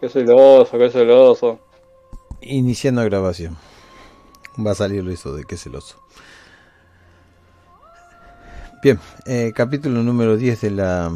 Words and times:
Qué 0.00 0.08
celoso, 0.08 0.78
qué 0.78 0.90
celoso. 0.90 1.58
Iniciando 2.40 3.02
grabación. 3.04 3.56
Va 4.64 4.72
a 4.72 4.74
salir 4.74 5.08
eso 5.08 5.34
de 5.34 5.44
qué 5.44 5.56
celoso. 5.56 5.96
Bien, 8.82 9.00
eh, 9.26 9.52
capítulo 9.54 10.02
número 10.02 10.36
10 10.36 10.60
de 10.60 10.70
la 10.70 11.12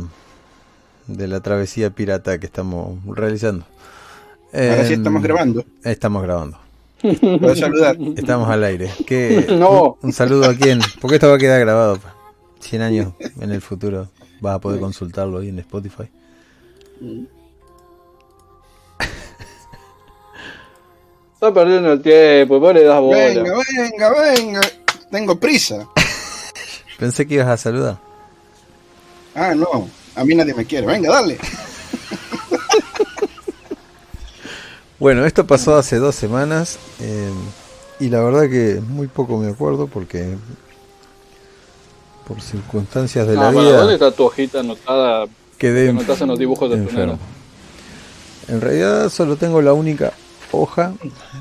de 1.06 1.28
la 1.28 1.40
travesía 1.40 1.90
pirata 1.90 2.38
que 2.38 2.46
estamos 2.46 2.98
realizando. 3.06 3.64
Ahora 4.52 4.84
sí 4.84 4.94
estamos 4.94 5.22
grabando. 5.22 5.64
Estamos 5.84 6.22
grabando. 6.22 6.58
Puedo 7.00 7.54
saludar. 7.54 7.96
Estamos 8.16 8.48
al 8.48 8.64
aire. 8.64 8.90
¿Qué, 9.06 9.46
No. 9.58 9.98
Un, 10.02 10.08
un 10.08 10.12
saludo 10.12 10.46
a 10.46 10.54
quién, 10.54 10.80
porque 11.00 11.16
esto 11.16 11.28
va 11.28 11.36
a 11.36 11.38
quedar 11.38 11.60
grabado. 11.60 11.98
100 12.60 12.82
años 12.82 13.12
en 13.40 13.50
el 13.50 13.60
futuro 13.60 14.08
vas 14.40 14.56
a 14.56 14.60
poder 14.60 14.80
consultarlo 14.80 15.38
ahí 15.38 15.48
en 15.48 15.58
Spotify. 15.60 16.08
Está 21.42 21.52
perdiendo 21.52 21.90
el 21.90 22.00
tiempo, 22.00 22.60
vos 22.60 22.72
le 22.72 22.84
das 22.84 23.00
bola. 23.00 23.18
Venga, 23.18 23.52
venga, 23.76 24.10
venga. 24.10 24.60
Tengo 25.10 25.40
prisa. 25.40 25.88
Pensé 27.00 27.26
que 27.26 27.34
ibas 27.34 27.48
a 27.48 27.56
saludar. 27.56 27.98
Ah, 29.34 29.52
no. 29.52 29.88
A 30.14 30.24
mí 30.24 30.36
nadie 30.36 30.54
me 30.54 30.64
quiere. 30.64 30.86
Venga, 30.86 31.10
dale. 31.10 31.38
Bueno, 35.00 35.26
esto 35.26 35.44
pasó 35.44 35.74
hace 35.74 35.96
dos 35.96 36.14
semanas 36.14 36.78
eh, 37.00 37.28
y 37.98 38.08
la 38.08 38.22
verdad 38.22 38.48
que 38.48 38.80
muy 38.80 39.08
poco 39.08 39.36
me 39.36 39.50
acuerdo 39.50 39.88
porque 39.88 40.36
por 42.24 42.40
circunstancias 42.40 43.26
de 43.26 43.34
la 43.34 43.48
Ah, 43.48 43.50
bueno, 43.50 43.68
vida 43.68 43.78
¿dónde 43.78 43.94
está 43.94 44.12
tu 44.12 44.26
hojita 44.26 44.60
anotada 44.60 45.26
quedé 45.58 45.86
que 45.86 45.90
anotas 45.90 46.20
en 46.20 46.28
los 46.28 46.38
dibujos 46.38 46.70
de 46.70 46.76
tu? 46.86 47.18
En 48.46 48.60
realidad 48.60 49.08
solo 49.08 49.34
tengo 49.34 49.60
la 49.60 49.72
única 49.72 50.12
hoja 50.52 50.94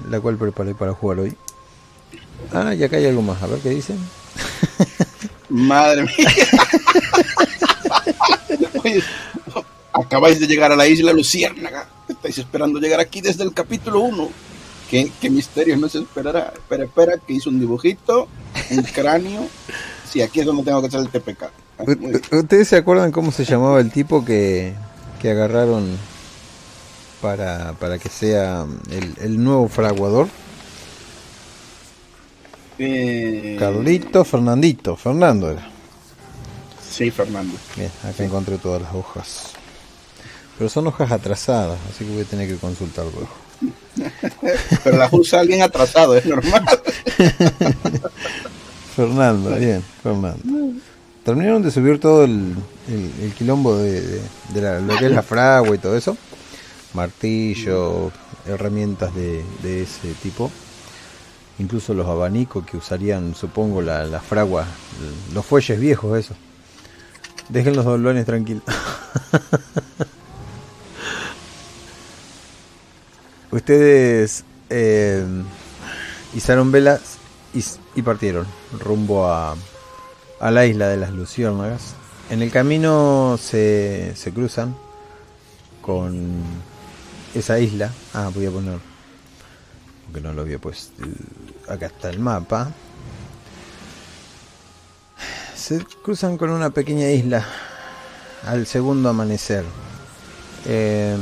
la 0.09 0.19
cual 0.19 0.37
preparé 0.37 0.73
para 0.75 0.93
jugar 0.93 1.19
hoy. 1.19 1.35
Ah, 2.53 2.73
y 2.73 2.83
acá 2.83 2.97
hay 2.97 3.05
algo 3.05 3.21
más. 3.21 3.41
A 3.41 3.47
ver 3.47 3.59
qué 3.59 3.69
dicen. 3.69 3.97
Madre 5.49 6.03
mía. 6.03 6.29
Oye, 8.83 9.03
acabáis 9.93 10.39
de 10.39 10.47
llegar 10.47 10.71
a 10.71 10.75
la 10.75 10.87
isla 10.87 11.13
Luciérnaga. 11.13 11.87
Estáis 12.07 12.37
esperando 12.37 12.79
llegar 12.79 12.99
aquí 12.99 13.21
desde 13.21 13.43
el 13.43 13.53
capítulo 13.53 13.99
1. 14.01 14.29
¿Qué, 14.89 15.11
qué 15.21 15.29
misterio 15.29 15.77
nos 15.77 15.95
esperará? 15.95 16.51
Espera, 16.53 16.83
espera, 16.83 17.13
que 17.17 17.33
hizo 17.33 17.49
un 17.49 17.59
dibujito, 17.59 18.27
un 18.71 18.83
cráneo. 18.83 19.47
Sí, 20.09 20.21
aquí 20.21 20.41
es 20.41 20.45
donde 20.45 20.63
tengo 20.63 20.81
que 20.81 20.87
hacer 20.87 20.99
el 20.99 21.09
TPK. 21.09 21.43
¿Ustedes 22.33 22.67
se 22.67 22.77
acuerdan 22.77 23.11
cómo 23.11 23.31
se 23.31 23.45
llamaba 23.45 23.79
el 23.79 23.91
tipo 23.91 24.25
que, 24.25 24.73
que 25.21 25.31
agarraron 25.31 25.97
para, 27.21 27.73
para 27.73 27.97
que 27.99 28.09
sea 28.09 28.65
el, 28.89 29.13
el 29.21 29.43
nuevo 29.43 29.67
fraguador? 29.67 30.27
Eh, 32.79 33.57
Carlito, 33.59 34.23
Fernandito, 34.25 34.95
Fernando 34.95 35.51
era. 35.51 35.67
Sí, 36.89 37.11
Fernando. 37.11 37.55
Bien, 37.75 37.91
acá 38.03 38.23
encontré 38.23 38.57
todas 38.57 38.81
las 38.81 38.93
hojas. 38.93 39.51
Pero 40.57 40.69
son 40.69 40.87
hojas 40.87 41.11
atrasadas, 41.11 41.77
así 41.89 42.05
que 42.05 42.11
voy 42.11 42.21
a 42.21 42.25
tener 42.25 42.47
que 42.47 42.55
consultar 42.57 43.05
luego. 43.05 43.29
Pero 44.83 44.97
las 44.97 45.13
usa 45.13 45.39
alguien 45.41 45.61
atrasado, 45.61 46.15
es 46.15 46.25
normal. 46.25 46.65
Fernando, 48.95 49.55
bien, 49.55 49.83
Fernando. 50.03 50.81
Terminaron 51.23 51.61
de 51.61 51.69
subir 51.71 51.99
todo 51.99 52.23
el, 52.23 52.55
el- 52.89 53.11
el 53.23 53.33
quilombo 53.33 53.77
de, 53.77 54.01
de- 54.01 54.21
de 54.53 54.61
la- 54.61 54.79
lo 54.79 54.97
que 54.97 55.05
es 55.05 55.11
la 55.11 55.21
fragua 55.23 55.75
y 55.75 55.77
todo 55.77 55.95
eso. 55.95 56.17
Martillo, 56.93 58.11
herramientas 58.45 59.13
de, 59.15 59.43
de 59.63 59.83
ese 59.83 60.13
tipo. 60.21 60.51
Incluso 61.59 61.93
los 61.93 62.07
abanicos 62.07 62.65
que 62.65 62.77
usarían, 62.77 63.35
supongo, 63.35 63.81
la, 63.81 64.05
la 64.05 64.19
fragua, 64.19 64.65
los 65.33 65.45
fuelles 65.45 65.79
viejos, 65.79 66.17
eso. 66.17 66.33
Dejen 67.49 67.75
los 67.75 67.85
doblones 67.85 68.25
tranquilos. 68.25 68.63
Ustedes 73.51 74.43
eh, 74.69 75.25
izaron 76.33 76.71
velas 76.71 77.17
y, 77.53 77.63
y 77.95 78.01
partieron 78.01 78.47
rumbo 78.79 79.27
a, 79.27 79.55
a 80.39 80.51
la 80.51 80.65
isla 80.65 80.87
de 80.87 80.97
las 80.97 81.11
Luciérnagas. 81.11 81.93
En 82.29 82.41
el 82.41 82.49
camino 82.49 83.37
se, 83.39 84.13
se 84.15 84.31
cruzan 84.31 84.75
con 85.81 86.41
esa 87.33 87.59
isla. 87.59 87.91
Ah, 88.13 88.29
voy 88.33 88.45
a 88.45 88.51
poner, 88.51 88.79
porque 90.05 90.21
no 90.21 90.33
lo 90.33 90.41
había 90.41 90.59
puesto. 90.59 91.03
Acá 91.67 91.87
está 91.87 92.09
el 92.09 92.19
mapa. 92.19 92.71
Se 95.55 95.83
cruzan 96.03 96.37
con 96.37 96.49
una 96.49 96.71
pequeña 96.71 97.09
isla 97.11 97.45
al 98.45 98.65
segundo 98.65 99.09
amanecer. 99.09 99.63
Eh, 100.65 101.15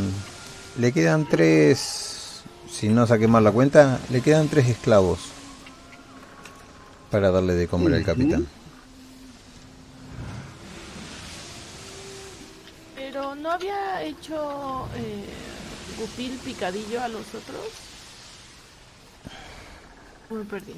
le 0.77 0.91
quedan 0.91 1.27
tres, 1.27 2.41
si 2.69 2.89
no 2.89 3.05
saqué 3.05 3.27
mal 3.27 3.43
la 3.43 3.51
cuenta, 3.51 3.99
le 4.09 4.21
quedan 4.21 4.47
tres 4.47 4.67
esclavos 4.67 5.19
para 7.11 7.31
darle 7.31 7.53
de 7.55 7.67
comer 7.67 7.95
al 7.95 8.03
capitán. 8.03 8.47
Pero 12.95 13.35
no 13.35 13.51
había 13.51 14.03
hecho 14.03 14.87
eh, 14.95 15.25
Gupil 15.99 16.39
picadillo 16.45 17.01
a 17.01 17.07
los 17.09 17.21
otros. 17.29 17.65
Me 20.29 20.45
perdí. 20.45 20.73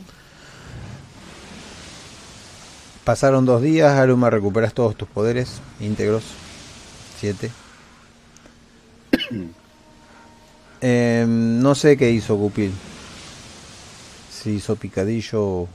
Pasaron 3.03 3.45
dos 3.45 3.61
días, 3.61 3.91
Aruma, 3.93 4.29
recuperas 4.29 4.73
todos 4.73 4.95
tus 4.95 5.07
poderes 5.07 5.59
íntegros. 5.79 6.23
Siete. 7.19 7.51
Eh, 10.83 11.25
no 11.27 11.75
sé 11.75 11.95
qué 11.95 12.09
hizo 12.09 12.33
Gupil. 12.37 12.73
Si 14.31 14.49
hizo 14.53 14.75
picadillo 14.75 15.43
o 15.43 15.69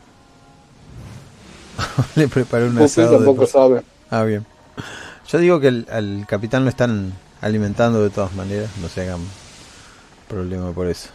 le 2.16 2.26
preparó 2.26 2.66
un 2.66 2.72
Pupi 2.72 2.84
asado. 2.86 3.16
tampoco 3.18 3.46
sabe. 3.46 3.82
Ah, 4.10 4.24
bien. 4.24 4.44
Yo 5.28 5.38
digo 5.38 5.60
que 5.60 5.68
el- 5.68 5.86
al 5.92 6.26
capitán 6.28 6.64
lo 6.64 6.70
están 6.70 7.12
alimentando 7.40 8.02
de 8.02 8.10
todas 8.10 8.34
maneras. 8.34 8.70
No 8.80 8.88
se 8.88 9.02
hagan 9.02 9.20
problema 10.28 10.72
por 10.72 10.88
eso. 10.88 11.08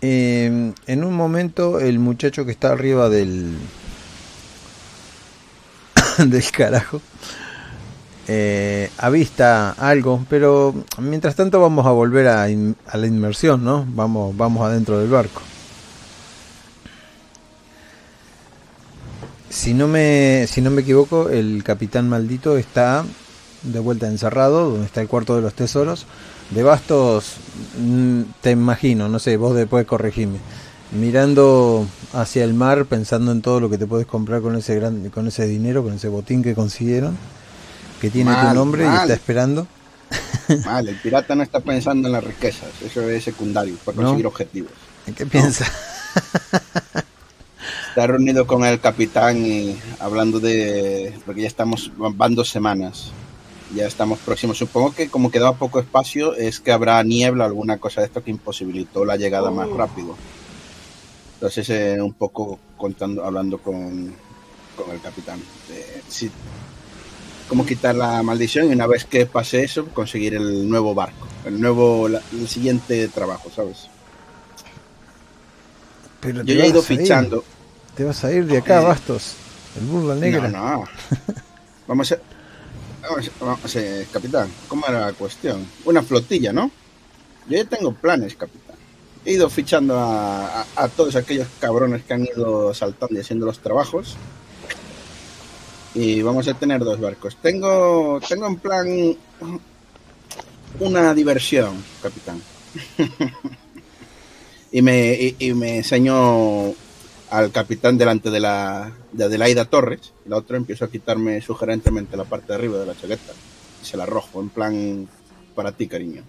Eh, 0.00 0.72
en 0.86 1.04
un 1.04 1.14
momento 1.14 1.80
el 1.80 1.98
muchacho 1.98 2.44
que 2.44 2.50
está 2.52 2.72
arriba 2.72 3.08
del 3.08 3.56
del 6.18 6.50
carajo 6.50 7.00
eh, 8.28 8.90
avista 8.98 9.70
algo, 9.72 10.24
pero 10.28 10.74
mientras 10.98 11.36
tanto 11.36 11.60
vamos 11.60 11.86
a 11.86 11.90
volver 11.90 12.28
a, 12.28 12.48
in- 12.50 12.76
a 12.86 12.96
la 12.96 13.06
inmersión, 13.06 13.64
¿no? 13.64 13.86
Vamos, 13.88 14.36
vamos 14.36 14.66
adentro 14.66 14.98
del 14.98 15.08
barco. 15.10 15.42
Si 19.54 19.72
no 19.72 19.86
me, 19.86 20.46
si 20.48 20.60
no 20.60 20.70
me 20.70 20.82
equivoco, 20.82 21.28
el 21.30 21.62
capitán 21.62 22.08
maldito 22.08 22.56
está 22.58 23.04
de 23.62 23.78
vuelta 23.78 24.08
encerrado, 24.08 24.70
donde 24.70 24.86
está 24.86 25.00
el 25.00 25.08
cuarto 25.08 25.36
de 25.36 25.42
los 25.42 25.54
tesoros. 25.54 26.06
De 26.50 26.62
Bastos, 26.62 27.34
mm, 27.78 28.22
te 28.40 28.50
imagino, 28.50 29.08
no 29.08 29.18
sé, 29.18 29.36
vos 29.36 29.54
después 29.54 29.86
corregime. 29.86 30.38
Mirando 30.92 31.86
hacia 32.12 32.44
el 32.44 32.52
mar, 32.54 32.84
pensando 32.86 33.32
en 33.32 33.42
todo 33.42 33.60
lo 33.60 33.70
que 33.70 33.78
te 33.78 33.86
puedes 33.86 34.06
comprar 34.06 34.42
con 34.42 34.54
ese 34.56 34.74
gran, 34.74 35.08
con 35.10 35.28
ese 35.28 35.46
dinero, 35.46 35.82
con 35.82 35.94
ese 35.94 36.08
botín 36.08 36.42
que 36.42 36.54
consiguieron, 36.54 37.16
que 38.00 38.10
tiene 38.10 38.32
tu 38.32 38.36
Mal, 38.38 38.54
nombre 38.56 38.84
y 38.84 38.88
mal. 38.88 39.02
está 39.02 39.14
esperando. 39.14 39.66
Vale, 40.64 40.90
el 40.90 40.96
pirata 40.98 41.34
no 41.34 41.42
está 41.42 41.60
pensando 41.60 42.08
en 42.08 42.12
las 42.12 42.22
riquezas, 42.24 42.68
eso 42.84 43.08
es 43.08 43.24
secundario, 43.24 43.76
para 43.84 43.96
No. 43.96 44.02
conseguir 44.02 44.26
objetivos. 44.26 44.72
¿En 45.06 45.14
qué 45.14 45.26
piensa? 45.26 45.64
Está 47.94 48.08
reunido 48.08 48.44
con 48.44 48.64
el 48.64 48.80
capitán 48.80 49.46
y 49.46 49.76
hablando 50.00 50.40
de. 50.40 51.14
Porque 51.24 51.42
ya 51.42 51.46
estamos. 51.46 51.92
Van 51.96 52.34
dos 52.34 52.48
semanas. 52.50 53.12
Ya 53.72 53.86
estamos 53.86 54.18
próximos. 54.18 54.58
Supongo 54.58 54.92
que 54.92 55.08
como 55.08 55.30
quedaba 55.30 55.54
poco 55.56 55.78
espacio, 55.78 56.34
es 56.34 56.58
que 56.58 56.72
habrá 56.72 57.00
niebla 57.04 57.44
alguna 57.44 57.78
cosa 57.78 58.00
de 58.00 58.08
esto 58.08 58.24
que 58.24 58.32
imposibilitó 58.32 59.04
la 59.04 59.16
llegada 59.16 59.52
más 59.52 59.68
rápido. 59.70 60.16
Entonces, 61.34 61.70
eh, 61.70 62.02
un 62.02 62.14
poco 62.14 62.58
contando, 62.76 63.24
hablando 63.24 63.58
con, 63.58 64.12
con 64.76 64.90
el 64.92 65.00
capitán. 65.00 65.40
si- 66.08 66.32
cómo 67.48 67.64
quitar 67.64 67.94
la 67.94 68.22
maldición 68.24 68.70
y 68.70 68.72
una 68.72 68.88
vez 68.88 69.04
que 69.04 69.26
pase 69.26 69.62
eso, 69.62 69.86
conseguir 69.86 70.34
el 70.34 70.68
nuevo 70.68 70.96
barco. 70.96 71.28
El 71.44 71.60
nuevo. 71.60 72.08
la- 72.08 72.22
el 72.32 72.48
siguiente 72.48 73.06
trabajo, 73.06 73.50
¿sabes? 73.54 73.86
Pero 76.20 76.42
Yo 76.42 76.54
ya 76.54 76.64
he 76.64 76.68
ido 76.68 76.82
fichando. 76.82 77.44
Te 77.96 78.04
vas 78.04 78.24
a 78.24 78.32
ir 78.32 78.46
de 78.46 78.58
acá, 78.58 78.80
Eh, 78.80 78.84
Bastos. 78.84 79.34
El 79.78 79.86
burla 79.86 80.14
negra. 80.14 80.48
No, 80.48 80.70
no. 80.72 80.84
Vamos 81.86 82.10
a. 82.12 82.18
Vamos, 83.02 83.30
vamos, 83.38 83.76
eh, 83.76 84.06
capitán, 84.10 84.48
¿cómo 84.66 84.86
era 84.88 85.00
la 85.06 85.12
cuestión? 85.12 85.66
Una 85.84 86.02
flotilla, 86.02 86.54
¿no? 86.54 86.70
Yo 87.46 87.58
ya 87.58 87.64
tengo 87.66 87.92
planes, 87.92 88.34
capitán. 88.34 88.76
He 89.26 89.32
ido 89.34 89.50
fichando 89.50 89.98
a, 89.98 90.60
a- 90.62 90.66
a 90.76 90.88
todos 90.88 91.14
aquellos 91.14 91.46
cabrones 91.60 92.02
que 92.04 92.14
han 92.14 92.24
ido 92.24 92.72
saltando 92.72 93.14
y 93.14 93.20
haciendo 93.20 93.44
los 93.44 93.58
trabajos. 93.58 94.16
Y 95.94 96.22
vamos 96.22 96.48
a 96.48 96.54
tener 96.54 96.82
dos 96.82 96.98
barcos. 96.98 97.36
Tengo, 97.42 98.20
tengo 98.26 98.46
en 98.46 98.56
plan 98.56 99.16
una 100.80 101.12
diversión, 101.12 101.84
capitán. 102.02 102.40
y, 104.72 104.80
me, 104.80 105.12
y, 105.12 105.36
y 105.40 105.52
me 105.54 105.76
enseñó 105.78 106.72
al 107.36 107.50
capitán 107.50 107.98
delante 107.98 108.30
de 108.30 108.40
la 108.40 108.92
de 109.12 109.24
Adelaida 109.24 109.64
Torres. 109.64 110.12
La 110.26 110.36
otra 110.36 110.56
empiezo 110.56 110.84
a 110.84 110.90
quitarme 110.90 111.40
sugerentemente 111.40 112.16
la 112.16 112.24
parte 112.24 112.48
de 112.48 112.54
arriba 112.54 112.78
de 112.78 112.86
la 112.86 112.94
chaqueta. 112.94 113.32
Y 113.82 113.86
se 113.86 113.96
la 113.96 114.04
arrojo, 114.04 114.40
en 114.40 114.48
plan, 114.50 115.08
para 115.54 115.72
ti, 115.72 115.86
cariño. 115.88 116.22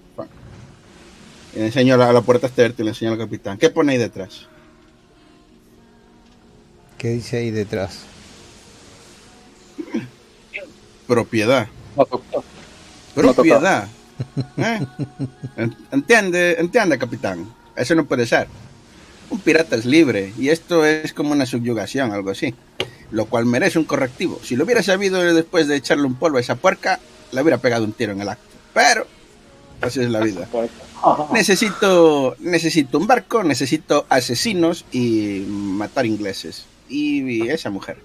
Y 1.53 1.59
le 1.59 1.65
enseño 1.67 1.95
la, 1.95 2.11
la 2.11 2.21
puerta 2.21 2.47
exterior 2.47 2.73
y 2.77 2.83
le 2.83 2.89
enseño 2.89 3.11
al 3.11 3.17
capitán. 3.17 3.57
¿Qué 3.57 3.69
pone 3.69 3.93
ahí 3.93 3.97
detrás? 3.97 4.47
¿Qué 6.97 7.09
dice 7.09 7.37
ahí 7.37 7.51
detrás? 7.51 7.99
Propiedad. 11.07 11.67
No. 11.95 12.07
Propiedad. 13.13 13.87
¿Eh? 14.57 14.79
En- 15.57 15.75
Entiende, 15.91 16.55
entiende, 16.59 16.97
capitán. 16.97 17.53
Eso 17.75 17.93
no 17.95 18.05
puede 18.05 18.25
ser. 18.25 18.47
Un 19.29 19.39
pirata 19.39 19.75
es 19.75 19.85
libre 19.85 20.33
y 20.37 20.49
esto 20.49 20.85
es 20.85 21.13
como 21.13 21.31
una 21.31 21.45
subyugación, 21.45 22.11
algo 22.11 22.31
así. 22.31 22.53
Lo 23.11 23.25
cual 23.25 23.45
merece 23.45 23.79
un 23.79 23.85
correctivo. 23.85 24.39
Si 24.43 24.55
lo 24.55 24.65
hubiera 24.65 24.83
sabido 24.83 25.21
después 25.33 25.67
de 25.67 25.75
echarle 25.75 26.05
un 26.05 26.15
polvo 26.15 26.37
a 26.37 26.41
esa 26.41 26.55
puerca, 26.55 26.99
le 27.31 27.41
hubiera 27.41 27.57
pegado 27.57 27.85
un 27.85 27.93
tiro 27.93 28.13
en 28.13 28.21
el 28.21 28.29
acto. 28.29 28.55
Pero, 28.73 29.05
así 29.81 30.01
es 30.01 30.09
la 30.09 30.19
vida. 30.19 30.47
Necesito, 31.31 32.35
necesito 32.39 32.97
un 32.97 33.07
barco, 33.07 33.43
necesito 33.43 34.05
asesinos 34.09 34.85
y 34.91 35.45
matar 35.47 36.05
ingleses. 36.05 36.65
Y, 36.89 37.47
esa 37.49 37.69
mujer. 37.69 37.97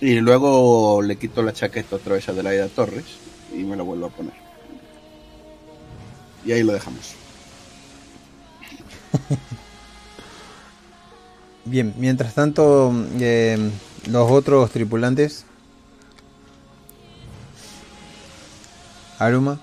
Y 0.00 0.14
luego 0.20 1.02
le 1.02 1.16
quito 1.16 1.42
la 1.42 1.52
chaqueta 1.52 1.96
otra 1.96 2.14
vez 2.14 2.28
a 2.28 2.32
Adelaida 2.32 2.68
Torres 2.68 3.04
y 3.54 3.58
me 3.58 3.76
la 3.76 3.82
vuelvo 3.82 4.06
a 4.06 4.10
poner. 4.10 4.34
Y 6.44 6.52
ahí 6.52 6.62
lo 6.62 6.72
dejamos. 6.72 7.14
Bien, 11.64 11.94
mientras 11.98 12.34
tanto, 12.34 12.92
eh, 13.18 13.70
los 14.08 14.30
otros 14.30 14.70
tripulantes. 14.70 15.44
Aruma. 19.18 19.60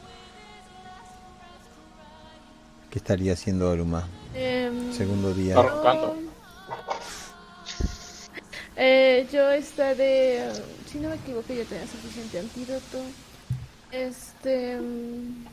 ¿Qué 2.92 3.00
estaría 3.00 3.34
haciendo 3.34 3.72
Aruma? 3.72 4.08
Em, 4.34 4.94
Segundo 4.94 5.34
día. 5.34 5.56
Roncando. 5.56 6.16
Eh, 8.76 9.28
yo 9.34 9.50
estaré, 9.50 10.52
si 10.86 11.00
no 11.00 11.10
me 11.10 11.16
equivoco, 11.16 11.52
ya 11.52 11.64
tenía 11.64 11.88
suficiente 11.88 12.40
antídoto. 12.40 13.02
Este, 13.92 14.80
mm, 14.80 15.46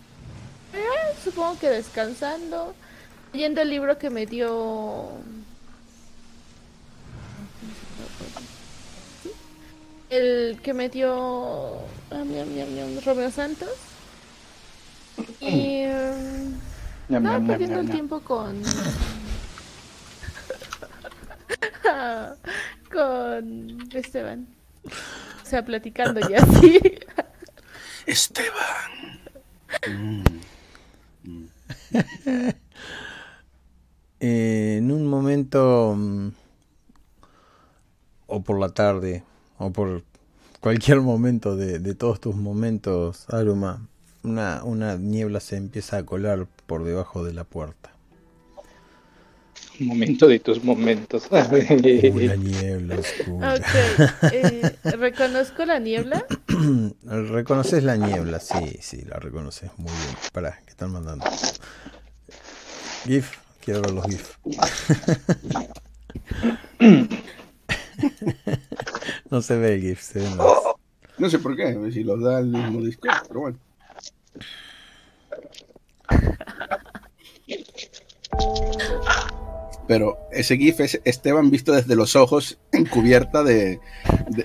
eh, 0.75 1.17
supongo 1.25 1.58
que 1.58 1.70
descansando, 1.70 2.75
leyendo 3.34 3.60
el 3.62 3.69
libro 3.69 3.98
que 3.98 4.10
me 4.10 4.26
dio. 4.26 5.10
El 10.08 10.60
que 10.62 10.72
me 10.72 10.88
dio 10.88 11.78
ah, 12.12 12.22
Romeo 13.04 13.32
Santos. 13.32 13.70
Y 15.40 15.82
Ñam, 17.08 17.26
estaba 17.26 17.44
perdiendo 17.46 17.81
el 17.81 17.90
tiempo 17.90 18.20
con. 18.20 18.62
con 22.92 23.88
Esteban. 23.92 24.46
O 24.84 25.46
sea, 25.46 25.64
platicando 25.64 26.20
ya 26.28 26.38
así. 26.38 26.80
Esteban. 28.06 29.20
Mm. 31.26 31.46
Eh, 34.26 34.76
en 34.79 34.91
un 34.91 35.06
momento, 35.06 35.94
mm, 35.94 36.29
o 38.26 38.43
por 38.43 38.59
la 38.59 38.71
tarde, 38.71 39.23
o 39.59 39.71
por 39.71 40.03
cualquier 40.61 41.03
momento 41.03 41.56
de, 41.56 41.79
de 41.79 41.94
todos 41.94 42.21
tus 42.21 42.35
momentos, 42.35 43.26
Aruma, 43.29 43.87
una, 44.23 44.65
una 44.65 44.97
niebla 44.97 45.41
se 45.41 45.56
empieza 45.56 45.99
a 45.99 46.06
colar 46.06 46.47
por 46.65 46.85
debajo 46.85 47.23
de 47.23 47.35
la 47.35 47.44
puerta. 47.44 47.93
Un 49.79 49.88
momento 49.88 50.26
de 50.26 50.38
tus 50.41 50.65
momentos. 50.65 51.29
Una 51.31 51.47
niebla 52.37 52.97
oscura. 52.97 53.55
Ok. 53.56 54.32
eh, 54.32 54.75
reconozco 54.97 55.67
la 55.67 55.79
niebla. 55.81 56.25
¿Reconoces 57.05 57.85
la 57.85 57.97
niebla? 57.97 58.41
Sí, 58.41 58.79
sí, 58.81 59.03
la 59.03 59.19
reconoces 59.19 59.71
muy 59.76 59.93
bien. 59.93 60.17
Pará, 60.32 60.61
¿qué 60.65 60.71
están 60.71 60.93
mandando? 60.93 61.26
GIF, 63.05 63.44
quiero 63.64 63.81
ver 63.81 63.93
los 63.93 64.05
GIF. 64.06 64.37
no 69.31 69.40
se 69.43 69.56
ve 69.56 69.75
el 69.75 69.81
GIF, 69.81 70.00
se 70.00 70.20
ven 70.20 70.37
los... 70.37 70.58
No 71.16 71.31
sé 71.31 71.38
por 71.38 71.55
qué, 71.56 71.78
si 71.93 72.02
los 72.02 72.20
da 72.20 72.40
el 72.40 72.46
mismo 72.46 72.81
disco, 72.81 73.06
pero 73.28 73.40
bueno. 73.40 73.56
Pero 79.86 80.19
ese 80.32 80.56
GIF 80.56 80.81
es 80.81 81.00
Esteban 81.04 81.50
visto 81.50 81.72
desde 81.72 81.94
los 81.94 82.16
ojos 82.16 82.58
en 82.72 82.86
cubierta 82.86 83.42
de, 83.42 83.81
de, 84.28 84.44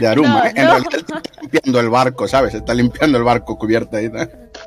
de 0.00 0.06
Aruma. 0.08 0.40
No, 0.40 0.44
¿eh? 0.44 0.52
En 0.56 0.64
no. 0.64 0.70
realidad 0.72 0.94
está 0.96 1.22
limpiando 1.40 1.80
el 1.80 1.88
barco, 1.88 2.26
¿sabes? 2.26 2.54
Está 2.54 2.74
limpiando 2.74 3.16
el 3.18 3.24
barco 3.24 3.56
cubierta 3.58 3.98
ahí. 3.98 4.08
¿no? 4.08 4.26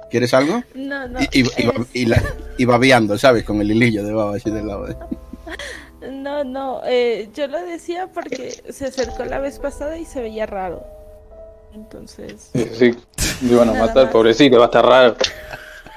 ¿Quieres 0.10 0.34
algo? 0.34 0.64
No, 0.74 1.08
no. 1.08 1.20
Y, 1.20 1.28
y, 1.34 1.42
y, 1.42 1.44
es- 1.68 1.88
y 1.94 2.06
la- 2.06 2.24
y 2.58 2.64
babeando, 2.66 3.18
¿sabes? 3.18 3.44
Con 3.44 3.60
el 3.60 3.72
hilillo 3.72 4.04
de 4.06 4.14
baba 4.14 4.36
así 4.38 4.50
del 4.50 4.68
lado. 4.68 4.90
¿eh? 4.90 4.96
No, 6.10 6.46
no. 6.46 6.82
eh, 6.86 7.30
yo 7.36 7.48
lo 7.48 7.62
decía 7.66 8.08
porque 8.14 8.64
se 8.70 8.86
acercó 8.86 9.26
la 9.26 9.40
vez 9.40 9.60
pasada 9.60 9.98
y 9.98 10.06
se 10.06 10.22
veía 10.22 10.46
raro. 10.46 10.82
Entonces. 11.74 12.50
Sí, 12.54 12.66
sí. 12.78 12.96
Me 13.42 13.52
iban 13.52 13.70
a 13.70 13.74
Nada 13.74 13.86
matar, 13.88 14.10
pobrecito, 14.12 14.58
va 14.58 14.64
a 14.64 14.68
estar 14.68 14.86
raro. 14.86 15.16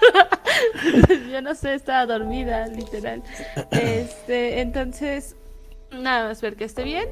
yo 1.31 1.43
no 1.43 1.55
sé, 1.55 1.75
estaba 1.75 2.07
dormida, 2.07 2.67
literal. 2.69 3.23
Este, 3.71 4.61
entonces, 4.61 5.37
nada 5.91 6.29
más 6.29 6.41
ver 6.41 6.57
que 6.57 6.65
esté 6.65 6.83
bien. 6.85 7.09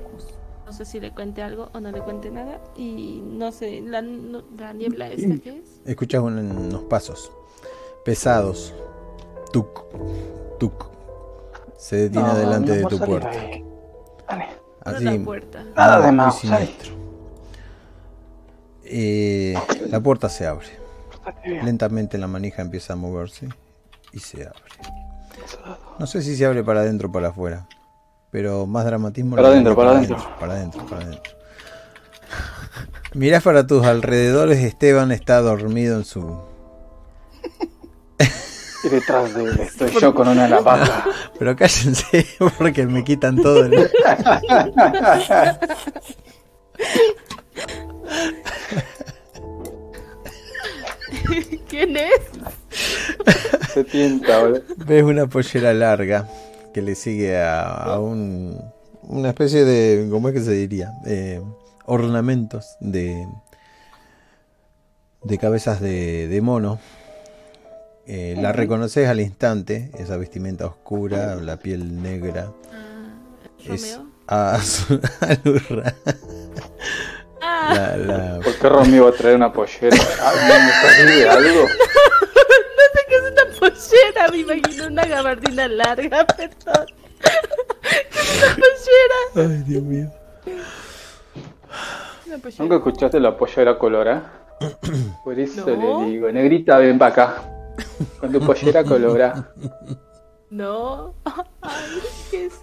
No 0.66 0.72
sé 0.72 0.84
si 0.84 1.00
le 1.00 1.10
cuente 1.12 1.42
algo 1.42 1.68
o 1.74 1.80
no 1.80 1.90
le 1.90 2.00
cuente 2.00 2.30
nada. 2.30 2.60
Y 2.76 3.20
no 3.24 3.50
sé, 3.50 3.80
la, 3.80 4.02
no- 4.02 4.44
la 4.56 4.72
niebla 4.72 5.08
esta 5.08 5.36
que 5.42 5.58
es. 5.58 5.80
Escuchas 5.84 6.22
un- 6.22 6.38
unos 6.38 6.82
pasos 6.84 7.32
pesados. 8.04 8.72
Tuk, 9.52 9.84
tuk. 10.60 10.86
Se 11.76 11.96
detiene 11.96 12.28
No, 12.28 12.34
delante 12.36 12.70
no 12.70 12.76
de 12.76 12.84
tu 12.96 13.04
puerta. 13.04 13.30
Así, 14.82 15.04
la 15.04 15.18
puerta. 15.24 15.64
Nada 15.76 16.00
de 16.06 16.12
más. 16.12 16.40
Eh, 18.84 19.54
la 19.88 20.00
puerta 20.00 20.28
se 20.28 20.46
abre. 20.46 20.66
Lentamente 21.44 22.18
la 22.18 22.26
manija 22.26 22.62
empieza 22.62 22.94
a 22.94 22.96
moverse 22.96 23.48
y 24.12 24.18
se 24.20 24.46
abre. 24.46 24.60
No 25.98 26.06
sé 26.06 26.22
si 26.22 26.36
se 26.36 26.46
abre 26.46 26.62
para 26.64 26.80
adentro 26.80 27.08
o 27.08 27.12
para 27.12 27.28
afuera, 27.28 27.66
pero 28.30 28.66
más 28.66 28.84
dramatismo. 28.84 29.36
Para 29.36 29.48
adentro, 29.48 29.76
para 29.76 29.90
adentro. 29.90 30.16
Para 30.38 30.52
adentro, 30.54 30.86
para 30.88 31.02
adentro. 31.02 31.32
Mirás 33.14 33.42
para 33.42 33.66
tus 33.66 33.84
alrededores, 33.84 34.58
Esteban 34.58 35.10
está 35.10 35.40
dormido 35.40 35.96
en 35.96 36.04
su... 36.04 36.50
Y 38.82 38.88
detrás 38.88 39.34
de 39.34 39.44
él 39.44 39.60
estoy 39.60 39.90
yo 40.00 40.14
con 40.14 40.28
una 40.28 40.48
navaja. 40.48 41.04
Pero 41.38 41.56
cállense 41.56 42.26
porque 42.56 42.86
me 42.86 43.04
quitan 43.04 43.36
todo. 43.36 43.68
¿no? 43.68 43.76
¿Quién 51.68 51.96
es? 51.96 52.20
Se 53.72 53.84
tienta, 53.84 54.40
boludo. 54.42 54.62
Ves 54.76 55.02
una 55.02 55.26
pollera 55.26 55.72
larga 55.72 56.28
que 56.74 56.82
le 56.82 56.94
sigue 56.94 57.36
a, 57.38 57.62
a 57.70 57.98
un, 58.00 58.58
una 59.02 59.28
especie 59.30 59.64
de, 59.64 60.08
¿cómo 60.10 60.28
es 60.28 60.34
que 60.34 60.40
se 60.40 60.52
diría? 60.52 60.92
Eh, 61.06 61.40
ornamentos 61.86 62.76
de, 62.80 63.26
de 65.22 65.38
cabezas 65.38 65.80
de, 65.80 66.28
de 66.28 66.40
mono. 66.40 66.78
Eh, 68.06 68.34
la 68.38 68.52
reconoces 68.52 69.08
al 69.08 69.20
instante, 69.20 69.90
esa 69.98 70.16
vestimenta 70.16 70.66
oscura, 70.66 71.36
la 71.36 71.58
piel 71.58 72.02
negra. 72.02 72.50
Ah, 73.68 73.68
Es 73.68 73.96
Romeo. 73.96 74.10
Ah, 77.42 77.72
La, 77.74 77.96
la- 77.96 78.40
¿Por 78.40 78.54
qué 78.54 78.68
Romy 78.68 78.98
va 78.98 79.08
a 79.08 79.12
traer 79.12 79.36
una 79.36 79.52
pollera? 79.52 79.96
Ay, 80.22 80.36
¿no 80.48 81.04
me 81.06 81.12
de 81.12 81.28
algo? 81.28 81.62
No 81.62 81.68
sé 81.68 83.00
qué 83.08 83.14
es 83.16 83.22
una 83.22 83.58
pollera, 83.58 84.28
me 84.30 84.36
imagino 84.38 84.86
una 84.86 85.04
gabardina 85.06 85.68
larga, 85.68 86.26
perdón. 86.36 86.86
¿Qué 87.82 88.18
es 88.20 88.42
una 88.46 88.54
pollera? 88.54 89.54
Ay, 89.56 89.62
Dios 89.66 89.82
mío. 89.82 90.10
¿Nunca 92.58 92.76
escuchaste 92.76 93.18
la 93.20 93.36
pollera 93.36 93.76
colorada? 93.78 94.32
Por 95.24 95.38
eso 95.38 95.64
No. 95.66 96.02
le 96.04 96.10
digo, 96.10 96.30
negrita, 96.30 96.78
ven 96.78 96.98
para 96.98 97.12
acá. 97.12 97.42
Con 98.20 98.30
tu 98.32 98.40
pollera 98.40 98.84
colorada. 98.84 99.50
No. 100.50 101.14
Ay, 101.62 102.00
¿qué 102.30 102.46
es? 102.46 102.54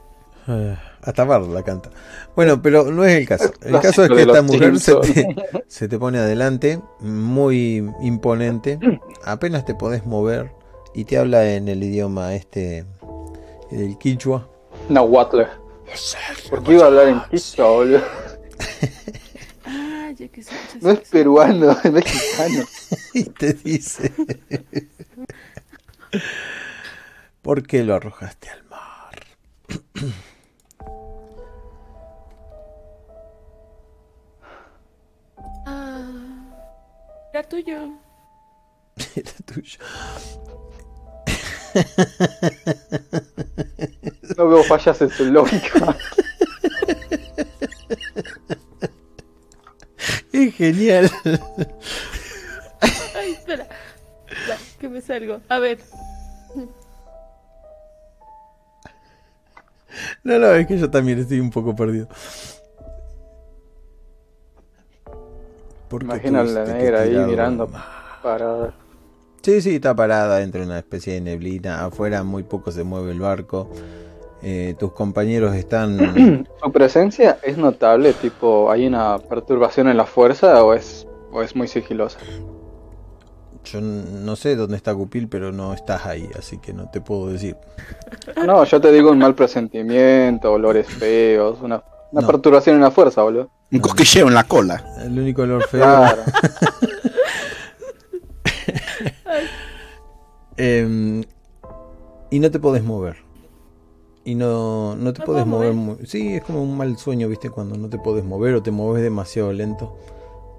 Hasta 1.07 1.23
Bart 1.23 1.47
la 1.47 1.63
canta. 1.63 1.89
Bueno, 2.35 2.61
pero 2.61 2.91
no 2.91 3.05
es 3.05 3.17
el 3.17 3.25
caso. 3.25 3.45
El 3.61 3.79
Clásico 3.79 3.81
caso 3.81 4.03
es 4.03 4.09
que 4.09 4.21
esta 4.23 4.41
mujer 4.41 4.77
se 4.77 4.95
te, 4.95 5.35
se 5.69 5.87
te 5.87 5.97
pone 5.97 6.17
adelante, 6.17 6.81
muy 6.99 7.77
imponente. 8.01 8.77
Apenas 9.23 9.63
te 9.63 9.73
podés 9.73 10.05
mover 10.05 10.51
y 10.93 11.05
te 11.05 11.17
habla 11.17 11.49
en 11.53 11.69
el 11.69 11.81
idioma 11.81 12.35
este 12.35 12.83
del 13.71 13.97
quichua. 13.97 14.49
No, 14.89 15.03
Watler. 15.03 15.47
¿Por 16.49 16.61
qué 16.63 16.73
iba 16.73 16.83
a 16.83 16.87
hablar 16.87 17.07
en 17.07 17.21
quichua, 17.31 17.69
boludo? 17.69 18.01
Ah, 19.65 20.11
No 20.81 20.91
es 20.91 20.99
peruano, 21.09 21.71
es 21.85 21.91
mexicano. 21.91 22.65
Y 23.13 23.23
te 23.23 23.53
dice: 23.53 24.11
¿Por 27.41 27.63
qué 27.65 27.83
lo 27.83 27.95
arrojaste 27.95 28.49
al 28.49 28.65
mar? 28.65 29.25
era 37.37 37.47
tuyo. 37.47 37.93
Era 39.15 39.31
tuyo. 39.45 39.79
No 44.37 44.47
veo 44.49 44.63
fallas 44.63 45.01
en 45.01 45.09
su 45.09 45.25
lógica. 45.25 45.95
Es 50.31 50.55
genial. 50.55 51.11
Ay, 53.15 53.31
espera. 53.33 53.67
Ya, 54.47 54.57
que 54.79 54.89
me 54.89 55.01
salgo. 55.01 55.41
A 55.49 55.59
ver. 55.59 55.79
No, 60.23 60.39
no, 60.39 60.51
es 60.53 60.67
que 60.67 60.77
yo 60.77 60.89
también 60.89 61.19
estoy 61.19 61.39
un 61.39 61.49
poco 61.51 61.75
perdido. 61.75 62.07
¿Por 65.89 66.01
qué 66.01 66.05
Imagina 66.05 66.41
a 66.41 66.43
la 66.43 66.65
negra 66.65 67.01
ahí 67.01 67.15
mirando 67.25 67.63
al 67.63 67.69
mar? 67.69 67.81
para 68.21 68.73
Sí, 69.41 69.61
sí, 69.61 69.75
está 69.75 69.95
parada 69.95 70.39
dentro 70.39 70.59
de 70.61 70.67
una 70.67 70.79
especie 70.79 71.13
de 71.13 71.21
neblina. 71.21 71.85
Afuera 71.85 72.23
muy 72.23 72.43
poco 72.43 72.71
se 72.71 72.83
mueve 72.83 73.11
el 73.11 73.19
barco. 73.19 73.69
Eh, 74.41 74.75
tus 74.77 74.91
compañeros 74.93 75.55
están... 75.55 75.97
¿Su 76.61 76.71
presencia 76.71 77.39
es 77.43 77.57
notable? 77.57 78.13
Tipo, 78.13 78.69
¿hay 78.71 78.85
una 78.87 79.17
perturbación 79.19 79.87
en 79.87 79.97
la 79.97 80.05
fuerza 80.05 80.63
o 80.63 80.73
es, 80.73 81.07
o 81.31 81.41
es 81.41 81.55
muy 81.55 81.67
sigilosa? 81.67 82.19
Yo 83.63 83.81
no 83.81 84.35
sé 84.35 84.55
dónde 84.55 84.77
está 84.77 84.95
Cupil, 84.95 85.27
pero 85.27 85.51
no 85.51 85.73
estás 85.73 86.05
ahí, 86.05 86.29
así 86.37 86.57
que 86.59 86.73
no 86.73 86.89
te 86.89 87.01
puedo 87.01 87.27
decir. 87.29 87.57
No, 88.35 88.63
yo 88.63 88.79
te 88.81 88.91
digo 88.91 89.11
un 89.11 89.19
mal 89.19 89.35
presentimiento, 89.35 90.51
olores 90.53 90.87
feos, 90.87 91.59
una, 91.61 91.83
una 92.11 92.21
No. 92.21 92.27
perturbación 92.27 92.75
en 92.77 92.81
la 92.83 92.91
fuerza, 92.91 93.23
boludo. 93.23 93.49
Un 93.71 93.79
cosquilleo 93.79 94.27
en 94.27 94.33
la 94.33 94.43
cola. 94.45 94.83
El 95.03 95.19
único 95.19 95.41
olor 95.43 95.67
feo... 95.67 95.81
Claro. 95.83 96.21
Em, 100.57 101.23
y 102.31 102.39
no 102.39 102.49
te 102.51 102.59
podés 102.59 102.83
mover. 102.83 103.17
Y 104.25 104.35
no, 104.35 104.95
no 104.95 105.13
te 105.13 105.19
¿Me 105.19 105.25
podés 105.25 105.45
mover. 105.45 105.73
mover? 105.73 105.97
muy- 105.99 106.07
Sí, 106.07 106.35
es 106.35 106.43
como 106.43 106.61
un 106.63 106.75
mal 106.75 106.97
sueño, 106.97 107.27
¿viste? 107.29 107.49
Cuando 107.49 107.77
no 107.77 107.89
te 107.89 107.97
podés 107.99 108.25
mover 108.25 108.55
o 108.55 108.63
te 108.63 108.71
moves 108.71 109.03
demasiado 109.03 109.53
lento. 109.53 109.97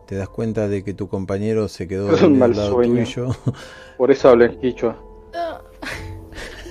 Te 0.06 0.14
das 0.14 0.28
cuenta 0.28 0.68
de 0.68 0.84
que 0.84 0.94
tu 0.94 1.08
compañero 1.08 1.68
se 1.68 1.86
quedó 1.86 2.06
Es 2.14 2.22
un 2.22 2.38
dormido 2.38 2.38
mal 2.38 2.50
al 2.52 2.56
lado 2.56 2.72
sueño. 2.74 3.04
tuyo. 3.04 3.28
Por 3.98 4.10
eso 4.10 4.28
hablo 4.30 4.44
en 4.46 4.58
quichua. 4.60 4.96
No. 5.34 5.58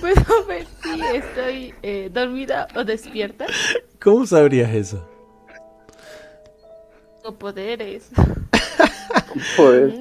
¿Puedo 0.00 0.46
ver 0.46 0.66
si 0.82 1.00
estoy 1.16 1.74
eh, 1.82 2.10
dormida 2.12 2.66
o 2.74 2.82
despierta? 2.84 3.46
¿Cómo 4.02 4.26
sabrías 4.26 4.72
eso? 4.74 5.04
O 7.28 7.32
poderes. 7.32 8.04
Joder. 9.54 9.92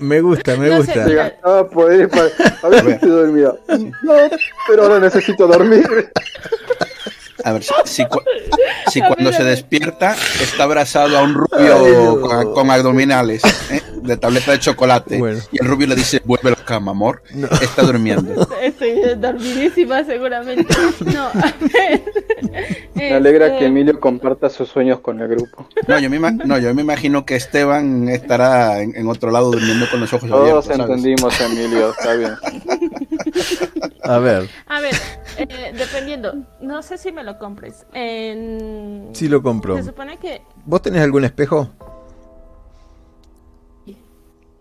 Me 0.00 0.20
gusta, 0.20 0.56
me 0.56 0.68
No 0.70 0.78
gusta. 0.78 1.04
sé. 1.06 1.14
Gastaba 1.14 1.70
poderes 1.70 2.08
para... 2.08 2.24
A 2.64 2.68
ver 2.68 2.84
si 2.84 2.90
estoy 2.90 3.10
dormida. 3.10 3.54
No, 4.02 4.12
pero 4.66 4.82
ahora 4.82 4.98
necesito 4.98 5.46
dormir. 5.46 5.86
A 7.44 7.52
ver, 7.52 7.62
si, 7.62 7.72
si 7.84 8.06
cu- 8.06 8.20
si 8.90 9.00
cuando 9.00 9.30
se 9.32 9.44
despierta 9.44 10.16
está 10.40 10.64
abrazado 10.64 11.18
a 11.18 11.22
un 11.22 11.36
Ay, 11.52 11.68
rubio 11.68 12.16
no. 12.16 12.20
con, 12.22 12.54
con 12.54 12.70
abdominales 12.70 13.42
¿eh? 13.70 13.82
de 14.02 14.16
tableta 14.16 14.52
de 14.52 14.60
chocolate 14.60 15.18
Bueno. 15.18 15.40
y 15.52 15.62
el 15.62 15.68
rubio 15.68 15.86
le 15.86 15.94
dice 15.94 16.22
vuelve 16.24 16.48
a 16.48 16.52
la 16.52 16.64
cama, 16.64 16.92
amor. 16.92 17.22
No. 17.34 17.46
Está 17.60 17.82
durmiendo. 17.82 18.48
Estoy 18.62 18.94
dormidísima 19.18 20.04
seguramente. 20.04 20.74
No, 21.04 21.26
a 21.26 21.52
ver. 21.72 22.02
Me 22.94 23.12
alegra 23.12 23.46
Este, 23.48 23.58
que 23.58 23.66
Emilio 23.66 24.00
comparta 24.00 24.48
sus 24.48 24.68
sueños 24.68 25.00
con 25.00 25.20
el 25.20 25.28
grupo. 25.28 25.68
No, 25.86 25.98
yo 25.98 26.08
me, 26.08 26.18
ima- 26.18 26.32
no, 26.44 26.58
yo 26.58 26.74
me 26.74 26.80
imagino 26.82 27.26
que 27.26 27.36
Esteban 27.36 28.08
estará 28.08 28.80
en, 28.80 28.96
en 28.96 29.06
otro 29.08 29.30
lado 29.30 29.50
durmiendo 29.50 29.86
con 29.90 30.00
los 30.00 30.12
ojos 30.14 30.30
abiertos. 30.30 30.64
Todos 30.64 30.76
¿sabes? 30.78 30.80
entendimos, 30.80 31.40
Emilio, 31.40 31.90
está 31.90 32.14
bien. 32.14 32.32
A 34.02 34.18
ver, 34.18 34.48
A 34.66 34.80
ver, 34.80 34.94
eh, 35.38 35.72
dependiendo. 35.76 36.34
No 36.60 36.82
sé 36.82 36.98
si 36.98 37.12
me 37.12 37.22
lo 37.22 37.38
compres. 37.38 37.86
En... 37.92 39.10
si 39.12 39.28
lo 39.28 39.42
compro. 39.42 39.76
Se 39.76 39.84
supone 39.84 40.18
que 40.18 40.42
¿Vos 40.64 40.82
tenés 40.82 41.02
algún 41.02 41.24
espejo? 41.24 41.68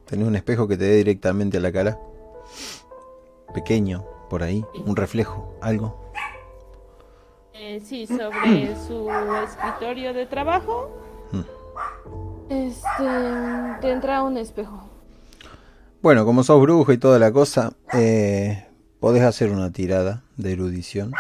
¿Tenés 0.06 0.28
un 0.28 0.36
espejo 0.36 0.68
que 0.68 0.78
te 0.78 0.84
dé 0.86 0.96
directamente 0.98 1.58
a 1.58 1.62
la 1.62 1.72
cara? 1.72 1.98
Pequeño, 3.54 4.06
por 4.30 4.44
ahí, 4.44 4.64
un 4.86 4.96
reflejo, 4.96 5.58
algo. 5.62 6.12
Eh, 7.54 7.82
sí, 7.84 8.06
sobre 8.06 8.76
su 8.88 9.10
escritorio 9.44 10.14
de 10.14 10.26
trabajo. 10.26 10.92
Este 12.50 13.04
tendrá 13.82 14.22
un 14.24 14.38
espejo. 14.38 14.84
Bueno, 16.02 16.26
como 16.26 16.44
sos 16.44 16.62
brujo 16.62 16.92
y 16.92 16.98
toda 16.98 17.18
la 17.18 17.32
cosa, 17.32 17.74
eh, 17.94 18.68
podés 19.04 19.24
hacer 19.24 19.52
una 19.52 19.70
tirada 19.70 20.24
de 20.38 20.54
erudición 20.54 21.12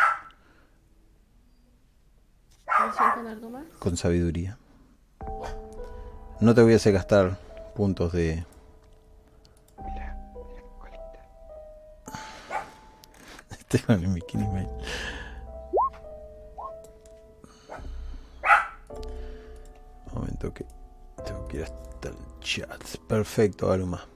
¿Relación 2.65 3.11
con 3.11 3.27
algo 3.27 3.49
más? 3.49 3.65
con 3.77 3.97
sabiduría. 3.97 4.57
No 6.39 6.55
te 6.55 6.61
voy 6.61 6.71
a 6.71 6.77
hacer 6.77 6.93
gastar 6.93 7.37
puntos 7.75 8.13
de... 8.13 8.45
Esteban 13.51 14.01
en 14.01 14.13
Bikini 14.13 14.47
Mail. 14.47 14.69
Un 20.05 20.13
momento 20.21 20.53
que 20.53 20.65
tengo 21.25 21.45
que 21.49 21.57
ir 21.57 21.63
hasta 21.63 22.07
el 22.07 22.15
chat. 22.39 22.81
Perfecto, 23.09 23.69
Aruma. 23.69 24.12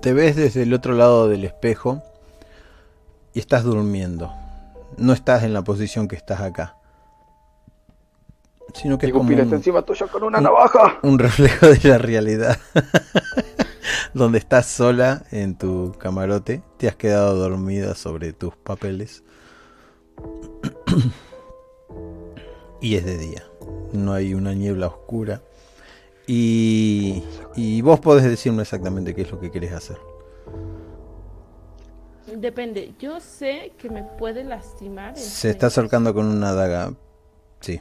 Te 0.00 0.12
ves 0.12 0.36
desde 0.36 0.62
el 0.62 0.72
otro 0.74 0.94
lado 0.94 1.28
del 1.28 1.44
espejo 1.44 2.02
y 3.34 3.40
estás 3.40 3.64
durmiendo. 3.64 4.32
No 4.96 5.12
estás 5.12 5.42
en 5.42 5.52
la 5.52 5.62
posición 5.62 6.06
que 6.06 6.16
estás 6.16 6.40
acá. 6.40 6.76
Sino 8.74 8.96
que 8.96 9.06
es 9.06 9.12
como 9.12 9.28
Pila 9.28 9.42
está 9.42 9.56
un, 9.56 9.60
encima 9.60 9.82
tuyo 9.82 10.08
con 10.08 10.22
una 10.22 10.40
navaja. 10.40 10.98
un 11.02 11.18
reflejo 11.18 11.66
de 11.66 11.88
la 11.88 11.98
realidad. 11.98 12.58
Donde 14.14 14.38
estás 14.38 14.66
sola 14.66 15.24
en 15.32 15.56
tu 15.56 15.94
camarote, 15.98 16.62
te 16.76 16.86
has 16.88 16.94
quedado 16.94 17.34
dormida 17.34 17.94
sobre 17.94 18.32
tus 18.32 18.54
papeles. 18.56 19.24
y 22.80 22.94
es 22.94 23.04
de 23.04 23.18
día. 23.18 23.42
No 23.92 24.12
hay 24.12 24.34
una 24.34 24.54
niebla 24.54 24.86
oscura. 24.86 25.42
Y, 26.30 27.24
y 27.56 27.80
vos 27.80 27.98
podés 28.00 28.22
decirme 28.24 28.62
exactamente 28.62 29.14
qué 29.14 29.22
es 29.22 29.30
lo 29.30 29.40
que 29.40 29.50
querés 29.50 29.72
hacer. 29.72 29.98
Depende. 32.36 32.92
Yo 32.98 33.18
sé 33.20 33.72
que 33.78 33.88
me 33.88 34.02
puede 34.02 34.44
lastimar. 34.44 35.16
Se 35.16 35.48
está 35.50 35.68
acercando 35.68 36.12
con 36.12 36.26
una 36.26 36.52
daga. 36.52 36.92
Sí. 37.60 37.80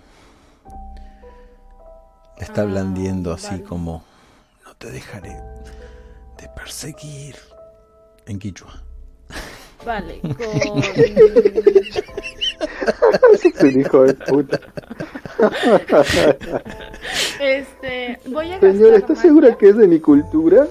Está 2.38 2.62
Ah, 2.62 2.66
blandiendo 2.66 3.34
así 3.34 3.48
vale. 3.51 3.63
como. 3.63 4.04
No 4.66 4.74
te 4.75 4.92
dejaré 4.92 5.32
de 6.38 6.48
perseguir. 6.56 7.36
En 8.25 8.39
Quichua. 8.39 8.82
Vale, 9.86 10.19
con. 10.22 10.79
Es 13.34 13.63
un 13.63 13.79
hijo 13.79 14.03
de 14.03 14.13
puta. 14.15 14.60
Este, 17.39 18.19
voy 18.25 18.48
a 18.48 18.60
gastar 18.60 18.72
Señora, 18.74 18.96
¿estás 18.98 19.10
magia. 19.17 19.22
segura 19.22 19.57
que 19.57 19.69
es 19.69 19.77
de 19.77 19.88
mi 19.88 20.00
cultura? 20.00 20.67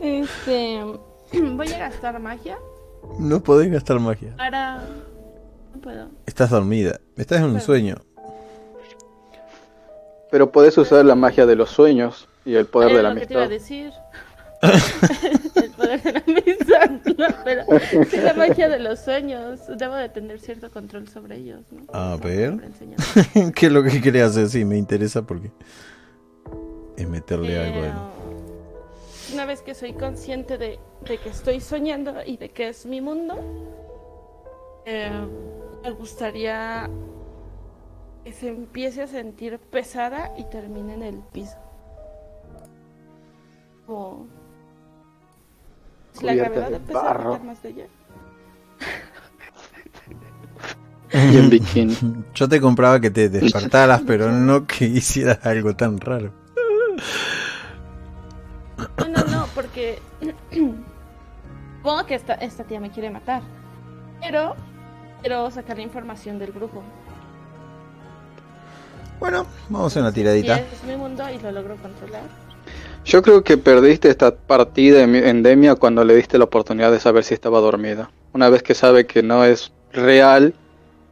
Este, 0.00 0.82
voy 1.32 1.72
a 1.72 1.78
gastar 1.78 2.18
magia 2.20 2.58
No 3.18 3.42
podés 3.42 3.70
gastar 3.70 3.98
magia. 4.00 4.34
para... 4.36 4.78
No 5.74 5.80
puedo. 5.80 6.08
Estás 6.26 6.50
dormida. 6.50 7.00
Estás 7.16 7.38
en 7.40 7.44
un 7.46 7.60
sueño. 7.60 7.96
Pero 10.30 10.50
podés 10.50 10.76
usar 10.78 11.04
la 11.04 11.14
magia 11.14 11.46
de 11.46 11.54
los 11.56 11.70
sueños 11.70 12.28
y 12.44 12.54
el 12.56 12.66
poder 12.66 12.92
de 12.94 13.02
la 13.02 13.10
lo 13.14 13.20
que 13.20 13.26
te 13.26 13.34
iba 13.34 13.42
a 13.42 13.46
amistad. 13.46 13.62
decir. 13.62 13.92
El 15.62 15.70
poder 15.70 16.02
de 16.02 16.12
la 16.12 17.42
pero 17.44 17.64
sí 18.10 18.16
la 18.18 18.34
magia 18.34 18.68
de 18.68 18.78
los 18.78 19.00
sueños. 19.00 19.60
Debo 19.78 19.94
de 19.94 20.08
tener 20.08 20.40
cierto 20.40 20.70
control 20.70 21.08
sobre 21.08 21.36
ellos, 21.36 21.60
¿no? 21.72 21.82
A 21.92 22.16
ver. 22.16 22.58
¿Qué 23.54 23.66
es 23.66 23.72
lo 23.72 23.82
que 23.82 24.00
querés 24.00 24.24
hacer? 24.30 24.48
Sí, 24.48 24.64
me 24.64 24.76
interesa 24.76 25.22
porque 25.22 25.50
es 26.96 27.08
meterle 27.08 27.54
Eh, 27.54 27.66
algo 27.66 27.82
a 27.82 27.86
él. 27.86 27.92
Una 29.34 29.44
vez 29.44 29.60
que 29.62 29.74
soy 29.74 29.92
consciente 29.92 30.56
de, 30.56 30.78
de 31.06 31.18
que 31.18 31.28
estoy 31.28 31.60
soñando 31.60 32.14
y 32.24 32.36
de 32.36 32.50
que 32.50 32.68
es 32.68 32.86
mi 32.86 33.00
mundo, 33.00 33.34
eh, 34.86 35.10
me 35.82 35.90
gustaría 35.90 36.88
que 38.24 38.32
se 38.32 38.48
empiece 38.48 39.02
a 39.02 39.06
sentir 39.06 39.58
pesada 39.58 40.32
y 40.36 40.44
termine 40.44 40.94
en 40.94 41.02
el 41.02 41.18
piso. 41.32 41.56
Como 43.86 44.26
la 46.22 46.34
gravedad 46.34 46.70
de 46.70 46.76
empezara 46.76 47.00
a 47.10 47.14
barro. 47.14 47.32
quitar 47.32 47.46
más 47.46 47.62
de 47.62 47.68
ella. 47.70 47.86
Y 51.12 51.36
en 51.38 51.50
bikini. 51.50 51.96
Yo 52.34 52.48
te 52.48 52.60
compraba 52.60 53.00
que 53.00 53.10
te 53.10 53.28
despertaras, 53.28 54.02
pero 54.06 54.30
no 54.32 54.66
que 54.66 54.84
hicieras 54.86 55.44
algo 55.46 55.74
tan 55.76 56.00
raro. 56.00 56.32
No, 58.98 59.08
no, 59.08 59.24
no, 59.24 59.46
porque 59.54 59.98
supongo 60.50 62.04
que 62.06 62.14
esta, 62.14 62.34
esta 62.34 62.64
tía 62.64 62.80
me 62.80 62.90
quiere 62.90 63.10
matar. 63.10 63.42
Pero 64.20 64.54
quiero 65.20 65.50
sacar 65.50 65.76
la 65.76 65.82
información 65.82 66.38
del 66.38 66.52
grupo. 66.52 66.82
Bueno, 69.20 69.46
vamos 69.70 69.84
a 69.84 69.86
hacer 69.86 70.02
una 70.02 70.10
Y 70.10 70.14
tiradita. 70.14 70.58
es 70.58 70.84
mi 70.84 70.96
mundo 70.96 71.24
y 71.30 71.38
lo 71.38 71.50
logro 71.52 71.76
controlar. 71.76 72.22
Yo 73.06 73.22
creo 73.22 73.44
que 73.44 73.56
perdiste 73.56 74.08
esta 74.10 74.34
partida 74.34 75.02
en 75.02 75.14
endemia 75.14 75.76
cuando 75.76 76.04
le 76.04 76.16
diste 76.16 76.38
la 76.38 76.44
oportunidad 76.44 76.90
de 76.90 76.98
saber 77.00 77.22
si 77.24 77.34
estaba 77.34 77.60
dormida. 77.60 78.10
Una 78.32 78.48
vez 78.48 78.62
que 78.64 78.74
sabe 78.74 79.06
que 79.06 79.22
no 79.22 79.44
es 79.44 79.72
real, 79.92 80.54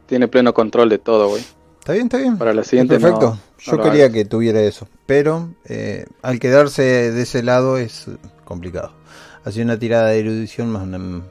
tiene 0.05 0.27
pleno 0.27 0.53
control 0.53 0.89
de 0.89 0.97
todo, 0.99 1.29
güey. 1.29 1.43
¿Está 1.79 1.93
bien? 1.93 2.05
¿Está 2.07 2.17
bien? 2.17 2.37
Para 2.37 2.53
la 2.53 2.63
siguiente 2.63 2.99
Perfecto. 2.99 3.31
no- 3.31 3.39
Yo 3.59 3.77
no 3.77 3.83
quería 3.83 4.03
hagas. 4.05 4.13
que 4.15 4.25
tuviera 4.25 4.59
eso. 4.61 4.87
Pero 5.05 5.49
eh, 5.65 6.05
al 6.21 6.39
quedarse 6.39 6.81
de 6.83 7.21
ese 7.21 7.43
lado 7.43 7.77
es 7.77 8.07
complicado. 8.43 8.91
Así 9.45 9.61
una 9.61 9.79
tirada 9.79 10.09
de 10.09 10.19
erudición 10.19 10.69
más 10.71 10.83
una- 10.83 11.23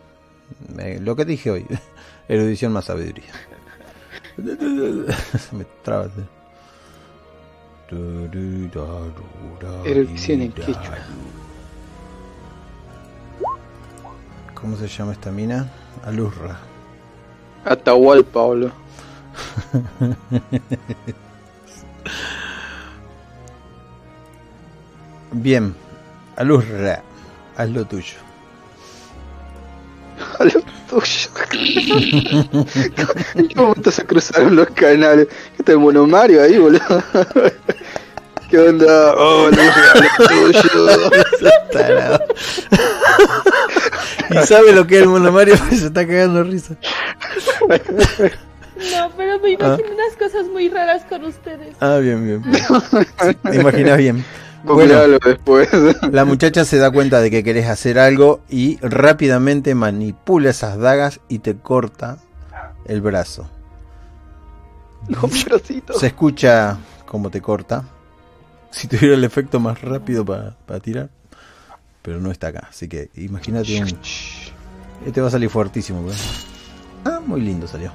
me- 0.75 0.99
lo 1.01 1.15
que 1.15 1.25
dije 1.27 1.51
hoy. 1.51 1.67
erudición 2.29 2.73
más 2.73 2.87
sabiduría. 2.87 3.33
Me 4.39 5.65
traba. 5.83 6.09
Erudición 9.85 10.43
en 10.43 10.53
quechua. 10.53 10.99
¿Cómo 14.55 14.77
se 14.77 14.89
llama 14.89 15.13
esta 15.13 15.31
mina? 15.31 15.71
Alurra. 16.05 16.59
Atahualpa, 17.65 18.41
boludo. 18.41 18.73
Bien. 25.33 25.75
Alurra. 26.37 27.03
Haz 27.57 27.71
lo 27.71 27.85
tuyo. 27.85 28.17
Tuyo. 31.51 32.29
¿En 33.35 33.49
qué 33.49 33.55
momento 33.57 33.91
se 33.91 34.05
cruzaron 34.05 34.57
los 34.57 34.69
canales? 34.71 35.29
¿Qué 35.29 35.57
está 35.59 35.73
el 35.73 35.79
mono 35.79 36.07
Mario 36.07 36.43
ahí, 36.43 36.59
boludo? 36.59 36.81
¿Qué 38.51 38.59
onda? 38.59 39.15
Oh, 39.17 39.51
lo 39.51 40.27
tuyo. 40.27 40.61
Y 44.31 44.47
sabe 44.47 44.73
lo 44.73 44.87
que 44.87 44.97
es 44.97 45.03
el 45.03 45.09
monomario, 45.09 45.57
se 45.71 45.87
está 45.87 46.07
cagando 46.07 46.45
de 46.45 46.51
risa. 46.51 46.77
No, 47.69 49.11
pero 49.17 49.41
me 49.41 49.51
imagino 49.53 49.89
unas 49.95 50.17
cosas 50.19 50.47
muy 50.47 50.69
raras 50.69 51.05
con 51.09 51.25
ustedes. 51.25 51.75
Ah, 51.81 51.99
bien, 51.99 52.25
bien. 52.25 52.43
Te 53.43 53.57
imaginas 53.57 53.99
bien. 53.99 54.25
Bueno, 54.65 54.95
Googlealo 54.95 55.19
después. 55.19 55.69
la 56.11 56.25
muchacha 56.25 56.65
se 56.65 56.79
da 56.79 56.91
cuenta 56.91 57.21
de 57.21 57.31
que 57.31 57.45
querés 57.45 57.69
hacer 57.69 57.99
algo 57.99 58.41
y 58.49 58.79
rápidamente 58.79 59.75
manipula 59.75 60.51
esas 60.51 60.79
dagas 60.79 61.21
y 61.29 61.41
te 61.41 61.57
corta 61.57 62.19
el 62.87 63.03
brazo. 63.03 63.49
No. 65.09 65.29
Se 65.99 66.07
escucha 66.07 66.79
cómo 67.05 67.31
te 67.31 67.43
corta. 67.43 67.85
Si 68.71 68.89
tuviera 68.89 69.15
el 69.15 69.25
efecto 69.25 69.61
más 69.61 69.83
rápido 69.83 70.25
para 70.25 70.81
tirar. 70.81 71.11
Pero 72.01 72.21
no 72.21 72.31
está 72.31 72.49
acá. 72.49 72.69
Así 72.71 72.89
que 72.89 73.11
imagínate 73.17 73.83
un... 73.83 73.99
Este 75.07 75.21
va 75.21 75.29
a 75.29 75.31
salir 75.31 75.51
fuertísimo. 75.51 76.05
¿verdad? 76.05 76.19
Ah, 77.05 77.21
muy 77.25 77.41
lindo 77.41 77.67
salió. 77.69 77.93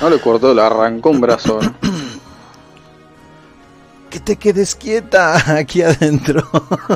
No 0.00 0.10
le 0.10 0.20
cortó, 0.20 0.54
le 0.54 0.62
arrancó 0.62 1.10
un 1.10 1.20
brazo. 1.20 1.60
¿no? 1.62 1.74
Que 4.12 4.20
te 4.20 4.36
quedes 4.36 4.74
quieta 4.74 5.56
aquí 5.56 5.80
adentro. 5.80 6.46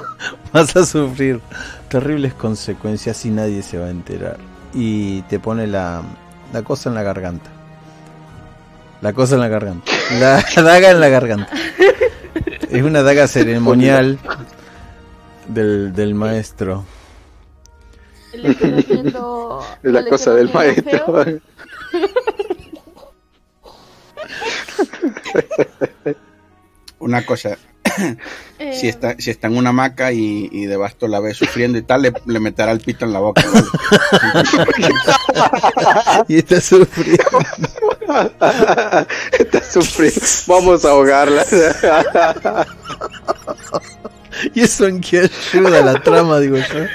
Vas 0.52 0.76
a 0.76 0.84
sufrir 0.84 1.40
terribles 1.88 2.34
consecuencias 2.34 3.24
y 3.24 3.30
nadie 3.30 3.62
se 3.62 3.78
va 3.78 3.86
a 3.86 3.90
enterar. 3.90 4.36
Y 4.74 5.22
te 5.22 5.40
pone 5.40 5.66
la, 5.66 6.02
la 6.52 6.62
cosa 6.62 6.90
en 6.90 6.94
la 6.94 7.02
garganta. 7.02 7.48
La 9.00 9.14
cosa 9.14 9.36
en 9.36 9.40
la 9.40 9.48
garganta. 9.48 9.90
La 10.20 10.44
daga 10.62 10.90
en 10.90 11.00
la 11.00 11.08
garganta. 11.08 11.50
Es 12.70 12.82
una 12.82 13.02
daga 13.02 13.26
ceremonial 13.28 14.18
del, 15.48 15.94
del 15.94 16.14
maestro. 16.14 16.84
Le. 18.34 18.50
Es 18.50 18.58
la 19.84 20.02
le 20.02 20.10
cosa 20.10 20.34
del 20.34 20.52
maestro. 20.52 21.24
Una 26.98 27.24
cosa, 27.24 27.58
Eh, 28.58 28.72
si 28.72 28.88
está, 28.88 29.14
si 29.18 29.30
está 29.30 29.48
en 29.48 29.58
una 29.58 29.68
hamaca 29.68 30.12
y, 30.12 30.48
y 30.50 30.64
de 30.64 30.78
basto 30.78 31.08
la 31.08 31.20
ve 31.20 31.34
sufriendo 31.34 31.76
y 31.76 31.82
tal, 31.82 32.00
le, 32.00 32.14
le 32.24 32.40
meterá 32.40 32.72
el 32.72 32.80
pito 32.80 33.04
en 33.04 33.12
la 33.12 33.18
boca. 33.18 33.44
¿vale? 33.52 33.66
Y 36.28 36.38
está 36.38 36.58
sufriendo. 36.62 37.38
Está 39.38 39.62
sufriendo. 39.62 40.20
Vamos 40.46 40.86
a 40.86 40.90
ahogarla. 40.90 41.44
Y 44.54 44.62
eso 44.62 44.86
en 44.86 45.00
qué 45.00 45.30
ayuda 45.52 45.78
a 45.80 45.82
la 45.82 46.02
trama, 46.02 46.38
digo 46.40 46.56
yo. 46.56 46.86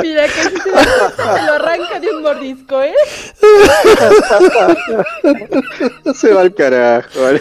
Mira 0.00 0.24
que 0.24 0.30
si 0.30 0.56
se, 0.56 0.56
se 0.56 1.42
lo 1.46 1.52
arranca 1.52 2.00
de 2.00 2.08
un 2.10 2.22
mordisco, 2.22 2.82
¿eh? 2.82 2.94
Se 6.14 6.32
va 6.32 6.42
al 6.42 6.54
carajo. 6.54 7.26
Ay, 7.26 7.40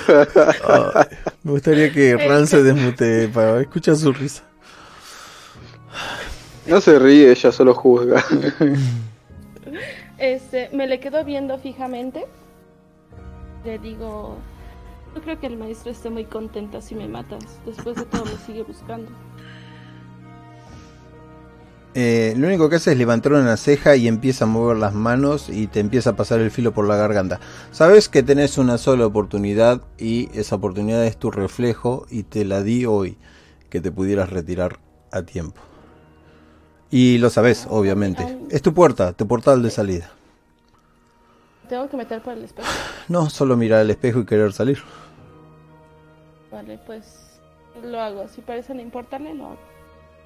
me 1.43 1.51
gustaría 1.51 1.91
que 1.91 2.17
Ran 2.17 2.47
se 2.47 2.61
desmutee 2.63 3.29
para 3.29 3.61
escuchar 3.61 3.95
su 3.95 4.11
risa. 4.11 4.43
No 6.65 6.81
se 6.81 6.99
ríe, 6.99 7.31
ella 7.31 7.51
solo 7.51 7.73
juzga. 7.73 8.23
Este, 10.17 10.69
me 10.71 10.85
le 10.87 10.99
quedo 10.99 11.23
viendo 11.25 11.57
fijamente. 11.57 12.25
Le 13.65 13.79
digo, 13.79 14.37
no 15.15 15.21
creo 15.21 15.39
que 15.39 15.47
el 15.47 15.57
maestro 15.57 15.91
esté 15.91 16.09
muy 16.09 16.25
contenta 16.25 16.81
si 16.81 16.95
me 16.95 17.07
matas. 17.07 17.59
Después 17.65 17.95
de 17.95 18.05
todo 18.05 18.25
me 18.25 18.37
sigue 18.45 18.63
buscando. 18.63 19.11
Eh, 21.93 22.33
lo 22.37 22.47
único 22.47 22.69
que 22.69 22.77
hace 22.77 22.93
es 22.93 22.97
levantar 22.97 23.33
una 23.33 23.57
ceja 23.57 23.97
y 23.97 24.07
empieza 24.07 24.45
a 24.45 24.47
mover 24.47 24.77
las 24.77 24.93
manos 24.93 25.49
y 25.49 25.67
te 25.67 25.81
empieza 25.81 26.11
a 26.11 26.15
pasar 26.15 26.39
el 26.39 26.49
filo 26.49 26.73
por 26.73 26.87
la 26.87 26.95
garganta. 26.95 27.39
Sabes 27.71 28.07
que 28.07 28.23
tenés 28.23 28.57
una 28.57 28.77
sola 28.77 29.05
oportunidad 29.05 29.81
y 29.97 30.29
esa 30.37 30.55
oportunidad 30.55 31.05
es 31.05 31.17
tu 31.17 31.31
reflejo 31.31 32.05
y 32.09 32.23
te 32.23 32.45
la 32.45 32.63
di 32.63 32.85
hoy, 32.85 33.17
que 33.69 33.81
te 33.81 33.91
pudieras 33.91 34.29
retirar 34.29 34.79
a 35.11 35.23
tiempo. 35.23 35.61
Y 36.89 37.17
lo 37.17 37.29
sabes, 37.29 37.67
obviamente. 37.69 38.37
Es 38.49 38.61
tu 38.61 38.73
puerta, 38.73 39.13
tu 39.13 39.27
portal 39.27 39.61
de 39.61 39.69
salida. 39.69 40.11
Tengo 41.67 41.89
que 41.89 41.97
meter 41.97 42.21
por 42.21 42.33
el 42.33 42.43
espejo. 42.43 42.67
No 43.07 43.29
solo 43.29 43.57
mirar 43.57 43.79
al 43.79 43.89
espejo 43.89 44.19
y 44.19 44.25
querer 44.25 44.53
salir. 44.53 44.79
Vale, 46.49 46.79
pues 46.85 47.39
lo 47.83 47.99
hago. 47.99 48.27
Si 48.29 48.41
parece 48.41 48.73
no 48.73 48.81
importarle, 48.81 49.33
lo 49.33 49.47
hago. 49.47 49.57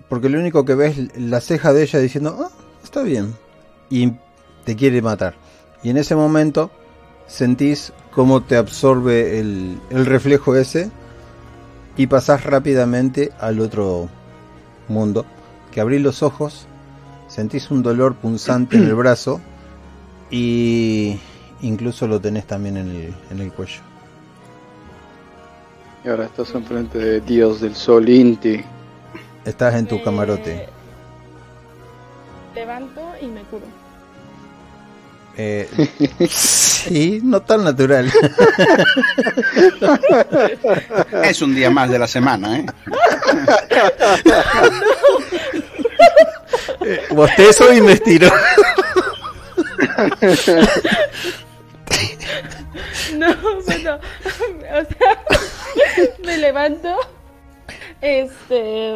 Porque 0.10 0.30
lo 0.30 0.40
único 0.40 0.66
que 0.66 0.76
ves 0.76 0.98
es 0.98 1.18
la 1.18 1.42
ceja 1.42 1.74
de 1.74 1.84
ella 1.84 2.00
diciendo, 2.00 2.38
ah, 2.40 2.52
está 2.84 3.02
bien. 3.04 3.34
Y 3.90 4.14
te 4.66 4.76
quiere 4.76 5.02
matar. 5.02 5.36
Y 5.84 5.90
en 5.90 5.98
ese 5.98 6.16
momento 6.16 6.72
sentís 7.28 7.92
cómo 8.12 8.44
te 8.44 8.58
absorbe 8.58 9.40
el, 9.40 9.80
el 9.90 10.06
reflejo 10.06 10.56
ese 10.56 10.92
y 11.98 12.08
pasás 12.08 12.44
rápidamente 12.44 13.32
al 13.40 13.60
otro 13.60 14.10
mundo. 14.88 15.26
Que 15.72 15.82
abrís 15.82 16.02
los 16.02 16.24
ojos, 16.24 16.68
sentís 17.28 17.72
un 17.72 17.84
dolor 17.84 18.16
punzante 18.16 18.78
en 18.78 18.86
el 18.86 18.96
brazo 18.96 19.42
y 20.32 21.18
incluso 21.62 22.08
lo 22.08 22.20
tenés 22.20 22.46
también 22.46 22.78
en 22.78 22.90
el, 22.90 23.14
en 23.32 23.40
el 23.40 23.52
cuello. 23.52 23.82
Y 26.04 26.10
ahora 26.10 26.26
estás 26.26 26.54
enfrente 26.54 26.98
de 26.98 27.22
Dios 27.22 27.62
del 27.62 27.76
Sol 27.76 28.08
Inti. 28.08 28.64
Estás 29.46 29.76
en 29.76 29.86
tu 29.88 29.98
Me 29.98 30.04
camarote. 30.04 30.68
Levanto 32.56 33.02
y 33.22 33.28
me 33.28 33.42
curo. 33.44 33.66
Eh, 35.38 35.70
sí, 36.30 37.20
no 37.24 37.42
tan 37.42 37.64
natural. 37.64 38.12
Es 41.24 41.42
un 41.42 41.54
día 41.54 41.70
más 41.70 41.90
de 41.90 42.00
la 42.00 42.08
semana, 42.08 42.60
¿eh? 42.60 42.66
Bostezo 47.12 47.74
y 47.74 47.82
me 47.82 47.94
estiro. 47.94 48.30
No, 53.18 53.36
bueno, 53.66 53.96
o 54.26 54.86
sea, 54.94 55.24
me 56.26 56.38
levanto. 56.38 56.96
Este. 58.06 58.92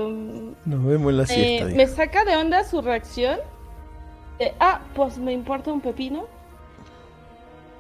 Nos 0.66 0.86
vemos 0.86 1.10
en 1.12 1.18
la 1.18 1.24
eh, 1.24 1.28
siesta. 1.28 1.66
me 1.66 1.86
dijo. 1.86 1.96
saca 1.96 2.26
de 2.26 2.36
onda 2.36 2.64
su 2.64 2.80
reacción. 2.82 3.40
ah, 4.60 4.82
pues 4.96 5.18
me 5.18 5.34
importa 5.34 5.72
un 5.74 5.82
pepino. 5.82 6.28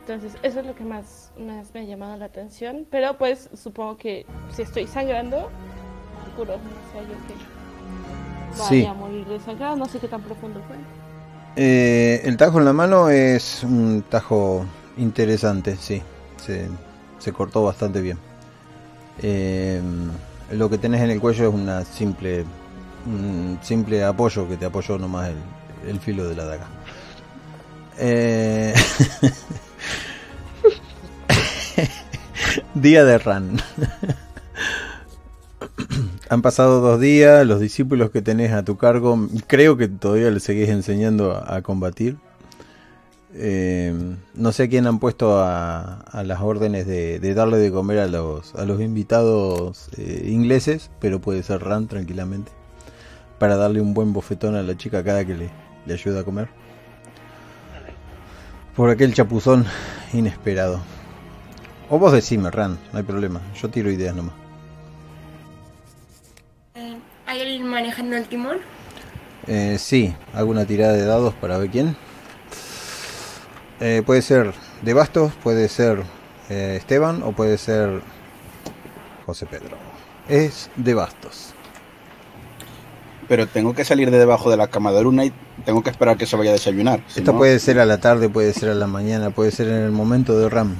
Entonces, 0.01 0.33
eso 0.41 0.61
es 0.61 0.65
lo 0.65 0.73
que 0.73 0.83
más, 0.83 1.31
más 1.37 1.71
me 1.75 1.81
ha 1.81 1.83
llamado 1.83 2.17
la 2.17 2.25
atención. 2.25 2.87
Pero 2.89 3.15
pues 3.19 3.47
supongo 3.53 3.97
que 3.97 4.25
si 4.51 4.63
estoy 4.63 4.87
sangrando, 4.87 5.51
me 6.25 6.33
curo. 6.35 6.53
No 6.53 6.91
sé 6.91 7.07
yo 7.07 7.27
que 7.27 8.57
vaya 8.57 8.67
Sí. 8.67 8.85
a 8.87 8.93
morir 8.95 9.25
de 9.27 9.39
sangrado. 9.39 9.75
No 9.75 9.85
sé 9.85 9.99
qué 9.99 10.07
tan 10.07 10.23
profundo 10.23 10.61
fue. 10.67 10.77
Eh, 11.55 12.21
el 12.23 12.37
tajo 12.37 12.57
en 12.57 12.65
la 12.65 12.73
mano 12.73 13.09
es 13.09 13.63
un 13.63 14.03
tajo 14.09 14.65
interesante, 14.97 15.75
sí. 15.75 16.01
Se, 16.37 16.67
se 17.19 17.31
cortó 17.33 17.63
bastante 17.63 18.01
bien. 18.01 18.17
Eh, 19.21 19.79
lo 20.51 20.69
que 20.69 20.77
tenés 20.77 21.01
en 21.01 21.09
el 21.09 21.19
cuello 21.19 21.49
es 21.49 21.53
una 21.53 21.83
simple, 21.85 22.45
un 23.05 23.59
simple 23.61 24.03
apoyo 24.03 24.47
que 24.47 24.57
te 24.57 24.65
apoyó 24.65 24.97
nomás 24.97 25.29
el, 25.29 25.89
el 25.89 25.99
filo 25.99 26.27
de 26.27 26.35
la 26.35 26.45
daga. 26.45 26.67
Eh, 27.97 28.73
Día 32.73 33.03
de 33.03 33.17
Ran. 33.17 33.61
Han 36.29 36.41
pasado 36.41 36.79
dos 36.79 36.99
días, 36.99 37.45
los 37.45 37.59
discípulos 37.59 38.11
que 38.11 38.21
tenés 38.21 38.51
a 38.51 38.63
tu 38.63 38.77
cargo, 38.77 39.27
creo 39.47 39.77
que 39.77 39.87
todavía 39.87 40.29
les 40.29 40.43
seguís 40.43 40.69
enseñando 40.69 41.35
a 41.35 41.61
combatir. 41.61 42.17
Eh, 43.41 43.93
no 44.33 44.51
sé 44.51 44.63
a 44.63 44.67
quién 44.67 44.85
han 44.85 44.99
puesto 44.99 45.39
a, 45.39 46.01
a 46.01 46.23
las 46.23 46.41
órdenes 46.41 46.85
de, 46.85 47.19
de 47.19 47.33
darle 47.33 47.57
de 47.57 47.71
comer 47.71 47.99
a 47.99 48.07
los, 48.07 48.53
a 48.55 48.65
los 48.65 48.81
invitados 48.81 49.87
eh, 49.97 50.27
ingleses, 50.29 50.91
pero 50.99 51.21
puede 51.21 51.41
ser 51.43 51.63
Ran 51.63 51.87
tranquilamente, 51.87 52.51
para 53.37 53.55
darle 53.55 53.79
un 53.79 53.93
buen 53.93 54.11
bofetón 54.11 54.55
a 54.55 54.61
la 54.61 54.75
chica 54.75 55.05
cada 55.05 55.23
que 55.23 55.35
le, 55.35 55.49
le 55.85 55.93
ayuda 55.93 56.19
a 56.19 56.23
comer. 56.25 56.49
Por 58.75 58.89
aquel 58.89 59.13
chapuzón 59.13 59.65
inesperado. 60.11 60.81
O 61.89 61.97
vos 61.97 62.11
decime, 62.11 62.51
Ran, 62.51 62.77
no 62.91 62.97
hay 62.99 63.05
problema, 63.05 63.39
yo 63.61 63.69
tiro 63.69 63.89
ideas 63.89 64.17
nomás. 64.17 64.35
Eh, 66.75 66.97
¿Hay 67.25 67.39
alguien 67.39 67.67
manejando 67.67 68.17
el 68.17 68.27
timón? 68.27 68.57
Eh, 69.47 69.77
sí, 69.79 70.13
hago 70.33 70.51
una 70.51 70.65
tirada 70.65 70.91
de 70.91 71.05
dados 71.05 71.33
para 71.35 71.57
ver 71.57 71.69
quién. 71.69 71.95
Eh, 73.81 74.03
puede 74.05 74.21
ser 74.21 74.53
de 74.81 74.93
Bastos, 74.93 75.31
puede 75.43 75.69
ser 75.69 76.03
eh, 76.49 76.75
Esteban 76.77 77.23
o 77.23 77.31
puede 77.31 77.57
ser 77.57 78.01
José 79.25 79.45
Pedro. 79.45 79.77
Es 80.27 80.69
de 80.75 80.93
Bastos. 80.93 81.53
Pero 83.27 83.47
tengo 83.47 83.73
que 83.73 83.85
salir 83.85 84.09
de 84.11 84.17
debajo 84.17 84.49
de 84.49 84.57
la 84.57 84.67
cama 84.67 84.91
de 84.91 85.03
Luna 85.03 85.23
y 85.25 85.31
tengo 85.63 85.83
que 85.83 85.91
esperar 85.91 86.17
que 86.17 86.25
se 86.25 86.35
vaya 86.35 86.49
a 86.49 86.53
desayunar. 86.53 87.01
si 87.07 87.19
Esto 87.19 87.31
no- 87.33 87.37
puede 87.37 87.59
ser 87.59 87.79
a 87.79 87.85
la 87.85 87.99
tarde, 87.99 88.27
puede 88.27 88.53
ser 88.53 88.69
a 88.69 88.73
la 88.73 88.87
mañana, 88.87 89.29
puede 89.29 89.51
ser 89.51 89.67
en 89.67 89.75
el 89.83 89.91
momento 89.91 90.37
de 90.37 90.49
Ram. 90.49 90.75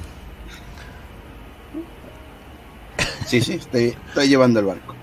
Sí, 3.26 3.40
sí, 3.40 3.54
estoy, 3.54 3.96
estoy 4.08 4.28
llevando 4.28 4.58
el 4.60 4.66
barco. 4.66 4.94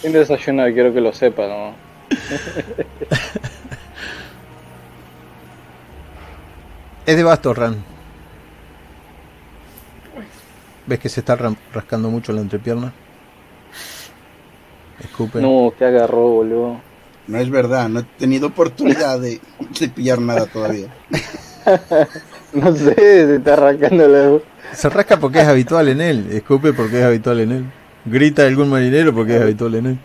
Sin 0.00 0.12
desayunar, 0.12 0.72
quiero 0.72 0.94
que 0.94 1.00
lo 1.00 1.12
sepa, 1.12 1.48
¿no? 1.48 1.74
Es 7.04 7.16
de 7.16 7.22
Bastos, 7.22 7.56
Ram. 7.56 7.76
¿Ves 10.86 10.98
que 10.98 11.08
se 11.08 11.20
está 11.20 11.36
rascando 11.72 12.10
mucho 12.10 12.32
la 12.32 12.40
entrepierna? 12.40 12.92
Escupe. 15.00 15.40
No, 15.40 15.72
que 15.76 15.84
agarró, 15.84 16.28
boludo. 16.28 16.80
No 17.26 17.38
es 17.38 17.50
verdad, 17.50 17.88
no 17.88 18.00
he 18.00 18.04
tenido 18.18 18.48
oportunidad 18.48 19.20
de, 19.20 19.40
de 19.78 19.88
pillar 19.88 20.20
nada 20.20 20.46
todavía. 20.46 20.88
No 22.52 22.70
sé, 22.76 22.94
se 22.94 23.36
está 23.36 23.54
arrancando 23.54 24.06
la... 24.06 24.38
Se 24.74 24.90
rasca 24.90 25.16
porque 25.16 25.40
es 25.40 25.46
habitual 25.46 25.88
en 25.88 26.02
él. 26.02 26.28
Escupe 26.32 26.74
porque 26.74 26.98
es 26.98 27.04
habitual 27.04 27.40
en 27.40 27.52
él. 27.52 27.64
Grita 28.04 28.42
algún 28.42 28.68
marinero 28.68 29.14
porque 29.14 29.36
es 29.36 29.42
habitual 29.42 29.76
en 29.76 29.86
él. 29.86 29.98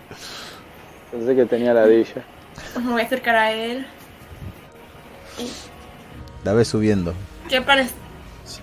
Pensé 1.11 1.35
que 1.35 1.45
tenía 1.45 1.73
ladilla. 1.73 2.23
Pues 2.73 2.85
me 2.85 2.91
voy 2.93 3.01
a 3.01 3.05
acercar 3.05 3.35
a 3.35 3.51
él. 3.51 3.85
La 6.43 6.53
ves 6.53 6.67
subiendo. 6.69 7.13
¿Qué 7.49 7.55
Ya 7.55 7.65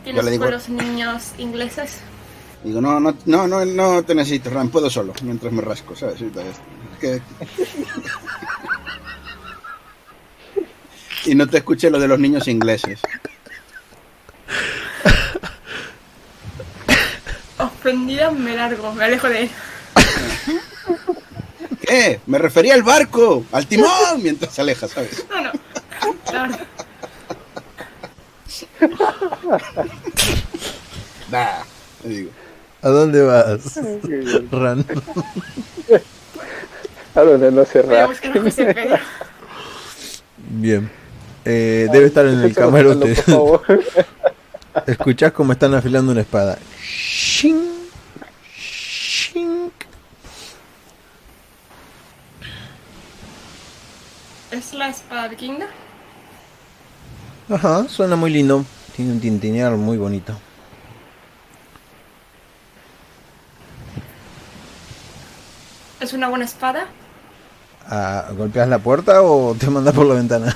tienes 0.03 0.25
le 0.25 0.31
digo, 0.31 0.45
con 0.45 0.53
los 0.53 0.69
niños 0.69 1.33
ingleses? 1.39 1.99
digo 2.63 2.81
no, 2.81 2.99
no, 2.99 3.15
no, 3.27 3.47
no, 3.47 3.65
no 3.65 4.03
te 4.05 4.15
necesito, 4.15 4.49
Ram, 4.51 4.71
puedo 4.71 4.89
solo, 4.89 5.13
mientras 5.23 5.53
me 5.53 5.61
rasco, 5.61 5.95
¿sabes? 5.95 6.21
Y 6.23 6.25
todo 6.27 6.45
esto. 6.45 6.63
Es 6.95 6.99
que- 6.99 7.23
Y 11.31 11.35
no 11.35 11.47
te 11.47 11.59
escuché 11.59 11.91
lo 11.91 11.99
de 11.99 12.07
los 12.09 12.19
niños 12.19 12.47
ingleses. 12.49 13.01
Ofendida 17.59 18.31
me 18.31 18.55
largo, 18.57 18.93
me 18.93 19.05
alejo 19.05 19.29
de 19.29 19.43
él. 19.45 19.51
¿Qué? 21.87 22.21
Me 22.27 22.39
refería 22.39 22.75
al 22.75 22.83
barco, 22.83 23.45
al 23.53 23.67
timón, 23.67 24.23
mientras 24.23 24.53
se 24.55 24.61
aleja, 24.63 24.89
¿sabes? 24.89 25.25
No, 25.31 25.41
no. 25.43 25.53
Claro. 26.31 26.57
Nah, 31.31 31.63
digo. 32.05 32.31
¿A 32.83 32.89
dónde 32.91 33.23
vas? 33.23 33.81
Ran. 34.51 34.85
A 37.15 37.21
donde 37.23 37.51
no 37.51 37.65
se 37.65 37.83
Pedro. 37.83 38.99
Bien. 40.37 40.91
Eh, 41.45 41.89
debe 41.91 42.07
estar 42.07 42.27
en 42.27 42.41
el 42.41 42.55
camarote. 42.55 43.15
Escuchás 44.87 45.33
cómo 45.33 45.53
están 45.53 45.75
afilando 45.75 46.13
una 46.13 46.21
espada. 46.21 46.59
Shing, 46.83 47.89
shink. 48.55 49.73
¿Es 54.51 54.75
la 54.75 54.89
espada 54.89 55.29
vikinga? 55.29 55.69
Ajá, 57.49 57.89
suena 57.89 58.17
muy 58.17 58.31
lindo. 58.31 58.65
Tiene 58.97 59.13
un 59.13 59.21
tintinear 59.21 59.73
muy 59.77 59.97
bonito. 59.97 60.35
¿Es 66.01 66.13
una 66.13 66.29
buena 66.29 66.45
espada? 66.45 66.87
Ah, 67.89 68.31
¿Golpeas 68.37 68.69
la 68.69 68.79
puerta 68.79 69.23
o 69.23 69.55
te 69.55 69.69
mandas 69.71 69.95
por 69.95 70.07
la 70.07 70.15
ventana? 70.15 70.55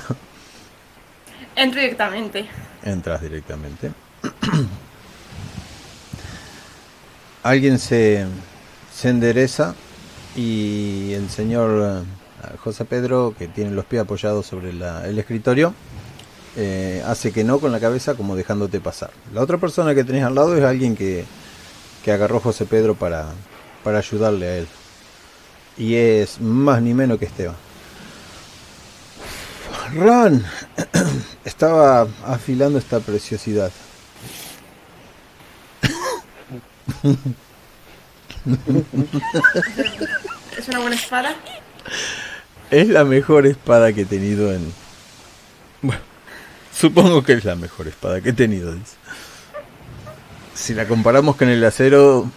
Entro 1.55 1.81
directamente. 1.81 2.47
Entras 2.83 3.21
directamente. 3.21 3.91
Alguien 7.43 7.79
se, 7.79 8.25
se 8.93 9.09
endereza 9.09 9.75
y 10.35 11.13
el 11.13 11.29
señor 11.29 12.03
eh, 12.43 12.55
José 12.63 12.85
Pedro, 12.85 13.33
que 13.37 13.47
tiene 13.47 13.71
los 13.71 13.85
pies 13.85 14.01
apoyados 14.03 14.45
sobre 14.45 14.73
la- 14.73 15.05
el 15.07 15.17
escritorio, 15.19 15.73
eh, 16.61 17.01
hace 17.05 17.31
que 17.31 17.45
no 17.45 17.59
con 17.59 17.71
la 17.71 17.79
cabeza 17.79 18.15
como 18.15 18.35
dejándote 18.35 18.81
pasar. 18.81 19.11
La 19.33 19.41
otra 19.41 19.57
persona 19.57 19.95
que 19.95 20.03
tenés 20.03 20.25
al 20.25 20.35
lado 20.35 20.57
es 20.57 20.63
alguien 20.65 20.93
que, 20.93 21.23
que 22.03 22.11
agarró 22.11 22.41
José 22.41 22.65
Pedro 22.65 22.95
para, 22.95 23.27
para 23.81 23.99
ayudarle 23.99 24.45
a 24.45 24.57
él. 24.57 24.67
Y 25.77 25.95
es 25.95 26.41
más 26.41 26.81
ni 26.81 26.93
menos 26.93 27.17
que 27.17 27.25
Esteban. 27.25 27.55
Ran, 29.95 30.45
estaba 31.45 32.05
afilando 32.25 32.77
esta 32.77 32.99
preciosidad. 32.99 33.71
Es 40.57 40.67
una 40.67 40.79
buena 40.79 40.95
espada. 40.95 41.35
Es 42.69 42.87
la 42.89 43.05
mejor 43.05 43.45
espada 43.47 43.93
que 43.93 44.01
he 44.01 44.05
tenido 44.05 44.53
en... 44.53 44.73
Supongo 46.79 47.23
que 47.23 47.33
es 47.33 47.43
la 47.43 47.55
mejor 47.55 47.89
espada 47.89 48.21
que 48.21 48.29
he 48.29 48.33
tenido. 48.33 48.73
dice. 48.73 48.95
Si 50.53 50.73
la 50.73 50.87
comparamos 50.87 51.35
con 51.35 51.49
el 51.49 51.61
acero 51.65 52.31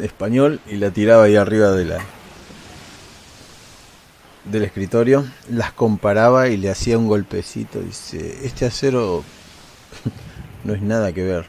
español 0.00 0.60
y 0.68 0.76
la 0.76 0.92
tiraba 0.92 1.24
ahí 1.24 1.34
arriba 1.34 1.72
de 1.72 1.84
la 1.84 1.98
del 4.44 4.62
escritorio, 4.62 5.26
las 5.50 5.72
comparaba 5.72 6.46
y 6.48 6.56
le 6.56 6.70
hacía 6.70 6.96
un 6.96 7.08
golpecito. 7.08 7.80
Dice, 7.80 8.46
este 8.46 8.66
acero 8.66 9.24
no 10.64 10.74
es 10.74 10.80
nada 10.80 11.12
que 11.12 11.24
ver. 11.24 11.46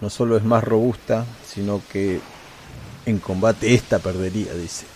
No 0.00 0.08
solo 0.08 0.38
es 0.38 0.44
más 0.44 0.64
robusta, 0.64 1.26
sino 1.46 1.82
que 1.92 2.20
en 3.04 3.18
combate 3.18 3.74
esta 3.74 3.98
perdería, 3.98 4.54
dice. 4.54 4.86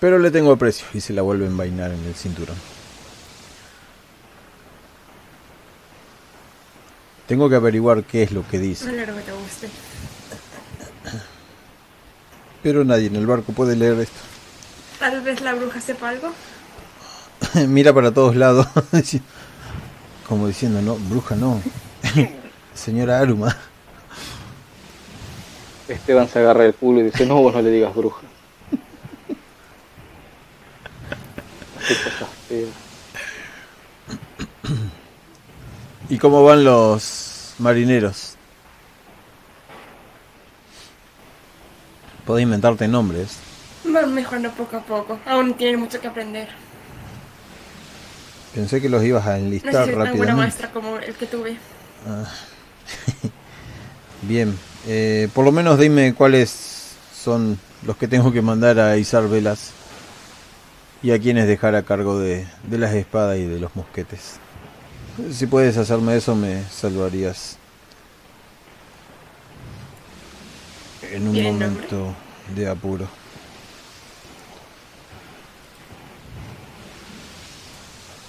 Pero 0.00 0.18
le 0.18 0.32
tengo 0.32 0.50
aprecio 0.50 0.88
y 0.94 1.00
se 1.00 1.12
la 1.12 1.22
vuelve 1.22 1.44
a 1.44 1.48
envainar 1.48 1.92
en 1.92 2.04
el 2.04 2.14
cinturón. 2.16 2.56
Tengo 7.26 7.48
que 7.48 7.56
averiguar 7.56 8.04
qué 8.04 8.22
es 8.22 8.32
lo 8.32 8.46
que 8.46 8.58
dice. 8.58 8.88
Alegro 8.88 9.16
que 9.16 9.22
te 9.22 9.32
guste. 9.32 9.68
Pero 12.62 12.84
nadie 12.84 13.06
en 13.06 13.16
el 13.16 13.26
barco 13.26 13.52
puede 13.52 13.76
leer 13.76 13.98
esto. 14.00 14.20
Tal 14.98 15.20
vez 15.22 15.40
la 15.40 15.54
bruja 15.54 15.80
sepa 15.80 16.10
algo. 16.10 16.32
Mira 17.68 17.92
para 17.92 18.12
todos 18.12 18.36
lados. 18.36 18.66
Como 20.28 20.48
diciendo, 20.48 20.80
no, 20.80 20.96
bruja 20.96 21.36
no. 21.36 21.60
Señora 22.74 23.20
Aruma. 23.20 23.56
Esteban 25.88 26.28
se 26.28 26.38
agarra 26.38 26.64
el 26.64 26.74
culo 26.74 27.00
y 27.00 27.04
dice, 27.04 27.26
no, 27.26 27.36
vos 27.42 27.54
no 27.54 27.60
le 27.60 27.70
digas 27.70 27.94
bruja. 27.94 28.22
Cosas 31.76 32.28
feas. 32.48 32.83
¿Y 36.08 36.18
cómo 36.18 36.44
van 36.44 36.64
los 36.64 37.54
marineros? 37.58 38.36
Puedo 42.26 42.40
inventarte 42.40 42.88
nombres. 42.88 43.36
Van 43.84 44.14
mejorando 44.14 44.50
poco 44.50 44.76
a 44.76 44.82
poco. 44.82 45.18
Aún 45.26 45.54
tienen 45.54 45.80
mucho 45.80 46.00
que 46.00 46.08
aprender. 46.08 46.48
Pensé 48.54 48.80
que 48.80 48.88
los 48.88 49.02
ibas 49.02 49.26
a 49.26 49.38
No 49.38 49.40
sé 49.40 49.46
enlistar 49.46 49.86
si 49.86 49.92
es 49.92 49.96
tan 50.02 50.16
buena 50.16 50.20
rápidamente. 50.34 50.34
maestra 50.34 50.72
como 50.72 50.98
el 50.98 51.14
que 51.14 51.26
tuve. 51.26 51.56
Bien, 54.22 54.56
eh, 54.86 55.28
por 55.34 55.44
lo 55.44 55.52
menos 55.52 55.78
dime 55.78 56.14
cuáles 56.14 56.92
son 57.14 57.58
los 57.82 57.96
que 57.96 58.08
tengo 58.08 58.32
que 58.32 58.42
mandar 58.42 58.78
a 58.78 58.96
izar 58.96 59.28
velas 59.28 59.72
y 61.02 61.10
a 61.12 61.18
quienes 61.18 61.46
dejar 61.46 61.74
a 61.74 61.82
cargo 61.82 62.18
de, 62.18 62.46
de 62.62 62.78
las 62.78 62.94
espadas 62.94 63.38
y 63.38 63.44
de 63.44 63.60
los 63.60 63.74
mosquetes. 63.76 64.38
Si 65.32 65.46
puedes 65.46 65.76
hacerme 65.76 66.16
eso 66.16 66.34
me 66.34 66.64
salvarías 66.64 67.56
en 71.02 71.28
un 71.28 71.40
momento 71.40 72.14
de 72.54 72.68
apuro. 72.68 73.06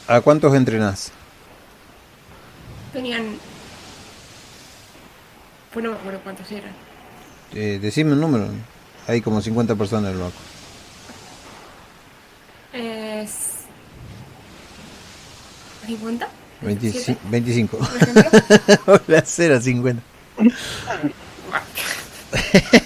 ¿A 0.08 0.22
cuántos 0.22 0.54
entrenás? 0.54 1.12
Tenían... 2.94 3.40
Pues 5.74 5.84
no 5.84 5.92
me 5.92 5.98
acuerdo 5.98 6.20
cuántos 6.24 6.52
eran. 6.52 6.72
Eh, 7.56 7.80
decime 7.82 8.14
un 8.14 8.22
número. 8.22 8.48
Hay 9.08 9.22
como 9.22 9.42
50 9.42 9.76
personas 9.76 10.12
en 10.12 10.18
el 10.18 10.22
banco. 10.22 10.38
Es... 12.74 13.66
¿50? 15.88 16.28
25. 16.66 17.20
25. 17.30 17.78
Por 17.78 17.88
ejemplo. 17.96 18.24
Hola, 19.08 19.24
cero, 19.26 19.62
50. 19.62 20.02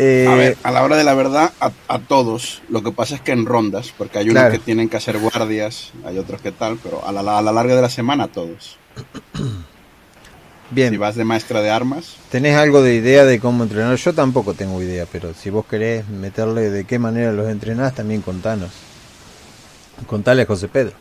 Eh, 0.00 0.26
A 0.28 0.34
ver, 0.36 0.56
a 0.62 0.70
la 0.70 0.84
hora 0.84 0.96
de 0.96 1.02
la 1.02 1.14
verdad, 1.14 1.50
a, 1.60 1.72
a 1.88 1.98
todos. 1.98 2.62
Lo 2.68 2.82
que 2.84 2.92
pasa 2.92 3.16
es 3.16 3.20
que 3.20 3.32
en 3.32 3.46
rondas, 3.46 3.92
porque 3.98 4.18
hay 4.18 4.26
unos 4.30 4.42
Claro. 4.42 4.52
que 4.52 4.58
tienen 4.60 4.88
que 4.88 4.96
hacer 4.96 5.18
guardias, 5.18 5.90
hay 6.04 6.18
otros 6.18 6.40
que 6.40 6.52
tal, 6.52 6.78
pero 6.80 7.04
a 7.04 7.10
la, 7.10 7.36
a 7.38 7.42
la 7.42 7.50
larga 7.52 7.74
de 7.74 7.82
la 7.82 7.90
semana 7.90 8.24
a 8.24 8.28
todos. 8.28 8.76
bien, 10.70 10.90
Si 10.92 10.96
vas 10.98 11.16
de 11.16 11.24
maestra 11.24 11.62
de 11.62 11.70
armas, 11.70 12.14
¿tenés 12.30 12.56
algo 12.56 12.80
de 12.80 12.94
idea 12.94 13.24
de 13.24 13.40
cómo 13.40 13.64
entrenar? 13.64 13.96
Yo 13.96 14.14
tampoco 14.14 14.54
tengo 14.54 14.80
idea, 14.80 15.04
pero 15.10 15.34
si 15.34 15.50
vos 15.50 15.66
querés 15.66 16.06
meterle 16.08 16.70
de 16.70 16.84
qué 16.84 17.00
manera 17.00 17.32
los 17.32 17.48
entrenás, 17.48 17.92
también 17.94 18.22
contanos. 18.22 18.70
Contale 20.06 20.42
a 20.42 20.46
José 20.46 20.68
Pedro. 20.68 20.94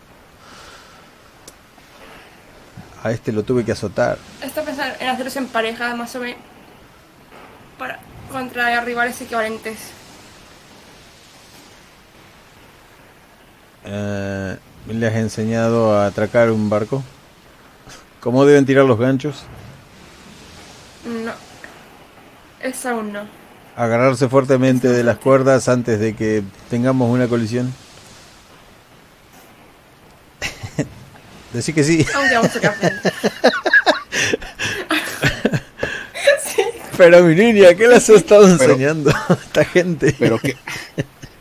A 3.04 3.12
este 3.12 3.32
lo 3.32 3.44
tuve 3.44 3.64
que 3.64 3.72
azotar. 3.72 4.18
Esto 4.42 4.64
pensar 4.64 4.98
en 5.00 5.08
hacerlos 5.08 5.36
en 5.38 5.48
pareja, 5.48 5.96
más 5.96 6.16
o 6.16 6.20
menos. 6.20 6.40
Para 7.78 8.00
contra 8.32 8.82
rivales 8.82 9.20
equivalentes. 9.22 9.78
Eh, 13.86 14.58
¿Le 14.88 15.08
has 15.08 15.16
enseñado 15.16 15.98
a 15.98 16.08
atracar 16.08 16.52
un 16.52 16.70
barco? 16.70 17.04
¿Cómo 18.20 18.46
deben 18.46 18.66
tirar 18.66 18.86
los 18.86 19.00
ganchos? 19.00 19.44
No. 21.06 21.32
Es 22.62 22.86
aún 22.86 23.14
no. 23.14 23.22
Agarrarse 23.76 24.28
fuertemente 24.28 24.90
de 24.90 25.04
las 25.04 25.18
cuerdas 25.18 25.70
antes 25.70 26.00
de 26.00 26.16
que 26.16 26.44
tengamos 26.70 27.10
una 27.10 27.28
colisión. 27.28 27.74
Decí 31.54 31.74
que 31.74 31.84
sí. 31.84 32.06
Pero 36.98 37.24
mi 37.24 37.36
niña, 37.36 37.76
¿qué 37.76 37.88
les 37.88 38.10
has 38.10 38.10
estado 38.10 38.48
enseñando 38.48 39.12
a 39.12 39.34
esta 39.34 39.64
gente? 39.64 40.16
pero 40.18 40.40
¿qué, 40.40 40.58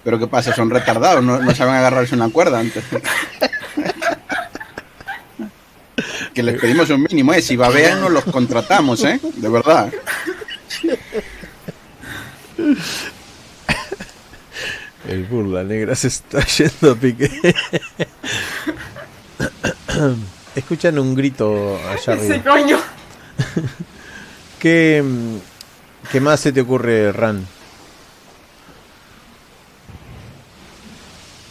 pero 0.05 0.19
¿qué 0.19 0.27
pasa? 0.27 0.55
Son 0.55 0.69
retardados, 0.69 1.25
no, 1.25 1.39
no 1.39 1.55
saben 1.55 1.75
agarrarse 1.75 2.15
una 2.15 2.29
cuerda 2.29 2.61
antes. 2.61 2.85
Que 6.35 6.43
les 6.43 6.61
pedimos 6.61 6.91
un 6.91 7.03
mínimo, 7.03 7.33
¿eh? 7.33 7.41
Si 7.41 7.57
babean, 7.57 7.99
nos 7.99 8.11
los 8.11 8.25
contratamos, 8.25 9.03
¿eh? 9.05 9.19
De 9.37 9.49
verdad. 9.49 9.91
El 15.09 15.25
burla 15.25 15.65
negra 15.65 15.95
se 15.95 16.09
está 16.09 16.45
yendo 16.45 16.93
a 16.93 16.95
pique. 16.95 17.31
Escuchan 20.55 20.99
un 20.99 21.15
grito 21.15 21.79
allá 21.89 22.15
Ese 22.15 22.35
arriba. 22.35 22.43
coño. 22.53 22.79
¿Qué, 24.59 25.05
¿Qué 26.11 26.21
más 26.21 26.41
se 26.41 26.53
te 26.53 26.61
ocurre, 26.63 27.13
Ran? 27.13 27.47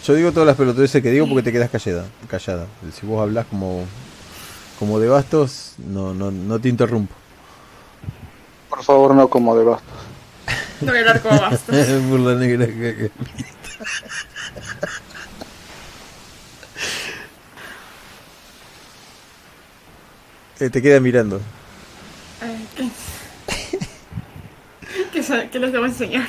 Yo 0.06 0.14
digo 0.14 0.32
todas 0.32 0.46
las 0.48 0.56
pelotudeces 0.56 1.02
que 1.02 1.10
digo 1.12 1.28
porque 1.28 1.44
te 1.44 1.52
quedas 1.52 1.70
callada. 1.70 2.06
callada. 2.30 2.68
Si 2.94 3.06
vos 3.06 3.22
hablas 3.22 3.46
como, 3.48 3.86
como 4.80 5.00
de 5.00 5.08
bastos, 5.08 5.74
no, 5.78 6.14
no, 6.14 6.30
no 6.32 6.60
te 6.60 6.70
interrumpo. 6.70 7.14
Por 8.70 8.84
favor, 8.84 9.16
no 9.16 9.28
como 9.30 9.56
de 9.58 9.64
bastos. 9.64 9.94
No 10.82 10.88
voy 10.92 10.98
a 10.98 11.00
hablar 11.02 11.22
como. 11.22 11.40
Burla 12.10 12.36
negra. 12.36 12.68
que- 12.68 13.12
Eh, 20.60 20.70
te 20.70 20.82
queda 20.82 21.00
mirando. 21.00 21.42
Eh, 22.42 22.66
¿Qué, 25.12 25.50
¿Qué, 25.52 25.60
les 25.60 25.72
debo 25.72 25.86
enseñar? 25.86 26.28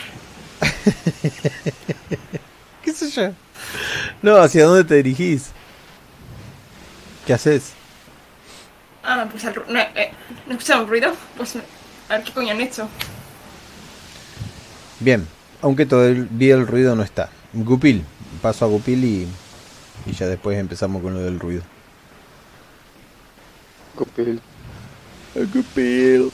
¿Qué 2.82 2.92
sé 2.92 3.10
yo? 3.10 3.32
No, 4.22 4.36
¿hacia 4.36 4.64
dónde 4.64 4.84
te 4.84 4.94
dirigís? 4.96 5.50
¿Qué 7.26 7.34
haces? 7.34 7.72
Ah, 9.02 9.26
pues 9.30 9.44
al 9.44 9.54
ru- 9.54 9.66
no, 9.68 9.78
eh, 9.78 10.12
¿no 10.46 10.54
ruido? 10.86 11.12
Pues 11.36 11.56
a 11.56 12.16
ver 12.16 12.24
qué 12.24 12.32
coño 12.32 12.52
han 12.52 12.60
hecho. 12.60 12.88
Bien, 15.00 15.26
aunque 15.62 15.86
todavía 15.86 16.54
el 16.54 16.66
ruido 16.66 16.96
no 16.96 17.02
está. 17.02 17.28
Gupil, 17.52 18.04
paso 18.42 18.64
a 18.64 18.68
Gupil 18.68 19.04
y, 19.04 19.28
y 20.06 20.12
ya 20.12 20.26
después 20.26 20.58
empezamos 20.58 21.02
con 21.02 21.14
lo 21.14 21.20
del 21.20 21.38
ruido. 21.38 21.62
Copil. 23.96 24.40
Gupil. 25.52 26.30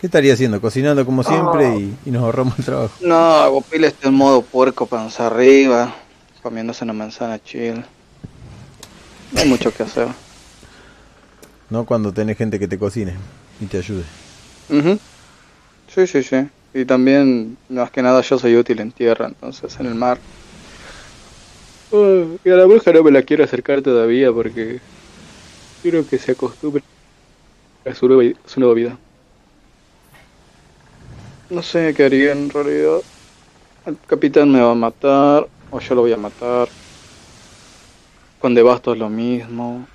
¿Qué 0.00 0.06
estaría 0.06 0.32
haciendo? 0.34 0.60
Cocinando 0.60 1.04
como 1.04 1.22
siempre 1.22 1.76
y, 1.76 1.94
y 2.06 2.10
nos 2.10 2.22
ahorramos 2.22 2.58
el 2.58 2.64
trabajo. 2.64 2.94
No, 3.00 3.50
Gopil 3.50 3.84
está 3.84 4.08
en 4.08 4.14
modo 4.14 4.42
puerco 4.42 4.86
panza 4.86 5.26
arriba. 5.26 5.94
comiéndose 6.42 6.84
una 6.84 6.94
manzana 6.94 7.38
chill. 7.38 7.84
No 9.32 9.40
hay 9.40 9.48
mucho 9.48 9.72
que 9.72 9.82
hacer. 9.82 10.08
No 11.68 11.84
cuando 11.84 12.12
tenés 12.12 12.36
gente 12.36 12.58
que 12.58 12.66
te 12.66 12.78
cocine 12.78 13.14
y 13.60 13.66
te 13.66 13.78
ayude. 13.78 14.04
Ujú. 14.70 14.98
Sí, 15.94 16.06
sí, 16.06 16.22
sí. 16.22 16.48
Y 16.72 16.84
también, 16.84 17.56
más 17.68 17.90
que 17.90 18.02
nada, 18.02 18.20
yo 18.22 18.38
soy 18.38 18.56
útil 18.56 18.80
en 18.80 18.92
tierra, 18.92 19.26
entonces 19.26 19.78
en 19.80 19.86
el 19.86 19.94
mar. 19.94 20.18
Y 21.92 22.50
a 22.50 22.54
la 22.54 22.64
bruja 22.64 22.92
no 22.92 23.02
me 23.02 23.10
la 23.10 23.22
quiero 23.22 23.42
acercar 23.44 23.82
todavía 23.82 24.32
porque 24.32 24.80
quiero 25.82 26.06
que 26.06 26.18
se 26.18 26.32
acostumbre 26.32 26.82
a 27.84 27.94
su 27.94 28.08
nueva, 28.08 28.32
su 28.46 28.58
nueva 28.60 28.74
vida. 28.74 29.00
No 31.50 31.62
sé 31.62 31.92
qué 31.94 32.04
haría 32.04 32.32
en 32.32 32.48
realidad. 32.48 33.02
El 33.84 34.00
capitán 34.02 34.52
me 34.52 34.60
va 34.62 34.72
a 34.72 34.74
matar 34.76 35.50
o 35.70 35.80
yo 35.80 35.94
lo 35.96 36.02
voy 36.02 36.12
a 36.12 36.18
matar. 36.18 36.74
Con 38.40 38.54
Devasto 38.56 38.92
es 38.92 38.98
lo 38.98 39.08
mismo. 39.08 39.88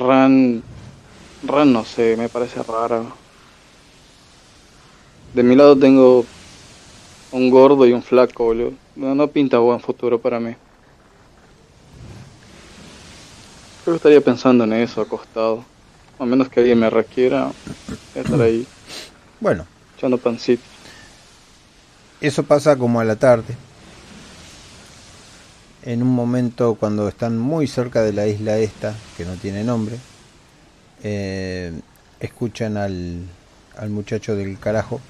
Ran. 0.00 0.62
Ran 1.42 1.72
no 1.72 1.84
sé, 1.84 2.16
me 2.16 2.30
parece 2.30 2.62
rara. 2.62 3.16
De 5.32 5.44
mi 5.44 5.54
lado 5.54 5.78
tengo 5.78 6.26
un 7.30 7.50
gordo 7.50 7.86
y 7.86 7.92
un 7.92 8.02
flaco, 8.02 8.42
boludo. 8.46 8.80
No, 8.96 9.14
no 9.14 9.30
pinta 9.30 9.58
buen 9.60 9.78
futuro 9.78 10.20
para 10.20 10.40
mí. 10.40 10.56
Creo 13.86 13.94
que 13.94 13.98
estaría 13.98 14.20
pensando 14.20 14.64
en 14.64 14.72
eso 14.72 15.00
acostado. 15.00 15.64
A 16.18 16.26
menos 16.26 16.48
que 16.48 16.58
alguien 16.58 16.80
me 16.80 16.90
requiera 16.90 17.52
estar 18.16 18.40
ahí 18.40 18.66
Bueno, 19.38 19.64
echando 19.96 20.18
pancito. 20.18 20.64
eso 22.20 22.42
pasa 22.42 22.74
como 22.74 22.98
a 22.98 23.04
la 23.04 23.14
tarde. 23.14 23.54
En 25.84 26.02
un 26.02 26.08
momento 26.08 26.74
cuando 26.74 27.06
están 27.06 27.38
muy 27.38 27.68
cerca 27.68 28.02
de 28.02 28.12
la 28.12 28.26
isla 28.26 28.58
esta, 28.58 28.92
que 29.16 29.24
no 29.24 29.34
tiene 29.34 29.62
nombre, 29.62 29.94
eh, 31.04 31.72
escuchan 32.18 32.76
al, 32.76 33.20
al 33.78 33.90
muchacho 33.90 34.34
del 34.34 34.58
carajo, 34.58 35.00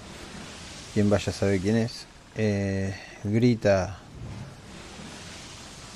quien 0.92 1.08
vaya 1.08 1.32
sabe 1.32 1.60
quién 1.60 1.76
es, 1.76 2.04
eh, 2.36 2.94
grita, 3.24 4.00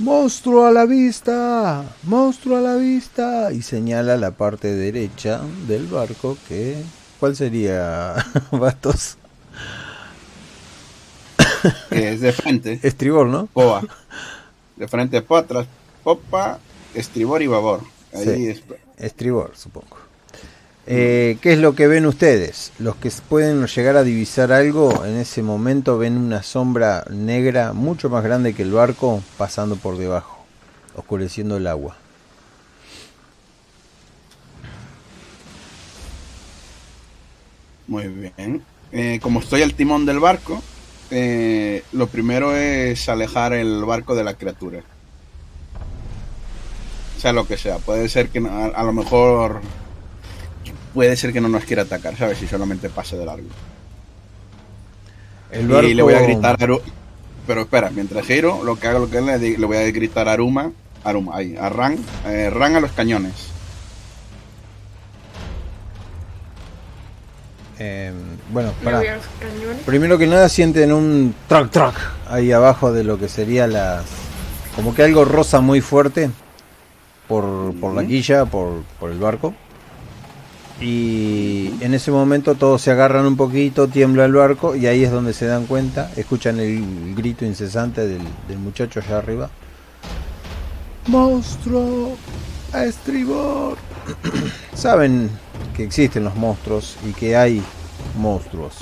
¡Monstruo 0.00 0.64
a 0.64 0.70
la 0.72 0.86
vista! 0.86 1.84
¡Monstruo 2.04 2.56
a 2.56 2.60
la 2.60 2.76
vista! 2.76 3.52
Y 3.52 3.62
señala 3.62 4.16
la 4.16 4.30
parte 4.32 4.74
derecha 4.74 5.40
del 5.68 5.86
barco 5.86 6.36
que... 6.48 6.82
¿Cuál 7.18 7.36
sería, 7.36 8.14
Bastos? 8.50 9.16
Es 11.90 12.20
de 12.20 12.32
frente, 12.32 12.80
Estribor, 12.82 13.26
¿no? 13.26 13.46
poa. 13.46 13.82
De 14.76 14.88
frente, 14.88 15.20
poa, 15.20 15.40
atrás, 15.40 15.66
popa, 16.02 16.58
estribor 16.94 17.42
y 17.42 17.46
babor. 17.46 17.80
Ahí 18.14 18.24
Sí. 18.24 18.46
es- 18.48 18.62
Estribor, 18.96 19.52
supongo. 19.54 19.96
Eh, 20.92 21.38
¿Qué 21.40 21.52
es 21.52 21.60
lo 21.60 21.76
que 21.76 21.86
ven 21.86 22.04
ustedes? 22.04 22.72
Los 22.80 22.96
que 22.96 23.12
pueden 23.28 23.64
llegar 23.64 23.96
a 23.96 24.02
divisar 24.02 24.50
algo, 24.50 25.04
en 25.04 25.18
ese 25.18 25.40
momento 25.40 25.98
ven 25.98 26.16
una 26.16 26.42
sombra 26.42 27.04
negra 27.08 27.72
mucho 27.72 28.10
más 28.10 28.24
grande 28.24 28.54
que 28.54 28.62
el 28.62 28.72
barco 28.72 29.22
pasando 29.38 29.76
por 29.76 29.98
debajo, 29.98 30.44
oscureciendo 30.96 31.58
el 31.58 31.68
agua. 31.68 31.96
Muy 37.86 38.08
bien. 38.08 38.64
Eh, 38.90 39.20
como 39.22 39.38
estoy 39.38 39.62
al 39.62 39.74
timón 39.74 40.06
del 40.06 40.18
barco, 40.18 40.60
eh, 41.12 41.84
lo 41.92 42.08
primero 42.08 42.56
es 42.56 43.08
alejar 43.08 43.52
el 43.52 43.84
barco 43.84 44.16
de 44.16 44.24
la 44.24 44.34
criatura. 44.34 44.80
Sea 47.16 47.32
lo 47.32 47.46
que 47.46 47.56
sea. 47.56 47.78
Puede 47.78 48.08
ser 48.08 48.28
que 48.30 48.40
a 48.40 48.82
lo 48.82 48.92
mejor 48.92 49.60
puede 50.94 51.16
ser 51.16 51.32
que 51.32 51.40
no 51.40 51.48
nos 51.48 51.64
quiera 51.64 51.82
atacar, 51.82 52.16
¿sabes? 52.16 52.38
Si 52.38 52.46
solamente 52.46 52.88
pase 52.88 53.16
de 53.16 53.24
largo. 53.26 53.48
El 55.50 55.68
barco... 55.68 55.88
Y 55.88 55.94
le 55.94 56.02
voy 56.02 56.14
a 56.14 56.20
gritar 56.22 56.56
a 56.60 56.66
Aru- 56.66 56.82
Pero 57.46 57.62
espera, 57.62 57.90
mientras 57.90 58.24
giro, 58.26 58.62
lo 58.64 58.76
que 58.76 58.86
hago 58.88 59.00
lo 59.00 59.10
que 59.10 59.20
le, 59.20 59.38
le 59.38 59.66
voy 59.66 59.76
a 59.76 59.90
gritar 59.90 60.28
a 60.28 60.32
Aruma, 60.32 60.72
Aruma, 61.04 61.36
ahí, 61.36 61.56
a 61.56 61.68
Ran, 61.68 61.96
eh, 62.26 62.50
Ran 62.50 62.76
a 62.76 62.80
los 62.80 62.92
cañones. 62.92 63.32
Eh, 67.78 68.12
bueno, 68.52 68.72
para. 68.84 69.00
Primero 69.86 70.18
que 70.18 70.26
nada 70.26 70.50
sienten 70.50 70.92
un 70.92 71.34
track 71.48 71.70
track 71.70 71.94
ahí 72.28 72.52
abajo 72.52 72.92
de 72.92 73.04
lo 73.04 73.18
que 73.18 73.28
sería 73.28 73.66
las... 73.66 74.04
Como 74.76 74.94
que 74.94 75.02
algo 75.02 75.24
rosa 75.24 75.60
muy 75.60 75.80
fuerte 75.80 76.30
por, 77.26 77.74
por 77.80 77.94
la 77.94 78.06
quilla, 78.06 78.44
por, 78.44 78.82
por 79.00 79.10
el 79.10 79.18
barco. 79.18 79.54
Y 80.80 81.72
en 81.80 81.92
ese 81.92 82.10
momento 82.10 82.54
todos 82.54 82.80
se 82.80 82.90
agarran 82.90 83.26
un 83.26 83.36
poquito, 83.36 83.88
tiembla 83.88 84.24
el 84.24 84.32
barco 84.32 84.74
y 84.74 84.86
ahí 84.86 85.04
es 85.04 85.10
donde 85.10 85.34
se 85.34 85.46
dan 85.46 85.66
cuenta, 85.66 86.10
escuchan 86.16 86.58
el 86.58 87.14
grito 87.14 87.44
incesante 87.44 88.06
del, 88.06 88.22
del 88.48 88.58
muchacho 88.58 89.00
allá 89.00 89.18
arriba. 89.18 89.50
¡Monstruo! 91.06 92.16
¡A 92.72 92.84
estribor! 92.84 93.76
Saben 94.74 95.30
que 95.76 95.84
existen 95.84 96.24
los 96.24 96.34
monstruos 96.36 96.96
y 97.06 97.12
que 97.12 97.36
hay 97.36 97.62
monstruos. 98.18 98.76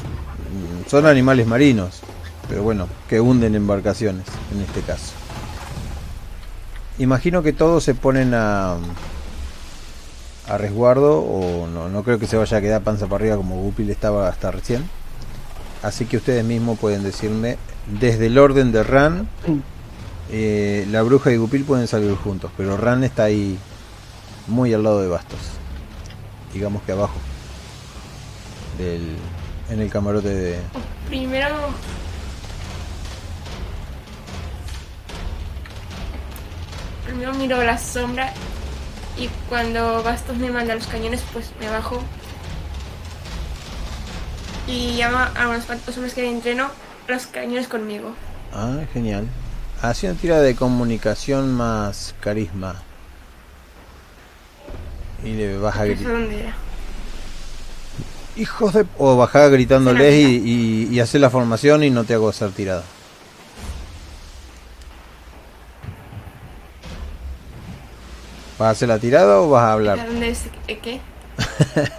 Son 0.87 1.07
animales 1.07 1.47
marinos, 1.47 2.01
pero 2.49 2.63
bueno, 2.63 2.89
que 3.09 3.21
hunden 3.21 3.55
embarcaciones 3.55 4.25
en 4.53 4.61
este 4.63 4.81
caso. 4.83 5.13
Imagino 6.99 7.43
que 7.43 7.53
todos 7.53 7.85
se 7.85 7.95
ponen 7.95 8.35
a, 8.35 8.77
a 10.49 10.57
resguardo 10.57 11.21
o 11.21 11.67
no, 11.67 11.89
no 11.89 12.03
creo 12.03 12.19
que 12.19 12.27
se 12.27 12.37
vaya 12.37 12.57
a 12.57 12.61
quedar 12.61 12.83
panza 12.83 13.07
para 13.07 13.17
arriba 13.23 13.37
como 13.37 13.61
Gupil 13.61 13.91
estaba 13.91 14.29
hasta 14.29 14.51
recién. 14.51 14.89
Así 15.83 16.07
que 16.07 16.17
ustedes 16.17 16.45
mismos 16.45 16.79
pueden 16.79 17.03
decirme, 17.03 17.59
desde 17.87 18.27
el 18.27 18.39
orden 18.39 18.73
de 18.73 18.83
Ran, 18.83 19.29
eh, 20.31 20.87
la 20.91 21.03
bruja 21.03 21.31
y 21.31 21.37
Gupil 21.37 21.65
pueden 21.65 21.87
salir 21.87 22.15
juntos, 22.17 22.51
pero 22.57 22.77
Ran 22.77 23.05
está 23.05 23.25
ahí 23.25 23.59
muy 24.47 24.73
al 24.73 24.83
lado 24.83 25.03
de 25.03 25.09
Bastos. 25.09 25.39
Digamos 26.53 26.83
que 26.83 26.93
abajo. 26.93 27.19
Del, 28.79 29.17
en 29.71 29.81
el 29.81 29.91
camarote 29.91 30.29
de... 30.29 30.59
Primero. 31.09 31.57
Primero 37.07 37.35
miro 37.35 37.63
la 37.63 37.79
sombra 37.79 38.33
y 39.19 39.29
cuando 39.49 40.03
Bastos 40.03 40.37
me 40.37 40.51
manda 40.51 40.75
los 40.75 40.87
cañones, 40.87 41.21
pues 41.33 41.51
me 41.61 41.69
bajo. 41.69 42.03
Y 44.67 44.97
llama 44.97 45.33
a 45.35 45.49
unos 45.49 45.65
cuantos 45.65 45.97
hombres 45.97 46.15
que 46.15 46.29
entreno 46.29 46.69
los 47.07 47.27
cañones 47.27 47.69
conmigo. 47.69 48.15
Ah, 48.53 48.81
genial. 48.93 49.27
Así 49.81 50.07
una 50.07 50.15
tira 50.17 50.41
de 50.41 50.55
comunicación 50.55 51.53
más 51.55 52.15
carisma. 52.21 52.77
Y 55.25 55.33
le 55.33 55.57
vas 55.59 55.77
a 55.77 55.87
¿Eso 55.87 55.95
gritar. 55.95 56.13
dónde 56.13 56.41
era? 56.41 56.55
Hijos 58.37 58.73
de... 58.75 58.87
O 58.99 59.17
bajá 59.17 59.49
gritándoles 59.49 60.15
y, 60.15 60.37
y, 60.45 60.89
y 60.95 61.01
hacer 61.01 61.21
la 61.21 61.31
formación 61.31 61.83
y 61.83 61.91
no 61.91 62.05
te 62.05 62.15
hago 62.15 62.29
hacer 62.29 62.51
tirada. 62.51 62.85
¿Vas 68.59 68.69
a 68.69 68.71
hacer 68.71 68.89
la 68.89 68.99
tirada 68.99 69.41
o 69.41 69.51
vas 69.51 69.65
a 69.65 69.69
¿A 69.69 69.73
hablar? 69.73 70.07
dónde 70.07 70.31
es? 70.31 70.45
¿Eh, 70.67 70.79
¿Qué? 70.83 71.01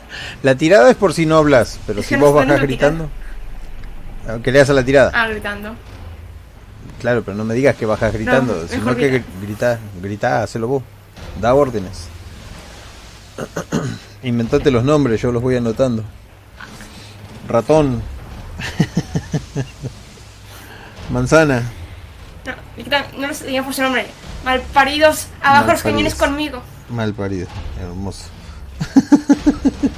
La 0.43 0.55
tirada 0.55 0.89
es 0.89 0.97
por 0.97 1.13
si 1.13 1.25
no 1.25 1.37
hablas, 1.37 1.79
pero 1.87 2.01
Es 2.01 2.07
si 2.07 2.15
vos 2.15 2.31
no 2.33 2.35
bajás 2.35 2.61
gritando... 2.61 3.09
¿Qué 4.43 4.51
le 4.51 4.61
a 4.61 4.65
la 4.65 4.83
tirada? 4.83 5.11
Ah, 5.13 5.27
gritando. 5.27 5.73
Claro, 6.99 7.23
pero 7.23 7.35
no 7.37 7.45
me 7.45 7.55
digas 7.55 7.75
que 7.75 7.85
bajas 7.85 8.13
gritando, 8.13 8.53
No, 8.53 8.67
sino 8.67 8.95
que 8.95 9.07
grita. 9.09 9.25
grita, 9.41 9.79
grita, 10.01 10.43
hacelo 10.43 10.67
vos. 10.67 10.83
Da 11.41 11.53
órdenes. 11.55 12.07
Inventate 14.23 14.69
los 14.69 14.83
nombres, 14.83 15.21
yo 15.21 15.31
los 15.31 15.41
voy 15.41 15.55
anotando. 15.55 16.03
Ratón. 17.47 18.03
Manzana. 21.09 21.63
No, 22.45 22.53
grita- 22.77 23.07
no 23.17 23.27
los 23.27 23.43
digan 23.43 23.65
por 23.65 23.73
Malparidos, 24.43 25.27
abajo 25.41 25.71
los 25.71 25.83
cañones 25.83 26.15
conmigo. 26.15 26.61
Mal 26.89 27.13
parido. 27.13 27.47
Hermoso. 27.79 28.25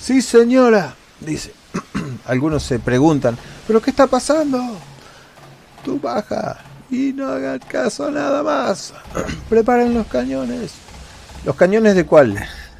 sí, 0.00 0.22
señora. 0.22 0.94
Dice. 1.20 1.52
Algunos 2.26 2.62
se 2.62 2.78
preguntan, 2.78 3.36
¿pero 3.66 3.80
qué 3.80 3.90
está 3.90 4.06
pasando? 4.06 4.60
Tú 5.84 6.00
baja 6.00 6.58
y 6.90 7.12
no 7.12 7.28
hagas 7.28 7.60
caso 7.66 8.10
nada 8.10 8.42
más. 8.42 8.92
Preparen 9.48 9.94
los 9.94 10.06
cañones. 10.06 10.72
¿Los 11.44 11.56
cañones 11.56 11.94
de 11.94 12.04
cuál? 12.04 12.36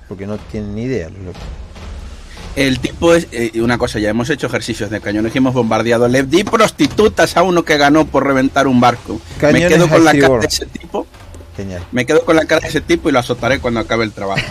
Porque 0.09 0.27
no 0.27 0.39
tienen 0.39 0.75
ni 0.75 0.83
idea. 0.83 1.09
los. 1.09 1.35
El 2.59 2.81
tipo 2.81 3.15
es. 3.15 3.29
eh, 3.31 3.53
una 3.63 3.79
cosa, 3.79 4.01
ya 4.01 4.11
hemos 4.11 4.29
hecho 4.31 4.49
ejercicios 4.49 4.91
de 4.91 5.01
cañones 5.01 5.33
y 5.35 5.39
hemos 5.39 5.55
bombardeado. 5.55 6.09
Le 6.09 6.25
di 6.25 6.43
prostitutas 6.43 7.37
a 7.37 7.43
uno 7.45 7.65
que 7.65 7.77
ganó 7.77 8.05
por 8.07 8.27
reventar 8.27 8.67
un 8.67 8.81
barco. 8.81 9.21
Cañones 9.39 9.71
me 9.71 9.77
quedo 9.77 9.89
con 9.89 10.05
la 10.05 10.13
cara 10.13 10.39
de 10.41 10.47
ese 10.47 10.67
tipo. 10.67 11.07
Genial. 11.57 11.83
Me 11.93 12.05
quedo 12.05 12.25
con 12.25 12.35
la 12.35 12.47
cara 12.47 12.63
de 12.63 12.69
ese 12.69 12.81
tipo 12.81 13.09
y 13.09 13.13
lo 13.13 13.21
azotaré 13.21 13.61
cuando 13.61 13.79
acabe 13.79 14.05
el 14.05 14.13
trabajo. 14.13 14.43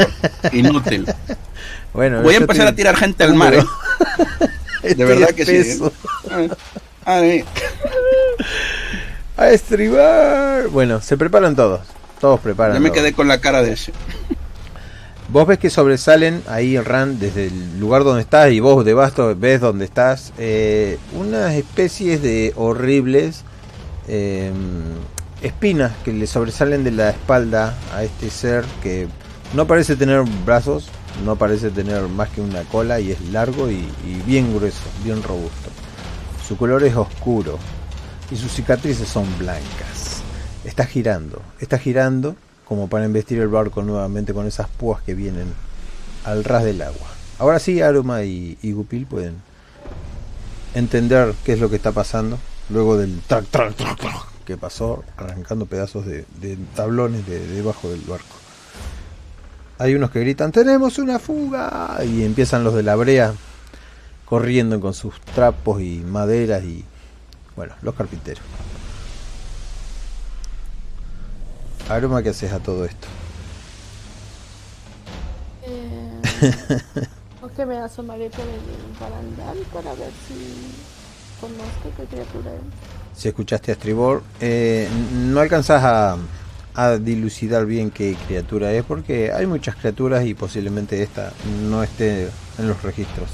Inútil. 0.52 1.06
Bueno, 1.92 2.22
Voy 2.22 2.34
a 2.34 2.38
yo 2.38 2.42
empezar 2.42 2.66
a 2.66 2.74
tirar 2.74 2.96
gente 2.96 3.22
al 3.22 3.34
mar. 3.34 3.54
¿eh? 3.54 3.64
Estoy 4.82 5.06
verdad 5.06 5.30
que 5.30 5.46
sí, 5.46 5.56
espeso. 5.56 5.92
Ay, 7.04 7.44
A 9.36 9.50
estribar. 9.50 10.68
Bueno, 10.68 11.00
se 11.00 11.16
preparan 11.16 11.54
todos. 11.54 11.80
Todos 12.20 12.40
preparan. 12.40 12.74
ya 12.74 12.80
me 12.80 12.90
quedé 12.90 13.12
con 13.12 13.28
la 13.28 13.40
cara 13.40 13.62
de 13.62 13.72
ese. 13.72 13.92
Vos 15.32 15.46
ves 15.46 15.58
que 15.58 15.70
sobresalen 15.70 16.42
ahí, 16.46 16.78
Ran, 16.78 17.18
desde 17.18 17.46
el 17.46 17.80
lugar 17.80 18.04
donde 18.04 18.20
estás 18.20 18.52
y 18.52 18.60
vos 18.60 18.84
de 18.84 18.92
Basto 18.92 19.34
ves 19.34 19.62
donde 19.62 19.86
estás, 19.86 20.30
eh, 20.36 20.98
unas 21.18 21.54
especies 21.54 22.20
de 22.20 22.52
horribles 22.54 23.42
eh, 24.08 24.52
espinas 25.40 25.92
que 26.04 26.12
le 26.12 26.26
sobresalen 26.26 26.84
de 26.84 26.90
la 26.90 27.08
espalda 27.08 27.74
a 27.94 28.04
este 28.04 28.28
ser 28.28 28.66
que 28.82 29.08
no 29.54 29.66
parece 29.66 29.96
tener 29.96 30.22
brazos, 30.44 30.90
no 31.24 31.36
parece 31.36 31.70
tener 31.70 32.02
más 32.08 32.28
que 32.28 32.42
una 32.42 32.60
cola 32.64 33.00
y 33.00 33.12
es 33.12 33.20
largo 33.30 33.70
y, 33.70 33.88
y 34.06 34.22
bien 34.26 34.54
grueso, 34.54 34.84
bien 35.02 35.22
robusto. 35.22 35.70
Su 36.46 36.58
color 36.58 36.84
es 36.84 36.94
oscuro 36.94 37.58
y 38.30 38.36
sus 38.36 38.52
cicatrices 38.52 39.08
son 39.08 39.24
blancas. 39.38 40.20
Está 40.66 40.84
girando, 40.84 41.40
está 41.58 41.78
girando 41.78 42.36
como 42.72 42.88
para 42.88 43.04
investir 43.04 43.38
el 43.38 43.48
barco 43.48 43.82
nuevamente 43.82 44.32
con 44.32 44.46
esas 44.46 44.66
púas 44.66 45.02
que 45.02 45.14
vienen 45.14 45.52
al 46.24 46.42
ras 46.42 46.64
del 46.64 46.80
agua. 46.80 47.06
Ahora 47.38 47.58
sí, 47.58 47.82
Aroma 47.82 48.22
y, 48.22 48.56
Gupil 48.62 49.04
pueden 49.04 49.34
entender 50.74 51.34
qué 51.44 51.52
es 51.52 51.60
lo 51.60 51.68
que 51.68 51.76
está 51.76 51.92
pasando 51.92 52.38
luego 52.70 52.96
del 52.96 53.20
trac, 53.26 53.44
trac, 53.50 53.74
trac, 53.74 54.00
trac 54.00 54.26
que 54.46 54.56
pasó 54.56 55.04
arrancando 55.18 55.66
pedazos 55.66 56.06
de, 56.06 56.24
de 56.40 56.56
tablones 56.74 57.26
de 57.26 57.46
debajo 57.46 57.90
del 57.90 58.00
barco. 58.00 58.36
Hay 59.76 59.94
unos 59.94 60.10
que 60.10 60.20
gritan, 60.20 60.50
tenemos 60.50 60.98
una 60.98 61.18
fuga 61.18 61.98
y 62.02 62.24
empiezan 62.24 62.64
los 62.64 62.72
de 62.72 62.84
la 62.84 62.96
brea 62.96 63.34
corriendo 64.24 64.80
con 64.80 64.94
sus 64.94 65.20
trapos 65.20 65.82
y 65.82 65.98
maderas 65.98 66.64
y 66.64 66.86
bueno, 67.54 67.74
los 67.82 67.94
carpinteros. 67.94 68.42
Aroma, 71.88 72.22
¿qué 72.22 72.30
haces 72.30 72.52
a 72.52 72.58
todo 72.58 72.84
esto? 72.84 73.08
Eh, 75.66 76.20
que 77.56 77.66
me 77.66 77.76
asomaré 77.78 78.30
por 78.30 78.40
el 78.40 78.60
barandal 78.98 79.58
para 79.72 79.92
ver 79.94 80.10
si 80.26 80.72
conozco 81.40 81.90
qué 81.96 82.04
criatura 82.04 82.50
es. 82.54 83.18
Si 83.20 83.28
escuchaste 83.28 83.72
a 83.72 83.74
Estribor, 83.74 84.22
eh, 84.40 84.88
no 85.14 85.40
alcanzás 85.40 85.84
a, 85.84 86.16
a 86.74 86.96
dilucidar 86.96 87.66
bien 87.66 87.90
qué 87.90 88.16
criatura 88.26 88.72
es 88.72 88.84
porque 88.84 89.32
hay 89.32 89.46
muchas 89.46 89.76
criaturas 89.76 90.24
y 90.24 90.34
posiblemente 90.34 91.02
esta 91.02 91.32
no 91.68 91.82
esté 91.82 92.28
en 92.58 92.68
los 92.68 92.82
registros. 92.82 93.28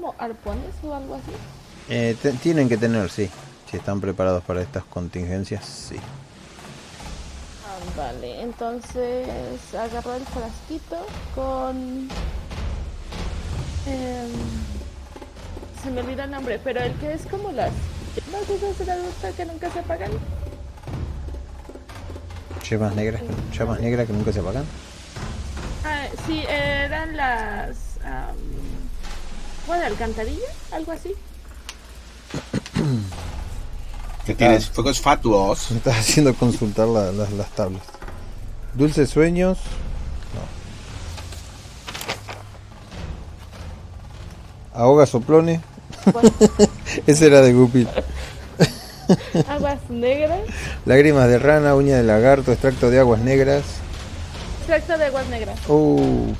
¿Tenemos 0.00 0.14
como 0.14 0.14
arpones 0.18 0.74
o 0.82 0.94
algo 0.94 1.14
así? 1.16 1.32
Eh, 1.88 2.16
tienen 2.42 2.68
que 2.68 2.76
tener, 2.76 3.10
sí. 3.10 3.28
Si 3.70 3.76
están 3.76 4.00
preparados 4.00 4.42
para 4.44 4.62
estas 4.62 4.84
contingencias, 4.84 5.64
sí. 5.64 5.96
Ah, 7.66 7.96
vale, 7.96 8.40
entonces 8.40 9.28
agarro 9.74 10.14
el 10.14 10.24
frasquito 10.24 11.06
con... 11.34 12.08
em, 13.86 14.30
se 15.82 15.90
me 15.90 16.00
olvida 16.00 16.24
el 16.24 16.30
nombre, 16.30 16.58
pero 16.62 16.80
el 16.80 16.94
que 16.94 17.12
es 17.12 17.26
como 17.26 17.52
las 17.52 17.70
llamas 18.16 18.48
esas 18.48 18.78
de 18.78 18.86
la 18.86 19.32
que 19.36 19.44
nunca 19.44 19.70
se 19.70 19.78
apagan. 19.80 20.10
Llamas 22.68 22.94
negras, 22.94 23.22
llamas 23.52 23.80
negras 23.80 24.06
que 24.06 24.12
nunca 24.12 24.32
se 24.32 24.40
apagan. 24.40 24.64
Ah, 25.84 26.06
sí, 26.26 26.44
eran 26.48 27.16
las... 27.16 27.90
¿Agua 29.70 29.78
de 29.82 29.86
alcantarilla? 29.86 30.48
¿Algo 30.72 30.90
así? 30.90 31.12
Que 34.26 34.34
tienes 34.34 34.68
fuegos 34.68 35.00
fatuos. 35.00 35.70
Me 35.70 35.76
estás 35.76 35.96
haciendo 35.98 36.34
consultar 36.34 36.88
la- 36.88 37.12
las- 37.12 37.30
las 37.30 37.50
tablas. 37.50 37.82
Dulces 38.74 39.10
sueños. 39.10 39.58
No. 44.74 44.80
Ahoga 44.80 45.06
soplones. 45.06 45.60
Ese 47.06 47.26
era 47.28 47.40
de 47.40 47.52
Guppy. 47.52 47.86
aguas 49.48 49.78
negras. 49.88 50.40
Lágrimas 50.84 51.28
de 51.28 51.38
rana, 51.38 51.76
uña 51.76 51.96
de 51.96 52.02
lagarto, 52.02 52.50
extracto 52.50 52.90
de 52.90 52.98
aguas 52.98 53.20
negras. 53.20 53.62
Extracto 54.58 54.98
de 54.98 55.04
aguas 55.04 55.28
negras. 55.28 55.56
Uh, 55.68 56.32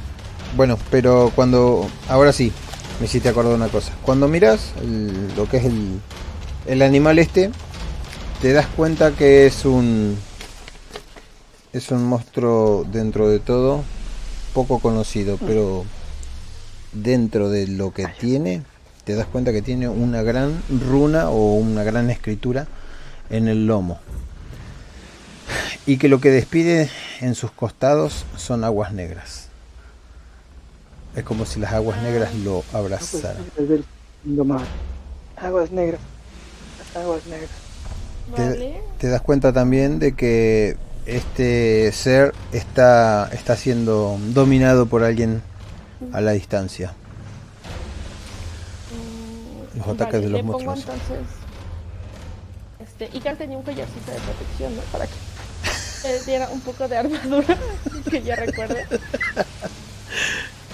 bueno, 0.57 0.77
pero 0.91 1.31
cuando. 1.37 1.89
Ahora 2.09 2.33
sí, 2.33 2.53
me 3.01 3.07
hiciste 3.07 3.29
acordar 3.29 3.55
una 3.55 3.69
cosa. 3.69 3.93
Cuando 4.03 4.29
miras 4.29 4.73
el- 4.81 5.35
lo 5.37 5.49
que 5.49 5.57
es 5.57 5.65
el, 5.65 6.01
el 6.67 6.83
animal 6.83 7.19
este, 7.19 7.51
te 8.41 8.53
das 8.53 8.67
cuenta 8.67 9.11
que 9.13 9.47
es 9.47 9.65
un. 9.65 10.17
Es 11.73 11.91
un 11.91 12.05
monstruo 12.05 12.85
dentro 12.91 13.29
de 13.29 13.39
todo, 13.39 13.83
poco 14.55 14.81
conocido, 14.81 15.39
pero 15.39 15.85
dentro 16.93 17.49
de 17.49 17.69
lo 17.69 17.93
que 17.95 18.07
tiene, 18.19 18.63
te 19.05 19.15
das 19.15 19.27
cuenta 19.27 19.53
que 19.53 19.63
tiene 19.63 19.89
una 19.89 20.23
gran 20.23 20.61
runa 20.69 21.31
o 21.31 21.55
una 21.55 21.85
gran 21.85 22.11
escritura 22.11 22.67
en 23.31 23.47
el 23.47 23.69
lomo. 23.69 24.01
Y 25.87 25.99
que 25.99 26.09
lo 26.09 26.21
que 26.21 26.31
despide 26.31 26.91
en 27.21 27.37
sus 27.37 27.53
costados 27.53 28.25
son 28.37 28.65
aguas 28.65 28.93
negras. 28.93 29.50
Es 31.17 31.25
como 31.25 31.45
si 31.45 31.59
las 31.61 31.73
aguas 31.73 32.01
negras 32.03 32.35
lo 32.37 32.63
abrazaran. 32.73 33.45
mar. 34.45 34.63
Aguas 35.37 35.71
negras. 35.71 36.01
Aguas 36.95 37.27
negras. 37.27 37.51
Te, 38.37 38.43
Vale. 38.43 38.81
te 38.99 39.09
das 39.09 39.21
cuenta 39.23 39.53
también 39.53 39.99
de 39.99 40.15
que 40.15 40.77
este 41.07 41.91
ser 41.93 42.33
está, 42.53 43.29
está 43.33 43.57
siendo 43.57 44.19
dominado 44.29 44.87
por 44.87 45.03
alguien 45.03 45.43
a 46.13 46.21
la 46.21 46.33
distancia. 46.33 46.93
Mm, 49.75 49.79
Los 49.79 49.89
ataques 49.89 50.21
de 50.23 50.29
los 50.29 50.33
le 50.33 50.45
pongo 50.45 50.61
monstruos. 50.65 50.99
entonces. 51.01 51.27
Este, 52.79 53.17
Icar 53.17 53.37
tenía 53.37 53.57
un 53.57 53.65
collarcito 53.65 54.11
de 54.13 54.19
protección, 54.19 54.77
¿no? 54.77 54.83
Para 54.93 55.07
que 55.07 55.13
le 56.09 56.25
diera 56.25 56.49
un 56.51 56.61
poco 56.61 56.87
de 56.87 56.97
armadura, 56.99 57.57
que 58.11 58.23
ya 58.23 58.37
recuerdo. 58.37 58.77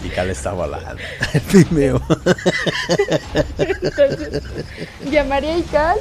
Y 0.04 0.08
Cal 0.10 0.30
está 0.30 0.52
volando. 0.52 1.02
El 1.32 1.40
pimeo. 1.64 2.00
Entonces, 3.58 4.42
llamaría 5.10 5.54
a 5.54 5.58
Icar 5.58 5.96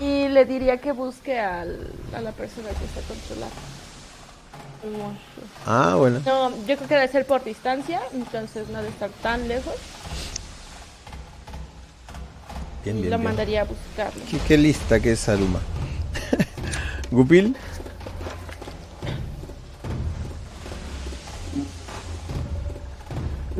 y 0.00 0.28
le 0.28 0.44
diría 0.44 0.78
que 0.78 0.92
busque 0.92 1.38
al, 1.38 1.92
a 2.14 2.20
la 2.20 2.32
persona 2.32 2.68
que 2.70 2.84
está 2.84 3.00
monstruo. 4.88 5.44
Ah, 5.66 5.94
bueno. 5.96 6.20
No, 6.24 6.50
yo 6.66 6.76
creo 6.76 6.88
que 6.88 6.94
debe 6.94 7.08
ser 7.08 7.26
por 7.26 7.44
distancia, 7.44 8.00
entonces 8.12 8.68
no 8.68 8.78
debe 8.78 8.88
estar 8.90 9.10
tan 9.22 9.46
lejos. 9.46 9.74
Bien, 12.84 12.98
y 12.98 13.02
lo 13.02 13.08
bien. 13.10 13.22
mandaría 13.22 13.62
a 13.62 13.64
buscarlo. 13.64 14.22
¿Qué, 14.30 14.38
qué 14.38 14.56
lista 14.56 15.00
que 15.00 15.12
es 15.12 15.20
Saluma. 15.20 15.60
Gupil. 17.10 17.56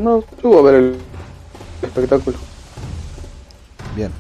No, 0.00 0.24
subo 0.40 0.60
a 0.60 0.62
ver 0.62 0.74
el 0.76 0.96
espectáculo. 1.82 2.38
Bien. 3.94 4.10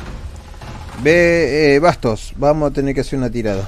Ve, 1.02 1.74
eh, 1.74 1.78
Bastos, 1.78 2.34
vamos 2.36 2.70
a 2.70 2.74
tener 2.74 2.94
que 2.94 3.00
hacer 3.00 3.18
una 3.18 3.30
tirada. 3.30 3.66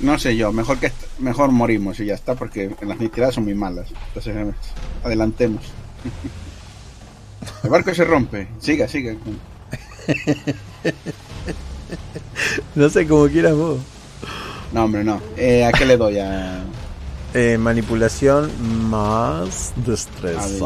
No 0.00 0.18
sé 0.18 0.36
yo, 0.36 0.50
mejor 0.50 0.78
que 0.78 0.90
mejor 1.18 1.50
morimos 1.50 2.00
y 2.00 2.06
ya 2.06 2.14
está, 2.14 2.34
porque 2.34 2.74
las 2.80 2.96
tiradas 2.96 3.34
son 3.34 3.44
muy 3.44 3.54
malas. 3.54 3.88
Entonces, 4.08 4.34
eh, 4.34 4.54
adelantemos. 5.04 5.64
El 7.62 7.68
barco 7.68 7.94
se 7.94 8.04
rompe. 8.04 8.48
Siga, 8.58 8.88
siga. 8.88 9.14
No 12.74 12.90
sé, 12.90 13.06
como 13.06 13.26
quieras 13.28 13.54
vos. 13.54 13.78
No, 14.72 14.84
hombre, 14.84 15.02
no. 15.04 15.20
Eh, 15.36 15.64
¿A 15.64 15.72
qué 15.72 15.84
le 15.86 15.96
doy? 15.96 16.18
A... 16.18 16.62
Eh, 17.34 17.58
manipulación 17.58 18.50
más 18.88 19.74
destreza. 19.84 20.64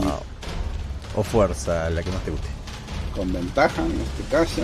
O 1.16 1.24
fuerza, 1.24 1.90
la 1.90 2.04
que 2.04 2.10
más 2.12 2.22
te 2.22 2.30
guste. 2.30 2.46
Con 3.16 3.32
ventaja 3.32 3.82
en 3.84 4.00
este 4.00 4.22
caso. 4.30 4.62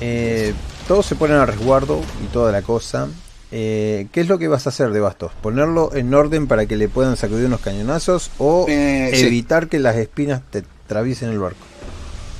Eh, 0.00 0.52
todos 0.88 1.06
se 1.06 1.14
ponen 1.14 1.36
a 1.36 1.46
resguardo 1.46 2.00
y 2.22 2.26
toda 2.32 2.50
la 2.50 2.62
cosa. 2.62 3.08
Eh, 3.52 4.08
¿Qué 4.12 4.22
es 4.22 4.28
lo 4.28 4.38
que 4.38 4.48
vas 4.48 4.66
a 4.66 4.70
hacer 4.70 4.90
de 4.90 4.98
bastos? 5.00 5.30
¿Ponerlo 5.40 5.94
en 5.94 6.12
orden 6.12 6.46
para 6.48 6.66
que 6.66 6.76
le 6.76 6.88
puedan 6.88 7.16
sacudir 7.16 7.46
unos 7.46 7.60
cañonazos 7.60 8.30
o 8.38 8.66
Eh, 8.68 9.12
sí. 9.14 9.20
evitar 9.26 9.68
que 9.68 9.78
las 9.78 9.94
espinas 9.96 10.42
te 10.50 10.64
atraviesen 10.84 11.28
el 11.30 11.38
barco? 11.38 11.64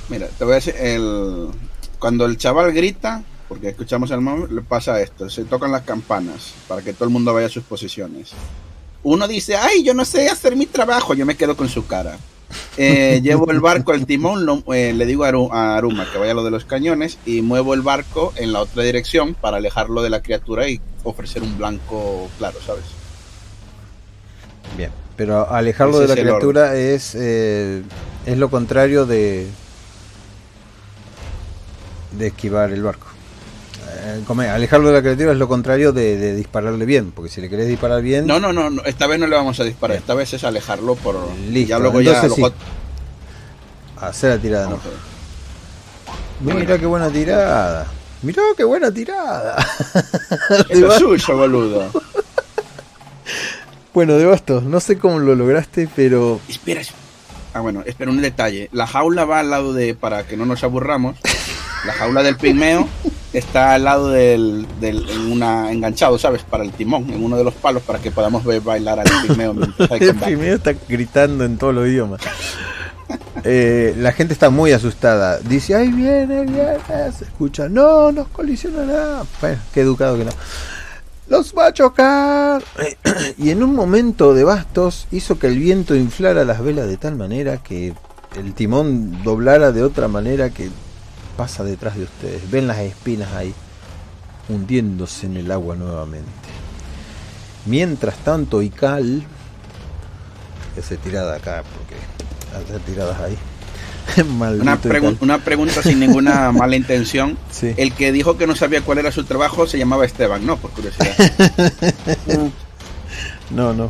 Mira, 0.09 0.27
te 0.37 0.43
voy 0.43 0.51
a 0.51 0.55
decir, 0.55 0.75
el... 0.77 1.47
cuando 1.97 2.25
el 2.25 2.37
chaval 2.37 2.73
grita, 2.73 3.23
porque 3.53 3.69
escuchamos 3.69 4.09
el 4.09 4.19
móvil, 4.19 4.55
le 4.55 4.61
pasa 4.63 4.99
esto, 4.99 5.29
se 5.29 5.43
tocan 5.43 5.71
las 5.71 5.83
campanas 5.83 6.53
para 6.67 6.81
que 6.81 6.91
todo 6.91 7.03
el 7.05 7.11
mundo 7.11 7.35
vaya 7.35 7.45
a 7.45 7.49
sus 7.51 7.63
posiciones. 7.63 8.31
Uno 9.03 9.27
dice, 9.27 9.55
ay, 9.55 9.83
yo 9.83 9.93
no 9.93 10.05
sé 10.05 10.27
hacer 10.27 10.55
mi 10.55 10.65
trabajo, 10.65 11.13
yo 11.13 11.23
me 11.23 11.35
quedo 11.37 11.55
con 11.55 11.69
su 11.69 11.85
cara. 11.85 12.17
Eh, 12.77 13.19
llevo 13.23 13.51
el 13.51 13.59
barco 13.59 13.91
al 13.91 14.07
timón, 14.07 14.43
lo- 14.47 14.63
eh, 14.73 14.91
le 14.91 15.05
digo 15.05 15.23
a, 15.23 15.29
Aru- 15.31 15.51
a 15.51 15.77
Aruma 15.77 16.11
que 16.11 16.17
vaya 16.17 16.31
a 16.31 16.33
lo 16.33 16.43
de 16.43 16.49
los 16.49 16.65
cañones 16.65 17.19
y 17.27 17.43
muevo 17.43 17.75
el 17.75 17.83
barco 17.83 18.33
en 18.37 18.53
la 18.53 18.61
otra 18.61 18.81
dirección 18.81 19.35
para 19.35 19.57
alejarlo 19.57 20.01
de 20.01 20.09
la 20.09 20.23
criatura 20.23 20.67
y 20.67 20.81
ofrecer 21.03 21.43
un 21.43 21.55
blanco 21.55 22.31
claro, 22.39 22.57
¿sabes? 22.65 22.85
Bien. 24.75 24.89
Pero 25.15 25.47
alejarlo 25.47 26.01
Ese 26.01 26.01
de 26.01 26.07
la 26.07 26.15
criatura 26.31 26.75
es, 26.75 27.13
eh, 27.13 27.83
es 28.25 28.37
lo 28.39 28.49
contrario 28.49 29.05
de, 29.05 29.45
de 32.17 32.27
esquivar 32.27 32.71
el 32.71 32.81
barco. 32.81 33.07
Eh, 33.95 34.21
come- 34.25 34.49
alejarlo 34.49 34.87
de 34.87 34.93
la 34.93 35.01
criatura 35.01 35.31
es 35.31 35.37
lo 35.37 35.47
contrario 35.47 35.91
de, 35.93 36.17
de 36.17 36.35
dispararle 36.35 36.85
bien, 36.85 37.11
porque 37.11 37.29
si 37.29 37.41
le 37.41 37.49
querés 37.49 37.67
disparar 37.67 38.01
bien, 38.01 38.25
No, 38.27 38.39
no, 38.39 38.51
no, 38.53 38.69
no, 38.69 38.83
esta 38.85 39.07
vez 39.07 39.19
no 39.19 39.27
le 39.27 39.35
vamos 39.35 39.59
a 39.59 39.63
disparar, 39.63 39.95
Bien. 39.95 40.01
esta 40.01 40.13
vez 40.13 40.33
es 40.33 40.43
alejarlo 40.43 40.95
por... 40.95 41.15
Listo, 41.49 41.69
ya 41.69 41.79
luego 41.79 42.01
ya... 42.01 42.21
hacer 44.01 44.31
la 44.31 44.37
tirada 44.37 44.69
no. 44.69 44.79
Mira 46.41 46.77
qué 46.77 46.85
buena 46.85 47.09
tirada. 47.09 47.87
Mira 48.21 48.41
qué 48.57 48.63
buena 48.63 48.91
tirada. 48.91 49.55
Es 50.69 50.93
suyo, 50.95 51.37
boludo. 51.37 51.89
bueno, 53.93 54.13
de 54.13 54.25
bastos, 54.25 54.63
no 54.63 54.79
sé 54.79 54.97
cómo 54.97 55.19
lo 55.19 55.35
lograste, 55.35 55.87
pero 55.95 56.39
espera. 56.49 56.81
Ah, 57.53 57.59
bueno, 57.61 57.83
espera 57.85 58.09
un 58.11 58.21
detalle. 58.21 58.67
La 58.71 58.87
jaula 58.87 59.25
va 59.25 59.39
al 59.39 59.51
lado 59.51 59.73
de, 59.73 59.93
para 59.93 60.25
que 60.25 60.35
no 60.35 60.45
nos 60.45 60.63
aburramos, 60.63 61.15
la 61.85 61.93
jaula 61.93 62.23
del 62.23 62.35
pigmeo 62.35 62.89
está 63.33 63.73
al 63.73 63.83
lado 63.83 64.09
del, 64.09 64.67
del 64.79 65.09
en 65.09 65.31
una, 65.31 65.71
enganchado, 65.71 66.17
¿sabes? 66.17 66.43
Para 66.43 66.63
el 66.63 66.71
timón, 66.71 67.09
en 67.11 67.23
uno 67.23 67.37
de 67.37 67.43
los 67.43 67.53
palos, 67.53 67.83
para 67.83 67.99
que 67.99 68.11
podamos 68.11 68.43
ver 68.43 68.61
bailar 68.61 68.99
al 68.99 69.07
pigmeo 69.27 69.53
el 69.99 70.15
primero 70.15 70.55
está 70.55 70.73
gritando 70.87 71.43
en 71.43 71.57
todos 71.57 71.73
los 71.73 71.87
idiomas. 71.87 72.21
Eh, 73.43 73.93
la 73.97 74.11
gente 74.11 74.33
está 74.33 74.49
muy 74.49 74.71
asustada. 74.71 75.39
Dice, 75.39 75.75
ahí 75.75 75.91
viene, 75.91 76.45
viene. 76.45 76.77
Se 77.17 77.25
escucha, 77.25 77.67
no, 77.67 78.11
nos 78.11 78.27
colisiona 78.29 78.85
nada. 78.85 79.25
Bueno, 79.41 79.57
qué 79.73 79.81
educado 79.81 80.17
que 80.17 80.25
no. 80.25 80.31
Los 81.27 81.53
va 81.57 81.67
a 81.67 81.73
chocar. 81.73 82.63
Y 83.37 83.49
en 83.49 83.63
un 83.63 83.75
momento 83.75 84.33
de 84.33 84.43
bastos 84.43 85.07
hizo 85.11 85.39
que 85.39 85.47
el 85.47 85.57
viento 85.57 85.95
inflara 85.95 86.45
las 86.45 86.61
velas 86.61 86.87
de 86.87 86.97
tal 86.97 87.15
manera 87.15 87.57
que 87.57 87.93
el 88.35 88.53
timón 88.53 89.23
doblara 89.23 89.71
de 89.71 89.83
otra 89.83 90.07
manera 90.07 90.49
que 90.49 90.69
pasa 91.37 91.63
detrás 91.63 91.95
de 91.95 92.03
ustedes. 92.03 92.49
Ven 92.49 92.67
las 92.67 92.79
espinas 92.79 93.31
ahí, 93.33 93.53
hundiéndose 94.49 95.25
en 95.25 95.37
el 95.37 95.51
agua 95.51 95.75
nuevamente. 95.75 96.27
Mientras 97.65 98.17
tanto, 98.17 98.61
Ical 98.61 99.23
ese 100.77 100.97
tirada 100.97 101.35
acá 101.35 101.63
porque 101.75 101.95
hacer 102.57 102.81
tiradas 102.81 103.19
ahí 103.19 103.37
Una, 104.59 104.77
tal. 104.77 105.17
una 105.21 105.37
pregunta 105.39 105.81
sin 105.81 105.99
ninguna 105.99 106.51
mala 106.53 106.75
intención. 106.75 107.37
Sí. 107.51 107.73
El 107.77 107.93
que 107.93 108.11
dijo 108.11 108.37
que 108.37 108.47
no 108.47 108.55
sabía 108.55 108.81
cuál 108.81 108.97
era 108.97 109.11
su 109.11 109.23
trabajo 109.23 109.65
se 109.65 109.77
llamaba 109.77 110.05
Esteban, 110.05 110.45
¿no? 110.45 110.57
Por 110.57 110.71
curiosidad. 110.71 111.15
no 113.51 113.73
no 113.73 113.89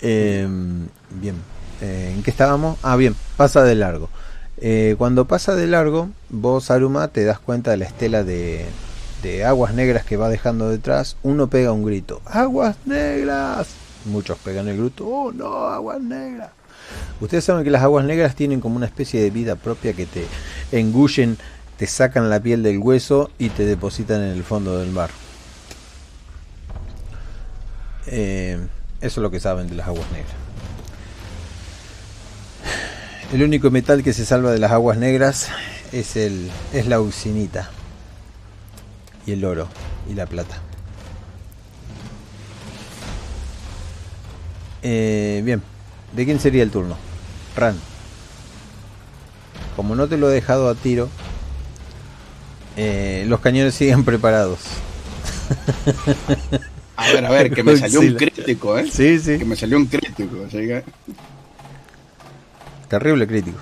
Em, 0.00 0.86
bien 1.10 1.34
Eh, 1.80 2.12
en 2.14 2.22
qué 2.22 2.30
estábamos. 2.30 2.78
Ah 2.82 2.96
bien 2.96 3.14
pasa 3.36 3.62
de 3.62 3.74
largo. 3.74 4.08
Eh, 4.60 4.96
cuando 4.98 5.26
pasa 5.26 5.54
de 5.54 5.66
largo 5.66 6.08
vos 6.30 6.70
Aruma 6.70 7.08
te 7.08 7.24
das 7.24 7.38
cuenta 7.38 7.70
de 7.70 7.76
la 7.76 7.84
estela 7.84 8.24
de, 8.24 8.66
de 9.22 9.44
aguas 9.44 9.74
negras 9.74 10.04
que 10.04 10.16
va 10.16 10.28
dejando 10.28 10.68
detrás. 10.68 11.16
Uno 11.22 11.48
pega 11.48 11.72
un 11.72 11.84
grito 11.84 12.20
aguas 12.26 12.76
negras 12.84 13.68
muchos 14.04 14.38
pegan 14.38 14.68
el 14.68 14.78
grito 14.78 15.06
oh 15.06 15.32
no 15.32 15.66
aguas 15.66 16.00
negras 16.00 16.50
Ustedes 17.20 17.44
saben 17.44 17.64
que 17.64 17.70
las 17.70 17.82
aguas 17.82 18.04
negras 18.04 18.34
tienen 18.34 18.60
como 18.60 18.76
una 18.76 18.86
especie 18.86 19.20
de 19.20 19.30
vida 19.30 19.56
propia 19.56 19.92
que 19.92 20.06
te 20.06 20.24
engullen, 20.72 21.36
te 21.76 21.86
sacan 21.86 22.30
la 22.30 22.40
piel 22.40 22.62
del 22.62 22.78
hueso 22.78 23.30
y 23.38 23.50
te 23.50 23.64
depositan 23.66 24.22
en 24.22 24.30
el 24.30 24.44
fondo 24.44 24.78
del 24.78 24.90
mar. 24.90 25.10
Eh, 28.06 28.58
eso 29.00 29.20
es 29.20 29.22
lo 29.22 29.30
que 29.30 29.40
saben 29.40 29.68
de 29.68 29.74
las 29.74 29.88
aguas 29.88 30.10
negras. 30.12 30.47
El 33.32 33.42
único 33.42 33.70
metal 33.70 34.02
que 34.02 34.12
se 34.14 34.24
salva 34.24 34.50
de 34.52 34.58
las 34.58 34.72
aguas 34.72 34.96
negras 34.96 35.48
es 35.92 36.16
el 36.16 36.50
es 36.72 36.86
la 36.86 36.96
auxinita 36.96 37.70
y 39.26 39.32
el 39.32 39.44
oro 39.44 39.68
y 40.10 40.14
la 40.14 40.26
plata. 40.26 40.62
Eh, 44.82 45.42
bien, 45.44 45.62
¿de 46.12 46.24
quién 46.24 46.40
sería 46.40 46.62
el 46.62 46.70
turno? 46.70 46.96
Ran. 47.54 47.76
Como 49.76 49.94
no 49.94 50.08
te 50.08 50.16
lo 50.16 50.30
he 50.30 50.34
dejado 50.34 50.70
a 50.70 50.74
tiro, 50.74 51.10
eh, 52.76 53.24
los 53.28 53.40
cañones 53.40 53.74
siguen 53.74 54.04
preparados. 54.06 54.60
A 56.96 57.12
ver, 57.12 57.26
a 57.26 57.30
ver, 57.30 57.52
que 57.52 57.62
me 57.62 57.76
salió 57.78 58.00
un 58.00 58.14
crítico, 58.14 58.78
¿eh? 58.78 58.86
Sí, 58.90 59.20
Que 59.22 59.38
sí. 59.38 59.44
me 59.44 59.54
salió 59.54 59.76
un 59.76 59.86
crítico, 59.86 60.48
que... 60.50 60.84
Terrible 62.88 63.26
crítico. 63.26 63.58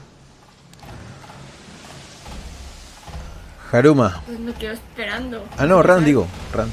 Haruma. 3.72 4.22
Pues 4.26 4.38
me 4.38 4.52
quedo 4.52 4.72
esperando. 4.72 5.44
Ah, 5.58 5.66
no, 5.66 5.82
Ran, 5.82 6.04
digo. 6.04 6.26
Ran. 6.52 6.68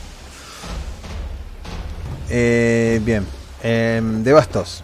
Eh, 2.29 3.01
bien. 3.03 3.25
Em, 3.63 4.23
de 4.23 4.33
bastos. 4.33 4.83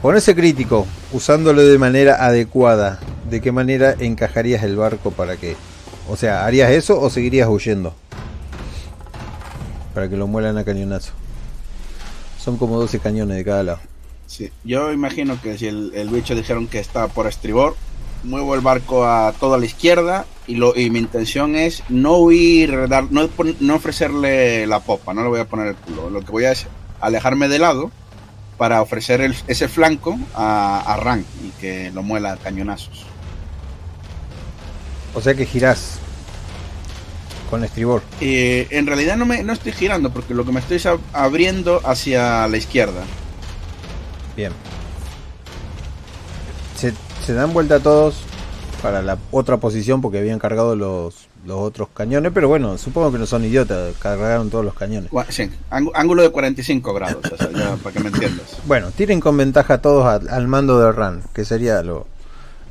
Con 0.00 0.16
ese 0.16 0.34
crítico, 0.34 0.86
usándolo 1.12 1.62
de 1.62 1.78
manera 1.78 2.24
adecuada, 2.26 2.98
¿de 3.28 3.40
qué 3.40 3.52
manera 3.52 3.94
encajarías 3.98 4.62
el 4.62 4.76
barco 4.76 5.10
para 5.10 5.36
que... 5.36 5.56
O 6.08 6.16
sea, 6.16 6.46
¿harías 6.46 6.70
eso 6.70 7.00
o 7.00 7.10
seguirías 7.10 7.48
huyendo? 7.48 7.94
Para 9.94 10.08
que 10.08 10.16
lo 10.16 10.26
muelan 10.26 10.56
a 10.56 10.64
cañonazo. 10.64 11.12
Son 12.38 12.56
como 12.56 12.78
12 12.78 13.00
cañones 13.00 13.36
de 13.36 13.44
cada 13.44 13.62
lado. 13.62 13.80
Sí, 14.26 14.50
yo 14.64 14.92
imagino 14.92 15.40
que 15.40 15.56
si 15.56 15.66
el, 15.68 15.92
el 15.94 16.08
bicho 16.08 16.34
dijeron 16.34 16.66
que 16.66 16.78
está 16.80 17.08
por 17.08 17.26
estribor, 17.26 17.76
muevo 18.24 18.54
el 18.54 18.60
barco 18.60 19.04
a 19.06 19.32
toda 19.38 19.56
la 19.58 19.66
izquierda 19.66 20.26
y, 20.48 20.56
lo, 20.56 20.76
y 20.76 20.90
mi 20.90 20.98
intención 20.98 21.54
es 21.54 21.82
no 21.88 22.16
huir, 22.18 22.88
dar, 22.88 23.04
no, 23.10 23.28
no 23.60 23.74
ofrecerle 23.76 24.66
la 24.66 24.80
popa, 24.80 25.14
no 25.14 25.22
le 25.22 25.28
voy 25.28 25.40
a 25.40 25.44
poner 25.48 25.68
el 25.68 25.76
culo. 25.76 26.10
Lo 26.10 26.22
que 26.24 26.32
voy 26.32 26.44
a 26.44 26.52
es 26.52 26.66
alejarme 27.00 27.48
de 27.48 27.58
lado 27.60 27.90
para 28.58 28.82
ofrecer 28.82 29.20
el- 29.20 29.36
ese 29.46 29.68
flanco 29.68 30.18
a, 30.34 30.80
a 30.80 30.96
Ran 30.96 31.24
y 31.44 31.50
que 31.60 31.90
lo 31.92 32.02
muela 32.02 32.32
a 32.32 32.36
cañonazos. 32.36 33.04
O 35.14 35.20
sea 35.20 35.34
que 35.34 35.46
girás 35.46 35.98
con 37.48 37.62
estribor. 37.62 38.02
Eh, 38.20 38.66
en 38.70 38.86
realidad 38.86 39.16
no, 39.16 39.24
me, 39.24 39.42
no 39.44 39.52
estoy 39.52 39.72
girando 39.72 40.10
porque 40.10 40.34
lo 40.34 40.44
que 40.44 40.52
me 40.52 40.60
estoy 40.60 40.78
es 40.78 40.86
ab- 40.86 40.98
abriendo 41.12 41.80
hacia 41.84 42.48
la 42.48 42.56
izquierda. 42.56 43.04
Bien. 44.36 44.52
Se, 46.76 46.92
se 47.24 47.32
dan 47.32 47.52
vuelta 47.52 47.80
todos 47.80 48.16
para 48.82 49.00
la 49.02 49.16
otra 49.30 49.56
posición 49.56 50.02
porque 50.02 50.18
habían 50.18 50.38
cargado 50.38 50.76
los, 50.76 51.28
los 51.46 51.58
otros 51.58 51.88
cañones, 51.94 52.32
pero 52.34 52.48
bueno, 52.48 52.76
supongo 52.76 53.10
que 53.12 53.18
no 53.18 53.26
son 53.26 53.44
idiotas, 53.44 53.94
cargaron 53.98 54.50
todos 54.50 54.64
los 54.64 54.74
cañones. 54.74 55.10
Sí, 55.30 55.50
ángu- 55.70 55.92
ángulo 55.94 56.22
de 56.22 56.28
45 56.30 56.92
grados, 56.92 57.24
o 57.32 57.36
sea, 57.36 57.50
ya, 57.50 57.76
para 57.76 57.92
que 57.94 58.00
me 58.00 58.08
entiendas. 58.08 58.58
Bueno, 58.66 58.90
tiren 58.90 59.20
con 59.20 59.36
ventaja 59.38 59.78
todos 59.80 60.04
al, 60.06 60.28
al 60.28 60.46
mando 60.48 60.78
de 60.80 60.92
Ran, 60.92 61.22
que 61.32 61.44
sería 61.46 61.82
lo, 61.82 62.06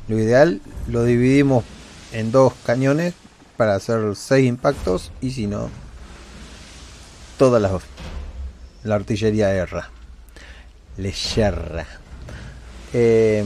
lo 0.08 0.18
ideal. 0.18 0.60
Lo 0.88 1.02
dividimos 1.02 1.64
en 2.12 2.30
dos 2.30 2.52
cañones 2.64 3.14
para 3.56 3.74
hacer 3.74 4.14
seis 4.14 4.46
impactos 4.46 5.10
y 5.20 5.32
si 5.32 5.46
no, 5.48 5.68
toda 7.38 7.58
la, 7.58 7.76
la 8.84 8.94
artillería 8.94 9.50
erra. 9.52 9.90
Le 10.98 11.12
yerra. 11.12 11.86
Eh, 12.92 13.44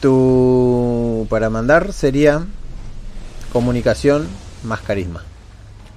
tu 0.00 1.26
para 1.30 1.48
mandar 1.50 1.92
sería 1.92 2.44
comunicación 3.52 4.26
más 4.64 4.80
carisma. 4.80 5.22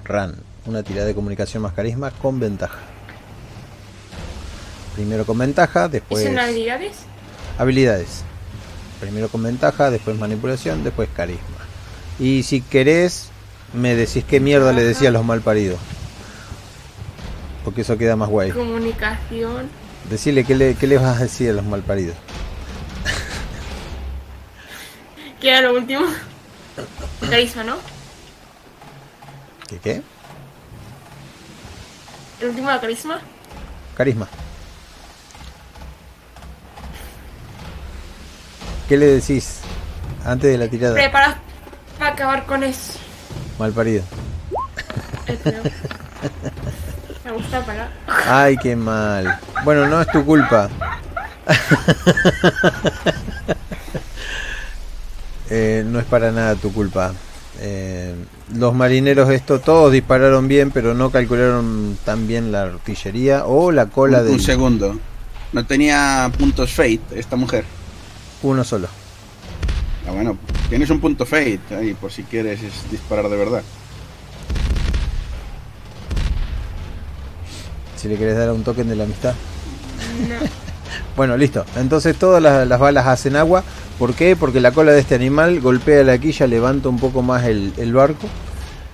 Ran, 0.04 0.34
una 0.66 0.82
tirada 0.82 1.06
de 1.06 1.14
comunicación 1.14 1.62
más 1.62 1.72
carisma 1.72 2.10
con 2.10 2.38
ventaja. 2.38 2.78
Primero 4.94 5.26
con 5.26 5.38
ventaja, 5.38 5.86
¿Y 5.86 5.90
después 5.90 6.24
son 6.24 6.38
habilidades? 6.38 6.96
habilidades. 7.58 8.22
Primero 9.00 9.28
con 9.28 9.42
ventaja, 9.42 9.90
después 9.90 10.18
manipulación, 10.18 10.82
después 10.84 11.08
carisma. 11.14 11.58
Y 12.18 12.42
si 12.42 12.60
querés, 12.62 13.28
me 13.74 13.94
decís 13.94 14.24
qué 14.24 14.40
mierda 14.40 14.72
le 14.72 14.82
decía 14.82 15.10
a 15.10 15.12
los 15.12 15.24
malparidos. 15.24 15.78
Porque 17.64 17.82
eso 17.82 17.96
queda 17.98 18.16
más 18.16 18.28
guay. 18.28 18.50
Comunicación. 18.50 19.68
Decirle 20.10 20.44
qué 20.44 20.54
le, 20.54 20.74
qué 20.74 20.86
le 20.86 20.96
vas 20.96 21.18
a 21.18 21.22
decir 21.24 21.50
a 21.50 21.52
los 21.52 21.64
malparidos. 21.64 22.16
¿Qué 25.40 25.50
era 25.50 25.60
lo 25.60 25.74
último? 25.74 26.06
Carisma, 27.28 27.64
¿no? 27.64 27.76
¿Qué 29.68 29.78
qué? 29.78 30.02
El 32.40 32.48
último 32.48 32.70
era 32.70 32.80
carisma. 32.80 33.20
Carisma. 33.96 34.28
¿Qué 38.88 38.96
le 38.96 39.06
decís 39.06 39.60
antes 40.24 40.50
de 40.50 40.56
la 40.56 40.68
tirada? 40.68 40.94
Prepara 40.94 41.38
para 41.98 42.12
acabar 42.12 42.46
con 42.46 42.64
eso. 42.64 42.98
Malparido. 43.58 44.02
Este 45.26 45.52
no. 45.52 45.58
Me 47.28 47.34
gusta. 47.34 47.62
Ay, 48.26 48.56
qué 48.56 48.74
mal. 48.74 49.38
Bueno, 49.62 49.86
no 49.86 50.00
es 50.00 50.08
tu 50.10 50.24
culpa. 50.24 50.70
Eh, 55.50 55.82
no 55.86 55.98
es 55.98 56.04
para 56.04 56.30
nada 56.30 56.56
tu 56.56 56.70
culpa. 56.74 57.14
Eh, 57.58 58.14
los 58.54 58.74
marineros 58.74 59.30
esto 59.30 59.60
todos 59.60 59.90
dispararon 59.90 60.46
bien, 60.46 60.70
pero 60.70 60.92
no 60.92 61.10
calcularon 61.10 61.96
tan 62.04 62.26
bien 62.26 62.52
la 62.52 62.64
artillería 62.64 63.46
o 63.46 63.72
la 63.72 63.86
cola 63.86 64.22
de 64.22 64.32
un 64.32 64.40
segundo. 64.40 65.00
No 65.54 65.64
tenía 65.64 66.30
puntos 66.36 66.70
fate 66.74 67.00
esta 67.12 67.36
mujer. 67.36 67.64
uno 68.42 68.62
solo. 68.62 68.88
Ah, 70.06 70.10
bueno, 70.10 70.36
tienes 70.68 70.90
un 70.90 71.00
punto 71.00 71.24
fate 71.24 71.60
ahí 71.78 71.94
por 71.94 72.12
si 72.12 72.24
quieres 72.24 72.62
es 72.62 72.90
disparar 72.90 73.30
de 73.30 73.36
verdad. 73.38 73.62
Si 77.98 78.08
le 78.08 78.16
querés 78.16 78.36
dar 78.36 78.50
un 78.52 78.64
token 78.64 78.88
de 78.88 78.96
la 78.96 79.04
amistad. 79.04 79.34
No. 80.28 80.34
Bueno, 81.16 81.36
listo. 81.36 81.64
Entonces 81.76 82.16
todas 82.16 82.40
las, 82.40 82.66
las 82.66 82.78
balas 82.80 83.06
hacen 83.06 83.36
agua. 83.36 83.62
¿Por 83.98 84.14
qué? 84.14 84.36
Porque 84.36 84.60
la 84.60 84.70
cola 84.70 84.92
de 84.92 85.00
este 85.00 85.16
animal 85.16 85.60
golpea 85.60 86.02
la 86.04 86.16
quilla, 86.16 86.46
levanta 86.46 86.88
un 86.88 86.98
poco 86.98 87.22
más 87.22 87.44
el, 87.44 87.74
el 87.76 87.92
barco. 87.92 88.26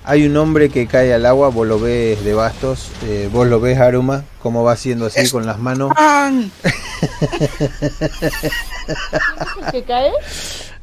Hay 0.03 0.25
un 0.25 0.35
hombre 0.35 0.69
que 0.69 0.87
cae 0.87 1.13
al 1.13 1.25
agua, 1.25 1.49
vos 1.49 1.67
lo 1.67 1.79
ves 1.79 2.23
de 2.25 2.33
bastos, 2.33 2.89
eh, 3.05 3.29
vos 3.31 3.47
lo 3.47 3.59
ves 3.59 3.79
Aruma, 3.79 4.23
cómo 4.41 4.63
va 4.63 4.73
haciendo 4.73 5.05
así 5.05 5.19
Es- 5.21 5.31
con 5.31 5.45
las 5.45 5.59
manos. 5.59 5.91
¡Pan! 5.95 6.51
¿Qué 9.71 9.83
cae? 9.83 10.11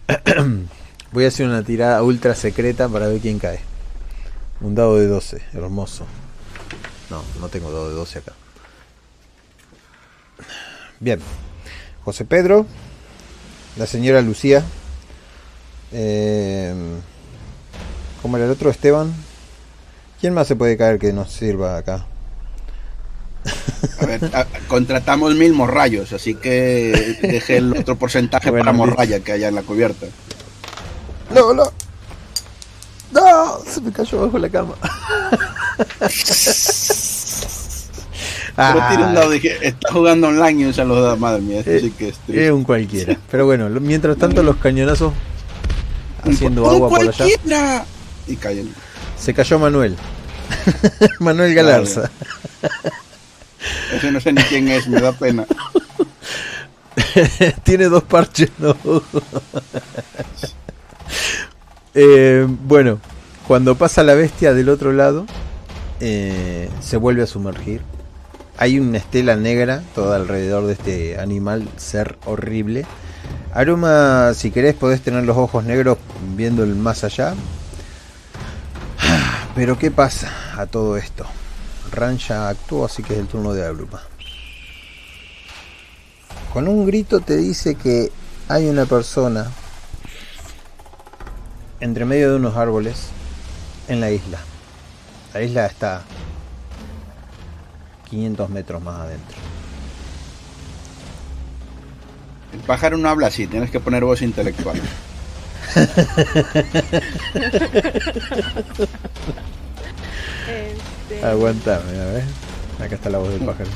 Voy 1.13 1.25
a 1.25 1.29
hacer 1.29 1.47
una 1.47 1.63
tirada 1.63 2.03
ultra 2.03 2.35
secreta 2.35 2.89
para 2.89 3.07
ver 3.09 3.21
quién 3.21 3.39
cae. 3.39 3.61
Un 4.61 4.75
dado 4.75 4.97
de 4.97 5.07
12, 5.09 5.43
hermoso. 5.55 6.07
No, 7.13 7.23
no 7.41 7.49
tengo 7.51 7.71
dado 7.71 7.91
de 7.91 7.95
12 7.95 8.21
acá. 8.21 8.33
Bien. 10.99 11.21
José 12.07 12.25
Pedro, 12.25 12.65
la 13.77 13.87
señora 13.87 14.23
Lucía. 14.23 14.63
Eh, 15.93 16.73
¿Cómo 18.23 18.39
era 18.39 18.47
el 18.47 18.53
otro? 18.53 18.71
Esteban. 18.71 19.13
¿Quién 20.23 20.33
más 20.33 20.47
se 20.49 20.57
puede 20.57 20.79
caer 20.79 20.99
que 20.99 21.13
nos 21.13 21.31
sirva 21.31 21.77
acá? 21.77 22.07
A 24.01 24.07
ver, 24.07 24.25
a- 24.35 24.47
contratamos 24.69 25.35
mil 25.35 25.53
morrayos, 25.53 26.15
así 26.15 26.35
que 26.35 27.19
dejé 27.21 27.59
el 27.59 27.77
otro 27.77 27.97
porcentaje 27.97 28.49
Bueno, 28.51 28.65
para 28.65 28.73
morraya 28.77 29.21
que 29.21 29.33
haya 29.33 29.49
en 29.49 29.57
la 29.57 29.63
cubierta. 29.65 30.07
No, 31.35 31.53
no. 31.53 31.65
No, 33.13 33.59
se 33.69 33.81
me 33.81 33.93
cayó 33.93 34.23
bajo 34.27 34.39
la 34.39 34.49
cama. 34.49 34.75
Pero 38.55 38.73
tira 38.91 39.07
un 39.07 39.09
Ah, 39.09 39.13
dado, 39.15 39.31
dije, 39.31 39.59
está 39.67 39.93
jugando 39.93 40.29
online 40.29 40.63
y 40.63 40.67
usa 40.67 40.85
los 40.85 41.01
dados, 41.01 41.19
madre 41.19 41.41
mía, 41.41 41.61
esto 41.61 41.71
Eh, 41.71 41.81
sí 41.81 41.91
que 41.91 42.09
es 42.09 42.19
triste. 42.19 42.47
Es 42.47 42.53
un 42.53 42.65
cualquiera. 42.65 43.17
Pero 43.31 43.47
bueno, 43.47 43.69
mientras 43.81 44.17
tanto 44.19 44.43
los 44.43 44.57
cañonazos 44.57 45.13
haciendo 46.23 46.63
¡Un 46.65 46.75
agua 46.75 46.89
por 46.91 47.01
allá. 47.01 47.13
cualquiera! 47.17 47.85
Y 48.27 48.37
caen. 48.37 48.75
Se 49.19 49.33
cayó 49.33 49.59
Manuel. 49.59 49.97
Manuel 51.21 51.55
Galarza. 51.55 52.11
Ese 53.95 54.11
no 54.13 54.21
sé 54.21 54.33
ni 54.35 54.43
quién 54.43 54.69
es, 54.69 54.87
me 54.87 55.01
da 55.01 55.13
pena. 55.13 55.47
Tiene 57.65 57.87
dos 57.87 58.03
parches 58.05 58.51
ojos. 58.63 59.03
Eh, 61.95 62.47
bueno, 62.49 63.01
cuando 63.47 63.75
pasa 63.77 64.03
la 64.03 64.15
bestia 64.15 64.55
del 64.55 64.71
otro 64.71 64.93
lado, 64.93 65.27
eh, 66.01 66.71
se 66.81 66.97
vuelve 66.97 67.23
a 67.23 67.27
sumergir. 67.27 67.83
Hay 68.57 68.79
una 68.79 68.99
estela 68.99 69.37
negra 69.37 69.83
todo 69.95 70.15
alrededor 70.15 70.67
de 70.67 70.73
este 70.73 71.21
animal, 71.21 71.69
ser 71.77 72.19
horrible. 72.25 72.87
Aruma, 73.53 74.33
si 74.35 74.51
querés, 74.51 74.75
podés 74.75 75.03
tener 75.03 75.25
los 75.25 75.37
ojos 75.37 75.65
negros 75.65 75.99
viendo 76.35 76.65
el 76.65 76.75
más 76.77 77.05
allá. 77.05 77.35
Pero 79.55 79.79
¿qué 79.79 79.91
pasa 79.91 80.31
a 80.57 80.67
todo 80.67 80.97
esto? 80.97 81.27
Ran 81.91 82.19
actuó, 82.31 82.87
así 82.87 83.03
que 83.03 83.13
es 83.13 83.21
el 83.21 83.27
turno 83.27 83.53
de 83.53 83.67
Aruma. 83.67 84.01
Con 86.55 86.69
un 86.69 86.87
grito 86.87 87.21
te 87.21 87.37
dice 87.37 87.75
que 87.75 88.11
hay 88.49 88.67
una 88.69 88.87
persona 88.87 89.51
entre 91.83 92.05
medio 92.05 92.31
de 92.31 92.37
unos 92.37 92.57
árboles 92.57 93.09
en 93.89 94.01
la 94.01 94.13
isla. 94.13 94.39
La 95.35 95.43
isla 95.43 95.67
está 95.67 96.03
500 98.09 98.51
metros 98.51 98.81
más 98.81 99.01
adentro. 99.01 99.37
El 102.53 102.61
pájaro 102.61 102.99
no 102.99 103.09
habla 103.09 103.27
así, 103.27 103.49
tienes 103.49 103.73
que 103.73 103.81
poner 103.81 104.05
voz 104.05 104.23
intelectual. 104.23 104.81
Este, 110.45 111.25
Aguantame, 111.25 112.01
a 112.01 112.05
ver. 112.05 112.25
Acá 112.81 112.95
está 112.95 113.11
la 113.11 113.19
voz 113.19 113.31
del 113.31 113.45
pájaro. 113.45 113.71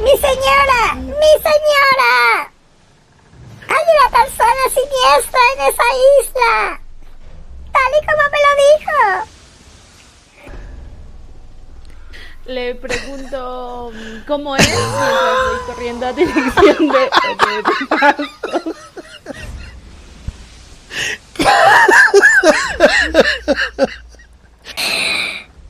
¡Mi 0.00 0.10
señora! 0.10 0.94
¡Mi 0.96 1.32
señora! 1.42 2.53
Hay 3.68 3.84
una 3.96 4.08
persona 4.10 4.62
siniestra 4.68 5.40
en 5.54 5.60
esa 5.62 5.86
isla. 6.20 6.80
Tal 7.72 7.92
y 7.92 8.06
como 8.06 8.22
me 8.30 8.38
lo 8.44 8.52
dijo. 8.64 8.98
Le 12.46 12.74
pregunto 12.74 13.92
cómo 14.26 14.56
es 14.56 14.68
mientras 14.68 15.34
voy 15.46 15.60
corriendo 15.66 16.06
a 16.06 16.12
dirección 16.12 16.88
de, 16.88 16.98
de-. 16.98 17.10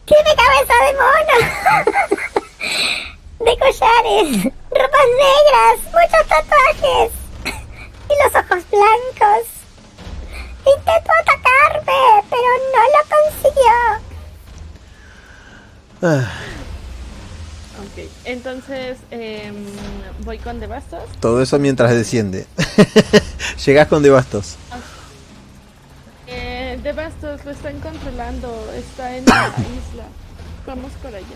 Tiene 0.05 0.35
cabeza 0.37 0.75
de 0.85 0.93
mono. 0.95 1.37
De 3.39 3.53
collares, 3.59 4.45
ropas 4.71 5.09
negras, 5.17 5.77
muchos 5.93 6.25
tatuajes. 6.29 7.24
Y 8.09 8.15
los 8.25 8.35
ojos 8.45 8.65
blancos. 8.71 9.47
Intentó 10.67 11.11
atacarme, 11.21 12.25
pero 12.31 12.51
no 12.73 12.83
lo 12.95 13.01
consiguió. 13.41 13.79
Ah, 16.03 16.31
Ok, 17.81 18.09
entonces 18.25 18.99
em, 19.11 19.55
voy 20.21 20.39
con 20.39 20.61
De 20.61 20.67
Bastos. 20.67 21.03
todo 21.21 21.43
eso 21.43 21.59
mientras 21.59 21.91
desciende. 21.91 22.47
Llegás 23.67 23.89
con 23.89 24.03
devastos. 24.03 24.57
Eh, 26.27 26.79
de 26.83 26.93
Bastos 26.93 27.45
lo 27.45 27.51
están 27.51 27.79
controlando, 27.81 28.73
está 28.77 29.17
en 29.17 29.25
la 29.27 29.49
isla. 29.59 30.05
Vamos 30.67 30.93
por 31.03 31.15
allá. 31.15 31.27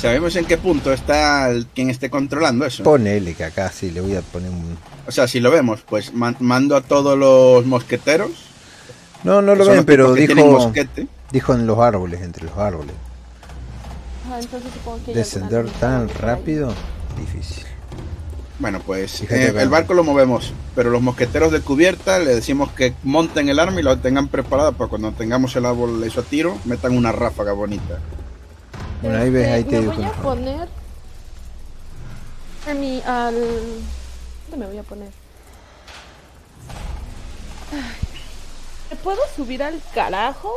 ¿Sabemos 0.00 0.34
en 0.36 0.46
qué 0.46 0.56
punto 0.58 0.92
está 0.92 1.48
el- 1.50 1.66
quien 1.66 1.90
esté 1.90 2.08
controlando 2.10 2.64
eso? 2.64 2.82
Ponele 2.82 3.34
que 3.34 3.44
acá 3.44 3.70
sí 3.70 3.90
le 3.90 4.00
voy 4.00 4.16
a 4.16 4.22
poner 4.22 4.50
un. 4.50 4.78
O 5.08 5.10
sea, 5.10 5.26
si 5.26 5.40
lo 5.40 5.50
vemos, 5.50 5.80
pues 5.88 6.12
man- 6.12 6.36
mando 6.38 6.76
a 6.76 6.82
todos 6.82 7.18
los 7.18 7.64
mosqueteros. 7.64 8.30
No, 9.24 9.40
no 9.40 9.54
lo 9.54 9.64
ven, 9.64 9.84
pero 9.86 10.12
dijo. 10.12 10.34
mosquete. 10.34 11.08
Dijo 11.32 11.54
en 11.54 11.66
los 11.66 11.78
árboles, 11.78 12.20
entre 12.20 12.44
los 12.44 12.56
árboles. 12.58 12.94
Ah, 14.30 14.38
entonces 14.38 14.70
supongo 14.74 14.98
que 15.06 15.12
ya 15.12 15.18
Descender 15.18 15.66
tan 15.80 16.10
rápido, 16.10 16.74
difícil. 17.18 17.64
Bueno, 18.58 18.80
pues 18.84 19.22
eh, 19.30 19.54
el 19.56 19.68
barco 19.70 19.94
lo 19.94 20.04
movemos, 20.04 20.52
pero 20.74 20.90
los 20.90 21.00
mosqueteros 21.00 21.52
de 21.52 21.60
cubierta 21.60 22.18
le 22.18 22.34
decimos 22.34 22.70
que 22.72 22.92
monten 23.02 23.48
el 23.48 23.60
arma 23.60 23.80
y 23.80 23.84
lo 23.84 23.96
tengan 23.98 24.28
preparado 24.28 24.72
para 24.74 24.90
cuando 24.90 25.12
tengamos 25.12 25.56
el 25.56 25.64
árbol 25.64 26.02
eso 26.04 26.20
a 26.20 26.24
tiro, 26.24 26.58
metan 26.66 26.94
una 26.94 27.12
ráfaga 27.12 27.52
bonita. 27.52 27.98
Bueno, 29.00 29.18
ahí 29.18 29.30
ves, 29.30 29.48
ahí 29.48 29.64
te 29.64 29.76
me 29.76 29.80
digo 29.80 29.92
voy 29.94 30.04
a 30.04 30.12
poner 30.12 30.68
a 32.68 32.74
mi 32.74 33.00
al 33.02 33.34
¿dónde 34.50 34.64
me 34.66 34.70
voy 34.70 34.78
a 34.78 34.82
poner? 34.82 35.08
Ay, 37.72 37.80
¿Me 38.90 38.96
puedo 38.96 39.20
subir 39.36 39.62
al 39.62 39.80
carajo 39.94 40.52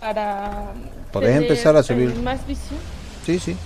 para 0.00 0.72
Podés 1.12 1.30
tener, 1.30 1.42
empezar 1.42 1.76
a 1.76 1.82
subir. 1.82 2.14
más 2.22 2.46
visión? 2.46 2.78
Sí, 3.26 3.38
sí. 3.38 3.56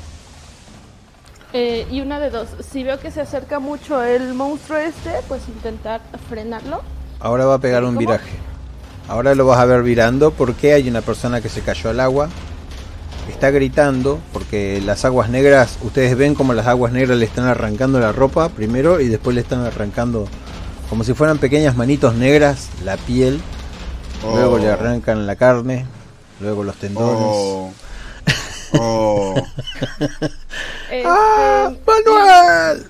Eh, 1.52 1.86
y 1.90 2.00
una 2.00 2.20
de 2.20 2.30
dos, 2.30 2.48
si 2.70 2.84
veo 2.84 2.98
que 3.00 3.10
se 3.10 3.20
acerca 3.22 3.58
mucho 3.58 4.02
el 4.02 4.34
monstruo 4.34 4.78
este, 4.78 5.10
pues 5.28 5.42
intentar 5.48 6.00
frenarlo. 6.28 6.82
Ahora 7.20 7.46
va 7.46 7.54
a 7.54 7.58
pegar 7.58 7.82
un 7.84 7.90
¿Cómo? 7.94 8.00
viraje. 8.00 8.30
Ahora 9.08 9.34
lo 9.34 9.46
vas 9.46 9.58
a 9.58 9.64
ver 9.64 9.82
virando 9.82 10.30
porque 10.32 10.74
hay 10.74 10.88
una 10.88 11.00
persona 11.00 11.40
que 11.40 11.48
se 11.48 11.62
cayó 11.62 11.88
al 11.90 12.00
agua. 12.00 12.28
Está 13.28 13.50
gritando 13.50 14.18
porque 14.32 14.80
las 14.84 15.04
aguas 15.04 15.28
negras, 15.30 15.78
ustedes 15.82 16.16
ven 16.16 16.34
como 16.34 16.54
las 16.54 16.66
aguas 16.66 16.92
negras 16.92 17.18
le 17.18 17.24
están 17.24 17.44
arrancando 17.46 18.00
la 18.00 18.10
ropa 18.12 18.48
primero 18.48 19.00
y 19.00 19.08
después 19.08 19.34
le 19.34 19.42
están 19.42 19.60
arrancando 19.64 20.26
como 20.88 21.04
si 21.04 21.14
fueran 21.14 21.38
pequeñas 21.38 21.76
manitos 21.76 22.14
negras 22.14 22.68
la 22.84 22.96
piel. 22.96 23.40
Luego 24.24 24.54
Oh. 24.54 24.58
le 24.58 24.68
arrancan 24.70 25.26
la 25.26 25.36
carne, 25.36 25.86
luego 26.40 26.64
los 26.64 26.76
tendones. 26.76 27.20
Oh. 27.22 27.72
Oh. 28.74 29.34
Este, 30.90 31.02
¡Ah, 31.06 31.70
Manuel! 31.86 32.86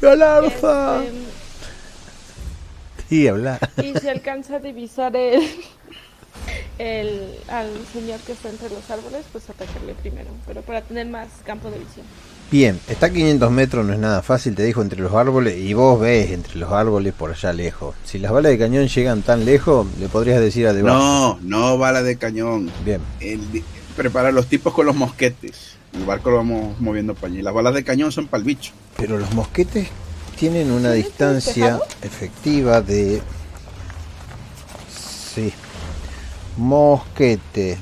¡Galarza! 0.00 1.02
este, 1.04 1.30
Sí, 3.08 3.28
habla. 3.28 3.58
y 3.82 3.92
se 3.98 4.08
alcanza 4.10 4.56
a 4.56 4.58
divisar 4.60 5.14
el, 5.16 5.42
el 6.78 7.36
al 7.48 7.68
señor 7.92 8.18
que 8.20 8.32
está 8.32 8.48
entre 8.50 8.68
los 8.70 8.88
árboles, 8.90 9.24
pues 9.32 9.48
atacarle 9.50 9.94
primero, 9.94 10.30
pero 10.46 10.62
para 10.62 10.82
tener 10.82 11.06
más 11.06 11.28
campo 11.44 11.70
de 11.70 11.78
visión. 11.78 12.06
Bien, 12.50 12.80
está 12.88 13.06
a 13.06 13.10
500 13.10 13.50
metros, 13.52 13.86
no 13.86 13.92
es 13.92 13.98
nada 14.00 14.22
fácil, 14.22 14.56
te 14.56 14.64
dijo, 14.64 14.82
entre 14.82 15.00
los 15.00 15.14
árboles, 15.14 15.56
y 15.56 15.72
vos 15.72 16.00
ves 16.00 16.32
entre 16.32 16.56
los 16.58 16.72
árboles 16.72 17.12
por 17.12 17.30
allá 17.30 17.52
lejos. 17.52 17.94
Si 18.04 18.18
las 18.18 18.32
balas 18.32 18.50
de 18.50 18.58
cañón 18.58 18.88
llegan 18.88 19.22
tan 19.22 19.44
lejos, 19.44 19.86
le 20.00 20.08
podrías 20.08 20.40
decir 20.40 20.66
a 20.66 20.72
debajo. 20.72 20.98
No, 20.98 21.38
no 21.42 21.78
bala 21.78 22.02
de 22.02 22.16
cañón. 22.16 22.68
Bien, 22.84 23.00
El 23.20 23.52
di- 23.52 23.62
prepara 23.96 24.32
los 24.32 24.46
tipos 24.48 24.74
con 24.74 24.86
los 24.86 24.96
mosquetes. 24.96 25.76
El 25.92 26.04
barco 26.04 26.30
lo 26.30 26.38
vamos 26.38 26.80
moviendo 26.80 27.14
para 27.14 27.32
allí. 27.32 27.40
Las 27.42 27.54
balas 27.54 27.74
de 27.74 27.84
cañón 27.84 28.10
son 28.10 28.26
para 28.26 28.40
el 28.40 28.44
bicho. 28.46 28.72
pero 28.96 29.16
los 29.16 29.32
mosquetes 29.32 29.88
tienen 30.36 30.72
una 30.72 30.90
distancia 30.92 31.78
efectiva 32.02 32.80
de... 32.80 33.20
Sí. 35.34 35.52
Mosquete 36.60 37.78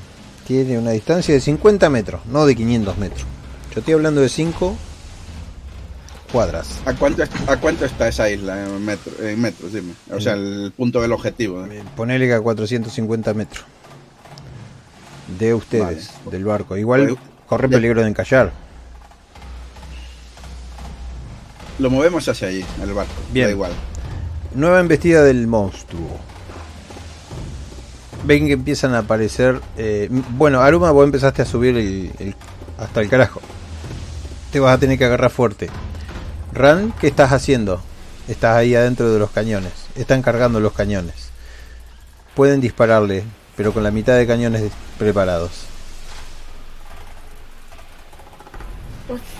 tiene 0.47 0.77
una 0.79 0.91
distancia 0.91 1.33
de 1.33 1.41
50 1.41 1.89
metros, 1.89 2.25
no 2.27 2.45
de 2.45 2.55
500 2.55 2.97
metros. 2.97 3.25
Yo 3.73 3.79
estoy 3.81 3.93
hablando 3.93 4.21
de 4.21 4.29
5 4.29 4.75
cuadras. 6.31 6.79
¿A 6.85 6.93
cuánto, 6.93 7.23
¿A 7.47 7.57
cuánto 7.57 7.83
está 7.85 8.07
esa 8.07 8.29
isla 8.29 8.65
en, 8.65 8.85
metro- 8.85 9.11
en 9.21 9.39
metros? 9.41 9.73
Dime. 9.73 9.93
O 10.11 10.21
sea, 10.21 10.33
el 10.33 10.71
punto 10.75 11.01
del 11.01 11.11
objetivo. 11.11 11.65
¿eh? 11.65 11.83
Ponele 11.95 12.25
que 12.25 12.33
a 12.33 12.39
450 12.41 13.33
metros. 13.33 13.65
De 15.37 15.53
ustedes, 15.53 16.11
Vale. 16.25 16.31
del 16.37 16.45
barco. 16.45 16.77
Igual 16.77 17.09
Pues, 17.09 17.19
corre 17.47 17.67
peligro 17.67 18.01
de 18.01 18.07
encallar. 18.07 18.51
Lo 21.79 21.89
movemos 21.89 22.27
hacia 22.29 22.47
allí, 22.47 22.65
el 22.81 22.93
barco. 22.93 23.11
Bien. 23.31 23.47
Da 23.47 23.51
igual. 23.51 23.71
Nueva 24.55 24.79
embestida 24.79 25.21
del 25.23 25.47
monstruo. 25.47 26.17
Ven 28.23 28.47
que 28.47 28.53
empiezan 28.53 28.93
a 28.95 28.99
aparecer. 28.99 29.61
eh, 29.77 30.07
bueno, 30.11 30.61
Aruma, 30.61 30.91
vos 30.91 31.05
empezaste 31.05 31.41
a 31.41 31.45
subir 31.45 31.77
el- 31.77 32.11
el- 32.19 32.35
hasta 32.77 33.01
el 33.01 33.09
carajo. 33.09 33.41
Te 34.51 34.59
vas 34.59 34.75
a 34.75 34.79
tener 34.79 34.97
que 34.97 35.05
agarrar 35.05 35.29
fuerte. 35.31 35.69
Ran, 36.53 36.91
¿qué 36.99 37.07
estás 37.07 37.31
haciendo? 37.31 37.81
Estás 38.27 38.55
ahí 38.57 38.75
adentro 38.75 39.11
de 39.11 39.19
los 39.19 39.31
cañones. 39.31 39.71
Están 39.95 40.21
cargando 40.21 40.59
los 40.59 40.73
cañones. 40.73 41.29
Pueden 42.35 42.61
dispararle, 42.61 43.23
pero 43.55 43.73
con 43.73 43.83
la 43.83 43.91
mitad 43.91 44.15
de 44.15 44.27
cañones 44.27 44.71
preparados. 44.97 45.51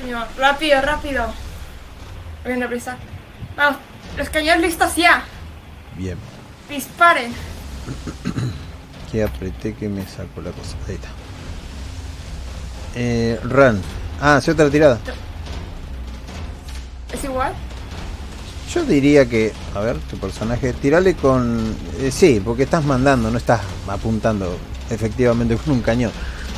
Señor, 0.02 0.26
rápido, 0.38 0.82
rápido. 0.82 1.26
Venga, 2.44 2.68
prisa. 2.68 2.98
Vamos, 3.56 3.80
los 4.18 4.30
cañones 4.30 4.62
listos 4.62 4.96
ya. 4.96 5.24
Bien. 5.96 6.18
Disparen. 6.70 7.34
Que 9.12 9.24
apreté 9.24 9.74
que 9.74 9.90
me 9.90 10.06
sacó 10.06 10.42
la 10.42 10.52
cosa. 10.52 10.76
Ahí 10.88 10.96
está. 10.96 11.08
Eh, 12.96 13.40
Ran. 13.44 13.82
Ah, 14.22 14.36
hace 14.38 14.52
otra 14.52 14.70
tirada. 14.70 15.00
¿Es 17.14 17.24
igual? 17.24 17.54
Yo 18.74 18.84
diría 18.84 19.28
que, 19.28 19.52
a 19.74 19.80
ver, 19.80 19.98
tu 19.98 20.18
personaje, 20.18 20.74
tirale 20.74 21.16
con... 21.16 21.76
eh, 22.00 22.12
sí, 22.12 22.40
porque 22.44 22.64
estás 22.64 22.86
mandando, 22.86 23.32
no 23.32 23.38
estás 23.40 23.62
apuntando 23.88 24.58
efectivamente 24.92 25.56
con 25.58 25.74
un 25.74 25.82
cañón. 25.82 26.12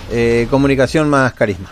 Eh, 0.10 0.46
comunicación 0.50 1.10
más 1.10 1.32
carisma. 1.34 1.72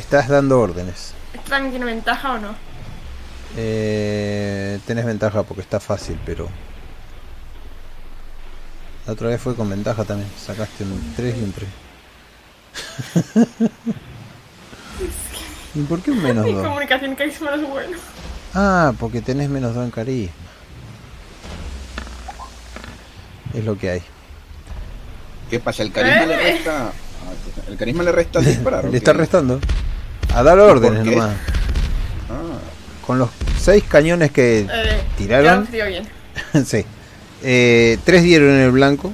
Estás 0.00 0.26
dando 0.28 0.58
órdenes. 0.60 1.14
¿Esto 1.32 1.48
también 1.48 1.70
tiene 1.70 1.86
ventaja 1.86 2.32
o 2.32 2.38
no? 2.38 2.56
Eh, 3.56 4.80
tenés 4.84 5.04
ventaja 5.04 5.44
porque 5.44 5.60
está 5.60 5.78
fácil, 5.78 6.18
pero... 6.26 6.48
La 9.06 9.12
otra 9.14 9.28
vez 9.28 9.40
fue 9.40 9.54
con 9.56 9.68
ventaja 9.68 10.04
también. 10.04 10.28
Sacaste 10.38 10.84
un 10.84 11.12
3 11.16 11.36
y 11.36 11.42
un 11.42 11.52
3. 11.52 11.68
¿Y 15.74 15.80
por 15.82 16.00
qué 16.02 16.10
un 16.10 16.22
menos 16.22 16.44
Mi 16.44 16.52
2? 16.52 16.66
comunicación 16.66 17.14
carisma 17.14 17.50
no 17.56 17.62
es 17.62 17.68
bueno. 17.68 17.98
Ah, 18.54 18.92
porque 19.00 19.20
tenés 19.22 19.48
menos 19.48 19.74
2 19.74 19.84
en 19.84 19.90
carisma. 19.90 20.32
Es 23.54 23.64
lo 23.64 23.76
que 23.78 23.90
hay. 23.90 24.02
¿Qué 25.50 25.58
pasa? 25.60 25.82
¿El 25.82 25.92
carisma 25.92 26.26
le 26.26 26.34
Eh. 26.34 26.52
resta? 26.54 26.86
ah, 26.88 26.92
¿El 27.70 27.76
carisma 27.76 28.02
le 28.04 28.12
resta 28.12 28.38
al 28.38 28.44
disparar? 28.46 28.84
Le 28.84 28.90
qué? 28.92 28.96
está 28.98 29.12
restando. 29.12 29.60
A 30.34 30.42
dar 30.42 30.58
órdenes 30.58 31.04
nomás. 31.04 31.30
Ah, 32.30 32.58
Con 33.06 33.18
los 33.18 33.30
6 33.60 33.84
cañones 33.88 34.30
que 34.30 34.60
Eh, 34.70 35.02
¿Tiraron? 35.18 35.68
Ya 35.72 35.86
bien. 35.86 36.08
sí. 36.66 36.84
Eh, 37.44 37.98
tres 38.04 38.22
dieron 38.22 38.50
en 38.50 38.60
el 38.60 38.70
blanco. 38.70 39.12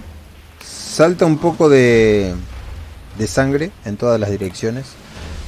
Salta 0.63 1.25
un 1.25 1.39
poco 1.39 1.69
de, 1.69 2.35
de 3.17 3.27
sangre 3.27 3.71
en 3.85 3.97
todas 3.97 4.21
las 4.21 4.31
direcciones. 4.31 4.87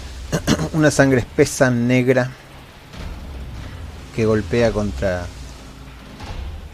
Una 0.72 0.90
sangre 0.90 1.20
espesa, 1.20 1.70
negra, 1.70 2.30
que 4.16 4.24
golpea 4.24 4.72
contra 4.72 5.26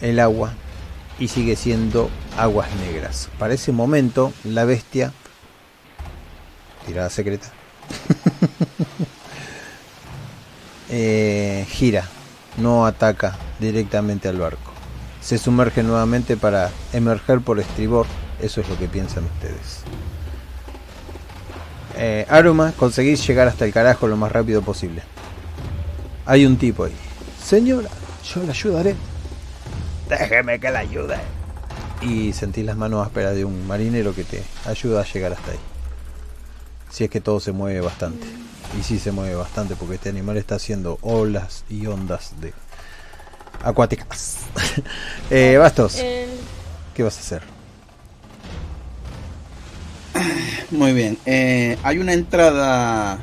el 0.01 0.21
agua 0.21 0.53
y 1.19 1.29
sigue 1.29 1.57
siendo 1.57 2.09
aguas 2.37 2.69
negras. 2.77 3.29
Para 3.39 3.55
ese 3.55 3.73
momento, 3.73 4.33
la 4.45 4.65
bestia, 4.65 5.13
tirada 6.87 7.11
secreta, 7.11 7.51
eh, 10.91 11.67
gira, 11.69 12.07
no 12.59 12.87
ataca 12.87 13.37
directamente 13.59 14.29
al 14.29 14.39
barco 14.39 14.66
se 15.27 15.39
sumerge 15.39 15.83
nuevamente 15.83 16.37
para 16.37 16.71
emerger 16.93 17.41
por 17.41 17.59
estribor. 17.59 18.07
Eso 18.41 18.61
es 18.61 18.69
lo 18.69 18.79
que 18.79 18.87
piensan 18.87 19.25
ustedes. 19.25 19.81
Eh, 21.97 22.25
Aruma, 22.29 22.73
conseguís 22.77 23.27
llegar 23.27 23.49
hasta 23.49 23.65
el 23.65 23.73
carajo 23.73 24.07
lo 24.07 24.17
más 24.17 24.31
rápido 24.31 24.63
posible. 24.63 25.03
Hay 26.27 26.47
un 26.47 26.57
tipo 26.57 26.85
ahí. 26.85 26.95
Señora, 27.43 27.89
yo 28.23 28.45
la 28.45 28.53
ayudaré. 28.53 28.95
Déjeme 30.09 30.61
que 30.61 30.71
la 30.71 30.79
ayude. 30.79 31.17
Y 32.03 32.33
sentís 32.33 32.65
las 32.65 32.77
manos 32.77 33.05
ásperas 33.05 33.35
de 33.35 33.45
un 33.45 33.67
marinero 33.67 34.15
que 34.15 34.23
te 34.23 34.45
ayuda 34.65 35.01
a 35.01 35.05
llegar 35.05 35.33
hasta 35.33 35.51
ahí. 35.51 35.59
Si 36.89 37.03
es 37.03 37.11
que 37.11 37.21
todo 37.21 37.41
se 37.41 37.51
mueve 37.51 37.81
bastante. 37.81 38.29
Y 38.79 38.85
sí 38.85 39.01
se 39.01 39.11
mueve 39.11 39.35
bastante 39.35 39.75
porque 39.75 39.97
este 39.97 40.09
animal 40.09 40.37
está 40.37 40.55
haciendo 40.55 41.01
olas 41.03 41.65
y 41.69 41.85
ondas 41.89 42.35
de 42.41 42.55
acuáticas. 43.63 44.39
eh, 45.31 45.57
Bastos, 45.59 45.97
El- 45.99 46.29
¿qué 46.95 47.03
vas 47.03 47.17
a 47.17 47.21
hacer? 47.21 47.43
muy 50.71 50.93
bien. 50.93 51.19
Eh, 51.27 51.77
hay 51.83 51.99
una 51.99 52.13
entrada 52.13 53.19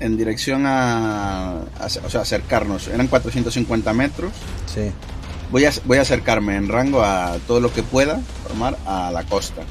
en 0.00 0.16
dirección 0.16 0.66
a, 0.66 1.52
a- 1.60 1.86
o 2.04 2.10
sea, 2.10 2.20
acercarnos. 2.22 2.88
Eran 2.88 3.06
450 3.06 3.92
metros. 3.92 4.32
Sí, 4.72 4.90
Voy 5.50 5.64
a, 5.66 5.72
voy 5.84 5.98
a 5.98 6.02
acercarme 6.02 6.56
en 6.56 6.68
rango 6.68 7.02
a 7.02 7.36
todo 7.46 7.60
lo 7.60 7.72
que 7.72 7.82
pueda 7.82 8.18
formar 8.42 8.76
a 8.86 9.10
la 9.12 9.22
costa. 9.24 9.62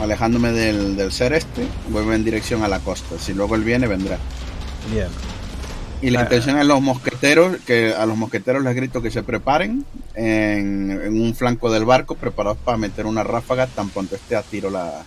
Alejándome 0.00 0.50
del, 0.52 0.96
del 0.96 1.12
ser 1.12 1.34
este, 1.34 1.66
vuelvo 1.90 2.12
en 2.14 2.24
dirección 2.24 2.64
a 2.64 2.68
la 2.68 2.80
costa. 2.80 3.16
Si 3.18 3.32
luego 3.34 3.54
él 3.54 3.62
viene, 3.62 3.86
vendrá. 3.86 4.18
bien. 4.90 5.08
Y 6.02 6.10
la 6.10 6.20
Ah. 6.20 6.22
intención 6.24 6.58
es 6.58 6.66
los 6.66 6.80
mosqueteros, 6.80 7.56
que 7.66 7.94
a 7.94 8.06
los 8.06 8.16
mosqueteros 8.16 8.62
les 8.64 8.74
grito 8.74 9.02
que 9.02 9.10
se 9.10 9.22
preparen 9.22 9.84
en, 10.14 10.90
en 10.90 11.20
un 11.20 11.34
flanco 11.34 11.70
del 11.70 11.84
barco, 11.84 12.14
preparados 12.14 12.58
para 12.64 12.78
meter 12.78 13.06
una 13.06 13.22
ráfaga 13.22 13.66
tan 13.66 13.90
pronto 13.90 14.14
esté 14.16 14.36
a 14.36 14.42
tiro 14.42 14.70
la. 14.70 15.04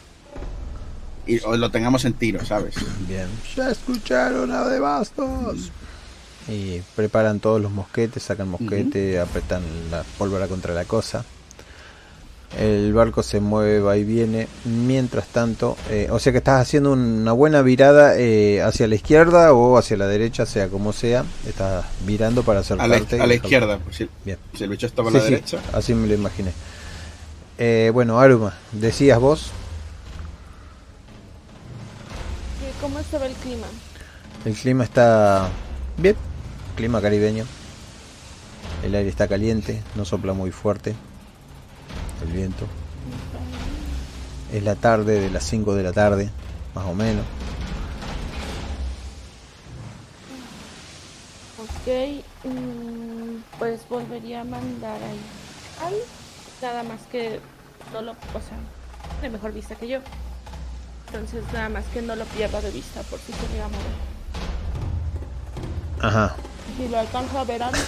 Y 1.26 1.40
o 1.46 1.56
lo 1.58 1.72
tengamos 1.72 2.06
en 2.06 2.14
tiro, 2.14 2.46
¿sabes? 2.46 2.76
Bien. 3.08 3.28
Ya 3.56 3.70
escucharon 3.72 4.52
a 4.52 4.66
de 4.68 4.80
bastos. 4.80 5.72
Y 6.50 6.82
preparan 6.96 7.40
todos 7.40 7.62
los 7.62 7.72
mosquetes, 7.72 8.22
sacan 8.24 8.50
mosquete, 8.50 9.20
apretan 9.20 9.62
la 9.90 10.04
pólvora 10.18 10.48
contra 10.48 10.74
la 10.74 10.84
cosa. 10.84 11.24
El 12.60 12.94
barco 12.94 13.24
se 13.24 13.40
mueve, 13.40 13.80
va 13.80 13.98
y 13.98 14.04
viene. 14.04 14.48
Mientras 14.66 15.28
tanto, 15.28 15.76
eh, 15.90 16.08
o 16.12 16.20
sea 16.20 16.32
que 16.32 16.38
estás 16.38 16.62
haciendo 16.62 16.92
una 16.94 17.32
buena 17.32 17.64
virada 17.64 18.16
eh, 18.18 18.62
hacia 18.62 18.88
la 18.88 18.94
izquierda 18.96 19.54
o 19.54 19.78
hacia 19.78 19.98
la 19.98 20.06
derecha, 20.08 20.46
sea 20.46 20.68
como 20.68 20.94
sea. 20.94 21.26
Estás 21.48 21.84
virando 22.06 22.44
para 22.44 22.60
A 22.60 22.64
la, 22.76 22.84
acercarte. 22.84 23.22
a 23.22 23.26
la 23.28 23.34
izquierda, 23.34 23.80
pues 23.80 23.96
si, 23.96 24.10
Bien. 24.24 24.38
si 24.56 24.64
el 24.66 24.70
bicho 24.70 24.86
estaba 24.86 25.10
a 25.10 25.14
la 25.14 25.20
sí, 25.22 25.32
derecha. 25.32 25.60
así 25.74 25.96
me 25.96 26.08
lo 26.08 26.14
imaginé. 26.14 26.52
Eh, 27.58 27.90
bueno, 27.94 28.20
Aruma, 28.20 28.54
decías 28.72 29.20
vos. 29.20 29.50
¿Qué- 32.60 32.72
¿Cómo 32.82 33.00
estaba 33.00 33.26
el 33.26 33.34
clima? 33.34 33.66
El 34.46 34.54
clima 34.54 34.84
está 34.84 35.50
bien, 35.98 36.16
clima 36.76 37.02
caribeño. 37.02 37.46
El 38.84 38.94
aire 38.96 39.10
está 39.10 39.28
caliente, 39.28 39.82
no 39.96 40.06
sopla 40.06 40.34
muy 40.34 40.52
fuerte. 40.52 40.94
El 42.24 42.32
viento. 42.32 42.66
Es 44.52 44.64
la 44.64 44.76
tarde 44.76 45.20
de 45.20 45.30
las 45.30 45.44
5 45.44 45.76
de 45.76 45.84
la 45.84 45.94
tarde, 45.94 46.30
más 46.74 46.86
o 46.86 46.94
menos. 46.94 47.26
Ok, 51.60 52.24
mm, 52.44 53.38
pues 53.60 53.82
volvería 53.90 54.42
a 54.42 54.44
mandar 54.44 54.98
ahí. 55.04 56.00
Nada 56.62 56.84
más 56.84 57.02
que 57.12 57.40
no 57.92 58.02
lo, 58.02 58.12
o 58.12 58.16
sea, 58.16 58.58
de 59.22 59.30
mejor 59.30 59.52
vista 59.52 59.76
que 59.76 59.88
yo. 59.88 60.00
Entonces 61.08 61.44
nada 61.52 61.70
más 61.70 61.86
que 61.94 62.02
no 62.02 62.16
lo 62.16 62.26
pierda 62.26 62.62
de 62.62 62.72
vista 62.72 63.02
por 63.04 63.20
si 63.20 63.34
se 63.34 63.48
llega 63.52 63.66
a 63.66 63.70
mover. 63.70 63.94
Ajá. 66.02 66.36
Si 66.78 66.88
lo 66.88 67.00
alcanzo 67.00 67.40
a 67.40 67.44
ver 67.44 67.64
antes. 67.64 67.84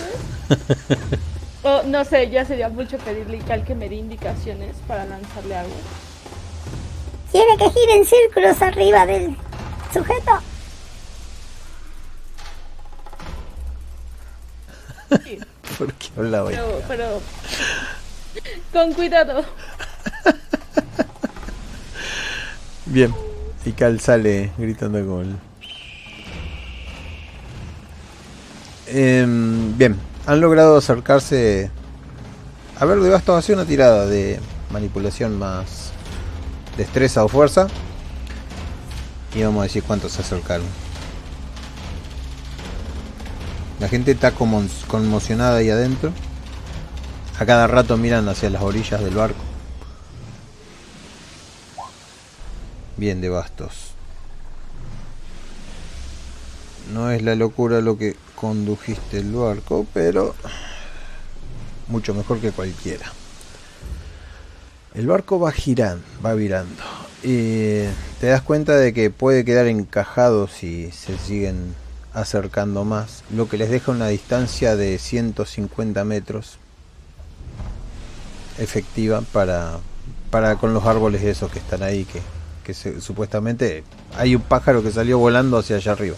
o 1.65 1.83
no 1.83 2.05
sé, 2.05 2.29
ya 2.29 2.45
sería 2.45 2.69
mucho 2.69 2.97
pedirle 2.99 3.41
al 3.49 3.63
que 3.65 3.73
me 3.73 3.89
dé 3.89 3.95
indicaciones 3.95 4.75
para 4.87 5.05
lanzarle 5.05 5.55
algo. 5.57 5.73
Quiere 7.31 7.57
que 7.57 7.69
gire 7.71 7.95
en 7.97 8.05
círculos 8.05 8.61
arriba 8.61 9.05
del 9.05 9.35
sujeto. 9.91 10.31
Sí, 15.23 15.39
¿Por 15.77 15.93
qué 15.93 16.07
hablaba 16.15 16.49
ahí? 16.49 16.55
pero, 16.55 16.81
pero 16.87 17.21
con 18.71 18.93
cuidado. 18.93 19.43
Bien. 22.85 23.13
Y 23.65 23.71
Cal 23.71 23.99
sale 23.99 24.51
gritando 24.57 25.03
con 25.05 25.39
Em, 28.87 29.75
bien, 29.75 29.97
han 30.25 30.41
logrado 30.41 30.77
acercarse. 30.77 31.69
A 32.79 32.85
ver, 32.85 32.99
Devasto 32.99 33.35
hace 33.35 33.53
una 33.53 33.65
tirada 33.65 34.05
de 34.05 34.39
manipulación 34.71 35.37
más 35.37 35.91
destreza 36.77 37.23
o 37.23 37.27
fuerza. 37.27 37.67
Y 39.33 39.43
vamos 39.43 39.61
a 39.61 39.63
decir 39.63 39.83
cuántos 39.83 40.13
se 40.13 40.21
acercaron. 40.21 40.65
La 43.79 43.89
gente 43.89 44.11
está 44.11 44.31
como 44.31 44.63
conmocionada 44.87 45.57
ahí 45.57 45.69
adentro. 45.69 46.11
A 47.37 47.45
cada 47.45 47.67
rato 47.67 47.97
miran 47.97 48.29
hacia 48.29 48.49
las 48.49 48.61
orillas 48.61 49.03
del 49.03 49.15
barco. 49.15 49.39
Bien 52.97 53.19
de 53.19 53.27
bastos. 53.27 53.91
No 56.93 57.11
es 57.11 57.21
la 57.21 57.35
locura 57.35 57.81
lo 57.81 57.97
que 57.97 58.15
condujiste 58.35 59.19
el 59.19 59.31
barco, 59.31 59.85
pero 59.93 60.35
mucho 61.87 62.13
mejor 62.13 62.39
que 62.39 62.51
cualquiera. 62.51 63.11
El 64.93 65.07
barco 65.07 65.39
va 65.39 65.51
girando, 65.51 66.05
va 66.23 66.33
virando. 66.33 66.83
Y 67.23 67.83
te 68.19 68.27
das 68.27 68.41
cuenta 68.41 68.77
de 68.77 68.93
que 68.93 69.09
puede 69.09 69.43
quedar 69.43 69.67
encajado 69.67 70.47
si 70.47 70.91
se 70.91 71.17
siguen 71.17 71.75
acercando 72.13 72.85
más, 72.85 73.23
lo 73.29 73.49
que 73.49 73.57
les 73.57 73.69
deja 73.69 73.91
una 73.91 74.07
distancia 74.07 74.77
de 74.77 74.97
150 74.97 76.05
metros 76.05 76.59
efectiva 78.57 79.21
para, 79.33 79.79
para 80.31 80.55
con 80.55 80.73
los 80.73 80.85
árboles 80.85 81.23
esos 81.23 81.51
que 81.51 81.59
están 81.59 81.83
ahí, 81.83 82.05
que, 82.05 82.21
que 82.63 83.01
supuestamente 83.01 83.83
hay 84.15 84.35
un 84.35 84.41
pájaro 84.41 84.81
que 84.81 84.91
salió 84.91 85.19
volando 85.19 85.57
hacia 85.57 85.75
allá 85.75 85.91
arriba, 85.91 86.15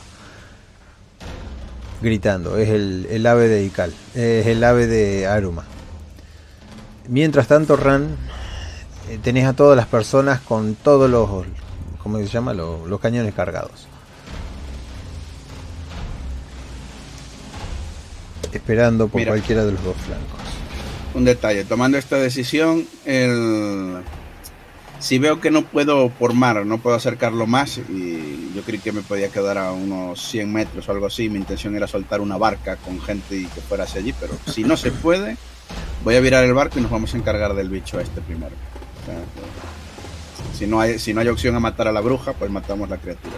gritando, 2.01 2.57
es 2.57 2.69
el, 2.69 3.07
el 3.09 3.25
ave 3.25 3.47
de 3.47 3.65
Ikal, 3.65 3.93
es 4.13 4.45
el 4.45 4.63
ave 4.63 4.87
de 4.87 5.27
Aruma. 5.27 5.65
Mientras 7.07 7.47
tanto, 7.47 7.75
Ran, 7.75 8.17
eh, 9.09 9.19
tenés 9.23 9.45
a 9.45 9.53
todas 9.53 9.75
las 9.77 9.87
personas 9.87 10.41
con 10.41 10.75
todos 10.75 11.09
los, 11.09 11.45
¿cómo 12.03 12.17
se 12.19 12.27
llama? 12.27 12.53
Los, 12.53 12.87
los 12.87 12.99
cañones 12.99 13.33
cargados. 13.33 13.87
Esperando 18.51 19.07
por 19.07 19.19
Mira. 19.19 19.31
cualquiera 19.31 19.65
de 19.65 19.71
los 19.71 19.83
dos 19.83 19.95
flancos. 19.97 20.39
Un 21.13 21.25
detalle, 21.25 21.63
tomando 21.63 21.97
esta 21.97 22.17
decisión, 22.17 22.85
el... 23.05 24.03
si 24.99 25.19
veo 25.19 25.39
que 25.39 25.51
no 25.51 25.63
puedo 25.63 26.09
por 26.09 26.33
mar, 26.33 26.65
no 26.65 26.77
puedo 26.79 26.95
acercarlo 26.95 27.45
más, 27.47 27.77
y 27.77 28.51
yo 28.55 28.61
creí 28.63 28.79
que 28.79 28.91
me 28.91 29.01
podía 29.01 29.29
quedar 29.29 29.57
a 29.57 29.71
unos 29.71 30.21
100 30.21 30.51
metros 30.51 30.87
o 30.87 30.91
algo 30.91 31.07
así, 31.07 31.29
mi 31.29 31.37
intención 31.37 31.75
era 31.75 31.87
soltar 31.87 32.21
una 32.21 32.37
barca 32.37 32.77
con 32.77 32.99
gente 33.01 33.37
y 33.37 33.45
que 33.45 33.61
fuera 33.61 33.83
hacia 33.83 34.01
allí, 34.01 34.13
pero 34.19 34.33
si 34.47 34.63
no 34.63 34.77
se 34.77 34.91
puede, 34.91 35.37
voy 36.03 36.15
a 36.15 36.19
virar 36.19 36.43
el 36.43 36.53
barco 36.53 36.79
y 36.79 36.81
nos 36.81 36.91
vamos 36.91 37.13
a 37.13 37.17
encargar 37.17 37.53
del 37.53 37.69
bicho 37.69 37.99
este 37.99 38.21
primero. 38.21 38.55
O 39.01 39.05
sea, 39.05 39.15
que 39.15 40.57
si 40.57 40.65
no 40.65 40.81
hay, 40.81 40.97
si 40.99 41.13
no 41.13 41.21
hay 41.21 41.27
opción 41.27 41.55
a 41.55 41.59
matar 41.59 41.87
a 41.87 41.91
la 41.91 42.01
bruja, 42.01 42.33
pues 42.33 42.49
matamos 42.49 42.89
la 42.89 42.97
criatura. 42.97 43.35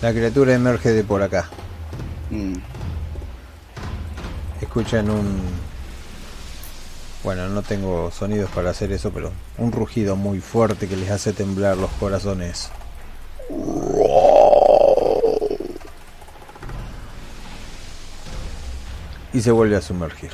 La 0.00 0.12
criatura 0.12 0.54
emerge 0.54 0.92
de 0.92 1.02
por 1.02 1.22
acá. 1.22 1.48
Mm. 2.30 2.54
Escuchan 4.60 5.10
un... 5.10 5.67
Bueno, 7.24 7.48
no 7.48 7.62
tengo 7.62 8.12
sonidos 8.12 8.48
para 8.50 8.70
hacer 8.70 8.92
eso, 8.92 9.10
pero 9.10 9.32
un 9.58 9.72
rugido 9.72 10.14
muy 10.14 10.40
fuerte 10.40 10.86
que 10.86 10.96
les 10.96 11.10
hace 11.10 11.32
temblar 11.32 11.76
los 11.76 11.90
corazones. 11.92 12.70
Y 19.32 19.40
se 19.40 19.50
vuelve 19.50 19.76
a 19.76 19.82
sumergir. 19.82 20.30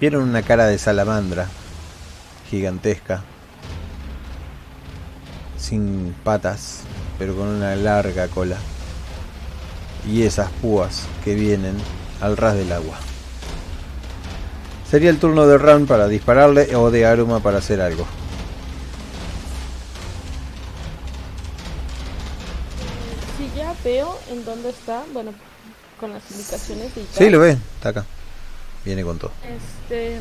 Vieron 0.00 0.24
una 0.24 0.42
cara 0.42 0.66
de 0.66 0.78
salamandra 0.78 1.46
gigantesca, 2.50 3.22
sin 5.56 6.14
patas, 6.24 6.80
pero 7.16 7.36
con 7.36 7.46
una 7.46 7.76
larga 7.76 8.26
cola. 8.26 8.56
Y 10.06 10.24
esas 10.24 10.50
púas 10.50 11.06
que 11.24 11.36
vienen 11.36 11.76
al 12.20 12.36
ras 12.36 12.54
del 12.54 12.72
agua. 12.72 12.98
Sería 14.92 15.08
el 15.10 15.18
turno 15.18 15.46
de 15.46 15.56
Ran 15.58 15.86
para 15.86 16.06
dispararle 16.06 16.76
o 16.76 16.90
de 16.90 17.06
Aruma 17.06 17.40
para 17.40 17.58
hacer 17.58 17.80
algo. 17.80 18.06
Si 23.38 23.50
ya 23.58 23.74
veo 23.82 24.18
en 24.30 24.44
dónde 24.44 24.70
está, 24.70 25.02
bueno, 25.12 25.32
con 25.98 26.12
las 26.12 26.22
indicaciones 26.30 26.94
de 26.94 27.00
Icar, 27.02 27.14
Sí, 27.16 27.30
lo 27.30 27.38
ve, 27.40 27.52
está 27.76 27.88
acá. 27.88 28.04
Viene 28.84 29.02
con 29.02 29.18
todo. 29.18 29.30
Este. 29.88 30.20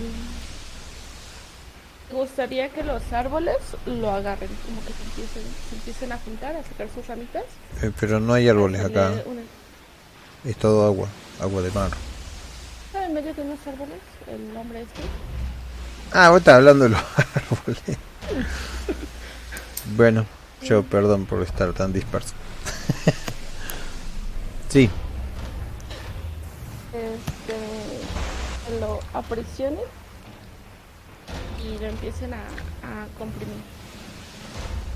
Me 2.11 2.17
gustaría 2.17 2.69
que 2.69 2.83
los 2.83 3.01
árboles 3.13 3.57
lo 3.85 4.09
agarren, 4.11 4.49
como 4.65 4.81
que 4.85 4.93
se 4.93 5.03
empiecen, 5.03 5.43
se 5.69 5.75
empiecen 5.75 6.11
a 6.11 6.17
juntar, 6.17 6.55
a 6.55 6.63
sacar 6.63 6.87
sus 6.93 7.07
ramitas. 7.07 7.43
Eh, 7.81 7.91
pero 7.99 8.19
no 8.19 8.33
hay 8.33 8.47
árboles 8.49 8.81
acá. 8.81 9.11
Una- 9.25 9.41
Es 10.49 10.55
todo 10.57 10.85
agua, 10.85 11.07
agua 11.41 11.61
de 11.61 11.71
mar. 11.71 11.91
¿Sabe 13.11 13.19
en 13.19 13.25
medio 13.25 13.33
de 13.33 13.41
unos 13.41 13.67
árboles? 13.67 14.01
El 14.27 14.55
hombre 14.57 14.81
este. 14.83 15.01
Ah, 16.11 16.29
vos 16.29 16.39
estás 16.39 16.55
hablando 16.55 16.85
de 16.85 16.89
los 16.91 16.99
árboles. 17.35 17.97
bueno, 19.85 20.25
yo 20.61 20.83
perdón 20.83 21.25
por 21.25 21.41
estar 21.43 21.73
tan 21.73 21.93
disperso. 21.93 22.35
sí, 24.69 24.89
Este. 26.93 28.09
lo 28.79 28.99
aprisionen 29.13 29.85
y 31.57 31.77
lo 31.79 31.87
empiecen 31.87 32.33
a, 32.33 32.37
a 32.37 33.07
comprimir. 33.17 33.65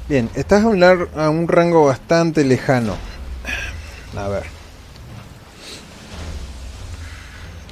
bien, 0.08 0.30
estás 0.36 0.64
a 0.64 0.68
un, 0.68 0.84
a 0.84 1.30
un 1.30 1.48
rango 1.48 1.86
bastante 1.86 2.44
lejano. 2.44 3.02
A 4.18 4.28
ver. 4.30 4.55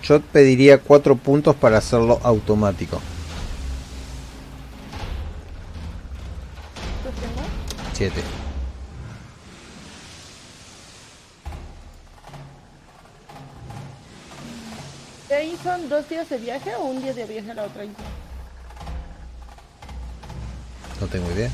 Yo 0.04 0.22
pediría 0.22 0.80
4 0.80 1.16
puntos 1.16 1.56
para 1.56 1.78
hacerlo 1.78 2.20
automático. 2.24 3.02
7. 7.94 8.22
¿De 15.30 15.36
ahí 15.36 15.58
son 15.64 15.88
dos 15.88 16.10
días 16.10 16.30
de 16.30 16.38
viaje 16.38 16.76
o 16.76 16.84
un 16.84 17.02
día 17.02 17.14
de 17.14 17.26
viaje 17.26 17.52
a 17.52 17.54
la 17.54 17.64
otra 17.64 17.86
isla? 17.86 17.96
No 21.00 21.08
tengo 21.08 21.32
idea. 21.32 21.50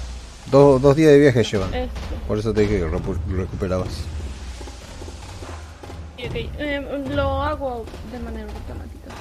Dos, 0.50 0.82
dos 0.82 0.96
días 0.96 1.12
de 1.12 1.20
viaje 1.20 1.44
llevan. 1.44 1.74
Este. 1.74 1.92
Por 2.28 2.40
eso 2.40 2.54
te 2.54 2.62
dije 2.62 2.80
que 2.80 2.88
recuperabas. 2.88 3.90
Eh, 6.22 7.06
lo 7.16 7.42
hago 7.42 7.86
de 8.12 8.20
manera 8.20 8.48
automática. 8.52 9.12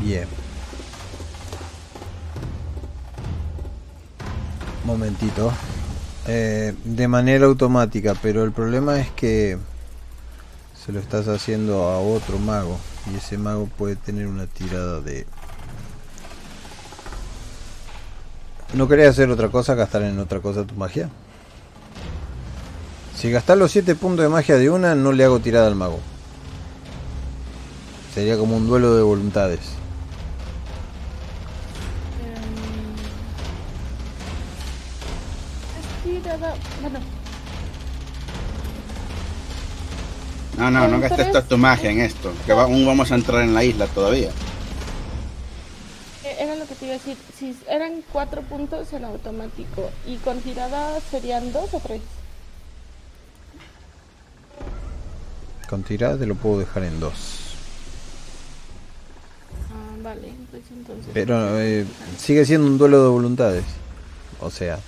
Bien. 0.00 0.26
Momentito. 4.84 5.52
Eh, 6.26 6.74
de 6.84 7.08
manera 7.08 7.46
automática, 7.46 8.14
pero 8.20 8.42
el 8.42 8.50
problema 8.50 8.98
es 8.98 9.10
que 9.12 9.56
se 10.84 10.92
lo 10.92 10.98
estás 10.98 11.28
haciendo 11.28 11.84
a 11.84 12.00
otro 12.00 12.38
mago 12.38 12.76
y 13.12 13.16
ese 13.16 13.38
mago 13.38 13.66
puede 13.66 13.94
tener 13.94 14.26
una 14.26 14.46
tirada 14.46 15.00
de... 15.00 15.26
¿No 18.74 18.88
querés 18.88 19.10
hacer 19.10 19.30
otra 19.30 19.48
cosa, 19.48 19.74
gastar 19.74 20.02
en 20.02 20.18
otra 20.18 20.40
cosa 20.40 20.64
tu 20.64 20.74
magia? 20.74 21.08
Si 23.18 23.30
gastás 23.30 23.58
los 23.58 23.72
7 23.72 23.94
puntos 23.96 24.22
de 24.22 24.28
magia 24.28 24.56
de 24.56 24.70
una, 24.70 24.94
no 24.94 25.12
le 25.12 25.24
hago 25.24 25.40
tirada 25.40 25.66
al 25.66 25.74
mago. 25.74 25.98
Sería 28.14 28.36
como 28.38 28.56
un 28.56 28.66
duelo 28.68 28.94
de 28.94 29.02
voluntades. 29.02 29.60
Bueno, 36.80 36.98
No, 40.56 40.70
no, 40.72 40.88
no 40.88 41.00
gastes 41.00 41.28
toda 41.28 41.42
tu 41.42 41.56
magia 41.56 41.90
en 41.90 42.00
esto. 42.00 42.32
Que 42.46 42.52
va- 42.52 42.62
aún 42.64 42.84
vamos 42.84 43.12
a 43.12 43.14
entrar 43.14 43.42
en 43.42 43.54
la 43.54 43.62
isla 43.64 43.86
todavía. 43.86 44.30
eh, 46.24 46.36
era 46.40 46.56
lo 46.56 46.66
que 46.66 46.74
te 46.74 46.84
iba 46.86 46.94
a 46.94 46.98
decir. 46.98 47.16
Si 47.38 47.56
eran 47.68 48.02
cuatro 48.12 48.42
puntos 48.42 48.92
en 48.92 49.04
automático 49.04 49.90
y 50.06 50.16
con 50.16 50.40
tirada 50.40 50.98
serían 51.10 51.52
dos 51.52 51.72
o 51.74 51.80
tres. 51.80 52.00
Con 55.68 55.82
tirada 55.82 56.16
te 56.18 56.26
lo 56.26 56.34
puedo 56.34 56.60
dejar 56.60 56.84
en 56.84 56.98
dos. 57.00 57.54
Ah, 59.70 59.96
vale, 60.02 60.32
pues 60.50 60.62
entonces. 60.70 61.06
Pero 61.12 61.60
eh, 61.60 61.84
sigue 62.18 62.44
siendo 62.46 62.66
un 62.66 62.78
duelo 62.78 63.02
de 63.02 63.08
voluntades. 63.10 63.64
O 64.40 64.50
sea, 64.50 64.78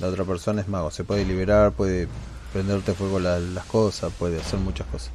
la 0.00 0.08
otra 0.08 0.24
persona 0.24 0.60
es 0.60 0.68
mago. 0.68 0.90
Se 0.90 1.04
puede 1.04 1.24
liberar, 1.24 1.72
puede 1.72 2.08
prenderte 2.52 2.92
fuego 2.94 3.18
la- 3.18 3.38
las 3.40 3.64
cosas, 3.64 4.12
puede 4.18 4.40
hacer 4.40 4.58
muchas 4.60 4.86
cosas. 4.88 5.10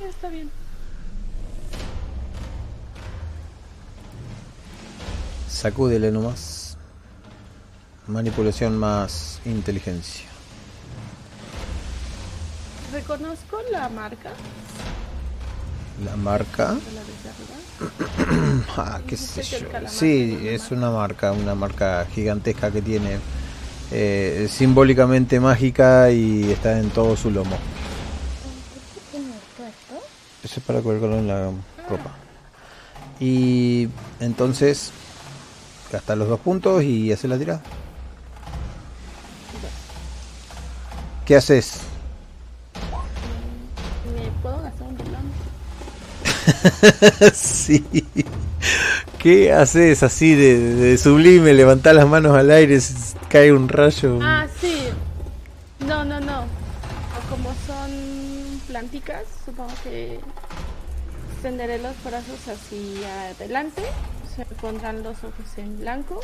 Ya 0.00 0.08
está 0.08 0.28
bien. 0.28 0.50
Sacúdele 5.48 6.10
nomás. 6.10 6.55
Manipulación 8.08 8.78
más 8.78 9.40
inteligencia. 9.44 10.26
Reconozco 12.92 13.58
la 13.72 13.88
marca 13.88 14.30
La 16.04 16.16
marca. 16.16 16.76
Ah, 18.78 19.00
qué 19.06 19.16
sé 19.16 19.42
yo. 19.42 19.68
Sí, 19.88 20.38
es 20.44 20.70
una 20.70 20.90
marca, 20.90 21.32
una 21.32 21.54
marca 21.54 22.06
gigantesca 22.14 22.70
que 22.70 22.80
tiene 22.80 23.18
eh, 23.90 24.48
simbólicamente 24.50 25.40
mágica 25.40 26.10
y 26.10 26.50
está 26.50 26.78
en 26.78 26.90
todo 26.90 27.16
su 27.16 27.30
lomo. 27.30 27.56
Eso 30.42 30.60
es 30.60 30.66
para 30.66 30.80
colgarlo 30.80 31.18
en 31.18 31.26
la 31.26 31.50
ropa. 31.88 32.12
Y 33.20 33.88
entonces 34.20 34.90
gasta 35.92 36.16
los 36.16 36.28
dos 36.28 36.40
puntos 36.40 36.82
y 36.82 37.12
hace 37.12 37.28
la 37.28 37.38
tirada. 37.38 37.62
¿Qué 41.26 41.34
haces? 41.34 41.80
¿Me 44.14 44.30
puedo 44.42 44.62
gastar 44.62 44.86
un 44.86 44.96
reloj? 44.96 45.20
sí. 47.34 47.84
¿Qué 49.18 49.52
haces 49.52 50.04
así 50.04 50.36
de, 50.36 50.56
de 50.56 50.98
sublime? 50.98 51.52
Levantás 51.52 51.96
las 51.96 52.06
manos 52.06 52.36
al 52.36 52.52
aire, 52.52 52.78
cae 53.28 53.52
un 53.52 53.68
rayo. 53.68 54.20
Ah, 54.22 54.46
sí. 54.60 54.90
No, 55.80 56.04
no, 56.04 56.20
no. 56.20 56.44
Como 57.28 57.52
son 57.66 58.60
planticas, 58.68 59.24
supongo 59.44 59.72
que 59.82 60.20
extenderé 61.32 61.78
los 61.78 62.00
brazos 62.04 62.38
hacia 62.46 63.30
adelante, 63.30 63.82
se 64.36 64.44
pondrán 64.54 65.02
los 65.02 65.18
ojos 65.24 65.58
en 65.58 65.80
blanco 65.80 66.20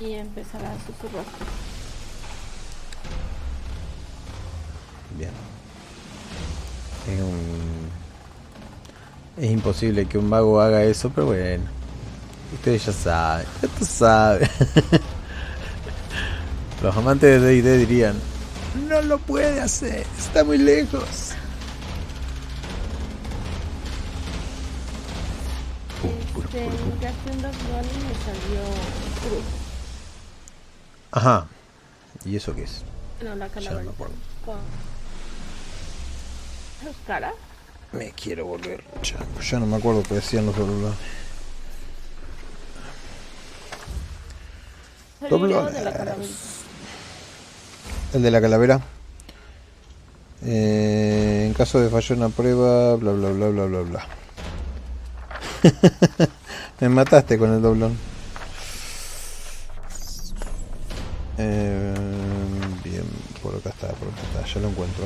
y 0.00 0.14
empezará 0.14 0.70
a 0.72 0.76
susurrar. 0.86 1.26
Bien. 5.16 5.30
Es 7.08 7.20
un... 7.20 7.90
Es 9.44 9.50
imposible 9.50 10.06
que 10.06 10.18
un 10.18 10.28
mago 10.28 10.60
haga 10.60 10.82
eso, 10.84 11.10
pero 11.10 11.26
bueno. 11.28 11.64
Ustedes 12.54 12.84
ya 12.86 12.92
saben, 12.92 13.46
ya 13.62 13.68
tú 13.68 13.84
sabes. 13.84 14.50
Los 16.82 16.96
amantes 16.96 17.40
de 17.40 17.48
D&D 17.62 17.78
dirían, 17.78 18.16
no 18.88 19.00
lo 19.02 19.18
puede 19.18 19.60
hacer, 19.60 20.04
está 20.18 20.42
muy 20.44 20.58
lejos. 20.58 21.32
Este, 26.02 26.64
gasté 27.00 27.30
un 27.30 27.42
dos 27.42 27.54
goles 27.70 27.92
y 27.94 27.98
me 28.04 28.14
salió 28.24 28.62
cruz. 29.20 29.44
Ajá. 31.12 31.46
¿Y 32.24 32.36
eso 32.36 32.54
qué 32.54 32.62
es? 32.64 32.82
No, 33.22 33.34
la 33.36 33.46
Ya 33.48 33.54
no 33.54 33.54
calavera. 33.54 33.84
me 33.84 33.90
acuerdo. 33.90 34.14
¿Es 36.88 36.96
cara? 37.06 37.32
Me 37.92 38.12
quiero 38.12 38.46
volver. 38.46 38.82
Ya, 39.02 39.18
ya 39.42 39.58
no 39.58 39.66
me 39.66 39.76
acuerdo 39.76 40.02
qué 40.02 40.14
decían 40.14 40.46
los 40.46 40.56
doblones. 40.56 40.96
Doblones. 45.28 45.74
de 45.74 45.84
la 45.84 45.92
calavera. 45.92 46.16
El 48.14 48.22
de 48.22 48.30
la 48.30 48.40
calavera. 48.40 48.80
Eh, 50.42 51.44
en 51.46 51.54
caso 51.54 51.80
de 51.80 51.90
fallo 51.90 52.14
en 52.14 52.20
la 52.20 52.28
prueba, 52.30 52.96
bla 52.96 53.12
bla 53.12 53.30
bla 53.30 53.48
bla 53.48 53.64
bla 53.66 53.80
bla. 53.80 54.06
Me 56.80 56.88
mataste 56.88 57.38
con 57.38 57.52
el 57.52 57.60
doblón. 57.60 57.98
Eh, 61.36 61.94
bien, 62.82 63.04
por 63.42 63.54
acá 63.54 63.70
está, 63.70 63.88
por 63.88 64.08
acá 64.08 64.20
está, 64.32 64.54
ya 64.54 64.60
lo 64.60 64.68
encuentro. 64.68 65.04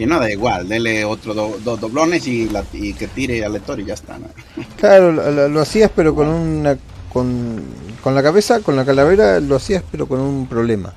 Si 0.00 0.06
no, 0.06 0.18
da 0.18 0.30
igual. 0.30 0.66
Dele 0.66 1.04
otro 1.04 1.34
do- 1.34 1.58
dos 1.62 1.78
doblones 1.78 2.26
y, 2.26 2.48
la- 2.48 2.64
y 2.72 2.94
que 2.94 3.06
tire 3.06 3.44
al 3.44 3.52
lector 3.52 3.78
y 3.80 3.84
ya 3.84 3.92
está. 3.92 4.18
¿no? 4.18 4.28
Claro, 4.78 5.12
lo, 5.12 5.30
lo- 5.30 5.48
lo 5.50 5.60
hacías 5.60 5.90
pero 5.94 6.14
con 6.14 6.26
una 6.28 6.78
con, 7.12 7.62
con 8.02 8.14
la 8.14 8.22
cabeza, 8.22 8.60
con 8.60 8.76
la 8.76 8.86
calavera 8.86 9.40
lo 9.40 9.56
hacías 9.56 9.84
pero 9.90 10.06
con 10.08 10.20
un 10.20 10.46
problema. 10.46 10.94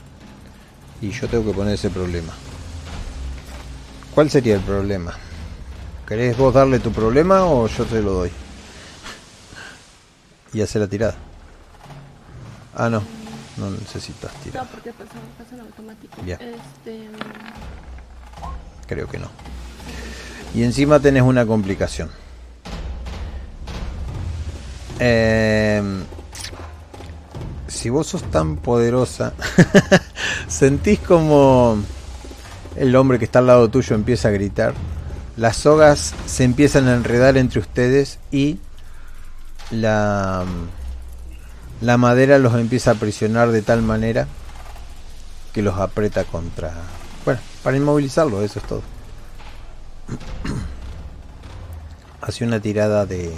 Y 1.01 1.10
yo 1.12 1.28
tengo 1.28 1.45
que 1.45 1.51
poner 1.51 1.74
ese 1.74 1.89
problema. 1.89 2.32
¿Cuál 4.16 4.30
sería 4.30 4.56
el 4.56 4.62
problema? 4.62 5.14
¿Querés 6.08 6.38
vos 6.38 6.54
darle 6.54 6.80
tu 6.80 6.93
problema 6.93 7.43
o 7.45 7.68
yo 7.68 7.84
te 7.84 8.01
lo 8.01 8.14
doy? 8.14 8.32
Y 10.54 10.62
hacer 10.62 10.82
la 10.82 10.88
tirada. 10.88 11.16
Ah, 12.74 12.89
no. 12.89 13.04
No 13.58 13.70
necesitas 13.70 14.32
No, 14.34 14.39
tirar. 14.43 14.68
porque 14.72 14.93
pasa, 14.93 15.12
pasa 15.38 15.56
en 15.56 15.62
automático. 15.62 16.16
Ya. 16.26 16.36
Este, 16.36 17.10
Creo 18.88 19.08
que 19.08 19.18
no. 19.18 19.28
Y 20.54 20.64
encima 20.64 21.00
tenés 21.00 21.24
una 21.24 21.46
complicación. 21.46 22.10
Em, 25.00 26.04
si 27.68 27.90
vos 27.90 28.08
sos 28.08 28.24
tan 28.24 28.58
poderosa, 28.58 29.34
sentís 30.48 31.00
como 31.00 31.78
el 32.76 32.96
hombre 32.96 33.20
que 33.20 33.26
está 33.26 33.40
al 33.40 33.48
lado 33.48 33.70
tuyo 33.70 33.96
empieza 33.96 34.28
a 34.30 34.32
gritar. 34.32 34.74
Las 35.36 35.58
sogas 35.58 36.14
se 36.28 36.44
empiezan 36.44 36.88
a 36.88 36.96
enredar 36.96 37.38
entre 37.38 37.60
ustedes 37.60 38.20
y 38.32 38.60
la, 39.72 40.46
la 41.82 41.98
madera 41.98 42.38
los 42.38 42.54
empieza 42.54 42.92
a 42.92 42.96
presionar 42.96 43.52
de 43.52 43.64
tal 43.64 43.82
manera 43.82 44.28
que 45.54 45.62
los 45.62 45.80
aprieta 45.80 46.24
contra... 46.24 46.74
Bueno, 47.26 47.39
para 47.63 47.78
inmovilizarlo, 47.78 48.43
eso 48.43 48.59
es 48.59 48.65
todo. 48.65 48.82
Hace 52.21 52.43
una 52.45 52.59
tirada 52.59 53.05
de... 53.05 53.32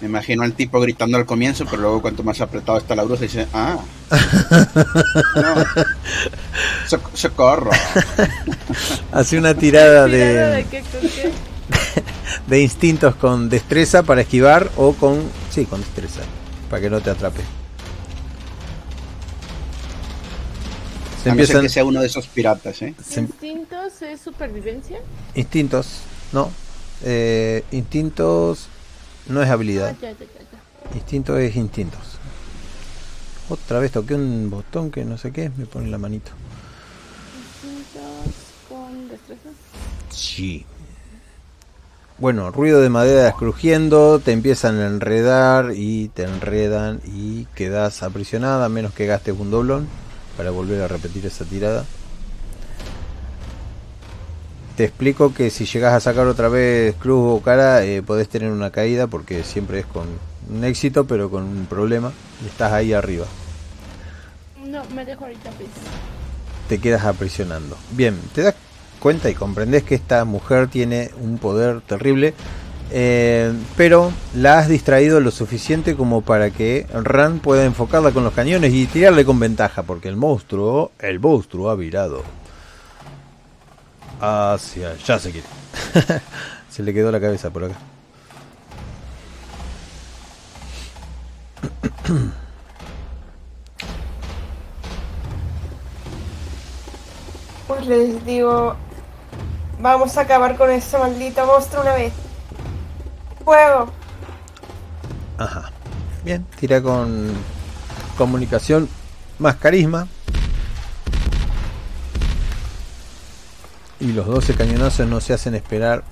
Me 0.00 0.08
imagino 0.08 0.42
al 0.42 0.52
tipo 0.52 0.78
gritando 0.78 1.16
al 1.16 1.24
comienzo, 1.24 1.64
pero 1.64 1.80
luego 1.82 2.02
cuanto 2.02 2.22
más 2.22 2.40
apretado 2.42 2.76
está 2.76 2.94
la 2.94 3.02
bruja 3.04 3.22
dice, 3.22 3.46
ah. 3.54 3.78
No. 5.36 5.54
Soc- 6.86 7.14
socorro. 7.14 7.70
Hace 9.12 9.38
una 9.38 9.54
tirada 9.54 10.04
¿Tirada 10.06 10.48
de 10.50 10.56
de, 10.56 10.64
qué 10.64 10.82
qué? 11.14 11.32
de 12.46 12.62
instintos 12.62 13.14
con 13.16 13.48
destreza 13.48 14.02
para 14.02 14.20
esquivar 14.20 14.70
o 14.76 14.92
con... 14.92 15.22
Sí, 15.50 15.64
con 15.64 15.80
destreza. 15.80 16.20
Para 16.68 16.82
que 16.82 16.90
no 16.90 17.00
te 17.00 17.10
atrape. 17.10 17.40
Se 21.26 21.30
A 21.30 21.34
no 21.34 21.38
ser 21.38 21.42
empiezan... 21.42 21.62
que 21.62 21.68
sea 21.70 21.84
uno 21.84 22.00
de 22.00 22.06
esos 22.06 22.28
piratas, 22.28 22.82
¿eh? 22.82 22.94
em- 23.16 23.24
¿Instintos 23.24 24.00
es 24.00 24.20
supervivencia? 24.20 25.00
Instintos, 25.34 26.02
no. 26.32 26.52
Eh, 27.02 27.64
instintos 27.72 28.68
no 29.26 29.42
es 29.42 29.50
Ah, 29.50 29.54
habilidad. 29.54 29.96
ya, 30.00 30.12
ya, 30.12 30.18
ya, 30.20 30.24
ya. 30.24 30.94
Instinto 30.96 31.36
es 31.36 31.56
instintos. 31.56 31.98
Otra 33.48 33.80
vez 33.80 33.90
toqué 33.90 34.14
un 34.14 34.48
botón 34.50 34.92
que 34.92 35.04
no 35.04 35.18
sé 35.18 35.32
qué, 35.32 35.50
me 35.56 35.66
pone 35.66 35.88
la 35.90 35.98
manito. 35.98 36.30
Instintos 37.64 38.34
con 38.68 39.08
destreza. 39.08 39.48
Sí. 40.10 40.64
Bueno, 42.18 42.52
ruido 42.52 42.80
de 42.80 42.88
madera 42.88 43.32
crujiendo, 43.32 44.20
te 44.20 44.30
empiezan 44.30 44.78
a 44.78 44.86
enredar 44.86 45.72
y 45.74 46.06
te 46.10 46.22
enredan 46.22 47.00
y 47.04 47.46
quedas 47.46 48.04
aprisionada 48.04 48.64
a 48.64 48.68
menos 48.68 48.94
que 48.94 49.06
gastes 49.06 49.34
un 49.36 49.50
doblón 49.50 49.88
para 50.36 50.50
volver 50.50 50.82
a 50.82 50.88
repetir 50.88 51.24
esa 51.26 51.44
tirada. 51.44 51.84
Te 54.76 54.84
explico 54.84 55.32
que 55.32 55.48
si 55.48 55.64
llegas 55.64 55.94
a 55.94 56.00
sacar 56.00 56.26
otra 56.26 56.48
vez 56.48 56.94
cruz 56.96 57.40
o 57.40 57.42
cara, 57.42 57.84
eh, 57.84 58.02
podés 58.02 58.28
tener 58.28 58.50
una 58.50 58.70
caída 58.70 59.06
porque 59.06 59.42
siempre 59.42 59.80
es 59.80 59.86
con 59.86 60.06
un 60.50 60.64
éxito 60.64 61.06
pero 61.06 61.30
con 61.30 61.44
un 61.44 61.66
problema 61.66 62.12
y 62.44 62.46
estás 62.46 62.72
ahí 62.72 62.92
arriba. 62.92 63.24
No, 64.66 64.84
me 64.94 65.04
dejo 65.06 65.24
ahorita, 65.24 65.50
please. 65.50 65.72
te 66.68 66.78
quedas 66.78 67.04
aprisionando. 67.04 67.76
Bien, 67.92 68.20
te 68.34 68.42
das 68.42 68.54
cuenta 69.00 69.30
y 69.30 69.34
comprendes 69.34 69.82
que 69.84 69.94
esta 69.94 70.24
mujer 70.24 70.68
tiene 70.68 71.10
un 71.22 71.38
poder 71.38 71.80
terrible, 71.80 72.34
eh, 72.92 73.52
pero 73.76 74.12
la 74.34 74.58
has 74.58 74.68
distraído 74.68 75.20
lo 75.20 75.30
suficiente 75.30 75.96
como 75.96 76.20
para 76.20 76.50
que 76.50 76.86
Ran 76.92 77.40
pueda 77.40 77.64
enfocarla 77.64 78.12
con 78.12 78.24
los 78.24 78.32
cañones 78.32 78.72
y 78.72 78.86
tirarle 78.86 79.24
con 79.24 79.40
ventaja, 79.40 79.82
porque 79.82 80.08
el 80.08 80.16
monstruo, 80.16 80.92
el 80.98 81.18
monstruo 81.18 81.70
ha 81.70 81.74
virado 81.74 82.22
hacia, 84.20 84.96
ya 84.96 85.18
se 85.18 85.32
quiere. 85.32 85.46
se 86.70 86.82
le 86.82 86.94
quedó 86.94 87.10
la 87.10 87.20
cabeza 87.20 87.50
por 87.50 87.64
acá. 87.64 87.76
Pues 97.66 97.86
les 97.86 98.24
digo, 98.24 98.76
vamos 99.80 100.16
a 100.16 100.20
acabar 100.20 100.56
con 100.56 100.70
ese 100.70 100.96
maldito 100.98 101.44
monstruo 101.46 101.82
una 101.82 101.94
vez. 101.94 102.12
Fuego. 103.46 103.90
Ajá. 105.38 105.70
Bien, 106.24 106.44
tira 106.58 106.82
con 106.82 107.32
comunicación 108.18 108.88
más 109.38 109.54
carisma. 109.54 110.08
Y 114.00 114.10
los 114.10 114.26
12 114.26 114.54
cañonazos 114.54 115.06
no 115.06 115.20
se 115.20 115.32
hacen 115.32 115.54
esperar 115.54 116.02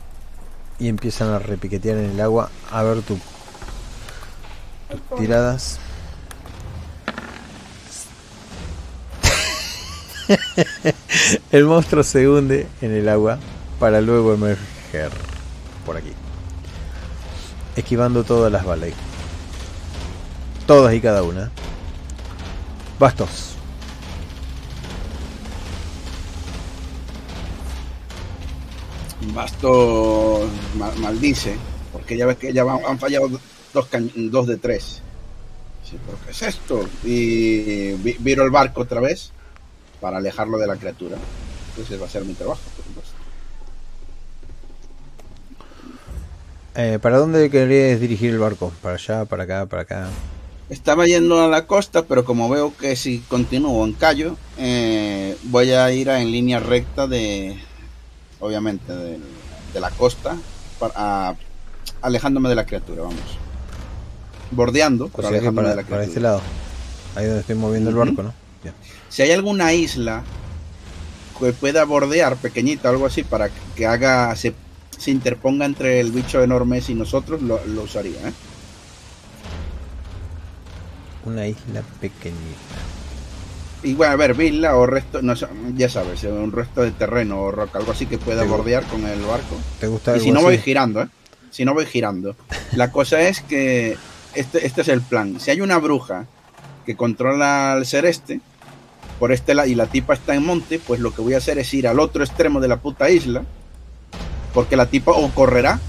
y 0.78 0.86
empiezan 0.86 1.30
a 1.30 1.40
repiquetear 1.40 1.98
en 1.98 2.12
el 2.12 2.20
agua. 2.20 2.50
A 2.70 2.84
ver 2.84 3.02
tus 3.02 3.18
tiradas. 5.18 5.80
el 11.50 11.64
monstruo 11.64 12.04
se 12.04 12.28
hunde 12.28 12.68
en 12.80 12.92
el 12.92 13.08
agua 13.08 13.40
para 13.80 14.00
luego 14.00 14.34
emerger 14.34 15.10
por 15.84 15.96
aquí 15.96 16.12
esquivando 17.76 18.24
todas 18.24 18.50
las 18.52 18.64
balas. 18.64 18.90
Todas 20.66 20.94
y 20.94 21.00
cada 21.00 21.22
una. 21.22 21.50
Bastos. 22.98 23.54
Basto 29.32 30.46
ma- 30.76 30.92
maldice, 31.00 31.56
porque 31.92 32.16
ya 32.16 32.26
ves 32.26 32.36
que 32.36 32.52
ya 32.52 32.62
han 32.62 32.98
fallado 32.98 33.28
dos, 33.72 33.88
dos 34.30 34.46
de 34.46 34.56
tres. 34.58 35.00
Sí, 35.88 35.96
¿pero 36.04 36.18
qué 36.24 36.30
es 36.30 36.42
esto? 36.42 36.80
Y 37.04 37.92
vi- 37.94 38.16
viro 38.18 38.44
el 38.44 38.50
barco 38.50 38.82
otra 38.82 39.00
vez 39.00 39.30
para 40.00 40.18
alejarlo 40.18 40.58
de 40.58 40.66
la 40.66 40.76
criatura. 40.76 41.16
Entonces 41.70 42.00
va 42.00 42.06
a 42.06 42.10
ser 42.10 42.24
mi 42.24 42.34
trabajo, 42.34 42.60
por 42.76 42.84
supuesto. 42.84 43.14
Eh, 46.76 46.98
¿Para 47.00 47.18
dónde 47.18 47.50
querés 47.50 48.00
dirigir 48.00 48.30
el 48.30 48.38
barco? 48.38 48.72
¿Para 48.82 48.96
allá, 48.96 49.24
para 49.26 49.44
acá, 49.44 49.66
para 49.66 49.82
acá? 49.82 50.06
Estaba 50.68 51.06
yendo 51.06 51.40
a 51.42 51.48
la 51.48 51.66
costa, 51.66 52.02
pero 52.06 52.24
como 52.24 52.48
veo 52.48 52.72
que 52.76 52.96
si 52.96 53.18
continúo 53.20 53.84
en 53.84 53.92
callo, 53.92 54.36
eh, 54.58 55.36
voy 55.44 55.70
a 55.72 55.90
ir 55.92 56.10
a- 56.10 56.20
en 56.20 56.32
línea 56.32 56.58
recta 56.58 57.06
de, 57.06 57.56
obviamente, 58.40 58.92
de, 58.92 59.18
de 59.72 59.80
la 59.80 59.90
costa, 59.90 60.36
para, 60.80 60.94
a- 60.96 61.36
alejándome 62.02 62.48
de 62.48 62.54
la 62.56 62.66
criatura, 62.66 63.02
vamos. 63.02 63.20
Bordeando, 64.50 65.06
O 65.06 65.08
pero 65.08 65.28
sea 65.28 65.30
que 65.32 65.36
alejándome 65.36 65.68
de 65.68 65.74
para, 65.74 65.82
la 65.82 65.88
para 65.88 66.02
criatura. 66.02 66.04
este 66.08 66.20
lado. 66.20 66.40
Ahí 67.14 67.26
donde 67.26 67.40
estoy 67.40 67.54
moviendo 67.54 67.90
el 67.90 67.96
barco, 67.96 68.22
¿no? 68.22 68.34
Si 69.10 69.22
hay 69.22 69.30
alguna 69.30 69.72
isla 69.72 70.24
que 71.38 71.52
pueda 71.52 71.84
bordear, 71.84 72.36
pequeñita, 72.36 72.88
algo 72.88 73.06
así, 73.06 73.22
para 73.22 73.48
que 73.76 73.86
haga, 73.86 74.34
se, 74.34 74.54
se 74.98 75.10
interponga 75.10 75.64
entre 75.64 76.00
el 76.00 76.10
bicho 76.12 76.42
enorme 76.42 76.82
y 76.86 76.94
nosotros, 76.94 77.42
lo, 77.42 77.64
lo 77.66 77.82
usaría, 77.82 78.28
¿eh? 78.28 78.32
Una 81.24 81.46
isla 81.46 81.82
pequeñita. 82.00 82.74
Y 83.82 83.94
bueno, 83.94 84.12
a 84.12 84.16
ver, 84.16 84.34
villa 84.34 84.76
o 84.76 84.86
resto, 84.86 85.20
no 85.22 85.34
ya 85.76 85.88
sabes, 85.88 86.24
eh, 86.24 86.32
un 86.32 86.52
resto 86.52 86.82
de 86.82 86.90
terreno 86.90 87.40
o 87.40 87.50
roca, 87.50 87.78
algo 87.78 87.92
así 87.92 88.06
que 88.06 88.18
pueda 88.18 88.44
bordear 88.44 88.84
con 88.84 89.06
el 89.06 89.20
barco. 89.22 89.56
¿Te 89.78 89.86
gusta 89.88 90.16
Y 90.16 90.20
si 90.20 90.30
no 90.30 90.38
así? 90.38 90.44
voy 90.46 90.58
girando, 90.58 91.02
¿eh? 91.02 91.08
Si 91.50 91.64
no 91.64 91.74
voy 91.74 91.86
girando. 91.86 92.34
La 92.72 92.90
cosa 92.90 93.20
es 93.22 93.40
que 93.40 93.96
este, 94.34 94.66
este 94.66 94.80
es 94.82 94.88
el 94.88 95.02
plan. 95.02 95.38
Si 95.38 95.50
hay 95.50 95.60
una 95.60 95.78
bruja 95.78 96.26
que 96.84 96.96
controla 96.96 97.72
al 97.72 97.86
ser 97.86 98.06
este, 98.06 98.40
por 99.18 99.32
este 99.32 99.54
lado, 99.54 99.68
y 99.68 99.74
la 99.74 99.86
tipa 99.86 100.14
está 100.14 100.34
en 100.34 100.44
monte, 100.44 100.78
pues 100.78 101.00
lo 101.00 101.14
que 101.14 101.22
voy 101.22 101.34
a 101.34 101.38
hacer 101.38 101.58
es 101.58 101.72
ir 101.74 101.86
al 101.86 102.00
otro 102.00 102.24
extremo 102.24 102.60
de 102.60 102.68
la 102.68 102.78
puta 102.78 103.08
isla, 103.10 103.44
porque 104.54 104.76
la 104.76 104.86
tipa 104.86 105.12
o 105.12 105.28
correrá, 105.30 105.80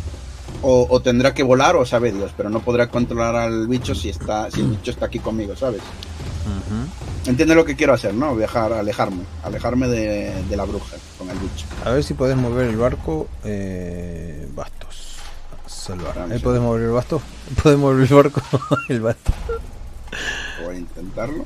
o, 0.61 0.87
o 0.89 0.99
tendrá 1.01 1.33
que 1.33 1.43
volar, 1.43 1.75
o 1.75 1.85
sabe 1.85 2.11
Dios, 2.11 2.31
pero 2.35 2.49
no 2.49 2.59
podrá 2.61 2.89
controlar 2.89 3.35
al 3.35 3.67
bicho 3.67 3.93
si 3.95 4.09
está, 4.09 4.49
si 4.51 4.61
el 4.61 4.67
bicho 4.67 4.91
está 4.91 5.05
aquí 5.05 5.19
conmigo, 5.19 5.55
¿sabes? 5.55 5.81
Ujú. 6.45 7.29
¿Entiendes 7.29 7.55
lo 7.57 7.65
que 7.65 7.75
quiero 7.75 7.93
hacer, 7.93 8.13
no? 8.13 8.35
Viajar, 8.35 8.71
alejarme, 8.73 9.23
alejarme 9.43 9.87
de, 9.87 10.43
de 10.43 10.57
la 10.57 10.63
bruja 10.65 10.95
con 11.17 11.29
el 11.29 11.37
bicho. 11.39 11.65
A 11.83 11.91
ver 11.91 12.03
si 12.03 12.13
podés 12.13 12.35
mover 12.37 12.67
el 12.67 12.77
barco. 12.77 13.27
Eh, 13.43 14.47
bastos. 14.53 15.15
Salvar. 15.67 16.13
Vamos 16.15 16.31
Ahí 16.31 16.39
podés 16.39 16.59
ver. 16.59 16.67
mover 16.67 16.81
el 16.83 16.91
basto. 16.91 17.21
Podés 17.63 17.77
mover 17.79 18.07
el 18.07 18.13
barco. 18.15 18.41
el 18.89 19.01
basto. 19.01 19.31
Voy 20.63 20.75
a 20.75 20.79
intentarlo. 20.79 21.45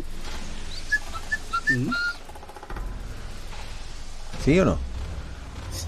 ¿Sí 4.44 4.60
o 4.60 4.66
no? 4.66 4.78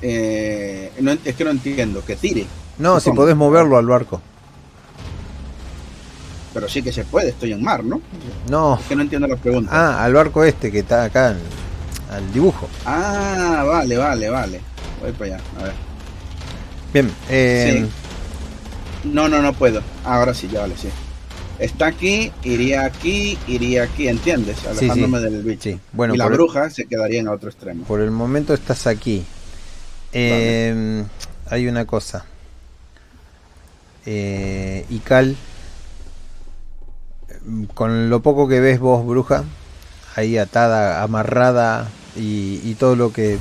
Eh, 0.02 0.92
no, 1.00 1.12
es 1.12 1.36
que 1.36 1.44
no 1.44 1.52
entiendo, 1.52 2.04
que 2.04 2.16
tire. 2.16 2.46
No, 2.78 3.00
si 3.00 3.12
podés 3.12 3.36
moverlo 3.36 3.78
al 3.78 3.86
barco. 3.86 4.22
Pero 6.54 6.68
sí 6.68 6.82
que 6.82 6.92
se 6.92 7.06
puede, 7.06 7.30
estoy 7.30 7.54
en 7.54 7.64
mar, 7.64 7.84
¿no? 7.84 8.02
No. 8.50 8.78
Es 8.80 8.86
que 8.88 8.96
no 8.96 9.04
entiendo 9.04 9.28
la 9.28 9.38
pregunta. 9.38 9.70
Ah, 9.72 10.04
al 10.04 10.14
barco 10.14 10.44
este 10.44 10.72
que 10.72 10.80
está 10.80 11.06
acá. 11.06 11.36
al 12.10 12.34
dibujo. 12.34 12.68
Ah, 12.86 13.64
vale, 13.66 13.96
vale, 13.98 14.30
vale. 14.30 14.60
Voy 15.02 15.12
para 15.14 15.36
allá, 15.36 15.44
a 15.60 15.64
ver. 15.64 15.74
Bien. 16.94 17.12
Eh, 17.30 17.88
No, 19.06 19.30
no, 19.30 19.42
no 19.42 19.54
puedo. 19.54 19.80
Ah, 20.04 20.16
ahora 20.18 20.34
sí, 20.34 20.50
ya 20.52 20.60
vale, 20.62 20.76
sí. 20.78 20.90
Está 21.58 21.86
aquí, 21.88 22.32
iría 22.44 22.84
aquí, 22.86 23.38
iría 23.48 23.84
aquí, 23.84 24.08
¿entiendes? 24.10 24.58
sí. 24.60 24.68
Alejándome 24.68 25.20
del 25.20 25.42
bicho. 25.44 25.80
Bueno, 25.94 26.16
y 26.16 26.18
la 26.18 26.26
el- 26.26 26.32
bruja 26.34 26.70
se 26.70 26.86
quedaría 26.86 27.22
en 27.22 27.28
otro 27.30 27.50
extremo. 27.50 27.86
Por 27.86 28.02
el 28.02 28.12
momento 28.12 28.54
estás 28.54 28.88
aquí. 28.88 29.24
Eh, 30.14 31.04
Hay 31.50 31.68
una 31.68 31.86
cosa. 31.86 32.26
Eh, 34.06 34.86
Ical, 34.90 35.36
con 37.74 38.10
lo 38.10 38.22
poco 38.22 38.48
que 38.48 38.60
ves 38.60 38.80
vos, 38.80 39.06
bruja, 39.06 39.44
ahí 40.16 40.38
atada, 40.38 41.04
amarrada 41.04 41.90
y, 42.16 42.62
y 42.64 42.76
todo 42.76 42.96
lo 42.96 43.14
que 43.14 43.40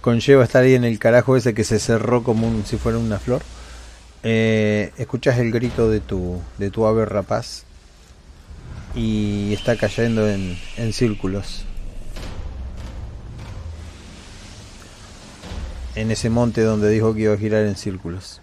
conlleva 0.00 0.44
estar 0.44 0.64
ahí 0.64 0.74
en 0.74 0.84
el 0.84 0.98
carajo 0.98 1.36
ese 1.36 1.54
que 1.54 1.64
se 1.64 1.78
cerró 1.78 2.22
como 2.22 2.48
un, 2.48 2.64
si 2.66 2.76
fuera 2.78 2.98
una 2.98 3.18
flor. 3.18 3.42
Eh, 4.22 4.92
escuchas 4.98 5.38
el 5.38 5.52
grito 5.52 5.90
de 5.90 6.00
tu, 6.00 6.40
de 6.58 6.70
tu 6.70 6.86
ave 6.86 7.04
rapaz 7.04 7.64
y 8.94 9.52
está 9.52 9.76
cayendo 9.76 10.28
en, 10.28 10.58
en 10.78 10.92
círculos. 10.92 11.65
En 15.96 16.10
ese 16.10 16.30
monte 16.30 16.62
donde 16.62 16.90
dijo 16.90 17.14
que 17.14 17.22
iba 17.22 17.34
a 17.34 17.38
girar 17.38 17.64
en 17.64 17.74
círculos. 17.74 18.40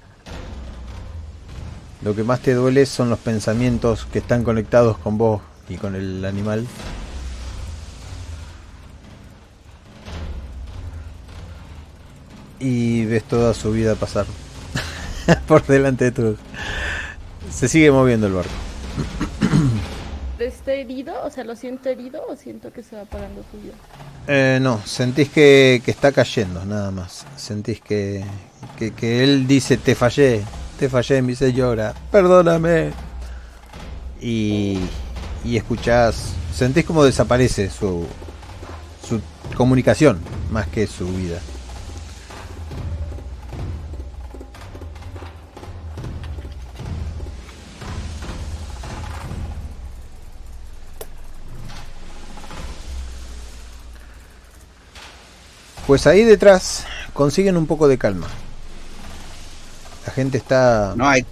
Lo 2.01 2.15
que 2.15 2.23
más 2.23 2.41
te 2.41 2.53
duele 2.53 2.85
son 2.85 3.09
los 3.09 3.19
pensamientos 3.19 4.05
que 4.11 4.19
están 4.19 4.43
conectados 4.43 4.97
con 4.97 5.17
vos 5.17 5.41
y 5.69 5.77
con 5.77 5.95
el 5.95 6.25
animal. 6.25 6.67
Y 12.59 13.05
ves 13.05 13.23
toda 13.23 13.53
su 13.53 13.71
vida 13.71 13.95
pasar 13.95 14.25
por 15.47 15.65
delante 15.65 16.05
de 16.05 16.11
tu... 16.11 16.37
Se 17.51 17.67
sigue 17.69 17.91
moviendo 17.91 18.27
el 18.27 18.33
barco. 18.33 18.51
¿Está 20.45 20.73
herido? 20.73 21.13
O 21.23 21.29
sea, 21.29 21.43
¿lo 21.43 21.55
siento 21.55 21.89
herido 21.89 22.23
o 22.27 22.35
siento 22.35 22.71
que 22.71 22.83
se 22.83 22.95
va 22.95 23.03
apagando 23.03 23.43
su 23.51 23.57
vida? 23.57 23.73
Eh, 24.27 24.59
no, 24.61 24.81
sentís 24.85 25.29
que, 25.29 25.81
que 25.83 25.91
está 25.91 26.11
cayendo, 26.11 26.65
nada 26.65 26.91
más. 26.91 27.25
Sentís 27.35 27.81
que, 27.81 28.23
que, 28.77 28.91
que 28.91 29.23
él 29.23 29.47
dice, 29.47 29.77
te 29.77 29.95
fallé, 29.95 30.43
te 30.79 30.89
fallé, 30.89 31.21
mi 31.21 31.35
señora, 31.35 31.93
perdóname. 32.11 32.91
Y, 34.21 34.79
y 35.43 35.57
escuchás, 35.57 36.33
sentís 36.53 36.85
como 36.85 37.03
desaparece 37.03 37.69
su, 37.69 38.05
su 39.07 39.21
comunicación 39.55 40.19
más 40.51 40.67
que 40.67 40.87
su 40.87 41.07
vida. 41.07 41.39
Pues 55.87 56.07
ahí 56.07 56.23
detrás 56.23 56.85
consiguen 57.13 57.57
un 57.57 57.67
poco 57.67 57.87
de 57.87 57.97
calma. 57.97 58.27
La 60.05 60.13
gente 60.13 60.37
está... 60.37 60.93
No 60.95 61.07
hay. 61.07 61.25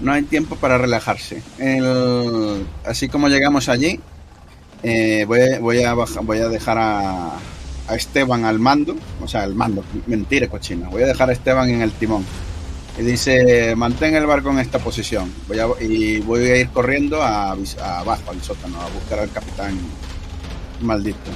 No 0.00 0.12
hay 0.12 0.22
tiempo 0.22 0.56
para 0.56 0.76
relajarse. 0.78 1.42
El- 1.58 2.66
así 2.84 3.08
como 3.08 3.28
llegamos 3.28 3.68
allí, 3.68 4.00
eh, 4.82 5.24
voy, 5.26 5.40
voy 5.60 5.82
a 5.82 5.94
baja- 5.94 6.20
voy 6.20 6.38
a 6.38 6.48
dejar 6.48 6.78
a, 6.78 7.32
a 7.88 7.94
Esteban 7.94 8.44
al 8.44 8.58
mando. 8.58 8.96
O 9.22 9.28
sea, 9.28 9.42
al 9.44 9.54
mando. 9.54 9.84
Mentira, 10.06 10.48
cochina. 10.48 10.88
Voy 10.88 11.02
a 11.04 11.06
dejar 11.06 11.30
a 11.30 11.32
Esteban 11.32 11.70
en 11.70 11.80
el 11.82 11.92
timón. 11.92 12.24
Y 12.98 13.02
dice, 13.02 13.74
mantén 13.76 14.14
el 14.14 14.26
barco 14.26 14.50
en 14.50 14.58
esta 14.58 14.78
posición. 14.78 15.32
Voy 15.48 15.58
a, 15.58 15.66
y 15.80 16.20
voy 16.20 16.44
a 16.48 16.56
ir 16.56 16.68
corriendo 16.70 17.22
a, 17.22 17.52
a 17.52 17.98
abajo, 18.00 18.30
al 18.30 18.42
sótano, 18.42 18.80
a 18.80 18.88
buscar 18.88 19.20
al 19.20 19.30
capitán 19.30 19.76
maldito. 20.80 21.30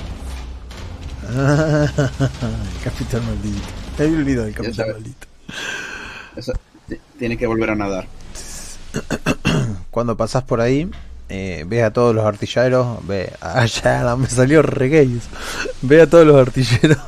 el 1.28 2.82
capitán 2.82 3.26
maldito. 3.26 3.66
Me 3.98 4.04
había 4.04 4.18
olvidado 4.18 4.44
del 4.46 4.54
capitán 4.54 4.92
maldito. 4.92 5.26
Eso, 6.36 6.52
tiene 7.18 7.36
que 7.36 7.46
volver 7.46 7.70
a 7.70 7.74
nadar. 7.74 8.06
Cuando 9.90 10.16
pasás 10.16 10.42
por 10.42 10.60
ahí, 10.60 10.90
eh, 11.28 11.64
ves 11.66 11.84
a 11.84 11.92
todos 11.92 12.14
los 12.14 12.24
artilleros. 12.24 13.06
Ve, 13.06 13.32
allá 13.40 14.16
me 14.16 14.28
salió 14.28 14.62
re 14.62 14.88
gay 14.88 15.18
eso. 15.18 15.28
Ve 15.82 16.02
a 16.02 16.06
todos 16.08 16.26
los 16.26 16.36
artilleros 16.36 16.98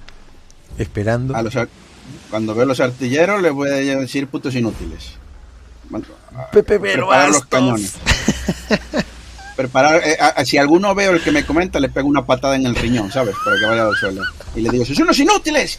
esperando. 0.78 1.36
A 1.36 1.42
los 1.42 1.54
cuando 2.30 2.54
veo 2.54 2.64
los 2.64 2.80
artilleros 2.80 3.42
les 3.42 3.52
voy 3.52 3.68
a 3.70 3.74
decir 3.74 4.26
putos 4.28 4.54
inútiles. 4.54 5.14
A- 6.34 6.50
Pepe 6.50 6.78
preparar 6.78 7.30
los 7.30 7.44
cañones. 7.44 7.94
Preparar, 9.60 10.00
eh, 10.02 10.16
a- 10.18 10.42
si 10.46 10.56
alguno 10.56 10.94
veo 10.94 11.12
el 11.12 11.22
que 11.22 11.30
me 11.32 11.44
comenta, 11.44 11.78
le 11.80 11.90
pego 11.90 12.08
una 12.08 12.24
patada 12.24 12.56
en 12.56 12.64
el 12.64 12.74
riñón, 12.74 13.12
¿sabes? 13.12 13.34
Para 13.44 13.58
que 13.58 13.66
vaya 13.66 13.84
al 13.86 13.94
suelo. 13.94 14.22
Y 14.56 14.62
le 14.62 14.70
digo, 14.70 14.86
¡sois 14.86 14.98
unos 15.00 15.18
inútiles! 15.18 15.78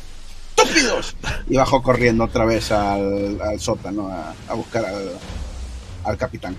¡Estúpidos! 0.55 1.15
Y 1.49 1.57
bajo 1.57 1.81
corriendo 1.81 2.25
otra 2.25 2.45
vez 2.45 2.71
al, 2.71 3.41
al 3.41 3.59
sótano 3.59 4.07
a, 4.09 4.33
a 4.47 4.53
buscar 4.53 4.85
al, 4.85 5.09
al 6.03 6.15
capitán. 6.17 6.55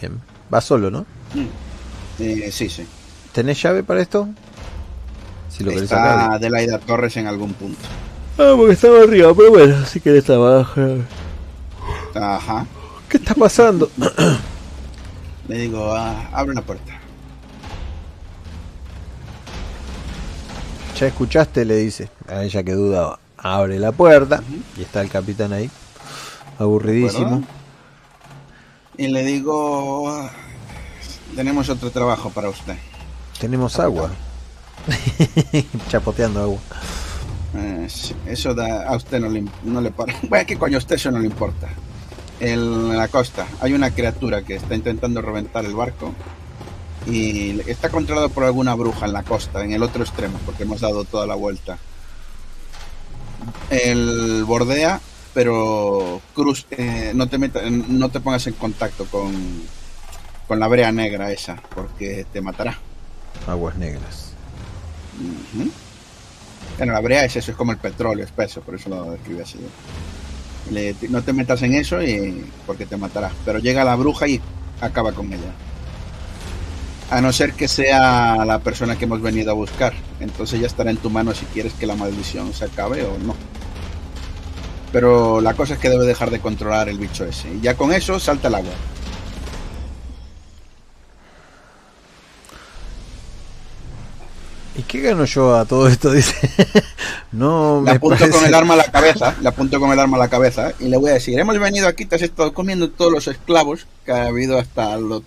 Bien. 0.00 0.18
Va 0.52 0.62
solo, 0.62 0.90
¿no? 0.90 1.04
Eh, 2.18 2.48
sí, 2.50 2.70
sí. 2.70 2.86
¿Tenés 3.32 3.60
llave 3.62 3.82
para 3.82 4.00
esto? 4.00 4.26
Si 5.50 5.64
lo 5.64 5.70
querés 5.70 5.84
Está. 5.84 6.32
Adelaida 6.32 6.78
Torres 6.78 7.14
en 7.18 7.26
algún 7.26 7.52
punto. 7.52 7.78
Ah, 8.38 8.54
porque 8.56 8.72
estaba 8.72 9.02
arriba, 9.02 9.34
pero 9.36 9.50
bueno, 9.50 9.84
si 9.84 10.00
querés 10.00 10.30
abajo. 10.30 10.80
Ajá. 12.14 12.64
¿Qué 13.08 13.18
está 13.18 13.34
pasando? 13.34 13.90
Le 15.48 15.58
digo, 15.58 15.92
ah, 15.94 16.28
abre 16.32 16.54
la 16.54 16.62
puerta. 16.62 16.92
Ya 20.98 21.06
escuchaste, 21.08 21.64
le 21.64 21.76
dice. 21.76 22.08
A 22.28 22.44
ella 22.44 22.62
que 22.62 22.72
duda, 22.72 23.18
abre 23.36 23.78
la 23.78 23.92
puerta. 23.92 24.42
Y 24.78 24.82
está 24.82 25.00
el 25.02 25.10
capitán 25.10 25.52
ahí. 25.52 25.70
Aburridísimo. 26.58 27.42
Y 28.96 29.08
le 29.08 29.24
digo, 29.24 30.08
"Ah, 30.08 30.30
tenemos 31.34 31.68
otro 31.68 31.90
trabajo 31.90 32.30
para 32.30 32.48
usted. 32.48 32.76
Tenemos 33.40 33.78
agua. 33.80 34.10
Chapoteando 35.88 36.40
agua. 36.42 36.58
Eh, 37.56 37.88
eso 38.26 38.54
da- 38.54 38.86
a 38.86 38.96
usted 38.96 39.18
no 39.20 39.28
le, 39.28 39.44
no 39.64 39.80
le 39.80 39.90
para. 39.90 40.14
Bueno, 40.28 40.46
¿qué 40.46 40.56
coño? 40.56 40.76
A 40.76 40.78
usted 40.78 40.94
eso 40.94 41.10
no 41.10 41.18
le 41.18 41.26
importa. 41.26 41.68
En 42.40 42.96
la 42.96 43.08
costa 43.08 43.46
hay 43.60 43.72
una 43.72 43.90
criatura 43.92 44.42
que 44.42 44.56
está 44.56 44.74
intentando 44.74 45.22
reventar 45.22 45.64
el 45.64 45.74
barco 45.74 46.12
y 47.06 47.60
está 47.68 47.88
controlado 47.90 48.28
por 48.30 48.44
alguna 48.44 48.74
bruja 48.74 49.06
en 49.06 49.12
la 49.12 49.22
costa, 49.22 49.62
en 49.64 49.72
el 49.72 49.82
otro 49.82 50.02
extremo, 50.02 50.38
porque 50.44 50.64
hemos 50.64 50.80
dado 50.80 51.04
toda 51.04 51.26
la 51.26 51.34
vuelta. 51.34 51.78
El 53.70 54.44
bordea, 54.46 55.00
pero 55.32 56.20
cruz, 56.34 56.66
eh, 56.70 57.12
no, 57.14 57.28
te 57.28 57.38
meta- 57.38 57.62
no 57.70 58.08
te 58.08 58.20
pongas 58.20 58.46
en 58.46 58.54
contacto 58.54 59.04
con, 59.06 59.32
con 60.48 60.58
la 60.58 60.68
brea 60.68 60.92
negra 60.92 61.30
esa, 61.30 61.56
porque 61.74 62.26
te 62.32 62.40
matará. 62.40 62.78
Aguas 63.46 63.76
negras. 63.76 64.32
Bueno, 66.78 66.92
la 66.92 67.00
brea 67.00 67.24
es 67.24 67.36
eso, 67.36 67.52
es 67.52 67.56
como 67.56 67.72
el 67.72 67.78
petróleo 67.78 68.24
espeso, 68.24 68.60
por 68.60 68.74
eso 68.74 68.88
lo 68.88 69.12
describe 69.12 69.42
así. 69.42 69.58
No 71.10 71.22
te 71.22 71.32
metas 71.32 71.62
en 71.62 71.74
eso 71.74 72.02
y 72.02 72.44
porque 72.66 72.86
te 72.86 72.96
matará. 72.96 73.30
Pero 73.44 73.58
llega 73.58 73.84
la 73.84 73.96
bruja 73.96 74.26
y 74.28 74.40
acaba 74.80 75.12
con 75.12 75.32
ella. 75.32 75.52
A 77.10 77.20
no 77.20 77.32
ser 77.32 77.52
que 77.52 77.68
sea 77.68 78.44
la 78.44 78.58
persona 78.60 78.96
que 78.96 79.04
hemos 79.04 79.20
venido 79.20 79.50
a 79.50 79.54
buscar. 79.54 79.92
Entonces 80.20 80.60
ya 80.60 80.66
estará 80.66 80.90
en 80.90 80.96
tu 80.96 81.10
mano 81.10 81.34
si 81.34 81.44
quieres 81.46 81.74
que 81.74 81.86
la 81.86 81.96
maldición 81.96 82.52
se 82.52 82.64
acabe 82.64 83.04
o 83.04 83.18
no. 83.18 83.34
Pero 84.90 85.40
la 85.40 85.54
cosa 85.54 85.74
es 85.74 85.80
que 85.80 85.90
debe 85.90 86.06
dejar 86.06 86.30
de 86.30 86.40
controlar 86.40 86.88
el 86.88 86.98
bicho 86.98 87.24
ese. 87.24 87.52
Y 87.52 87.60
ya 87.60 87.76
con 87.76 87.92
eso 87.92 88.18
salta 88.18 88.48
el 88.48 88.54
agua. 88.54 88.72
¿Y 94.76 94.82
qué 94.82 95.00
gano 95.02 95.24
yo 95.24 95.56
a 95.56 95.64
todo 95.64 95.86
esto? 95.88 96.10
Dice. 96.12 96.34
no 97.32 97.76
Le 97.84 97.92
me 97.92 97.96
apunto 97.96 98.18
parece- 98.18 98.36
con 98.38 98.46
el 98.46 98.54
arma 98.54 98.74
a 98.74 98.78
la 98.78 98.90
cabeza, 98.90 99.34
le 99.40 99.48
apunto 99.48 99.78
con 99.80 99.92
el 99.92 99.98
arma 100.00 100.16
a 100.16 100.20
la 100.20 100.28
cabeza 100.28 100.72
y 100.80 100.88
le 100.88 100.96
voy 100.96 101.10
a 101.10 101.14
decir, 101.14 101.38
hemos 101.38 101.58
venido 101.58 101.86
aquí, 101.86 102.04
te 102.06 102.16
has 102.16 102.22
estado 102.22 102.52
comiendo 102.52 102.90
todos 102.90 103.12
los 103.12 103.28
esclavos 103.28 103.86
que 104.04 104.12
ha 104.12 104.26
habido 104.26 104.58
hasta 104.58 104.96
los 104.96 105.22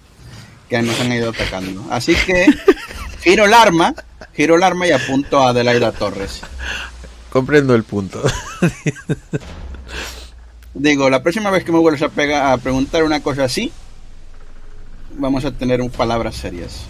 que 0.70 0.82
nos 0.82 1.00
han 1.00 1.12
ido 1.14 1.30
atacando. 1.30 1.86
Así 1.92 2.14
que 2.26 2.46
giro 3.22 3.46
el 3.46 3.54
arma, 3.54 3.94
giro 4.34 4.56
el 4.56 4.64
arma 4.64 4.88
y 4.88 4.92
apunto 4.92 5.42
a 5.42 5.50
Adelaida 5.50 5.92
Torres. 5.94 6.42
Comprendo 7.32 7.74
el 7.76 7.84
punto. 7.84 8.22
Digo, 10.74 11.10
la 11.10 11.24
próxima 11.24 11.50
vez 11.52 11.64
que 11.64 11.72
me 11.72 11.80
vuelvas 11.80 12.02
a, 12.04 12.10
pegar, 12.10 12.52
a 12.52 12.58
preguntar 12.58 13.04
una 13.04 13.22
cosa 13.22 13.46
así, 13.46 13.72
vamos 15.18 15.46
a 15.46 15.52
tener 15.52 15.82
un, 15.82 15.90
palabras 15.90 16.36
serias. 16.36 16.82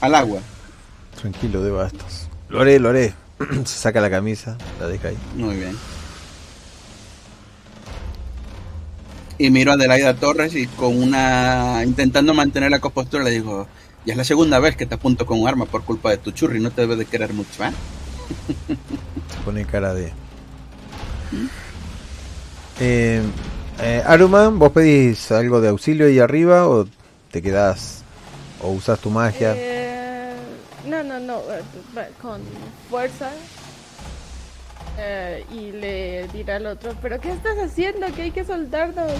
Al 0.00 0.14
agua. 0.14 0.40
Tranquilo, 1.20 1.62
de 1.62 1.70
bastos. 1.70 2.28
Lo 2.48 2.60
haré, 2.60 2.78
lo 2.78 2.90
haré. 2.90 3.14
Se 3.64 3.78
saca 3.78 4.00
la 4.00 4.10
camisa, 4.10 4.56
la 4.78 4.86
deja 4.86 5.08
ahí. 5.08 5.18
Muy 5.36 5.56
bien. 5.56 5.76
Y 9.38 9.50
miro 9.50 9.70
a 9.70 9.74
Adelaida 9.74 10.14
Torres 10.14 10.54
y 10.54 10.66
con 10.66 10.96
una. 10.96 11.82
intentando 11.84 12.34
mantener 12.34 12.70
la 12.70 12.78
compostura 12.78 13.24
le 13.24 13.30
digo, 13.30 13.66
ya 14.04 14.12
es 14.12 14.18
la 14.18 14.24
segunda 14.24 14.58
vez 14.58 14.76
que 14.76 14.84
te 14.84 14.96
apunto 14.96 15.24
con 15.24 15.40
un 15.40 15.48
arma 15.48 15.64
por 15.64 15.82
culpa 15.82 16.10
de 16.10 16.18
tu 16.18 16.30
churri, 16.30 16.60
no 16.60 16.70
te 16.70 16.82
debe 16.82 16.96
de 16.96 17.06
querer 17.06 17.32
mucho, 17.32 17.64
¿eh? 17.64 17.70
Se 19.30 19.38
pone 19.44 19.64
cara 19.64 19.94
de. 19.94 20.12
Eh, 22.80 23.22
eh, 23.80 24.02
Aruman, 24.06 24.58
¿vos 24.58 24.72
pedís 24.72 25.32
algo 25.32 25.60
de 25.60 25.68
auxilio 25.68 26.06
ahí 26.06 26.18
arriba 26.18 26.68
o 26.68 26.86
te 27.30 27.40
quedás 27.40 28.00
¿O 28.62 28.72
usas 28.72 28.98
tu 28.98 29.10
magia? 29.10 29.54
Eh, 29.56 29.89
no, 30.90 31.04
no, 31.04 31.20
no, 31.20 31.38
eh, 31.38 32.10
con 32.20 32.42
fuerza. 32.88 33.30
Eh, 34.98 35.46
y 35.52 35.72
le 35.72 36.28
dirá 36.28 36.56
al 36.56 36.66
otro, 36.66 36.94
pero 37.00 37.20
¿qué 37.20 37.30
estás 37.30 37.56
haciendo? 37.58 38.06
Que 38.14 38.22
hay 38.22 38.30
que 38.32 38.44
soltarnos. 38.44 39.12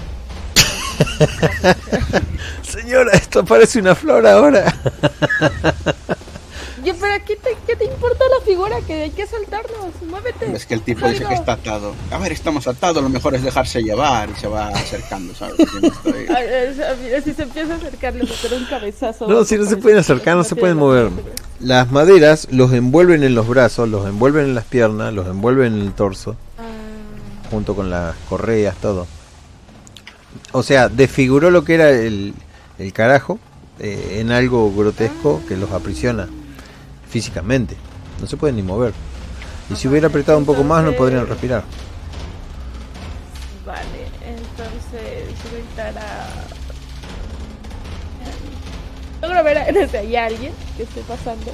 Señora, 2.63 3.13
esto 3.13 3.45
parece 3.45 3.79
una 3.79 3.95
flor 3.95 4.27
ahora. 4.27 4.75
Yo, 6.85 6.95
pero 7.01 7.25
¿qué 7.27 7.37
te, 7.37 7.51
¿qué 7.67 7.77
te 7.77 7.85
importa 7.85 8.25
la 8.39 8.45
figura? 8.45 8.77
Que 8.87 9.03
hay 9.05 9.11
que 9.11 9.27
soltarnos. 9.27 9.91
Muévete. 10.09 10.51
Es 10.55 10.67
que 10.67 10.75
el 10.75 10.83
tipo 10.83 11.09
dice 11.09 11.25
que 11.25 11.35
está 11.35 11.53
atado. 11.53 11.95
A 12.11 12.19
ver, 12.19 12.33
estamos 12.33 12.67
atados, 12.67 13.03
lo 13.03 13.09
mejor 13.09 13.35
es 13.35 13.43
dejarse 13.43 13.83
llevar 13.83 14.29
y 14.31 14.41
se 14.41 14.47
va 14.49 14.69
acercando, 14.69 15.35
¿sabes? 15.35 15.57
No 15.59 15.89
estoy- 15.89 16.27
si 17.25 17.35
se 17.35 17.43
empieza 17.43 17.75
a 17.75 17.77
acercar, 17.77 18.15
le 18.15 18.25
meteré 18.25 18.57
un 18.57 18.65
cabezazo. 18.65 19.29
No, 19.29 19.45
si 19.45 19.57
no 19.57 19.67
se 19.67 19.77
pueden 19.77 19.99
acercar, 19.99 20.37
no 20.37 20.45
se 20.45 20.57
pueden 20.57 20.77
mover. 20.79 21.11
Las 21.61 21.91
maderas 21.91 22.49
los 22.51 22.73
envuelven 22.73 23.23
en 23.23 23.35
los 23.35 23.47
brazos, 23.47 23.89
los 23.89 24.07
envuelven 24.07 24.45
en 24.47 24.55
las 24.55 24.65
piernas, 24.65 25.13
los 25.13 25.27
envuelven 25.27 25.75
en 25.75 25.81
el 25.83 25.93
torso, 25.93 26.37
Ah, 26.59 26.63
junto 27.51 27.75
con 27.77 27.91
las 27.91 28.15
correas, 28.29 28.77
todo. 28.77 29.07
O 30.53 30.63
sea, 30.63 30.89
desfiguró 30.89 31.51
lo 31.51 31.65
que 31.65 31.75
era 31.75 31.91
el, 31.91 32.35
el 32.79 32.93
carajo 32.93 33.39
eh, 33.79 34.19
en 34.21 34.33
algo 34.33 34.73
grotesco 34.73 35.43
que 35.49 35.57
los 35.57 35.71
aprisiona 35.73 36.29
físicamente. 37.11 37.77
No 38.21 38.27
se 38.27 38.37
pueden 38.37 38.57
ni 38.57 38.63
mover. 38.63 38.93
Y 39.71 39.77
si 39.77 39.89
hubiera 39.89 40.09
apretado 40.09 40.39
un 40.39 40.47
poco 40.47 40.65
más, 40.65 40.85
no 40.85 40.93
podrían 40.93 41.27
respirar. 41.27 41.65
vale, 43.67 44.09
entonces 44.25 45.25
gritará. 45.53 46.27
Logro 49.23 49.45
ver 49.45 49.75
desde 49.75 49.99
ahí 49.99 50.17
a 50.17 50.27
alguien 50.27 50.53
que 50.77 50.85
esté 50.85 51.03
pasando. 51.03 51.53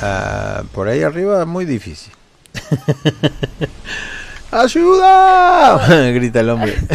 Ah, 0.00 0.64
por 0.72 0.88
ahí 0.88 1.02
arriba, 1.02 1.44
muy 1.44 1.64
difícil. 1.64 2.12
¡Ayuda! 4.50 6.10
Grita 6.12 6.40
el 6.40 6.50
hombre. 6.50 6.76
Sí, 6.78 6.86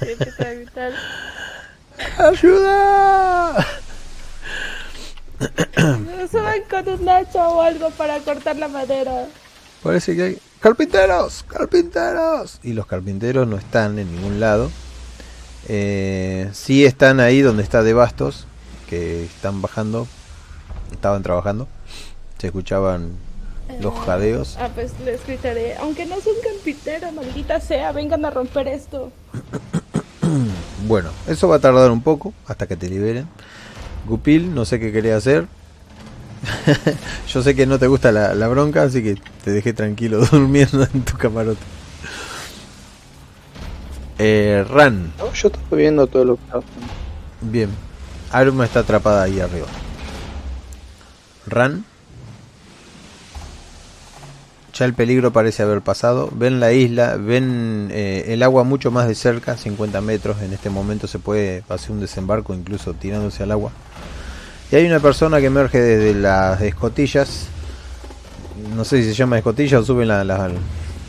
sí, 0.00 0.06
empieza 0.10 0.42
a 0.42 0.52
gritar. 0.52 0.92
¡Ayuda! 2.18 3.66
Suban 6.30 6.62
con 6.70 6.88
un 6.88 7.08
hacha 7.08 7.48
o 7.48 7.60
algo 7.60 7.90
para 7.90 8.18
cortar 8.20 8.56
la 8.56 8.68
madera. 8.68 9.26
Parece 9.82 10.16
que 10.16 10.22
hay 10.22 10.38
carpinteros, 10.60 11.44
carpinteros. 11.46 12.58
Y 12.62 12.72
los 12.72 12.86
carpinteros 12.86 13.46
no 13.46 13.56
están 13.56 13.98
en 13.98 14.12
ningún 14.12 14.40
lado. 14.40 14.70
Eh, 15.68 16.48
sí 16.52 16.84
están 16.84 17.20
ahí 17.20 17.40
donde 17.40 17.62
está 17.62 17.82
de 17.82 17.92
bastos, 17.92 18.46
que 18.88 19.24
están 19.24 19.62
bajando, 19.62 20.06
estaban 20.92 21.22
trabajando. 21.22 21.68
Se 22.38 22.48
escuchaban 22.48 23.12
los 23.80 23.94
jadeos. 24.00 24.56
Ah, 24.60 24.70
pues 24.74 24.92
les 25.04 25.24
gritaré. 25.26 25.76
Aunque 25.76 26.06
no 26.06 26.16
son 26.20 26.34
carpinteros, 26.42 27.12
maldita 27.12 27.60
sea, 27.60 27.92
vengan 27.92 28.24
a 28.24 28.30
romper 28.30 28.68
esto. 28.68 29.12
Bueno, 30.86 31.10
eso 31.26 31.48
va 31.48 31.56
a 31.56 31.58
tardar 31.58 31.90
un 31.90 32.00
poco 32.00 32.32
hasta 32.46 32.66
que 32.68 32.76
te 32.76 32.88
liberen. 32.88 33.26
Gupil, 34.06 34.54
no 34.54 34.64
sé 34.64 34.78
qué 34.80 34.92
quería 34.92 35.16
hacer. 35.16 35.46
Yo 37.32 37.42
sé 37.42 37.54
que 37.56 37.66
no 37.66 37.78
te 37.78 37.86
gusta 37.88 38.12
la, 38.12 38.34
la 38.34 38.48
bronca, 38.48 38.82
así 38.84 39.02
que 39.02 39.16
te 39.44 39.50
dejé 39.50 39.72
tranquilo 39.72 40.24
durmiendo 40.30 40.82
en 40.92 41.02
tu 41.02 41.16
camarote. 41.16 41.60
Eh, 44.18 44.64
Ran, 44.68 45.12
No, 45.18 45.30
yo 45.34 45.48
estaba 45.48 45.76
viendo 45.76 46.06
todo 46.06 46.24
lo 46.24 46.36
que 46.36 46.42
haciendo. 46.48 46.92
bien. 47.42 47.68
Aruma 48.32 48.64
está 48.64 48.80
atrapada 48.80 49.22
ahí 49.24 49.40
arriba. 49.40 49.66
Ran. 51.46 51.84
Ya 54.78 54.84
el 54.84 54.92
peligro 54.94 55.32
parece 55.32 55.62
haber 55.62 55.80
pasado. 55.80 56.28
Ven 56.32 56.60
la 56.60 56.72
isla, 56.72 57.16
ven 57.16 57.88
eh, 57.92 58.24
el 58.28 58.42
agua 58.42 58.62
mucho 58.64 58.90
más 58.90 59.08
de 59.08 59.14
cerca, 59.14 59.56
50 59.56 60.00
metros. 60.02 60.42
En 60.42 60.52
este 60.52 60.68
momento 60.68 61.06
se 61.06 61.18
puede 61.18 61.62
hacer 61.68 61.92
un 61.92 62.00
desembarco, 62.00 62.52
incluso 62.52 62.92
tirándose 62.92 63.42
al 63.42 63.52
agua. 63.52 63.70
Y 64.70 64.76
hay 64.76 64.84
una 64.86 65.00
persona 65.00 65.40
que 65.40 65.46
emerge 65.46 65.80
desde 65.80 66.14
las 66.20 66.60
escotillas. 66.60 67.46
No 68.74 68.84
sé 68.84 69.02
si 69.02 69.08
se 69.08 69.14
llama 69.14 69.38
escotilla 69.38 69.78
o 69.78 69.84
sube 69.84 70.04
la, 70.04 70.24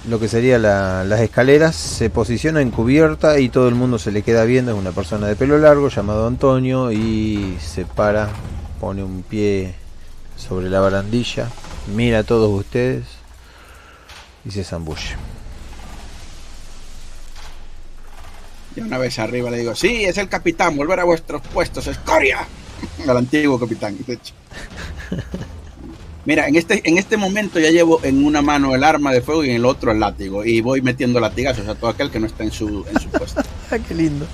lo 0.08 0.20
que 0.20 0.28
sería 0.30 0.58
la- 0.60 1.04
las 1.04 1.20
escaleras. 1.20 1.76
Se 1.76 2.10
posiciona 2.10 2.62
en 2.62 2.72
cubierta 2.72 3.40
y 3.40 3.50
todo 3.50 3.68
el 3.68 3.76
mundo 3.76 4.00
se 4.00 4.12
le 4.14 4.22
queda 4.22 4.46
viendo. 4.46 4.72
Es 4.72 4.78
una 4.78 4.92
persona 4.92 5.28
de 5.28 5.36
pelo 5.36 5.58
largo 5.58 5.90
llamado 5.90 6.28
Antonio 6.28 6.92
y 6.94 7.58
se 7.60 7.84
para, 7.86 8.30
pone 8.80 9.04
un 9.04 9.24
pie 9.24 9.74
sobre 10.38 10.70
la 10.70 10.80
barandilla, 10.80 11.50
mira 11.94 12.20
a 12.20 12.24
todos 12.24 12.50
ustedes 12.52 13.17
y 14.48 14.52
se 14.52 14.64
zambulle. 14.64 15.16
Y 18.76 18.82
una 18.82 18.98
vez 18.98 19.18
arriba 19.20 19.50
le 19.50 19.58
digo, 19.58 19.76
sí, 19.76 20.06
es 20.06 20.18
el 20.18 20.30
capitán, 20.30 20.78
volver 20.78 21.00
a 21.00 21.04
vuestros 21.04 21.42
puestos, 21.42 21.88
escoria. 21.88 22.48
Al 23.08 23.18
antiguo 23.18 23.60
capitán, 23.60 23.98
de 24.06 24.14
hecho. 24.14 24.34
Mira, 26.26 26.48
en 26.48 26.56
este, 26.56 26.82
en 26.88 26.98
este 26.98 27.18
momento 27.18 27.60
ya 27.60 27.72
llevo 27.72 28.02
en 28.04 28.24
una 28.24 28.42
mano 28.42 28.76
el 28.76 28.84
arma 28.84 29.12
de 29.12 29.22
fuego 29.22 29.44
y 29.44 29.50
en 29.50 29.56
el 29.56 29.66
otro 29.66 29.92
el 29.92 30.00
látigo. 30.00 30.46
Y 30.46 30.62
voy 30.62 30.82
metiendo 30.82 31.20
latigazos 31.20 31.68
a 31.68 31.76
todo 31.76 31.90
aquel 31.90 32.12
que 32.12 32.20
no 32.20 32.28
está 32.28 32.44
en 32.44 32.52
su, 32.52 32.86
en 32.88 33.00
su 33.00 33.10
puesto. 33.10 33.42
Qué 33.88 33.96
lindo. 33.96 34.28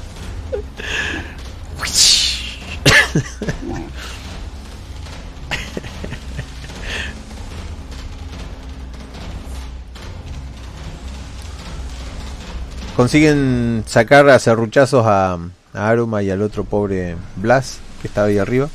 Consiguen 12.95 13.83
sacar 13.87 14.29
a 14.29 14.37
serruchazos 14.37 15.05
a, 15.07 15.33
a 15.73 15.89
Aruma 15.89 16.21
y 16.21 16.29
al 16.29 16.43
otro 16.43 16.63
pobre 16.63 17.15
Blas 17.37 17.79
que 18.01 18.07
estaba 18.07 18.27
ahí 18.27 18.37
arriba. 18.37 18.69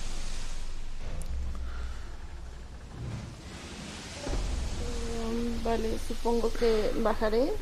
Mm, 5.30 5.64
Vale, 5.64 5.98
supongo 6.08 6.52
que 6.52 6.90
bajaré. 7.00 7.52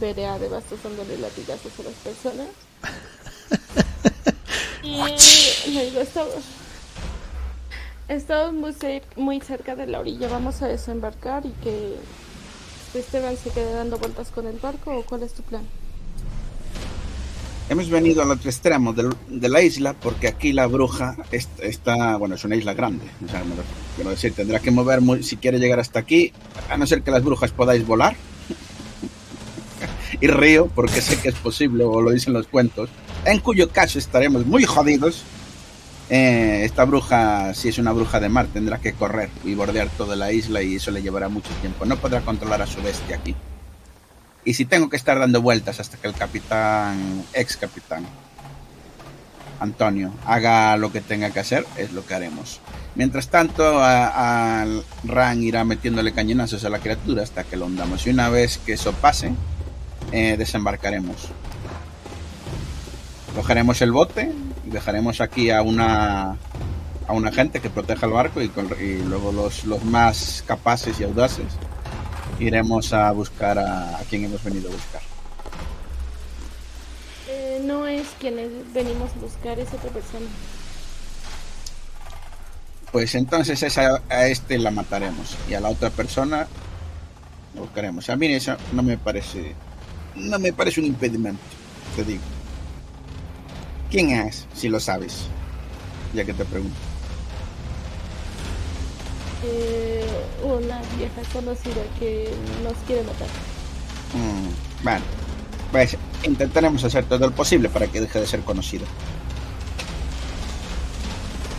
Veré 0.00 0.26
a 0.26 0.38
Devastos 0.38 0.82
dándole 0.82 1.18
latigazos 1.18 1.72
a 1.78 1.82
las 1.82 1.94
personas. 1.94 2.48
Y 4.84 5.70
le 5.70 5.84
digo, 5.84 6.00
estamos, 6.00 6.34
estamos 8.08 8.52
muy, 8.52 9.02
muy 9.14 9.40
cerca 9.40 9.76
de 9.76 9.86
la 9.86 10.00
orilla. 10.00 10.26
Vamos 10.28 10.60
a 10.60 10.66
desembarcar 10.66 11.46
y 11.46 11.52
que 11.62 11.96
Esteban 12.94 13.36
se 13.36 13.50
quede 13.50 13.72
dando 13.74 13.98
vueltas 13.98 14.28
con 14.28 14.46
el 14.46 14.58
barco. 14.58 14.96
¿O 14.98 15.02
cuál 15.04 15.22
es 15.22 15.32
tu 15.32 15.42
plan? 15.42 15.62
Hemos 17.68 17.88
venido 17.88 18.22
al 18.22 18.30
otro 18.30 18.50
extremo 18.50 18.92
de 18.92 19.48
la 19.48 19.62
isla 19.62 19.94
porque 19.94 20.28
aquí 20.28 20.52
la 20.52 20.66
bruja 20.66 21.16
est- 21.30 21.60
está, 21.60 22.16
bueno, 22.16 22.34
es 22.34 22.44
una 22.44 22.56
isla 22.56 22.74
grande. 22.74 23.06
O 23.24 23.28
sea, 23.30 23.42
me 23.44 23.54
quiero 23.94 24.10
decir, 24.10 24.34
tendrá 24.34 24.58
que 24.60 24.70
mover 24.70 25.00
muy- 25.00 25.22
si 25.22 25.36
quiere 25.36 25.58
llegar 25.58 25.80
hasta 25.80 26.00
aquí, 26.00 26.32
a 26.68 26.76
no 26.76 26.86
ser 26.86 27.02
que 27.02 27.10
las 27.10 27.22
brujas 27.24 27.52
podáis 27.52 27.86
volar. 27.86 28.14
y 30.20 30.26
río 30.26 30.66
porque 30.74 31.00
sé 31.00 31.18
que 31.18 31.30
es 31.30 31.34
posible, 31.36 31.84
o 31.84 32.02
lo 32.02 32.10
dicen 32.10 32.34
los 32.34 32.46
cuentos, 32.46 32.90
en 33.24 33.38
cuyo 33.40 33.70
caso 33.70 33.98
estaremos 33.98 34.44
muy 34.44 34.64
jodidos. 34.64 35.22
Eh, 36.10 36.62
esta 36.64 36.84
bruja, 36.84 37.54
si 37.54 37.68
es 37.68 37.78
una 37.78 37.92
bruja 37.92 38.20
de 38.20 38.28
mar, 38.28 38.46
tendrá 38.52 38.78
que 38.78 38.92
correr 38.92 39.30
y 39.44 39.54
bordear 39.54 39.88
toda 39.88 40.14
la 40.16 40.30
isla 40.32 40.60
y 40.62 40.76
eso 40.76 40.90
le 40.90 41.00
llevará 41.02 41.28
mucho 41.28 41.50
tiempo. 41.60 41.84
No 41.86 41.96
podrá 41.96 42.20
controlar 42.20 42.60
a 42.60 42.66
su 42.66 42.82
bestia 42.82 43.16
aquí. 43.16 43.34
Y 44.44 44.54
si 44.54 44.64
tengo 44.64 44.90
que 44.90 44.96
estar 44.96 45.18
dando 45.18 45.40
vueltas 45.40 45.80
hasta 45.80 45.96
que 45.96 46.08
el 46.08 46.14
capitán, 46.14 47.24
ex 47.32 47.56
capitán, 47.56 48.04
Antonio, 49.60 50.12
haga 50.26 50.76
lo 50.76 50.90
que 50.90 51.00
tenga 51.00 51.30
que 51.30 51.38
hacer, 51.40 51.64
es 51.76 51.92
lo 51.92 52.04
que 52.04 52.14
haremos. 52.14 52.60
Mientras 52.96 53.28
tanto, 53.28 53.78
a- 53.82 54.66
Ran 55.04 55.42
irá 55.42 55.64
metiéndole 55.64 56.12
cañonazos 56.12 56.64
a 56.64 56.68
la 56.70 56.80
criatura 56.80 57.22
hasta 57.22 57.44
que 57.44 57.56
lo 57.56 57.66
hundamos. 57.66 58.06
Y 58.06 58.10
una 58.10 58.28
vez 58.28 58.58
que 58.58 58.72
eso 58.74 58.92
pase, 58.92 59.32
eh, 60.10 60.36
desembarcaremos. 60.36 61.28
Cogeremos 63.36 63.80
el 63.80 63.92
bote 63.92 64.32
dejaremos 64.72 65.20
aquí 65.20 65.50
a 65.50 65.62
una 65.62 66.36
a 67.08 67.12
una 67.12 67.32
gente 67.32 67.60
que 67.60 67.70
proteja 67.70 68.06
el 68.06 68.12
barco 68.12 68.40
y, 68.40 68.48
con- 68.48 68.70
y 68.80 68.98
luego 69.02 69.32
los, 69.32 69.64
los 69.64 69.84
más 69.84 70.44
capaces 70.46 71.00
y 71.00 71.04
audaces 71.04 71.46
iremos 72.38 72.92
a 72.92 73.10
buscar 73.12 73.58
a, 73.58 73.98
a 73.98 74.02
quien 74.04 74.24
hemos 74.24 74.42
venido 74.42 74.70
a 74.70 74.72
buscar. 74.72 75.02
Eh, 77.28 77.60
no 77.64 77.86
es 77.86 78.08
quien 78.20 78.38
es- 78.38 78.72
venimos 78.72 79.10
a 79.12 79.20
buscar, 79.20 79.58
es 79.58 79.72
otra 79.72 79.90
persona. 79.90 80.26
Pues 82.90 83.14
entonces 83.14 83.62
esa, 83.62 84.02
a 84.08 84.26
este 84.26 84.58
la 84.58 84.70
mataremos 84.70 85.36
y 85.48 85.54
a 85.54 85.60
la 85.60 85.70
otra 85.70 85.90
persona 85.90 86.46
la 87.54 87.60
buscaremos. 87.60 88.08
A 88.10 88.16
mí 88.16 88.26
eso 88.26 88.56
no 88.72 88.82
me 88.82 88.98
parece 88.98 89.54
no 90.14 90.38
me 90.38 90.52
parece 90.52 90.80
un 90.80 90.86
impedimento, 90.86 91.40
te 91.96 92.04
digo. 92.04 92.22
¿Quién 93.92 94.08
es? 94.08 94.46
Si 94.54 94.70
lo 94.70 94.80
sabes. 94.80 95.26
Ya 96.14 96.24
que 96.24 96.32
te 96.32 96.46
pregunto. 96.46 96.74
Eh, 99.44 100.06
una 100.42 100.80
vieja 100.96 101.20
conocida 101.30 101.82
que 102.00 102.32
nos 102.64 102.72
quiere 102.86 103.02
matar. 103.02 103.28
Mm, 104.14 104.82
bueno, 104.82 105.04
pues 105.70 105.98
intentaremos 106.24 106.82
hacer 106.84 107.04
todo 107.04 107.18
lo 107.18 107.32
posible 107.32 107.68
para 107.68 107.86
que 107.86 108.00
deje 108.00 108.20
de 108.20 108.26
ser 108.26 108.40
conocido. 108.40 108.86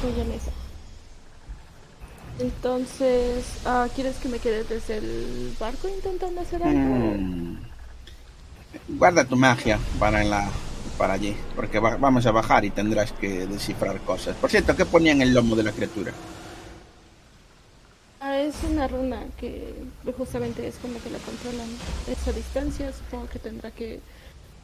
Voy 0.02 0.20
a 0.20 0.24
mesa. 0.24 0.52
Entonces, 2.40 3.46
ah, 3.64 3.88
¿quieres 3.94 4.16
que 4.16 4.30
me 4.30 4.40
quede 4.40 4.64
desde 4.64 4.98
el 4.98 5.56
barco 5.60 5.88
intentando 5.88 6.42
hacer 6.42 6.64
algo? 6.64 6.80
Mm. 6.80 7.58
Guarda 8.98 9.24
tu 9.24 9.36
magia 9.36 9.78
para 10.00 10.24
la 10.24 10.50
para 10.98 11.14
allí, 11.14 11.36
porque 11.56 11.80
va- 11.80 11.98
vamos 11.98 12.26
a 12.26 12.32
bajar 12.32 12.66
y 12.66 12.70
tendrás 12.70 13.12
que 13.14 13.46
descifrar 13.48 14.00
cosas. 14.02 14.36
Por 14.38 14.50
cierto, 14.50 14.76
¿qué 14.76 14.86
ponía 14.86 15.12
en 15.12 15.22
el 15.22 15.34
lomo 15.34 15.56
de 15.56 15.64
la 15.64 15.72
criatura? 15.72 16.14
Ah, 18.20 18.40
es 18.40 18.56
una 18.64 18.88
runa 18.88 19.20
que 19.38 19.74
justamente 20.18 20.66
es 20.68 20.76
como 20.78 21.02
que 21.02 21.10
la 21.10 21.20
controlan. 21.20 21.68
Esa 22.08 22.32
distancia 22.32 22.92
supongo 22.94 23.28
que 23.28 23.40
tendrá 23.40 23.70
que 23.72 24.00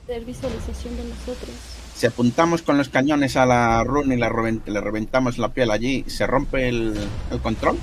tener 0.07 0.23
visualización 0.25 0.95
de 0.95 1.03
nosotros. 1.03 1.55
Si 1.93 2.05
apuntamos 2.07 2.61
con 2.61 2.77
los 2.77 2.87
cañones 2.89 3.35
a 3.35 3.45
la 3.45 3.83
runa 3.83 4.15
y 4.15 4.17
la 4.17 4.29
le 4.29 4.81
reventamos 4.81 5.37
la 5.37 5.49
piel 5.49 5.71
allí, 5.71 6.05
¿se 6.07 6.25
rompe 6.25 6.69
el, 6.69 7.11
el 7.31 7.41
control? 7.41 7.77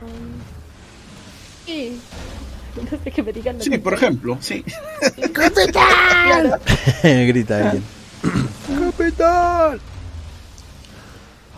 Um, 0.00 0.42
sí, 1.66 2.00
desde 2.90 3.10
que 3.10 3.22
me 3.22 3.32
digan 3.32 3.58
lo 3.58 3.64
Sí, 3.64 3.70
que 3.70 3.78
por 3.78 3.94
ejemplo, 3.94 4.38
sí. 4.40 4.64
Claro. 5.32 6.58
Grita 7.02 7.56
alguien. 7.70 7.84
¡Capitán! 8.68 9.78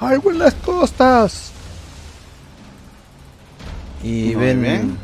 ¡Algo 0.01 0.31
en 0.31 0.39
las 0.39 0.55
costas! 0.55 1.51
Y 4.03 4.35
Muy 4.35 4.35
ven. 4.35 4.63
bien. 4.63 4.99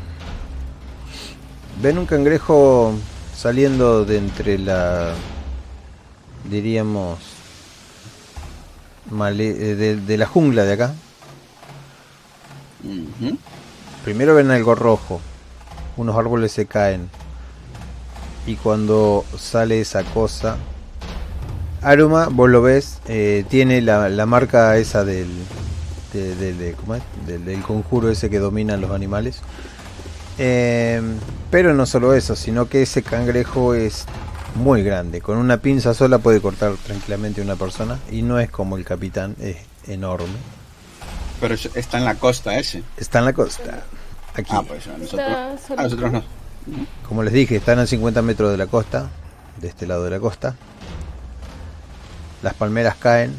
Ven 1.81 1.97
un 1.97 2.05
cangrejo 2.05 2.93
saliendo 3.35 4.05
de 4.05 4.17
entre 4.17 4.57
la. 4.59 5.13
diríamos. 6.49 7.17
male- 9.09 9.49
eh, 9.71 9.75
de, 9.75 9.95
de 9.95 10.17
la 10.17 10.25
jungla 10.27 10.63
de 10.65 10.73
acá. 10.73 10.93
Primero 14.03 14.35
ven 14.35 14.51
algo 14.51 14.75
rojo. 14.75 15.21
Unos 15.97 16.17
árboles 16.17 16.51
se 16.51 16.65
caen. 16.65 17.09
Y 18.47 18.55
cuando 18.55 19.23
sale 19.37 19.81
esa 19.81 20.03
cosa. 20.03 20.57
Aruma, 21.81 22.27
vos 22.29 22.49
lo 22.49 22.61
ves, 22.61 22.99
eh, 23.07 23.43
tiene 23.49 23.81
la, 23.81 24.07
la 24.09 24.25
marca 24.25 24.77
esa 24.77 25.03
del, 25.03 25.27
de- 26.13 26.35
de- 26.35 26.53
de- 26.53 26.73
¿cómo 26.73 26.95
es? 26.95 27.01
del. 27.25 27.43
del 27.45 27.61
conjuro 27.61 28.09
ese 28.09 28.29
que 28.29 28.39
dominan 28.39 28.81
los 28.81 28.91
animales. 28.91 29.39
Eh, 30.37 31.01
pero 31.49 31.73
no 31.73 31.85
solo 31.85 32.13
eso, 32.13 32.35
sino 32.35 32.67
que 32.69 32.83
ese 32.83 33.03
cangrejo 33.03 33.73
es 33.73 34.05
muy 34.55 34.83
grande. 34.83 35.21
Con 35.21 35.37
una 35.37 35.57
pinza 35.57 35.93
sola 35.93 36.19
puede 36.19 36.39
cortar 36.41 36.73
tranquilamente 36.85 37.41
a 37.41 37.43
una 37.43 37.55
persona. 37.55 37.99
Y 38.11 38.21
no 38.21 38.39
es 38.39 38.49
como 38.49 38.77
el 38.77 38.85
capitán, 38.85 39.35
es 39.39 39.57
enorme. 39.87 40.27
Pero 41.39 41.55
es- 41.55 41.69
está 41.75 41.97
en 41.97 42.05
la 42.05 42.15
costa 42.15 42.57
ese. 42.57 42.83
Está 42.97 43.19
en 43.19 43.25
la 43.25 43.33
costa. 43.33 43.83
Aquí. 44.33 44.51
Ah, 44.53 44.63
pues 44.67 44.87
a 44.87 44.97
nosotros, 44.97 45.27
Está 45.69 45.73
a 45.73 45.83
nosotros 45.83 46.11
no. 46.11 46.23
Como 47.07 47.23
les 47.23 47.33
dije, 47.33 47.55
están 47.55 47.79
a 47.79 47.87
50 47.87 48.21
metros 48.21 48.51
de 48.51 48.57
la 48.57 48.67
costa, 48.67 49.09
de 49.59 49.67
este 49.67 49.87
lado 49.87 50.03
de 50.03 50.11
la 50.11 50.19
costa. 50.19 50.55
Las 52.43 52.53
palmeras 52.53 52.95
caen. 52.95 53.35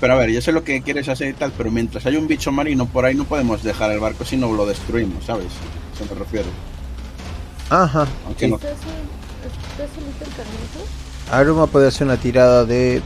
Pero 0.00 0.14
a 0.14 0.16
ver, 0.16 0.30
yo 0.30 0.42
sé 0.42 0.52
lo 0.52 0.64
que 0.64 0.82
quieres 0.82 1.08
hacer 1.08 1.28
y 1.28 1.32
tal, 1.32 1.52
pero 1.56 1.70
mientras 1.70 2.04
hay 2.06 2.16
un 2.16 2.26
bicho 2.26 2.52
marino 2.52 2.86
por 2.86 3.04
ahí 3.04 3.14
no 3.14 3.24
podemos 3.24 3.62
dejar 3.62 3.90
el 3.92 4.00
barco 4.00 4.24
si 4.24 4.36
no 4.36 4.52
lo 4.52 4.66
destruimos, 4.66 5.24
¿sabes? 5.24 5.46
A 5.46 5.94
eso 5.94 6.12
me 6.12 6.18
refiero. 6.18 6.48
Ajá. 7.70 8.06
Aunque 8.26 8.46
sí. 8.46 8.50
no. 8.50 8.58
Aruma 11.30 11.66
puede 11.66 11.88
hacer 11.88 12.06
una 12.06 12.16
tirada 12.16 12.64
de 12.64 13.00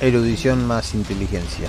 erudición 0.00 0.66
más 0.66 0.94
inteligencia. 0.94 1.68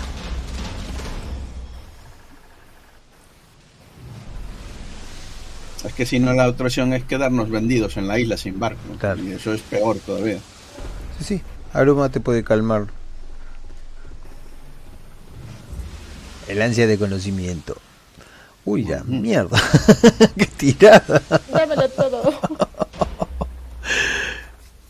Es 5.83 5.93
que 5.93 6.05
si 6.05 6.19
no 6.19 6.33
la 6.33 6.47
otra 6.47 6.67
opción 6.67 6.93
es 6.93 7.03
quedarnos 7.03 7.49
vendidos 7.49 7.97
en 7.97 8.07
la 8.07 8.19
isla 8.19 8.37
sin 8.37 8.59
barco. 8.59 8.79
¿no? 8.89 8.97
Claro. 8.97 9.21
Y 9.23 9.31
eso 9.31 9.53
es 9.53 9.61
peor 9.61 9.97
todavía. 9.97 10.39
Sí, 11.19 11.23
sí. 11.23 11.41
Aruma 11.73 12.09
te 12.09 12.19
puede 12.19 12.43
calmar. 12.43 12.87
El 16.47 16.61
ansia 16.61 16.87
de 16.87 16.97
conocimiento. 16.97 17.77
Uy, 18.65 18.85
ya, 18.85 19.03
mierda. 19.03 19.59
Qué 20.37 20.45
tirada. 20.45 21.21
Dámelo 21.51 21.89
todo. 21.89 22.33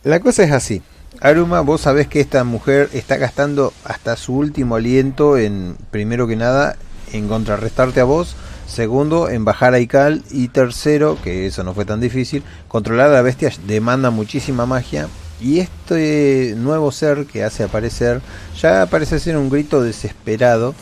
La 0.03 0.19
cosa 0.19 0.43
es 0.43 0.51
así. 0.51 0.81
Aruma, 1.21 1.61
vos 1.61 1.81
sabés 1.81 2.07
que 2.07 2.19
esta 2.19 2.43
mujer 2.43 2.89
está 2.91 3.17
gastando 3.17 3.73
hasta 3.85 4.17
su 4.17 4.35
último 4.35 4.75
aliento 4.75 5.37
en, 5.37 5.77
primero 5.89 6.27
que 6.27 6.35
nada, 6.35 6.75
en 7.13 7.29
contrarrestarte 7.29 8.01
a 8.01 8.03
vos, 8.03 8.35
segundo, 8.73 9.29
en 9.29 9.45
bajar 9.45 9.73
a 9.73 9.79
Ical 9.79 10.23
y 10.31 10.49
tercero, 10.49 11.17
que 11.23 11.45
eso 11.45 11.63
no 11.63 11.73
fue 11.73 11.85
tan 11.85 12.01
difícil, 12.01 12.43
controlar 12.67 13.09
a 13.09 13.13
la 13.13 13.21
bestia 13.21 13.51
demanda 13.65 14.09
muchísima 14.09 14.65
magia 14.65 15.07
y 15.39 15.59
este 15.59 16.55
nuevo 16.57 16.91
ser 16.91 17.25
que 17.25 17.43
hace 17.43 17.63
aparecer 17.63 18.21
ya 18.59 18.85
parece 18.85 19.19
ser 19.19 19.37
un 19.37 19.49
grito 19.49 19.81
desesperado 19.81 20.73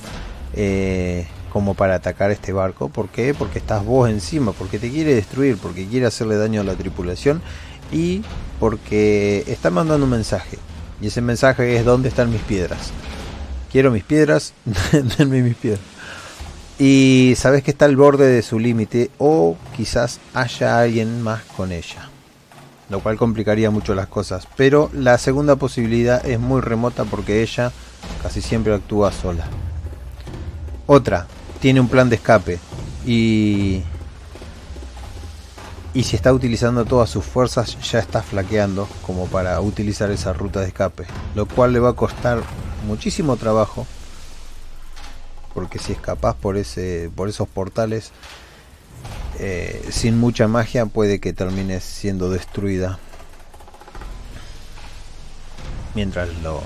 eh, 0.53 1.27
como 1.51 1.73
para 1.73 1.95
atacar 1.95 2.31
este 2.31 2.53
barco. 2.53 2.89
¿Por 2.89 3.09
qué? 3.09 3.33
Porque 3.33 3.59
estás 3.59 3.83
vos 3.83 4.09
encima, 4.09 4.53
porque 4.53 4.79
te 4.79 4.89
quiere 4.89 5.13
destruir, 5.15 5.57
porque 5.57 5.87
quiere 5.87 6.05
hacerle 6.05 6.37
daño 6.37 6.61
a 6.61 6.63
la 6.63 6.75
tripulación 6.75 7.41
y 7.91 8.21
porque 8.59 9.43
está 9.47 9.69
mandando 9.69 10.05
un 10.05 10.11
mensaje. 10.11 10.57
Y 11.01 11.07
ese 11.07 11.21
mensaje 11.21 11.75
es 11.75 11.83
¿dónde 11.83 12.09
están 12.09 12.31
mis 12.31 12.41
piedras? 12.41 12.91
Quiero 13.71 13.91
mis 13.91 14.03
piedras, 14.03 14.53
denme 15.17 15.41
mis 15.41 15.55
piedras. 15.55 15.90
Y 16.83 17.35
sabes 17.37 17.61
que 17.61 17.69
está 17.69 17.85
al 17.85 17.95
borde 17.95 18.25
de 18.25 18.41
su 18.41 18.57
límite 18.57 19.11
o 19.19 19.55
quizás 19.77 20.19
haya 20.33 20.79
alguien 20.79 21.21
más 21.21 21.43
con 21.55 21.71
ella. 21.71 22.09
Lo 22.89 23.01
cual 23.01 23.17
complicaría 23.17 23.69
mucho 23.69 23.93
las 23.93 24.07
cosas. 24.07 24.47
Pero 24.57 24.89
la 24.91 25.19
segunda 25.19 25.57
posibilidad 25.57 26.25
es 26.25 26.39
muy 26.39 26.59
remota 26.59 27.05
porque 27.05 27.43
ella 27.43 27.71
casi 28.23 28.41
siempre 28.41 28.73
actúa 28.73 29.11
sola. 29.11 29.45
Otra, 30.87 31.27
tiene 31.59 31.79
un 31.79 31.87
plan 31.87 32.09
de 32.09 32.15
escape 32.15 32.57
y 33.05 33.83
y 35.93 36.01
si 36.01 36.15
está 36.15 36.33
utilizando 36.33 36.85
todas 36.85 37.11
sus 37.11 37.23
fuerzas 37.23 37.77
ya 37.91 37.99
está 37.99 38.23
flaqueando 38.23 38.87
como 39.05 39.27
para 39.27 39.61
utilizar 39.61 40.09
esa 40.09 40.33
ruta 40.33 40.61
de 40.61 40.69
escape, 40.69 41.05
lo 41.35 41.45
cual 41.45 41.73
le 41.73 41.79
va 41.79 41.89
a 41.89 41.93
costar 41.93 42.41
muchísimo 42.87 43.37
trabajo 43.37 43.85
porque 45.53 45.79
si 45.79 45.91
escapas 45.91 46.35
por 46.35 46.57
ese 46.57 47.09
por 47.15 47.29
esos 47.29 47.47
portales 47.47 48.11
eh, 49.39 49.87
sin 49.91 50.19
mucha 50.19 50.47
magia 50.47 50.85
puede 50.85 51.19
que 51.19 51.33
termines 51.33 51.83
siendo 51.83 52.29
destruida 52.29 52.99
mientras 55.95 56.29
lo 56.41 56.61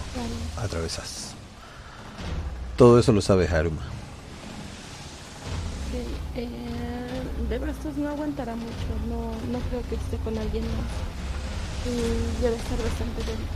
atravesas. 0.57 1.33
Todo 2.77 2.99
eso 2.99 3.11
lo 3.13 3.21
sabes, 3.21 3.51
Aruma. 3.51 3.81
Ok, 5.91 6.35
eh, 6.35 6.47
de 7.49 7.59
Brazos 7.59 7.95
no 7.97 8.09
aguantará 8.09 8.55
mucho. 8.55 8.71
No, 9.07 9.31
no 9.51 9.59
creo 9.69 9.81
que 9.89 9.95
esté 9.95 10.17
con 10.17 10.37
alguien 10.37 10.63
más. 10.63 10.91
Y 11.85 12.41
debe 12.41 12.55
estar 12.55 12.77
bastante 12.77 13.23
débil. 13.23 13.47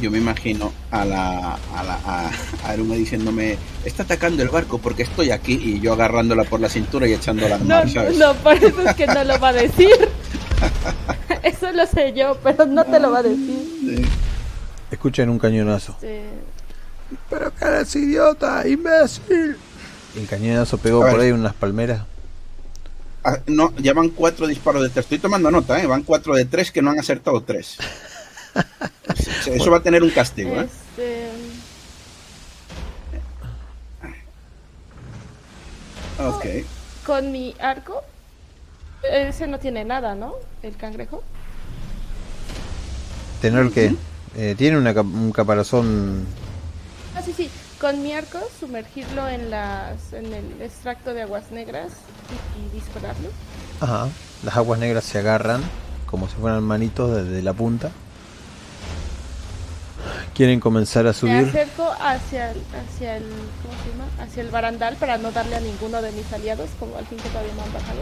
Yo 0.00 0.10
me 0.10 0.18
imagino 0.18 0.72
a 0.90 1.04
la 1.04 1.54
a, 1.54 1.82
la, 1.84 1.94
a, 2.04 2.30
a 2.64 2.68
Aruma 2.70 2.94
diciéndome, 2.96 3.56
está 3.84 4.02
atacando 4.02 4.42
el 4.42 4.50
barco 4.50 4.78
porque 4.78 5.04
estoy 5.04 5.30
aquí 5.30 5.54
y 5.54 5.80
yo 5.80 5.94
agarrándola 5.94 6.44
por 6.44 6.60
la 6.60 6.68
cintura 6.68 7.06
y 7.08 7.14
echándola 7.14 7.54
al 7.56 7.62
No, 7.66 7.74
mar, 7.76 7.86
no, 7.86 7.92
¿sabes? 7.92 8.18
no, 8.18 8.34
por 8.34 8.54
eso 8.54 8.82
es 8.82 8.94
que 8.94 9.06
no 9.06 9.24
lo 9.24 9.38
va 9.38 9.48
a 9.48 9.52
decir. 9.54 9.90
Eso 11.42 11.70
lo 11.72 11.86
sé 11.86 12.12
yo, 12.14 12.36
pero 12.42 12.66
no 12.66 12.84
te 12.84 12.98
lo 12.98 13.10
va 13.10 13.18
a 13.18 13.22
decir. 13.22 13.68
Sí. 13.80 14.02
Escuchen 14.90 15.28
un 15.28 15.38
cañonazo. 15.38 15.92
Este, 15.92 16.24
Pero 17.30 17.54
que 17.54 17.64
eres 17.64 17.94
idiota, 17.94 18.66
imbécil. 18.66 19.56
El 20.16 20.26
cañonazo 20.26 20.78
pegó 20.78 21.00
por 21.00 21.20
ahí 21.20 21.30
unas 21.32 21.54
palmeras. 21.54 22.02
Ah, 23.22 23.38
no, 23.46 23.72
ya 23.78 23.92
van 23.92 24.08
cuatro 24.10 24.46
disparos 24.46 24.82
de 24.82 24.88
tres. 24.88 25.04
Estoy 25.04 25.18
tomando 25.18 25.50
nota, 25.50 25.80
¿eh? 25.80 25.86
Van 25.86 26.02
cuatro 26.04 26.34
de 26.34 26.44
tres 26.46 26.70
que 26.72 26.80
no 26.82 26.90
han 26.90 26.98
acertado 26.98 27.40
tres. 27.42 27.76
Eso 29.46 29.70
va 29.70 29.78
a 29.78 29.82
tener 29.82 30.02
un 30.02 30.10
castigo, 30.10 30.60
¿eh? 30.60 30.64
este, 30.64 31.30
Ok. 36.18 36.44
con 37.04 37.30
mi 37.30 37.54
arco 37.60 38.02
Ese 39.02 39.46
no 39.46 39.58
tiene 39.58 39.84
nada, 39.84 40.14
¿no? 40.14 40.34
El 40.62 40.76
cangrejo. 40.76 41.22
Tener 43.40 43.70
que... 43.70 43.94
eh, 44.36 44.54
tiene 44.56 44.78
una 44.78 44.92
un 45.00 45.32
caparazón... 45.32 46.26
Ah, 47.14 47.22
sí, 47.22 47.32
sí. 47.32 47.50
Con 47.80 48.02
mi 48.02 48.12
arco, 48.12 48.38
sumergirlo 48.58 49.28
en 49.28 49.50
las 49.50 50.12
en 50.12 50.32
el 50.32 50.62
extracto 50.62 51.12
de 51.14 51.22
aguas 51.22 51.50
negras 51.50 51.92
y, 52.30 52.66
y 52.66 52.80
dispararlo. 52.80 53.28
Ajá. 53.80 54.08
Las 54.42 54.56
aguas 54.56 54.78
negras 54.80 55.04
se 55.04 55.18
agarran 55.18 55.62
como 56.06 56.28
si 56.28 56.36
fueran 56.36 56.62
manitos 56.64 57.14
desde 57.14 57.42
la 57.42 57.52
punta. 57.52 57.90
Quieren 60.36 60.60
comenzar 60.60 61.06
a 61.06 61.10
Me 61.10 61.14
subir. 61.14 61.48
acerco 61.48 61.90
hacia 61.98 62.50
el, 62.50 62.58
hacia 62.78 63.16
el, 63.16 63.22
¿cómo 63.22 63.74
se 63.82 63.90
llama? 63.90 64.04
Hacia 64.22 64.42
el 64.42 64.50
barandal 64.50 64.96
para 64.96 65.16
no 65.16 65.32
darle 65.32 65.56
a 65.56 65.60
ninguno 65.60 66.02
de 66.02 66.12
mis 66.12 66.30
aliados, 66.32 66.68
como 66.78 66.96
al 66.96 67.06
fin 67.06 67.16
que 67.18 67.28
todavía 67.30 67.52
no 67.54 67.62
han 67.62 67.72
bajado. 67.72 68.00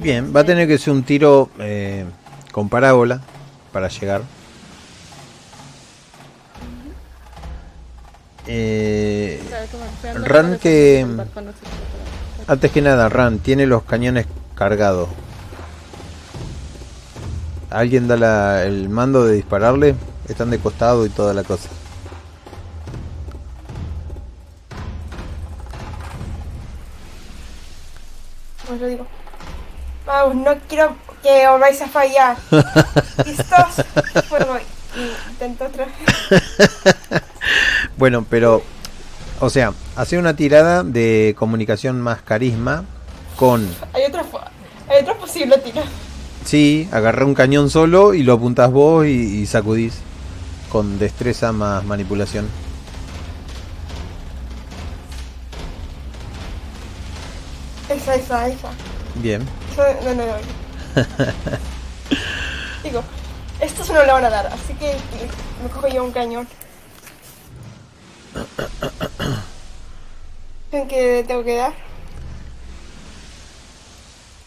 Bien, 0.00 0.34
va 0.34 0.40
a 0.40 0.44
tener 0.44 0.66
que 0.66 0.78
ser 0.78 0.92
un 0.92 1.04
tiro 1.04 1.48
eh, 1.60 2.04
con 2.50 2.68
parábola 2.68 3.20
para 3.72 3.86
llegar. 3.88 4.22
Eh, 8.48 9.40
Ran 10.24 10.58
que- 10.58 11.06
antes 12.48 12.70
que 12.72 12.82
nada, 12.82 13.08
Ran 13.08 13.38
tiene 13.38 13.66
los 13.66 13.84
cañones 13.84 14.26
cargados. 14.56 15.08
¿Alguien 17.70 18.08
da 18.08 18.16
la- 18.16 18.64
el 18.64 18.88
mando 18.88 19.24
de 19.24 19.34
dispararle? 19.34 19.94
Están 20.28 20.50
de 20.50 20.58
costado 20.58 21.06
y 21.06 21.08
toda 21.08 21.34
la 21.34 21.44
cosa. 21.44 21.68
Pues 28.66 28.80
lo 28.80 28.86
digo. 28.86 29.06
Vamos, 30.06 30.34
no 30.36 30.54
quiero 30.68 30.96
que 31.22 31.46
os 31.48 31.60
vais 31.60 31.80
a 31.82 31.88
fallar. 31.88 32.36
¿Listos? 33.24 33.84
Pues 34.28 34.46
voy. 34.46 34.60
Intento 35.30 35.64
otra 35.66 35.86
vez. 35.86 36.42
Bueno, 37.96 38.24
pero, 38.30 38.62
o 39.40 39.50
sea, 39.50 39.74
hace 39.96 40.16
una 40.16 40.34
tirada 40.36 40.82
de 40.84 41.34
comunicación 41.38 42.00
más 42.00 42.22
carisma 42.22 42.84
con, 43.36 43.68
Hay 43.92 44.04
otra, 44.04 44.24
hay 44.88 45.02
otra 45.02 45.14
posible 45.18 45.58
tira. 45.58 45.82
Sí, 46.50 46.88
agarrar 46.90 47.24
un 47.24 47.34
cañón 47.34 47.70
solo 47.70 48.12
y 48.12 48.24
lo 48.24 48.32
apuntás 48.32 48.72
vos 48.72 49.06
y, 49.06 49.10
y 49.10 49.46
sacudís 49.46 49.94
con 50.72 50.98
destreza 50.98 51.52
más 51.52 51.84
manipulación. 51.84 52.48
Esa, 57.88 58.16
esa, 58.16 58.48
esa. 58.48 58.70
Bien, 59.16 59.44
no, 59.76 59.84
no, 60.14 60.26
no. 60.26 60.32
Digo, 62.82 63.04
estos 63.60 63.88
no 63.90 64.04
le 64.04 64.10
van 64.10 64.24
a 64.24 64.30
dar, 64.30 64.48
así 64.48 64.74
que 64.74 64.96
me 65.62 65.70
cojo 65.70 65.86
yo 65.86 66.02
un 66.02 66.10
cañón. 66.10 66.48
¿En 70.72 70.88
qué 70.88 71.24
tengo 71.26 71.44
que 71.44 71.56
dar? 71.56 71.74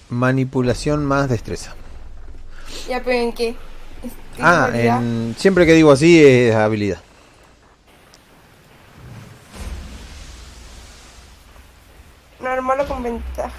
manipulación 0.09 1.05
más 1.05 1.27
destreza. 1.27 1.75
Ya, 2.87 3.01
pero 3.03 3.17
¿en 3.17 3.33
qué? 3.33 3.49
¿En 3.49 3.55
Ah, 4.45 4.69
en- 4.73 5.35
siempre 5.37 5.65
que 5.65 5.73
digo 5.73 5.91
así 5.91 6.23
es 6.23 6.53
habilidad. 6.55 6.99
Normal 12.39 12.79
o 12.81 12.85
con 12.87 13.03
ventaja. 13.03 13.51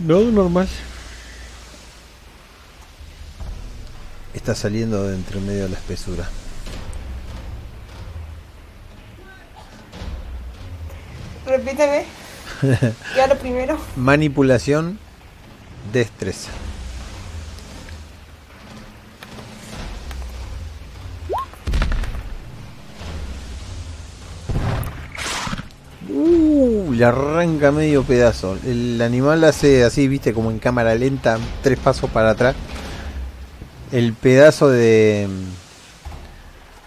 No, 0.00 0.20
normal. 0.20 0.68
Está 4.34 4.54
saliendo 4.54 5.04
de 5.04 5.14
entre 5.16 5.40
medio 5.40 5.64
de 5.64 5.68
la 5.70 5.76
espesura. 5.76 6.28
Repíteme. 11.46 12.04
ya 13.16 13.26
lo 13.26 13.36
primero. 13.38 13.78
Manipulación, 13.96 14.98
destreza. 15.92 16.50
Uh, 26.12 26.92
le 26.92 27.04
arranca 27.04 27.70
medio 27.70 28.02
pedazo. 28.02 28.58
El 28.66 29.00
animal 29.02 29.44
hace 29.44 29.84
así, 29.84 30.08
viste, 30.08 30.32
como 30.32 30.50
en 30.50 30.58
cámara 30.58 30.94
lenta, 30.94 31.38
tres 31.62 31.78
pasos 31.78 32.10
para 32.10 32.30
atrás. 32.30 32.56
El 33.92 34.12
pedazo 34.14 34.68
de 34.68 35.28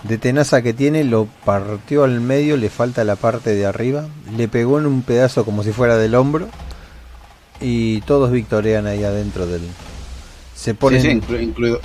de 0.03 0.17
tenaza 0.17 0.61
que 0.61 0.73
tiene 0.73 1.05
lo 1.05 1.27
partió 1.45 2.03
al 2.03 2.19
medio, 2.19 2.57
le 2.57 2.69
falta 2.69 3.05
la 3.05 3.15
parte 3.15 3.55
de 3.55 3.65
arriba, 3.65 4.05
le 4.35 4.49
pegó 4.49 4.77
en 4.77 4.85
un 4.85 5.01
pedazo 5.01 5.45
como 5.45 5.63
si 5.63 5.71
fuera 5.71 5.95
del 5.95 6.15
hombro 6.15 6.49
y 7.61 8.01
todos 8.01 8.29
victorean 8.29 8.85
ahí 8.85 9.05
adentro 9.05 9.45
del 9.47 9.61
se 10.53 10.71
Sí, 10.71 10.73
ponen 10.77 11.01
sí, 11.01 11.07
inclu- 11.07 11.41
incluido, 11.41 11.79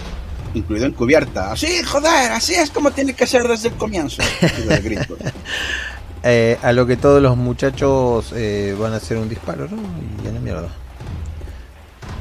incluido 0.52 0.86
en 0.86 0.92
cubierta. 0.94 1.52
Así, 1.52 1.80
joder, 1.84 2.32
así 2.32 2.54
es 2.54 2.70
como 2.70 2.90
tiene 2.90 3.14
que 3.14 3.24
ser 3.26 3.46
desde 3.46 3.68
el 3.68 3.74
comienzo. 3.74 4.20
Eh, 6.22 6.58
a 6.62 6.72
lo 6.72 6.86
que 6.86 6.96
todos 6.96 7.22
los 7.22 7.36
muchachos 7.36 8.32
eh, 8.34 8.76
van 8.78 8.92
a 8.92 8.96
hacer 8.96 9.16
un 9.18 9.28
disparo, 9.28 9.68
¿no? 9.68 9.76
Y 10.24 10.26
a 10.26 10.32
la 10.32 10.40
mierda. 10.40 10.68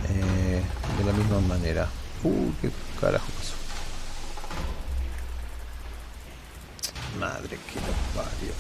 Eh, 0.10 0.62
de 0.98 1.04
la 1.04 1.14
misma 1.14 1.40
manera. 1.42 1.88
Uh, 2.24 2.52
qué 2.62 2.70
carajo 3.02 3.26
pasó. 3.38 3.54
Madre 7.20 7.50
que 7.50 7.80
lo 7.80 8.22
parió. 8.22 8.54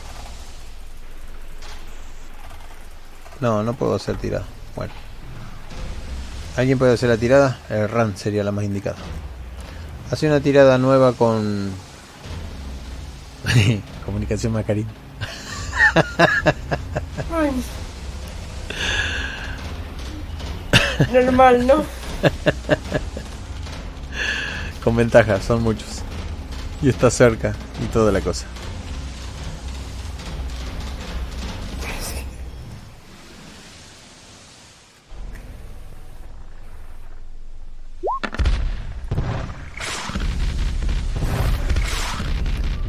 No, 3.39 3.61
no 3.61 3.73
puedo 3.73 3.95
hacer 3.95 4.17
tirada. 4.17 4.45
Bueno. 4.75 4.93
¿Alguien 6.55 6.79
puede 6.79 6.93
hacer 6.93 7.09
la 7.09 7.17
tirada? 7.17 7.59
El 7.69 7.87
run 7.87 8.17
sería 8.17 8.43
la 8.43 8.51
más 8.51 8.65
indicada. 8.65 8.97
Hace 10.09 10.25
una 10.25 10.39
tirada 10.39 10.79
nueva 10.79 11.13
con... 11.13 11.71
Comunicación 14.05 14.53
Macarín. 14.53 14.87
Normal, 21.11 21.67
¿no? 21.67 21.85
Con 24.83 24.95
ventaja, 24.95 25.41
son 25.41 25.63
muchos. 25.63 26.01
Y 26.81 26.89
está 26.89 27.09
cerca 27.09 27.53
y 27.83 27.87
toda 27.87 28.11
la 28.11 28.21
cosa. 28.21 28.45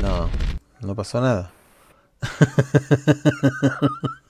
No, 0.00 0.28
no 0.80 0.94
pasó 0.94 1.20
nada. 1.20 1.57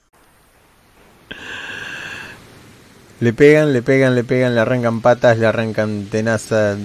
Le 3.19 3.33
pegan, 3.33 3.73
le 3.73 3.81
pegan, 3.81 4.15
le 4.15 4.23
pegan, 4.23 4.55
le 4.55 4.61
arrancan 4.61 5.01
patas, 5.01 5.37
le 5.37 5.45
arrancan 5.45 6.05
tenaza, 6.05 6.77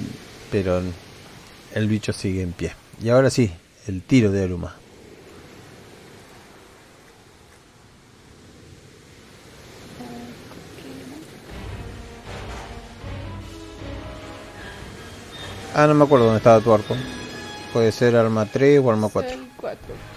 pero 0.50 0.82
el 1.74 1.86
bicho 1.86 2.12
sigue 2.12 2.42
en 2.42 2.50
pie. 2.50 2.72
Y 3.00 3.10
ahora 3.10 3.30
sí, 3.30 3.52
el 3.86 4.02
tiro 4.02 4.32
de 4.32 4.42
Aruma. 4.42 4.74
Ah, 15.72 15.86
no 15.86 15.94
me 15.94 16.04
acuerdo 16.04 16.26
dónde 16.26 16.38
estaba 16.38 16.60
tu 16.60 16.74
arco. 16.74 16.96
Puede 17.72 17.92
ser 17.92 18.16
arma 18.16 18.46
3 18.46 18.80
o 18.80 18.90
arma 18.90 19.08
4. 19.08 19.32
El 19.32 19.48
4. 19.56 20.13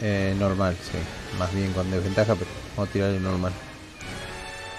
Eh, 0.00 0.34
normal, 0.38 0.76
sí. 0.82 0.98
Más 1.38 1.54
bien 1.54 1.72
con 1.72 1.90
desventaja, 1.90 2.34
pero 2.34 2.50
vamos 2.76 2.88
a 2.88 2.92
tirar 2.92 3.10
el 3.10 3.22
normal. 3.22 3.52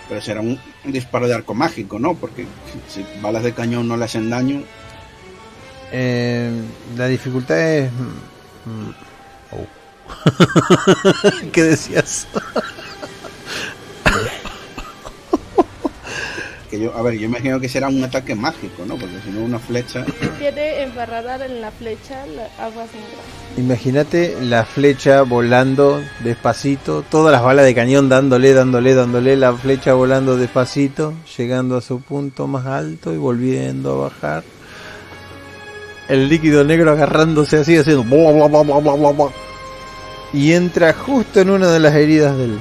Pero 0.09 0.21
será 0.21 0.41
un, 0.41 0.59
disparo 0.85 1.27
de 1.27 1.35
arco 1.35 1.53
mágico, 1.53 1.99
¿no? 1.99 2.15
Porque 2.15 2.45
si 2.89 3.05
balas 3.21 3.43
de 3.43 3.53
cañón 3.53 3.87
no 3.87 3.97
le 3.97 4.05
hacen 4.05 4.29
daño, 4.29 4.63
Eh, 5.93 6.49
la 6.95 7.07
dificultad 7.07 7.59
es... 7.59 7.91
mm, 7.91 8.69
mm, 8.69 8.93
oh. 9.51 9.67
¿Qué 11.51 11.63
decías? 11.63 12.27
Yo, 16.81 16.95
a 16.95 17.01
ver, 17.01 17.17
yo 17.17 17.25
imagino 17.25 17.59
que 17.59 17.69
será 17.69 17.87
un 17.87 18.03
ataque 18.03 18.35
mágico, 18.35 18.83
¿no? 18.85 18.95
Porque 18.95 19.15
si 19.23 19.31
no, 19.31 19.41
una 19.41 19.59
flecha. 19.59 20.05
Tiene 20.39 20.83
embarrada 20.83 21.45
en 21.45 21.61
la 21.61 21.71
flecha 21.71 22.25
la 22.25 22.43
negras. 22.43 22.89
Imagínate 23.57 24.37
la 24.41 24.65
flecha 24.65 25.21
volando 25.23 26.01
despacito, 26.23 27.03
todas 27.09 27.31
las 27.31 27.43
balas 27.43 27.65
de 27.65 27.75
cañón 27.75 28.09
dándole, 28.09 28.53
dándole, 28.53 28.93
dándole, 28.93 29.35
la 29.35 29.53
flecha 29.53 29.93
volando 29.93 30.37
despacito, 30.37 31.13
llegando 31.37 31.77
a 31.77 31.81
su 31.81 32.01
punto 32.01 32.47
más 32.47 32.65
alto 32.65 33.13
y 33.13 33.17
volviendo 33.17 33.93
a 33.93 34.09
bajar. 34.09 34.43
El 36.07 36.27
líquido 36.27 36.63
negro 36.63 36.91
agarrándose 36.91 37.57
así, 37.57 37.77
haciendo 37.77 38.03
bla, 38.03 38.31
bla, 38.31 38.47
bla, 38.47 38.61
bla, 38.63 38.79
bla, 38.79 38.95
bla, 38.95 39.11
bla. 39.11 39.25
y 40.33 40.53
entra 40.53 40.93
justo 40.93 41.39
en 41.39 41.49
una 41.49 41.69
de 41.69 41.79
las 41.79 41.95
heridas 41.95 42.37
del 42.37 42.59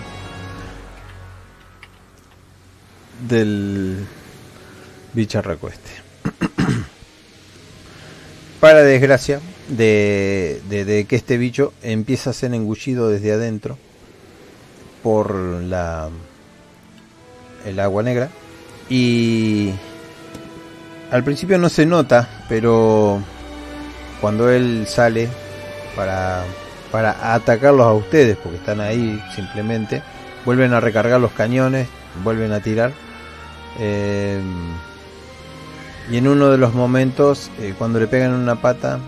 del 3.28 4.06
bicharraco 5.14 5.68
este. 5.68 5.90
Para 8.60 8.82
desgracia 8.82 9.40
de, 9.68 10.60
de- 10.68 10.84
de 10.84 11.04
que 11.06 11.16
este 11.16 11.38
bicho 11.38 11.72
empieza 11.82 12.30
a 12.30 12.34
ser 12.34 12.52
engullido 12.54 13.08
desde 13.08 13.32
adentro 13.32 13.78
por 15.02 15.34
la 15.34 16.10
el 17.64 17.80
agua 17.80 18.02
negra 18.02 18.28
y 18.90 19.70
al 21.10 21.24
principio 21.24 21.58
no 21.58 21.68
se 21.68 21.86
nota, 21.86 22.28
pero 22.48 23.20
cuando 24.20 24.50
él 24.50 24.84
sale 24.88 25.28
para 25.96 26.44
para 26.92 27.34
atacarlos 27.34 27.86
a 27.86 27.92
ustedes 27.92 28.36
porque 28.36 28.58
están 28.58 28.80
ahí 28.80 29.22
simplemente 29.34 30.02
vuelven 30.44 30.72
a 30.74 30.80
recargar 30.80 31.20
los 31.20 31.32
cañones, 31.32 31.88
vuelven 32.24 32.52
a 32.52 32.60
tirar 32.60 32.92
eh, 33.80 34.40
y 36.10 36.16
en 36.16 36.28
uno 36.28 36.50
de 36.50 36.58
los 36.58 36.74
momentos, 36.74 37.50
eh, 37.58 37.74
cuando 37.78 37.98
le 37.98 38.06
pegan 38.06 38.34
una 38.34 38.60
pata, 38.60 39.00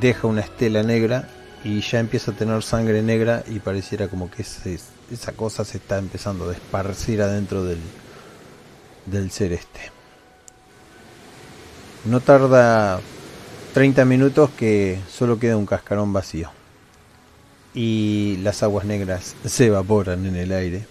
deja 0.00 0.26
una 0.26 0.40
estela 0.40 0.82
negra 0.82 1.28
y 1.64 1.80
ya 1.82 1.98
empieza 1.98 2.30
a 2.30 2.34
tener 2.34 2.62
sangre 2.62 3.02
negra 3.02 3.44
y 3.46 3.58
pareciera 3.58 4.08
como 4.08 4.30
que 4.30 4.42
esa 4.42 5.32
cosa 5.32 5.64
se 5.64 5.78
está 5.78 5.98
empezando 5.98 6.48
a 6.48 6.52
esparcir 6.52 7.20
adentro 7.20 7.62
del, 7.64 7.78
del 9.04 9.30
ser 9.30 9.52
este. 9.52 9.90
No 12.04 12.20
tarda 12.20 13.00
30 13.74 14.04
minutos 14.06 14.48
que 14.56 14.98
solo 15.10 15.38
queda 15.38 15.56
un 15.56 15.66
cascarón 15.66 16.12
vacío. 16.12 16.50
Y 17.74 18.38
las 18.42 18.62
aguas 18.62 18.86
negras 18.86 19.34
se 19.44 19.66
evaporan 19.66 20.24
en 20.24 20.36
el 20.36 20.52
aire 20.52 20.86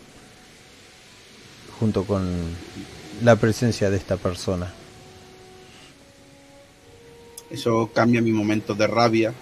junto 1.80 2.04
con 2.04 2.24
la 3.22 3.36
presencia 3.36 3.90
de 3.90 3.98
esta 3.98 4.18
persona. 4.18 4.72
Eso 7.50 7.90
cambia 7.94 8.22
mi 8.22 8.32
momento 8.32 8.74
de 8.76 8.88
rabia, 8.88 9.34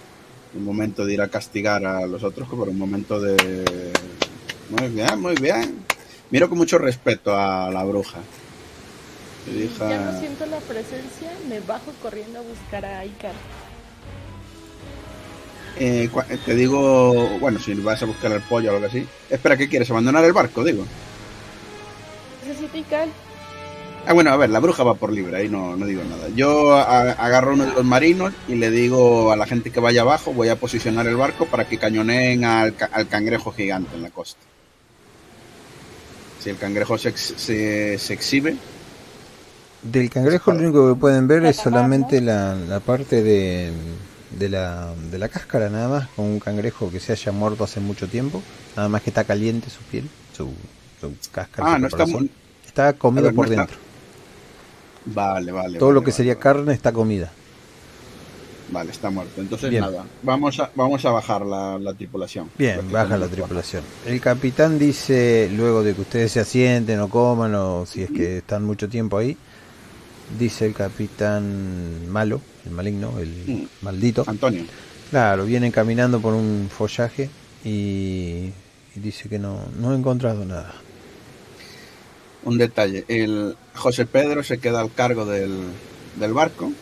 un 0.54 0.64
momento 0.64 1.04
de 1.04 1.14
ir 1.14 1.22
a 1.22 1.28
castigar 1.28 1.84
a 1.84 2.06
los 2.06 2.22
otros, 2.22 2.48
por 2.48 2.68
un 2.68 2.78
momento 2.78 3.20
de... 3.20 3.92
Muy 4.70 4.88
bien, 4.88 5.20
muy 5.20 5.34
bien. 5.36 5.84
Miro 6.30 6.48
con 6.48 6.58
mucho 6.58 6.78
respeto 6.78 7.36
a 7.36 7.70
la 7.70 7.84
bruja. 7.84 8.18
Hija- 9.46 9.88
Ya 9.90 10.00
no 10.12 10.18
siento 10.18 10.46
la 10.46 10.58
presencia, 10.58 11.30
me 11.48 11.60
bajo 11.60 11.92
corriendo 12.02 12.38
a 12.38 12.42
buscar 12.42 12.84
a 12.84 13.04
Icar. 13.04 13.34
Eh, 15.78 16.08
cua- 16.12 16.26
te 16.44 16.54
digo, 16.54 17.38
bueno, 17.40 17.58
si 17.58 17.74
vas 17.74 18.00
a 18.02 18.06
buscar 18.06 18.30
el 18.32 18.40
pollo 18.42 18.70
o 18.72 18.74
algo 18.76 18.86
así. 18.86 19.06
Espera, 19.28 19.56
¿qué 19.56 19.68
quieres? 19.68 19.90
¿Abandonar 19.90 20.24
el 20.24 20.32
barco? 20.32 20.62
Digo. 20.64 20.84
Necesito 22.46 22.76
Icar. 22.78 23.08
Ah, 24.06 24.12
bueno, 24.12 24.30
a 24.30 24.36
ver, 24.36 24.50
la 24.50 24.60
bruja 24.60 24.82
va 24.84 24.94
por 24.96 25.10
libre, 25.12 25.36
ahí 25.36 25.48
no, 25.48 25.76
no 25.76 25.86
digo 25.86 26.02
nada. 26.04 26.28
Yo 26.36 26.74
a- 26.76 27.12
agarro 27.12 27.54
uno 27.54 27.64
de 27.64 27.72
los 27.72 27.84
marinos 27.84 28.34
y 28.48 28.54
le 28.56 28.70
digo 28.70 29.32
a 29.32 29.36
la 29.36 29.46
gente 29.46 29.70
que 29.70 29.80
vaya 29.80 30.02
abajo, 30.02 30.32
voy 30.34 30.48
a 30.50 30.56
posicionar 30.56 31.06
el 31.06 31.16
barco 31.16 31.46
para 31.46 31.66
que 31.66 31.78
cañoneen 31.78 32.44
al, 32.44 32.74
ca- 32.76 32.90
al 32.92 33.08
cangrejo 33.08 33.50
gigante 33.52 33.96
en 33.96 34.02
la 34.02 34.10
costa. 34.10 34.40
Si 36.42 36.50
el 36.50 36.58
cangrejo 36.58 36.98
se, 36.98 37.16
se, 37.16 37.98
se 37.98 38.12
exhibe, 38.12 38.56
Del 39.82 40.10
cangrejo 40.10 40.52
lo 40.52 40.58
único 40.58 40.92
que 40.94 41.00
pueden 41.00 41.26
ver 41.26 41.44
es 41.46 41.56
solamente 41.56 42.20
la, 42.20 42.54
la 42.56 42.80
parte 42.80 43.22
de, 43.22 43.72
de, 44.38 44.48
la, 44.50 44.92
de 45.10 45.18
la 45.18 45.30
cáscara, 45.30 45.70
nada 45.70 45.88
más, 45.88 46.08
con 46.08 46.26
un 46.26 46.40
cangrejo 46.40 46.90
que 46.90 47.00
se 47.00 47.12
haya 47.12 47.32
muerto 47.32 47.64
hace 47.64 47.80
mucho 47.80 48.06
tiempo, 48.08 48.42
nada 48.76 48.90
más 48.90 49.00
que 49.00 49.08
está 49.08 49.24
caliente 49.24 49.70
su 49.70 49.80
piel, 49.84 50.08
su, 50.36 50.52
su 51.00 51.12
cáscara. 51.32 51.72
Ah, 51.72 51.74
su 51.76 51.80
no 51.80 51.86
está 51.88 52.04
Está 52.66 52.92
comido 52.92 53.30
no 53.30 53.36
por 53.36 53.46
está- 53.46 53.60
dentro. 53.62 53.83
Vale, 55.06 55.52
vale. 55.52 55.78
Todo 55.78 55.88
vale, 55.88 55.94
lo 55.94 56.00
que 56.00 56.06
vale, 56.06 56.16
sería 56.16 56.34
vale. 56.34 56.42
carne 56.42 56.72
está 56.74 56.92
comida. 56.92 57.30
Vale, 58.70 58.90
está 58.90 59.10
muerto. 59.10 59.40
Entonces 59.40 59.70
Bien. 59.70 59.82
nada, 59.82 60.04
vamos 60.22 60.58
a, 60.58 60.70
vamos 60.74 61.04
a 61.04 61.10
bajar 61.10 61.44
la, 61.44 61.78
la 61.78 61.92
tripulación. 61.94 62.50
Bien, 62.58 62.80
baja 62.90 63.16
la 63.16 63.28
tripulación. 63.28 63.82
El 64.06 64.20
capitán 64.20 64.78
dice, 64.78 65.50
luego 65.54 65.82
de 65.82 65.94
que 65.94 66.00
ustedes 66.00 66.32
se 66.32 66.40
asienten 66.40 66.98
o 67.00 67.08
coman 67.08 67.54
o 67.54 67.84
si 67.86 68.02
es 68.02 68.10
que 68.10 68.38
están 68.38 68.64
mucho 68.64 68.88
tiempo 68.88 69.18
ahí, 69.18 69.36
dice 70.38 70.64
el 70.66 70.74
capitán 70.74 72.08
malo, 72.10 72.40
el 72.64 72.72
maligno, 72.72 73.18
el 73.18 73.28
Mm. 73.46 73.66
maldito. 73.82 74.24
Antonio, 74.26 74.62
Claro, 75.10 75.44
vienen 75.44 75.70
caminando 75.70 76.18
por 76.20 76.32
un 76.34 76.68
follaje 76.76 77.28
y, 77.64 77.68
y 78.96 79.00
dice 79.00 79.28
que 79.28 79.38
no, 79.38 79.60
no 79.78 79.90
ha 79.90 79.94
encontrado 79.94 80.44
nada. 80.44 80.74
Un 82.44 82.58
detalle. 82.58 83.04
El 83.08 83.56
José 83.74 84.06
Pedro 84.06 84.42
se 84.42 84.58
queda 84.58 84.80
al 84.80 84.92
cargo 84.92 85.24
del, 85.26 85.58
del 86.16 86.32
barco 86.32 86.72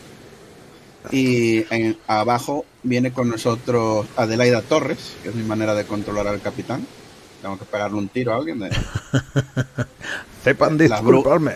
y 1.11 1.65
en- 1.73 1.97
abajo 2.07 2.65
viene 2.83 3.11
con 3.11 3.29
nosotros 3.29 4.05
Adelaida 4.15 4.61
Torres, 4.61 5.13
que 5.23 5.29
es 5.29 5.35
mi 5.35 5.43
manera 5.43 5.73
de 5.75 5.85
controlar 5.85 6.27
al 6.27 6.41
capitán. 6.41 6.85
Tengo 7.41 7.57
que 7.59 7.65
pegarle 7.65 7.97
un 7.97 8.07
tiro 8.07 8.33
a 8.33 8.37
alguien. 8.37 8.59
de- 8.59 8.69
Sepan 10.43 10.77
disculparme, 10.77 11.53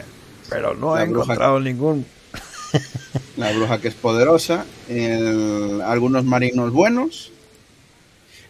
pero 0.49 0.73
no 0.73 0.97
he 0.97 1.03
encontrado 1.21 1.59
ningún... 1.59 2.05
la 3.37 3.51
bruja 3.53 3.79
que 3.79 3.87
es 3.89 3.93
poderosa, 3.95 4.65
el- 4.89 5.81
algunos 5.85 6.23
marinos 6.25 6.71
buenos. 6.71 7.31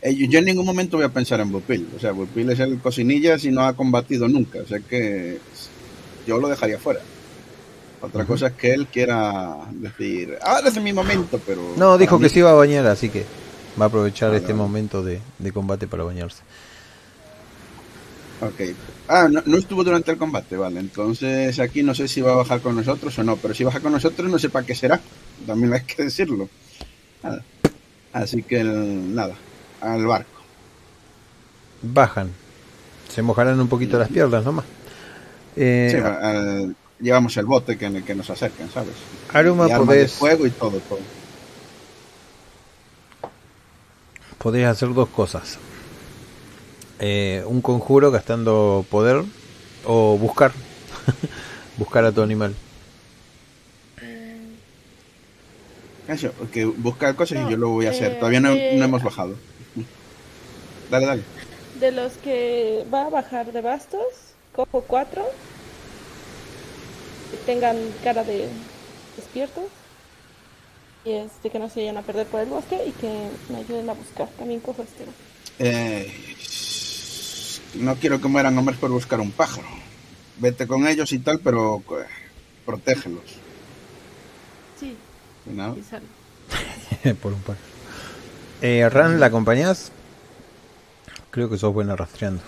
Eh, 0.02 0.16
yo- 0.16 0.40
en 0.40 0.46
ningún 0.46 0.66
momento 0.66 0.98
voy 0.98 1.06
a 1.06 1.10
pensar 1.10 1.40
en 1.40 1.52
Bupil. 1.52 1.88
O 1.96 2.00
sea, 2.00 2.12
Bupil 2.12 2.50
es 2.52 2.60
el 2.60 2.78
cocinillas 2.80 3.44
y 3.46 3.52
no 3.52 3.62
ha 3.62 3.74
combatido 3.76 4.28
nunca. 4.28 4.60
O 4.60 4.68
sea 4.68 4.80
que 4.80 5.40
yo 6.28 6.38
lo 6.40 6.48
dejaría 6.48 6.78
fuera. 6.80 7.00
Otra 8.00 8.26
cosa 8.26 8.48
es 8.48 8.54
que 8.54 8.74
él 8.74 8.86
quiera 8.88 9.56
decir, 9.72 10.38
ahora 10.44 10.70
es 10.70 10.80
mi 10.80 10.94
momento, 10.94 11.42
pero... 11.46 11.74
No, 11.78 11.98
dijo 11.98 12.20
que 12.20 12.30
se 12.30 12.40
iba 12.40 12.52
a 12.52 12.54
bañar, 12.54 12.86
así 12.86 13.10
que 13.10 13.26
va 13.80 13.86
a 13.86 13.88
aprovechar 13.88 14.36
este 14.36 14.54
momento 14.54 15.02
de, 15.02 15.20
de 15.40 15.52
combate 15.52 15.88
para 15.88 16.04
bañarse. 16.04 16.44
Ok. 18.40 18.76
Ah, 19.08 19.28
no, 19.32 19.42
no 19.48 19.58
estuvo 19.58 19.84
durante 19.84 20.12
el 20.12 20.18
combate, 20.18 20.58
vale. 20.58 20.80
Entonces 20.80 21.60
aquí 21.60 21.82
no 21.82 21.96
sé 21.96 22.08
si 22.08 22.22
va 22.22 22.34
a 22.34 22.36
bajar 22.36 22.62
con 22.62 22.76
nosotros 22.76 23.18
o 23.18 23.24
no, 23.24 23.36
pero 23.38 23.56
si 23.56 23.64
baja 23.64 23.80
con 23.80 23.92
nosotros 23.92 24.30
no 24.30 24.38
sé 24.38 24.50
para 24.50 24.66
qué 24.66 24.76
será. 24.76 25.02
También 25.48 25.74
hay 25.74 25.82
que 25.82 26.04
decirlo. 26.04 26.48
Nada. 27.24 27.44
Así 28.14 28.44
que 28.44 28.64
nada, 28.64 29.34
al 29.82 30.06
barco. 30.06 30.30
Bajan. 31.82 32.32
Se 33.10 33.22
mojarán 33.22 33.60
un 33.60 33.68
poquito 33.68 33.98
las 33.98 34.10
piernas 34.10 34.44
nomás. 34.44 34.66
Eh, 35.56 35.90
Sí, 35.92 35.98
al- 35.98 36.76
llevamos 37.00 37.36
el 37.38 37.46
bote 37.46 37.78
que, 37.78 38.04
que 38.04 38.16
nos 38.16 38.30
acercan, 38.30 38.70
¿sabes? 38.72 38.94
Aruma, 39.34 39.68
y 39.68 39.72
de 39.72 39.78
podés, 39.78 40.14
fuego 40.14 40.46
y 40.46 40.52
todo, 40.52 40.80
todo. 40.80 41.00
podés 44.38 44.66
hacer 44.68 44.94
dos 44.94 45.10
cosas. 45.10 45.58
Eh, 47.00 47.44
un 47.46 47.62
conjuro 47.62 48.12
gastando 48.12 48.86
poder 48.90 49.24
o 49.86 50.18
buscar. 50.18 50.52
buscar 51.78 52.06
a 52.06 52.12
tu 52.12 52.22
animal. 52.22 52.56
Eso, 56.08 56.32
que 56.54 56.64
buscar 56.66 57.16
cosas 57.16 57.40
No, 57.40 57.48
y 57.50 57.52
yo 57.52 57.58
lo 57.58 57.70
voy 57.70 57.86
a 57.88 57.90
hacer. 57.90 58.14
eh, 58.14 58.16
Todavía 58.16 58.40
no, 58.40 58.52
eh, 58.54 58.76
no 58.78 58.86
hemos 58.86 59.04
bajado. 59.04 59.36
Dale, 60.90 61.06
dale. 61.06 61.24
De 61.80 61.92
los 61.92 62.14
que 62.14 62.86
va 62.94 63.06
a 63.06 63.10
bajar 63.10 63.52
de 63.52 63.62
bastos, 63.62 64.02
cojo 64.56 64.82
cuatro. 64.88 65.26
Que 67.32 67.38
tengan 67.46 67.78
cara 68.04 68.24
de 68.24 68.48
despiertos. 69.16 69.66
Y 71.06 71.12
este, 71.12 71.50
que 71.50 71.60
no 71.60 71.70
se 71.70 71.82
vayan 71.82 71.98
a 71.98 72.02
perder 72.02 72.28
por 72.28 72.42
el 72.42 72.48
bosque 72.48 72.80
y 72.86 72.92
que 72.92 73.30
me 73.50 73.60
ayuden 73.60 73.90
a 73.90 73.94
buscar. 73.94 74.28
También 74.38 74.60
cojo 74.60 74.84
este. 74.84 75.06
Eh, 75.60 76.12
no 77.76 77.96
quiero 77.96 78.20
que 78.20 78.28
mueran 78.28 78.58
hombres 78.58 78.78
por 78.78 78.90
buscar 78.90 79.20
un 79.20 79.32
pájaro. 79.32 79.68
Vete 80.38 80.68
con 80.68 80.88
ellos 80.88 81.12
y 81.14 81.20
tal, 81.20 81.40
pero 81.40 81.84
eh, 81.92 82.06
protégelos. 82.66 83.24
Sí, 84.80 84.96
¿no? 85.46 85.76
y 85.76 85.84
sale. 85.84 86.06
Por 87.22 87.34
un 87.34 87.42
par. 87.42 87.58
Eh, 88.62 88.88
Ran, 88.90 89.20
¿la 89.20 89.28
acompañás? 89.28 89.92
Creo 91.38 91.52
que 91.52 91.58
sos 91.60 91.72
buena 91.72 91.96
rastreando. 91.96 92.42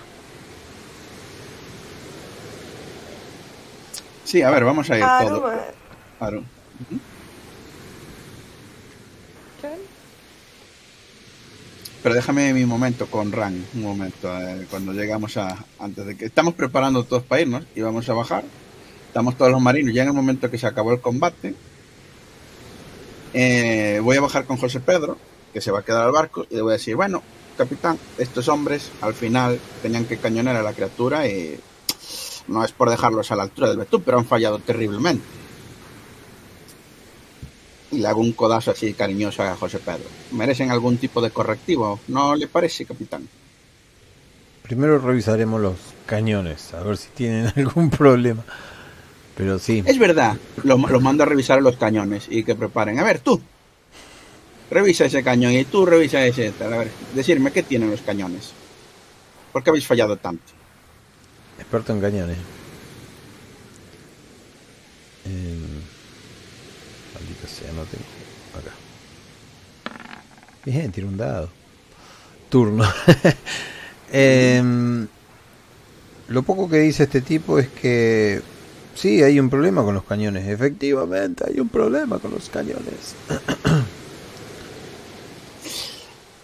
Sí, 4.24 4.42
a 4.42 4.50
ver, 4.50 4.64
vamos 4.64 4.90
a 4.90 4.98
ir 4.98 5.06
todo. 5.28 5.52
¿Qué? 9.62 9.70
Pero 12.02 12.16
déjame 12.16 12.52
mi 12.52 12.66
momento 12.66 13.06
con 13.06 13.32
Ran, 13.32 13.64
un 13.76 13.84
momento, 13.84 14.36
eh, 14.42 14.66
cuando 14.72 14.92
llegamos 14.92 15.38
a... 15.38 15.56
Antes 15.78 16.08
de 16.08 16.18
que... 16.18 16.26
Estamos 16.26 16.56
preparando 16.56 17.04
todos 17.04 17.22
para 17.22 17.44
irnos 17.44 17.66
y 17.76 17.82
vamos 17.82 18.10
a 18.10 18.14
bajar. 18.14 18.44
Estamos 19.06 19.38
todos 19.38 19.52
los 19.52 19.62
marinos, 19.62 19.94
ya 19.94 20.02
en 20.02 20.08
el 20.08 20.16
momento 20.16 20.50
que 20.50 20.58
se 20.58 20.66
acabó 20.66 20.94
el 20.94 21.00
combate. 21.00 21.54
eh, 23.36 24.00
voy 24.02 24.18
a 24.18 24.22
bajar 24.22 24.46
con 24.46 24.58
José 24.58 24.80
Pedro, 24.80 25.16
que 25.54 25.62
se 25.62 25.70
va 25.70 25.82
a 25.82 25.86
quedar 25.86 26.06
al 26.06 26.12
barco, 26.12 26.48
y 26.50 26.56
le 26.56 26.64
voy 26.64 26.72
a 26.72 26.78
decir, 26.78 26.96
bueno, 26.96 27.22
capitán, 27.60 28.00
estos 28.18 28.48
hombres 28.48 28.90
al 29.02 29.14
final 29.14 29.60
tenían 29.82 30.06
que 30.06 30.16
cañonear 30.16 30.56
a 30.56 30.64
la 30.64 30.72
criatura 30.72 31.28
y 31.28 31.60
no 32.48 32.64
es 32.64 32.72
por 32.72 32.90
dejarlos 32.90 33.32
a 33.32 33.36
la 33.36 33.44
altura 33.44 33.68
del 33.68 33.78
Betún, 33.78 34.02
pero 34.02 34.18
han 34.18 34.26
fallado 34.26 34.60
terriblemente. 34.60 35.26
Y 37.92 37.98
le 37.98 38.08
hago 38.08 38.22
un 38.22 38.32
codazo 38.32 38.72
así 38.72 38.94
cariñoso 38.94 39.44
a 39.44 39.58
José 39.58 39.80
Pedro. 39.80 40.06
¿Merecen 40.32 40.72
algún 40.72 40.98
tipo 40.98 41.22
de 41.22 41.32
correctivo? 41.32 42.00
¿No 42.08 42.34
le 42.34 42.48
parece, 42.48 42.86
capitán? 42.86 43.28
Primero 44.64 44.98
revisaremos 45.00 45.60
los 45.60 45.76
cañones, 46.06 46.74
a 46.74 46.82
ver 46.82 46.96
si 46.96 47.10
tienen 47.10 47.52
algún 47.58 47.90
problema. 47.90 48.46
Pero 49.36 49.60
sí, 49.60 49.84
Es 49.86 50.00
verdad, 50.00 50.38
los, 50.64 50.80
los 50.90 51.02
mando 51.02 51.24
a 51.24 51.26
revisar 51.26 51.62
los 51.62 51.76
cañones 51.76 52.28
y 52.30 52.44
que 52.44 52.56
preparen. 52.56 53.00
A 53.00 53.04
ver, 53.04 53.20
tú, 53.20 53.42
revisa 54.70 55.06
ese 55.06 55.24
cañón 55.24 55.54
y 55.54 55.66
tú 55.66 55.86
revisa 55.86 56.26
ese. 56.26 56.52
tal. 56.52 56.74
A 56.74 56.78
ver, 56.78 56.92
decirme 57.14 57.52
qué 57.52 57.64
tienen 57.64 57.92
los 57.92 58.02
cañones. 58.02 58.52
¿Por 59.52 59.64
qué 59.64 59.70
habéis 59.70 59.88
fallado 59.88 60.18
tanto? 60.18 60.60
experto 61.60 61.94
en 61.94 62.02
cañones. 62.02 62.38
Eh, 65.26 65.58
maldita 67.14 67.48
sea, 67.48 67.72
no 67.74 67.84
tengo. 67.84 68.06
Acá. 68.58 68.72
Bien, 70.66 70.92
tira 70.92 71.06
un 71.06 71.18
dado. 71.18 71.50
Turno. 72.50 72.86
Em, 74.12 75.08
lo 76.30 76.42
poco 76.42 76.68
que 76.68 76.80
dice 76.80 77.04
este 77.04 77.22
tipo 77.22 77.60
es 77.60 77.68
que 77.68 78.42
sí, 78.96 79.22
hay 79.22 79.40
un 79.40 79.52
problema 79.52 79.84
con 79.84 79.94
los 79.94 80.04
cañones. 80.04 80.48
Efectivamente, 80.48 81.44
hay 81.48 81.60
un 81.60 81.70
problema 81.70 82.18
con 82.18 82.32
los 82.32 82.50
cañones. 82.50 83.14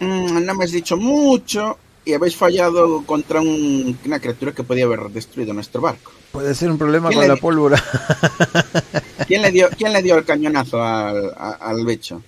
No 0.00 0.54
me 0.54 0.64
has 0.64 0.72
dicho 0.72 0.96
mucho 0.96 1.78
y 2.04 2.12
habéis 2.12 2.36
fallado 2.36 3.02
contra 3.04 3.40
un- 3.40 3.98
una 4.04 4.20
criatura 4.20 4.52
que 4.52 4.62
podía 4.62 4.84
haber 4.84 5.00
destruido 5.10 5.52
nuestro 5.54 5.80
barco. 5.80 6.12
Puede 6.32 6.54
ser 6.54 6.70
un 6.70 6.78
problema 6.78 7.08
¿Quién 7.08 7.20
con 7.20 7.28
la 7.28 7.36
pólvora. 7.36 7.82
¿Quién 9.26 9.42
le 9.42 9.50
dio, 9.50 9.68
quién 9.76 9.92
le 9.92 10.02
dio 10.02 10.16
el 10.16 10.24
cañonazo 10.24 10.82
al, 10.82 11.32
a- 11.36 11.58
al 11.60 11.84
bicho? 11.86 12.22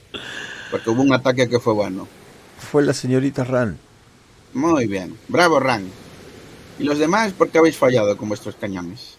Porque 0.71 0.91
hubo 0.91 1.03
un 1.03 1.13
ataque 1.13 1.49
que 1.49 1.61
fue 1.61 1.75
bueno. 1.75 2.09
Fue 2.71 2.83
la 2.83 2.93
señorita 2.95 3.45
Ran. 3.45 3.79
Muy 4.55 4.87
bien. 4.87 5.17
Bravo, 5.29 5.61
Ran. 5.61 5.85
¿Y 6.79 6.85
los 6.85 6.99
demás 6.99 7.33
por 7.33 7.51
qué 7.51 7.59
habéis 7.59 7.77
fallado 7.77 8.17
con 8.17 8.29
vuestros 8.29 8.55
cañones? 8.57 9.17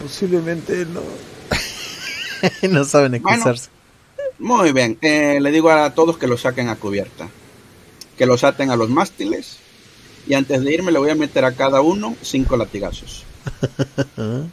Posiblemente 0.00 0.86
no. 0.86 1.02
no 2.70 2.84
saben 2.84 3.14
expresarse. 3.14 3.68
Muy 4.38 4.72
bien. 4.72 4.98
Eh, 5.02 5.38
le 5.40 5.50
digo 5.50 5.70
a 5.70 5.90
todos 5.94 6.16
que 6.18 6.26
los 6.26 6.42
saquen 6.42 6.68
a 6.68 6.76
cubierta. 6.76 7.28
Que 8.16 8.26
los 8.26 8.44
aten 8.44 8.70
a 8.70 8.76
los 8.76 8.88
mástiles. 8.88 9.58
Y 10.26 10.34
antes 10.34 10.62
de 10.62 10.72
irme 10.74 10.92
le 10.92 10.98
voy 10.98 11.10
a 11.10 11.14
meter 11.14 11.44
a 11.44 11.52
cada 11.52 11.80
uno 11.80 12.14
cinco 12.22 12.56
latigazos. 12.56 13.24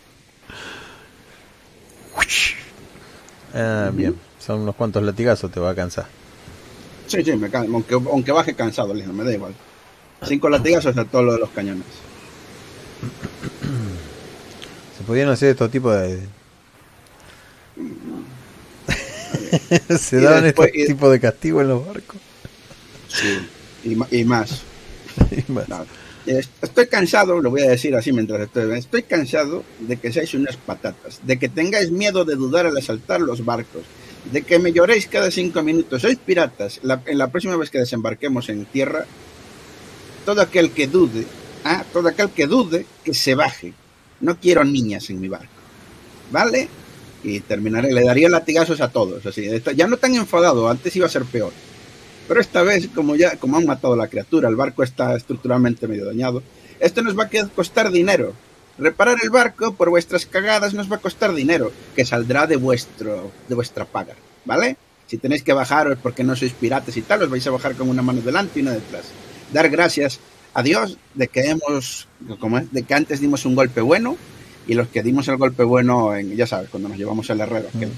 Ah, 3.53 3.89
bien. 3.93 4.15
Son 4.39 4.61
unos 4.61 4.75
cuantos 4.75 5.01
latigazos, 5.03 5.49
te 5.51 5.59
va 5.59 5.69
a 5.71 5.75
cansar. 5.75 6.07
Sí, 7.07 7.23
sí, 7.23 7.33
me 7.35 7.49
can- 7.49 7.73
aunque, 7.73 7.93
aunque 7.95 8.31
baje 8.31 8.53
cansado, 8.53 8.93
le 8.93 9.01
digo, 9.01 9.13
me 9.13 9.23
da 9.23 9.33
igual. 9.33 9.53
Cinco 10.23 10.49
latigazos 10.49 10.97
a 10.97 11.05
todo 11.05 11.23
lo 11.23 11.33
de 11.33 11.39
los 11.39 11.49
cañones. 11.51 11.85
Se 14.97 15.03
podían 15.05 15.29
hacer 15.29 15.49
estos 15.51 15.71
tipos 15.71 15.93
de. 15.95 16.19
Se 19.99 20.19
daban 20.21 20.43
después- 20.43 20.71
y- 20.73 20.85
tipos 20.87 21.11
de 21.11 21.19
castigo 21.19 21.61
en 21.61 21.67
los 21.69 21.85
barcos. 21.85 22.17
Sí. 23.07 23.37
Y, 23.83 23.95
más. 23.95 24.11
Y 24.11 24.23
más. 24.25 24.61
No. 25.67 25.85
Estoy 26.25 26.87
cansado, 26.87 27.39
lo 27.39 27.51
voy 27.51 27.61
a 27.61 27.69
decir 27.69 27.95
así 27.95 28.11
mientras 28.11 28.41
estoy. 28.41 28.75
Estoy 28.79 29.03
cansado 29.03 29.63
de 29.79 29.97
que 29.97 30.11
seáis 30.11 30.33
unas 30.33 30.57
patatas, 30.57 31.19
de 31.23 31.37
que 31.37 31.49
tengáis 31.49 31.91
miedo 31.91 32.25
de 32.25 32.33
dudar 32.35 32.65
al 32.65 32.75
asaltar 32.75 33.21
los 33.21 33.45
barcos, 33.45 33.83
de 34.31 34.41
que 34.41 34.57
me 34.57 34.73
lloréis 34.73 35.05
cada 35.05 35.29
cinco 35.29 35.61
minutos. 35.61 36.01
Sois 36.01 36.17
piratas. 36.17 36.79
La, 36.81 36.99
en 37.05 37.19
la 37.19 37.27
próxima 37.29 37.55
vez 37.57 37.69
que 37.69 37.77
desembarquemos 37.77 38.49
en 38.49 38.65
tierra, 38.65 39.05
todo 40.25 40.41
aquel 40.41 40.71
que 40.71 40.87
dude, 40.87 41.25
ah, 41.63 41.85
todo 41.93 42.07
aquel 42.09 42.31
que 42.31 42.47
dude, 42.47 42.87
que 43.03 43.13
se 43.13 43.35
baje. 43.35 43.73
No 44.19 44.39
quiero 44.39 44.63
niñas 44.65 45.11
en 45.11 45.21
mi 45.21 45.27
barco. 45.27 45.45
¿Vale? 46.31 46.67
Y 47.25 47.39
terminaré, 47.39 47.91
le 47.91 48.03
daría 48.03 48.29
latigazos 48.29 48.81
a 48.81 48.91
todos. 48.91 49.25
Así, 49.25 49.49
ya 49.75 49.87
no 49.87 49.97
tan 49.97 50.13
enfadado, 50.13 50.69
antes 50.69 50.95
iba 50.95 51.07
a 51.07 51.09
ser 51.09 51.23
peor. 51.25 51.51
Pero 52.27 52.39
esta 52.39 52.61
vez, 52.61 52.87
como 52.93 53.15
ya 53.15 53.37
como 53.37 53.57
han 53.57 53.65
matado 53.65 53.93
a 53.95 53.97
la 53.97 54.07
criatura, 54.07 54.47
el 54.47 54.55
barco 54.55 54.83
está 54.83 55.15
estructuralmente 55.15 55.87
medio 55.87 56.05
dañado, 56.05 56.43
esto 56.79 57.01
nos 57.01 57.17
va 57.17 57.23
a 57.23 57.47
costar 57.47 57.91
dinero. 57.91 58.33
Reparar 58.77 59.17
el 59.23 59.29
barco 59.29 59.73
por 59.73 59.89
vuestras 59.89 60.25
cagadas 60.25 60.73
nos 60.73 60.91
va 60.91 60.97
a 60.97 61.01
costar 61.01 61.33
dinero, 61.33 61.71
que 61.95 62.05
saldrá 62.05 62.45
de 62.45 62.57
vuestro 62.57 63.31
de 63.47 63.55
vuestra 63.55 63.85
paga, 63.85 64.15
¿vale? 64.43 64.77
Si 65.07 65.17
tenéis 65.17 65.43
que 65.43 65.53
bajaros 65.53 65.97
porque 66.01 66.23
no 66.23 66.35
sois 66.35 66.53
piratas 66.53 66.97
y 66.97 67.01
tal, 67.01 67.23
os 67.23 67.29
vais 67.29 67.45
a 67.47 67.51
bajar 67.51 67.75
con 67.75 67.89
una 67.89 68.01
mano 68.01 68.21
delante 68.21 68.59
y 68.59 68.61
una 68.63 68.71
detrás. 68.71 69.05
Dar 69.53 69.69
gracias 69.69 70.19
a 70.53 70.61
Dios 70.61 70.97
de 71.13 71.27
que 71.27 71.49
hemos, 71.49 72.07
como 72.39 72.59
de 72.59 72.83
que 72.83 72.93
antes 72.93 73.19
dimos 73.19 73.45
un 73.45 73.55
golpe 73.55 73.81
bueno 73.81 74.17
y 74.67 74.73
los 74.73 74.87
que 74.87 75.03
dimos 75.03 75.27
el 75.27 75.37
golpe 75.37 75.63
bueno, 75.63 76.15
en, 76.15 76.35
ya 76.35 76.47
sabes, 76.47 76.69
cuando 76.69 76.89
nos 76.89 76.97
llevamos 76.97 77.29
el 77.29 77.39
herrero. 77.39 77.69
aquel. 77.69 77.91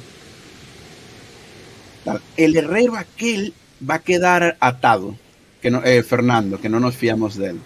El 2.37 2.55
herrero 2.55 2.95
aquel 2.95 3.53
va 3.87 3.95
a 3.95 3.99
quedar 3.99 4.57
atado, 4.59 5.15
que 5.61 5.71
no, 5.71 5.83
eh, 5.83 6.03
Fernando, 6.03 6.59
que 6.59 6.69
no 6.69 6.79
nos 6.79 6.95
fiamos 6.95 7.35
de 7.35 7.51
él. 7.51 7.59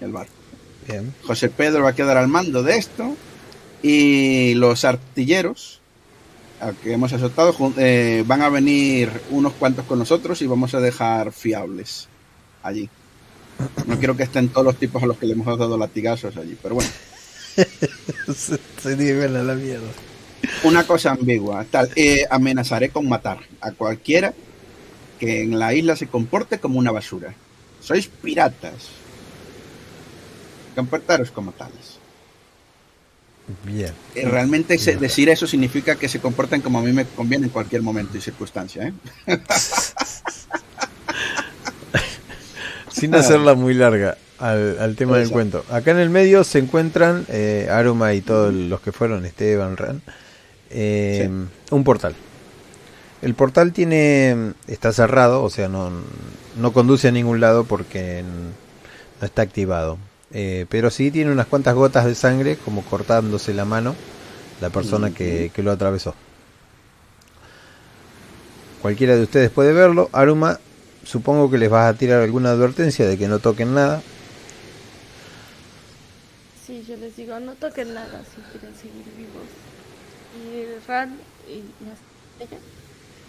El 0.00 0.12
barco. 0.12 0.32
Bien. 0.86 1.12
José 1.22 1.48
Pedro 1.48 1.82
va 1.82 1.90
a 1.90 1.94
quedar 1.94 2.16
al 2.16 2.28
mando 2.28 2.62
de 2.62 2.78
esto 2.78 3.16
y 3.82 4.54
los 4.54 4.84
artilleros 4.84 5.80
a 6.60 6.72
que 6.72 6.92
hemos 6.92 7.12
azotado 7.12 7.54
eh, 7.76 8.24
van 8.26 8.42
a 8.42 8.48
venir 8.48 9.10
unos 9.30 9.52
cuantos 9.52 9.84
con 9.84 9.98
nosotros 9.98 10.40
y 10.42 10.46
vamos 10.46 10.74
a 10.74 10.80
dejar 10.80 11.32
fiables 11.32 12.08
allí. 12.62 12.88
No 13.86 13.98
quiero 13.98 14.16
que 14.16 14.22
estén 14.24 14.48
todos 14.48 14.64
los 14.64 14.76
tipos 14.76 15.02
a 15.02 15.06
los 15.06 15.18
que 15.18 15.26
le 15.26 15.32
hemos 15.32 15.46
dado 15.58 15.76
latigazos 15.76 16.36
allí, 16.36 16.56
pero 16.62 16.76
bueno, 16.76 16.90
se, 18.34 18.58
se 18.82 18.96
a 19.24 19.28
la 19.28 19.54
mierda. 19.54 19.88
una 20.64 20.86
cosa 20.86 21.12
ambigua, 21.12 21.64
tal, 21.70 21.90
eh, 21.96 22.24
amenazaré 22.30 22.90
con 22.90 23.08
matar 23.08 23.40
a 23.60 23.72
cualquiera 23.72 24.34
que 25.18 25.42
en 25.42 25.58
la 25.58 25.74
isla 25.74 25.96
se 25.96 26.06
comporte 26.06 26.58
como 26.58 26.78
una 26.78 26.92
basura. 26.92 27.34
Sois 27.80 28.06
piratas. 28.08 28.88
Comportaros 30.74 31.30
como 31.30 31.52
tales. 31.52 31.98
Bien. 33.64 33.92
Eh, 34.14 34.26
Realmente 34.28 34.78
se- 34.78 34.96
decir 34.96 35.28
eso 35.30 35.46
significa 35.46 35.96
que 35.96 36.08
se 36.08 36.20
comportan 36.20 36.60
como 36.60 36.78
a 36.78 36.82
mí 36.82 36.92
me 36.92 37.06
conviene 37.06 37.46
en 37.46 37.50
cualquier 37.52 37.82
momento 37.82 38.16
y 38.18 38.20
circunstancia. 38.20 38.88
¿eh? 38.88 38.92
Sin 42.98 43.14
hacerla 43.14 43.54
muy 43.54 43.74
larga 43.74 44.16
al, 44.38 44.78
al 44.78 44.96
tema 44.96 45.18
del 45.18 45.30
cuento. 45.30 45.64
Acá 45.70 45.90
en 45.92 45.98
el 45.98 46.10
medio 46.10 46.44
se 46.44 46.58
encuentran 46.58 47.24
eh, 47.28 47.68
Aruma 47.70 48.14
y 48.14 48.20
todos 48.20 48.52
los 48.52 48.80
que 48.80 48.92
fueron, 48.92 49.24
Esteban, 49.24 49.76
Ran, 49.76 50.02
eh, 50.70 51.28
un 51.70 51.84
portal. 51.84 52.14
El 53.20 53.34
portal 53.34 53.72
tiene 53.72 54.52
está 54.68 54.92
cerrado, 54.92 55.42
o 55.42 55.50
sea, 55.50 55.68
no, 55.68 55.90
no 56.56 56.72
conduce 56.72 57.08
a 57.08 57.12
ningún 57.12 57.40
lado 57.40 57.64
porque 57.64 58.22
no 59.20 59.26
está 59.26 59.42
activado. 59.42 59.98
Eh, 60.30 60.66
pero 60.68 60.90
sí 60.90 61.10
tiene 61.10 61.32
unas 61.32 61.46
cuantas 61.46 61.74
gotas 61.74 62.04
de 62.04 62.14
sangre, 62.14 62.56
como 62.56 62.82
cortándose 62.82 63.54
la 63.54 63.64
mano, 63.64 63.94
la 64.60 64.70
persona 64.70 65.10
que, 65.10 65.50
que 65.54 65.62
lo 65.62 65.72
atravesó. 65.72 66.14
Cualquiera 68.82 69.16
de 69.16 69.22
ustedes 69.22 69.50
puede 69.50 69.72
verlo. 69.72 70.10
Aruma, 70.12 70.60
supongo 71.04 71.50
que 71.50 71.58
les 71.58 71.70
vas 71.70 71.92
a 71.92 71.96
tirar 71.98 72.22
alguna 72.22 72.50
advertencia 72.50 73.06
de 73.06 73.18
que 73.18 73.28
no 73.28 73.38
toquen 73.38 73.74
nada. 73.74 74.02
Sí, 76.66 76.84
yo 76.86 76.96
les 76.96 77.16
digo, 77.16 77.38
no 77.40 77.52
toquen 77.54 77.94
nada 77.94 78.22
si 78.24 78.42
quieren 78.52 78.76
seguir 78.76 79.04
vivos. 79.16 79.48
Y 80.36 80.86
Ran 80.86 81.16
y 81.48 81.54
y 81.54 81.90
hasta 81.90 82.44
ella, 82.44 82.60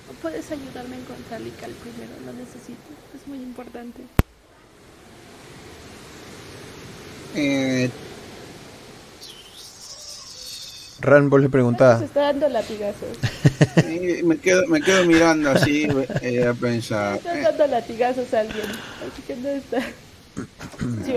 ¿no 0.08 0.14
puedes 0.22 0.52
ayudarme 0.52 0.98
a 0.98 1.00
encontrar 1.00 1.42
Lical 1.42 1.72
primero? 1.72 2.12
Lo 2.26 2.34
necesito, 2.34 2.90
es 3.16 3.28
muy 3.28 3.38
importante. 3.38 4.02
Eh, 7.36 7.90
Ran, 11.02 11.30
vos 11.30 11.40
le 11.40 11.48
Se 11.48 11.52
preguntás, 11.52 12.02
está 12.02 12.22
dando 12.22 12.50
latigazos. 12.50 13.18
Me, 14.24 14.38
quedo, 14.38 14.68
me 14.68 14.82
quedo 14.82 15.06
mirando 15.06 15.50
así 15.52 15.88
eh, 16.22 16.46
a 16.46 16.54
pensar. 16.54 17.16
Está 17.16 17.40
eh, 17.40 17.44
dando 17.44 17.68
latigazos 17.68 18.34
a 18.34 18.40
alguien. 18.42 18.66
Así 18.66 19.22
que 19.26 19.36
no 19.36 19.48
está. 19.50 19.82
Sí. 21.06 21.14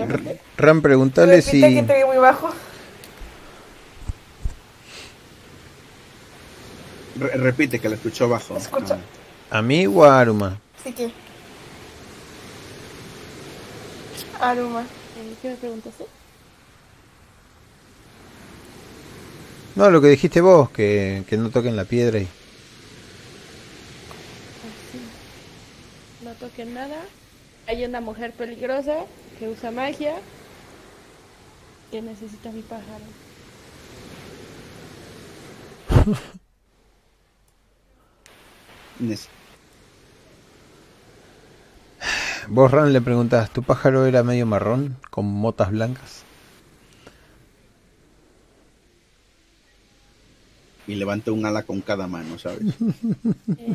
Ran, 0.57 0.81
preguntale 0.81 1.37
Repite 1.37 1.51
si... 1.51 1.75
que 1.75 1.83
te 1.83 2.05
muy 2.05 2.17
bajo. 2.17 2.49
re- 7.19 7.37
repite 7.37 7.79
que 7.79 7.89
lo 7.89 7.95
escuchó 7.95 8.27
bajo. 8.29 8.57
Escucha. 8.57 8.97
¿A 9.49 9.61
mí 9.61 9.85
o 9.87 10.03
a 10.03 10.19
Aruma? 10.19 10.59
Así 10.79 10.93
que. 10.93 11.11
Aruma. 14.39 14.83
¿Qué 15.41 15.49
me 15.49 15.55
preguntaste? 15.55 16.05
No, 19.75 19.89
lo 19.89 20.01
que 20.01 20.07
dijiste 20.09 20.41
vos, 20.41 20.69
que, 20.69 21.23
que 21.27 21.37
no 21.37 21.49
toquen 21.49 21.75
la 21.75 21.85
piedra 21.85 22.19
y... 22.19 22.27
No 26.21 26.31
toquen 26.35 26.73
nada. 26.73 27.01
Hay 27.67 27.83
una 27.85 28.01
mujer 28.01 28.33
peligrosa 28.33 29.05
que 29.39 29.49
usa 29.49 29.71
magia. 29.71 30.15
Que 31.91 32.01
necesita 32.01 32.51
mi 32.51 32.61
pájaro. 32.61 33.05
Vos, 42.47 42.71
Ran, 42.71 42.93
le 42.93 43.01
preguntás, 43.01 43.49
¿tu 43.51 43.63
pájaro 43.63 44.05
era 44.05 44.23
medio 44.23 44.45
marrón, 44.45 44.97
con 45.09 45.25
motas 45.25 45.71
blancas? 45.71 46.22
Y 50.87 50.95
levanta 50.95 51.31
un 51.31 51.45
ala 51.45 51.63
con 51.63 51.81
cada 51.81 52.07
mano, 52.07 52.37
¿sabes? 52.37 52.61
Eh, 53.57 53.73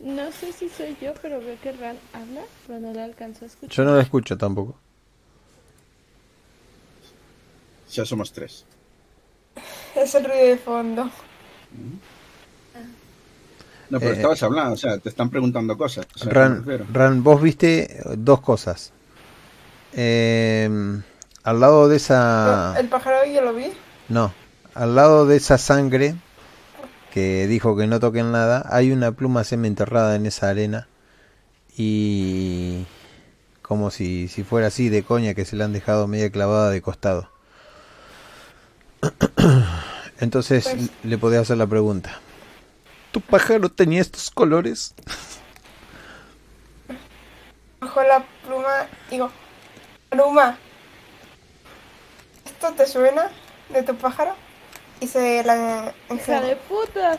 no 0.00 0.30
sé 0.32 0.52
si 0.52 0.68
soy 0.68 0.96
yo, 1.00 1.12
pero 1.20 1.40
veo 1.40 1.56
que 1.62 1.72
Ran 1.72 1.96
habla, 2.12 2.42
pero 2.66 2.78
no 2.80 2.92
la 2.92 3.04
alcanzo 3.04 3.44
a 3.44 3.48
escuchar. 3.48 3.70
Yo 3.74 3.84
no 3.84 3.96
la 3.96 4.02
escucho 4.02 4.36
tampoco. 4.38 4.76
Ya 7.92 8.04
somos 8.04 8.32
tres. 8.32 8.64
Es 9.94 10.14
el 10.14 10.24
ruido 10.24 10.46
de 10.46 10.56
fondo. 10.56 11.10
No, 13.90 14.00
pero 14.00 14.12
Eh, 14.12 14.16
estabas 14.16 14.42
hablando, 14.42 14.72
o 14.72 14.76
sea, 14.76 14.96
te 14.98 15.10
están 15.10 15.28
preguntando 15.28 15.76
cosas. 15.76 16.06
o 16.14 16.18
sea, 16.18 16.32
Ran. 16.32 16.64
Ran, 16.92 17.22
vos 17.22 17.42
viste 17.42 18.00
dos 18.16 18.40
cosas. 18.40 18.92
Eh, 19.92 20.70
al 21.42 21.60
lado 21.60 21.88
de 21.88 21.96
esa... 21.96 22.74
El 22.78 22.88
pájaro 22.88 23.26
yo 23.26 23.42
lo 23.42 23.52
vi. 23.52 23.66
No, 24.08 24.32
al 24.74 24.94
lado 24.94 25.26
de 25.26 25.36
esa 25.36 25.58
sangre 25.58 26.14
que 27.12 27.46
dijo 27.46 27.76
que 27.76 27.86
no 27.86 28.00
toquen 28.00 28.32
nada, 28.32 28.64
hay 28.70 28.90
una 28.90 29.12
pluma 29.12 29.44
semienterrada 29.44 30.16
en 30.16 30.26
esa 30.26 30.48
arena 30.48 30.88
y 31.76 32.84
como 33.60 33.90
si, 33.90 34.28
si 34.28 34.42
fuera 34.44 34.68
así 34.68 34.88
de 34.88 35.02
coña 35.02 35.34
que 35.34 35.44
se 35.44 35.56
la 35.56 35.64
han 35.66 35.72
dejado 35.72 36.06
media 36.06 36.30
clavada 36.30 36.70
de 36.70 36.80
costado. 36.82 37.28
Entonces 40.20 40.64
Pues- 40.68 40.90
le 41.02 41.18
podía 41.18 41.40
hacer 41.40 41.56
la 41.58 41.66
pregunta. 41.66 42.18
¿Tu 43.10 43.20
pájaro 43.20 43.68
tenía 43.68 44.00
estos 44.00 44.30
colores? 44.30 44.94
Bajo 47.80 48.02
la 48.02 48.24
pluma. 48.46 48.86
Digo. 49.10 49.30
Aruma. 50.10 50.56
¿Esto 52.46 52.72
te 52.72 52.86
suena 52.86 53.30
de 53.70 53.82
tu 53.82 53.94
pájaro? 53.96 54.34
Y 55.02 55.06
se 55.08 55.42
la 55.42 55.92
¡Hija 56.14 56.40
de 56.42 56.54
puta! 56.54 57.18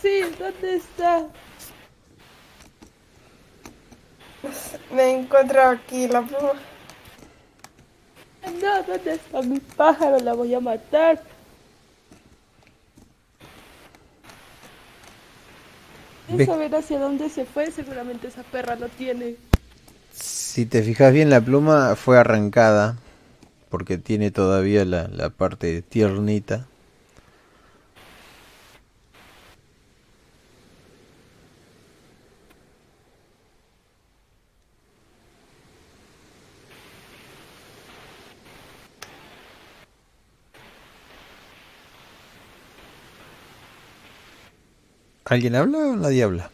Sí, 0.00 0.20
¿dónde 0.38 0.76
está? 0.76 1.26
Me 4.94 5.02
he 5.02 5.10
encontrado 5.18 5.72
aquí 5.72 6.06
la 6.06 6.22
pluma. 6.22 6.52
No, 8.62 8.82
¿dónde 8.84 9.14
está 9.14 9.42
mi 9.42 9.58
pájaro? 9.58 10.20
La 10.20 10.34
voy 10.34 10.54
a 10.54 10.60
matar. 10.60 11.20
Ve- 16.28 16.36
Quiero 16.36 16.52
saber 16.52 16.74
hacia 16.76 16.98
dónde 17.00 17.28
se 17.28 17.44
fue. 17.44 17.70
Seguramente 17.72 18.28
esa 18.28 18.42
perra 18.44 18.76
lo 18.76 18.88
tiene. 18.88 19.36
Si 20.12 20.66
te 20.66 20.82
fijas 20.82 21.12
bien, 21.12 21.30
la 21.30 21.40
pluma 21.40 21.96
fue 21.96 22.18
arrancada 22.18 22.96
porque 23.68 23.98
tiene 23.98 24.30
todavía 24.30 24.84
la, 24.84 25.08
la 25.08 25.30
parte 25.30 25.82
tiernita. 25.82 26.66
¿Alguien 45.24 45.54
habla 45.56 45.78
o 45.78 45.96
nadie 45.96 46.22
habla? 46.22 46.50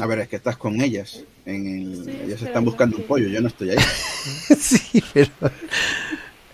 A 0.00 0.06
ver, 0.06 0.20
es 0.20 0.28
que 0.28 0.36
estás 0.36 0.56
con 0.56 0.80
ellas. 0.80 1.20
En 1.46 1.66
el... 1.66 2.04
Sí, 2.04 2.20
ellas 2.24 2.42
están 2.42 2.64
buscando 2.64 2.96
un 2.96 3.04
pollo, 3.04 3.28
yo 3.28 3.40
no 3.40 3.48
estoy 3.48 3.70
ahí. 3.70 3.78
sí, 4.58 5.02
pero 5.12 5.30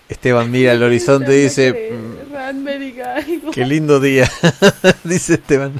Esteban 0.07 0.49
mira 0.51 0.71
al 0.73 0.83
horizonte 0.83 1.35
y 1.37 1.43
dice, 1.43 1.71
Que 1.73 1.91
"Mm, 1.93 3.51
qué 3.51 3.65
lindo 3.65 3.99
día, 3.99 4.29
dice 5.03 5.35
Esteban. 5.35 5.79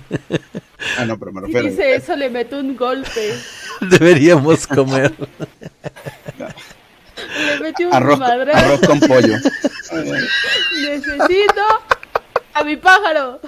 Ah, 0.98 1.06
no, 1.06 1.18
pero 1.18 1.32
me 1.32 1.42
Si 1.42 1.46
refiero. 1.48 1.70
dice 1.70 1.96
eso, 1.96 2.16
le 2.16 2.30
meto 2.30 2.60
un 2.60 2.76
golpe. 2.76 3.34
Deberíamos 3.82 4.68
comer. 4.68 5.14
Le 6.38 7.60
metí 7.62 7.86
un 7.86 7.94
Arroz, 7.94 8.20
arroz 8.22 8.80
con 8.88 9.00
pollo. 9.02 9.36
Necesito 10.84 11.62
a 12.54 12.64
mi 12.64 12.78
pájaro. 12.78 13.42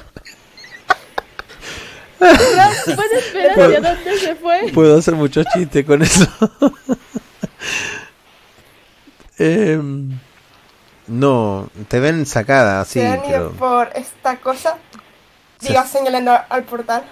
Ran, 2.22 2.74
¿Puedes 2.96 3.34
ver 3.34 3.52
hacia 3.52 3.82
dónde 3.82 4.18
se 4.20 4.36
fue? 4.36 4.72
Puedo 4.74 4.98
hacer 4.98 5.16
muchos 5.16 5.46
chistes 5.54 5.86
con 5.86 6.02
eso. 6.02 6.26
Em, 9.38 10.20
no, 11.08 11.70
te 11.88 12.00
ven 12.00 12.26
sacada, 12.28 12.84
sí, 12.86 13.00
se 13.00 13.08
han 13.08 13.20
ido 13.26 13.30
pero 13.30 13.52
por 13.54 13.90
esta 13.96 14.38
cosa. 14.38 14.78
Se- 15.60 15.70
Diga 15.70 15.86
señalando 15.88 16.32
al 16.50 16.64
portal. 16.64 17.04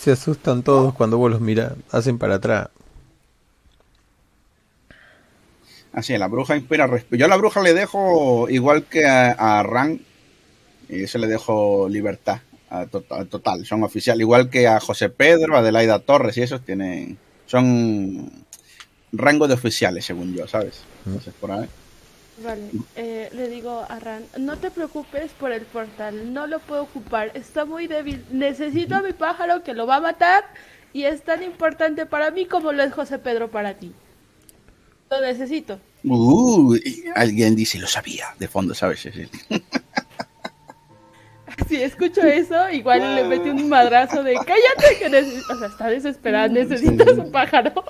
se 0.00 0.12
asustan 0.12 0.62
todos 0.62 0.92
cuando 0.94 1.18
vos 1.18 1.30
los 1.30 1.40
miras, 1.40 1.72
hacen 1.92 2.18
para 2.18 2.36
atrás. 2.36 2.68
Así, 5.92 6.16
la 6.16 6.26
bruja 6.26 6.56
inspira 6.56 6.86
respeto. 6.86 7.16
Yo 7.16 7.26
a 7.26 7.28
la 7.28 7.36
bruja 7.36 7.60
le 7.60 7.74
dejo, 7.74 8.48
igual 8.48 8.84
que 8.84 9.06
a, 9.06 9.32
a 9.32 9.62
Ran, 9.62 10.00
y 10.88 11.04
eso 11.04 11.18
le 11.18 11.26
dejo 11.26 11.86
libertad. 11.88 12.40
A 12.74 12.86
total, 12.86 13.26
total, 13.26 13.66
son 13.66 13.82
oficial. 13.82 14.18
Igual 14.18 14.48
que 14.48 14.66
a 14.66 14.80
José 14.80 15.10
Pedro, 15.10 15.54
a 15.54 15.58
Adelaida 15.58 15.98
Torres, 15.98 16.38
y 16.38 16.42
esos 16.42 16.64
tienen. 16.64 17.18
Son 17.44 18.30
rango 19.12 19.46
de 19.46 19.54
oficiales, 19.54 20.06
según 20.06 20.32
yo, 20.32 20.48
¿sabes? 20.48 20.80
Entonces, 21.04 21.34
por 21.38 21.52
ahí. 21.52 21.68
Vale, 22.42 22.62
eh, 22.96 23.28
le 23.34 23.48
digo 23.48 23.84
a 23.86 23.98
Ran, 23.98 24.24
no 24.38 24.56
te 24.56 24.70
preocupes 24.70 25.32
por 25.32 25.52
el 25.52 25.62
portal, 25.62 26.32
no 26.32 26.46
lo 26.46 26.60
puedo 26.60 26.84
ocupar, 26.84 27.30
está 27.34 27.66
muy 27.66 27.86
débil, 27.86 28.24
necesito 28.30 28.94
a 28.94 29.02
mi 29.02 29.12
pájaro 29.12 29.62
que 29.62 29.74
lo 29.74 29.86
va 29.86 29.96
a 29.96 30.00
matar 30.00 30.44
y 30.94 31.04
es 31.04 31.22
tan 31.22 31.42
importante 31.42 32.06
para 32.06 32.30
mí 32.30 32.46
como 32.46 32.72
lo 32.72 32.82
es 32.82 32.92
José 32.94 33.18
Pedro 33.18 33.50
para 33.50 33.74
ti. 33.74 33.92
Lo 35.10 35.20
necesito. 35.20 35.78
Uh, 36.04 36.74
alguien 37.14 37.54
dice, 37.54 37.78
lo 37.78 37.86
sabía, 37.86 38.28
de 38.38 38.48
fondo, 38.48 38.74
¿sabes? 38.74 39.06
Sí, 41.58 41.64
sí. 41.68 41.76
Si 41.76 41.82
escucho 41.82 42.20
eso, 42.22 42.68
igual 42.70 43.14
le 43.14 43.24
metí 43.24 43.48
un 43.50 43.68
madrazo 43.68 44.22
de 44.22 44.34
cállate 44.34 44.98
que 44.98 45.08
necesito, 45.10 45.52
o 45.52 45.58
sea, 45.58 45.68
está 45.68 45.86
desesperada, 45.88 46.48
necesita 46.48 47.04
a 47.04 47.14
su 47.14 47.30
pájaro. 47.30 47.72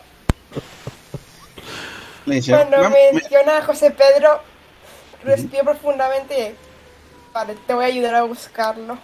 Cuando 2.24 2.76
"Mam- 2.78 2.92
menciona 3.12 3.58
a 3.58 3.62
José 3.62 3.90
Pedro, 3.90 4.40
respiro 5.24 5.64
profundamente. 5.64 6.54
Vale, 7.32 7.56
te 7.66 7.74
voy 7.74 7.84
a 7.84 7.88
ayudar 7.88 8.14
a 8.14 8.22
buscarlo. 8.22 8.98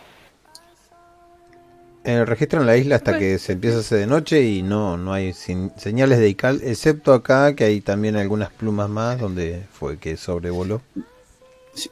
Eh, 2.05 2.25
registran 2.25 2.65
la 2.65 2.77
isla 2.77 2.97
hasta 2.97 3.11
Pues- 3.13 3.19
que 3.21 3.39
se 3.39 3.53
empieza 3.53 3.79
a 3.79 3.81
hacer 3.81 3.99
de 3.99 4.07
noche 4.07 4.43
y 4.43 4.63
no, 4.63 4.97
no 4.97 5.13
hay 5.13 5.33
sin- 5.33 5.73
señales 5.77 6.19
de 6.21 6.29
Ical, 6.29 6.61
excepto 6.63 7.13
acá 7.13 7.55
que 7.55 7.65
hay 7.65 7.81
también 7.81 8.17
algunas 8.17 8.51
plumas 8.51 8.89
más 8.89 9.19
donde 9.19 9.65
fue 9.73 9.99
que 9.99 10.17
sobrevoló. 10.17 10.81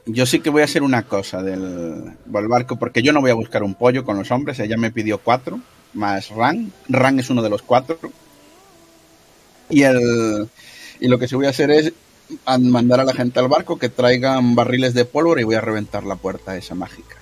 Yo 0.05 0.25
sí 0.25 0.39
que 0.39 0.49
voy 0.49 0.61
a 0.61 0.65
hacer 0.65 0.83
una 0.83 1.03
cosa 1.03 1.41
del, 1.41 2.13
del 2.25 2.47
barco, 2.47 2.77
porque 2.77 3.01
yo 3.01 3.13
no 3.13 3.21
voy 3.21 3.31
a 3.31 3.35
buscar 3.35 3.63
un 3.63 3.75
pollo 3.75 4.03
con 4.03 4.17
los 4.17 4.31
hombres, 4.31 4.59
ella 4.59 4.77
me 4.77 4.91
pidió 4.91 5.17
cuatro, 5.19 5.59
más 5.93 6.29
Ran. 6.29 6.71
Ran 6.89 7.19
es 7.19 7.29
uno 7.29 7.41
de 7.41 7.49
los 7.49 7.61
cuatro. 7.61 7.97
Y 9.69 9.83
el 9.83 10.49
y 10.99 11.07
lo 11.07 11.19
que 11.19 11.27
sí 11.27 11.35
voy 11.35 11.45
a 11.45 11.49
hacer 11.49 11.71
es 11.71 11.93
mandar 12.47 12.99
a 12.99 13.05
la 13.05 13.13
gente 13.13 13.39
al 13.39 13.47
barco 13.47 13.77
que 13.77 13.89
traigan 13.89 14.55
barriles 14.55 14.93
de 14.93 15.05
pólvora 15.05 15.41
y 15.41 15.43
voy 15.43 15.55
a 15.55 15.61
reventar 15.61 16.03
la 16.03 16.15
puerta 16.15 16.57
esa 16.57 16.75
mágica. 16.75 17.15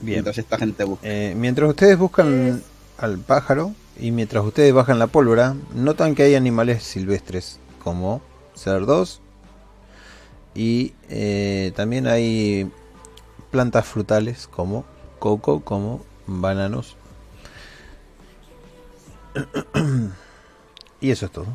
Bien. 0.00 0.16
Mientras 0.16 0.38
esta 0.38 0.58
gente 0.58 0.84
busca. 0.84 1.06
Eh, 1.06 1.34
mientras 1.36 1.68
ustedes 1.68 1.98
buscan 1.98 2.62
al 2.98 3.18
pájaro 3.18 3.74
y 3.98 4.10
mientras 4.12 4.44
ustedes 4.44 4.72
bajan 4.72 4.98
la 4.98 5.08
pólvora, 5.08 5.56
notan 5.74 6.14
que 6.14 6.22
hay 6.22 6.34
animales 6.34 6.84
silvestres 6.84 7.58
como 7.82 8.22
cerdos 8.54 9.20
y 10.58 10.92
eh, 11.08 11.72
también 11.76 12.08
hay 12.08 12.68
plantas 13.52 13.86
frutales 13.86 14.48
como 14.48 14.84
coco, 15.20 15.60
como 15.60 16.04
bananos. 16.26 16.96
y 21.00 21.10
eso 21.10 21.26
es 21.26 21.32
todo. 21.32 21.46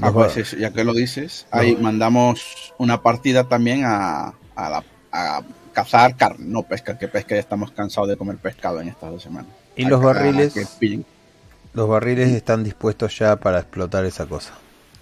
Ah, 0.00 0.12
Los 0.12 0.14
pues 0.14 0.36
eso, 0.36 0.56
ya 0.56 0.72
que 0.72 0.84
lo 0.84 0.94
dices, 0.94 1.46
ahí 1.50 1.76
mandamos 1.76 2.74
una 2.78 3.02
partida 3.02 3.44
también 3.48 3.84
a, 3.84 4.34
a, 4.56 4.70
la- 4.70 4.84
a 5.12 5.42
cazar 5.72 6.16
carne, 6.16 6.44
no 6.46 6.62
pesca, 6.64 6.98
que 6.98 7.08
pesca 7.08 7.34
ya 7.36 7.40
estamos 7.40 7.70
cansados 7.72 8.08
de 8.08 8.16
comer 8.16 8.38
pescado 8.38 8.80
en 8.80 8.88
estas 8.88 9.10
dos 9.12 9.22
semanas. 9.22 9.52
Y 9.76 9.84
A- 9.84 9.88
los 9.90 10.02
barriles, 10.02 10.54
los 11.72 11.88
barriles 11.88 12.30
están 12.30 12.64
dispuestos 12.64 13.18
ya 13.18 13.36
para 13.36 13.60
explotar 13.60 14.04
esa 14.04 14.26
cosa. 14.26 14.54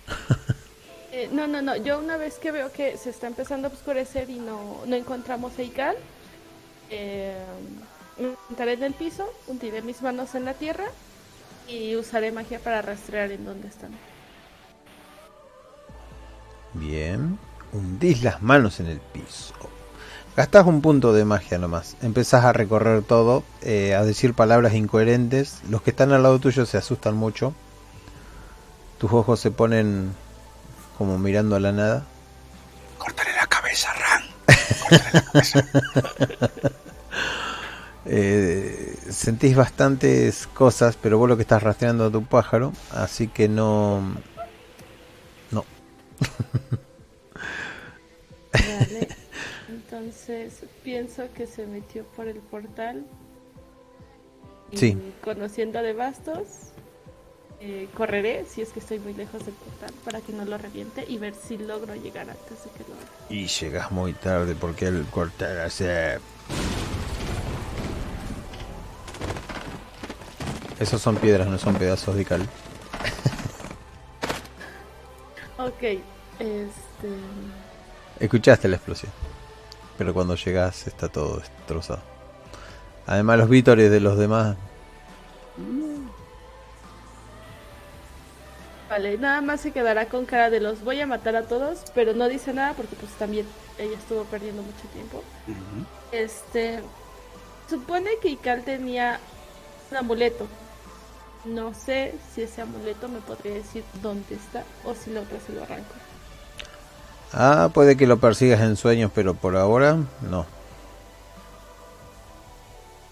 Eh, 1.16 1.30
no, 1.32 1.46
no, 1.46 1.62
no. 1.62 1.76
Yo 1.76 1.98
una 1.98 2.18
vez 2.18 2.38
que 2.38 2.52
veo 2.52 2.70
que 2.70 2.98
se 2.98 3.08
está 3.08 3.26
empezando 3.26 3.68
a 3.68 3.70
oscurecer 3.70 4.28
y 4.28 4.38
no, 4.38 4.82
no 4.86 4.96
encontramos 4.96 5.58
a 5.58 5.62
Ical, 5.62 5.96
eh, 6.90 7.34
me 8.18 8.34
sentaré 8.48 8.74
en 8.74 8.82
el 8.82 8.92
piso, 8.92 9.26
hundiré 9.46 9.80
mis 9.80 10.02
manos 10.02 10.34
en 10.34 10.44
la 10.44 10.52
tierra 10.52 10.84
y 11.66 11.96
usaré 11.96 12.32
magia 12.32 12.58
para 12.58 12.82
rastrear 12.82 13.32
en 13.32 13.46
dónde 13.46 13.68
están. 13.68 13.92
Bien. 16.74 17.38
Hundís 17.72 18.22
las 18.22 18.42
manos 18.42 18.78
en 18.80 18.88
el 18.88 19.00
piso. 19.00 19.54
Gastás 20.36 20.66
un 20.66 20.82
punto 20.82 21.14
de 21.14 21.24
magia 21.24 21.56
nomás. 21.56 21.96
Empezás 22.02 22.44
a 22.44 22.52
recorrer 22.52 23.02
todo, 23.02 23.42
eh, 23.62 23.94
a 23.94 24.04
decir 24.04 24.34
palabras 24.34 24.74
incoherentes. 24.74 25.62
Los 25.70 25.80
que 25.80 25.92
están 25.92 26.12
al 26.12 26.22
lado 26.22 26.38
tuyo 26.40 26.66
se 26.66 26.76
asustan 26.76 27.16
mucho. 27.16 27.54
Tus 28.98 29.10
ojos 29.14 29.40
se 29.40 29.50
ponen 29.50 30.12
como 30.96 31.18
mirando 31.18 31.56
a 31.56 31.60
la 31.60 31.72
nada. 31.72 32.04
Córtale 32.98 33.32
la 33.34 33.46
cabeza, 33.46 33.88
Ran. 33.94 34.24
Eh, 38.08 38.96
sentís 39.10 39.56
bastantes 39.56 40.46
cosas, 40.46 40.96
pero 40.96 41.18
vos 41.18 41.28
lo 41.28 41.34
que 41.36 41.42
estás 41.42 41.60
rastreando 41.60 42.04
a 42.04 42.10
tu 42.10 42.24
pájaro, 42.24 42.72
así 42.92 43.26
que 43.26 43.48
no... 43.48 44.00
No. 45.50 45.64
Vale. 48.52 49.08
Entonces 49.68 50.62
pienso 50.84 51.24
que 51.34 51.48
se 51.48 51.66
metió 51.66 52.04
por 52.04 52.28
el 52.28 52.38
portal. 52.38 53.04
Y 54.70 54.76
Sí. 54.76 55.12
Conociendo 55.24 55.80
a 55.80 55.82
De 55.82 55.92
Bastos, 55.92 56.46
eh, 57.60 57.88
correré 57.94 58.44
si 58.46 58.60
es 58.60 58.70
que 58.70 58.80
estoy 58.80 58.98
muy 58.98 59.14
lejos 59.14 59.44
del 59.44 59.54
portal 59.54 59.90
para 60.04 60.20
que 60.20 60.32
no 60.32 60.44
lo 60.44 60.58
reviente 60.58 61.04
y 61.08 61.18
ver 61.18 61.34
si 61.34 61.56
logro 61.56 61.94
llegar 61.94 62.28
antes 62.28 62.64
de 62.64 62.70
que 62.70 62.88
lo 62.88 62.94
haga. 62.94 63.06
Y 63.30 63.46
llegas 63.46 63.90
muy 63.90 64.12
tarde 64.12 64.54
porque 64.54 64.86
el 64.86 65.04
cortar 65.06 65.58
hace... 65.58 66.18
Esos 70.78 71.00
son 71.00 71.16
piedras, 71.16 71.48
no 71.48 71.58
son 71.58 71.74
pedazos 71.76 72.14
de 72.14 72.24
cal. 72.24 72.46
Ok, 75.58 75.82
este. 76.38 77.08
Escuchaste 78.20 78.68
la 78.68 78.76
explosión. 78.76 79.10
Pero 79.96 80.12
cuando 80.12 80.34
llegas 80.36 80.86
está 80.86 81.08
todo 81.08 81.38
destrozado. 81.38 82.02
Además 83.06 83.38
los 83.38 83.48
vítores 83.48 83.90
de 83.90 84.00
los 84.00 84.18
demás... 84.18 84.56
Vale, 88.88 89.18
nada 89.18 89.40
más 89.40 89.60
se 89.60 89.72
quedará 89.72 90.06
con 90.06 90.26
cara 90.26 90.48
de 90.48 90.60
los 90.60 90.84
voy 90.84 91.00
a 91.00 91.06
matar 91.06 91.34
a 91.34 91.42
todos, 91.42 91.84
pero 91.94 92.14
no 92.14 92.28
dice 92.28 92.52
nada 92.52 92.72
porque 92.74 92.94
pues 92.94 93.10
también 93.12 93.46
ella 93.78 93.96
estuvo 93.96 94.24
perdiendo 94.24 94.62
mucho 94.62 94.86
tiempo. 94.92 95.22
Este, 96.12 96.80
supone 97.68 98.10
que 98.22 98.28
Ikal 98.28 98.62
tenía 98.64 99.18
un 99.90 99.96
amuleto. 99.96 100.46
No 101.44 101.74
sé 101.74 102.14
si 102.32 102.42
ese 102.42 102.62
amuleto 102.62 103.08
me 103.08 103.20
podría 103.20 103.54
decir 103.54 103.84
dónde 104.02 104.34
está 104.34 104.64
o 104.84 104.94
si 104.94 105.12
lo 105.12 105.22
se 105.24 105.52
lo 105.52 105.62
arranco. 105.62 105.94
Ah, 107.32 107.70
puede 107.74 107.96
que 107.96 108.06
lo 108.06 108.18
persigas 108.18 108.60
en 108.60 108.76
sueños, 108.76 109.10
pero 109.14 109.34
por 109.34 109.56
ahora 109.56 109.96
no. 110.22 110.46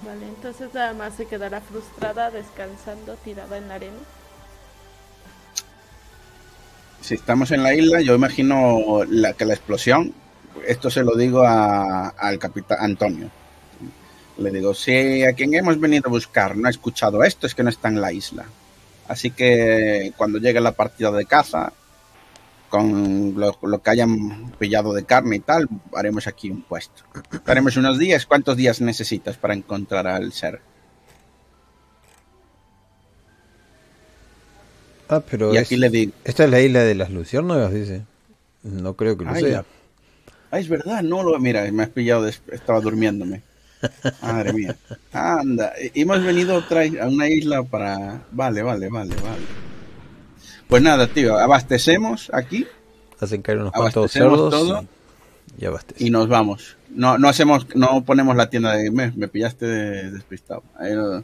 Vale, 0.02 0.26
entonces 0.28 0.72
nada 0.72 0.92
más 0.94 1.14
se 1.14 1.26
quedará 1.26 1.60
frustrada, 1.60 2.30
descansando, 2.30 3.14
tirada 3.16 3.56
en 3.56 3.68
la 3.68 3.74
arena. 3.74 3.98
Si 7.05 7.14
estamos 7.14 7.51
en 7.51 7.62
la 7.62 7.74
isla, 7.74 8.01
yo 8.01 8.14
imagino 8.14 9.05
la, 9.09 9.35
que 9.35 9.44
la 9.44 9.52
explosión, 9.52 10.14
esto 10.66 10.89
se 10.89 11.02
lo 11.05 11.14
digo 11.16 11.43
a- 11.44 12.09
al 12.09 12.39
capitán 12.39 12.78
Antonio. 12.81 13.28
Le 14.39 14.51
digo, 14.51 14.72
si 14.72 15.22
a 15.22 15.35
quien 15.35 15.52
hemos 15.55 15.78
venido 15.78 16.05
a 16.09 16.10
buscar 16.10 16.56
no 16.56 16.66
ha 16.66 16.70
escuchado 16.70 17.22
esto, 17.22 17.47
es 17.47 17.55
que 17.55 17.62
no 17.62 17.68
está 17.68 17.89
en 17.89 18.01
la 18.01 18.10
isla. 18.12 18.47
Así 19.06 19.31
que 19.31 20.12
cuando 20.16 20.39
llegue 20.39 20.60
la 20.62 20.72
partida 20.72 21.10
de 21.12 21.26
caza, 21.26 21.72
con 22.70 23.35
lo, 23.36 23.56
lo 23.62 23.82
que 23.82 23.90
hayan 23.90 24.51
pillado 24.59 24.94
de 24.94 25.05
carne 25.05 25.36
y 25.36 25.40
tal, 25.40 25.68
haremos 25.94 26.26
aquí 26.26 26.48
un 26.51 26.62
puesto. 26.62 27.02
Haremos 27.44 27.76
unos 27.76 27.98
días. 27.98 28.24
¿Cuántos 28.26 28.56
días 28.56 28.81
necesitas 28.81 29.36
para 29.36 29.52
encontrar 29.55 30.06
al 30.06 30.32
ser? 30.32 30.60
Ah, 35.09 35.20
pero 35.28 35.52
Y 35.52 35.56
es- 35.59 35.62
aquí 35.64 35.76
le 35.76 35.90
digo, 35.90 36.12
esta 36.24 36.44
es 36.44 36.51
la 36.51 36.60
isla 36.60 36.81
de 36.82 36.94
las 36.94 37.10
luciérnagas, 37.10 37.72
dice. 37.72 38.02
No 38.62 38.94
creo 38.94 39.16
que 39.18 39.24
lo 39.24 39.31
Ay, 39.32 39.43
sea. 39.43 39.64
Ah, 40.51 40.59
es 40.59 40.68
verdad, 40.68 41.02
no 41.02 41.22
lo. 41.22 41.39
Mira, 41.39 41.70
me 41.72 41.82
has 41.82 41.89
pillado, 41.90 42.22
des- 42.24 42.40
estaba 42.52 42.81
durmiéndome. 42.81 43.43
Madre 44.22 44.52
mía. 44.55 44.76
Anda, 45.12 45.72
hemos 45.94 46.24
venido 46.24 46.56
otra 46.56 46.86
is- 46.86 46.98
a 46.98 47.06
una 47.09 47.28
isla 47.28 47.62
para. 47.64 48.22
Vale, 48.31 48.62
vale, 48.62 48.89
vale, 48.89 49.14
vale. 49.16 49.43
Pues 50.68 50.82
nada, 50.82 51.06
tío, 51.06 51.36
abastecemos 51.39 52.31
aquí 52.32 52.66
Hacen 53.20 53.43
caer 53.43 53.59
unos 53.59 53.72
cuantos 53.72 54.10
cerdos 54.10 54.51
todo. 54.51 54.85
y, 55.59 55.64
y 55.66 56.06
y 56.06 56.10
nos 56.10 56.28
vamos. 56.28 56.76
No, 56.90 57.18
no 57.18 57.28
hacemos, 57.28 57.66
no 57.74 58.02
ponemos 58.05 58.35
la 58.36 58.48
tienda 58.48 58.74
de. 58.76 58.90
Me, 58.90 59.10
me 59.12 59.28
pillaste 59.28 59.66
de- 59.66 60.10
despistado. 60.12 60.62
Ahí 60.78 60.94
lo- 60.94 61.22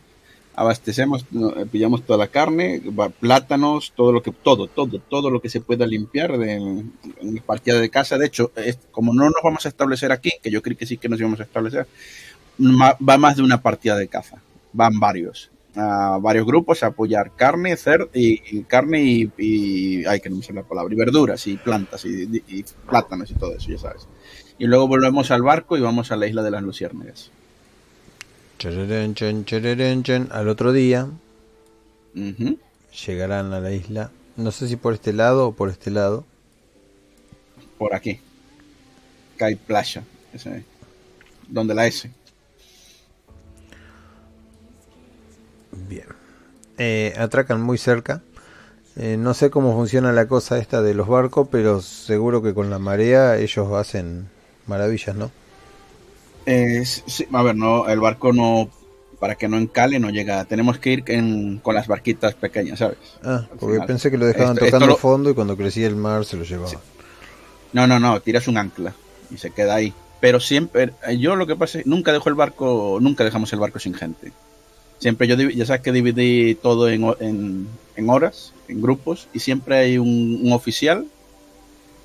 abastecemos, 0.61 1.23
eh, 1.23 1.67
pillamos 1.73 2.05
toda 2.05 2.19
la 2.19 2.29
carne, 2.29 2.83
plátanos, 3.19 3.93
todo 3.97 4.13
lo 4.13 4.23
que, 4.23 4.31
todo, 4.31 4.67
todo, 4.67 4.99
todo 4.99 5.31
lo 5.31 5.41
que 5.41 5.49
se 5.49 5.63
pueda 5.63 5.87
limpiar 5.87 6.37
de, 6.37 6.53
en 6.53 7.43
partida 7.47 7.81
de 7.81 7.89
casa. 7.89 8.19
De 8.19 8.27
hecho, 8.27 8.53
como 8.91 9.15
no 9.15 9.25
nos 9.25 9.43
vamos 9.43 9.65
a 9.65 9.71
establecer 9.71 10.13
aquí, 10.13 10.33
que 10.43 10.51
yo 10.51 10.61
creí 10.61 10.77
que 10.77 10.85
sí 10.85 10.99
que 10.99 11.09
nos 11.09 11.19
íbamos 11.19 11.41
a 11.41 11.45
establecer, 11.45 11.87
va 12.59 13.17
más 13.19 13.37
de 13.37 13.43
una 13.43 13.63
partida 13.63 13.97
de 13.97 14.09
caza. 14.09 14.43
Van 14.75 15.01
varios. 15.01 15.51
a 15.77 16.19
varios 16.21 16.45
grupos 16.47 16.83
a 16.83 16.89
apoyar 16.89 17.33
carne, 17.37 17.77
cer 17.77 18.11
y, 18.13 18.59
y 18.59 18.63
carne 18.65 19.03
y, 19.03 19.31
y 19.39 20.05
ay 20.05 20.21
que 20.21 20.29
no 20.29 20.37
me 20.37 20.43
sale 20.43 20.61
la 20.61 20.69
palabra, 20.69 20.93
y 20.93 20.97
verduras 20.97 21.47
y 21.47 21.57
plantas 21.57 22.05
y, 22.05 22.43
y 22.49 22.65
plátanos 22.89 23.31
y 23.31 23.35
todo 23.35 23.55
eso, 23.57 23.71
ya 23.71 23.79
sabes. 23.79 24.09
Y 24.59 24.67
luego 24.67 24.89
volvemos 24.89 25.31
al 25.31 25.43
barco 25.43 25.77
y 25.79 25.81
vamos 25.81 26.13
a 26.13 26.17
la 26.17 26.27
isla 26.27 26.43
de 26.43 26.51
las 26.51 26.63
luciérnagas. 26.63 27.31
Al 28.63 30.49
otro 30.49 30.73
día 30.73 31.09
llegarán 33.07 33.53
a 33.55 33.61
la 33.61 33.73
isla. 33.73 34.11
No 34.37 34.53
sé 34.53 34.69
si 34.69 34.77
por 34.77 34.93
este 34.93 35.13
lado 35.15 35.49
o 35.49 35.53
por 35.53 35.71
este 35.71 35.91
lado. 35.91 36.25
Por 37.79 37.95
aquí. 37.95 38.21
Kai 39.39 39.57
Playa. 39.57 40.05
Ese, 40.35 40.65
donde 41.49 41.75
la 41.75 41.87
S. 41.87 42.11
Bien. 45.89 46.07
Eh, 46.77 47.15
atracan 47.17 47.63
muy 47.63 47.79
cerca. 47.79 48.23
Eh, 48.97 49.17
no 49.17 49.33
sé 49.33 49.51
cómo 49.51 49.73
funciona 49.75 50.13
la 50.13 50.29
cosa 50.29 50.59
esta 50.59 50.83
de 50.83 50.93
los 50.93 51.09
barcos, 51.09 51.49
pero 51.51 51.81
seguro 51.81 52.43
que 52.43 52.53
con 52.53 52.69
la 52.69 52.79
marea 52.79 53.39
ellos 53.39 53.73
hacen 53.73 54.29
maravillas, 54.67 55.17
¿no? 55.17 55.31
Eh, 56.51 56.85
sí, 56.85 57.27
a 57.33 57.43
ver, 57.43 57.55
no, 57.55 57.87
el 57.89 58.01
barco 58.01 58.33
no, 58.33 58.69
para 59.21 59.37
que 59.37 59.47
no 59.49 59.57
encale, 59.57 60.01
no 60.01 60.11
llega. 60.11 60.45
Tenemos 60.47 60.79
que 60.79 60.93
ir 60.93 61.05
en- 61.07 61.59
con 61.59 61.75
las 61.75 61.87
barquitas 61.87 62.35
pequeñas, 62.35 62.79
¿sabes? 62.81 62.99
Ah, 63.23 63.47
porque 63.59 63.75
final. 63.75 63.87
pensé 63.87 64.11
que 64.11 64.19
lo 64.19 64.27
dejaban 64.27 64.55
Esto- 64.57 64.65
esto 64.65 64.77
tocando 64.79 64.95
lo- 64.95 64.99
fondo 64.99 65.31
y 65.31 65.35
cuando 65.35 65.57
crecía 65.57 65.87
el 65.87 65.97
mar 65.97 66.25
se 66.25 66.37
lo 66.37 66.45
llevaban. 66.45 66.75
No, 67.73 67.87
no, 67.87 68.01
no, 68.01 68.21
tiras 68.21 68.49
un 68.49 68.57
ancla 68.59 68.95
y 69.31 69.37
se 69.37 69.51
queda 69.53 69.77
ahí. 69.77 69.93
Pero 70.21 70.41
siempre, 70.41 70.91
eh, 71.07 71.19
yo 71.19 71.37
lo 71.37 71.47
que 71.47 71.55
pasa 71.57 71.79
es 71.81 71.87
nunca 71.87 72.13
dejo 72.13 72.29
el 72.29 72.35
barco, 72.35 72.99
nunca 73.01 73.23
dejamos 73.25 73.53
el 73.53 73.61
barco 73.61 73.79
sin 73.79 73.95
gente. 73.95 74.33
Siempre 74.99 75.29
yo, 75.29 75.37
ya 75.37 75.65
sabes 75.65 75.81
que 75.83 75.93
dividí 75.93 76.57
todo 76.57 76.91
en, 76.91 77.05
ho- 77.05 77.17
en, 77.21 77.69
en 77.97 78.11
horas, 78.11 78.53
en 78.69 78.83
grupos, 78.83 79.29
y 79.33 79.39
siempre 79.39 79.77
hay 79.79 79.99
un, 79.99 80.41
un 80.43 80.53
oficial 80.53 81.07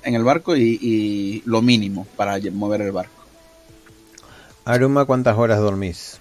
en 0.04 0.14
el 0.14 0.22
barco 0.24 0.56
y, 0.56 0.78
y 0.80 1.42
lo 1.46 1.60
mínimo 1.62 2.06
para 2.16 2.38
mover 2.52 2.80
el 2.82 2.92
barco. 2.92 3.12
Aruma, 4.66 5.04
¿cuántas 5.04 5.38
horas 5.38 5.60
dormís? 5.60 6.18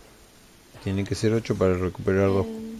Tiene 0.83 1.03
que 1.03 1.15
ser 1.15 1.33
8 1.33 1.55
para 1.55 1.73
recuperar 1.73 2.27
dos. 2.27 2.45
Mm, 2.45 2.75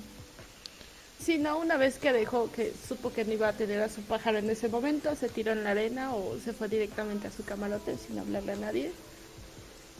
Sí, 1.20 1.40
no, 1.40 1.58
una 1.58 1.76
vez 1.76 1.98
que 1.98 2.14
dejó, 2.14 2.52
que 2.52 2.72
supo 2.88 3.12
que 3.12 3.26
no 3.26 3.34
iba 3.34 3.48
a 3.48 3.54
tener 3.54 3.82
a 3.82 3.90
su 3.90 4.02
pájaro 4.04 4.38
en 4.38 4.48
ese 4.48 4.70
momento, 4.70 5.16
se 5.16 5.28
tiró 5.28 5.54
en 5.54 5.64
la 5.64 5.72
arena 5.72 6.14
o 6.14 6.38
se 6.38 6.54
fue 6.54 6.68
directamente 6.68 7.26
a 7.28 7.32
su 7.32 7.44
camarote 7.44 7.98
sin 7.98 8.20
hablarle 8.20 8.52
a 8.52 8.58
nadie. 8.58 8.92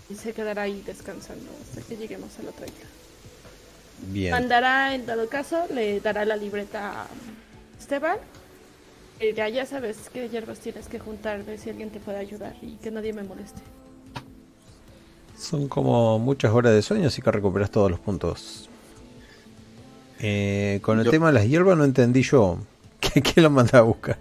Y 0.08 0.14
se 0.14 0.34
quedará 0.34 0.62
ahí 0.62 0.84
descansando 0.86 1.50
hasta 1.64 1.82
que 1.82 1.98
lleguemos 1.98 2.30
a 2.38 2.44
la 2.44 2.52
isla. 2.52 2.88
Bien. 4.10 4.32
Mandará, 4.34 4.94
en 4.94 5.08
dado 5.08 5.28
caso, 5.28 5.66
le 5.74 6.00
dará 6.00 6.26
la 6.26 6.36
libreta 6.36 7.06
a 7.06 7.08
Esteban. 7.80 8.20
Y 9.20 9.34
ya, 9.34 9.50
ya 9.50 9.66
sabes 9.66 9.98
qué 10.14 10.30
hierbas 10.30 10.60
tienes 10.60 10.88
que 10.88 11.00
juntar, 11.00 11.44
ver 11.44 11.58
si 11.58 11.72
alguien 11.72 11.90
te 11.90 12.00
puede 12.00 12.20
ayudar 12.20 12.56
y 12.62 12.76
que 12.76 12.92
nadie 12.92 13.14
me 13.14 13.24
moleste. 13.24 13.62
Son 15.38 15.68
como 15.68 16.18
muchas 16.20 16.52
horas 16.54 16.74
de 16.74 16.82
sueño, 16.82 17.08
así 17.08 17.22
que 17.22 17.32
recuperas 17.32 17.70
todos 17.70 17.92
los 17.92 18.00
puntos. 18.00 18.70
Eh, 20.20 20.80
con 20.82 21.00
el 21.00 21.06
Yo- 21.06 21.12
tema 21.12 21.28
de 21.28 21.34
las 21.34 21.48
hierbas 21.48 21.78
no 21.78 21.84
entendí 21.84 22.22
yo. 22.24 22.58
¿Qué, 23.00 23.22
qué 23.22 23.42
lo 23.42 23.50
mandaba 23.50 23.80
a 23.80 23.82
buscar? 23.88 24.18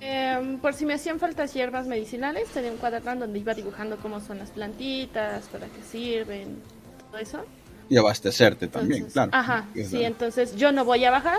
Em, 0.00 0.58
por 0.58 0.74
si 0.74 0.86
me 0.86 0.94
hacían 0.94 1.18
faltas 1.18 1.52
hierbas 1.54 1.86
medicinales, 1.86 2.48
tenía 2.48 2.70
un 2.70 2.78
cuaderno 2.78 3.14
donde 3.16 3.38
iba 3.38 3.54
dibujando 3.54 3.96
cómo 3.96 4.20
son 4.20 4.38
las 4.38 4.50
plantitas, 4.50 5.46
para 5.46 5.66
qué 5.66 5.82
sirven, 5.90 6.58
todo 7.10 7.20
eso. 7.20 7.44
Y 7.88 7.96
abastecerte 7.96 8.66
también, 8.68 9.04
Entonces, 9.06 9.12
claro. 9.12 9.30
Ajá, 9.34 9.66
sí, 9.74 10.02
entonces 10.04 10.56
yo 10.56 10.72
no 10.72 10.84
voy 10.84 11.04
a 11.04 11.10
bajar, 11.10 11.38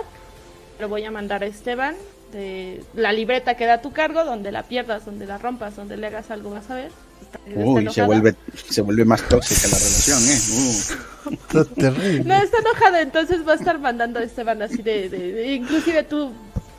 pero 0.76 0.88
voy 0.88 1.04
a 1.04 1.10
mandar 1.10 1.42
a 1.42 1.46
Esteban 1.46 1.94
de 2.32 2.82
la 2.94 3.12
libreta 3.12 3.56
queda 3.56 3.74
a 3.74 3.82
tu 3.82 3.92
cargo, 3.92 4.24
donde 4.24 4.52
la 4.52 4.62
pierdas, 4.62 5.04
donde 5.04 5.26
la 5.26 5.38
rompas, 5.38 5.76
donde 5.76 5.96
le 5.96 6.06
hagas 6.06 6.30
algo, 6.30 6.50
vas 6.50 6.70
a 6.70 6.74
ver. 6.74 6.90
Está- 7.22 7.38
está 7.46 7.60
Uy, 7.60 7.88
se 7.90 8.02
vuelve, 8.02 8.34
se 8.68 8.80
vuelve 8.82 9.04
más 9.04 9.22
tóxica 9.28 9.68
la 9.68 9.78
relación, 9.78 10.22
¿eh? 10.22 10.38
Uh. 10.52 11.32
Esto 11.34 11.60
es 11.62 11.68
terrible. 11.74 12.24
No, 12.24 12.34
está 12.42 12.58
enojada, 12.58 13.00
entonces 13.02 13.46
va 13.46 13.52
a 13.52 13.56
estar 13.56 13.78
mandando 13.78 14.18
a 14.18 14.22
Esteban 14.22 14.62
así 14.62 14.78
de, 14.82 15.08
de- 15.08 15.32
de- 15.32 15.52
inclusive 15.54 16.02
tú, 16.04 16.32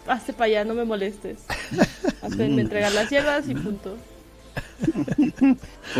hazte 0.08 0.34
para 0.34 0.46
allá, 0.46 0.66
no 0.66 0.74
me 0.74 0.86
molestes. 0.86 1.38
Hazte 2.22 2.48
me 2.48 2.62
entregar 2.62 2.92
las 2.94 3.10
hierbas 3.10 3.48
y 3.48 3.54
punto. 3.56 3.96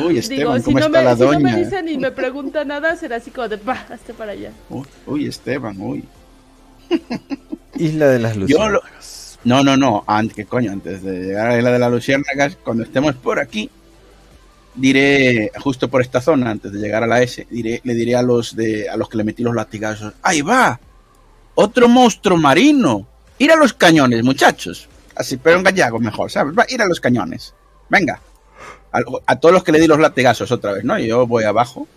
Uy, 0.04 0.18
Esteban, 0.18 0.38
Digo, 0.40 0.58
si 0.58 0.64
¿cómo 0.64 0.80
no, 0.80 0.86
está 0.88 1.00
me, 1.00 1.04
la 1.04 1.16
si 1.16 1.22
no 1.22 1.28
doña? 1.28 1.40
me 1.40 1.64
dicen 1.64 1.90
y 1.90 1.98
me 1.98 2.12
pregunta 2.12 2.66
nada, 2.66 2.96
será 2.96 3.18
así 3.18 3.32
como 3.32 3.48
de, 3.48 3.58
va, 3.58 3.74
hazte 3.90 4.14
para 4.14 4.32
allá. 4.32 4.52
Uy, 4.70 4.86
uy, 5.06 5.28
Esteban, 5.28 5.80
uy. 5.80 6.04
Isla 7.76 8.08
de 8.08 8.20
las 8.20 8.36
lo- 8.36 8.42
Luciérnagas. 8.44 9.40
No, 9.44 9.64
no, 9.64 9.78
no, 9.78 10.04
antes, 10.08 10.36
¿qué 10.36 10.46
coño? 10.46 10.72
Antes 10.72 11.02
de 11.04 11.20
llegar 11.24 11.52
a 11.52 11.62
la 11.62 11.72
de 11.72 11.80
las 11.80 11.92
Luciérnagas, 11.92 12.58
cuando 12.64 12.84
estemos 12.84 13.16
por 13.16 13.40
aquí, 13.40 13.70
diré, 14.76 15.52
justo 15.60 15.90
por 15.90 16.02
esta 16.02 16.22
zona, 16.22 16.52
antes 16.52 16.72
de 16.72 16.80
llegar 16.80 17.04
a 17.04 17.08
la 17.08 17.22
S, 17.22 17.48
diré, 17.50 17.82
le 17.84 17.94
diré 17.94 18.16
a 18.16 18.22
los 18.22 18.56
de 18.56 18.90
a 18.90 18.96
los 18.98 19.10
que 19.10 19.18
le 19.18 19.24
metí 19.24 19.44
los 19.44 19.56
latigazos, 19.56 20.14
¡ahí 20.22 20.42
va! 20.42 20.80
¡Otro 21.56 21.88
monstruo 21.90 22.38
marino! 22.38 23.08
Ir 23.38 23.52
a 23.52 23.56
los 23.56 23.74
cañones, 23.74 24.24
muchachos. 24.24 24.88
Así, 25.16 25.38
pero 25.38 25.58
en 25.58 25.64
gallego 25.64 26.00
mejor, 26.00 26.32
¿sabes? 26.32 26.58
Va, 26.58 26.66
ir 26.70 26.82
a 26.82 26.86
los 26.88 27.00
cañones. 27.00 27.54
Venga. 27.90 28.22
A, 29.28 29.36
todos 29.40 29.54
los 29.54 29.64
que 29.64 29.72
le 29.72 29.80
di 29.80 29.88
los 29.88 30.00
latigazos 30.00 30.52
otra 30.52 30.74
vez, 30.74 30.84
¿no? 30.84 30.98
Yo 31.00 31.28
voy 31.28 31.44
abajo. 31.44 31.88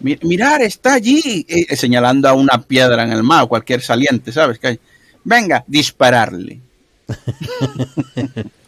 Mi- 0.00 0.18
mirar, 0.22 0.62
está 0.62 0.94
allí, 0.94 1.44
eh, 1.48 1.76
señalando 1.76 2.28
a 2.28 2.32
una 2.32 2.62
piedra 2.62 3.02
en 3.02 3.12
el 3.12 3.22
mar, 3.22 3.46
cualquier 3.48 3.82
saliente, 3.82 4.32
¿sabes? 4.32 4.58
Que. 4.58 4.80
Venga, 5.24 5.64
dispararle. 5.66 6.60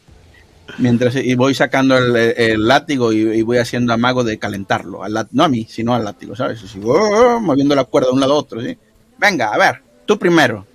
Mientras 0.79 1.15
y 1.17 1.35
voy 1.35 1.55
sacando 1.55 1.99
el, 1.99 2.17
el 2.17 2.67
látigo 2.67 3.13
y, 3.13 3.19
y 3.21 3.43
voy 3.43 3.59
haciendo 3.59 3.93
amago 3.93 4.25
de 4.25 4.39
calentarlo. 4.39 5.05
Al 5.05 5.29
no 5.33 5.45
a 5.45 5.49
mí, 5.49 5.67
sino 5.71 5.95
al 5.95 6.05
látigo, 6.05 6.35
¿sabes? 6.35 6.63
Así, 6.65 6.81
oh, 6.85 7.39
moviendo 7.41 7.75
la 7.75 7.85
cuerda 7.85 8.09
de 8.09 8.15
un 8.15 8.21
lado 8.21 8.33
a 8.35 8.37
otro, 8.37 8.61
¿sí? 8.63 8.77
Venga, 9.19 9.53
a 9.53 9.59
ver, 9.59 9.83
tú 10.07 10.19
primero. 10.19 10.67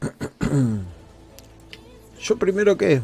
¿Yo 2.22 2.36
primero 2.36 2.76
qué? 2.76 3.00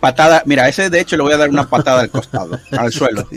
Patada, 0.00 0.42
mira, 0.46 0.68
ese 0.68 0.88
de 0.90 1.00
hecho 1.00 1.16
le 1.16 1.22
voy 1.22 1.32
a 1.32 1.36
dar 1.36 1.50
una 1.50 1.68
patada 1.68 2.00
al 2.00 2.10
costado, 2.10 2.58
al 2.72 2.92
suelo. 2.92 3.28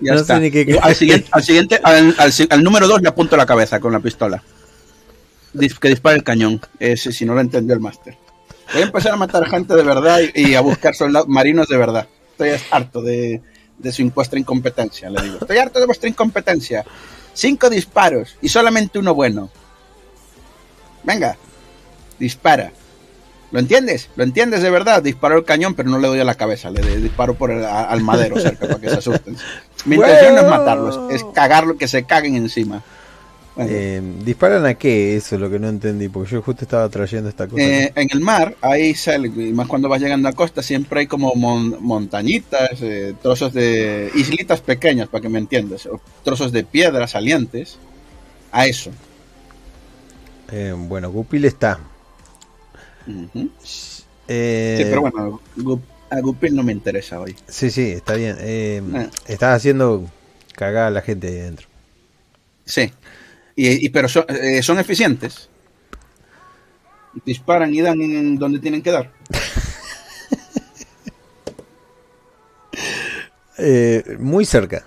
Ya 0.00 0.12
No 0.12 0.18
sé 0.18 0.22
está. 0.22 0.38
ni 0.38 0.50
qué- 0.50 0.64
Y 0.68 0.76
al 0.80 0.94
siguiente, 0.94 1.28
al, 1.32 1.42
siguiente 1.42 1.80
al, 1.82 2.14
al 2.50 2.62
número 2.62 2.86
dos 2.86 3.02
le 3.02 3.08
apunto 3.08 3.36
la 3.36 3.46
cabeza 3.46 3.80
con 3.80 3.92
la 3.92 4.00
pistola. 4.00 4.42
Que 5.80 5.88
dispare 5.88 6.16
el 6.16 6.22
cañón. 6.22 6.60
Ese, 6.78 7.12
si 7.12 7.24
no 7.24 7.34
lo 7.34 7.40
entendió 7.40 7.74
el 7.74 7.80
máster. 7.80 8.16
Voy 8.72 8.82
a 8.82 8.84
empezar 8.86 9.12
a 9.12 9.16
matar 9.16 9.48
gente 9.48 9.74
de 9.74 9.82
verdad 9.82 10.20
y, 10.34 10.54
a 10.54 10.60
buscar 10.60 10.94
soldados 10.94 11.28
marinos 11.28 11.68
de 11.68 11.76
verdad. 11.76 12.06
Estoy 12.32 12.50
harto 12.70 13.00
de, 13.02 13.40
de 13.78 13.92
su 13.92 14.08
vuestra 14.10 14.38
incompetencia, 14.38 15.08
le 15.10 15.22
digo. 15.22 15.38
Estoy 15.40 15.58
harto 15.58 15.80
de 15.80 15.86
vuestra 15.86 16.08
incompetencia. 16.08 16.84
Cinco 17.32 17.70
disparos 17.70 18.36
y 18.40 18.48
solamente 18.48 18.98
uno 18.98 19.14
bueno. 19.14 19.50
Venga, 21.04 21.36
dispara. 22.18 22.72
¿Lo 23.52 23.60
entiendes? 23.60 24.10
¿Lo 24.16 24.24
entiendes 24.24 24.62
de 24.62 24.70
verdad? 24.70 25.02
Disparo 25.02 25.38
el 25.38 25.44
cañón, 25.44 25.74
pero 25.74 25.88
no 25.88 25.98
le 25.98 26.08
doy 26.08 26.18
a 26.18 26.24
la 26.24 26.34
cabeza. 26.34 26.70
Le, 26.70 26.82
disparo 26.96 27.34
por 27.34 27.50
el, 27.50 27.64
al 27.64 28.00
madero 28.00 28.40
cerca 28.40 28.66
para 28.66 28.80
que 28.80 28.90
se 28.90 28.96
asusten. 28.96 29.36
Mi 29.84 29.96
intención 29.96 30.34
no 30.34 30.40
es 30.40 30.48
matarlos, 30.48 31.12
es 31.12 31.24
cagarlo, 31.32 31.76
que 31.76 31.86
se 31.86 32.04
caguen 32.04 32.34
encima. 32.34 32.82
Eh, 33.58 34.02
¿Disparan 34.24 34.66
a 34.66 34.74
qué? 34.74 35.16
Eso 35.16 35.36
es 35.36 35.40
lo 35.40 35.48
que 35.50 35.58
no 35.58 35.68
entendí, 35.68 36.08
porque 36.08 36.32
yo 36.32 36.42
justo 36.42 36.64
estaba 36.64 36.88
trayendo 36.88 37.28
esta 37.28 37.46
cosa. 37.46 37.62
eh, 37.64 37.92
en 37.94 38.08
el 38.12 38.20
mar, 38.20 38.54
ahí 38.60 38.94
sale, 38.94 39.28
y 39.28 39.52
más 39.52 39.66
cuando 39.66 39.88
vas 39.88 40.00
llegando 40.00 40.28
a 40.28 40.32
costa, 40.32 40.62
siempre 40.62 41.00
hay 41.00 41.06
como 41.06 41.34
mon- 41.34 41.76
montañitas, 41.82 42.82
eh, 42.82 43.14
trozos 43.22 43.52
de 43.54 44.10
islitas 44.14 44.60
pequeñas, 44.60 45.08
para 45.08 45.22
que 45.22 45.28
me 45.28 45.38
entiendas, 45.38 45.86
o 45.86 46.00
trozos 46.22 46.52
de 46.52 46.64
piedra 46.64 47.06
salientes. 47.06 47.78
A 48.52 48.66
eso. 48.66 48.90
Eh, 50.52 50.74
bueno, 50.76 51.10
Gupil 51.10 51.44
está. 51.44 51.78
Sí, 53.62 54.84
pero 54.84 55.00
bueno, 55.02 55.40
a 56.10 56.20
Gupil 56.20 56.54
no 56.54 56.62
me 56.62 56.72
interesa 56.72 57.20
hoy. 57.20 57.34
Sí, 57.48 57.70
sí, 57.70 57.90
está 57.92 58.14
bien. 58.14 58.36
Estás 59.26 59.56
haciendo 59.56 60.04
cagar 60.54 60.86
a 60.86 60.90
la 60.90 61.02
gente 61.02 61.28
ahí 61.28 61.34
dentro. 61.34 61.66
Sí. 62.64 62.92
Y, 63.56 63.86
y- 63.86 63.88
pero 63.88 64.08
son, 64.08 64.24
eh, 64.28 64.62
son 64.62 64.78
eficientes. 64.78 65.48
Disparan 67.24 67.72
y 67.74 67.80
dan 67.80 68.00
en 68.02 68.36
donde 68.38 68.58
tienen 68.60 68.82
que 68.82 68.90
dar. 68.92 69.10
Eh, 73.58 74.16
muy 74.18 74.44
cerca. 74.44 74.84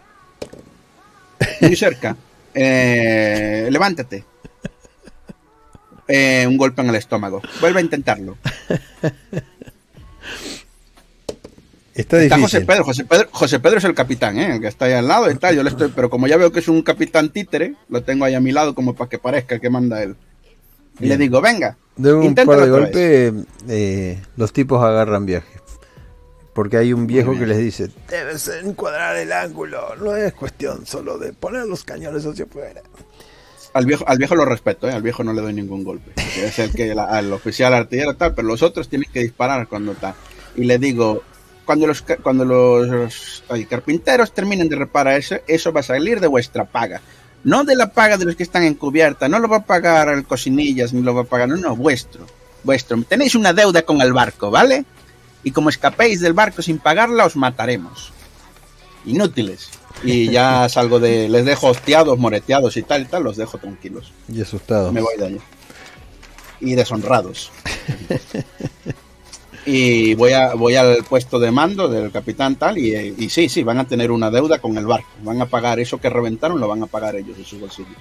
Muy 1.62 1.76
cerca. 1.76 2.16
Eh, 2.54 3.68
levántate. 3.72 4.24
Eh, 6.12 6.48
un 6.48 6.58
golpe 6.58 6.82
en 6.82 6.90
el 6.90 6.96
estómago. 6.96 7.40
Vuelve 7.62 7.82
a 7.82 7.84
intentarlo. 7.84 8.36
Está. 12.00 12.40
José 12.40 12.62
Pedro. 12.62 12.84
José 12.84 13.04
Pedro. 13.06 13.28
José 13.32 13.60
Pedro 13.60 13.78
es 13.78 13.84
el 13.84 13.94
capitán, 13.94 14.40
¿eh? 14.40 14.60
que 14.62 14.68
está 14.68 14.86
ahí 14.86 14.94
al 14.94 15.08
lado 15.08 15.30
y 15.30 15.36
tal. 15.36 15.56
Yo 15.56 15.64
le 15.64 15.70
estoy, 15.70 15.92
pero 15.96 16.10
como 16.10 16.28
ya 16.28 16.38
veo 16.38 16.52
que 16.52 16.60
es 16.60 16.68
un 16.68 16.82
capitán 16.82 17.30
títere, 17.30 17.76
lo 17.90 18.04
tengo 18.04 18.26
ahí 18.26 18.36
a 18.36 18.40
mi 18.40 18.52
lado 18.52 18.74
como 18.76 18.96
para 18.96 19.10
que 19.10 19.20
parezca 19.20 19.60
que 19.60 19.70
manda 19.70 20.02
él. 20.04 20.16
Y 21.00 21.08
le 21.08 21.18
digo, 21.18 21.40
venga, 21.42 21.78
De 21.96 22.14
un 22.14 22.36
par 22.36 22.46
de 22.48 22.54
otra 22.54 22.68
golpes, 22.68 23.34
eh, 23.70 24.22
los 24.38 24.52
tipos 24.54 24.84
agarran 24.84 25.26
viaje. 25.26 25.48
Porque 26.54 26.76
hay 26.78 26.92
un 26.92 27.08
viejo 27.08 27.38
que 27.38 27.46
les 27.48 27.58
dice, 27.58 27.90
debes 28.10 28.50
encuadrar 28.64 29.16
el 29.16 29.32
ángulo, 29.32 29.96
no 29.96 30.14
es 30.16 30.34
cuestión 30.34 30.86
solo 30.86 31.18
de 31.18 31.32
poner 31.32 31.66
los 31.68 31.86
cañones 31.86 32.26
hacia 32.26 32.44
afuera. 32.46 32.82
al 33.74 33.86
viejo, 33.86 34.04
al 34.08 34.18
viejo 34.18 34.36
lo 34.36 34.44
respeto, 34.46 34.90
¿eh? 34.90 34.92
al 34.92 35.02
viejo 35.02 35.24
no 35.24 35.32
le 35.32 35.42
doy 35.42 35.54
ningún 35.54 35.84
golpe. 35.86 36.12
Es 36.38 36.60
el 36.60 36.72
que 36.72 36.94
la- 36.96 37.06
al 37.06 37.32
oficial 37.32 37.74
artillero 37.74 38.16
tal, 38.18 38.34
pero 38.36 38.48
los 38.48 38.62
otros 38.62 38.90
tienen 38.90 39.10
que 39.14 39.22
disparar 39.22 39.68
cuando 39.68 39.94
tal. 39.94 40.16
Y 40.58 40.64
le 40.66 40.80
digo, 40.80 41.24
cuando 41.70 41.86
los 41.86 42.04
cuando 42.24 42.46
los 42.46 43.44
ay, 43.48 43.66
carpinteros 43.66 44.34
terminen 44.34 44.68
de 44.68 44.76
reparar 44.76 45.20
eso, 45.20 45.36
eso 45.46 45.72
va 45.72 45.82
a 45.82 45.84
salir 45.84 46.20
de 46.20 46.26
vuestra 46.26 46.66
paga. 46.66 47.00
No 47.44 47.64
de 47.64 47.76
la 47.76 47.94
paga 47.94 48.18
de 48.18 48.26
los 48.26 48.36
que 48.36 48.42
están 48.42 48.64
en 48.64 48.74
cubierta, 48.74 49.30
no 49.30 49.38
lo 49.38 49.48
va 49.48 49.58
a 49.58 49.66
pagar 49.66 50.10
el 50.10 50.26
cocinillas, 50.26 50.94
ni 50.94 51.04
lo 51.04 51.14
va 51.14 51.22
a 51.22 51.26
pagar, 51.26 51.48
no, 51.48 51.58
no, 51.58 51.76
vuestro. 51.76 52.26
Vuestro. 52.64 53.00
Tenéis 53.04 53.36
una 53.36 53.54
deuda 53.54 53.84
con 53.84 54.02
el 54.02 54.14
barco, 54.14 54.50
¿vale? 54.50 54.84
Y 55.44 55.52
como 55.52 55.70
escapéis 55.70 56.22
del 56.22 56.34
barco 56.34 56.64
sin 56.64 56.80
pagarla, 56.80 57.28
os 57.28 57.36
mataremos. 57.36 58.14
Inútiles. 59.06 59.70
Y 60.04 60.32
ya 60.32 60.68
salgo 60.70 61.00
de. 61.00 61.30
Les 61.30 61.46
dejo 61.46 61.68
hostiados, 61.68 62.18
moreteados 62.18 62.78
y 62.78 62.82
tal 62.82 63.04
y 63.04 63.06
tal, 63.06 63.26
los 63.26 63.38
dejo 63.38 63.60
tranquilos. 63.60 64.12
Y 64.28 64.42
asustado. 64.42 64.92
Me 64.92 65.02
voy 65.02 65.18
de 65.18 65.26
allí. 65.28 65.40
Y 66.62 66.74
deshonrados. 66.74 67.52
y 69.72 70.16
voy 70.16 70.34
a 70.34 70.56
voy 70.56 70.76
al 70.76 71.04
puesto 71.04 71.38
de 71.38 71.52
mando 71.52 71.88
del 71.88 72.12
capitán 72.12 72.56
tal 72.56 72.80
y, 72.80 72.96
y 72.96 73.30
sí, 73.30 73.50
sí, 73.50 73.62
van 73.62 73.78
a 73.78 73.88
tener 73.88 74.10
una 74.10 74.32
deuda 74.32 74.58
con 74.58 74.76
el 74.78 74.88
barco. 74.88 75.10
Van 75.24 75.40
a 75.42 75.46
pagar 75.46 75.80
eso 75.80 76.00
que 76.00 76.10
reventaron, 76.10 76.60
lo 76.60 76.68
van 76.68 76.82
a 76.82 76.88
pagar 76.88 77.16
ellos 77.16 77.38
de 77.38 77.46
sus 77.46 77.60
bolsillos. 77.60 77.98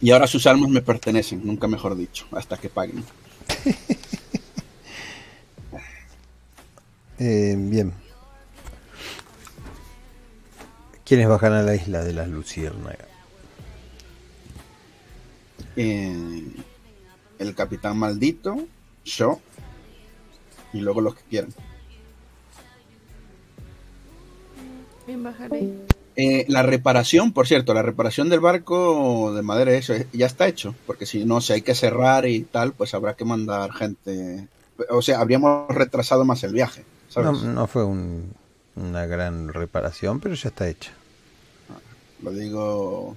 Y 0.00 0.10
ahora 0.10 0.26
sus 0.26 0.46
almas 0.48 0.70
me 0.70 0.82
pertenecen, 0.82 1.46
nunca 1.46 1.68
mejor 1.68 1.96
dicho, 1.96 2.26
hasta 2.32 2.56
que 2.56 2.68
paguen. 2.68 3.04
Eh, 7.22 7.54
bien. 7.54 7.92
¿Quiénes 11.04 11.28
bajan 11.28 11.52
a 11.52 11.62
la 11.62 11.74
isla 11.74 12.02
de 12.02 12.14
las 12.14 12.26
luciérnagas? 12.28 13.08
Eh, 15.76 16.46
el 17.38 17.54
capitán 17.54 17.98
maldito, 17.98 18.66
yo, 19.16 19.40
y 20.72 20.80
luego 20.80 21.00
los 21.00 21.14
que 21.14 21.22
quieran. 21.28 21.50
Bien, 25.06 25.22
bajaré. 25.22 25.68
Eh, 26.16 26.44
la 26.48 26.62
reparación, 26.62 27.32
por 27.32 27.46
cierto, 27.46 27.72
la 27.72 27.82
reparación 27.82 28.28
del 28.28 28.40
barco 28.40 29.32
de 29.34 29.42
madera, 29.42 29.72
eso 29.72 29.94
ya 30.12 30.26
está 30.26 30.46
hecho, 30.48 30.74
porque 30.86 31.06
si 31.06 31.24
no, 31.24 31.40
si 31.40 31.52
hay 31.54 31.62
que 31.62 31.74
cerrar 31.74 32.26
y 32.26 32.42
tal, 32.42 32.72
pues 32.72 32.94
habrá 32.94 33.14
que 33.14 33.24
mandar 33.24 33.72
gente. 33.72 34.46
O 34.90 35.02
sea, 35.02 35.20
habríamos 35.20 35.68
retrasado 35.74 36.24
más 36.24 36.42
el 36.44 36.52
viaje, 36.52 36.84
No, 37.54 37.66
fue 37.66 37.84
un- 37.84 38.32
una 38.76 39.06
gran 39.06 39.48
reparación, 39.48 40.20
pero 40.20 40.34
ya 40.34 40.48
está 40.48 40.68
hecha. 40.68 40.92
Lo 42.22 42.30
digo. 42.32 43.16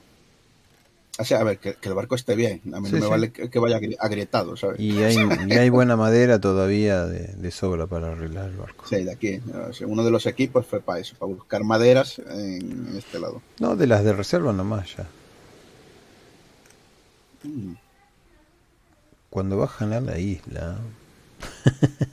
O 1.19 1.23
sea, 1.23 1.41
a 1.41 1.43
ver, 1.43 1.59
que, 1.59 1.75
que 1.75 1.89
el 1.89 1.93
barco 1.95 2.15
esté 2.15 2.35
bien. 2.35 2.59
A 2.73 2.79
mí 2.79 2.87
Sí, 2.89 2.93
no 2.95 2.99
me 2.99 3.05
sí. 3.05 3.09
vale 3.11 3.31
que, 3.31 3.47
que 3.49 3.59
vaya 3.59 3.77
agri- 3.79 3.97
agrietado, 3.99 4.57
¿sabes? 4.57 4.79
Y 4.79 4.97
hay, 5.03 5.15
y 5.47 5.53
hay 5.53 5.69
buena 5.69 5.95
madera 5.95 6.41
todavía 6.41 7.05
de, 7.05 7.27
de 7.35 7.51
sobra 7.51 7.85
para 7.85 8.13
arreglar 8.13 8.49
el 8.49 8.57
barco. 8.57 8.85
Sí, 8.87 9.03
de 9.03 9.11
aquí. 9.11 9.39
Uno 9.85 10.03
de 10.03 10.09
los 10.09 10.25
equipos 10.25 10.65
fue 10.65 10.79
para 10.81 10.99
eso, 10.99 11.15
para 11.19 11.31
buscar 11.31 11.63
maderas 11.63 12.17
en, 12.17 12.87
en 12.89 12.95
este 12.97 13.19
lado. 13.19 13.43
No, 13.59 13.75
de 13.75 13.85
las 13.85 14.03
de 14.03 14.13
reserva 14.13 14.53
nomás 14.53 14.95
ya. 14.97 15.07
Mm. 17.43 17.73
Cuando 19.29 19.57
bajan 19.57 19.93
a 19.93 20.01
la 20.01 20.17
isla. 20.17 20.77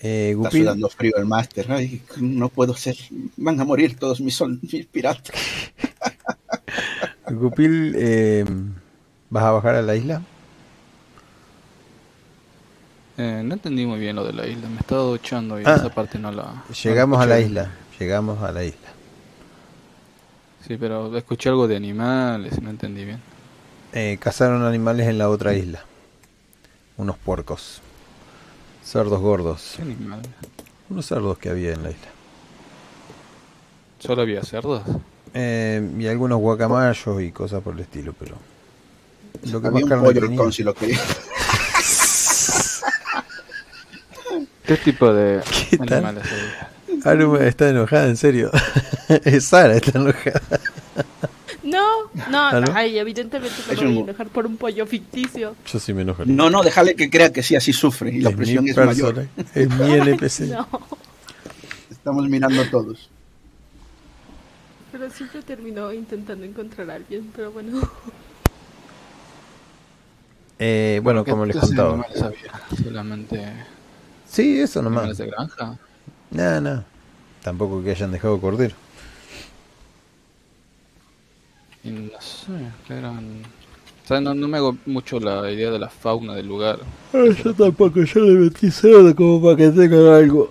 eh, 0.00 0.34
Está 0.36 0.50
sudando 0.50 0.88
frío 0.88 1.16
el 1.18 1.26
máster. 1.26 1.70
Ay, 1.70 2.02
no 2.18 2.48
puedo 2.48 2.74
ser. 2.74 2.96
Van 3.36 3.60
a 3.60 3.64
morir 3.64 3.96
todos 3.98 4.20
mis, 4.20 4.34
sol- 4.34 4.58
mis 4.62 4.86
piratas. 4.86 5.34
Gupil, 7.30 7.94
eh, 7.96 8.44
¿vas 9.30 9.44
a 9.44 9.50
bajar 9.52 9.76
a 9.76 9.82
la 9.82 9.94
isla? 9.94 10.22
Eh, 13.18 13.42
no 13.44 13.54
entendí 13.54 13.84
muy 13.86 13.98
bien 14.00 14.16
lo 14.16 14.24
de 14.24 14.32
la 14.32 14.46
isla, 14.46 14.68
me 14.68 14.76
he 14.76 14.80
estado 14.80 15.10
duchando 15.10 15.60
y 15.60 15.64
Ah. 15.66 15.74
esa 15.76 15.90
parte 15.90 16.18
no 16.18 16.32
la... 16.32 16.64
Llegamos 16.82 17.18
no 17.18 17.22
a 17.22 17.26
la 17.26 17.40
isla. 17.40 17.70
Llegamos 17.98 18.42
a 18.42 18.50
la 18.50 18.64
isla. 18.64 18.88
Sí, 20.66 20.76
pero 20.78 21.14
escuché 21.16 21.48
algo 21.50 21.68
de 21.68 21.76
animales 21.76 22.54
y 22.56 22.60
no 22.62 22.70
entendí 22.70 23.04
bien. 23.04 23.20
Eh, 23.92 24.16
cazaron 24.20 24.62
animales 24.64 25.06
en 25.08 25.18
la 25.18 25.28
otra 25.28 25.54
isla. 25.54 25.84
Unos 26.96 27.16
puercos. 27.18 27.80
Cerdos 28.84 29.20
gordos. 29.20 29.74
¿Qué 29.76 29.82
animal? 29.82 30.22
Unos 30.88 31.06
cerdos 31.06 31.38
que 31.38 31.50
había 31.50 31.72
en 31.74 31.82
la 31.82 31.90
isla. 31.90 32.08
¿Solo 33.98 34.22
había 34.22 34.42
cerdos? 34.42 34.82
Eh, 35.34 35.88
y 35.98 36.06
algunos 36.06 36.38
guacamayos 36.40 37.22
y 37.22 37.30
cosas 37.30 37.62
por 37.62 37.74
el 37.74 37.80
estilo, 37.80 38.14
pero... 38.18 38.36
Lo 39.50 39.60
que 39.60 39.68
Había 39.68 39.74
más 39.80 39.82
un 39.84 39.88
carne 39.88 40.04
pollo 40.04 40.20
tenía. 40.22 40.36
con 40.38 40.52
si 40.52 40.62
lo 40.62 40.74
quería. 40.74 40.98
¿Qué 44.66 44.76
tipo 44.76 45.12
de 45.12 45.40
¿Qué 45.70 45.78
tal? 45.78 46.04
animales? 46.04 46.24
Aru 47.04 47.36
está 47.36 47.68
enojada, 47.68 48.06
en 48.06 48.16
serio. 48.16 48.50
Es 49.24 49.46
Sara 49.46 49.74
está 49.74 49.98
enojada. 49.98 50.40
No, 51.64 51.84
no, 52.30 52.46
¿Ah, 52.48 52.60
no? 52.60 52.72
ay, 52.74 52.98
evidentemente 52.98 53.54
no 53.74 53.82
me 53.82 53.88
voy 53.88 53.98
a 53.98 54.00
enojar 54.04 54.28
por 54.28 54.46
un 54.46 54.56
pollo 54.56 54.86
ficticio. 54.86 55.56
Yo 55.72 55.78
sí 55.80 55.92
me 55.92 56.02
enojo. 56.02 56.24
No, 56.26 56.48
no, 56.50 56.62
déjale 56.62 56.94
que 56.94 57.10
crea 57.10 57.32
que 57.32 57.42
sí, 57.42 57.56
así 57.56 57.72
sufre. 57.72 58.10
Y 58.12 58.20
la 58.20 58.30
Es 58.30 58.36
presión 58.36 58.64
mi 58.64 58.70
es 58.70 58.76
mayor. 58.76 59.14
persona, 59.14 59.50
Es 59.54 59.68
mi 59.68 59.92
NPC. 59.94 60.40
No, 60.50 60.68
Estamos 61.90 62.28
mirando 62.28 62.64
todos. 62.70 63.10
Pero 65.00 65.10
siempre 65.12 65.42
termino 65.42 65.92
intentando 65.92 66.44
encontrar 66.44 66.90
a 66.90 66.94
alguien, 66.96 67.32
pero 67.34 67.50
bueno. 67.50 67.80
Eh, 70.58 71.00
bueno, 71.02 71.24
¿Qué 71.24 71.30
como 71.30 71.46
les 71.46 71.56
contaba. 71.56 71.92
animales 71.94 72.20
había? 72.22 72.52
¿Solamente 72.84 73.52
Sí, 74.26 74.60
eso 74.60 74.82
nomás. 74.82 75.16
de 75.16 75.26
granja? 75.26 75.78
Nada, 76.30 76.60
nada. 76.60 76.84
Tampoco 77.42 77.82
que 77.82 77.92
hayan 77.92 78.12
dejado 78.12 78.38
cordero. 78.40 78.74
Y 81.82 81.88
no 81.90 82.20
sé, 82.20 82.52
que 82.86 82.94
eran... 82.94 83.42
O 84.04 84.06
sea, 84.06 84.20
no, 84.20 84.34
no 84.34 84.48
me 84.48 84.58
hago 84.58 84.76
mucho 84.84 85.18
la 85.18 85.50
idea 85.50 85.70
de 85.70 85.78
la 85.78 85.88
fauna 85.88 86.34
del 86.34 86.46
lugar. 86.46 86.78
yo 87.42 87.54
tampoco, 87.54 88.02
yo 88.02 88.20
le 88.20 88.32
metí 88.40 88.70
cerdo 88.70 89.16
como 89.16 89.42
para 89.42 89.56
que 89.56 89.70
tengan 89.70 90.06
algo. 90.08 90.50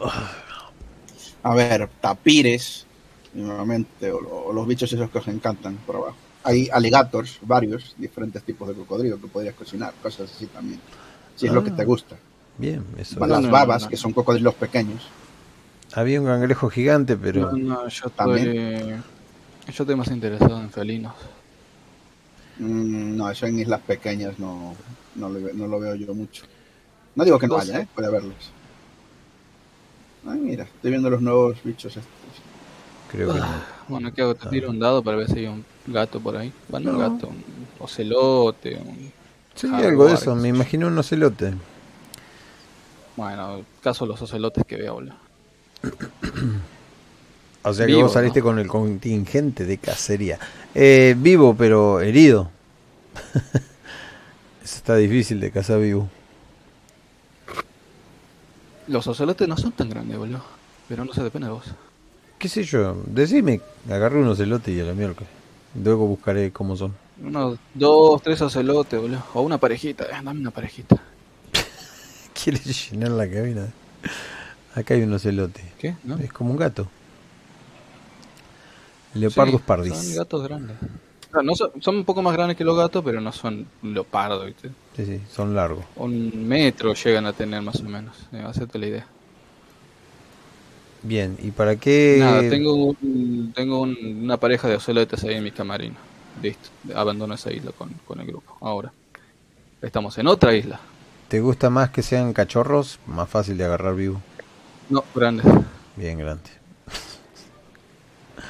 A 1.44 1.56
ver, 1.56 1.88
tapires, 2.02 2.86
nuevamente, 3.34 4.12
o, 4.12 4.22
lo- 4.22 4.46
o 4.48 4.54
los 4.54 4.68
bichos 4.68 4.92
esos 4.92 5.10
que 5.10 5.18
os 5.20 5.28
encantan 5.28 5.76
por 5.86 5.96
abajo. 5.98 6.16
Hay 6.44 6.70
alligators, 6.72 7.38
varios, 7.42 7.94
diferentes 7.98 8.42
tipos 8.44 8.68
de 8.68 8.74
cocodrilo 8.74 9.20
que 9.20 9.28
podrías 9.28 9.56
cocinar, 9.56 9.94
cosas 10.02 10.32
así 10.34 10.46
también. 10.48 10.80
Si 11.36 11.46
es 11.48 11.54
lo 11.54 11.64
que 11.64 11.70
Ah. 11.72 11.76
te 11.76 11.86
gusta. 11.86 12.16
Bien, 12.58 12.84
eso. 12.98 13.26
Las 13.26 13.42
no, 13.42 13.50
babas, 13.52 13.84
no. 13.84 13.90
que 13.90 13.98
son 13.98 14.14
cocodrilos 14.14 14.54
pequeños. 14.56 15.08
Había 15.94 16.20
un 16.22 16.28
cangrejo 16.28 16.70
gigante, 16.70 17.16
pero 17.18 17.52
No, 17.52 17.58
no, 17.58 17.88
yo 17.88 18.08
estoy... 18.08 18.12
También. 18.16 19.04
Yo 19.68 19.84
estoy 19.84 19.96
más 19.96 20.08
interesado 20.10 20.60
en 20.62 20.70
felinos. 20.72 21.14
Mm, 22.58 23.16
no, 23.18 23.30
eso 23.30 23.46
en 23.46 23.60
islas 23.60 23.82
pequeñas 23.82 24.38
no, 24.40 24.76
no, 25.16 25.30
lo, 25.30 25.54
no 25.54 25.68
lo 25.68 25.80
veo 25.80 25.96
yo 25.96 26.14
mucho. 26.14 26.44
No 27.16 27.24
digo 27.24 27.38
que 27.40 27.48
no 27.48 27.58
haya. 27.58 27.82
¿eh? 27.82 27.88
puede 27.94 28.08
haberlos. 28.08 28.52
Ay, 30.28 30.40
mira, 30.40 30.64
estoy 30.66 30.92
viendo 30.92 31.10
los 31.10 31.22
nuevos 31.22 31.58
bichos 31.64 31.96
estos. 31.96 32.19
Creo 33.10 33.34
que 33.34 33.42
no. 33.42 33.68
Bueno, 33.88 34.14
¿qué 34.14 34.22
hago? 34.22 34.36
Te 34.36 34.48
tiro 34.48 34.70
un 34.70 34.80
dado 34.80 35.04
para 35.04 35.18
ver 35.18 35.28
si 35.30 35.40
hay 35.40 35.48
un 35.48 35.66
gato 35.88 36.20
por 36.22 36.38
ahí. 36.38 36.54
Bueno, 36.68 36.92
un 36.92 36.98
gato, 36.98 37.28
un 37.30 37.70
ocelote, 37.80 38.78
un... 38.78 39.14
Sí, 39.56 39.68
jaguar, 39.70 39.86
algo 39.86 40.08
de 40.08 40.14
eso. 40.16 40.34
qué 40.34 40.36
sé 40.36 40.36
Me 40.36 40.50
yo. 40.50 40.50
imagino 40.50 40.88
un 40.88 40.98
ocelote. 40.98 41.54
Bueno, 43.16 43.66
caso 43.82 44.06
los 44.06 44.22
ocelotes 44.22 44.66
que 44.66 44.78
veo, 44.78 44.94
boludo. 44.96 45.16
O 47.64 47.74
sea 47.74 47.90
que 47.90 47.96
Vivo, 47.96 48.04
vos 48.04 48.14
saliste 48.14 48.40
¿no? 48.40 48.42
con 48.42 48.60
el 48.60 48.68
contingente 48.68 49.66
de 49.66 49.78
cacería. 49.80 50.40
Eh, 50.74 51.16
vivo, 51.18 51.56
pero 51.58 52.00
herido. 52.00 52.52
Eso 54.64 54.76
está 54.78 54.96
difícil 54.96 55.40
de 55.40 55.52
cazar 55.52 55.80
vivo. 55.82 56.10
Los 58.88 59.08
ocelotes 59.08 59.48
no 59.48 59.56
son 59.58 59.72
tan 59.72 59.90
grandes, 59.90 60.18
boludo. 60.18 60.44
Pero 60.88 61.06
no 61.06 61.14
se 61.14 61.24
depende 61.24 61.48
de 61.48 61.54
vos. 61.54 61.66
¿Qué 62.40 62.48
sé 62.48 62.64
yo? 62.64 62.96
Decime, 63.06 63.60
agarré 63.90 64.18
un 64.20 64.28
ocelote 64.30 64.72
y 64.72 64.80
a 64.80 64.86
la 64.86 64.94
miércoles. 64.94 65.30
Luego 65.76 66.08
buscaré 66.08 66.52
cómo 66.52 66.78
son. 66.78 66.96
Unos 67.22 67.60
dos, 67.74 68.22
tres 68.24 68.42
ocelotes, 68.42 69.00
boludo. 69.00 69.22
O 69.34 69.42
una 69.42 69.58
parejita, 69.58 70.06
eh, 70.06 70.22
dame 70.24 70.40
una 70.40 70.52
parejita. 70.52 70.96
¿Quieres 72.34 72.90
llenar 72.92 73.12
la 73.12 73.30
cabina? 73.30 73.68
Acá 74.74 74.94
hay 74.94 75.02
un 75.02 75.12
ocelote. 75.14 75.62
¿Qué? 75.78 75.96
¿No? 76.06 76.18
Es 76.18 76.32
como 76.32 76.52
un 76.52 76.58
gato. 76.58 76.88
Leopardos 79.14 79.60
Sí, 79.60 79.64
pardis. 79.68 79.98
Son 79.98 80.16
gatos 80.16 80.44
grandes. 80.44 80.78
No 81.44 81.56
son, 81.56 81.72
son 81.82 81.98
un 81.98 82.06
poco 82.06 82.22
más 82.22 82.34
grandes 82.34 82.58
que 82.58 82.64
los 82.64 82.78
gatos, 82.78 83.04
pero 83.04 83.20
no 83.20 83.32
son 83.34 83.68
leopardos, 83.84 84.46
¿viste? 84.46 84.70
Sí, 84.96 85.06
sí, 85.06 85.22
son 85.30 85.54
largos. 85.54 85.84
Un 85.98 86.48
metro 86.48 86.94
llegan 86.94 87.26
a 87.26 87.34
tener 87.34 87.62
más 87.62 87.82
o 87.82 87.84
menos. 87.84 88.16
Eh, 88.32 88.42
hacerte 88.46 88.80
la 88.80 88.88
idea. 88.88 89.08
Bien, 91.02 91.38
¿y 91.42 91.52
para 91.52 91.76
qué? 91.78 92.18
Nada, 92.20 92.42
tengo, 92.50 92.74
un- 92.76 93.54
tengo 93.56 93.82
un- 93.82 93.98
una 94.24 94.38
pareja 94.38 94.68
de 94.68 94.76
ocelotes 94.76 95.24
ahí 95.24 95.36
en 95.36 95.44
mi 95.44 95.52
camarino. 95.52 95.96
Listo, 96.42 96.70
abandono 96.96 97.34
esa 97.36 97.52
isla 97.52 97.72
con, 97.72 97.90
con 98.06 98.20
el 98.20 98.28
grupo. 98.28 98.58
Ahora, 98.62 98.92
estamos 99.82 100.18
en 100.18 100.28
otra 100.28 100.54
isla. 100.56 100.80
¿Te 101.30 101.40
gusta 101.42 101.70
más 101.70 101.90
que 101.92 102.02
sean 102.02 102.34
cachorros? 102.34 103.00
Más 103.08 103.30
fácil 103.30 103.58
de 103.58 103.66
agarrar 103.66 103.96
vivo. 103.96 104.22
No, 104.90 105.04
grandes. 105.16 105.46
Bien 105.96 106.18
grande. 106.18 106.50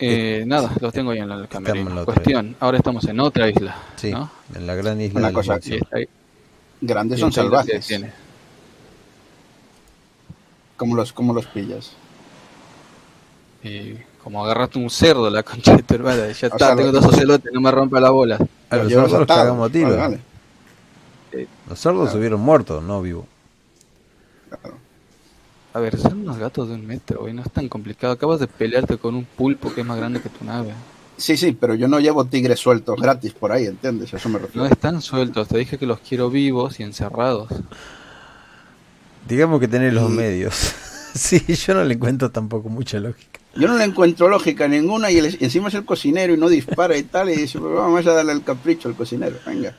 Eh, 0.00 0.44
nada, 0.46 0.70
los 0.80 0.92
tengo 0.92 1.10
ahí 1.10 1.18
en 1.18 1.28
el 1.30 1.48
camerino. 1.48 1.90
en 1.98 2.04
Cuestión, 2.04 2.56
ahora 2.60 2.76
estamos 2.78 3.04
en 3.06 3.18
otra 3.18 3.48
isla. 3.50 3.76
Sí, 3.96 4.12
¿no? 4.12 4.30
en 4.54 4.64
la 4.64 4.76
gran 4.76 5.00
isla 5.00 5.18
Una 5.18 5.28
de 5.28 5.32
la 5.32 5.36
cosa, 5.36 5.56
está 5.56 5.96
ahí- 5.96 6.08
Grandes 6.80 7.18
son 7.18 7.32
salvajes. 7.32 7.88
¿Cómo 10.78 10.96
los, 10.96 11.12
cómo 11.12 11.34
los 11.34 11.44
pillas? 11.46 11.92
Y 13.62 13.94
como 14.24 14.42
agarraste 14.44 14.78
un 14.78 14.88
cerdo, 14.88 15.28
la 15.28 15.42
concha 15.42 15.76
de 15.76 15.82
tu 15.82 15.94
hermana, 15.94 16.28
ya 16.28 16.30
está, 16.46 16.58
sea, 16.58 16.76
tengo 16.76 16.92
lo- 16.92 17.00
dos 17.00 17.12
ocelotes, 17.12 17.52
no 17.52 17.60
me 17.60 17.70
rompa 17.70 18.00
la 18.00 18.10
bola. 18.10 18.38
A 18.70 18.76
los 18.76 18.88
cerdos 18.88 19.12
los 19.12 19.26
cagamos 19.26 19.68
a 19.68 19.72
tiro. 19.72 19.88
Vale, 19.90 19.98
vale. 20.00 20.20
Los 21.68 21.78
cerdos 21.78 22.10
se 22.10 22.16
hubieron 22.18 22.40
muertos, 22.40 22.82
no 22.82 23.02
vivo. 23.02 23.26
Claro. 24.48 24.76
A 25.74 25.80
ver, 25.80 25.98
son 25.98 26.20
unos 26.20 26.38
gatos 26.38 26.68
de 26.68 26.74
un 26.74 26.86
metro, 26.86 27.20
güey, 27.20 27.34
no 27.34 27.42
es 27.42 27.50
tan 27.50 27.68
complicado. 27.68 28.14
Acabas 28.14 28.40
de 28.40 28.46
pelearte 28.46 28.96
con 28.96 29.14
un 29.14 29.24
pulpo 29.24 29.72
que 29.74 29.82
es 29.82 29.86
más 29.86 29.98
grande 29.98 30.20
que 30.20 30.28
tu 30.30 30.44
nave. 30.44 30.72
Sí, 31.18 31.36
sí, 31.36 31.52
pero 31.52 31.74
yo 31.74 31.88
no 31.88 31.98
llevo 32.00 32.24
tigres 32.24 32.60
sueltos 32.60 32.98
gratis 33.00 33.32
por 33.32 33.50
ahí, 33.52 33.66
¿entiendes? 33.66 34.14
A 34.14 34.16
Eso 34.16 34.28
me 34.28 34.38
No 34.38 34.46
refiero. 34.46 34.66
están 34.68 35.02
sueltos, 35.02 35.48
te 35.48 35.58
dije 35.58 35.76
que 35.76 35.84
los 35.86 35.98
quiero 36.00 36.30
vivos 36.30 36.78
y 36.80 36.84
encerrados. 36.84 37.48
Digamos 39.28 39.60
que 39.60 39.68
tenés 39.68 39.92
los 39.92 40.10
Y- 40.10 40.14
medios. 40.14 40.54
sí, 41.14 41.40
yo 41.54 41.74
no 41.74 41.84
le 41.84 41.94
encuentro 41.94 42.30
tampoco 42.30 42.68
mucha 42.68 42.98
lógica. 42.98 43.38
Yo 43.54 43.66
no 43.66 43.76
le 43.76 43.84
encuentro 43.84 44.28
lógica 44.28 44.68
ninguna 44.68 45.10
y, 45.10 45.18
el- 45.18 45.36
encima 45.40 45.68
es 45.68 45.74
el 45.74 45.84
cocinero 45.84 46.32
y 46.34 46.36
no 46.36 46.48
dispara 46.48 46.96
y 46.96 47.02
tal. 47.02 47.30
Y 47.30 47.36
dice, 47.36 47.58
"Pues 47.58 47.72
vamos 47.74 48.06
a 48.06 48.12
darle 48.12 48.32
el 48.32 48.42
capricho 48.44 48.88
al 48.88 48.94
cocinero, 48.94 49.36
venga. 49.46 49.76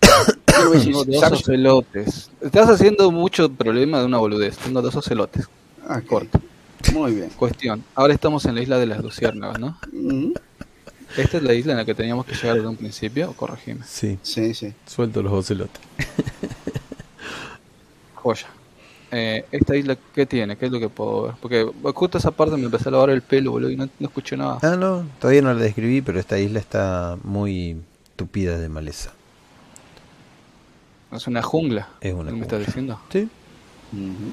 Dos 0.46 1.18
¿sabes? 1.20 1.40
ocelotes. 1.40 2.30
Estás 2.40 2.68
haciendo 2.68 3.10
mucho 3.10 3.50
problema 3.50 3.98
de 4.00 4.04
una 4.06 4.18
boludez. 4.18 4.56
Tengo 4.58 4.80
dos 4.82 4.94
ocelotes. 4.96 5.48
Ah. 5.88 6.00
Corto. 6.06 6.40
Muy 6.92 7.14
bien. 7.14 7.30
Cuestión. 7.30 7.82
Ahora 7.94 8.12
estamos 8.14 8.44
en 8.44 8.54
la 8.54 8.62
isla 8.62 8.78
de 8.78 8.86
las 8.86 9.02
luciérnagas, 9.02 9.58
¿no? 9.58 9.78
Mm, 9.92 10.32
Esta 11.16 11.36
es 11.38 11.42
la 11.42 11.54
isla 11.54 11.72
en 11.72 11.78
la 11.78 11.84
que 11.84 11.94
teníamos 11.94 12.24
que 12.26 12.34
llegar 12.34 12.56
desde 12.56 12.68
un 12.68 12.76
principio, 12.76 13.30
o 13.30 13.32
corregime. 13.34 13.80
Sí, 13.86 14.18
Sí, 14.22 14.54
sí. 14.54 14.72
suelto 14.86 15.22
los 15.22 15.32
ocelotes. 15.32 15.80
Joya. 18.14 18.46
Eh, 19.14 19.44
esta 19.52 19.76
isla, 19.76 19.96
¿qué 20.14 20.24
tiene? 20.24 20.56
¿Qué 20.56 20.66
es 20.66 20.72
lo 20.72 20.80
que 20.80 20.88
puedo 20.88 21.22
ver? 21.24 21.34
Porque 21.40 21.70
justo 21.94 22.16
esa 22.16 22.30
parte 22.30 22.56
me 22.56 22.64
empecé 22.64 22.88
a 22.88 22.92
lavar 22.92 23.10
el 23.10 23.20
pelo, 23.20 23.50
boludo, 23.52 23.70
y 23.70 23.76
no, 23.76 23.86
no 23.98 24.06
escuché 24.08 24.36
nada. 24.38 24.58
Ah, 24.62 24.74
no, 24.76 25.04
todavía 25.20 25.42
no 25.42 25.52
la 25.52 25.60
describí, 25.60 26.00
pero 26.00 26.18
esta 26.18 26.38
isla 26.38 26.58
está 26.58 27.18
muy 27.22 27.76
tupida 28.16 28.58
de 28.58 28.68
maleza. 28.70 29.12
Es 31.12 31.26
una 31.26 31.42
jungla. 31.42 31.88
Es 32.00 32.14
una 32.14 32.24
¿Me 32.24 32.30
jungla. 32.30 32.42
estás 32.46 32.66
diciendo? 32.66 33.00
Sí, 33.10 33.28
Ujú. 33.92 34.32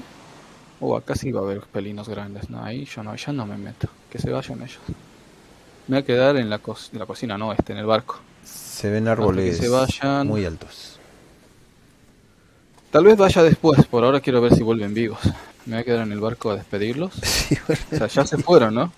Oh, 0.82 0.96
acá 0.96 1.14
sí 1.14 1.30
va 1.30 1.40
a 1.40 1.44
haber 1.44 1.60
pelinos 1.60 2.08
grandes. 2.08 2.48
No, 2.48 2.64
ahí 2.64 2.86
yo 2.86 3.02
no, 3.02 3.14
ya 3.14 3.32
no 3.34 3.44
me 3.44 3.58
meto. 3.58 3.86
Que 4.10 4.18
se 4.18 4.30
vayan 4.30 4.62
ellos. 4.62 4.78
Me 5.88 5.96
voy 5.96 6.02
a 6.02 6.06
quedar 6.06 6.36
en 6.36 6.48
la, 6.48 6.58
co- 6.58 6.78
en 6.92 6.98
la 6.98 7.04
cocina, 7.04 7.36
no, 7.36 7.52
este, 7.52 7.72
en 7.74 7.80
el 7.80 7.86
barco. 7.86 8.18
se 8.42 8.88
ven 8.88 9.08
árboles 9.08 9.58
se 9.58 9.68
vayan. 9.68 10.26
muy 10.26 10.46
altos. 10.46 10.99
Tal 12.90 13.04
vez 13.04 13.16
vaya 13.16 13.42
después, 13.42 13.86
por 13.86 14.04
ahora 14.04 14.20
quiero 14.20 14.40
ver 14.40 14.54
si 14.54 14.62
vuelven 14.62 14.92
vivos. 14.94 15.20
Me 15.66 15.76
voy 15.76 15.82
a 15.82 15.84
quedar 15.84 16.02
en 16.02 16.12
el 16.12 16.20
barco 16.20 16.50
a 16.50 16.56
despedirlos. 16.56 17.12
Sí, 17.50 17.56
bueno. 17.66 17.82
O 17.92 17.96
sea, 17.96 18.06
ya 18.06 18.26
se 18.26 18.38
fueron, 18.38 18.74
¿no? 18.74 18.92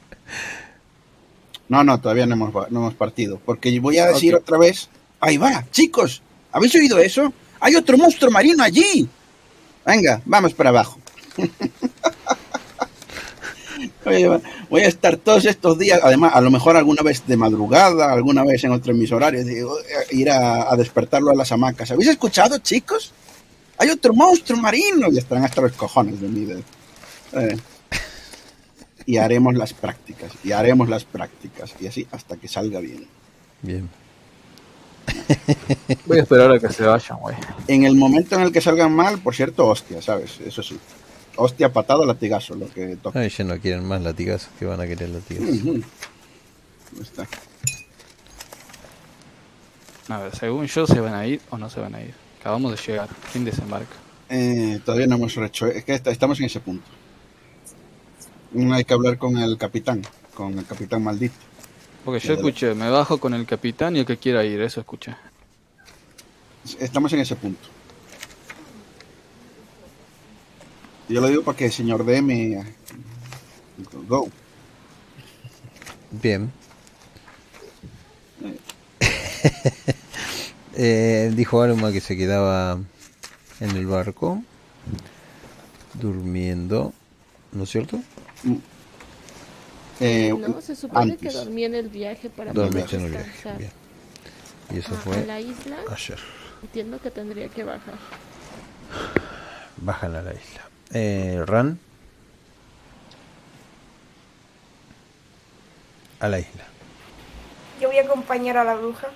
No, 1.69 1.83
no, 1.85 1.99
todavía 2.01 2.27
no 2.27 2.35
hemos, 2.35 2.53
no 2.71 2.81
hemos 2.81 2.95
partido. 2.95 3.41
Porque 3.45 3.79
voy 3.81 3.99
a 3.99 4.07
decir 4.09 4.35
otra 4.35 4.59
vez. 4.59 4.91
Ahí 5.21 5.39
va, 5.39 5.65
chicos. 5.71 6.21
¿Habéis 6.53 6.75
oído 6.75 6.99
eso? 6.99 7.33
Hay 7.61 7.77
otro 7.77 7.97
monstruo 7.97 8.31
marino 8.31 8.63
allí. 8.63 9.09
Venga, 9.87 10.21
vamos 10.27 10.53
para 10.53 10.71
abajo. 10.71 10.99
Voy 14.69 14.83
a 14.83 14.89
estar 14.89 15.17
todos 15.17 15.45
estos 15.45 15.79
días, 15.79 16.01
además, 16.03 16.33
a 16.35 16.41
lo 16.41 16.51
mejor 16.51 16.77
alguna 16.77 17.03
vez 17.03 17.27
de 17.27 17.37
madrugada, 17.37 18.13
alguna 18.13 18.45
vez 18.45 18.63
en 18.65 18.73
otro 18.73 18.93
mis 18.95 19.13
horarios, 19.13 19.47
digo, 19.47 19.79
eh, 19.79 20.17
ir 20.17 20.31
a, 20.31 20.71
a 20.71 20.77
despertarlo 20.77 21.31
a 21.31 21.35
las 21.35 21.53
hamacas. 21.53 21.91
¿Habéis 21.91 22.11
escuchado, 22.11 22.59
chicos? 22.59 23.13
Hay 23.83 23.91
otro 23.91 24.15
monstruo 24.15 24.59
marino. 24.61 25.09
Y 25.11 25.19
estarán 25.19 25.45
hasta 25.45 25.61
los 25.61 25.73
cojones 25.73 26.21
de 26.21 26.29
mí. 26.29 26.45
de- 26.45 26.63
eh. 27.33 27.57
Y 29.05 29.17
haremos 29.17 29.57
las 29.57 29.73
prácticas, 29.73 30.31
y 30.45 30.53
haremos 30.53 30.89
las 30.89 31.03
prácticas, 31.03 31.75
y 31.81 31.89
así 31.89 32.07
hasta 32.13 32.37
que 32.37 32.47
salga 32.47 32.79
bien. 32.79 33.05
Bien. 33.61 33.91
Voy 36.07 36.19
a 36.19 36.23
esperar 36.23 36.53
a 36.53 36.61
que 36.61 36.69
se 36.73 36.85
vayan, 36.85 37.19
güey. 37.19 37.35
En 37.67 37.83
el 37.85 37.97
momento 37.97 38.37
en 38.37 38.43
el 38.43 38.53
que 38.53 38.61
salgan 38.61 38.95
mal, 38.95 39.19
por 39.19 39.35
cierto, 39.35 39.67
hostia, 39.67 40.01
¿sabes? 40.01 40.39
Eso 40.47 40.63
sí. 40.63 40.79
Hostia, 41.35 41.73
patada, 41.73 42.07
latigazo, 42.07 42.55
lo 42.55 42.69
que 42.71 42.95
toca. 42.97 43.19
Ay, 43.19 43.29
ya 43.31 43.43
no 43.43 43.59
quieren 43.59 43.85
más 43.85 44.01
latigazos, 44.03 44.51
que 44.59 44.67
van 44.67 44.81
a 44.81 44.87
querer 44.87 45.09
latigazos. 45.09 45.63
Ujú. 45.63 45.73
Ahí 46.95 47.01
está. 47.03 47.27
A 50.09 50.19
ver, 50.19 50.37
según 50.37 50.67
yo, 50.67 50.87
¿se 50.87 51.01
van 51.01 51.15
a 51.15 51.27
ir 51.27 51.41
o 51.51 51.59
no 51.59 51.69
se 51.71 51.81
van 51.81 51.95
a 51.97 52.03
ir? 52.03 52.15
Acabamos 52.43 52.73
de 52.73 52.77
llegar. 52.93 53.09
¿Quién 53.31 53.45
desembarca? 53.45 53.95
Eh, 54.29 54.81
todavía 54.85 55.07
no 55.07 55.15
hemos 55.15 55.37
hecho. 55.37 55.69
Es 55.69 55.85
que 55.85 55.95
est- 55.95 56.07
estamos 56.09 56.41
en 56.41 56.47
ese 56.47 56.59
punto. 56.59 56.85
Hay 58.73 58.85
que 58.85 58.95
hablar 58.95 59.17
con 59.17 59.39
el 59.39 59.57
capitán, 59.57 60.03
con 60.35 60.59
el 60.59 60.67
capitán 60.67 61.05
maldito. 61.05 61.37
Porque 62.05 62.19
yo 62.19 62.35
escuché, 62.35 62.75
me 62.75 62.91
bajo 62.91 63.19
con 63.19 63.33
el 63.33 63.47
capitán 63.47 63.95
y 63.95 64.01
el 64.01 64.07
que 64.07 64.17
quiera 64.17 64.43
ir, 64.45 64.61
eso 64.61 64.81
escuché. 64.81 65.15
Estamos 66.81 67.13
en 67.13 67.21
ese 67.21 67.37
punto. 67.37 67.69
Yo 71.09 71.21
lo 71.21 71.29
digo 71.29 71.43
para 71.45 71.57
que 71.57 71.67
el 71.67 71.73
señor 71.73 72.05
D 72.05 72.23
me. 72.23 72.65
Go. 74.09 74.29
Bien. 76.11 76.51
Eh, 78.45 79.95
dijo 80.77 81.61
Aruma 81.63 81.93
que 81.93 82.01
se 82.01 82.17
quedaba 82.17 82.79
en 83.61 83.71
el 83.71 83.87
barco, 83.87 84.43
durmiendo, 85.95 86.93
¿no 87.53 87.65
es 87.65 87.71
cierto? 87.71 88.01
Eh, 90.01 90.35
No, 90.37 90.61
se 90.61 90.75
supone 90.75 91.17
que 91.17 91.29
antes. 91.29 91.35
dormí 91.45 91.65
en 91.65 91.75
el 91.75 91.89
viaje 91.89 92.29
para 92.31 92.53
poder 92.53 92.71
Dormiste 92.71 92.97
en 92.97 93.05
el 93.05 93.11
viaje. 93.11 93.53
Bien. 93.59 93.71
Y 94.75 94.79
eso 94.79 94.95
fue 94.95 95.17
a 95.19 95.27
la 95.27 95.41
isla, 95.41 95.77
ayer. 95.91 96.19
entiendo 96.63 96.99
que 97.01 97.11
tendría 97.11 97.49
que 97.49 97.63
bajar. 97.63 97.95
Bajan 99.77 100.17
a 100.17 100.23
la 100.23 100.31
isla. 100.33 100.69
Eh, 100.93 101.43
Ran. 101.47 101.79
A 106.21 106.29
la 106.29 106.39
isla. 106.39 106.65
Yo 107.83 107.89
voy 107.89 107.99
a 107.99 108.03
acompañar 108.03 108.57
a 108.57 108.63
la 108.63 108.77
bruja. 108.77 109.09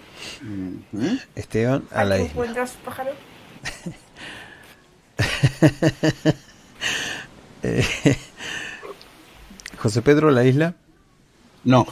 ujú. 0.43 1.19
Esteban 1.37 1.85
a 1.93 2.03
la 2.03 2.19
isla. 2.19 2.67
su 2.67 2.79
pájaro. 2.79 3.13
José 9.79 10.03
Pedro 10.03 10.29
a 10.29 10.33
la 10.33 10.45
isla. 10.45 10.75
No. 11.65 11.87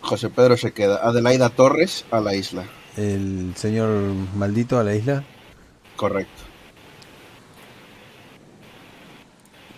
José 0.00 0.28
Pedro 0.30 0.56
se 0.56 0.72
queda. 0.72 0.96
Adelaida 1.06 1.48
Torres 1.50 2.04
a 2.10 2.20
la 2.20 2.34
isla. 2.34 2.64
El 2.96 3.54
señor 3.56 3.88
maldito 4.36 4.78
a 4.78 4.84
la 4.84 4.94
isla. 4.94 5.24
Correcto. 5.96 6.42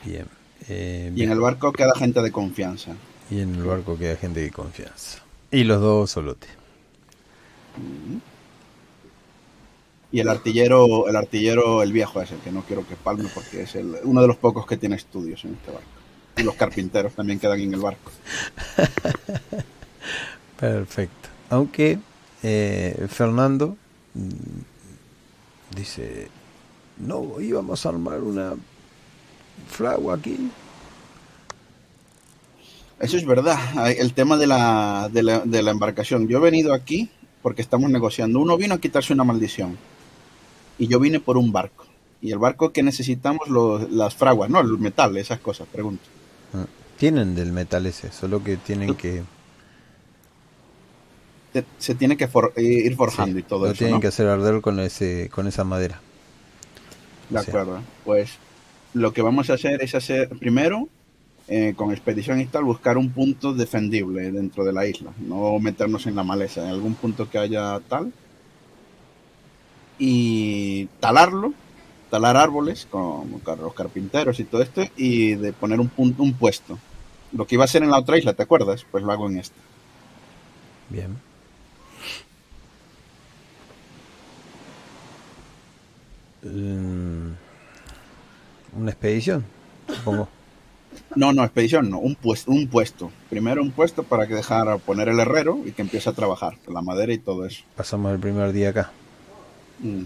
Bien. 0.05 0.27
Eh, 0.69 1.09
Y 1.13 1.15
bien. 1.15 1.31
en 1.31 1.37
el 1.37 1.41
barco 1.41 1.73
queda 1.73 1.95
gente 1.95 2.21
de 2.23 2.33
confianza. 2.33 2.93
Y 3.31 3.41
en 3.41 3.55
el 3.55 3.63
barco 3.65 3.97
queda 3.99 4.17
gente 4.17 4.41
de 4.41 4.51
confianza. 4.51 5.21
Y 5.57 5.65
los 5.65 5.81
dos 5.81 6.11
solotes. 6.11 6.51
Y 10.13 10.21
el 10.21 10.29
artillero, 10.29 11.09
el 11.09 11.17
artillero, 11.17 11.83
el 11.83 11.95
viejo 11.95 12.21
ese, 12.21 12.37
que 12.45 12.53
no 12.53 12.61
quiero 12.61 12.87
que 12.87 12.95
palme 12.95 13.31
porque 13.35 13.63
es 13.63 13.75
el, 13.75 13.97
uno 14.05 14.21
de 14.21 14.29
los 14.29 14.37
pocos 14.37 14.67
que 14.67 14.77
tiene 14.77 14.97
estudios 14.97 15.47
en 15.47 15.55
este 15.55 15.73
barco. 15.73 15.89
Y 16.37 16.43
los 16.43 16.57
carpinteros 16.57 17.15
también 17.15 17.39
quedan 17.39 17.59
en 17.59 17.73
el 17.73 17.81
barco. 17.81 18.13
Perfecto. 20.61 21.31
Aunque 21.49 22.01
eh, 22.43 23.07
Fernando 23.09 23.79
mm, 24.13 25.75
dice, 25.75 26.29
no, 26.99 27.41
íbamos 27.41 27.87
a 27.87 27.89
armar 27.89 28.21
una 28.21 28.57
fragua 29.71 30.17
aquí. 30.17 30.51
Eso 33.01 33.17
es 33.17 33.27
verdad. 33.27 33.59
El 33.99 34.15
tema 34.15 34.37
de 34.39 34.47
la, 34.47 35.09
de 35.13 35.23
la, 35.23 35.41
de 35.41 35.63
la 35.63 35.71
embarcación. 35.71 36.29
Yo 36.29 36.39
he 36.39 36.41
venido 36.41 36.73
aquí 36.73 37.11
porque 37.43 37.63
estamos 37.63 37.91
negociando. 37.91 38.41
Uno 38.41 38.57
vino 38.57 38.75
a 38.75 38.81
quitarse 38.81 39.13
una 39.13 39.25
maldición. 39.25 39.77
Y 40.79 40.87
yo 40.89 40.99
vine 40.99 41.21
por 41.21 41.37
un 41.37 41.53
barco. 41.53 41.85
Y 42.23 42.33
el 42.33 42.39
barco 42.39 42.73
que 42.73 42.83
necesitamos, 42.83 43.49
los- 43.49 43.91
las 43.91 44.15
fraguas, 44.15 44.49
no, 44.51 44.61
el 44.61 44.79
metal, 44.79 45.17
esas 45.17 45.39
cosas, 45.41 45.69
pregunto. 45.71 46.03
Ah, 46.55 46.65
Tienen 46.99 47.35
del 47.35 47.53
metal 47.53 47.85
ese, 47.87 48.11
solo 48.11 48.43
que 48.43 48.57
tienen 48.57 48.95
que, 48.95 49.23
Se, 51.53 51.65
se 51.79 51.95
tiene 51.95 52.17
que 52.17 52.27
for- 52.29 52.53
ir 52.57 52.95
forjando 52.97 53.35
sí, 53.39 53.41
y 53.41 53.43
todo 53.49 53.61
lo 53.67 53.73
eso. 53.73 53.79
tienen 53.79 53.95
¿no? 53.97 54.01
que 54.01 54.07
hacer 54.09 54.27
arder 54.27 54.61
con 54.61 54.81
ese, 54.81 55.29
con 55.31 55.47
esa 55.47 55.65
madera. 55.65 56.01
De 57.31 57.41
Sí. 57.43 57.49
acuerdo. 57.51 57.81
Pues 58.05 58.33
lo 58.95 59.13
que 59.13 59.23
vamos 59.23 59.51
a 59.51 59.55
hacer 59.55 59.83
es 59.83 59.95
hacer 59.95 60.29
primero, 60.31 60.89
eh, 61.49 61.75
con 61.77 61.93
expedición 61.93 62.41
y 62.41 62.47
tal, 62.47 62.65
buscar 62.65 62.99
un 62.99 63.11
punto 63.11 63.55
defendible 63.55 64.33
dentro 64.33 64.65
de 64.65 64.73
la 64.73 64.87
isla. 64.87 65.13
No 65.19 65.59
meternos 65.61 66.07
en 66.07 66.17
la 66.17 66.25
maleza, 66.25 66.63
en 66.63 66.71
algún 66.71 66.95
punto 66.95 67.31
que 67.31 67.39
haya 67.39 67.79
tal. 67.89 68.13
Y 69.99 70.87
talarlo, 71.01 71.55
talar 72.11 72.37
árboles 72.37 72.87
con, 72.91 73.41
los 73.61 73.75
carpinteros 73.75 74.41
y 74.41 74.45
todo 74.45 74.63
esto, 74.63 74.83
y 74.97 75.37
de 75.37 75.53
poner 75.53 75.81
un 75.81 75.89
punto, 75.89 76.23
un 76.23 76.35
puesto. 76.35 76.79
Lo 77.33 77.47
que 77.47 77.55
iba 77.55 77.65
a 77.65 77.67
hacer 77.67 77.83
en 77.83 77.91
la 77.91 77.99
otra 77.99 78.19
isla, 78.19 78.35
¿te 78.35 78.43
acuerdas? 78.43 78.85
Pues 78.91 79.05
lo 79.05 79.13
hago 79.13 79.29
en 79.29 79.39
esta. 79.39 79.57
Bien. 80.91 81.17
Mm, 86.43 87.35
Una 88.77 88.91
expedición, 88.91 89.45
supongo. 89.89 90.29
No, 91.15 91.33
no, 91.33 91.43
expedición 91.45 91.91
no, 91.91 91.99
un 91.99 92.15
puesto, 92.15 92.51
un 92.51 92.67
puesto. 92.69 93.11
Primero 93.31 93.63
un 93.63 93.71
puesto 93.71 94.03
para 94.03 94.27
que 94.27 94.35
dejara 94.35 94.79
poner 94.79 95.09
el 95.09 95.19
herrero 95.21 95.61
y 95.65 95.73
que 95.73 95.83
empiece 95.83 96.09
a 96.09 96.13
trabajar 96.13 96.57
con 96.65 96.75
la 96.75 96.83
madera 96.83 97.13
y 97.13 97.19
todo 97.19 97.45
eso. 97.47 97.63
Pasamos 97.77 98.13
el 98.13 98.19
primer 98.21 98.53
día 98.53 98.71
acá. 98.71 98.91
Lo 99.83 100.05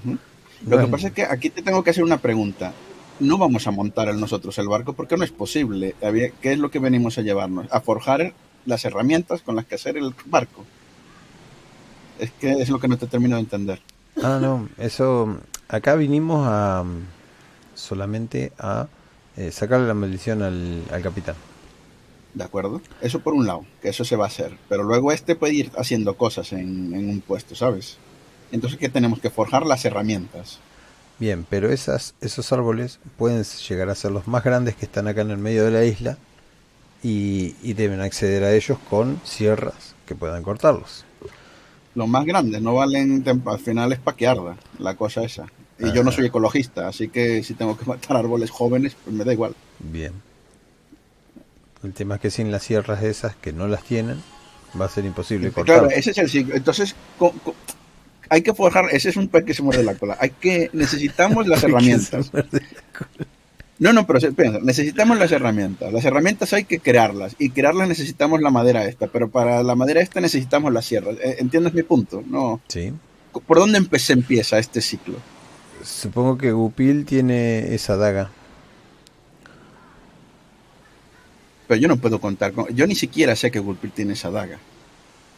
Bueno. 0.64 0.84
que 0.86 0.90
pasa 0.90 1.06
es 1.08 1.12
que 1.14 1.22
aquí 1.24 1.50
te 1.50 1.62
tengo 1.62 1.82
que 1.82 1.90
hacer 1.90 2.04
una 2.04 2.18
pregunta. 2.18 2.72
No 3.18 3.38
vamos 3.38 3.66
a 3.66 3.70
montar 3.70 4.14
nosotros 4.14 4.56
el 4.58 4.68
barco 4.68 4.92
porque 4.94 5.16
no 5.16 5.24
es 5.24 5.30
posible. 5.30 5.94
¿Qué 6.00 6.52
es 6.52 6.58
lo 6.58 6.70
que 6.70 6.78
venimos 6.78 7.18
a 7.18 7.22
llevarnos? 7.22 7.66
A 7.70 7.80
forjar 7.80 8.32
las 8.66 8.84
herramientas 8.84 9.42
con 9.42 9.56
las 9.56 9.64
que 9.66 9.74
hacer 9.76 9.96
el 9.96 10.14
barco. 10.26 10.64
Es 12.18 12.30
que 12.32 12.52
es 12.52 12.68
lo 12.68 12.78
que 12.78 12.88
no 12.88 12.96
te 12.98 13.06
termino 13.06 13.36
de 13.36 13.42
entender. 13.42 13.80
Ah, 14.22 14.38
no, 14.40 14.68
eso. 14.78 15.38
Acá 15.68 15.94
vinimos 15.94 16.46
a. 16.48 16.84
solamente 17.74 18.52
a 18.58 18.86
eh, 19.36 19.50
sacarle 19.50 19.86
la 19.86 19.94
maldición 19.94 20.42
al, 20.42 20.82
al 20.90 21.02
capitán. 21.02 21.36
¿De 22.34 22.44
acuerdo? 22.44 22.80
Eso 23.00 23.20
por 23.20 23.34
un 23.34 23.46
lado, 23.46 23.64
que 23.82 23.88
eso 23.88 24.04
se 24.04 24.16
va 24.16 24.24
a 24.24 24.28
hacer. 24.28 24.56
Pero 24.68 24.84
luego 24.84 25.10
este 25.12 25.34
puede 25.34 25.54
ir 25.54 25.72
haciendo 25.76 26.16
cosas 26.16 26.52
en, 26.52 26.94
en 26.94 27.08
un 27.08 27.20
puesto, 27.20 27.54
¿sabes? 27.54 27.98
Entonces, 28.52 28.78
¿qué 28.78 28.88
tenemos? 28.88 29.20
Que 29.20 29.30
forjar 29.30 29.66
las 29.66 29.84
herramientas. 29.84 30.60
Bien, 31.18 31.44
pero 31.48 31.70
esas, 31.70 32.14
esos 32.20 32.52
árboles 32.52 32.98
pueden 33.18 33.44
llegar 33.44 33.90
a 33.90 33.94
ser 33.94 34.10
los 34.10 34.26
más 34.26 34.42
grandes 34.42 34.76
que 34.76 34.86
están 34.86 35.06
acá 35.06 35.20
en 35.20 35.30
el 35.30 35.38
medio 35.38 35.64
de 35.64 35.70
la 35.70 35.84
isla 35.84 36.18
y, 37.02 37.56
y 37.62 37.74
deben 37.74 38.00
acceder 38.00 38.42
a 38.44 38.54
ellos 38.54 38.78
con 38.88 39.20
sierras 39.24 39.94
que 40.06 40.14
puedan 40.14 40.42
cortarlos. 40.42 41.04
Los 41.94 42.08
más 42.08 42.24
grandes 42.24 42.62
no 42.62 42.74
valen, 42.74 43.24
al 43.44 43.58
final 43.58 43.92
es 43.92 43.98
pa' 43.98 44.16
que 44.16 44.28
arda 44.28 44.56
la 44.78 44.94
cosa 44.94 45.22
esa. 45.22 45.46
Y 45.80 45.92
yo 45.92 46.04
no 46.04 46.12
soy 46.12 46.26
ecologista, 46.26 46.88
así 46.88 47.08
que 47.08 47.42
si 47.42 47.54
tengo 47.54 47.76
que 47.76 47.84
matar 47.86 48.16
árboles 48.16 48.50
jóvenes, 48.50 48.96
pues 49.02 49.14
me 49.16 49.24
da 49.24 49.32
igual. 49.32 49.54
Bien. 49.78 50.12
El 51.82 51.92
tema 51.94 52.16
es 52.16 52.20
que 52.20 52.30
sin 52.30 52.50
las 52.52 52.62
sierras 52.62 53.02
esas 53.02 53.34
que 53.36 53.52
no 53.52 53.66
las 53.66 53.82
tienen, 53.84 54.20
va 54.78 54.84
a 54.84 54.88
ser 54.88 55.04
imposible 55.06 55.50
Claro, 55.50 55.82
cortar. 55.82 55.98
ese 55.98 56.10
es 56.10 56.18
el 56.18 56.28
ciclo. 56.28 56.54
Entonces, 56.54 56.94
hay 58.28 58.42
que 58.42 58.52
forjar, 58.54 58.86
ese 58.92 59.08
es 59.08 59.16
un 59.16 59.28
pez 59.28 59.44
que 59.44 59.54
se 59.54 59.62
muerde 59.62 59.82
la 59.82 59.94
cola. 59.94 60.16
Hay 60.20 60.30
que, 60.30 60.68
necesitamos 60.74 61.46
las 61.46 61.62
herramientas. 61.64 62.30
No, 63.78 63.94
no, 63.94 64.06
pero 64.06 64.20
piensa, 64.34 64.58
necesitamos 64.62 65.18
las 65.18 65.32
herramientas. 65.32 65.90
Las 65.90 66.04
herramientas 66.04 66.52
hay 66.52 66.64
que 66.64 66.80
crearlas 66.80 67.34
y 67.38 67.48
crearlas 67.48 67.88
necesitamos 67.88 68.42
la 68.42 68.50
madera 68.50 68.84
esta, 68.84 69.06
pero 69.06 69.30
para 69.30 69.62
la 69.62 69.74
madera 69.74 70.02
esta 70.02 70.20
necesitamos 70.20 70.70
las 70.70 70.84
sierras. 70.84 71.16
Eh, 71.22 71.36
¿Entiendes 71.38 71.72
mi 71.72 71.82
punto? 71.82 72.22
No. 72.26 72.60
Sí. 72.68 72.92
¿Por 73.46 73.58
dónde 73.58 73.98
se 73.98 74.12
empieza 74.12 74.58
este 74.58 74.82
ciclo? 74.82 75.16
Supongo 75.84 76.38
que 76.38 76.52
Gupil 76.52 77.04
tiene 77.04 77.74
esa 77.74 77.96
daga. 77.96 78.30
Pero 81.66 81.80
yo 81.80 81.88
no 81.88 82.00
puedo 82.00 82.20
contar 82.20 82.52
con. 82.52 82.66
Yo 82.74 82.86
ni 82.86 82.94
siquiera 82.94 83.36
sé 83.36 83.50
que 83.50 83.60
Gulpil 83.60 83.92
tiene 83.92 84.14
esa 84.14 84.30
daga. 84.30 84.64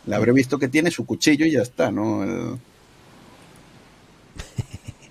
Le 0.04 0.16
habré 0.16 0.32
visto 0.32 0.58
que 0.58 0.68
tiene 0.68 0.90
su 0.90 1.06
cuchillo 1.06 1.46
y 1.46 1.52
ya 1.52 1.62
está, 1.62 1.90
¿no? 1.92 2.22
El- 2.24 2.60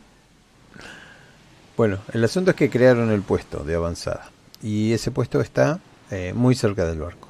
Bueno, 1.77 1.99
el 2.13 2.23
asunto 2.23 2.51
es 2.51 2.57
que 2.57 2.69
crearon 2.69 3.11
el 3.11 3.21
puesto 3.23 3.63
de 3.63 3.75
avanzada 3.75 4.31
y 4.61 4.93
ese 4.93 5.11
puesto 5.11 5.41
está 5.41 5.79
eh, 6.11 6.33
muy 6.35 6.55
cerca 6.55 6.85
del 6.85 6.99
barco. 6.99 7.29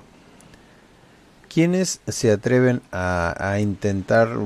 ¿Quiénes 1.49 1.99
se 2.07 2.31
atreven 2.31 2.81
a, 2.91 3.35
a 3.37 3.59
intentar 3.59 4.37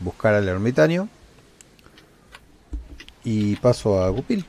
buscar 0.00 0.34
al 0.34 0.48
ermitaño? 0.48 1.08
Y 3.24 3.56
paso 3.56 4.00
a 4.02 4.08
Gupil. 4.10 4.44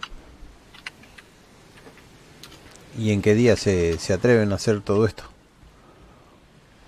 ¿Y 2.98 3.12
en 3.12 3.22
qué 3.22 3.34
día 3.36 3.56
se, 3.58 3.98
se 4.00 4.14
atreven 4.14 4.52
a 4.52 4.56
hacer 4.56 4.82
todo 4.82 5.06
esto? 5.06 5.24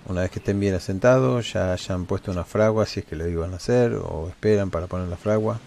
Una 0.06 0.22
vez 0.22 0.30
que 0.30 0.38
estén 0.38 0.58
bien 0.58 0.74
asentados, 0.74 1.52
ya 1.52 1.74
hayan 1.74 2.06
puesto 2.06 2.30
una 2.32 2.44
fragua, 2.44 2.86
si 2.86 3.00
es 3.00 3.06
que 3.06 3.14
lo 3.14 3.28
iban 3.28 3.52
a 3.52 3.56
hacer, 3.56 3.92
o 3.94 4.28
esperan 4.30 4.70
para 4.70 4.86
poner 4.86 5.08
la 5.08 5.18
fragua. 5.18 5.60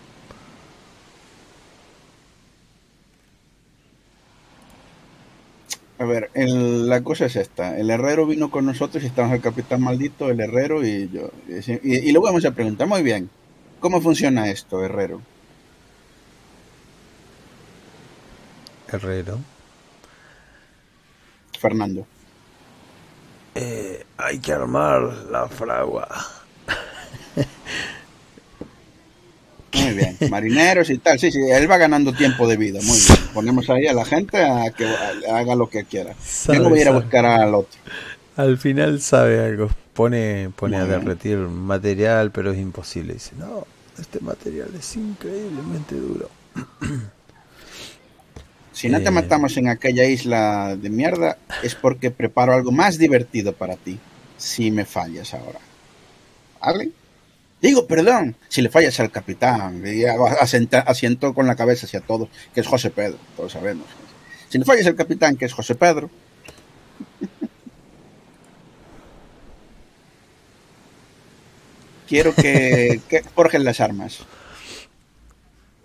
A 6.00 6.06
ver, 6.06 6.32
el- 6.34 6.88
la 6.90 7.04
cosa 7.04 7.26
es 7.26 7.36
esta. 7.36 7.78
El 7.78 7.90
herrero 7.92 8.26
vino 8.26 8.50
con 8.50 8.66
nosotros 8.66 9.04
y 9.04 9.08
estamos 9.08 9.34
el 9.34 9.42
capitán 9.42 9.82
maldito, 9.82 10.30
el 10.30 10.40
herrero 10.40 10.84
y 10.86 11.10
yo. 11.10 11.32
Y, 11.48 11.72
y, 11.84 12.10
y 12.10 12.12
luego 12.12 12.26
vamos 12.28 12.46
a 12.46 12.56
preguntar, 12.56 12.88
muy 12.88 13.04
bien, 13.04 13.30
¿cómo 13.80 14.02
funciona 14.02 14.50
esto, 14.50 14.84
herrero? 14.84 15.28
Herrero. 18.92 19.40
Fernando. 21.60 22.06
Eh, 23.56 24.06
hay 24.18 24.40
que 24.40 24.54
armar 24.54 25.02
la 25.32 25.48
fragua. 25.48 26.08
Muy 29.74 29.94
bien, 29.94 30.18
marineros 30.30 30.90
y 30.90 30.98
tal. 30.98 31.20
Sí, 31.20 31.32
sí, 31.32 31.40
él 31.50 31.70
va 31.70 31.78
ganando 31.78 32.14
tiempo 32.14 32.48
de 32.48 32.58
vida. 32.58 32.80
Muy 32.84 32.98
bien. 32.98 33.20
Ponemos 33.34 33.70
ahí 33.70 33.88
a 33.88 33.94
la 33.94 34.06
gente 34.06 34.44
a 34.44 34.72
que 34.72 34.88
haga 35.32 35.56
lo 35.56 35.70
que 35.70 35.84
quiera. 35.84 36.16
Yo 36.48 36.60
no 36.60 36.70
voy 36.70 36.80
a 36.80 36.82
ir 36.82 36.88
a 36.88 36.92
Sabe, 36.92 37.04
buscar 37.04 37.26
al 37.26 37.54
otro. 37.56 37.80
Al 38.36 38.58
final 38.58 39.02
sabe 39.02 39.40
algo. 39.46 39.70
Pone, 39.94 40.52
pone 40.56 40.78
a 40.78 40.86
derretir 40.86 41.38
material, 41.38 42.32
pero 42.32 42.52
es 42.52 42.58
imposible. 42.58 43.14
Dice, 43.14 43.32
no, 43.38 43.68
este 44.00 44.22
material 44.22 44.70
es 44.78 44.96
increíblemente 44.96 45.96
duro. 45.96 46.30
Si 48.80 48.88
no 48.88 49.02
te 49.02 49.10
Eh. 49.10 49.12
matamos 49.12 49.58
en 49.58 49.68
aquella 49.68 50.06
isla 50.06 50.78
de 50.78 50.90
mierda, 50.90 51.38
es 51.64 51.76
porque 51.76 52.12
preparo 52.12 52.54
algo 52.54 52.72
más 52.72 52.98
divertido 52.98 53.52
para 53.52 53.76
ti. 53.76 54.00
Si 54.38 54.72
me 54.72 54.86
fallas 54.86 55.34
ahora. 55.34 55.60
¿Vale? 56.62 56.90
Digo, 57.62 57.88
perdón, 57.88 58.38
si 58.48 58.62
le 58.62 58.70
fallas 58.70 58.98
al 59.02 59.12
capitán, 59.12 59.84
y 59.86 60.06
asiento 60.06 61.34
con 61.34 61.46
la 61.46 61.58
cabeza 61.58 61.88
hacia 61.88 62.00
todos, 62.00 62.30
que 62.54 62.62
es 62.62 62.68
José 62.68 62.90
Pedro, 62.90 63.18
todos 63.36 63.52
sabemos. 63.52 63.86
Si 64.48 64.58
le 64.58 64.64
fallas 64.64 64.88
al 64.88 64.96
capitán, 64.96 65.36
que 65.36 65.44
es 65.44 65.52
José 65.52 65.76
Pedro. 65.76 66.10
Quiero 72.08 72.34
que, 72.34 73.02
que 73.10 73.24
forjen 73.24 73.66
las 73.66 73.82
armas. 73.82 74.20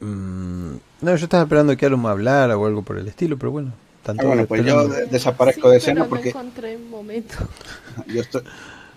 Mm, 0.05 0.77
no, 1.01 1.17
yo 1.17 1.25
estaba 1.25 1.45
esperando 1.45 1.77
que 1.77 1.87
Alum 1.87 2.07
hablara 2.07 2.57
o 2.59 2.67
algo 2.67 2.83
por 2.83 2.99
el 2.99 3.09
estilo, 3.09 3.39
pero 3.39 3.53
bueno. 3.53 3.73
Ah, 3.75 4.07
Tanto 4.07 4.27
bueno, 4.27 4.45
pues 4.47 4.63
yo 4.67 4.87
de- 4.87 5.07
desaparezco 5.07 5.71
de 5.71 5.79
escena 5.79 6.01
pero 6.03 6.11
porque 6.11 6.33
No 6.35 6.41
encontré 6.41 6.77
un 6.77 6.91
momento. 6.91 7.35
yo 8.07 8.21
estoy, 8.21 8.43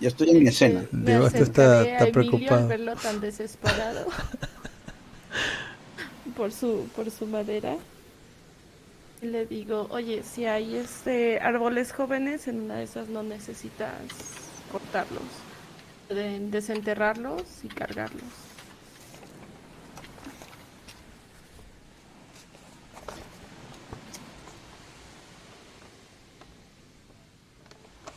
yo 0.02 0.08
estoy 0.10 0.32
en 0.32 0.44
mi 0.44 0.50
escena. 0.50 0.84
Me 0.92 1.14
Debasto 1.14 1.38
está- 1.44 1.80
a 1.80 1.84
está 1.88 2.08
preocupado. 2.12 2.62
al 2.64 2.68
verlo 2.68 2.96
tan 2.98 3.22
desesperado 3.22 4.06
por 6.36 6.52
su 6.52 6.88
por 6.96 7.10
su 7.10 7.26
madera. 7.26 7.78
Y 9.22 9.28
le 9.28 9.46
digo, 9.48 9.88
oye, 9.92 10.22
si 10.24 10.46
hay 10.46 10.76
este 10.76 11.40
árboles 11.40 11.92
jóvenes, 11.94 12.48
en 12.48 12.62
una 12.62 12.76
de 12.76 12.84
esas 12.84 13.08
no 13.08 13.24
necesitas 13.24 13.92
cortarlos. 14.72 15.24
Pueden 16.08 16.52
desenterrarlos 16.52 17.42
y 17.64 17.68
cargarlos. 17.70 18.24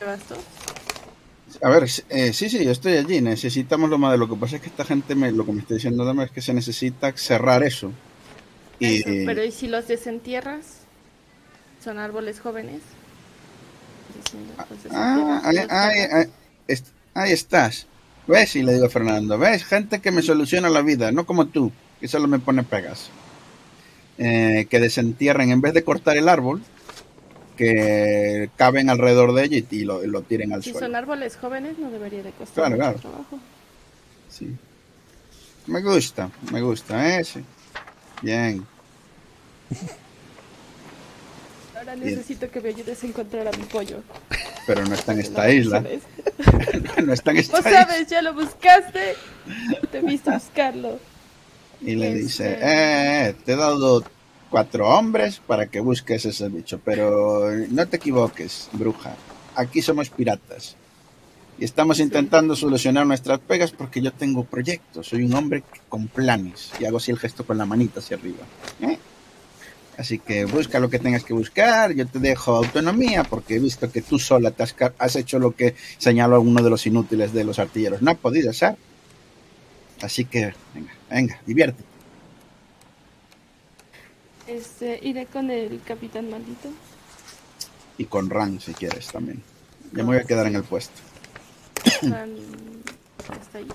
¿Te 0.01 0.07
bastó? 0.07 0.35
A 1.63 1.69
ver, 1.69 1.85
eh, 2.09 2.33
sí, 2.33 2.49
sí, 2.49 2.65
yo 2.65 2.71
estoy 2.71 2.97
allí. 2.97 3.21
Necesitamos 3.21 3.91
lo 3.91 3.99
más 3.99 4.13
de 4.13 4.19
lo 4.19 4.29
que 4.29 4.35
pasa 4.37 4.57
es 4.57 4.63
que 4.63 4.69
esta 4.69 4.85
gente 4.87 5.15
me, 5.15 5.31
lo 5.31 5.45
que 5.45 5.53
me 5.53 5.61
está 5.61 5.75
diciendo 5.75 6.03
además 6.05 6.27
es 6.27 6.33
que 6.33 6.41
se 6.41 6.55
necesita 6.55 7.13
cerrar 7.17 7.63
eso. 7.63 7.93
Y 8.79 8.97
Eso, 9.01 9.11
pero 9.27 9.45
¿y 9.45 9.53
si 9.53 9.69
los 9.69 9.87
desentierras? 9.87 10.65
¿Son 11.85 11.99
árboles 11.99 12.41
jóvenes? 12.41 12.81
Diciendo, 14.17 14.55
los 14.57 14.93
ah, 14.95 15.43
ahí, 15.45 15.59
ahí- 15.59 16.31
ahí 17.15 17.33
estás. 17.33 17.87
¿Ves? 18.27 18.57
Y 18.57 18.63
le 18.63 18.75
digo 18.75 18.87
a 18.87 18.91
Fernando, 18.91 19.37
¿ves? 19.37 19.65
Gente 19.65 20.01
que 20.01 20.13
me 20.13 20.23
soluciona 20.23 20.71
la 20.71 20.83
vida, 20.83 21.13
no 21.13 21.27
como 21.27 21.47
tú, 21.47 21.73
que 22.01 22.09
solo 22.09 22.27
me 22.27 22.39
pone 22.39 22.63
pegas. 22.63 23.11
Eh, 24.19 24.67
que 24.71 24.81
desentierren, 24.81 25.51
en 25.51 25.61
vez 25.61 25.75
de 25.75 25.83
cortar 25.85 26.17
el 26.17 26.29
árbol, 26.29 26.63
que 27.61 28.49
caben 28.57 28.89
alrededor 28.89 29.35
de 29.35 29.45
ella 29.45 29.67
y, 29.71 29.85
lo, 29.85 30.03
lo 30.07 30.23
tiren 30.23 30.55
al 30.55 30.63
Si 30.63 30.71
suelo. 30.71 30.87
son 30.87 30.97
árboles 30.97 31.37
jóvenes 31.37 31.79
no 31.79 31.91
debería 31.91 32.23
de 32.23 32.31
costar 32.31 32.55
Claro, 32.55 32.71
mucho 32.71 32.81
claro. 32.81 32.99
trabajo. 33.01 33.39
Sí. 34.31 34.57
Me 35.67 35.83
gusta, 35.83 36.31
me 36.51 36.63
gusta, 36.63 37.19
¿eh? 37.19 37.23
Sí. 37.23 37.45
Bien. 38.23 38.65
Ahora 41.77 41.95
Bien. 41.97 42.15
necesito 42.17 42.51
que 42.51 42.61
me 42.63 42.71
ayudes 42.71 43.03
a 43.03 43.07
encontrar 43.07 43.47
a 43.49 43.53
mi 43.53 43.65
pollo. 43.65 44.03
Pero 44.67 44.85
no 44.87 44.95
está 44.95 45.13
en 45.13 45.21
esta 45.21 45.47
No, 45.47 45.53
isla. 45.53 45.81
no 47.05 47.13
está 47.13 47.31
en 47.33 47.37
esta 47.39 47.59
isla. 47.59 47.71
sabes, 47.71 48.07
ya 48.09 48.23
lo 48.23 48.33
buscaste. 48.35 49.17
Te 49.93 50.01
viste 50.01 50.31
buscarlo. 50.31 50.99
Y 51.83 51.95
le 51.95 52.09
Este- 52.09 52.19
dice, 52.23 52.53
eh, 52.53 52.59
eh, 53.29 53.35
te 53.45 53.53
he 53.53 53.57
dado 53.57 54.03
cuatro 54.51 54.89
hombres 54.89 55.41
para 55.47 55.67
que 55.67 55.81
busques 55.81 56.27
ese 56.27 56.49
bicho. 56.49 56.81
Pero 56.85 57.51
no 57.71 57.87
te 57.87 57.97
equivoques, 57.97 58.69
bruja. 58.73 59.15
Aquí 59.55 59.81
somos 59.81 60.11
piratas. 60.11 60.77
Y 61.59 61.65
estamos 61.65 62.01
intentando 62.01 62.57
solucionar 62.57 63.07
nuestras 63.07 63.39
pegas 63.39 63.71
porque 63.71 64.01
yo 64.01 64.13
tengo 64.13 64.45
proyectos. 64.45 65.09
Soy 65.09 65.25
un 65.25 65.35
hombre 65.35 65.63
con 65.89 66.09
planes. 66.09 66.73
Y 66.81 66.87
hago 66.87 66.97
así 66.97 67.11
el 67.11 67.19
gesto 67.19 67.45
con 67.45 67.59
la 67.59 67.67
manita 67.67 68.01
hacia 68.01 68.17
arriba. 68.17 68.45
¿eh? 68.81 68.99
Así 69.99 70.19
que 70.19 70.47
busca 70.47 70.81
lo 70.81 70.89
que 70.89 70.99
tengas 70.99 71.23
que 71.23 71.35
buscar. 71.35 71.93
Yo 71.93 72.07
te 72.07 72.19
dejo 72.19 72.57
autonomía 72.57 73.25
porque 73.25 73.57
he 73.57 73.59
visto 73.59 73.93
que 73.93 74.01
tú 74.01 74.19
sola 74.19 74.51
te 74.51 74.63
has, 74.63 75.17
hecho 75.17 75.39
lo 75.39 75.55
que 75.55 75.75
señaló 75.99 76.41
uno 76.41 76.63
de 76.63 76.71
los 76.71 76.87
inútiles 76.87 77.35
de 77.35 77.45
los 77.45 77.59
artilleros. 77.59 78.01
No 78.01 78.13
ha 78.13 78.15
podido 78.15 78.51
ser. 78.55 78.77
Así 80.01 80.25
que, 80.25 80.55
venga, 80.75 80.93
venga, 81.11 81.41
diviértete. 81.47 81.90
Este, 84.51 84.99
iré 85.03 85.27
con 85.27 85.51
el 85.51 85.81
capitán 85.83 86.29
maldito. 86.29 86.69
Y 87.99 88.07
con 88.07 88.29
Ran 88.31 88.61
si 88.61 88.73
quieres 88.75 89.07
también. 89.09 89.43
Ya 89.93 89.99
me 90.03 90.05
voy 90.05 90.17
a 90.19 90.25
quedar 90.25 90.47
en 90.47 90.57
el 90.57 90.65
puesto. 90.65 90.95
Van- 92.03 92.35
Está 93.41 93.59
ahí. 93.59 93.69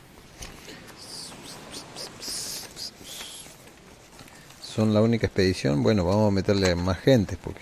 Son 4.61 4.93
la 4.93 5.01
única 5.01 5.27
expedición. 5.27 5.81
Bueno, 5.81 6.03
vamos 6.03 6.27
a 6.27 6.31
meterle 6.31 6.75
más 6.75 6.99
gente 6.99 7.37
porque 7.41 7.61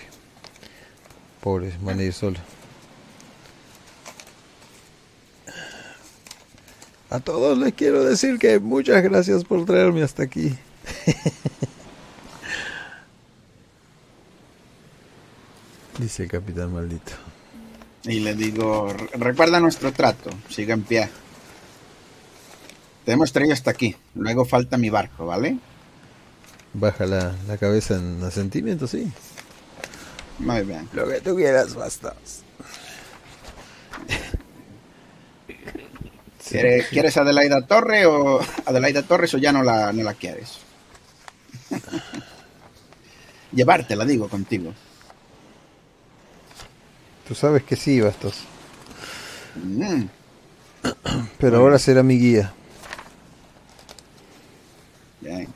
pobres 1.42 1.80
van 1.84 2.00
a 2.00 2.04
ir 2.04 2.14
solos. 2.14 2.42
A 7.12 7.20
todos 7.20 7.58
les 7.60 7.74
quiero 7.74 8.04
decir 8.04 8.40
que 8.40 8.58
muchas 8.60 9.04
gracias 9.04 9.44
por 9.44 9.64
traerme 9.66 10.02
hasta 10.02 10.24
aquí. 10.24 10.58
Dice 15.98 16.24
el 16.24 16.30
capitán 16.30 16.74
maldito. 16.74 17.12
Y 18.04 18.20
le 18.20 18.34
digo, 18.36 18.92
"Re- 18.92 19.10
recuerda 19.14 19.60
nuestro 19.60 19.92
trato, 19.94 20.30
siga 20.50 20.74
en 20.74 20.84
pie. 20.84 21.10
Te 23.06 23.12
hemos 23.14 23.32
traído 23.32 23.54
hasta 23.54 23.72
aquí, 23.72 23.96
luego 24.16 24.46
falta 24.46 24.78
mi 24.78 24.90
barco, 24.90 25.26
¿vale? 25.26 25.58
Baja 26.74 27.06
la, 27.06 27.36
la 27.48 27.58
cabeza 27.58 27.96
en 27.96 28.22
asentimiento, 28.24 28.88
sí. 28.88 29.12
Muy 30.40 30.62
bien. 30.64 30.90
Lo 30.94 31.08
que 31.08 31.22
tú 31.22 31.36
quieras, 31.36 31.76
bastas. 31.76 32.42
¿Quieres, 36.50 36.88
¿quieres 36.88 37.18
Adelaida 37.18 37.62
Torre 37.66 38.06
o 38.06 38.40
Adelaida 38.66 39.02
Torres 39.04 39.34
o 39.34 39.38
ya 39.38 39.52
no 39.52 39.64
la, 39.64 39.92
no 39.94 40.04
la 40.04 40.14
quieres? 40.14 40.58
Llevártela, 43.54 44.06
digo, 44.06 44.28
contigo. 44.30 44.74
Tú 47.28 47.36
sabes 47.36 47.64
que 47.64 47.76
sí, 47.76 48.00
bastos. 48.02 48.48
Mm, 49.56 50.10
Pero 51.38 51.58
ahora 51.58 51.80
será 51.80 52.04
mi 52.04 52.18
guía. 52.18 52.54
bien. 55.20 55.54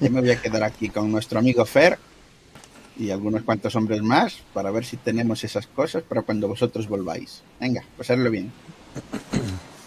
Yo 0.00 0.10
me 0.10 0.20
voy 0.20 0.30
a 0.30 0.40
quedar 0.40 0.62
aquí 0.64 0.90
con 0.90 1.10
nuestro 1.10 1.38
amigo 1.38 1.64
Fer 1.66 1.98
y 2.96 3.10
algunos 3.10 3.42
cuantos 3.42 3.76
hombres 3.76 4.02
más 4.02 4.44
para 4.52 4.70
ver 4.70 4.84
si 4.84 4.96
tenemos 4.96 5.44
esas 5.44 5.66
cosas 5.66 6.02
para 6.04 6.22
cuando 6.22 6.48
vosotros 6.48 6.88
volváis. 6.88 7.42
Venga, 7.60 7.84
pasarlo 7.96 8.30
bien. 8.30 8.54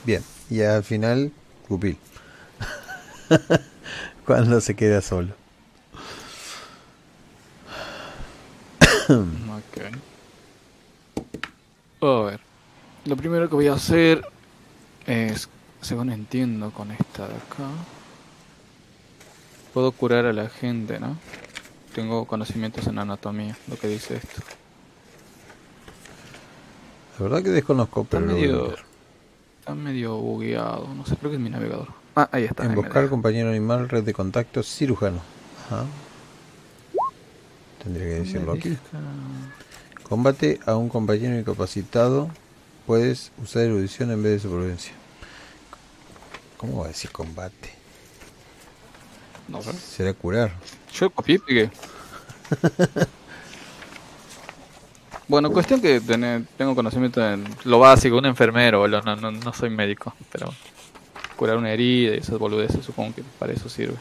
Bien, 0.04 0.24
y 0.50 0.62
al 0.62 0.84
final, 0.84 1.32
Cupil. 1.68 1.98
Cuando 4.26 4.62
se 4.62 4.76
queda 4.76 5.02
solo. 5.02 5.36
A 12.02 12.22
ver. 12.22 12.40
Lo 13.06 13.16
primero 13.16 13.50
que 13.50 13.56
voy 13.56 13.68
a 13.68 13.74
hacer 13.74 14.28
es, 15.06 15.50
según 15.82 16.12
entiendo 16.12 16.72
con 16.72 16.92
esta 16.92 17.28
de 17.28 17.36
acá, 17.36 17.70
puedo 19.74 19.92
curar 19.92 20.26
a 20.26 20.34
la 20.34 20.50
gente, 20.50 21.00
¿no? 21.00 21.18
Tengo 21.96 22.26
conocimientos 22.26 22.86
en 22.88 23.00
anatomía, 23.00 23.58
lo 23.68 23.78
que 23.78 23.88
dice 23.88 24.18
esto. 24.18 24.42
La 27.18 27.24
verdad 27.24 27.44
que 27.44 27.50
desconozco, 27.50 28.02
Está 28.02 28.20
pero 28.20 28.32
a 28.32 28.34
medio, 28.34 28.76
está 29.60 29.74
medio 29.74 30.18
bugueado, 30.18 30.88
no 30.94 31.06
sé, 31.06 31.16
creo 31.16 31.32
que 31.32 31.38
es 31.38 31.42
mi 31.42 31.50
navegador. 31.50 31.88
Ah, 32.16 32.30
ahí 32.32 32.44
está. 32.44 32.64
ahí 32.64 32.76
buscar 32.76 33.04
deja. 33.04 33.10
compañero 33.10 33.50
animal, 33.50 33.90
red 33.90 34.04
de 34.04 34.14
contacto, 34.14 34.62
cirujano. 34.62 35.22
Ajá. 35.66 35.86
Tendría 37.84 38.06
que 38.06 38.14
decirlo 38.20 38.52
aquí. 38.52 38.78
Combate 40.10 40.60
a 40.66 40.76
un 40.76 40.90
compañero 40.90 41.38
incapacitado. 41.38 42.30
Puedes 42.86 43.32
usar 43.44 43.64
erudición 43.64 44.12
en 44.12 44.24
vez 44.24 44.34
de 44.34 44.40
supervivencia. 44.48 44.94
¿Cómo 46.58 46.80
va 46.80 46.86
a 46.86 46.90
decir 46.90 47.12
combate? 47.12 47.72
No 49.48 49.62
sé. 49.62 49.74
Será 49.74 50.14
curar. 50.14 50.54
Yo 50.94 51.10
copié 51.10 51.40
y 51.48 51.70
bueno, 55.28 55.52
cuestión 55.52 55.82
que 55.82 56.00
tener- 56.00 56.46
tengo 56.58 56.74
conocimiento 56.74 57.22
en 57.26 57.44
lo 57.66 57.80
básico, 57.80 58.18
un 58.18 58.26
enfermero, 58.26 58.80
boludo, 58.80 59.02
no, 59.02 59.16
no, 59.18 59.32
no 59.32 59.54
soy 59.54 59.70
médico, 59.70 60.14
pero 60.32 60.54
curar 61.36 61.58
una 61.58 61.72
herida 61.72 62.16
y 62.16 62.20
esas 62.20 62.40
boludeces 62.40 62.86
supongo 62.86 63.16
que 63.16 63.24
para 63.38 63.52
eso 63.54 63.68
sirve. 63.68 63.98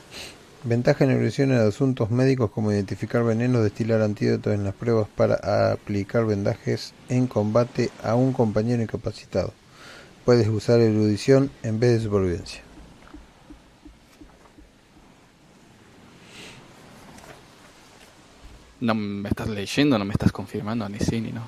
Ventaja 0.69 1.05
en 1.05 1.11
erudición 1.13 1.53
en 1.53 1.59
asuntos 1.59 2.11
médicos 2.11 2.51
como 2.51 2.73
identificar 2.73 3.23
venenos, 3.23 3.63
destilar 3.63 4.03
antídotos 4.03 4.53
en 4.53 4.65
las 4.65 4.75
pruebas 4.75 5.07
para 5.15 5.71
aplicar 5.73 6.27
vendajes 6.27 6.93
en 7.09 7.29
combate 7.29 7.91
a 8.03 8.17
un 8.17 8.33
compañero 8.33 8.83
incapacitado. 8.83 9.53
Puedes 10.25 10.49
usar 10.49 10.81
erudición 10.81 11.53
en 11.63 11.79
vez 11.79 11.93
de 11.93 12.01
supervivencia. 12.01 12.63
No 18.81 18.95
me 18.95 19.29
estás 19.29 19.49
leyendo, 19.49 19.99
no 19.99 20.05
me 20.05 20.13
estás 20.13 20.33
confirmando, 20.33 20.89
ni 20.89 20.99
sí 20.99 21.21
ni 21.21 21.31
no. 21.33 21.43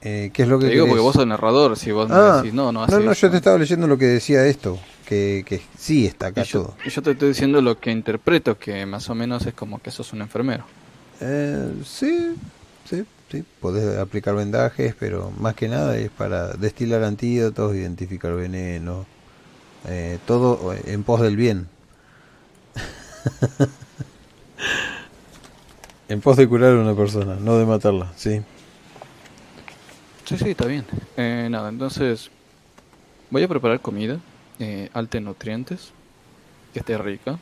Eh, 0.00 0.30
¿Qué 0.32 0.42
es 0.44 0.48
lo 0.48 0.58
que 0.58 0.66
Te 0.66 0.72
digo 0.72 0.84
porque 0.84 0.92
querés? 0.96 1.02
vos 1.04 1.14
sos 1.14 1.26
narrador, 1.26 1.76
si 1.76 1.90
vos 1.90 2.08
Ah, 2.10 2.30
me 2.36 2.36
decís, 2.42 2.54
no, 2.54 2.66
no, 2.66 2.72
no, 2.72 2.82
hace 2.84 3.00
no, 3.00 3.10
eso". 3.12 3.20
yo 3.22 3.30
te 3.30 3.36
estaba 3.38 3.58
leyendo 3.58 3.86
lo 3.86 3.98
que 3.98 4.04
decía 4.06 4.46
esto, 4.46 4.78
que, 5.04 5.44
que 5.46 5.60
sí 5.78 6.06
está 6.06 6.28
acá 6.28 6.42
Y 6.42 6.44
yo, 6.46 6.62
todo. 6.62 6.74
y 6.84 6.90
yo 6.90 7.02
te 7.02 7.10
estoy 7.12 7.28
diciendo 7.28 7.60
lo 7.60 7.78
que 7.78 7.90
interpreto, 7.90 8.58
que 8.58 8.84
más 8.86 9.08
o 9.10 9.14
menos 9.14 9.46
es 9.46 9.54
como 9.54 9.80
que 9.80 9.90
sos 9.90 10.12
un 10.12 10.22
enfermero. 10.22 10.64
Eh, 11.20 11.72
sí, 11.84 12.34
sí, 12.88 13.04
sí, 13.30 13.44
podés 13.60 13.98
aplicar 13.98 14.34
vendajes, 14.34 14.94
pero 14.98 15.30
más 15.38 15.54
que 15.54 15.68
nada 15.68 15.96
es 15.96 16.10
para 16.10 16.54
destilar 16.54 17.04
antídotos, 17.04 17.74
identificar 17.74 18.34
veneno, 18.34 19.06
eh, 19.86 20.18
todo 20.26 20.74
en 20.84 21.02
pos 21.04 21.20
del 21.20 21.36
bien. 21.36 21.68
en 26.08 26.20
pos 26.20 26.36
de 26.36 26.48
curar 26.48 26.72
a 26.72 26.80
una 26.80 26.94
persona, 26.94 27.36
no 27.36 27.58
de 27.58 27.66
matarla, 27.66 28.12
sí. 28.16 28.42
Sí, 30.24 30.38
sí, 30.38 30.50
está 30.50 30.66
bien. 30.66 30.84
Eh, 31.16 31.48
nada, 31.50 31.68
entonces 31.68 32.30
voy 33.30 33.42
a 33.42 33.48
preparar 33.48 33.80
comida 33.80 34.18
eh, 34.58 34.90
alta 34.92 35.18
en 35.18 35.24
nutrientes, 35.24 35.92
que 36.72 36.80
esté 36.80 36.96
rica. 36.98 37.38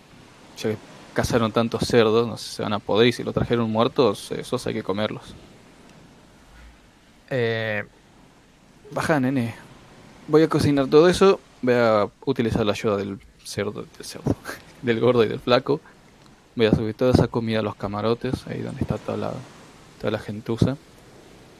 Ya 0.58 0.70
que 0.70 0.76
cazaron 1.12 1.52
tantos 1.52 1.86
cerdos, 1.86 2.26
no 2.26 2.36
sé 2.36 2.48
si 2.48 2.56
se 2.56 2.62
van 2.62 2.72
a 2.72 2.78
poder 2.78 3.08
y 3.08 3.12
si 3.12 3.22
lo 3.22 3.32
trajeron 3.32 3.70
muertos, 3.70 4.30
esos 4.32 4.66
hay 4.66 4.74
que 4.74 4.82
comerlos. 4.82 5.34
Eh, 7.30 7.84
baja, 8.90 9.18
nene. 9.20 9.54
Voy 10.28 10.42
a 10.42 10.48
cocinar 10.48 10.86
todo 10.88 11.08
eso. 11.08 11.40
Voy 11.62 11.74
a 11.74 12.08
utilizar 12.24 12.64
la 12.66 12.72
ayuda 12.72 12.96
del 12.96 13.18
cerdo, 13.44 13.86
del 13.96 14.04
cerdo, 14.04 14.34
del 14.82 15.00
gordo 15.00 15.24
y 15.24 15.28
del 15.28 15.40
flaco. 15.40 15.80
Voy 16.54 16.66
a 16.66 16.72
subir 16.72 16.94
toda 16.94 17.12
esa 17.12 17.28
comida 17.28 17.60
a 17.60 17.62
los 17.62 17.74
camarotes, 17.74 18.46
ahí 18.46 18.60
donde 18.60 18.82
está 18.82 18.98
toda 18.98 19.16
la, 19.16 19.32
toda 19.98 20.10
la 20.10 20.18
gentuza. 20.18 20.76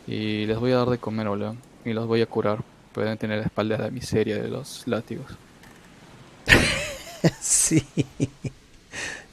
Y 0.06 0.46
les 0.46 0.58
voy 0.58 0.72
a 0.72 0.78
dar 0.78 0.90
de 0.90 0.98
comer, 0.98 1.28
boludo. 1.28 1.56
Y 1.84 1.92
los 1.92 2.06
voy 2.06 2.20
a 2.20 2.26
curar. 2.26 2.58
Pueden 2.92 3.16
tener 3.18 3.38
la 3.38 3.46
espalda 3.46 3.76
de 3.76 3.84
la 3.84 3.90
miseria 3.90 4.40
de 4.42 4.48
los 4.48 4.86
látigos. 4.86 5.26
sí. 7.40 7.82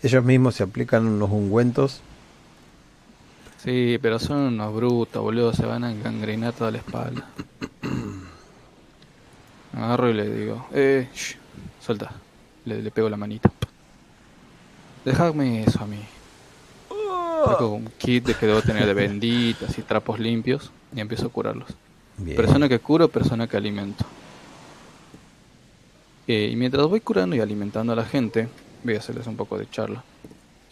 Ellos 0.02 0.24
mismos 0.24 0.56
se 0.56 0.64
aplican 0.64 1.06
unos 1.06 1.30
ungüentos. 1.30 2.02
Sí, 3.64 4.00
pero 4.02 4.20
son 4.20 4.38
unos 4.38 4.74
brutos, 4.74 5.22
boludo. 5.22 5.54
Se 5.54 5.66
van 5.66 5.84
a 5.84 5.94
gangrenar 5.94 6.54
toda 6.54 6.72
la 6.72 6.78
espalda. 6.78 7.28
Agarro 9.74 10.10
y 10.10 10.14
le 10.14 10.30
digo, 10.30 10.68
eh, 10.74 11.10
shh, 11.14 11.36
suelta. 11.82 12.12
Le, 12.66 12.82
le 12.82 12.92
pego 12.92 13.10
la 13.10 13.18
manita. 13.18 13.52
Dejadme 15.04 15.64
eso 15.64 15.84
a 15.84 15.88
mí. 15.88 16.00
Saco 17.46 17.70
un 17.70 17.90
kit 17.98 18.26
de 18.26 18.34
que 18.36 18.46
debo 18.46 18.62
tener 18.62 18.86
de 18.86 18.94
benditas 18.94 19.78
y 19.78 19.82
trapos 19.82 20.20
limpios 20.20 20.72
y 20.96 21.00
empiezo 21.00 21.28
a 21.28 21.30
curarlos. 21.30 21.70
Bien. 22.20 22.38
Persona 22.38 22.70
que 22.70 22.80
curo, 22.80 23.08
persona 23.08 23.48
que 23.48 23.58
alimento. 23.58 24.06
Eh, 26.28 26.50
y 26.52 26.56
mientras 26.56 26.86
voy 26.88 27.02
curando 27.02 27.36
y 27.36 27.40
alimentando 27.40 27.94
a 27.94 27.96
la 27.96 28.06
gente, 28.06 28.48
voy 28.84 28.96
a 28.96 29.00
hacerles 29.00 29.26
un 29.28 29.36
poco 29.36 29.58
de 29.58 29.70
charla. 29.70 30.04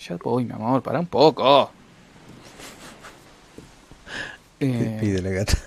Ya 0.08 0.18
voy, 0.18 0.46
mi 0.46 0.54
amor, 0.54 0.84
para 0.84 1.00
un 1.00 1.08
poco. 1.08 1.72
¿Qué 4.60 4.68
Eh, 4.68 4.98
pide 5.00 5.22
la 5.22 5.30
gata? 5.32 5.58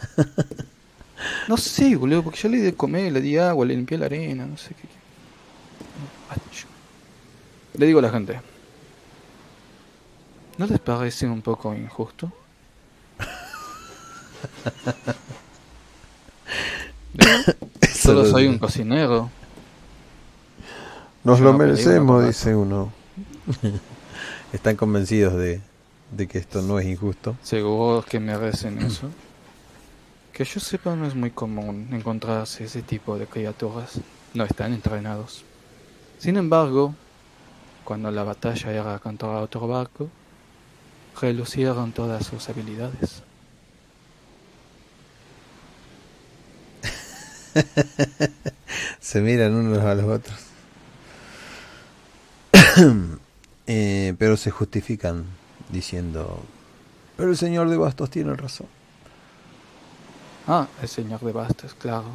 no 1.48 1.56
sé, 1.56 1.96
boludo, 1.96 2.22
porque 2.22 2.38
yo 2.38 2.48
le 2.48 2.58
di 2.58 2.62
de 2.62 2.74
comer, 2.74 3.12
le 3.12 3.20
di 3.20 3.36
agua, 3.36 3.66
le 3.66 3.74
limpié 3.74 3.98
la 3.98 4.06
arena, 4.06 4.46
no 4.46 4.56
sé 4.56 4.74
qué. 4.74 4.88
Le 7.74 7.86
digo 7.86 8.00
a 8.00 8.02
la 8.02 8.10
gente. 8.10 8.40
¿No 10.58 10.66
les 10.66 10.78
parece 10.78 11.26
un 11.26 11.40
poco 11.40 11.74
injusto? 11.74 12.30
Solo 17.92 18.22
lo 18.22 18.30
soy 18.30 18.46
un 18.46 18.58
cocinero. 18.58 19.30
Nos 21.24 21.38
Yo 21.38 21.44
lo 21.44 21.52
no 21.52 21.58
merecemos, 21.58 22.26
dice 22.26 22.54
uno. 22.54 22.92
Están 24.52 24.76
convencidos 24.76 25.34
de, 25.34 25.60
de 26.10 26.26
que 26.26 26.38
esto 26.38 26.62
no 26.62 26.78
es 26.78 26.86
injusto. 26.86 27.36
Seguro 27.42 28.02
que 28.02 28.20
merecen 28.20 28.78
eso. 28.78 29.08
Que 30.32 30.44
yo 30.46 30.58
sepa 30.58 30.96
no 30.96 31.06
es 31.06 31.14
muy 31.14 31.32
común 31.32 31.88
encontrarse 31.92 32.64
ese 32.64 32.80
tipo 32.80 33.18
de 33.18 33.26
criaturas. 33.26 34.00
No 34.32 34.44
están 34.44 34.72
entrenados. 34.72 35.44
Sin 36.18 36.38
embargo, 36.38 36.94
cuando 37.84 38.10
la 38.10 38.24
batalla 38.24 38.72
era 38.72 38.98
contra 39.00 39.28
otro 39.40 39.68
barco, 39.68 40.08
relucieron 41.20 41.92
todas 41.92 42.24
sus 42.24 42.48
habilidades. 42.48 43.22
Se 49.00 49.20
miran 49.20 49.54
unos 49.54 49.78
a 49.78 49.94
los 49.94 50.04
otros. 50.04 50.38
Eh, 53.72 54.16
pero 54.18 54.36
se 54.36 54.50
justifican 54.50 55.26
diciendo, 55.70 56.42
pero 57.20 57.30
el 57.30 57.36
señor 57.36 57.68
de 57.68 57.76
Bastos 57.76 58.08
tiene 58.08 58.34
razón. 58.34 58.66
Ah, 60.48 60.66
el 60.80 60.88
señor 60.88 61.20
de 61.20 61.32
Bastos, 61.32 61.74
claro. 61.74 62.06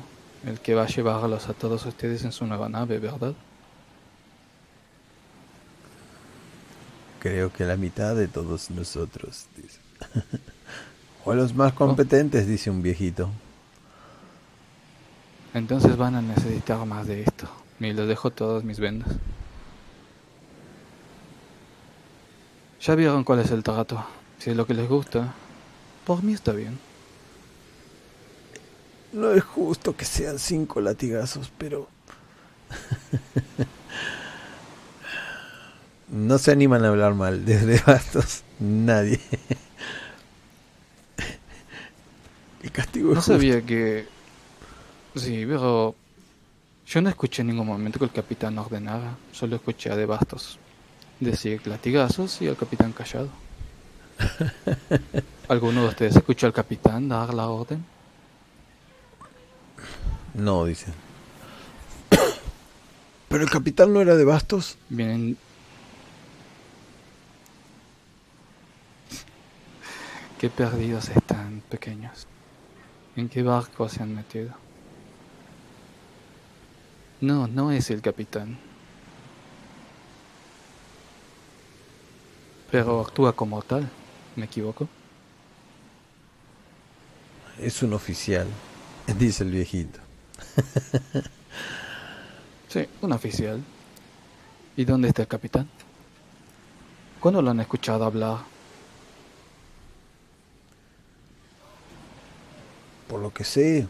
El 0.45 0.59
que 0.59 0.73
va 0.73 0.83
a 0.83 0.87
llevarlos 0.87 1.47
a 1.47 1.53
todos 1.53 1.85
ustedes 1.85 2.25
en 2.25 2.31
su 2.31 2.45
nueva 2.45 2.67
nave, 2.67 2.97
¿verdad? 2.97 3.35
Creo 7.19 7.53
que 7.53 7.63
la 7.65 7.77
mitad 7.77 8.15
de 8.15 8.27
todos 8.27 8.71
nosotros, 8.71 9.45
dice. 9.55 9.79
o 11.23 11.35
los 11.35 11.53
más 11.53 11.73
competentes, 11.73 12.47
dice 12.47 12.69
un 12.69 12.81
viejito. 12.81 13.29
Entonces 15.55 15.95
van 15.95 16.15
a 16.15 16.21
necesitar 16.21 16.85
más 16.85 17.07
de 17.07 17.21
esto. 17.21 17.47
Y 17.79 17.93
les 17.93 18.07
dejo 18.09 18.29
todas 18.29 18.65
mis 18.65 18.77
vendas. 18.77 19.07
Ya 22.81 22.93
vieron 22.95 23.23
cuál 23.23 23.39
es 23.39 23.51
el 23.51 23.63
trato. 23.63 24.05
Si 24.37 24.49
es 24.49 24.57
lo 24.57 24.67
que 24.67 24.73
les 24.73 24.89
gusta, 24.89 25.33
por 26.05 26.23
mí 26.23 26.33
está 26.33 26.51
bien. 26.51 26.77
No 29.13 29.31
es 29.31 29.45
justo 29.45 29.95
que 29.95 30.03
sean 30.03 30.39
cinco 30.39 30.81
latigazos, 30.81 31.49
pero... 31.57 31.87
no 36.09 36.37
se 36.37 36.51
animan 36.51 36.83
a 36.83 36.89
hablar 36.89 37.13
mal 37.13 37.45
desde 37.45 37.79
Bastos. 37.79 38.43
Nadie. 38.59 39.21
El 42.61 42.71
castigo 42.71 43.11
es 43.11 43.15
No 43.15 43.21
justo. 43.21 43.21
sabía 43.21 43.61
que... 43.61 44.14
Sí, 45.15 45.45
pero... 45.47 45.95
Yo 46.87 47.01
no 47.01 47.09
escuché 47.09 47.41
en 47.41 47.47
ningún 47.47 47.67
momento 47.67 47.97
que 47.97 48.05
el 48.05 48.11
capitán 48.11 48.57
ordenara. 48.59 49.17
Solo 49.31 49.55
escuché 49.55 49.89
a 49.91 49.95
De 49.95 50.05
Bastos 50.05 50.59
decir 51.19 51.65
latigazos 51.65 52.41
y 52.41 52.47
al 52.47 52.57
capitán 52.57 52.91
callado. 52.91 53.29
¿Alguno 55.47 55.83
de 55.83 55.87
ustedes 55.87 56.15
escuchó 56.15 56.47
al 56.47 56.53
capitán 56.53 57.09
dar 57.09 57.33
la 57.33 57.47
orden? 57.47 57.83
No, 60.33 60.65
dice. 60.65 60.87
Pero 63.29 63.43
el 63.43 63.49
capitán 63.49 63.93
no 63.93 64.01
era 64.01 64.15
de 64.15 64.25
Bastos. 64.25 64.77
Vienen... 64.89 65.37
Qué 70.39 70.49
perdidos 70.49 71.09
están, 71.09 71.63
pequeños. 71.69 72.27
¿En 73.15 73.29
qué 73.29 73.41
barco 73.41 73.87
se 73.87 74.03
han 74.03 74.13
metido? 74.13 74.64
No, 77.21 77.47
no 77.47 77.71
es 77.71 77.89
el 77.91 78.01
capitán. 78.01 78.57
Pero 82.71 83.01
actúa 83.01 83.33
como 83.33 83.61
tal, 83.61 83.89
¿me 84.35 84.45
equivoco? 84.45 84.87
Es 87.59 87.81
un 87.83 87.93
oficial, 87.93 88.47
dice 89.17 89.43
el 89.43 89.51
viejito. 89.51 89.99
Sí, 92.67 92.85
un 93.01 93.13
oficial. 93.13 93.63
¿Y 94.75 94.83
dónde 94.83 95.07
está 95.07 95.21
el 95.21 95.29
capitán? 95.29 95.69
¿Cuándo 97.21 97.41
lo 97.41 97.51
han 97.51 97.61
escuchado 97.61 98.03
hablar? 98.03 98.39
Por 103.07 103.21
lo 103.21 103.31
que 103.31 103.45
sé, 103.45 103.87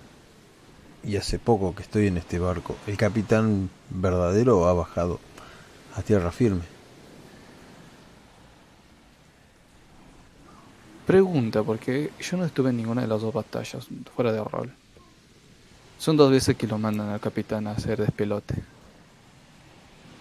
y 1.06 1.18
hace 1.18 1.40
poco 1.40 1.76
que 1.76 1.84
estoy 1.84 2.08
en 2.08 2.18
este 2.18 2.40
barco, 2.40 2.76
el 2.88 2.98
capitán 2.98 3.70
verdadero 3.90 4.68
ha 4.68 4.74
bajado 4.74 5.20
a 5.96 6.02
tierra 6.02 6.32
firme. 6.32 6.64
Pregunta, 11.06 11.62
porque 11.62 12.12
yo 12.20 12.38
no 12.38 12.46
estuve 12.46 12.72
en 12.72 12.78
ninguna 12.78 13.02
de 13.02 13.08
las 13.08 13.22
dos 13.22 13.34
batallas, 13.34 13.88
fuera 14.16 14.32
de 14.32 14.44
rol. 14.44 14.74
Son 16.00 16.18
dos 16.18 16.32
veces 16.32 16.58
que 16.58 16.68
lo 16.68 16.78
mandan 16.80 17.10
al 17.10 17.20
capitán 17.20 17.68
a 17.68 17.72
hacer 17.72 18.00
despelote. 18.00 18.56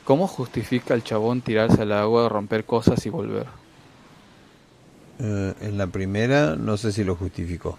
¿Cómo 0.04 0.28
justifica 0.28 0.92
el 0.92 1.02
chabón 1.02 1.40
tirarse 1.40 1.80
al 1.82 1.92
agua, 1.92 2.28
romper 2.28 2.64
cosas 2.66 3.04
y 3.06 3.08
volver? 3.08 3.46
Eh, 5.18 5.54
en 5.62 5.78
la 5.78 5.86
primera 5.86 6.56
no 6.56 6.76
sé 6.76 6.92
si 6.92 7.02
lo 7.02 7.16
justificó. 7.16 7.78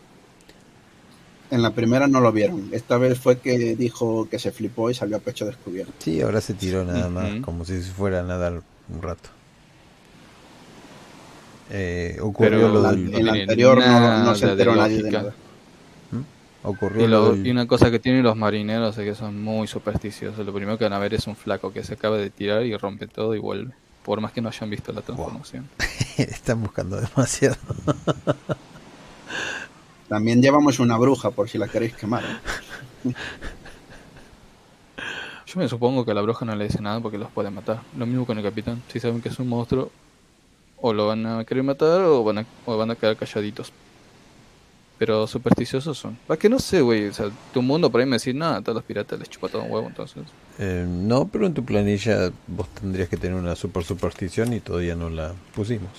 En 1.51 1.61
la 1.61 1.71
primera 1.71 2.07
no 2.07 2.21
lo 2.21 2.31
vieron. 2.31 2.69
Esta 2.71 2.97
vez 2.97 3.19
fue 3.19 3.37
que 3.39 3.75
dijo 3.75 4.27
que 4.29 4.39
se 4.39 4.51
flipó 4.51 4.89
y 4.89 4.93
salió 4.95 5.17
a 5.17 5.19
pecho 5.19 5.45
descubierto. 5.45 5.93
Sí, 5.99 6.21
ahora 6.21 6.41
se 6.41 6.53
tiró 6.55 6.83
nada 6.83 7.07
más, 7.09 7.35
como 7.41 7.65
si 7.65 7.79
fuera 7.81 8.21
a 8.21 8.23
nadar 8.23 8.61
un 8.89 9.01
rato. 9.01 9.29
Eh, 11.71 12.17
ocurrió 12.21 12.49
Pero 12.51 12.69
lo 12.69 12.81
La- 12.81 12.91
del... 12.91 13.11
no 13.11 13.17
en 13.17 13.25
la 13.25 13.33
anterior 13.33 13.77
no, 13.79 13.85
nada 13.85 14.23
no 14.23 14.35
se 14.35 14.45
de 14.45 14.51
enteró 14.53 14.75
nadie 14.75 15.01
de 15.03 15.11
nada. 15.11 15.33
Ocurrió 16.63 17.05
Y, 17.05 17.07
lo 17.07 17.21
lo- 17.27 17.31
del- 17.35 17.45
y 17.45 17.51
una 17.51 17.67
cosa 17.67 17.91
que 17.91 17.99
tienen 17.99 18.23
los 18.23 18.35
marineros 18.35 18.97
es 18.97 19.03
que 19.05 19.13
son 19.15 19.41
muy 19.41 19.67
supersticiosos. 19.67 20.43
Lo 20.45 20.53
primero 20.53 20.77
que 20.79 20.83
van 20.85 20.93
a 20.93 20.99
ver 20.99 21.13
es 21.13 21.27
un 21.27 21.35
flaco 21.35 21.71
que 21.71 21.83
se 21.83 21.93
acaba 21.93 22.17
de 22.17 22.29
tirar 22.31 22.65
y 22.65 22.75
rompe 22.75 23.07
todo 23.07 23.35
y 23.35 23.39
vuelve. 23.39 23.71
Por 24.03 24.19
más 24.21 24.31
que 24.31 24.41
no 24.41 24.49
hayan 24.49 24.69
visto 24.69 24.91
la 24.91 25.01
transformación. 25.01 25.67
Están 26.17 26.61
buscando 26.61 26.99
demasiado. 26.99 27.55
También 30.07 30.41
llevamos 30.41 30.79
una 30.79 30.97
bruja 30.97 31.31
por 31.31 31.49
si 31.49 31.57
la 31.57 31.67
queréis 31.67 31.93
quemar. 31.93 32.23
¿eh? 32.23 33.13
Yo 35.47 35.59
me 35.59 35.67
supongo 35.67 36.05
que 36.05 36.11
a 36.11 36.13
la 36.13 36.21
bruja 36.21 36.45
no 36.45 36.55
le 36.55 36.65
dice 36.65 36.81
nada 36.81 36.99
porque 36.99 37.17
los 37.17 37.31
puede 37.31 37.49
matar. 37.49 37.81
Lo 37.97 38.05
mismo 38.05 38.25
con 38.25 38.37
el 38.37 38.43
capitán. 38.43 38.81
Si 38.91 38.99
saben 38.99 39.21
que 39.21 39.29
es 39.29 39.39
un 39.39 39.47
monstruo, 39.47 39.91
o 40.81 40.93
lo 40.93 41.07
van 41.07 41.25
a 41.25 41.43
querer 41.45 41.63
matar 41.63 42.01
o 42.01 42.23
van 42.23 42.39
a, 42.39 42.45
o 42.65 42.77
van 42.77 42.91
a 42.91 42.95
quedar 42.95 43.15
calladitos. 43.15 43.71
Pero 44.97 45.27
supersticiosos 45.27 45.97
son. 45.97 46.17
Va 46.29 46.37
que 46.37 46.47
no 46.47 46.59
sé, 46.59 46.81
güey. 46.81 47.07
O 47.07 47.13
sea, 47.13 47.29
tu 47.53 47.61
mundo 47.61 47.89
por 47.89 47.99
ahí 47.99 48.07
me 48.07 48.17
decís, 48.17 48.33
nada, 48.33 48.57
a 48.57 48.61
todos 48.61 48.75
los 48.75 48.83
piratas 48.83 49.19
les 49.19 49.29
chupa 49.29 49.49
todo 49.49 49.63
un 49.63 49.71
huevo, 49.71 49.87
entonces. 49.87 50.23
Eh, 50.57 50.85
no, 50.87 51.27
pero 51.27 51.47
en 51.47 51.53
tu 51.53 51.65
planilla 51.65 52.31
vos 52.47 52.69
tendrías 52.69 53.09
que 53.09 53.17
tener 53.17 53.37
una 53.37 53.55
super 53.55 53.83
superstición 53.83 54.53
y 54.53 54.61
todavía 54.61 54.95
no 54.95 55.09
la 55.09 55.33
pusimos. 55.53 55.91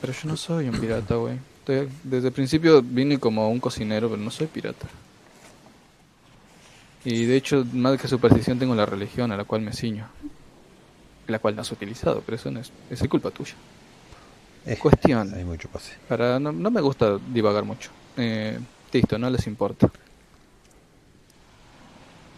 Pero 0.00 0.12
yo 0.12 0.28
no 0.28 0.36
soy 0.36 0.68
un 0.68 0.78
pirata, 0.78 1.16
güey. 1.16 1.38
Desde 1.66 2.28
el 2.28 2.32
principio 2.32 2.82
vine 2.82 3.18
como 3.18 3.48
un 3.48 3.60
cocinero, 3.60 4.10
pero 4.10 4.20
no 4.20 4.30
soy 4.30 4.46
pirata. 4.46 4.86
Y 7.04 7.24
de 7.26 7.36
hecho, 7.36 7.66
más 7.72 8.00
que 8.00 8.08
superstición, 8.08 8.58
tengo 8.58 8.74
la 8.74 8.86
religión 8.86 9.30
a 9.32 9.36
la 9.36 9.44
cual 9.44 9.60
me 9.60 9.72
ciño. 9.72 10.06
La 11.26 11.38
cual 11.38 11.56
no 11.56 11.62
has 11.62 11.72
utilizado, 11.72 12.22
pero 12.24 12.36
eso 12.36 12.50
no 12.50 12.60
es, 12.60 12.72
es 12.90 13.06
culpa 13.08 13.30
tuya. 13.30 13.54
Eh, 14.66 14.76
Cuestión. 14.78 15.32
Hay 15.34 15.44
mucho 15.44 15.68
pase. 15.68 15.92
Para, 16.08 16.38
no, 16.38 16.52
no 16.52 16.70
me 16.70 16.80
gusta 16.80 17.18
divagar 17.32 17.64
mucho. 17.64 17.90
Eh, 18.16 18.58
listo, 18.92 19.18
no 19.18 19.28
les 19.28 19.46
importa. 19.46 19.90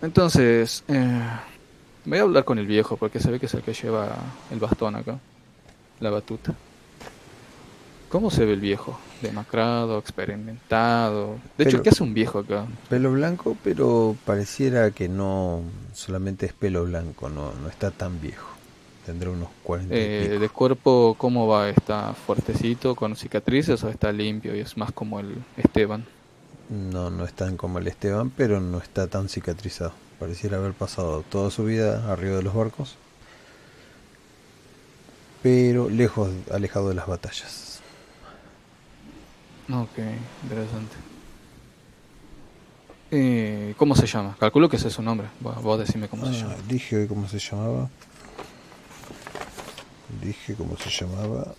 Entonces, 0.02 0.84
eh, 0.88 1.22
voy 2.04 2.18
a 2.18 2.22
hablar 2.22 2.44
con 2.44 2.58
el 2.58 2.66
viejo 2.66 2.96
porque 2.96 3.20
se 3.20 3.30
ve 3.30 3.38
que 3.38 3.46
es 3.46 3.54
el 3.54 3.62
que 3.62 3.72
lleva 3.72 4.16
el 4.50 4.58
bastón 4.58 4.96
acá. 4.96 5.18
La 6.00 6.10
batuta. 6.10 6.54
¿Cómo 8.16 8.30
se 8.30 8.46
ve 8.46 8.54
el 8.54 8.60
viejo? 8.60 8.98
Demacrado, 9.20 9.98
experimentado. 9.98 11.32
De 11.58 11.64
hecho, 11.64 11.72
Pero- 11.72 11.82
¿qué 11.82 11.90
hace 11.90 12.02
un 12.02 12.14
viejo 12.14 12.38
acá? 12.38 12.64
Pelo 12.88 13.12
blanco, 13.12 13.58
pero 13.62 14.16
pareciera 14.24 14.90
que 14.90 15.06
no 15.06 15.60
solamente 15.92 16.46
es 16.46 16.54
pelo 16.54 16.84
blanco, 16.86 17.28
no, 17.28 17.52
no 17.52 17.68
está 17.68 17.90
tan 17.90 18.18
viejo. 18.22 18.48
Tendrá 19.04 19.28
unos 19.28 19.50
40 19.62 19.94
y 19.94 19.98
Eh, 19.98 20.38
de 20.40 20.48
cuerpo, 20.48 21.14
¿cómo 21.18 21.46
va? 21.46 21.68
¿Está 21.68 22.14
fuertecito, 22.14 22.94
con 22.94 23.16
cicatrices 23.16 23.84
o 23.84 23.90
está 23.90 24.10
limpio 24.12 24.56
y 24.56 24.60
es 24.60 24.78
más 24.78 24.92
como 24.92 25.20
el 25.20 25.34
Esteban? 25.58 26.06
No, 26.70 27.10
no 27.10 27.22
es 27.26 27.34
tan 27.34 27.58
como 27.58 27.80
el 27.80 27.86
Esteban, 27.86 28.30
pero 28.34 28.62
no 28.62 28.78
está 28.78 29.08
tan 29.08 29.28
cicatrizado. 29.28 29.92
Pareciera 30.18 30.56
haber 30.56 30.72
pasado 30.72 31.22
toda 31.28 31.50
su 31.50 31.64
vida 31.66 32.10
arriba 32.10 32.36
de 32.36 32.42
los 32.44 32.54
barcos, 32.54 32.94
pero 35.42 35.90
lejos, 35.90 36.30
alejado 36.50 36.88
de 36.88 36.94
las 36.94 37.06
batallas. 37.06 37.64
Ok, 39.68 39.98
interesante. 40.44 40.96
Eh, 43.10 43.74
¿Cómo 43.76 43.94
se 43.96 44.06
llama? 44.06 44.36
Calculo 44.38 44.68
que 44.68 44.76
ese 44.76 44.88
es 44.88 44.94
su 44.94 45.02
nombre. 45.02 45.28
Vos, 45.40 45.60
vos 45.62 45.78
decime 45.78 46.08
cómo 46.08 46.24
se 46.26 46.32
Ah, 46.32 46.42
llama. 46.42 46.54
dije 46.68 46.96
hoy 46.96 47.06
cómo 47.06 47.28
se 47.28 47.38
llamaba. 47.38 47.88
Dije 50.22 50.54
cómo 50.54 50.76
se 50.76 50.90
llamaba. 50.90 51.54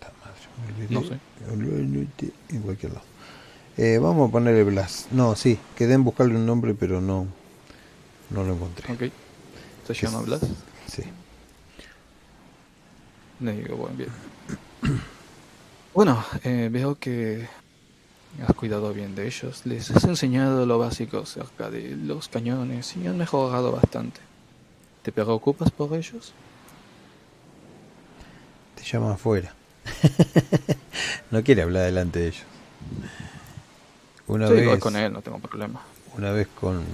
Ta 0.00 0.10
madre, 0.20 0.40
me 0.66 0.74
olvidé. 0.74 0.94
No 0.94 1.02
sé. 1.02 1.18
Me 1.46 1.52
olvidé 1.52 2.08
En 2.50 2.62
cualquier 2.62 2.92
lado. 2.92 3.04
Eh, 3.76 3.98
vamos 3.98 4.28
a 4.28 4.32
ponerle 4.32 4.64
Blas. 4.64 5.06
No, 5.10 5.34
sí, 5.34 5.58
quedé 5.76 5.94
en 5.94 6.04
buscarle 6.04 6.36
un 6.36 6.44
nombre, 6.46 6.74
pero 6.74 7.00
no, 7.00 7.26
no 8.30 8.44
lo 8.44 8.54
encontré. 8.54 8.92
Ok. 8.92 9.12
¿Se 9.86 9.94
llama 9.94 10.20
Blas? 10.20 10.40
Sí. 10.86 11.02
Le 13.40 13.52
digo, 13.52 13.76
bueno, 13.76 13.96
bien. 13.96 14.10
Bueno, 15.94 16.24
eh, 16.44 16.70
veo 16.72 16.98
que 16.98 17.46
has 18.46 18.54
cuidado 18.56 18.94
bien 18.94 19.14
de 19.14 19.26
ellos. 19.26 19.66
Les 19.66 19.90
has 19.90 20.04
enseñado 20.04 20.64
lo 20.64 20.78
básico 20.78 21.18
acerca 21.18 21.70
de 21.70 21.96
los 21.96 22.28
cañones 22.28 22.96
y 22.96 23.06
han 23.06 23.18
mejorado 23.18 23.72
bastante. 23.72 24.20
¿Te 25.02 25.12
preocupas 25.12 25.70
por 25.70 25.94
ellos? 25.94 26.32
Te 28.76 28.84
llama 28.84 29.12
afuera. 29.14 29.54
no 31.30 31.42
quiere 31.42 31.60
hablar 31.62 31.84
delante 31.84 32.20
de 32.20 32.28
ellos. 32.28 32.44
Una 34.28 34.48
sí, 34.48 34.54
vez 34.54 34.66
voy 34.66 34.78
con 34.78 34.96
él, 34.96 35.12
no 35.12 35.20
tengo 35.20 35.38
problema. 35.40 35.82
una 36.16 36.30
vez 36.30 36.48
con 36.58 36.84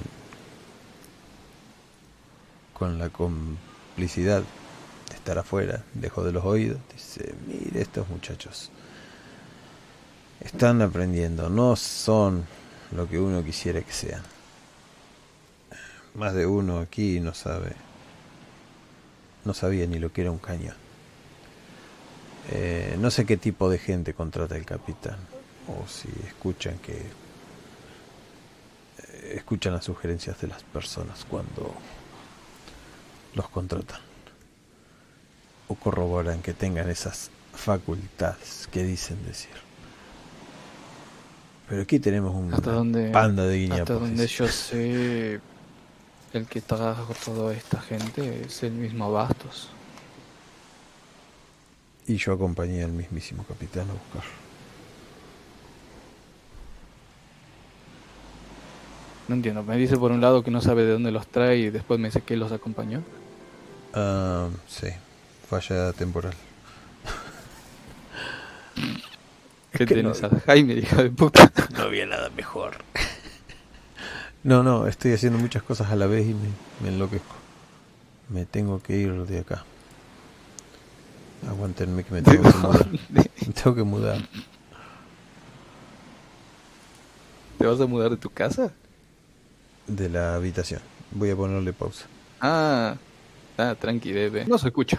con 2.72 2.98
la 2.98 3.10
complicidad 3.10 4.42
de 5.08 5.14
estar 5.14 5.36
afuera, 5.38 5.82
lejos 6.00 6.24
de 6.24 6.30
los 6.32 6.44
oídos, 6.44 6.78
dice, 6.94 7.34
mire 7.46 7.82
estos 7.82 8.08
muchachos 8.08 8.70
están 10.40 10.82
aprendiendo, 10.82 11.48
no 11.48 11.76
son 11.76 12.46
lo 12.92 13.08
que 13.08 13.18
uno 13.18 13.44
quisiera 13.44 13.82
que 13.82 13.92
sean. 13.92 14.22
Más 16.14 16.34
de 16.34 16.46
uno 16.46 16.78
aquí 16.80 17.20
no 17.20 17.34
sabe, 17.34 17.72
no 19.44 19.54
sabía 19.54 19.86
ni 19.86 19.98
lo 19.98 20.12
que 20.12 20.22
era 20.22 20.30
un 20.30 20.38
cañón. 20.38 20.76
Eh, 22.50 22.96
no 22.98 23.10
sé 23.10 23.26
qué 23.26 23.36
tipo 23.36 23.68
de 23.68 23.78
gente 23.78 24.14
contrata 24.14 24.56
el 24.56 24.64
capitán, 24.64 25.18
o 25.68 25.86
si 25.86 26.08
escuchan 26.26 26.78
que 26.78 26.94
eh, 28.98 29.34
escuchan 29.36 29.74
las 29.74 29.84
sugerencias 29.84 30.40
de 30.40 30.48
las 30.48 30.62
personas 30.62 31.26
cuando 31.28 31.74
los 33.34 33.48
contratan 33.50 34.00
o 35.68 35.74
corroboran 35.74 36.40
que 36.40 36.54
tengan 36.54 36.88
esas 36.88 37.30
facultades 37.54 38.68
que 38.72 38.82
dicen 38.82 39.22
decir. 39.26 39.67
Pero 41.68 41.82
aquí 41.82 41.98
tenemos 41.98 42.34
un 42.34 42.52
Hasta 42.54 42.72
donde, 42.72 43.10
panda 43.10 43.44
de 43.46 43.62
hasta 43.62 43.74
guiñapos. 43.74 44.00
donde 44.00 44.22
dice. 44.22 44.34
yo 44.34 44.48
sé, 44.48 45.40
el 46.32 46.46
que 46.46 46.60
trajo 46.60 47.14
toda 47.24 47.52
esta 47.52 47.80
gente 47.80 48.42
es 48.46 48.62
el 48.62 48.72
mismo 48.72 49.12
Bastos. 49.12 49.68
Y 52.06 52.16
yo 52.16 52.32
acompañé 52.32 52.82
al 52.84 52.92
mismísimo 52.92 53.44
capitán 53.44 53.90
a 53.90 53.92
buscar. 53.92 54.22
No 59.28 59.34
entiendo, 59.34 59.62
me 59.62 59.76
dice 59.76 59.98
por 59.98 60.10
un 60.10 60.22
lado 60.22 60.42
que 60.42 60.50
no 60.50 60.62
sabe 60.62 60.84
de 60.84 60.92
dónde 60.92 61.10
los 61.12 61.26
trae 61.26 61.58
y 61.58 61.68
después 61.70 62.00
me 62.00 62.08
dice 62.08 62.22
que 62.22 62.34
los 62.38 62.50
acompañó. 62.50 63.02
Ah, 63.92 64.48
sí, 64.66 64.88
falla 65.50 65.92
temporal. 65.92 66.32
¿Qué 69.72 69.86
que 69.86 69.94
tenés 69.94 70.22
no- 70.22 70.28
a 70.28 70.40
Jaime, 70.40 70.74
hija 70.74 71.02
de 71.02 71.10
puta? 71.10 71.52
No 71.76 71.82
había 71.84 72.06
nada 72.06 72.30
mejor. 72.30 72.76
No, 74.42 74.62
no, 74.62 74.86
estoy 74.86 75.12
haciendo 75.12 75.38
muchas 75.38 75.62
cosas 75.62 75.90
a 75.90 75.96
la 75.96 76.06
vez 76.06 76.26
y 76.26 76.34
me, 76.34 76.48
me 76.82 76.88
enloquezco. 76.88 77.34
Me 78.30 78.44
tengo 78.46 78.82
que 78.82 78.96
ir 78.96 79.12
de 79.26 79.40
acá. 79.40 79.64
Aguántenme 81.48 82.04
que 82.04 82.12
me 82.14 82.22
tengo 82.22 82.42
que 82.50 82.58
mudar. 82.58 82.86
Me 83.10 83.24
tengo 83.54 83.74
que 83.76 83.82
mudar. 83.82 84.18
¿Te 87.58 87.66
vas 87.66 87.80
a 87.80 87.86
mudar 87.86 88.10
de 88.10 88.16
tu 88.16 88.30
casa? 88.30 88.72
de 89.86 90.08
la 90.10 90.34
habitación. 90.34 90.82
Voy 91.12 91.30
a 91.30 91.36
ponerle 91.36 91.72
pausa. 91.72 92.04
Ah, 92.40 92.96
ah, 93.56 93.74
tranqui, 93.80 94.12
bebé. 94.12 94.44
No 94.44 94.58
se 94.58 94.68
escucha. 94.68 94.98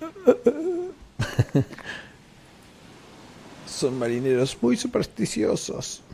Son 3.78 3.96
marineros 3.96 4.60
muy 4.60 4.76
supersticiosos. 4.76 6.02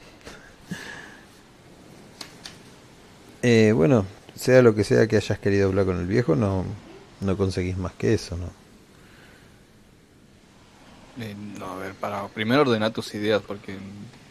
Eh, 3.47 3.73
bueno, 3.73 4.07
sea 4.35 4.63
lo 4.63 4.75
que 4.75 4.85
sea 4.85 5.07
que 5.07 5.17
hayas 5.17 5.39
querido 5.39 5.69
hablar 5.69 5.85
con 5.85 5.99
el 6.01 6.07
viejo, 6.07 6.35
no, 6.35 6.65
no 7.21 7.37
conseguís 7.37 7.77
más 7.77 7.93
que 7.93 8.15
eso, 8.15 8.39
¿no? 8.39 8.51
Eh, 11.17 11.35
no, 11.37 11.67
a 11.73 11.77
ver, 11.77 11.95
para 11.95 12.27
primero 12.29 12.63
ordenar 12.63 12.93
tus 12.93 13.15
ideas, 13.15 13.43
porque, 13.43 13.77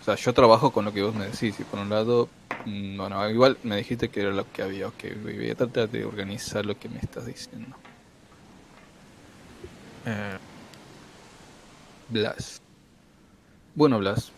o 0.02 0.04
sea, 0.04 0.16
yo 0.16 0.34
trabajo 0.34 0.72
con 0.72 0.86
lo 0.86 0.94
que 0.94 1.04
vos 1.04 1.16
me 1.16 1.28
decís, 1.28 1.60
y 1.60 1.64
por 1.64 1.80
un 1.80 1.90
lado, 1.90 2.28
mm, 2.66 2.98
bueno, 2.98 3.30
igual 3.30 3.58
me 3.64 3.78
dijiste 3.78 4.10
que 4.10 4.22
era 4.22 4.32
lo 4.32 4.52
que 4.52 4.64
había, 4.64 4.88
ok, 4.88 5.04
voy 5.22 5.50
a 5.52 5.56
tratar 5.56 5.90
de 5.90 6.06
organizar 6.06 6.66
lo 6.66 6.78
que 6.80 6.90
me 6.90 7.00
estás 7.00 7.26
diciendo. 7.28 7.78
Eh, 10.06 10.38
Blas. 12.10 12.63
Bueno, 13.76 13.98
Blas. 13.98 14.32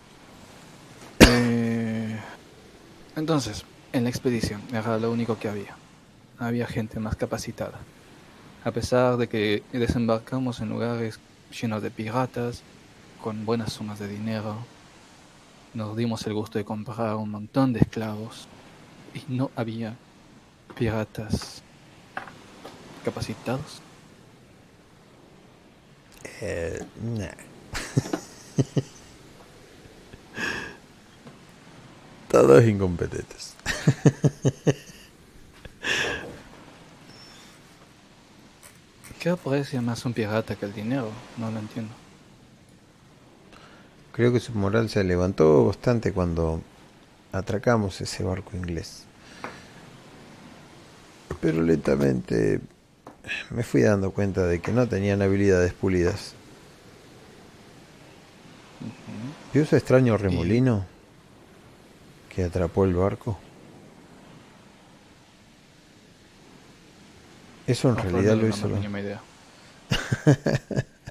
Eh, 1.19 2.17
entonces, 3.17 3.65
en 3.91 4.05
la 4.05 4.09
expedición 4.09 4.61
era 4.71 4.97
lo 4.97 5.11
único 5.11 5.37
que 5.37 5.49
había. 5.49 5.75
Había 6.39 6.65
gente 6.67 7.01
más 7.01 7.17
capacitada. 7.17 7.79
A 8.63 8.71
pesar 8.71 9.17
de 9.17 9.27
que 9.27 9.61
desembarcamos 9.73 10.61
en 10.61 10.69
lugares 10.69 11.19
llenos 11.51 11.81
de 11.81 11.91
piratas, 11.91 12.63
con 13.21 13.45
buenas 13.45 13.73
sumas 13.73 13.99
de 13.99 14.07
dinero, 14.07 14.55
nos 15.73 15.97
dimos 15.97 16.25
el 16.27 16.33
gusto 16.33 16.57
de 16.57 16.63
comprar 16.63 17.15
un 17.15 17.31
montón 17.31 17.73
de 17.73 17.81
esclavos 17.81 18.47
y 19.13 19.33
no 19.33 19.51
había 19.57 19.95
piratas 20.77 21.61
capacitados. 23.03 23.81
Eh, 26.39 26.85
nah. 27.03 27.31
Todos 32.35 32.65
incompetentes. 32.65 33.53
¿Qué 39.21 39.29
aprecia 39.29 39.81
más 39.81 40.03
un 40.03 40.11
pirata 40.11 40.57
que 40.57 40.65
el 40.65 40.73
dinero? 40.73 41.11
No 41.37 41.49
lo 41.49 41.59
entiendo. 41.59 41.93
Creo 44.11 44.33
que 44.33 44.41
su 44.41 44.51
moral 44.51 44.89
se 44.89 45.05
levantó 45.05 45.65
bastante 45.65 46.11
cuando 46.11 46.59
atracamos 47.31 48.01
ese 48.01 48.21
barco 48.23 48.57
inglés. 48.57 49.05
Pero 51.39 51.61
lentamente 51.61 52.59
me 53.49 53.63
fui 53.63 53.83
dando 53.83 54.11
cuenta 54.11 54.45
de 54.45 54.59
que 54.59 54.73
no 54.73 54.89
tenían 54.89 55.21
habilidades 55.21 55.71
pulidas. 55.71 56.33
¿Vio 59.53 59.63
ese 59.63 59.77
extraño 59.77 60.17
remolino 60.17 60.94
que 62.35 62.43
atrapó 62.43 62.83
el 62.85 62.93
barco? 62.93 63.47
Eso 67.67 67.89
en 67.89 67.97
No, 67.97 67.99
realidad 67.99 68.35
no 68.35 68.37
lo 68.37 68.47
hizo 68.47 68.67
la- 68.67 68.87
mínima 68.87 68.99
idea. 69.01 69.27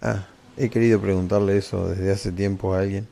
Ah, 0.00 0.26
he 0.56 0.70
querido 0.70 1.00
preguntarle 1.00 1.56
eso 1.58 1.88
desde 1.88 2.12
hace 2.12 2.32
tiempo 2.32 2.74
a 2.74 2.80
alguien. 2.80 3.08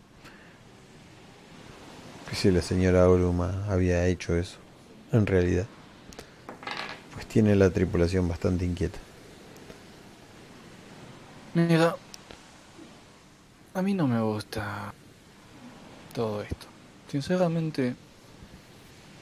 Que 2.27 2.35
si 2.35 2.51
la 2.51 2.63
señora 2.63 3.09
Oruma 3.09 3.65
había 3.69 4.07
hecho 4.09 4.37
eso, 4.37 4.59
en 5.13 5.25
realidad. 5.27 5.71
Pues 7.11 7.29
tiene 7.29 7.55
la 7.55 7.71
tripulación 7.71 8.27
bastante 8.27 8.65
inquieta. 8.65 8.99
Mira, 11.55 11.97
a 13.75 13.83
mí 13.83 13.93
no 13.95 14.07
me 14.09 14.21
gusta 14.23 14.95
todo 16.13 16.43
esto. 16.43 16.72
Sinceramente, 17.13 17.95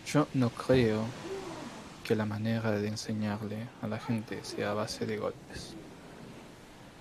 yo 0.06 0.28
no 0.34 0.50
creo 0.50 1.02
que 2.04 2.14
la 2.14 2.24
manera 2.24 2.70
de 2.70 2.86
enseñarle 2.86 3.66
a 3.82 3.88
la 3.88 3.98
gente 3.98 4.44
sea 4.44 4.70
a 4.70 4.74
base 4.74 5.06
de 5.06 5.18
golpes. 5.18 5.74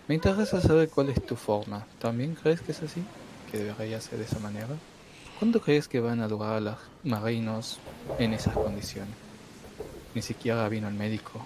Me 0.08 0.16
interesa 0.16 0.59
saber 0.59 0.90
cuál 0.90 1.09
es 1.09 1.24
tu 1.24 1.35
forma. 1.35 1.85
¿También 2.00 2.34
crees 2.34 2.61
que 2.61 2.72
es 2.72 2.82
así? 2.82 3.03
¿Que 3.51 3.59
debería 3.59 4.01
ser 4.01 4.18
de 4.18 4.26
esa 4.26 4.40
manera? 4.40 4.76
¿Cuándo 5.38 5.61
crees 5.61 5.88
que 5.88 6.00
van 6.00 6.22
a 6.22 6.27
lograr 6.27 6.56
a 6.56 6.59
los 6.59 6.77
marinos 7.03 7.77
en 8.18 8.34
esas 8.34 8.56
condiciones? 8.56 9.14
Ni 10.16 10.24
siquiera 10.24 10.68
vino 10.69 10.88
el 10.88 10.95
médico. 10.95 11.45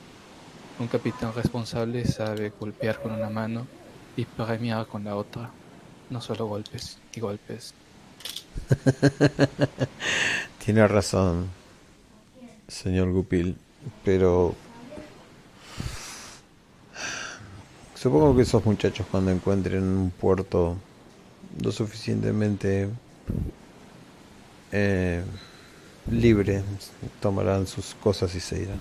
Un 0.79 0.87
capitán 0.87 1.33
responsable 1.35 2.05
sabe 2.05 2.53
golpear 2.57 3.01
con 3.01 3.11
una 3.11 3.29
mano 3.29 3.67
y 4.15 4.23
premiar 4.23 4.87
con 4.87 5.03
la 5.03 5.17
otra. 5.17 5.49
No 6.09 6.21
solo 6.21 6.45
golpes 6.45 6.97
y 7.13 7.19
golpes. 7.19 7.73
Tiene 10.65 10.87
razón, 10.87 11.49
señor 12.67 13.11
Gupil, 13.11 13.57
pero 14.03 14.55
supongo 17.95 18.35
que 18.35 18.43
esos 18.43 18.65
muchachos 18.65 19.05
cuando 19.09 19.31
encuentren 19.31 19.83
un 19.83 20.11
puerto 20.11 20.77
lo 21.61 21.71
suficientemente 21.71 22.89
eh, 24.71 25.23
libre 26.09 26.63
tomarán 27.21 27.67
sus 27.67 27.93
cosas 27.95 28.33
y 28.35 28.39
se 28.39 28.63
irán. 28.63 28.79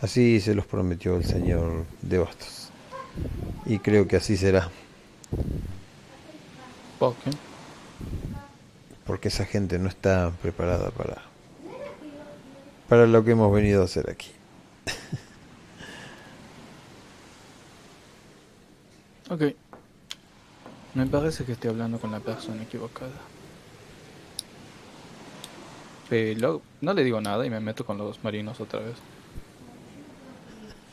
Así 0.00 0.40
se 0.40 0.54
los 0.54 0.66
prometió 0.66 1.16
el 1.16 1.24
señor 1.24 1.84
de 2.00 2.18
Bastos. 2.18 2.70
Y 3.66 3.78
creo 3.78 4.08
que 4.08 4.16
así 4.16 4.36
será. 4.36 4.70
Porque 9.12 9.28
esa 9.28 9.44
gente 9.44 9.78
no 9.78 9.90
está 9.90 10.32
preparada 10.40 10.90
para 10.90 11.20
para 12.88 13.06
lo 13.06 13.22
que 13.22 13.32
hemos 13.32 13.52
venido 13.52 13.82
a 13.82 13.84
hacer 13.84 14.08
aquí. 14.08 14.30
Ok. 19.28 19.42
Me 20.94 21.06
parece 21.06 21.44
que 21.44 21.52
estoy 21.52 21.68
hablando 21.68 21.98
con 21.98 22.10
la 22.10 22.20
persona 22.20 22.62
equivocada. 22.62 23.12
Pero 26.08 26.62
no 26.80 26.94
le 26.94 27.04
digo 27.04 27.20
nada 27.20 27.44
y 27.44 27.50
me 27.50 27.60
meto 27.60 27.84
con 27.84 27.98
los 27.98 28.24
marinos 28.24 28.60
otra 28.60 28.80
vez. 28.80 28.96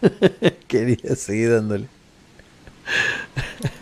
Quería 0.67 1.15
seguir 1.15 1.51
dándole. 1.51 1.87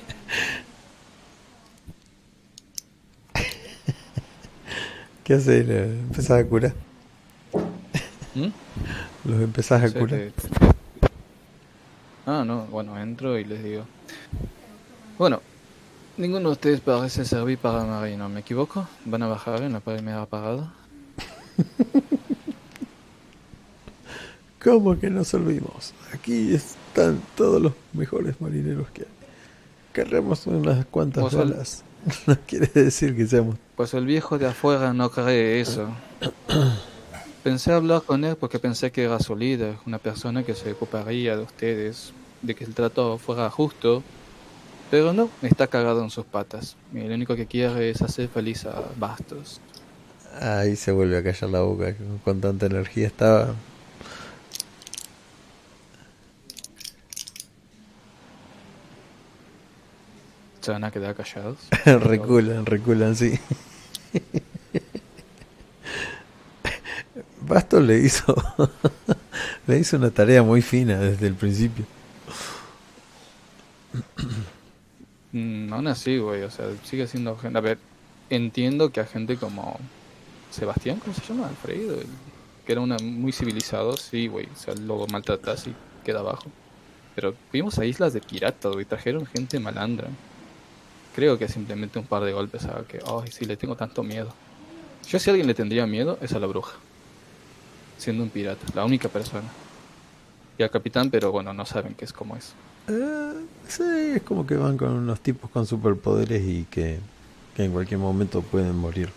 ¿Qué 5.28 5.34
haces? 5.34 5.68
¿Empezás 5.70 6.40
a 6.40 6.46
curar? 6.46 6.74
¿Mm? 8.34 8.48
¿Los 9.30 9.42
empezás 9.42 9.84
a 9.84 9.88
Sí, 9.90 9.94
curar? 9.96 10.20
te- 10.20 10.32
te- 10.32 10.48
Ah, 12.26 12.46
no, 12.48 12.64
bueno, 12.68 12.98
entro 12.98 13.38
y 13.38 13.44
les 13.44 13.62
digo. 13.62 13.84
Bueno, 15.18 15.42
ninguno 16.16 16.48
de 16.48 16.54
ustedes 16.54 16.80
parece 16.80 17.26
servir 17.26 17.58
para 17.58 17.84
marino, 17.84 18.30
¿me 18.30 18.40
equivoco? 18.40 18.88
¿Van 19.04 19.22
a 19.22 19.28
bajar 19.28 19.64
en 19.64 19.74
la 19.74 19.82
primera 19.82 20.26
parada? 20.28 20.72
¿Cómo 24.64 24.98
que 24.98 25.10
nos 25.10 25.34
olvidamos? 25.34 25.94
Aquí 26.14 26.56
están 26.56 27.22
todos 27.36 27.62
los 27.62 27.74
mejores 27.92 28.40
marineros 28.40 28.88
que 28.92 29.02
hay. 29.02 29.08
Queremos 29.92 30.48
unas 30.48 30.86
cuantas 30.86 31.36
balas. 31.36 31.84
No 32.28 32.38
quiere 32.46 32.68
decir 32.74 33.16
que 33.16 33.28
seamos... 33.28 33.56
Pues 33.76 33.94
el 33.94 34.06
viejo 34.06 34.38
de 34.38 34.48
afuera 34.48 34.94
no 34.94 35.10
cree 35.10 35.62
eso. 35.62 35.90
Pensé 37.44 37.72
hablar 37.72 38.02
con 38.04 38.24
él 38.26 38.36
porque 38.36 38.60
pensé 38.60 38.92
que 38.92 39.04
era 39.04 39.20
su 39.20 39.36
líder, 39.36 39.76
una 39.86 40.00
persona 40.00 40.44
que 40.44 40.56
se 40.56 40.72
ocuparía 40.72 41.38
de 41.38 41.44
ustedes, 41.44 42.12
de 42.42 42.56
que 42.56 42.64
el 42.66 42.74
trato 42.74 43.18
fuera 43.18 43.50
justo. 43.50 44.04
Pero 44.90 45.14
no, 45.14 45.30
está 45.42 45.68
cagado 45.68 46.04
en 46.04 46.10
sus 46.10 46.26
patas. 46.26 46.76
Y 46.94 47.00
lo 47.00 47.14
único 47.14 47.36
que 47.36 47.46
quiere 47.46 47.90
es 47.90 48.02
hacer 48.02 48.30
feliz 48.30 48.66
a 48.66 48.84
Bastos. 48.98 49.60
Ahí 50.40 50.76
se 50.76 50.92
vuelve 50.92 51.18
a 51.18 51.24
callar 51.24 51.50
la 51.50 51.62
boca. 51.62 51.94
Con 52.24 52.42
tanta 52.42 52.66
energía 52.66 53.08
estaba... 53.08 53.54
Se 60.68 60.74
van 60.74 60.84
a 60.84 60.92
quedar 60.92 61.16
callados. 61.16 61.60
reculan, 61.86 62.66
reculan, 62.66 63.16
sí. 63.16 63.40
Bastos 67.42 67.82
le 67.84 68.00
hizo... 68.00 68.36
le 69.68 69.80
hizo 69.80 69.96
una 69.96 70.12
tarea 70.12 70.44
muy 70.44 70.62
fina 70.62 71.00
desde 71.00 71.28
el 71.28 71.36
principio. 71.36 71.86
Mm, 75.32 75.72
aún 75.72 75.88
así, 75.88 76.18
güey, 76.18 76.44
o 76.44 76.52
sea, 76.52 76.66
sigue 76.84 77.08
siendo 77.08 77.38
gente. 77.38 77.58
A 77.58 77.62
ver, 77.62 77.78
entiendo 78.30 78.92
que 78.92 79.00
a 79.00 79.06
gente 79.06 79.38
como 79.38 79.80
Sebastián, 80.52 81.00
¿cómo 81.00 81.14
se 81.14 81.22
llama? 81.26 81.48
Alfredo, 81.48 82.02
el- 82.02 82.08
que 82.66 82.74
era 82.74 82.82
una 82.82 82.98
muy 83.02 83.32
civilizado, 83.32 83.96
sí, 83.96 84.28
güey, 84.28 84.48
o 84.54 84.58
sea, 84.58 84.76
luego 84.76 85.08
maltratas 85.08 85.66
y 85.68 85.74
queda 86.04 86.20
abajo. 86.20 86.52
Pero 87.16 87.34
vimos 87.54 87.80
a 87.80 87.86
islas 87.86 88.12
de 88.12 88.20
piratas, 88.20 88.74
güey, 88.74 88.84
trajeron 88.84 89.26
gente 89.26 89.62
malandra. 89.62 90.10
Creo 91.18 91.40
que 91.40 91.48
simplemente 91.48 91.98
un 91.98 92.06
par 92.06 92.24
de 92.24 92.32
golpes 92.32 92.66
a 92.66 92.84
que, 92.88 93.00
ay, 93.04 93.32
sí, 93.32 93.46
le 93.46 93.58
tengo 93.58 93.76
tanto 93.76 94.04
miedo. 94.04 94.32
Yo, 95.10 95.18
si 95.18 95.32
alguien 95.32 95.48
le 95.48 95.56
tendría 95.56 95.88
miedo, 95.88 96.20
es 96.22 96.32
a 96.34 96.40
la 96.40 96.46
bruja. 96.46 96.78
Siendo 97.98 98.22
un 98.22 98.30
pirata, 98.30 98.64
la 98.76 98.86
única 98.86 99.10
persona. 99.10 99.48
Y 100.60 100.62
al 100.62 100.70
capitán, 100.70 101.10
pero 101.10 101.32
bueno, 101.32 101.56
no 101.56 101.66
saben 101.66 101.96
qué 101.96 102.06
es 102.06 102.14
como 102.14 102.36
es. 102.36 102.54
Eh, 102.88 103.34
sí, 103.68 104.12
es 104.14 104.22
como 104.22 104.46
que 104.46 104.58
van 104.58 104.78
con 104.78 104.90
unos 104.90 105.20
tipos 105.20 105.50
con 105.50 105.66
superpoderes 105.66 106.44
y 106.46 106.66
que, 106.66 107.00
que 107.56 107.64
en 107.64 107.72
cualquier 107.72 108.00
momento 108.00 108.44
pueden 108.44 108.76
morir. 108.76 109.10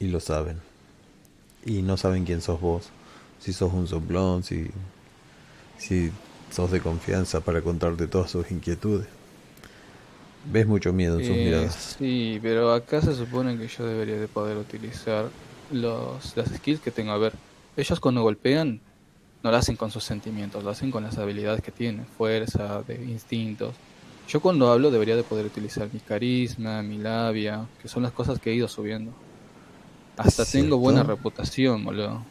Y 0.00 0.06
lo 0.06 0.18
saben. 0.18 0.62
Y 1.66 1.82
no 1.82 1.98
saben 1.98 2.24
quién 2.24 2.40
sos 2.40 2.58
vos. 2.58 2.88
Si 3.38 3.52
sos 3.52 3.70
un 3.74 3.86
soplón, 3.86 4.42
si, 4.42 4.70
si 5.76 6.10
sos 6.50 6.70
de 6.70 6.80
confianza 6.80 7.40
para 7.40 7.60
contarte 7.60 8.06
todas 8.06 8.30
sus 8.30 8.50
inquietudes. 8.50 9.08
Ves 10.50 10.66
mucho 10.66 10.92
miedo 10.92 11.18
en 11.18 11.26
sus 11.26 11.36
Eh, 11.36 11.44
miradas. 11.44 11.96
Sí, 11.98 12.38
pero 12.42 12.72
acá 12.72 13.00
se 13.00 13.14
supone 13.14 13.56
que 13.56 13.66
yo 13.68 13.86
debería 13.86 14.18
de 14.18 14.28
poder 14.28 14.56
utilizar 14.56 15.26
los, 15.72 16.36
las 16.36 16.48
skills 16.48 16.80
que 16.80 16.90
tengo. 16.90 17.12
A 17.12 17.18
ver, 17.18 17.32
ellos 17.76 18.00
cuando 18.00 18.22
golpean 18.22 18.80
no 19.42 19.50
lo 19.50 19.56
hacen 19.56 19.76
con 19.76 19.90
sus 19.90 20.04
sentimientos, 20.04 20.64
lo 20.64 20.70
hacen 20.70 20.90
con 20.90 21.02
las 21.04 21.18
habilidades 21.18 21.62
que 21.62 21.70
tienen, 21.70 22.06
fuerza, 22.06 22.82
de 22.82 22.94
instintos. 22.94 23.74
Yo 24.28 24.40
cuando 24.40 24.70
hablo 24.72 24.90
debería 24.90 25.16
de 25.16 25.22
poder 25.22 25.44
utilizar 25.44 25.88
mi 25.92 26.00
carisma, 26.00 26.82
mi 26.82 26.96
labia, 26.98 27.66
que 27.82 27.88
son 27.88 28.02
las 28.02 28.12
cosas 28.12 28.38
que 28.38 28.50
he 28.50 28.54
ido 28.54 28.68
subiendo. 28.68 29.12
Hasta 30.16 30.44
tengo 30.44 30.78
buena 30.78 31.02
reputación, 31.02 31.84
boludo. 31.84 32.22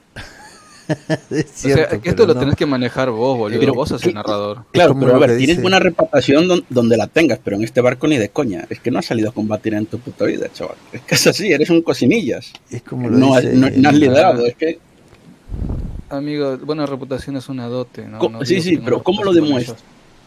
Es 1.29 1.65
o 1.65 1.69
sea, 1.69 1.83
esto 2.03 2.25
lo 2.25 2.33
no. 2.33 2.39
tenés 2.39 2.55
que 2.55 2.65
manejar 2.65 3.09
vos, 3.09 3.37
boludo. 3.37 3.59
Pero- 3.59 3.73
vos 3.73 3.89
sos 3.89 4.03
el 4.05 4.13
narrador. 4.13 4.65
Claro, 4.71 4.95
pero 4.99 5.15
a 5.15 5.19
ver, 5.19 5.29
tienes 5.37 5.47
dice- 5.57 5.61
buena 5.61 5.79
reputación 5.79 6.47
don- 6.47 6.65
donde 6.69 6.97
la 6.97 7.07
tengas, 7.07 7.39
pero 7.43 7.55
en 7.57 7.63
este 7.63 7.81
barco 7.81 8.07
ni 8.07 8.17
de 8.17 8.29
coña. 8.29 8.65
Es 8.69 8.79
que 8.79 8.91
no 8.91 8.99
has 8.99 9.05
salido 9.05 9.29
a 9.29 9.33
combatir 9.33 9.73
en 9.73 9.85
tu 9.85 9.99
puta 9.99 10.25
vida, 10.25 10.47
chaval. 10.53 10.75
Es 10.91 11.01
que 11.01 11.15
es 11.15 11.27
así, 11.27 11.51
eres 11.51 11.69
un 11.69 11.81
cocinillas. 11.81 12.51
Es 12.69 12.81
como 12.83 13.09
lo 13.09 13.17
No, 13.17 13.35
dice 13.39 13.53
no- 13.53 13.69
no 13.69 13.89
has 13.89 13.95
liderado, 13.95 14.45
es 14.45 14.55
que 14.55 14.79
Amigo, 16.09 16.57
buena 16.59 16.85
reputación 16.85 17.37
es 17.37 17.49
una 17.49 17.67
dote, 17.67 18.05
¿no? 18.07 18.19
Sí, 18.45 18.61
sí, 18.61 18.77
pero 18.77 19.01
¿cómo 19.01 19.23
lo 19.23 19.33
demuestras? 19.33 19.79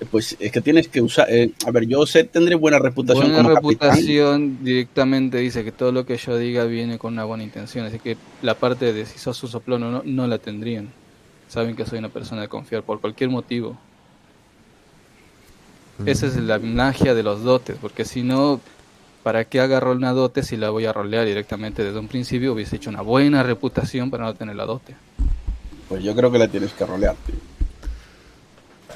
Pues 0.04 0.36
es 0.38 0.52
que 0.52 0.60
tienes 0.60 0.88
que 0.88 1.00
usar. 1.00 1.26
eh, 1.30 1.52
a 1.66 1.70
ver, 1.70 1.86
yo 1.86 2.04
sé, 2.06 2.24
tendré 2.24 2.54
buena 2.54 2.78
reputación 2.78 3.32
Buena 3.32 3.42
como 3.42 3.54
capitán. 3.54 3.90
reputación 3.90 4.64
directamente 4.64 5.38
dice 5.38 5.64
que 5.64 5.72
todo 5.72 5.90
lo 5.90 6.04
que 6.04 6.18
yo 6.18 6.36
diga 6.36 6.64
viene 6.64 6.98
con 6.98 7.14
una 7.14 7.24
buena 7.24 7.44
intención, 7.44 7.86
así 7.86 7.98
que 7.98 8.16
la 8.42 8.54
parte 8.54 8.92
de 8.92 9.06
si 9.06 9.18
sos 9.18 9.42
un 9.42 9.48
soplón 9.48 9.82
o 9.84 9.90
no, 9.90 10.02
no 10.04 10.26
la 10.26 10.38
tendrían. 10.38 10.88
Saben 11.48 11.76
que 11.76 11.86
soy 11.86 11.98
una 11.98 12.08
persona 12.10 12.42
de 12.42 12.48
confiar 12.48 12.82
por 12.82 13.00
cualquier 13.00 13.30
motivo. 13.30 13.78
Esa 16.04 16.26
es 16.26 16.36
la 16.36 16.58
magia 16.58 17.14
de 17.14 17.22
los 17.22 17.42
dotes, 17.42 17.78
porque 17.80 18.04
si 18.04 18.22
no, 18.22 18.60
¿para 19.22 19.46
qué 19.46 19.60
agarro 19.60 19.92
una 19.92 20.12
dote 20.12 20.42
si 20.42 20.58
la 20.58 20.68
voy 20.68 20.84
a 20.84 20.92
rolear 20.92 21.24
directamente 21.24 21.82
desde 21.82 21.98
un 21.98 22.08
principio? 22.08 22.52
Hubiese 22.52 22.76
hecho 22.76 22.90
una 22.90 23.00
buena 23.00 23.42
reputación 23.42 24.10
para 24.10 24.24
no 24.24 24.34
tener 24.34 24.56
la 24.56 24.66
dote. 24.66 24.94
Pues 25.88 26.04
yo 26.04 26.14
creo 26.14 26.30
que 26.30 26.38
la 26.38 26.48
tienes 26.48 26.74
que 26.74 26.84
rolear, 26.84 27.14
tío. 27.24 27.36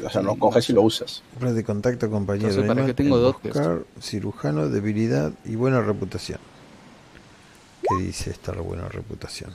O 0.05 0.11
sea, 0.11 0.23
lo 0.23 0.37
coges 0.37 0.69
y 0.70 0.73
lo 0.73 0.83
usas. 0.83 1.23
Red 1.41 1.55
de 1.55 1.65
contacto, 1.65 2.11
compañero. 2.11 2.49
Entonces, 2.49 2.69
¿para 2.69 2.87
qué 2.87 2.95
tengo 2.95 3.17
emboscar, 3.17 3.85
cirujano, 4.01 4.69
debilidad 4.69 5.33
y 5.45 5.57
buena 5.57 5.81
reputación. 5.81 6.39
¿Qué 7.83 8.05
dice 8.05 8.31
esta 8.31 8.53
buena 8.53 8.89
reputación? 8.89 9.55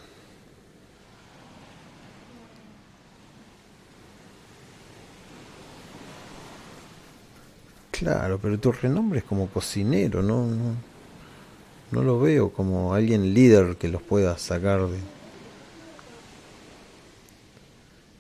Claro, 7.92 8.40
pero 8.42 8.60
tu 8.60 8.74
renombre 8.74 9.20
es 9.20 9.26
como 9.26 9.48
cocinero, 9.48 10.22
no, 10.22 10.46
no, 10.46 10.76
no 11.92 12.04
lo 12.04 12.20
veo 12.20 12.52
como 12.52 12.94
alguien 12.94 13.34
líder 13.34 13.78
que 13.78 13.88
los 13.88 14.02
pueda 14.02 14.38
sacar 14.38 14.86
de... 14.88 15.00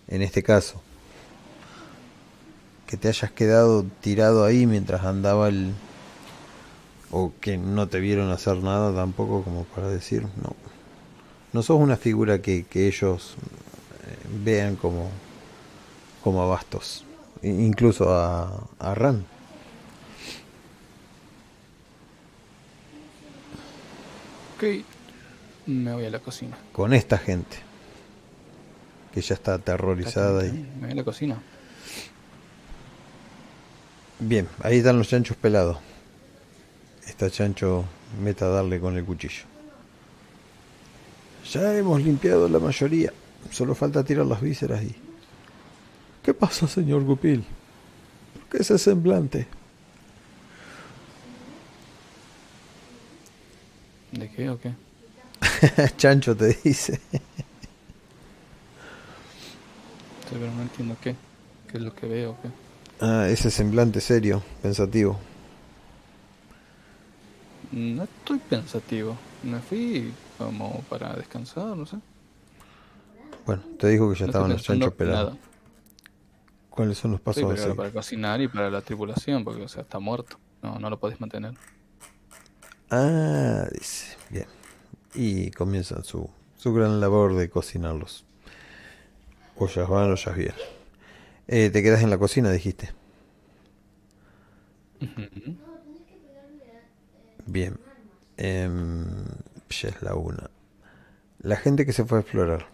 En 0.07 0.21
este 0.21 0.43
caso, 0.43 0.81
que 2.87 2.97
te 2.97 3.07
hayas 3.07 3.31
quedado 3.31 3.83
tirado 4.01 4.45
ahí 4.45 4.65
mientras 4.67 5.03
andaba 5.03 5.47
el... 5.49 5.73
o 7.11 7.31
que 7.41 7.57
no 7.57 7.87
te 7.87 7.99
vieron 7.99 8.31
hacer 8.31 8.57
nada 8.57 8.93
tampoco 8.95 9.43
como 9.43 9.63
para 9.65 9.89
decir, 9.89 10.23
no. 10.41 10.55
No 11.53 11.63
sos 11.63 11.79
una 11.79 11.95
figura 11.97 12.41
que, 12.41 12.65
que 12.65 12.87
ellos 12.87 13.35
eh, 14.07 14.27
vean 14.43 14.75
como, 14.75 15.09
como 16.23 16.41
abastos. 16.43 17.05
I- 17.41 17.47
Incluso 17.49 18.13
a, 18.13 18.51
a 18.79 18.93
Ran. 18.95 19.25
Ok. 24.57 24.63
Me 25.67 25.93
voy 25.93 26.05
a 26.05 26.09
la 26.09 26.19
cocina. 26.19 26.57
Con 26.71 26.93
esta 26.93 27.17
gente. 27.17 27.57
Que 29.13 29.21
ya 29.21 29.33
está 29.33 29.55
aterrorizada 29.55 30.45
y... 30.45 30.51
Me 30.51 30.87
voy 30.87 30.91
a 30.91 30.95
la 30.95 31.03
cocina. 31.03 31.41
Bien, 34.19 34.47
ahí 34.63 34.77
están 34.77 34.97
los 34.97 35.09
chanchos 35.09 35.35
pelados. 35.35 35.77
Está 37.05 37.29
chancho 37.29 37.85
meta 38.23 38.45
a 38.45 38.49
darle 38.49 38.79
con 38.79 38.95
el 38.97 39.03
cuchillo. 39.03 39.43
Ya 41.51 41.77
hemos 41.77 42.01
limpiado 42.01 42.47
la 42.47 42.59
mayoría. 42.59 43.11
Solo 43.51 43.75
falta 43.75 44.03
tirar 44.03 44.25
las 44.25 44.41
vísceras 44.41 44.81
y... 44.83 44.95
¿Qué 46.23 46.33
pasa, 46.33 46.67
señor 46.67 47.03
Gupil? 47.03 47.45
¿Por 48.33 48.43
qué 48.49 48.63
ese 48.63 48.79
semblante? 48.79 49.47
¿De 54.11 54.31
qué 54.31 54.49
o 54.49 54.59
qué? 54.59 54.73
chancho 55.97 56.35
te 56.35 56.57
dice. 56.63 56.99
Sí, 60.23 60.31
pero 60.31 60.51
no 60.53 60.61
entiendo 60.63 60.95
qué. 61.01 61.15
¿Qué 61.69 61.77
es 61.77 61.83
lo 61.83 61.93
que 61.93 62.07
veo 62.07 62.31
o 62.31 62.41
qué? 62.41 62.64
Ah, 62.99 63.27
ese 63.29 63.51
semblante 63.51 64.01
serio, 64.01 64.43
pensativo. 64.61 65.17
No 67.71 68.03
estoy 68.05 68.39
pensativo. 68.39 69.23
Me 69.41 69.61
fui 69.61 70.19
como 70.37 70.83
para 70.89 71.15
descansar, 71.15 71.75
no 71.77 71.85
sé. 71.85 71.97
Bueno, 73.45 73.63
te 73.79 73.87
dijo 73.87 74.09
que 74.11 74.17
ya 74.19 74.25
No 74.25 74.33
estaban 74.33 74.51
los 74.51 74.63
chanchos 74.63 74.93
pelados. 74.93 75.37
¿Cuáles 76.69 76.97
son 76.99 77.11
los 77.11 77.21
Sí, 77.29 77.43
pasos 77.43 77.43
a 77.43 77.53
pero 77.55 77.75
para 77.75 77.91
cocinar 77.91 78.41
y 78.41 78.47
para 78.47 78.69
la 78.71 78.81
tripulación, 78.81 79.43
porque 79.43 79.63
o 79.63 79.67
sea, 79.67 79.83
está 79.83 79.99
muerto. 79.99 80.39
No, 80.61 80.79
no 80.79 80.89
lo 80.89 80.99
podés 80.99 81.19
mantener. 81.19 81.55
Ah, 82.89 83.67
dice. 83.71 84.17
Bien. 84.29 84.47
Y 85.13 85.51
comienzan 85.51 86.03
su, 86.03 86.29
su 86.57 86.73
gran 86.73 86.99
labor 87.01 87.35
de 87.35 87.49
cocinarlos. 87.49 88.25
Ollas 89.55 89.89
van, 89.89 90.11
ollas 90.11 90.35
bien. 90.35 90.53
Eh, 91.47 91.69
te 91.71 91.81
quedas 91.83 92.01
en 92.03 92.09
la 92.09 92.17
cocina, 92.17 92.51
dijiste. 92.51 92.89
Bien. 97.45 97.79
Em, 98.37 99.05
ya 99.69 99.89
es 99.89 100.01
la 100.01 100.15
una. 100.15 100.49
La 101.39 101.57
gente 101.57 101.85
que 101.85 101.93
se 101.93 102.05
fue 102.05 102.19
a 102.19 102.21
explorar. 102.21 102.67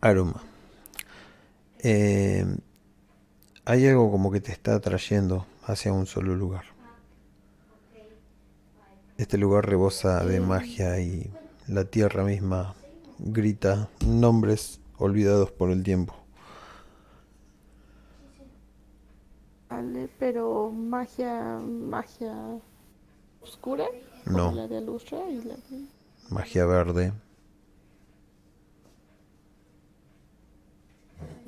Aroma. 0.00 0.42
Em, 1.80 2.58
hay 3.64 3.86
algo 3.86 4.10
como 4.10 4.30
que 4.32 4.40
te 4.40 4.52
está 4.52 4.74
atrayendo 4.74 5.46
hacia 5.64 5.92
un 5.92 6.06
solo 6.06 6.34
lugar. 6.34 6.64
Este 9.18 9.36
lugar 9.36 9.66
rebosa 9.66 10.24
de 10.24 10.38
magia 10.38 11.00
y 11.00 11.28
la 11.66 11.84
tierra 11.84 12.22
misma 12.22 12.76
grita 13.18 13.88
nombres 14.06 14.80
olvidados 14.96 15.50
por 15.50 15.72
el 15.72 15.82
tiempo. 15.82 16.14
Vale, 19.68 20.08
pero 20.20 20.70
magia, 20.70 21.58
magia 21.58 22.32
oscura. 23.40 23.86
No. 24.24 24.52
La 24.52 24.68
de 24.68 24.76
y 24.76 25.42
la 25.42 25.56
de... 25.56 25.86
Magia 26.30 26.64
verde, 26.66 27.12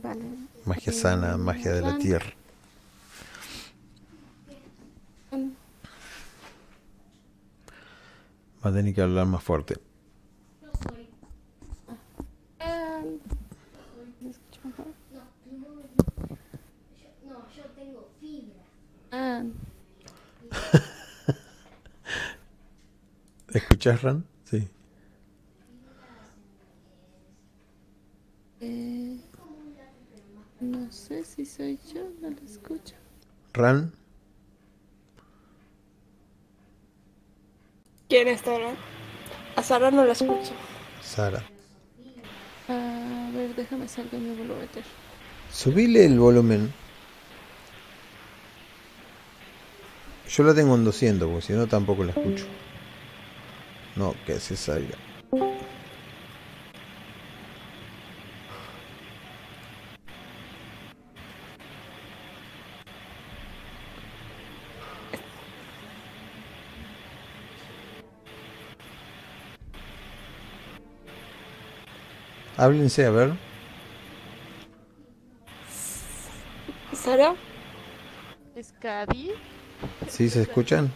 Vale. 0.02 0.24
magia 0.64 0.92
sana, 0.92 1.36
magia 1.36 1.72
de 1.72 1.82
la 1.82 1.98
tierra. 1.98 2.39
Va 8.64 8.70
a 8.70 8.72
tener 8.72 8.94
que 8.94 9.02
hablar 9.02 9.26
más 9.26 9.42
fuerte. 9.42 9.80
Ah, 19.12 19.42
¿Escuchas, 23.52 24.02
Ran? 24.02 24.24
Sí. 24.44 24.68
eh, 28.60 29.18
no 30.60 30.90
sé 30.92 31.24
si 31.24 31.44
soy 31.44 31.78
yo, 31.92 32.02
no 32.20 32.30
lo 32.30 32.36
escucho. 32.44 32.94
Ran, 33.52 33.92
¿Quién 38.10 38.26
está 38.26 38.56
hablando? 38.56 38.80
A 39.54 39.62
Sara 39.62 39.92
no 39.92 40.04
la 40.04 40.12
escucho. 40.12 40.50
Sara. 41.00 41.44
A 42.68 43.30
ver, 43.32 43.54
déjame 43.54 43.86
salgo 43.86 44.16
y 44.16 44.20
me 44.20 44.34
vuelvo 44.34 44.56
a 44.56 44.58
meter. 44.58 44.82
Subile 45.52 46.06
el 46.06 46.18
volumen. 46.18 46.74
Yo 50.28 50.42
la 50.42 50.54
tengo 50.54 50.74
en 50.74 50.84
200, 50.84 51.28
porque 51.28 51.46
si 51.46 51.52
no 51.52 51.68
tampoco 51.68 52.02
la 52.02 52.10
escucho. 52.10 52.46
No, 53.94 54.16
que 54.26 54.40
se 54.40 54.56
salga. 54.56 54.96
Háblense, 72.64 73.06
a 73.06 73.10
ver. 73.10 73.32
¿Sara? 76.92 77.34
¿Es 78.54 78.74
Cady? 78.78 79.30
¿Sí 80.06 80.28
se 80.28 80.42
escuchan? 80.42 80.92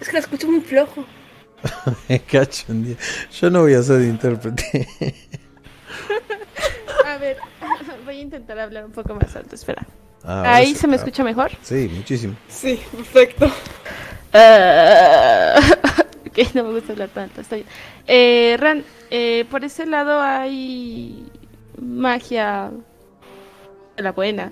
Es 0.00 0.08
que 0.08 0.12
la 0.14 0.18
escucho 0.18 0.48
muy 0.48 0.62
flojo. 0.62 1.04
Me 2.08 2.18
cacho 2.20 2.64
un 2.70 2.84
día. 2.86 2.96
Yo 3.40 3.50
no 3.50 3.60
voy 3.62 3.74
a 3.74 3.82
ser 3.84 4.00
intérprete. 4.02 4.88
A 7.06 7.18
ver, 7.18 7.36
voy 8.04 8.18
a 8.18 8.20
intentar 8.20 8.58
hablar 8.58 8.84
un 8.84 8.90
poco 8.92 9.14
más 9.14 9.36
alto, 9.36 9.54
espera. 9.54 9.86
Ah, 10.24 10.54
¿Ahí 10.56 10.72
sí. 10.74 10.80
se 10.80 10.86
me 10.88 10.94
Ah, 10.94 10.96
escucha 10.96 11.22
mejor? 11.22 11.52
Sí, 11.62 11.88
muchísimo. 11.94 12.34
Sí, 12.48 12.82
perfecto. 12.90 13.48
Ok, 16.26 16.38
no 16.54 16.64
me 16.64 16.72
gusta 16.72 16.92
hablar 16.92 17.10
tanto, 17.10 17.42
bien. 17.50 17.66
Eh, 18.08 18.56
Ran, 18.58 18.82
eh, 19.10 19.44
por 19.50 19.64
ese 19.64 19.86
lado 19.86 20.20
hay 20.20 21.24
magia 21.80 22.70
de 23.96 24.02
la 24.02 24.10
buena. 24.12 24.50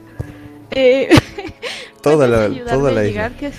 Eh, 0.71 1.09
Toda 2.03 2.29
la, 2.29 2.37
¿puedes 2.37 2.53
ayudarme 2.53 2.79
toda 2.79 2.93
la 2.93 3.05
isla. 3.05 3.31
¿Qué 3.39 3.47
es? 3.49 3.55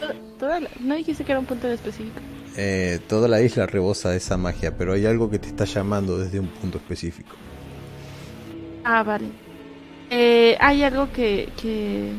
Toda- 0.00 0.14
toda 0.40 0.60
la- 0.60 0.70
No 0.80 0.94
dijiste 0.96 1.24
que 1.24 1.30
era 1.32 1.38
un 1.38 1.46
punto 1.46 1.68
en 1.68 1.74
específico. 1.74 2.18
Eh, 2.56 2.98
toda 3.08 3.28
la 3.28 3.40
isla 3.42 3.66
rebosa 3.66 4.14
esa 4.16 4.36
magia, 4.36 4.76
pero 4.76 4.92
hay 4.92 5.06
algo 5.06 5.30
que 5.30 5.38
te 5.38 5.46
está 5.48 5.64
llamando 5.64 6.18
desde 6.18 6.40
un 6.40 6.48
punto 6.48 6.78
específico. 6.78 7.36
Ah, 8.84 9.02
vale. 9.04 9.26
Eh, 10.10 10.56
hay 10.60 10.82
algo 10.82 11.10
que, 11.12 11.48
que 11.60 12.10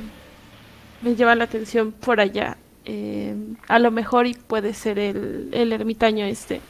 me 1.01 1.15
llama 1.15 1.35
la 1.35 1.43
atención 1.43 1.91
por 1.91 2.19
allá. 2.19 2.57
Eh, 2.85 3.35
a 3.67 3.79
lo 3.79 3.89
mejor 3.89 4.27
y 4.27 4.35
puede 4.35 4.73
ser 4.73 4.99
el, 4.99 5.49
el 5.53 5.73
ermitaño 5.73 6.23
este, 6.25 6.61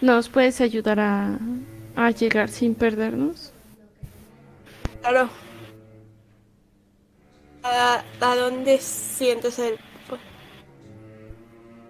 nos 0.00 0.30
puedes 0.30 0.62
ayudar 0.62 1.00
a, 1.00 1.38
a 1.96 2.10
llegar 2.10 2.48
sin 2.48 2.74
perdernos. 2.74 3.52
Claro. 5.00 5.28
¿A, 7.62 8.02
dónde 8.20 8.78
sientes 8.78 9.58
el...? 9.58 9.78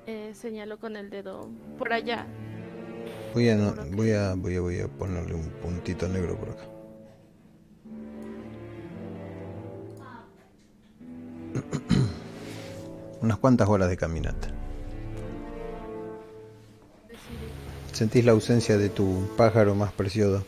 Eh, 0.06 0.32
señaló 0.34 0.78
con 0.78 0.96
el 0.96 1.10
dedo 1.10 1.48
por 1.78 1.92
allá. 1.92 2.26
Voy 3.32 3.48
a, 3.48 3.54
no, 3.54 3.74
voy, 3.92 4.10
a, 4.10 4.34
voy, 4.34 4.56
a, 4.56 4.60
voy 4.60 4.80
a 4.80 4.88
ponerle 4.88 5.34
un 5.34 5.48
puntito 5.62 6.08
negro 6.08 6.36
por 6.36 6.50
acá. 6.50 6.64
unas 13.20 13.38
cuantas 13.38 13.68
horas 13.68 13.88
de 13.88 13.96
caminata. 13.96 14.48
Sentís 17.92 18.24
la 18.24 18.32
ausencia 18.32 18.78
de 18.78 18.88
tu 18.88 19.28
pájaro 19.36 19.74
más 19.74 19.92
precioso 19.92 20.44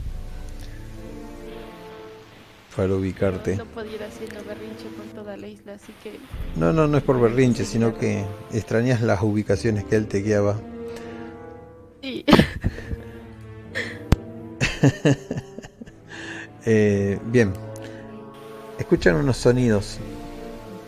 para 2.75 2.95
ubicarte. 2.95 3.57
No 3.57 3.67
podía 3.67 3.97
ir 3.97 4.03
haciendo 4.05 4.43
berrinche 4.45 4.87
por 4.97 5.05
toda 5.15 5.37
la 5.37 5.47
isla, 5.47 5.75
así 5.75 5.93
que 6.03 6.19
No, 6.57 6.73
no, 6.73 6.87
no 6.87 6.97
es 6.97 7.05
por 7.05 7.21
berrinche, 7.21 7.65
sino 7.65 7.97
que 7.99 8.25
extrañas 8.53 9.03
las 9.03 9.23
ubicaciones 9.23 9.85
que 9.85 9.97
él 9.97 10.07
te 10.09 10.23
guiaba. 10.23 10.57
sí. 12.01 12.25
Eh, 16.65 17.19
bien, 17.25 17.53
escuchan 18.79 19.17
unos 19.17 19.37
sonidos, 19.37 19.99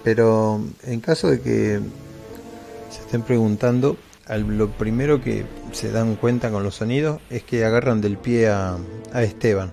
pero 0.04 0.60
en 0.82 1.00
caso 1.00 1.30
de 1.30 1.40
que 1.40 1.80
se 2.90 3.00
estén 3.00 3.22
preguntando, 3.22 3.96
lo 4.28 4.70
primero 4.70 5.22
que 5.22 5.46
se 5.72 5.90
dan 5.90 6.16
cuenta 6.16 6.50
con 6.50 6.62
los 6.62 6.76
sonidos 6.76 7.20
es 7.30 7.42
que 7.42 7.64
agarran 7.64 8.02
del 8.02 8.18
pie 8.18 8.48
a, 8.48 8.76
Esteban. 9.14 9.72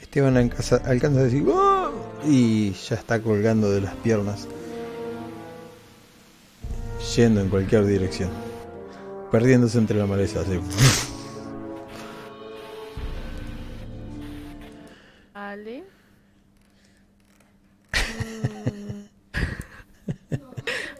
Esteban 0.00 0.36
alcanza, 0.36 0.76
a 0.76 1.24
decir 1.24 1.44
"¡Ah!", 1.52 1.90
y 2.24 2.72
ya 2.72 2.94
está 2.94 3.20
colgando 3.20 3.70
de 3.70 3.80
las 3.80 3.94
piernas, 3.96 4.46
yendo 7.16 7.40
en 7.40 7.48
cualquier 7.48 7.86
dirección, 7.86 8.30
perdiéndose 9.32 9.78
entre 9.78 9.98
la 9.98 10.06
maleza. 10.06 10.40
así. 10.40 10.60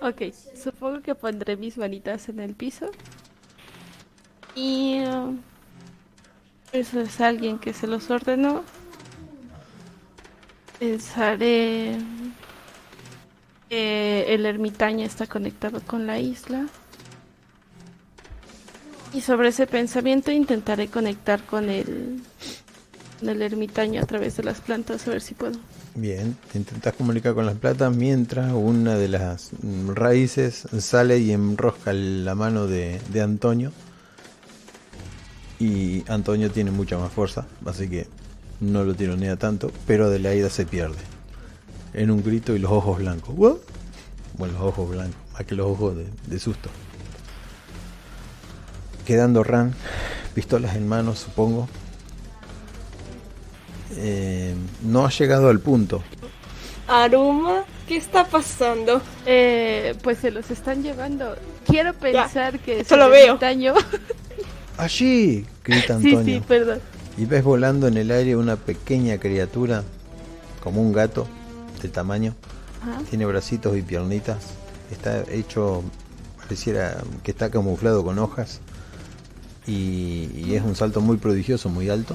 Ok, 0.08 0.22
supongo 0.62 1.02
que 1.02 1.14
pondré 1.14 1.56
mis 1.56 1.76
manitas 1.76 2.28
en 2.28 2.40
el 2.40 2.54
piso. 2.54 2.90
Y... 4.54 5.00
uh, 5.00 5.36
eso 6.72 7.00
es 7.00 7.20
alguien 7.20 7.58
que 7.58 7.72
se 7.72 7.86
los 7.86 8.10
ordenó. 8.10 8.62
Pensaré 10.78 11.96
que 13.68 14.34
el 14.34 14.44
ermitaño 14.44 15.06
está 15.06 15.26
conectado 15.26 15.80
con 15.80 16.06
la 16.06 16.18
isla. 16.18 16.66
Y 19.14 19.22
sobre 19.22 19.48
ese 19.48 19.66
pensamiento 19.66 20.30
intentaré 20.30 20.88
conectar 20.88 21.42
con 21.44 21.70
el, 21.70 22.20
con 23.20 23.30
el 23.30 23.40
ermitaño 23.40 24.02
a 24.02 24.06
través 24.06 24.36
de 24.36 24.42
las 24.42 24.60
plantas 24.60 25.06
a 25.08 25.12
ver 25.12 25.22
si 25.22 25.34
puedo. 25.34 25.58
Bien, 25.99 26.36
te 26.52 26.58
intentas 26.58 26.92
comunicar 26.92 27.33
con 27.33 27.47
las 27.47 27.55
plantas 27.55 27.97
mientras 27.97 28.52
una 28.52 28.97
de 28.97 29.08
las 29.08 29.52
raíces 29.86 30.68
sale 30.78 31.16
y 31.20 31.33
enrosca 31.33 31.94
la 31.94 32.34
mano 32.34 32.66
de, 32.66 33.00
de 33.08 33.23
Antonio. 33.23 33.73
Y 35.58 36.05
Antonio 36.07 36.50
tiene 36.50 36.70
mucha 36.70 36.99
más 36.99 37.10
fuerza, 37.10 37.47
así 37.65 37.89
que 37.89 38.07
no 38.60 38.84
lo 38.84 38.94
tironea 38.94 39.36
tanto, 39.36 39.73
pero 39.86 40.05
Adelaida 40.05 40.50
se 40.50 40.66
pierde. 40.66 40.99
En 41.94 42.10
un 42.10 42.23
grito 42.23 42.55
y 42.55 42.58
los 42.58 42.73
ojos 42.73 42.99
blancos. 42.99 43.34
Bueno, 43.34 44.52
los 44.52 44.60
ojos 44.60 44.91
blancos, 44.91 45.16
más 45.33 45.47
que 45.47 45.55
los 45.55 45.66
ojos 45.66 45.97
de 46.26 46.39
susto. 46.39 46.68
Quedando 49.07 49.42
Ran, 49.42 49.73
pistolas 50.34 50.76
en 50.76 50.86
mano, 50.86 51.15
supongo. 51.15 51.70
Eh, 53.97 54.55
no 54.83 55.07
ha 55.07 55.10
llegado 55.10 55.49
al 55.49 55.60
punto. 55.60 56.02
Aruma, 56.89 57.65
¿qué 57.89 57.97
está 57.97 58.25
pasando? 58.26 59.00
Eh, 59.25 59.94
pues 60.02 60.18
se 60.18 60.31
los 60.31 60.50
están 60.50 60.83
llevando. 60.83 61.34
Quiero 61.66 61.94
pensar 61.94 62.60
que 62.60 62.81
es 62.81 62.86
eso 62.86 62.97
lo 62.97 63.08
veo. 63.10 63.39
¡Allí! 64.78 65.47
grita 65.65 65.99
sí, 66.00 66.10
Antonio. 66.10 66.39
sí, 66.39 66.44
perdón. 66.47 66.81
Y 67.16 67.25
ves 67.25 67.42
volando 67.42 67.89
en 67.89 67.97
el 67.97 68.10
aire 68.10 68.36
una 68.36 68.57
pequeña 68.57 69.18
criatura, 69.18 69.83
como 70.62 70.83
un 70.83 70.92
gato 70.92 71.26
de 71.83 71.89
tamaño. 71.89 72.34
Ajá. 72.83 73.00
Tiene 73.08 73.25
bracitos 73.25 73.76
y 73.76 73.83
piernitas. 73.83 74.39
Está 74.92 75.25
hecho, 75.31 75.83
pareciera 76.39 77.02
que 77.23 77.31
está 77.31 77.50
camuflado 77.50 78.05
con 78.05 78.18
hojas. 78.18 78.60
Y, 79.66 80.31
y 80.36 80.55
es 80.55 80.62
un 80.62 80.76
salto 80.76 81.00
muy 81.00 81.16
prodigioso, 81.16 81.68
muy 81.70 81.89
alto. 81.89 82.15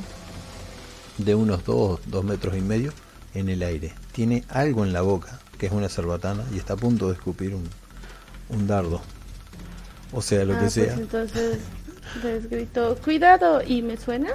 De 1.17 1.35
unos 1.35 1.64
2, 1.65 1.99
2 2.07 2.23
metros 2.23 2.56
y 2.57 2.61
medio 2.61 2.91
en 3.33 3.49
el 3.49 3.61
aire. 3.64 3.93
Tiene 4.14 4.43
algo 4.49 4.85
en 4.85 4.93
la 4.93 5.01
boca, 5.01 5.40
que 5.57 5.67
es 5.67 5.72
una 5.72 5.90
cerbatana, 5.90 6.43
y 6.53 6.57
está 6.57 6.73
a 6.73 6.77
punto 6.77 7.07
de 7.07 7.14
escupir 7.14 7.53
un, 7.56 7.64
un 8.49 8.67
dardo. 8.67 9.01
O 10.14 10.22
sea, 10.22 10.43
lo 10.45 10.53
Ah, 10.53 10.57
que 10.57 10.61
pues 10.64 10.73
sea. 10.73 10.93
entonces 10.95 11.59
les 12.23 12.49
grito, 12.49 12.98
cuidado. 13.03 13.61
¿Y 13.65 13.81
me 13.81 13.98
suena? 13.98 14.30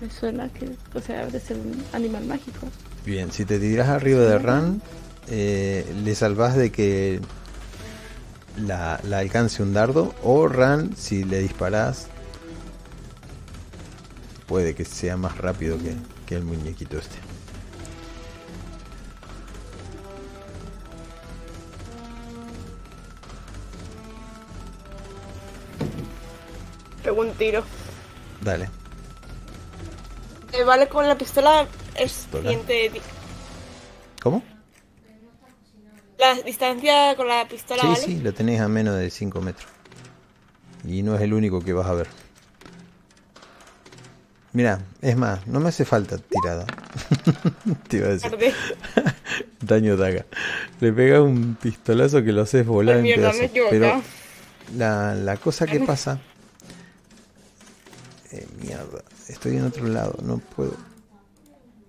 Me 0.00 0.10
suena 0.10 0.48
que, 0.48 0.70
o 0.94 1.00
sea, 1.00 1.26
debe 1.26 1.40
ser 1.40 1.56
un 1.56 1.82
animal 1.92 2.24
mágico. 2.26 2.66
Bien, 3.04 3.30
si 3.30 3.44
te 3.44 3.58
tiras 3.58 3.88
arriba 3.88 4.20
de 4.22 4.38
Ran, 4.38 4.82
eh, 5.28 5.86
le 6.04 6.14
salvas 6.14 6.56
de 6.56 6.70
que 6.72 7.20
la, 8.58 9.00
la 9.04 9.18
alcance 9.18 9.62
un 9.62 9.72
dardo. 9.72 10.14
O 10.22 10.48
Ran, 10.48 10.96
si 10.96 11.24
le 11.24 11.40
disparas, 11.40 12.08
puede 14.46 14.74
que 14.74 14.84
sea 14.84 15.16
más 15.16 15.36
rápido 15.38 15.78
que, 15.78 15.94
que 16.26 16.36
el 16.36 16.44
muñequito 16.44 16.98
este. 16.98 17.16
Pego 27.02 27.20
un 27.22 27.32
tiro. 27.34 27.62
Dale. 28.40 28.68
Eh, 30.52 30.64
vale, 30.64 30.88
con 30.88 31.06
la 31.06 31.16
pistola 31.16 31.66
es 31.94 32.26
siguiente. 32.32 32.90
¿Cómo? 34.22 34.42
La 36.18 36.34
distancia 36.34 37.14
con 37.14 37.28
la 37.28 37.46
pistola, 37.46 37.82
Sí, 37.82 37.88
¿vale? 37.88 38.00
sí, 38.00 38.20
lo 38.20 38.32
tenés 38.32 38.60
a 38.60 38.68
menos 38.68 38.96
de 38.96 39.10
5 39.10 39.40
metros. 39.40 39.68
Y 40.84 41.02
no 41.02 41.14
es 41.14 41.20
el 41.20 41.34
único 41.34 41.60
que 41.60 41.72
vas 41.72 41.86
a 41.86 41.92
ver. 41.92 42.08
Mira, 44.56 44.80
es 45.02 45.18
más, 45.18 45.46
no 45.46 45.60
me 45.60 45.68
hace 45.68 45.84
falta 45.84 46.16
tirada. 46.16 46.64
Te 47.88 47.98
iba 47.98 48.06
a 48.06 48.10
decir. 48.12 48.30
Daño 49.60 49.98
daga. 49.98 50.24
Le 50.80 50.94
pega 50.94 51.20
un 51.20 51.56
pistolazo 51.56 52.22
que 52.24 52.32
lo 52.32 52.40
haces 52.40 52.66
volar 52.66 52.94
Ay, 52.94 53.00
en 53.00 53.04
mierda, 53.04 53.32
pedazos. 53.32 53.50
Pero 53.68 54.02
la, 54.74 55.14
la 55.14 55.36
cosa 55.36 55.66
que 55.66 55.80
pasa. 55.80 56.20
Eh, 58.32 58.46
mierda, 58.62 59.02
estoy 59.28 59.58
en 59.58 59.66
otro 59.66 59.86
lado, 59.88 60.16
no 60.22 60.38
puedo. 60.38 60.74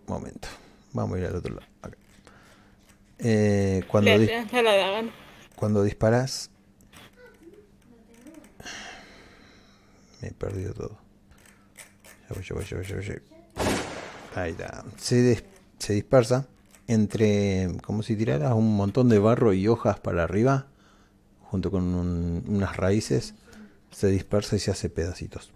Momento, 0.07 0.49
vamos 0.91 1.15
a 1.15 1.19
ir 1.21 1.25
al 1.27 1.35
otro 1.37 1.55
lado. 1.55 1.67
acá. 1.81 1.95
Eh, 3.19 3.81
cuando, 3.87 4.09
Le 4.11 4.19
dis- 4.27 5.11
cuando 5.55 5.83
disparas. 5.83 6.49
Me 10.21 10.27
he 10.27 10.31
perdido 10.31 10.73
todo. 10.73 11.06
Ahí 14.35 14.51
está. 14.51 14.83
Se, 14.97 15.43
se 15.79 15.93
dispersa 15.93 16.45
entre. 16.87 17.69
como 17.83 18.03
si 18.03 18.15
tiraras 18.15 18.53
un 18.53 18.75
montón 18.75 19.09
de 19.09 19.19
barro 19.19 19.53
y 19.53 19.67
hojas 19.67 19.99
para 19.99 20.23
arriba. 20.23 20.67
Junto 21.41 21.71
con 21.71 21.83
un- 21.95 22.43
unas 22.47 22.75
raíces. 22.77 23.33
Se 23.91 24.07
dispersa 24.07 24.55
y 24.57 24.59
se 24.59 24.71
hace 24.71 24.89
pedacitos. 24.89 25.51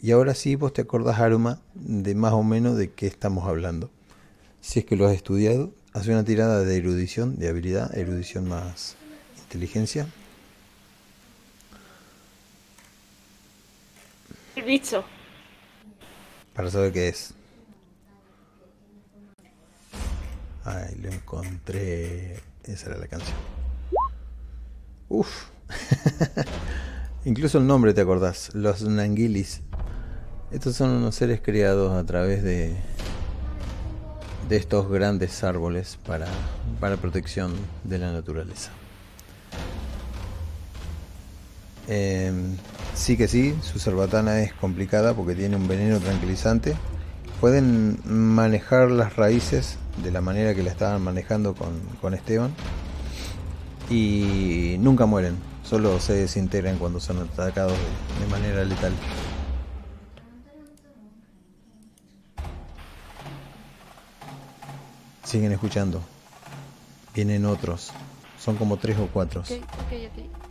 Y 0.00 0.10
ahora 0.12 0.34
sí, 0.34 0.54
vos 0.54 0.72
te 0.72 0.82
acordás, 0.82 1.18
Aruma, 1.18 1.60
de 1.74 2.14
más 2.14 2.32
o 2.32 2.42
menos 2.42 2.76
de 2.76 2.90
qué 2.90 3.06
estamos 3.06 3.48
hablando. 3.48 3.90
Si 4.60 4.78
es 4.80 4.84
que 4.84 4.96
lo 4.96 5.06
has 5.06 5.14
estudiado, 5.14 5.72
hace 5.92 6.10
una 6.10 6.24
tirada 6.24 6.62
de 6.62 6.76
erudición, 6.76 7.36
de 7.38 7.48
habilidad, 7.48 7.96
erudición 7.96 8.48
más 8.48 8.96
inteligencia. 9.44 10.06
El 14.56 14.64
bicho. 14.64 15.04
Para 16.54 16.70
saber 16.70 16.92
qué 16.92 17.08
es. 17.08 17.34
Ay, 20.64 20.96
lo 21.02 21.10
encontré. 21.10 22.40
Esa 22.64 22.90
era 22.90 22.98
la 22.98 23.06
canción. 23.06 23.36
Uf. 25.08 25.48
Incluso 27.24 27.58
el 27.58 27.66
nombre 27.66 27.94
te 27.94 28.00
acordás. 28.00 28.54
Los 28.54 28.82
Nangilis. 28.82 29.62
Estos 30.50 30.76
son 30.76 30.90
unos 30.90 31.14
seres 31.14 31.40
creados 31.42 31.92
a 31.92 32.04
través 32.04 32.42
de 32.42 32.76
de 34.48 34.56
estos 34.56 34.90
grandes 34.90 35.42
árboles 35.42 35.98
para, 36.06 36.26
para 36.80 36.96
protección 36.96 37.54
de 37.82 37.98
la 37.98 38.12
naturaleza. 38.12 38.70
Em, 41.86 42.56
sí 42.94 43.16
que 43.16 43.28
sí, 43.28 43.54
su 43.62 43.78
cerbatana 43.78 44.40
es 44.40 44.52
complicada 44.54 45.14
porque 45.14 45.34
tiene 45.34 45.56
un 45.56 45.68
veneno 45.68 45.98
tranquilizante. 46.00 46.76
Pueden 47.40 47.98
manejar 48.04 48.90
las 48.90 49.16
raíces 49.16 49.78
de 50.02 50.10
la 50.10 50.20
manera 50.20 50.54
que 50.54 50.62
la 50.62 50.70
estaban 50.70 51.02
manejando 51.02 51.54
con, 51.54 51.78
con 52.00 52.14
Esteban. 52.14 52.52
y 53.90 54.76
nunca 54.78 55.04
mueren, 55.04 55.36
solo 55.62 56.00
se 56.00 56.14
desintegran 56.14 56.78
cuando 56.78 57.00
son 57.00 57.18
atacados 57.18 57.76
de, 58.18 58.26
manera 58.26 58.64
letal. 58.64 58.92
Siguen 65.24 65.52
escuchando. 65.52 66.00
Vienen 67.14 67.44
otros. 67.44 67.92
Son 68.38 68.56
como 68.56 68.76
tres 68.76 68.98
o 68.98 69.06
cuatro. 69.12 69.42
Ok, 69.42 69.50
ok, 69.50 69.92
ok. 70.10 70.43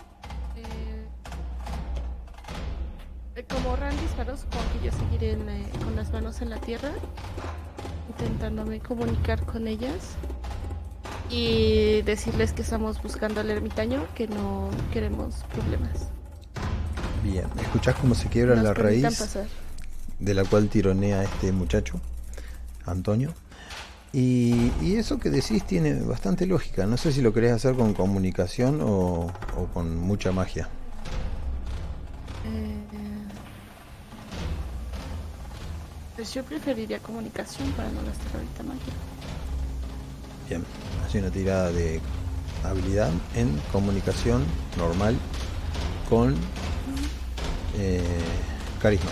Como 3.50 3.76
Ran 3.76 4.00
disparó, 4.00 4.38
supongo 4.38 4.64
que 4.74 4.86
yo 4.86 4.92
seguiré 4.92 5.32
en, 5.32 5.50
eh, 5.50 5.66
con 5.84 5.96
las 5.96 6.12
manos 6.12 6.42
en 6.42 6.50
la 6.52 6.60
tierra, 6.60 6.92
intentándome 8.10 8.80
comunicar 8.80 9.44
con 9.46 9.68
ellas 9.68 10.16
y 11.30 12.02
decirles 12.04 12.54
que 12.54 12.62
estamos 12.62 13.02
buscando 13.02 13.42
al 13.42 13.50
ermitaño, 13.50 14.06
que 14.14 14.28
no 14.28 14.70
queremos 14.92 15.36
problemas. 15.54 16.10
Bien, 17.24 17.46
escuchás 17.60 17.96
cómo 17.96 18.14
se 18.16 18.28
quiebra 18.30 18.56
Nos 18.56 18.64
la 18.66 18.74
raíz 18.74 19.04
pasar. 19.04 19.48
de 20.20 20.34
la 20.34 20.44
cual 20.44 20.70
tironea 20.70 21.24
este 21.24 21.52
muchacho, 21.52 22.00
Antonio. 22.86 23.34
Y, 24.12 24.72
y 24.80 24.98
eso 24.98 25.18
que 25.18 25.32
decís 25.32 25.66
tiene 25.66 25.96
bastante 26.04 26.46
lógica. 26.46 26.86
No 26.86 26.98
sé 26.98 27.12
si 27.12 27.22
lo 27.24 27.34
querés 27.34 27.54
hacer 27.54 27.74
con 27.76 27.96
comunicación 27.96 28.80
o, 28.82 29.32
o 29.58 29.66
con 29.74 29.98
mucha 29.98 30.32
magia. 30.32 30.70
Pues 36.16 36.34
yo 36.34 36.44
preferiría 36.44 37.00
comunicación 37.00 37.72
para 37.72 37.90
no 37.90 38.04
gastar 38.04 38.36
ahorita 38.36 38.64
magia. 38.64 38.94
Bien, 40.48 40.64
hace 41.06 41.20
una 41.20 41.32
tirada 41.32 41.72
de 41.72 42.00
habilidad 42.64 43.10
en 43.36 43.60
comunicación 43.72 44.44
normal 44.78 45.16
con 46.10 46.36
eh, 47.78 48.02
carisma. 48.82 49.12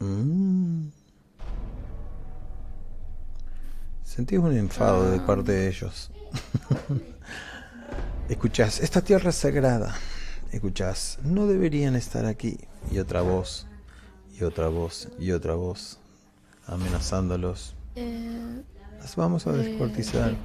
Mm. 0.00 0.88
Sentís 4.04 4.38
un 4.38 4.56
enfado 4.56 5.10
de 5.10 5.20
parte 5.20 5.52
de 5.52 5.68
ellos. 5.68 6.10
Escuchás, 8.28 8.80
esta 8.80 9.00
tierra 9.02 9.30
es 9.30 9.36
sagrada. 9.36 9.96
Escuchás, 10.52 11.18
no 11.22 11.46
deberían 11.46 11.96
estar 11.96 12.26
aquí. 12.26 12.58
Y 12.90 12.98
otra 12.98 13.22
voz, 13.22 13.66
y 14.38 14.44
otra 14.44 14.68
voz, 14.68 15.08
y 15.18 15.32
otra 15.32 15.54
voz, 15.54 15.98
amenazándolos. 16.66 17.74
Eh, 17.96 18.62
Las 19.00 19.16
vamos 19.16 19.46
a 19.46 19.54
eh, 19.54 19.58
descuartizar. 19.58 20.36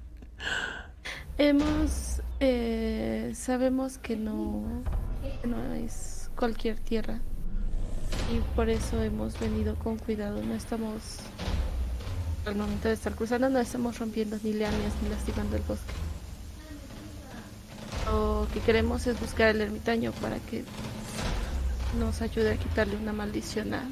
hemos, 1.38 2.22
eh, 2.40 3.32
sabemos 3.34 3.98
que 3.98 4.16
no, 4.16 4.84
que 5.42 5.48
no 5.48 5.74
es 5.74 6.30
cualquier 6.36 6.78
tierra 6.78 7.20
y 8.32 8.38
por 8.54 8.68
eso 8.70 9.02
hemos 9.02 9.38
venido 9.38 9.76
con 9.76 9.98
cuidado. 9.98 10.42
No 10.42 10.54
estamos, 10.54 11.18
al 12.46 12.56
momento 12.56 12.88
de 12.88 12.94
estar 12.94 13.14
cruzando, 13.14 13.48
no 13.48 13.58
estamos 13.58 13.98
rompiendo 13.98 14.38
ni 14.42 14.52
lianas 14.52 14.92
ni 15.02 15.08
lastimando 15.08 15.56
el 15.56 15.62
bosque. 15.62 15.92
Lo 18.06 18.46
que 18.52 18.60
queremos 18.60 19.06
es 19.06 19.18
buscar 19.18 19.48
al 19.48 19.60
ermitaño 19.60 20.12
para 20.12 20.38
que 20.38 20.64
nos 21.98 22.20
ayude 22.20 22.52
a 22.52 22.56
quitarle 22.56 22.96
una 22.96 23.12
maldición 23.12 23.72
a 23.74 23.88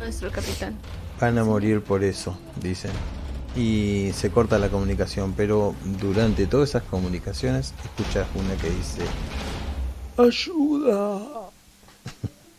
nuestro 0.00 0.30
capitán. 0.30 0.74
Van 1.20 1.36
a 1.36 1.44
morir 1.44 1.82
por 1.82 2.02
eso, 2.02 2.38
dicen. 2.60 2.92
Y 3.56 4.12
se 4.14 4.30
corta 4.30 4.58
la 4.58 4.68
comunicación, 4.68 5.34
pero 5.36 5.74
durante 6.00 6.46
todas 6.46 6.70
esas 6.70 6.84
comunicaciones 6.84 7.74
escuchas 7.84 8.26
una 8.36 8.54
que 8.56 8.70
dice 8.70 9.02
¡Ayuda! 10.16 11.50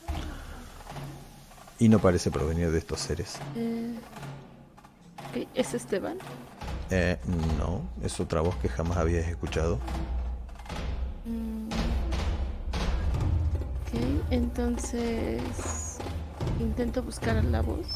y 1.80 1.88
no 1.88 1.99
parece 1.99 2.30
provenir 2.30 2.71
de 2.71 2.77
estos 2.77 2.99
seres. 2.99 3.35
Eh, 3.55 3.95
ok, 5.32 5.48
¿Es 5.56 5.74
Esteban? 5.74 6.18
Eh, 6.90 7.18
no, 7.58 7.82
es 8.03 8.19
otra 8.19 8.42
voz 8.42 8.56
que 8.58 8.68
jamás 8.69 8.98
habías 8.98 9.26
escuchado. 9.27 9.80
Mm. 11.26 11.69
Ok, 13.82 14.24
entonces 14.32 15.42
intento 16.60 17.01
buscar 17.01 17.43
la 17.43 17.61
voz. 17.61 17.88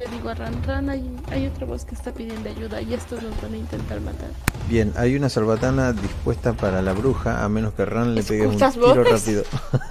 Le 0.00 0.06
digo 0.16 0.30
a 0.30 0.34
Ran, 0.34 0.62
Ran, 0.64 0.88
hay, 0.88 1.14
hay 1.30 1.46
otra 1.46 1.66
voz 1.66 1.84
que 1.84 1.94
está 1.94 2.10
pidiendo 2.12 2.48
ayuda 2.48 2.80
y 2.80 2.94
estos 2.94 3.22
nos 3.22 3.40
van 3.42 3.52
a 3.52 3.56
intentar 3.58 4.00
matar. 4.00 4.30
Bien, 4.68 4.92
hay 4.96 5.14
una 5.14 5.28
salvatana 5.28 5.92
dispuesta 5.92 6.54
para 6.54 6.80
la 6.80 6.94
bruja, 6.94 7.44
a 7.44 7.48
menos 7.50 7.74
que 7.74 7.84
Ran 7.84 8.14
le 8.14 8.22
pegue 8.22 8.46
un 8.46 8.54
¿Escuchas 8.54 8.74
tiro 8.74 9.04
voces? 9.04 9.10
rápido. 9.10 9.44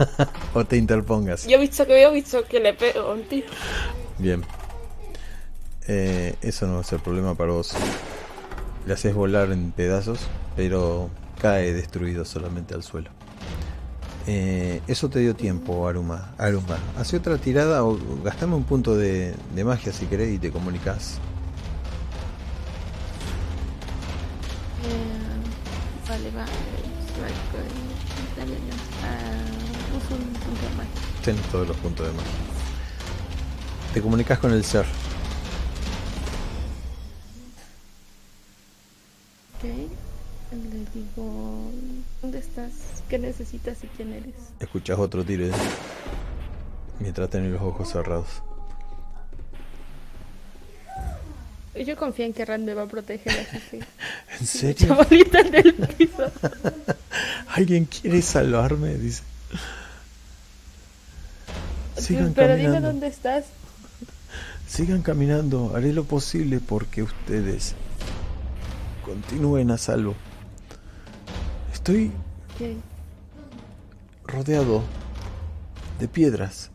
o 0.56 0.66
te 0.66 0.78
interpongas. 0.78 1.46
Yo 1.48 1.58
he 1.58 1.62
visto 1.62 1.86
que 1.86 1.94
veo, 1.94 2.10
he 2.10 2.14
visto 2.16 2.44
que 2.46 2.60
le 2.60 2.74
pego 2.74 3.14
un 3.14 3.24
tiro. 3.24 3.48
Bien. 4.18 4.44
Eh, 5.92 6.36
eso 6.42 6.68
no 6.68 6.76
va 6.76 6.82
a 6.82 6.84
ser 6.84 7.00
problema 7.00 7.34
para 7.34 7.52
vos. 7.52 7.74
Le 8.86 8.94
haces 8.94 9.16
volar 9.16 9.52
en 9.52 9.72
pedazos, 9.72 10.20
pero 10.56 11.10
cae 11.42 11.74
destruido 11.74 12.26
solamente 12.26 12.76
al 12.76 12.84
suelo. 12.84 13.10
Eh, 14.28 14.82
eso 14.86 15.10
te 15.10 15.18
dio 15.18 15.36
tiempo, 15.36 15.88
Aruma. 15.88 16.36
Aruma, 16.38 16.78
hace 16.96 17.18
otra 17.18 17.40
tirada 17.40 17.84
o 17.84 17.98
gastame 18.24 18.54
un 18.54 18.66
punto 18.66 18.96
de, 18.96 19.34
de 19.56 19.64
magia 19.64 19.92
si 19.92 20.06
querés 20.06 20.32
y 20.32 20.38
te 20.38 20.52
comunicas. 20.52 21.18
Eh, 24.84 26.08
vale, 26.08 26.30
va. 26.38 26.44
Eh. 26.44 27.00
Ah, 29.04 29.98
uso 29.98 30.14
un 30.14 30.34
punto 30.34 30.62
de 30.70 30.76
magia. 30.78 31.24
Tenés 31.26 31.42
todos 31.52 31.68
los 31.68 31.78
puntos 31.78 32.06
de 32.06 32.14
magia. 32.14 32.32
Te 33.96 34.02
comunicas 34.04 34.38
con 34.38 34.54
el 34.54 34.64
ser. 34.64 34.86
Digo, 40.94 41.72
¿dónde 42.22 42.40
estás? 42.40 42.72
¿Qué 43.10 43.20
necesitas 43.20 43.84
y 43.84 43.88
quién 43.88 44.14
eres? 44.14 44.36
Escuchas 44.60 44.98
otro 45.00 45.24
tiro 45.24 45.46
¿eh? 45.46 45.52
mientras 47.00 47.30
tenés 47.30 47.52
los 47.52 47.62
ojos 47.62 47.90
cerrados. 47.90 48.28
Yo 51.76 51.96
confío 51.96 52.26
en 52.26 52.34
que 52.34 52.44
Ran 52.44 52.66
me 52.66 52.74
va 52.74 52.84
a 52.84 52.88
proteger, 52.88 53.32
así 53.32 53.78
que... 53.78 53.78
¿En 54.40 54.46
serio? 54.46 54.88
Chavalita 54.88 55.40
en 55.40 55.56
el 55.56 55.74
piso. 55.74 56.32
¿Alguien 57.48 57.86
quiere 57.86 58.22
salvarme? 58.22 58.96
Dice. 58.96 59.24
Sigan 61.98 62.34
Pero 62.34 62.56
dime 62.56 62.82
dónde 62.82 63.08
estás. 63.08 63.46
Sigan 64.68 65.02
caminando. 65.02 65.74
Haré 65.76 65.94
lo 65.94 66.04
posible 66.04 66.60
porque 66.60 67.04
ustedes 67.04 67.76
continúen 69.06 69.72
a 69.72 69.78
salvo. 69.78 70.16
Estoy 71.90 72.12
rodeado 74.28 74.84
de 76.00 76.08
piedras. 76.08 76.70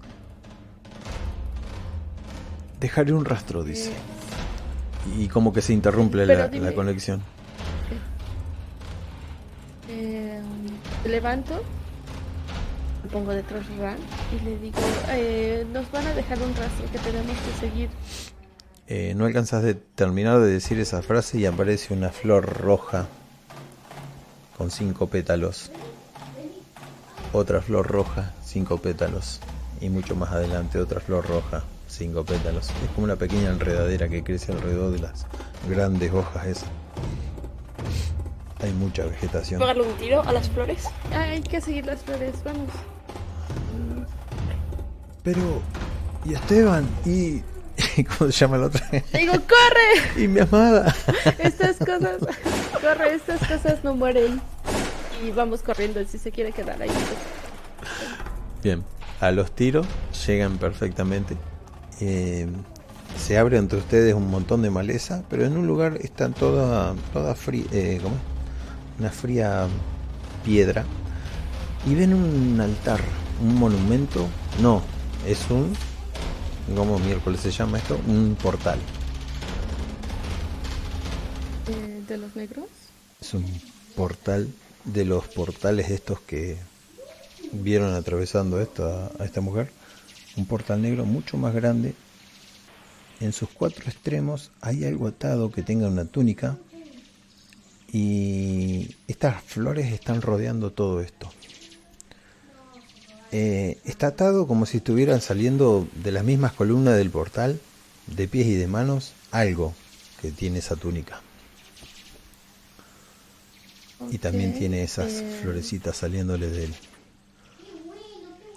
Dejaré 2.80 3.12
un 3.12 3.24
rastro, 3.24 3.62
dice. 3.62 3.92
Y 5.16 5.28
como 5.28 5.52
que 5.52 5.62
se 5.62 5.72
interrumpe 5.72 6.26
la, 6.26 6.48
dime- 6.48 6.64
la 6.66 6.74
conexión. 6.74 7.22
Eh, 9.88 10.40
levanto, 11.06 11.62
me 13.04 13.10
pongo 13.10 13.30
detrás 13.30 13.68
de 13.68 13.76
Ran 13.76 13.96
y 14.36 14.44
le 14.44 14.58
digo, 14.58 14.78
eh, 15.10 15.64
nos 15.72 15.88
van 15.92 16.06
a 16.08 16.14
dejar 16.14 16.38
un 16.42 16.56
rastro 16.56 16.90
que 16.90 16.98
tenemos 16.98 17.36
que 17.38 17.60
seguir. 17.68 17.88
Eh, 18.88 19.14
no 19.16 19.26
alcanzas 19.26 19.62
de 19.62 19.74
terminar 19.74 20.40
de 20.40 20.48
decir 20.50 20.80
esa 20.80 21.02
frase 21.02 21.38
y 21.38 21.46
aparece 21.46 21.94
una 21.94 22.08
flor 22.10 22.46
roja 22.60 23.06
con 24.56 24.70
cinco 24.70 25.06
pétalos. 25.08 25.70
Otra 27.32 27.60
flor 27.60 27.86
roja, 27.86 28.32
cinco 28.44 28.78
pétalos. 28.78 29.40
Y 29.80 29.88
mucho 29.88 30.14
más 30.14 30.32
adelante 30.32 30.78
otra 30.78 31.00
flor 31.00 31.26
roja, 31.26 31.64
cinco 31.88 32.24
pétalos. 32.24 32.70
Es 32.70 32.90
como 32.94 33.04
una 33.04 33.16
pequeña 33.16 33.50
enredadera 33.50 34.08
que 34.08 34.22
crece 34.22 34.52
alrededor 34.52 34.92
de 34.92 35.00
las 35.00 35.26
grandes 35.68 36.12
hojas 36.12 36.46
esas. 36.46 36.68
Hay 38.60 38.72
mucha 38.72 39.04
vegetación. 39.04 39.60
Pegarle 39.60 39.82
un 39.82 39.96
tiro 39.96 40.22
a 40.22 40.32
las 40.32 40.48
flores. 40.48 40.84
Ah, 41.12 41.22
hay 41.22 41.42
que 41.42 41.60
seguir 41.60 41.84
las 41.84 42.00
flores, 42.02 42.32
vamos. 42.44 42.70
Pero, 45.22 45.60
y 46.24 46.34
Esteban, 46.34 46.88
y... 47.04 47.42
¿Cómo 48.18 48.30
se 48.30 48.38
llama 48.38 48.58
la 48.58 48.66
otra? 48.66 48.86
Le 48.90 49.18
digo, 49.18 49.32
corre, 49.32 50.16
y 50.22 50.28
mi 50.28 50.40
amada. 50.40 50.94
estas 51.38 51.76
cosas, 51.76 52.18
corre, 52.80 53.14
estas 53.14 53.40
cosas 53.40 53.84
no 53.84 53.94
mueren. 53.94 54.40
Y 55.24 55.30
vamos 55.30 55.62
corriendo 55.62 56.04
si 56.04 56.18
se 56.18 56.30
quiere 56.30 56.52
quedar 56.52 56.80
ahí. 56.82 56.90
Bien. 58.62 58.84
a 59.20 59.30
los 59.30 59.52
tiros, 59.52 59.86
llegan 60.26 60.58
perfectamente. 60.58 61.36
Eh, 62.00 62.46
se 63.16 63.38
abre 63.38 63.58
entre 63.58 63.78
ustedes 63.78 64.14
un 64.14 64.28
montón 64.30 64.62
de 64.62 64.70
maleza, 64.70 65.22
pero 65.30 65.44
en 65.44 65.56
un 65.56 65.66
lugar 65.66 65.98
está 66.02 66.28
toda, 66.30 66.94
toda 67.12 67.34
fría, 67.34 67.64
eh, 67.72 68.00
¿cómo 68.02 68.16
es? 68.16 68.34
una 68.98 69.10
fría 69.10 69.66
piedra. 70.44 70.84
Y 71.86 71.94
ven 71.94 72.14
un 72.14 72.60
altar, 72.60 73.00
un 73.42 73.56
monumento. 73.56 74.26
No, 74.62 74.82
es 75.26 75.50
un. 75.50 75.72
¿Cómo 76.72 76.98
miércoles 76.98 77.40
se 77.40 77.50
llama 77.50 77.78
esto? 77.78 78.00
Un 78.06 78.36
portal. 78.40 78.78
¿De 82.08 82.18
los 82.18 82.34
negros? 82.34 82.66
Es 83.20 83.34
un 83.34 83.44
portal 83.94 84.48
de 84.84 85.04
los 85.04 85.26
portales 85.28 85.90
estos 85.90 86.20
que 86.20 86.56
vieron 87.52 87.94
atravesando 87.94 88.60
esto 88.60 88.86
a, 88.86 89.10
a 89.22 89.24
esta 89.24 89.40
mujer. 89.40 89.70
Un 90.36 90.46
portal 90.46 90.82
negro 90.82 91.04
mucho 91.04 91.36
más 91.36 91.54
grande. 91.54 91.94
En 93.20 93.32
sus 93.32 93.48
cuatro 93.50 93.84
extremos 93.86 94.50
hay 94.60 94.84
algo 94.84 95.06
atado 95.06 95.50
que 95.52 95.62
tenga 95.62 95.88
una 95.88 96.06
túnica. 96.06 96.56
Y 97.92 98.96
estas 99.06 99.42
flores 99.44 99.92
están 99.92 100.20
rodeando 100.20 100.72
todo 100.72 101.00
esto. 101.00 101.30
Eh, 103.36 103.78
está 103.84 104.06
atado 104.06 104.46
como 104.46 104.64
si 104.64 104.76
estuvieran 104.76 105.20
saliendo 105.20 105.88
de 106.04 106.12
las 106.12 106.22
mismas 106.22 106.52
columnas 106.52 106.96
del 106.96 107.10
portal, 107.10 107.58
de 108.06 108.28
pies 108.28 108.46
y 108.46 108.54
de 108.54 108.68
manos, 108.68 109.12
algo 109.32 109.74
que 110.22 110.30
tiene 110.30 110.60
esa 110.60 110.76
túnica. 110.76 111.20
Y 114.08 114.18
también 114.18 114.56
tiene 114.56 114.84
esas 114.84 115.14
eh, 115.14 115.40
florecitas 115.42 115.96
saliéndole 115.96 116.46
de 116.46 116.66
él. 116.66 116.74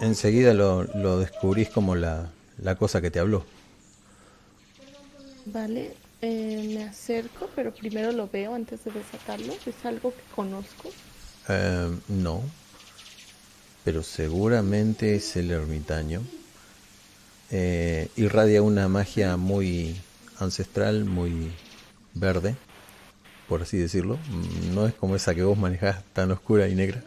Enseguida 0.00 0.54
lo, 0.54 0.84
lo 0.84 1.18
descubrís 1.18 1.70
como 1.70 1.96
la, 1.96 2.30
la 2.62 2.76
cosa 2.76 3.00
que 3.00 3.10
te 3.10 3.18
habló. 3.18 3.44
Vale, 5.46 5.96
eh, 6.22 6.62
me 6.72 6.84
acerco, 6.84 7.50
pero 7.56 7.74
primero 7.74 8.12
lo 8.12 8.28
veo 8.28 8.54
antes 8.54 8.84
de 8.84 8.92
desatarlo. 8.92 9.54
Es 9.66 9.84
algo 9.84 10.12
que 10.12 10.22
conozco. 10.36 10.90
Eh, 11.48 11.98
no, 12.06 12.42
pero 13.88 14.02
seguramente 14.02 15.14
es 15.14 15.34
el 15.36 15.50
ermitaño. 15.50 16.20
Eh, 17.50 18.10
irradia 18.16 18.60
una 18.60 18.86
magia 18.86 19.38
muy 19.38 19.96
ancestral, 20.38 21.06
muy 21.06 21.50
verde, 22.12 22.54
por 23.48 23.62
así 23.62 23.78
decirlo. 23.78 24.18
Mm, 24.28 24.74
No 24.74 24.86
es 24.86 24.92
como 24.92 25.16
esa 25.16 25.34
que 25.34 25.42
vos 25.42 25.56
manejás 25.56 26.04
tan 26.12 26.30
oscura 26.32 26.68
y 26.68 26.74
negra. 26.74 27.02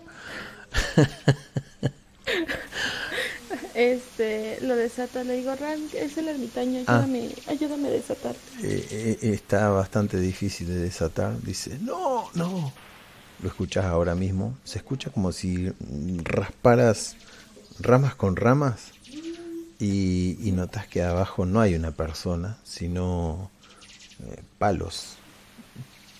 Este, 3.75 4.57
lo 4.61 4.75
desata, 4.75 5.23
le 5.23 5.35
digo, 5.35 5.55
Rank, 5.55 5.93
es 5.93 6.17
el 6.17 6.27
ermitaño, 6.27 6.83
Ah. 6.87 6.97
ayúdame, 6.99 7.29
ayúdame 7.47 7.87
a 7.87 7.91
desatarte. 7.91 8.39
Eh, 8.63 9.17
eh, 9.21 9.33
está 9.33 9.69
bastante 9.69 10.19
difícil 10.19 10.67
de 10.67 10.75
desatar. 10.79 11.39
Dice, 11.41 11.77
no, 11.79 12.29
no. 12.33 12.73
Lo 13.41 13.49
escuchás 13.49 13.85
ahora 13.85 14.15
mismo. 14.15 14.57
Se 14.63 14.77
escucha 14.79 15.09
como 15.09 15.31
si 15.31 15.71
rasparas 16.23 17.15
ramas 17.79 18.15
con 18.15 18.35
ramas 18.35 18.91
y, 19.79 20.37
y 20.47 20.51
notas 20.51 20.87
que 20.87 21.01
abajo 21.01 21.45
no 21.45 21.59
hay 21.59 21.75
una 21.75 21.91
persona, 21.91 22.57
sino 22.63 23.49
eh, 24.19 24.41
palos, 24.59 25.15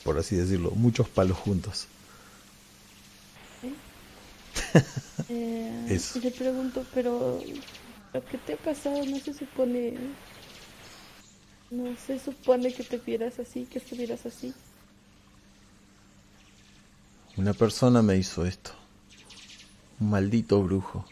por 0.04 0.18
así 0.18 0.36
decirlo, 0.36 0.72
muchos 0.72 1.08
palos 1.10 1.38
juntos. 1.38 1.88
Eh, 5.30 5.86
Eso. 5.88 6.20
y 6.20 6.24
le 6.24 6.32
pregunto, 6.32 6.86
pero 6.94 7.40
lo 8.14 8.26
que 8.26 8.38
te 8.38 8.54
ha 8.54 8.58
pasado 8.58 9.06
no 9.06 9.18
se 9.18 9.34
supone, 9.34 9.94
no 11.70 11.96
se 11.96 12.20
supone 12.20 12.74
que 12.74 12.84
te 12.84 12.98
vieras 12.98 13.40
así, 13.40 13.66
que 13.66 13.80
estuvieras 13.80 14.26
así. 14.26 14.54
Una 17.38 17.54
persona 17.54 18.02
me 18.02 18.18
hizo 18.18 18.46
esto. 18.46 18.72
Un 20.00 20.10
maldito 20.10 20.62
brujo. 20.64 21.06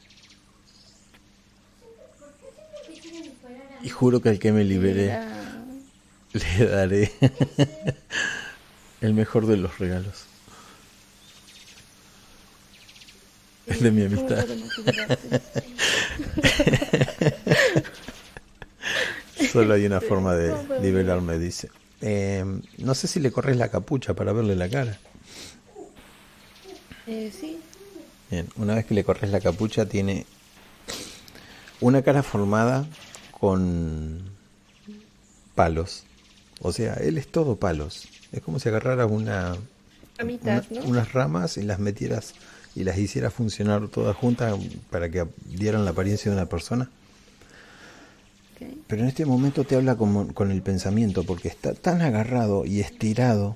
Y 3.82 3.90
juro 3.90 4.22
que 4.22 4.30
al 4.30 4.40
que 4.40 4.52
me 4.52 4.64
libere 4.64 5.06
Era- 5.06 5.36
le 6.34 6.66
daré 6.66 7.12
el 9.02 9.14
mejor 9.14 9.48
de 9.48 9.58
los 9.58 9.78
regalos. 9.80 10.26
Es 13.68 13.82
de 13.82 13.92
mi 13.92 14.04
¿cómo 14.08 14.28
amistad. 14.28 14.46
Solo 19.52 19.74
hay 19.74 19.86
una 19.86 20.02
forma 20.02 20.36
de 20.36 20.50
¿Cómo 20.52 20.64
podemos 20.64 20.86
liberarme, 20.86 21.40
dice. 21.40 21.70
Eh, 22.02 22.44
no 22.78 22.96
sé 22.96 23.08
si 23.08 23.20
le 23.20 23.32
corres 23.32 23.58
la 23.58 23.70
capucha 23.70 24.14
para 24.14 24.34
verle 24.34 24.56
la 24.56 24.70
cara. 24.70 24.98
Eh, 27.12 27.32
sí, 27.34 27.58
Bien, 28.30 28.48
una 28.58 28.76
vez 28.76 28.86
que 28.86 28.94
le 28.94 29.04
corres 29.04 29.32
la 29.32 29.40
capucha 29.40 29.88
tiene 29.88 30.28
una 31.82 32.04
cara 32.04 32.22
formada 32.22 32.86
con 33.40 34.20
palos. 35.56 36.04
O 36.62 36.72
sea, 36.72 36.94
él 36.96 37.18
es 37.18 37.28
todo 37.28 37.56
palos. 37.56 38.08
Es 38.32 38.42
como 38.42 38.60
si 38.60 38.70
agarraras 38.70 39.10
una, 39.10 39.58
ramitas, 40.20 40.66
una- 40.70 40.82
¿no? 40.82 40.88
unas 40.88 41.14
ramas 41.14 41.58
y 41.58 41.64
las 41.64 41.80
metieras 41.80 42.36
y 42.76 42.84
las 42.84 43.00
hicieras 43.00 43.34
funcionar 43.34 43.88
todas 43.88 44.16
juntas 44.16 44.56
para 44.92 45.10
que 45.10 45.26
dieran 45.58 45.86
la 45.86 45.92
apariencia 45.92 46.30
de 46.30 46.38
una 46.38 46.46
persona. 46.46 46.90
Pero 48.88 49.02
en 49.02 49.08
este 49.08 49.26
momento 49.26 49.64
te 49.64 49.76
habla 49.76 49.96
como, 49.96 50.32
con 50.36 50.52
el 50.52 50.62
pensamiento 50.62 51.24
porque 51.24 51.48
está 51.48 51.74
tan 51.74 52.02
agarrado 52.02 52.66
y 52.66 52.82
estirado 52.82 53.56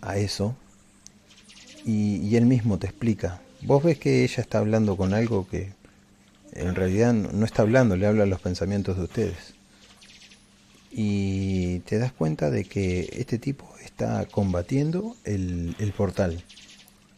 a 0.00 0.16
eso 0.16 0.54
y, 1.84 2.16
y 2.16 2.36
él 2.36 2.46
mismo 2.46 2.78
te 2.78 2.86
explica. 2.86 3.40
Vos 3.62 3.82
ves 3.82 3.98
que 3.98 4.24
ella 4.24 4.42
está 4.42 4.58
hablando 4.58 4.96
con 4.96 5.14
algo 5.14 5.48
que 5.48 5.72
en 6.52 6.74
realidad 6.74 7.14
no 7.14 7.44
está 7.44 7.62
hablando, 7.62 7.96
le 7.96 8.06
habla 8.06 8.26
los 8.26 8.40
pensamientos 8.40 8.96
de 8.96 9.04
ustedes. 9.04 9.54
Y 10.90 11.78
te 11.80 11.98
das 11.98 12.12
cuenta 12.12 12.50
de 12.50 12.64
que 12.64 13.08
este 13.12 13.38
tipo 13.38 13.66
está 13.82 14.26
combatiendo 14.26 15.16
el, 15.24 15.94
portal. 15.96 16.44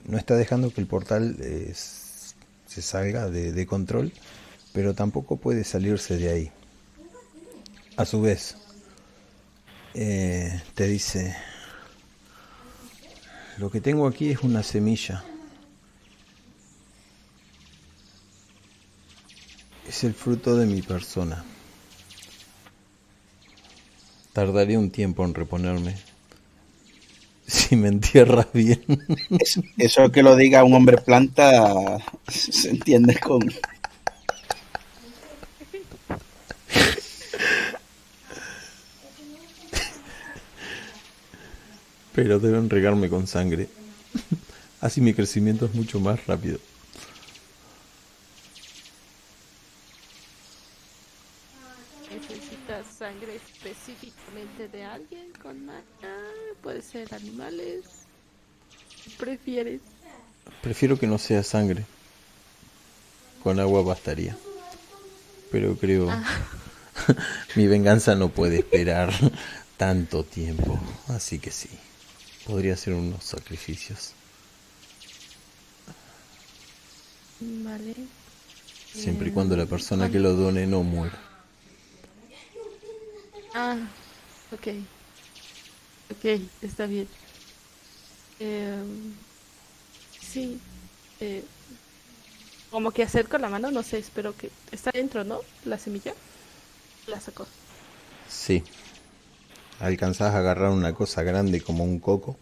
No 0.06 0.16
está 0.16 0.36
dejando 0.36 0.72
que 0.72 0.80
el 0.80 0.86
portal 0.86 1.36
eh, 1.40 1.72
se 1.74 2.82
salga 2.82 3.28
de, 3.28 3.52
de 3.52 3.66
control, 3.66 4.12
pero 4.72 4.94
tampoco 4.94 5.36
puede 5.36 5.64
salirse 5.64 6.16
de 6.16 6.30
ahí. 6.30 6.52
A 7.96 8.04
su 8.04 8.20
vez, 8.20 8.56
eh, 9.94 10.60
te 10.74 10.86
dice, 10.86 11.34
lo 13.58 13.70
que 13.70 13.80
tengo 13.80 14.06
aquí 14.06 14.30
es 14.30 14.40
una 14.42 14.62
semilla. 14.62 15.24
Es 19.88 20.02
el 20.02 20.14
fruto 20.14 20.56
de 20.56 20.66
mi 20.66 20.82
persona. 20.82 21.44
Tardaré 24.34 24.76
un 24.76 24.90
tiempo 24.90 25.24
en 25.24 25.32
reponerme. 25.34 25.94
Si 27.46 27.76
me 27.76 27.88
entierras 27.88 28.46
bien. 28.52 28.82
Es- 29.38 29.60
eso 29.78 30.10
que 30.10 30.22
lo 30.22 30.36
diga 30.36 30.64
un 30.64 30.74
hombre 30.74 30.98
planta 30.98 31.98
se 32.28 32.70
entiende 32.70 33.18
con... 33.18 33.40
Pero 42.14 42.38
deben 42.38 42.70
regarme 42.70 43.08
con 43.08 43.26
sangre. 43.26 43.68
Así 44.80 45.00
mi 45.00 45.14
crecimiento 45.14 45.66
es 45.66 45.74
mucho 45.74 45.98
más 45.98 46.26
rápido. 46.26 46.58
¿Necesitas 52.10 52.86
sangre 52.98 53.36
específicamente 53.36 54.68
de 54.68 54.84
alguien 54.84 55.32
con 55.42 55.66
magia? 55.66 55.84
Puede 56.62 56.82
ser 56.82 57.12
animales. 57.14 57.84
¿Prefieres? 59.18 59.80
Prefiero 60.62 60.98
que 60.98 61.06
no 61.06 61.18
sea 61.18 61.42
sangre. 61.42 61.84
Con 63.42 63.58
agua 63.58 63.82
bastaría. 63.82 64.36
Pero 65.50 65.76
creo... 65.76 66.08
mi 67.56 67.66
venganza 67.66 68.14
no 68.14 68.28
puede 68.28 68.58
esperar 68.58 69.12
tanto 69.76 70.22
tiempo. 70.22 70.78
Así 71.08 71.38
que 71.38 71.50
sí. 71.50 71.68
Podría 72.46 72.76
ser 72.76 72.94
unos 72.94 73.24
sacrificios. 73.24 74.12
Vale. 77.40 77.94
Siempre 78.92 79.28
y 79.28 79.32
cuando 79.32 79.56
la 79.56 79.66
persona 79.66 80.10
que 80.10 80.20
lo 80.20 80.34
done 80.34 80.66
no 80.66 80.82
muera. 80.82 81.18
Ah, 83.54 83.76
ok. 84.52 84.68
Ok, 86.10 86.40
está 86.62 86.86
bien. 86.86 87.08
Em, 88.38 89.14
sí. 90.20 90.58
eh, 91.20 91.44
como 92.70 92.90
que 92.90 93.04
hacer 93.04 93.28
con 93.28 93.40
la 93.40 93.48
mano, 93.48 93.70
no 93.70 93.82
sé, 93.82 93.98
espero 93.98 94.36
que 94.36 94.50
está 94.72 94.90
dentro, 94.90 95.24
¿no? 95.24 95.40
La 95.64 95.78
semilla. 95.78 96.14
La 97.06 97.20
sacó. 97.20 97.46
Sí. 98.28 98.62
Alcanzás 99.80 100.34
a 100.34 100.38
agarrar 100.38 100.70
una 100.70 100.94
cosa 100.94 101.22
grande 101.22 101.60
como 101.60 101.84
un 101.84 101.98
coco, 101.98 102.36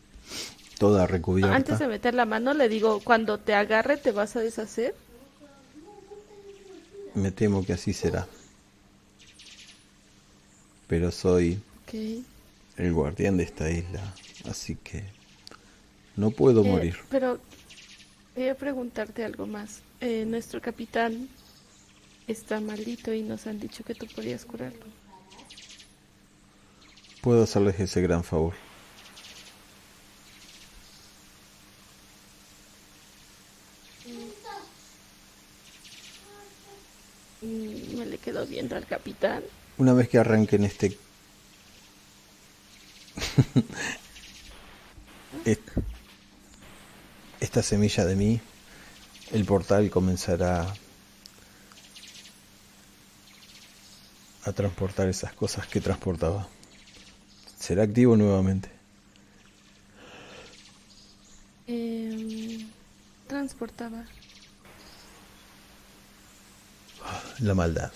toda 0.79 1.07
recubierta. 1.07 1.55
Antes 1.55 1.79
de 1.79 1.89
meter 1.89 2.15
la 2.15 2.27
mano 2.27 2.55
le 2.55 2.69
digo, 2.69 3.01
cuando 3.01 3.39
te 3.39 3.55
agarre 3.55 3.97
te 3.97 4.13
vas 4.13 4.37
a 4.37 4.41
deshacer. 4.41 4.95
Me 7.15 7.31
temo 7.31 7.65
que 7.65 7.73
así 7.75 7.93
será. 7.93 8.27
Pero 10.87 11.11
soy 11.11 11.61
el 12.77 12.93
guardián 12.93 13.37
de 13.37 13.45
esta 13.45 13.71
isla, 13.71 14.15
así 14.49 14.77
que 14.77 15.05
no 16.17 16.31
puedo 16.31 16.65
Eh, 16.65 16.69
morir. 16.69 16.97
Pero 17.11 17.39
quería 18.35 18.55
preguntarte 18.55 19.25
algo 19.25 19.47
más. 19.47 19.81
Eh, 20.01 20.25
nuestro 20.27 20.61
capitán 20.61 21.29
está 22.27 22.61
maldito 22.61 23.13
y 23.13 23.23
nos 23.23 23.47
han 23.47 23.59
dicho 23.59 23.85
que 23.85 23.95
tú 23.95 24.07
podías 24.15 24.45
curarlo. 24.45 24.85
Puedo 27.23 27.45
hacerles 27.45 27.81
ese 27.81 28.03
gran 28.03 28.23
favor. 28.23 28.53
Mm, 37.43 37.99
me 37.99 38.07
le 38.07 38.19
quedo 38.19 38.47
viendo 38.47 38.77
al 38.77 38.87
capitán. 38.87 39.43
Una 39.79 39.93
vez 39.95 40.09
que 40.09 40.19
arranquen 40.19 40.65
este... 40.65 40.87
est- 45.45 45.71
esta 47.41 47.63
semilla 47.63 48.05
de 48.05 48.17
mí, 48.17 48.41
el 49.33 49.45
portal 49.45 49.91
comenzará 49.91 50.73
a 54.45 54.53
transportar 54.53 55.09
esas 55.09 55.33
cosas 55.33 55.67
que 55.67 55.81
transportaba. 55.81 56.49
Será 57.63 57.85
activo 57.85 58.17
nuevamente. 58.17 58.69
Eh, 61.69 62.67
transportaba. 63.29 64.05
La 67.39 67.55
maldad. 67.55 67.93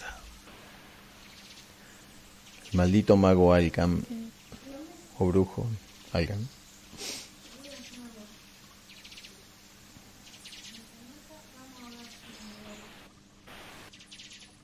El 2.70 2.76
maldito 2.78 3.16
mago 3.16 3.52
Alcam 3.52 4.04
o 5.18 5.26
brujo 5.26 5.66
Alcam. 6.12 6.46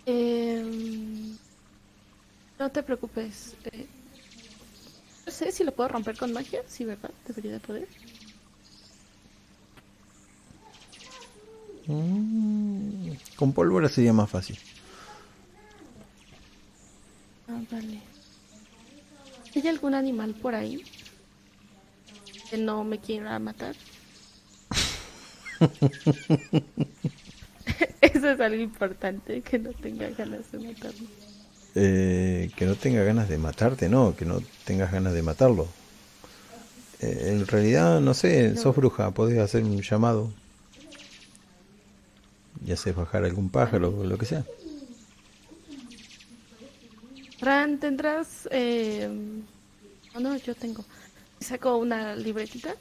Eh, 0.07 1.35
no 2.57 2.71
te 2.71 2.83
preocupes. 2.85 3.57
eh, 3.65 3.89
sé 5.33 5.53
si 5.53 5.65
lo 5.65 5.73
puedo 5.73 5.89
romper 5.89 6.17
con 6.17 6.33
magia. 6.33 6.63
Sí, 6.69 6.85
¿verdad? 6.85 7.11
Debería 7.27 7.53
de 7.53 7.61
poder. 7.61 7.89
Mm, 11.87 13.11
Con 13.37 13.53
pólvora 13.53 13.89
sería 13.89 14.13
más 14.13 14.31
fácil. 14.31 14.59
Ah, 17.49 17.61
vale. 17.71 18.01
¿Hay 19.55 19.69
algún 19.69 19.95
animal 19.95 20.35
por 20.35 20.55
ahí 20.55 20.83
que 22.51 22.59
no 22.59 22.85
me 22.85 22.99
quiera 23.01 23.39
matar? 23.39 23.77
Eso 28.01 28.31
es 28.31 28.41
algo 28.41 28.63
importante, 28.63 29.43
que 29.43 29.59
no 29.59 29.73
tenga 29.73 30.09
ganas 30.11 30.51
de 30.53 30.59
matarme. 30.59 31.09
Eh, 31.75 32.51
que 32.57 32.67
no 32.67 32.75
tenga 32.75 33.03
ganas 33.03 33.29
de 33.29 33.39
matarte, 33.39 33.89
no, 33.89 34.15
que 34.15 34.25
no 34.27 34.43
tengas 34.65 34.93
ganas 34.93 35.15
de 35.15 35.23
matarlo. 35.23 35.69
Eh, 37.01 37.31
en 37.33 37.47
realidad, 37.47 38.01
no 38.01 38.15
sé, 38.15 38.57
sos 38.57 38.77
bruja, 38.77 39.11
podés 39.13 39.39
hacer 39.39 39.65
un 39.65 39.81
llamado. 39.81 40.31
Y 42.65 42.73
haces 42.73 42.95
bajar 42.95 43.25
algún 43.25 43.49
pájaro 43.49 43.89
o 43.99 44.05
lo 44.05 44.19
que 44.19 44.27
sea. 44.27 44.45
Fran, 47.39 47.81
¿tendrás... 47.81 48.49
Eh... 48.53 49.09
Oh, 50.15 50.21
no, 50.21 50.37
yo 50.37 50.55
tengo. 50.55 50.85
Saco 51.41 51.77
una 51.79 52.15
libretita. 52.15 52.77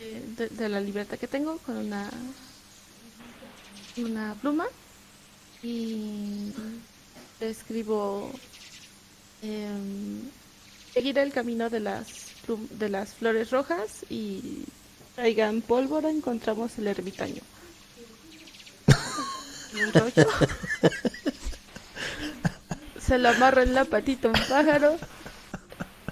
eh, 0.00 0.22
De, 0.36 0.48
de 0.48 0.68
la 0.68 0.80
libreta 0.80 1.16
que 1.16 1.26
tengo 1.26 1.56
con 1.58 1.76
una... 1.76 2.10
Una 3.96 4.34
pluma. 4.34 4.66
Y... 5.62 6.52
Escribo... 7.40 8.30
em, 9.42 10.20
seguir 10.94 11.18
el 11.18 11.32
camino 11.32 11.70
de 11.70 11.80
las, 11.80 12.06
de 12.78 12.88
las 12.88 13.14
flores 13.14 13.50
rojas 13.50 14.04
y 14.10 14.64
traigan 15.16 15.60
pólvora, 15.62 16.10
encontramos 16.10 16.78
el 16.78 16.86
ermitaño. 16.86 17.42
Y 19.74 19.80
un 19.80 19.92
rollo. 19.94 20.28
Se 23.00 23.16
lo 23.16 23.30
amarro 23.30 23.62
en 23.62 23.72
la 23.72 23.86
patita 23.86 24.28
a 24.28 24.32
un 24.32 24.40
pájaro 24.46 24.98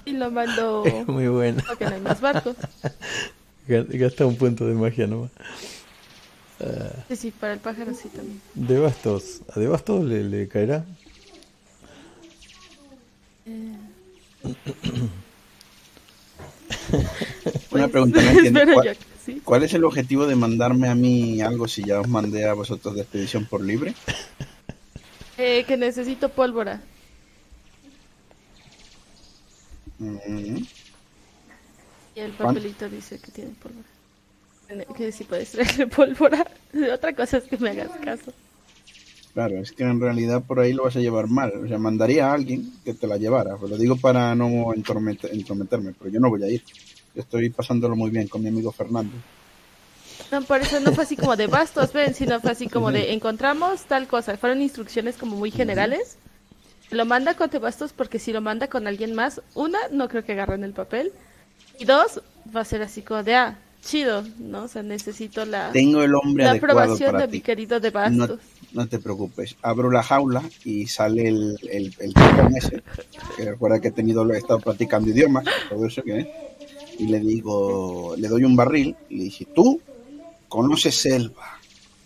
y 0.03 0.13
lo 0.13 0.31
mando 0.31 0.83
Es 0.85 1.07
muy 1.07 1.27
bueno. 1.27 1.61
porque 1.67 1.85
no 1.85 1.93
hay 1.93 2.01
más 2.01 2.19
barcos. 2.21 2.55
Gasta 3.67 4.25
un 4.25 4.35
punto 4.35 4.65
de 4.65 4.73
magia 4.73 5.05
nomás. 5.05 5.29
Sí, 7.07 7.15
sí, 7.15 7.31
para 7.31 7.53
el 7.53 7.59
pájaro 7.59 7.93
sí 7.93 8.09
también. 8.09 8.41
De 8.53 8.77
bastos. 8.79 9.41
¿A 9.55 9.59
de 9.59 9.67
bastos 9.67 10.03
le, 10.05 10.23
le 10.23 10.47
caerá? 10.47 10.85
Eh, 13.45 13.75
Una 17.71 17.87
pues, 17.87 17.91
pregunta, 17.91 18.21
no 18.23 18.29
entiendo. 18.31 18.61
¿Cuál, 19.43 19.61
sí. 19.61 19.65
es 19.65 19.73
el 19.73 19.83
objetivo 19.83 20.25
de 20.27 20.35
mandarme 20.35 20.87
a 20.89 20.95
mí 20.95 21.41
algo 21.41 21.67
si 21.67 21.83
ya 21.83 21.99
os 22.01 22.07
mandé 22.07 22.45
a 22.47 22.53
vosotros 22.53 22.95
de 22.95 23.01
expedición 23.01 23.45
por 23.45 23.61
libre? 23.63 23.93
Eh, 25.37 25.63
que 25.67 25.77
necesito 25.77 26.29
pólvora. 26.29 26.81
Mm, 29.99 30.57
Y 32.15 32.19
el 32.19 32.31
¿Cuán- 32.33 32.55
papelito 32.55 32.89
dice 32.89 33.19
que 33.19 33.31
tiene 33.31 33.51
pólvora. 33.61 33.87
Que 34.95 35.11
si 35.11 35.23
puedes 35.23 35.51
traerle 35.51 35.87
pólvora. 35.95 36.45
Otra 36.93 37.13
cosa 37.13 37.37
es 37.37 37.43
que 37.45 37.57
me 37.57 37.71
hagas 37.71 37.91
caso. 38.03 38.31
Claro, 39.33 39.59
es 39.59 39.71
que 39.71 39.83
en 39.83 40.01
realidad 40.01 40.43
por 40.45 40.59
ahí 40.59 40.73
lo 40.73 40.83
vas 40.83 40.95
a 40.95 40.99
llevar 40.99 41.27
mal. 41.27 41.53
O 41.63 41.67
sea, 41.67 41.77
mandaría 41.77 42.29
a 42.29 42.33
alguien 42.33 42.71
que 42.83 42.93
te 42.93 43.07
la 43.07 43.17
llevara. 43.17 43.55
Pues 43.57 43.71
lo 43.71 43.77
digo 43.77 43.95
para 43.95 44.35
no 44.35 44.73
entromete- 44.73 45.31
entrometerme, 45.31 45.93
pero 45.97 46.09
yo 46.11 46.19
no 46.19 46.29
voy 46.29 46.43
a 46.43 46.49
ir. 46.49 46.63
Yo 47.15 47.21
estoy 47.21 47.49
pasándolo 47.49 47.95
muy 47.95 48.09
bien 48.11 48.27
con 48.27 48.41
mi 48.41 48.49
amigo 48.49 48.71
Fernando. 48.71 49.13
No, 50.31 50.41
por 50.43 50.61
eso 50.61 50.79
no 50.79 50.93
fue 50.93 51.03
así 51.03 51.15
como 51.17 51.35
de 51.35 51.47
bastos, 51.47 51.91
ven, 51.91 52.13
sino 52.13 52.39
fue 52.39 52.51
así 52.51 52.67
como 52.69 52.91
de 52.91 53.11
encontramos 53.13 53.83
tal 53.83 54.07
cosa. 54.07 54.37
Fueron 54.37 54.61
instrucciones 54.61 55.17
como 55.17 55.35
muy 55.35 55.51
generales. 55.51 56.17
Lo 56.89 57.05
manda 57.05 57.35
con 57.35 57.49
bastos 57.61 57.93
porque 57.93 58.19
si 58.19 58.33
lo 58.33 58.41
manda 58.41 58.67
con 58.67 58.85
alguien 58.85 59.13
más, 59.13 59.41
una, 59.55 59.79
no 59.91 60.09
creo 60.09 60.23
que 60.25 60.33
agarren 60.33 60.63
el 60.63 60.73
papel. 60.73 61.11
Y 61.79 61.85
dos, 61.85 62.21
va 62.53 62.61
a 62.61 62.65
ser 62.65 62.81
así 62.81 63.01
como 63.01 63.23
de, 63.23 63.35
ah, 63.35 63.57
chido, 63.81 64.23
¿no? 64.39 64.63
O 64.63 64.67
sea, 64.67 64.83
necesito 64.83 65.45
la, 65.45 65.71
Tengo 65.71 66.03
el 66.03 66.13
hombre 66.15 66.43
la 66.43 66.51
adecuado 66.51 66.79
aprobación 66.81 67.11
para 67.11 67.25
de 67.25 67.27
ti. 67.31 67.37
mi 67.37 67.41
querido 67.41 67.79
de 67.79 67.89
bastos. 67.89 68.39
no 68.73 68.87
te 68.87 68.99
preocupes. 68.99 69.55
Abro 69.61 69.89
la 69.91 70.03
jaula 70.03 70.43
y 70.63 70.87
sale 70.87 71.27
el, 71.27 71.57
el, 71.69 71.95
el 71.99 72.13
ese. 72.57 72.83
Que 73.35 73.45
recuerda 73.45 73.79
que 73.79 73.89
he 73.89 73.91
tenido, 73.91 74.31
he 74.31 74.37
estado 74.37 74.59
practicando 74.59 75.09
idiomas, 75.09 75.45
todo 75.69 75.85
eso 75.85 76.01
que 76.03 76.19
es. 76.19 76.27
Y 76.99 77.07
le 77.07 77.19
digo, 77.19 78.15
le 78.17 78.27
doy 78.27 78.43
un 78.43 78.55
barril 78.55 78.95
y 79.09 79.17
le 79.17 79.23
dije, 79.25 79.45
tú 79.53 79.81
conoces 80.47 80.95
selva. 80.95 81.59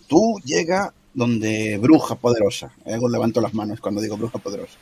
Tú 0.06 0.40
llega 0.44 0.94
donde 1.12 1.78
bruja 1.78 2.14
poderosa. 2.14 2.72
Luego 2.86 3.08
levanto 3.08 3.40
las 3.40 3.52
manos 3.54 3.80
cuando 3.80 4.00
digo 4.00 4.16
bruja 4.16 4.38
poderosa. 4.38 4.76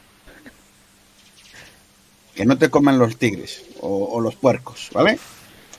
Que 2.35 2.45
no 2.45 2.59
te 2.59 2.69
coman 2.71 2.99
los 2.99 3.17
tigres 3.17 3.65
o, 3.81 3.89
o 4.07 4.21
los 4.21 4.35
puercos, 4.37 4.91
¿vale? 4.93 5.19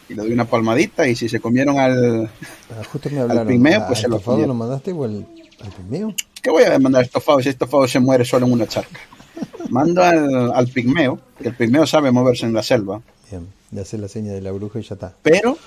Y 0.09 0.14
le 0.14 0.22
doy 0.22 0.32
una 0.34 0.45
palmadita 0.45 1.08
y 1.08 1.16
si 1.16 1.27
se 1.30 1.40
comieron 1.40 1.80
al... 1.80 2.25
Ah, 2.72 2.84
justo 2.92 3.09
me 3.09 3.19
hablaron. 3.22 3.48
pigmeo, 3.48 3.82
¿A 3.82 3.88
pues 3.88 4.00
se 4.00 4.08
lo 4.08 4.19
comieron. 4.22 4.50
lo 4.50 4.53
mandaste 4.53 4.92
o 4.92 5.03
al, 5.03 5.25
al 5.61 5.72
pigmeo? 5.72 6.14
¿Qué 6.42 6.51
voy 6.51 6.64
a 6.64 6.77
mandar 6.77 7.03
estofado 7.03 7.42
si 7.42 7.50
estofado 7.50 7.88
se 7.88 8.00
muere 8.00 8.24
solo 8.24 8.45
en 8.45 8.51
una 8.53 8.67
charca? 8.67 9.00
Mando 9.69 10.03
al, 10.03 10.51
al 10.53 10.67
pigmeo, 10.67 11.19
que 11.42 11.48
el 11.50 11.56
pigmeo 11.56 11.88
sabe 11.88 12.11
moverse 12.11 12.45
en 12.45 12.53
la 12.53 12.61
selva, 12.64 13.01
Bien, 13.32 13.48
le 13.72 13.82
hace 13.82 13.98
la 13.98 14.08
seña 14.08 14.32
de 14.32 14.42
la 14.42 14.51
bruja 14.51 14.80
y 14.80 14.84
ya 14.84 14.93
está. 14.93 15.16
pero 15.24 15.58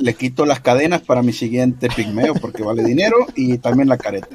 le 0.00 0.14
quito 0.14 0.44
las 0.44 0.58
cadenas 0.60 1.02
para 1.02 1.22
mi 1.22 1.32
siguiente 1.32 1.88
pigmeo 1.88 2.34
porque 2.34 2.64
vale 2.64 2.82
dinero 2.82 3.26
y 3.36 3.58
también 3.58 3.88
la 3.88 3.96
careta. 3.96 4.28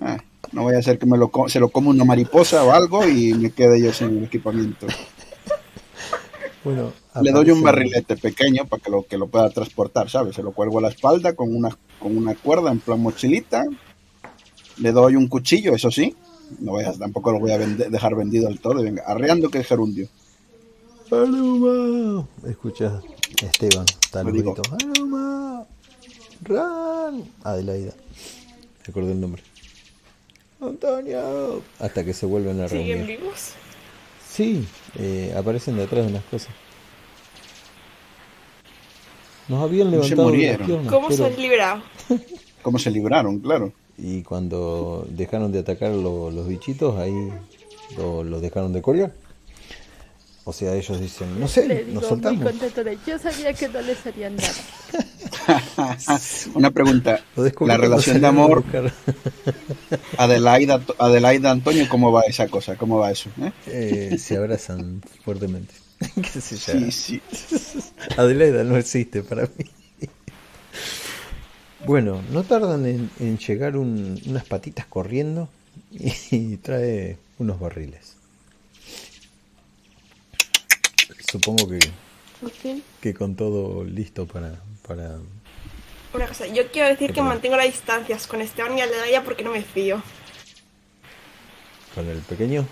Ah, 0.00 0.18
no 0.52 0.62
voy 0.62 0.74
a 0.74 0.78
hacer 0.78 0.98
que 0.98 1.06
me 1.06 1.18
lo 1.18 1.30
se 1.48 1.58
lo 1.58 1.70
come 1.70 1.88
una 1.88 2.04
mariposa 2.04 2.62
o 2.62 2.70
algo 2.72 3.06
y 3.06 3.34
me 3.34 3.50
quede 3.50 3.80
yo 3.80 3.92
sin 3.92 4.18
el 4.18 4.24
equipamiento. 4.24 4.86
Bueno, 6.64 6.92
Le 7.22 7.32
doy 7.32 7.50
un 7.50 7.62
barrilete 7.62 8.16
pequeño 8.16 8.66
para 8.66 8.82
que 8.82 8.90
lo, 8.90 9.02
que 9.06 9.16
lo 9.18 9.26
pueda 9.28 9.48
transportar, 9.50 10.08
¿sabes? 10.10 10.34
Se 10.36 10.42
lo 10.42 10.52
cuelgo 10.52 10.78
a 10.78 10.82
la 10.82 10.88
espalda 10.88 11.34
con 11.34 11.54
una, 11.54 11.76
con 11.98 12.16
una 12.16 12.34
cuerda 12.34 12.70
en 12.70 12.80
plan 12.80 13.00
mochilita. 13.00 13.64
Le 14.78 14.92
doy 14.92 15.16
un 15.16 15.28
cuchillo, 15.28 15.74
eso 15.74 15.90
sí. 15.90 16.14
No 16.60 16.72
voy 16.72 16.84
a, 16.84 16.92
tampoco 16.92 17.30
lo 17.32 17.40
voy 17.40 17.50
a 17.52 17.58
vende- 17.58 17.88
dejar 17.90 18.14
vendido 18.14 18.48
del 18.48 18.60
todo. 18.60 18.82
Venga, 18.82 19.02
arreando 19.06 19.48
que 19.50 19.58
es 19.58 19.66
gerundio. 19.66 20.08
¡Aluma! 21.10 22.26
Escucha, 22.46 23.00
Esteban, 23.42 23.86
digo. 24.32 24.54
grito. 24.54 24.62
¡Aluma! 24.94 25.64
¡Ran! 26.42 27.24
Adelaida. 27.42 27.92
El 28.94 29.20
nombre. 29.20 29.42
¡Antonio! 30.60 31.62
Hasta 31.78 32.04
que 32.04 32.12
se 32.14 32.26
vuelven 32.26 32.60
a 32.60 32.68
¿Siguen 32.68 32.98
reunir. 33.00 33.18
vivos? 33.20 33.50
Sí, 34.28 34.66
eh, 34.98 35.34
aparecen 35.36 35.76
detrás 35.76 36.04
de 36.06 36.12
unas 36.12 36.24
cosas. 36.24 36.48
Nos 39.48 39.62
habían 39.62 39.90
No 39.90 40.02
se 40.02 40.10
levantado 40.10 40.30
las 40.30 40.38
piernas, 40.58 40.92
¿Cómo 40.92 41.10
se 41.10 41.16
pero- 41.16 41.26
han 41.34 41.40
librado? 41.42 41.82
¿Cómo 42.62 42.78
se 42.78 42.90
libraron? 42.90 43.38
Claro. 43.40 43.72
Y 43.96 44.22
cuando 44.22 45.06
dejaron 45.10 45.50
de 45.52 45.60
atacar 45.60 45.90
lo- 45.92 46.30
los 46.30 46.46
bichitos, 46.48 46.98
ahí 46.98 47.30
lo- 47.96 48.22
los 48.24 48.40
dejaron 48.42 48.72
de 48.72 48.82
colgar. 48.82 49.12
O 50.44 50.52
sea, 50.52 50.74
ellos 50.74 50.98
dicen, 51.00 51.34
no 51.34 51.40
Le 51.40 51.48
sé, 51.48 51.62
digo 51.68 51.92
nos 51.92 52.02
muy 52.02 52.08
soltamos. 52.08 52.42
contento 52.42 52.82
de 52.84 52.96
yo 53.06 53.18
sabía 53.18 53.52
que 53.52 53.68
no 53.68 53.82
les 53.82 54.06
harían 54.06 54.34
nada. 54.36 55.98
Una 56.54 56.70
pregunta. 56.70 57.20
Lo 57.36 57.66
La 57.66 57.76
relación 57.76 58.20
de 58.20 58.26
amor. 58.26 58.64
Adelaida, 60.16 60.80
Adelaida 60.98 61.50
Antonio, 61.50 61.86
¿cómo 61.88 62.12
va 62.12 62.22
esa 62.22 62.48
cosa? 62.48 62.76
¿Cómo 62.76 62.98
va 62.98 63.10
eso? 63.10 63.30
eh? 63.42 63.52
Eh, 63.66 64.18
se 64.18 64.36
abrazan 64.36 65.02
fuertemente. 65.24 65.74
¿Qué 66.22 66.40
sé 66.40 66.56
yo? 66.56 66.90
Sí, 66.90 66.92
sí. 66.92 67.22
Adelaida 68.16 68.64
no 68.64 68.76
existe 68.76 69.22
para 69.22 69.42
mí. 69.42 69.64
Bueno, 71.86 72.20
no 72.32 72.42
tardan 72.42 72.86
en, 72.86 73.10
en 73.20 73.38
llegar 73.38 73.76
un- 73.76 74.20
unas 74.26 74.44
patitas 74.44 74.86
corriendo 74.86 75.48
y, 75.90 76.56
trae 76.58 77.16
unos 77.38 77.58
barriles. 77.60 78.14
Supongo 81.30 81.68
que, 81.68 81.78
Ok. 82.42 82.82
que 83.00 83.14
con 83.14 83.34
todo 83.36 83.84
listo 83.84 84.26
para, 84.26 84.54
para... 84.86 85.18
Una 86.14 86.26
cosa, 86.26 86.46
yo 86.46 86.70
quiero 86.70 86.88
decir 86.88 87.12
que 87.12 87.22
mantengo 87.22 87.56
las 87.56 87.66
distancias 87.66 88.26
con 88.26 88.40
Esteban 88.40 88.76
y 88.78 88.80
Aldeaya 88.80 89.22
porque 89.24 89.44
no 89.44 89.50
me 89.52 89.62
fío. 89.62 90.02
con 91.94 92.06
el 92.08 92.18
pequeño. 92.18 92.64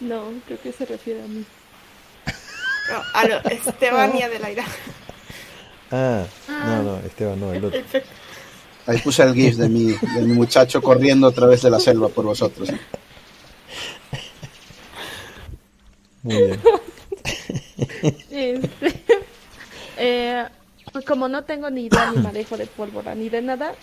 No, 0.00 0.24
creo 0.46 0.60
que 0.60 0.72
se 0.72 0.86
refiere 0.86 1.22
a 1.22 1.26
mí. 1.26 1.44
No, 2.90 3.02
a 3.14 3.28
lo 3.28 3.50
Esteban 3.50 4.16
y 4.16 4.22
Adelaida. 4.22 4.64
Ah, 5.90 6.24
no, 6.48 6.82
no, 6.82 6.96
Esteban 7.00 7.38
no, 7.38 7.52
el 7.52 7.64
otro. 7.64 7.80
Ahí 8.86 8.98
puse 8.98 9.22
el 9.22 9.34
gif 9.34 9.56
de 9.56 9.68
mi, 9.68 9.92
de 9.92 10.22
mi 10.22 10.32
muchacho 10.32 10.80
corriendo 10.80 11.26
a 11.26 11.32
través 11.32 11.62
de 11.62 11.70
la 11.70 11.78
selva 11.78 12.08
por 12.08 12.24
vosotros. 12.24 12.70
Muy 16.22 16.36
bien. 16.36 16.60
Este, 18.30 19.04
eh, 19.96 20.46
pues 20.92 21.04
como 21.04 21.28
no 21.28 21.44
tengo 21.44 21.70
ni 21.70 21.86
idea 21.86 22.10
ni 22.10 22.18
manejo 22.18 22.56
de 22.56 22.66
pólvora 22.66 23.14
ni 23.14 23.28
de 23.28 23.42
nada, 23.42 23.74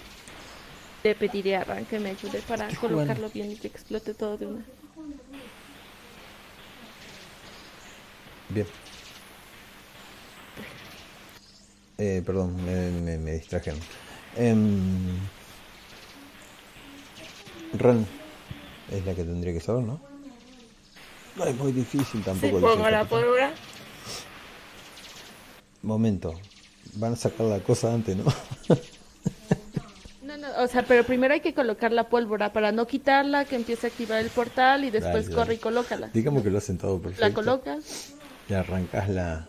le 1.03 1.15
pediré 1.15 1.55
a 1.55 1.63
Ran 1.63 1.85
que 1.85 1.99
me 1.99 2.09
ayude 2.09 2.41
para 2.47 2.67
colocarlo 2.75 3.29
bien 3.29 3.51
y 3.51 3.55
que 3.55 3.67
explote 3.67 4.13
todo 4.13 4.37
de 4.37 4.45
una. 4.47 4.65
Bien. 8.49 8.65
Eh, 11.97 12.21
perdón, 12.25 12.55
me, 12.65 12.91
me, 13.01 13.17
me 13.17 13.31
distrajeron. 13.33 13.79
Em, 14.35 15.17
Ran 17.73 18.05
es 18.91 19.05
la 19.05 19.13
que 19.15 19.23
tendría 19.23 19.53
que 19.53 19.59
saber, 19.59 19.83
¿no? 19.83 19.99
No 21.35 21.43
es 21.45 21.55
muy 21.55 21.71
difícil 21.71 22.19
Sí, 22.19 22.25
tampoco. 22.25 22.57
el 22.57 22.63
pongo 22.63 22.89
la 22.89 23.05
pólvora. 23.05 23.51
Momento. 25.81 26.33
Van 26.95 27.13
a 27.13 27.15
sacar 27.15 27.45
la 27.47 27.59
cosa 27.59 27.93
antes, 27.93 28.15
¿no? 28.15 28.23
No, 30.23 30.37
no, 30.37 30.47
o 30.63 30.67
sea, 30.67 30.83
pero 30.83 31.03
primero 31.03 31.33
hay 31.33 31.41
que 31.41 31.53
colocar 31.53 31.91
la 31.91 32.09
pólvora 32.09 32.51
para 32.53 32.71
no 32.71 32.85
quitarla, 32.87 33.45
que 33.45 33.55
empiece 33.55 33.87
a 33.87 33.89
activar 33.89 34.19
el 34.19 34.29
portal 34.29 34.83
y 34.83 34.89
después 34.91 35.25
Dale, 35.25 35.35
corre 35.35 35.45
dale. 35.47 35.53
y 35.55 35.57
colócala. 35.57 36.09
Digamos 36.13 36.43
que 36.43 36.49
lo 36.49 36.57
hacen 36.57 36.77
todo 36.77 36.99
perfecto. 36.99 37.25
La 37.27 37.33
colocas. 37.33 38.13
Y 38.49 38.53
arrancas 38.53 39.09
la. 39.09 39.47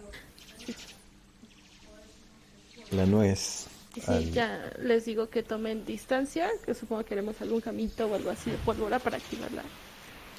La 2.91 3.07
nuez. 3.07 3.67
Sí, 3.95 4.01
al- 4.07 4.33
ya 4.33 4.73
les 4.81 5.05
digo 5.05 5.29
que 5.29 5.43
tomen 5.43 5.85
distancia, 5.85 6.51
que 6.65 6.75
supongo 6.75 7.05
que 7.05 7.15
haremos 7.15 7.41
algún 7.41 7.61
camito 7.61 8.07
o 8.07 8.15
algo 8.15 8.31
así 8.31 8.51
de 8.51 8.57
pólvora 8.59 8.99
para 8.99 9.17
activarla 9.19 9.63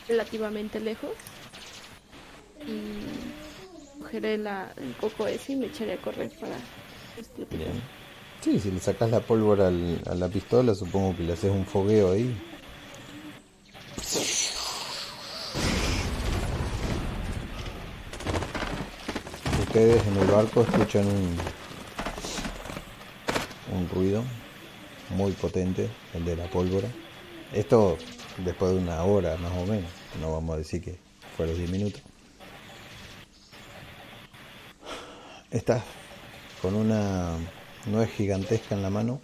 relativamente 0.08 0.80
lejos. 0.80 1.12
Y 2.66 4.00
cogeré 4.02 4.38
la, 4.38 4.74
el 4.78 4.94
coco 4.96 5.28
ese 5.28 5.54
y 5.54 5.56
me 5.58 5.68
echaré 5.68 5.94
a 5.94 5.98
correr 5.98 6.32
para 6.40 6.56
explotar. 7.18 7.60
Sí, 8.42 8.60
si 8.60 8.72
le 8.72 8.80
sacas 8.80 9.10
la 9.12 9.20
pólvora 9.20 9.68
al- 9.68 10.02
a 10.10 10.16
la 10.16 10.28
pistola, 10.30 10.74
supongo 10.74 11.16
que 11.18 11.24
le 11.24 11.34
haces 11.34 11.52
un 11.52 11.66
fogueo 11.66 12.14
ahí. 12.14 12.36
Ustedes 19.70 20.04
en 20.08 20.18
el 20.18 20.26
barco 20.26 20.64
escuchan 20.64 21.06
un, 21.06 21.38
un 23.78 23.88
ruido 23.90 24.24
muy 25.12 25.32
potente, 25.34 25.88
el 26.16 26.26
de 26.26 26.36
la 26.36 26.46
pólvora. 26.46 26.88
Esto 27.54 27.96
después 28.38 28.72
de 28.72 28.80
una 28.80 29.04
hora 29.04 29.38
más 29.38 29.52
o 29.52 29.68
menos, 29.68 29.92
no 30.20 30.32
vamos 30.32 30.56
a 30.56 30.58
decir 30.58 30.82
que 30.82 30.98
fue 31.38 31.46
a 31.46 31.50
los 31.50 31.58
10 31.60 31.70
minutos. 31.70 32.02
Estás 35.52 35.84
con 36.64 36.74
una 36.74 37.38
nuez 37.86 38.10
gigantesca 38.10 38.74
en 38.74 38.82
la 38.82 38.90
mano, 38.90 39.22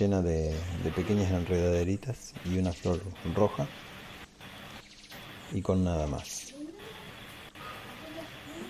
llena 0.00 0.20
de, 0.20 0.52
de 0.82 0.90
pequeñas 0.90 1.30
enredaderitas 1.30 2.34
y 2.44 2.58
una 2.58 2.72
flor 2.72 3.00
roja, 3.36 3.68
y 5.52 5.62
con 5.62 5.84
nada 5.84 6.08
más. 6.08 6.41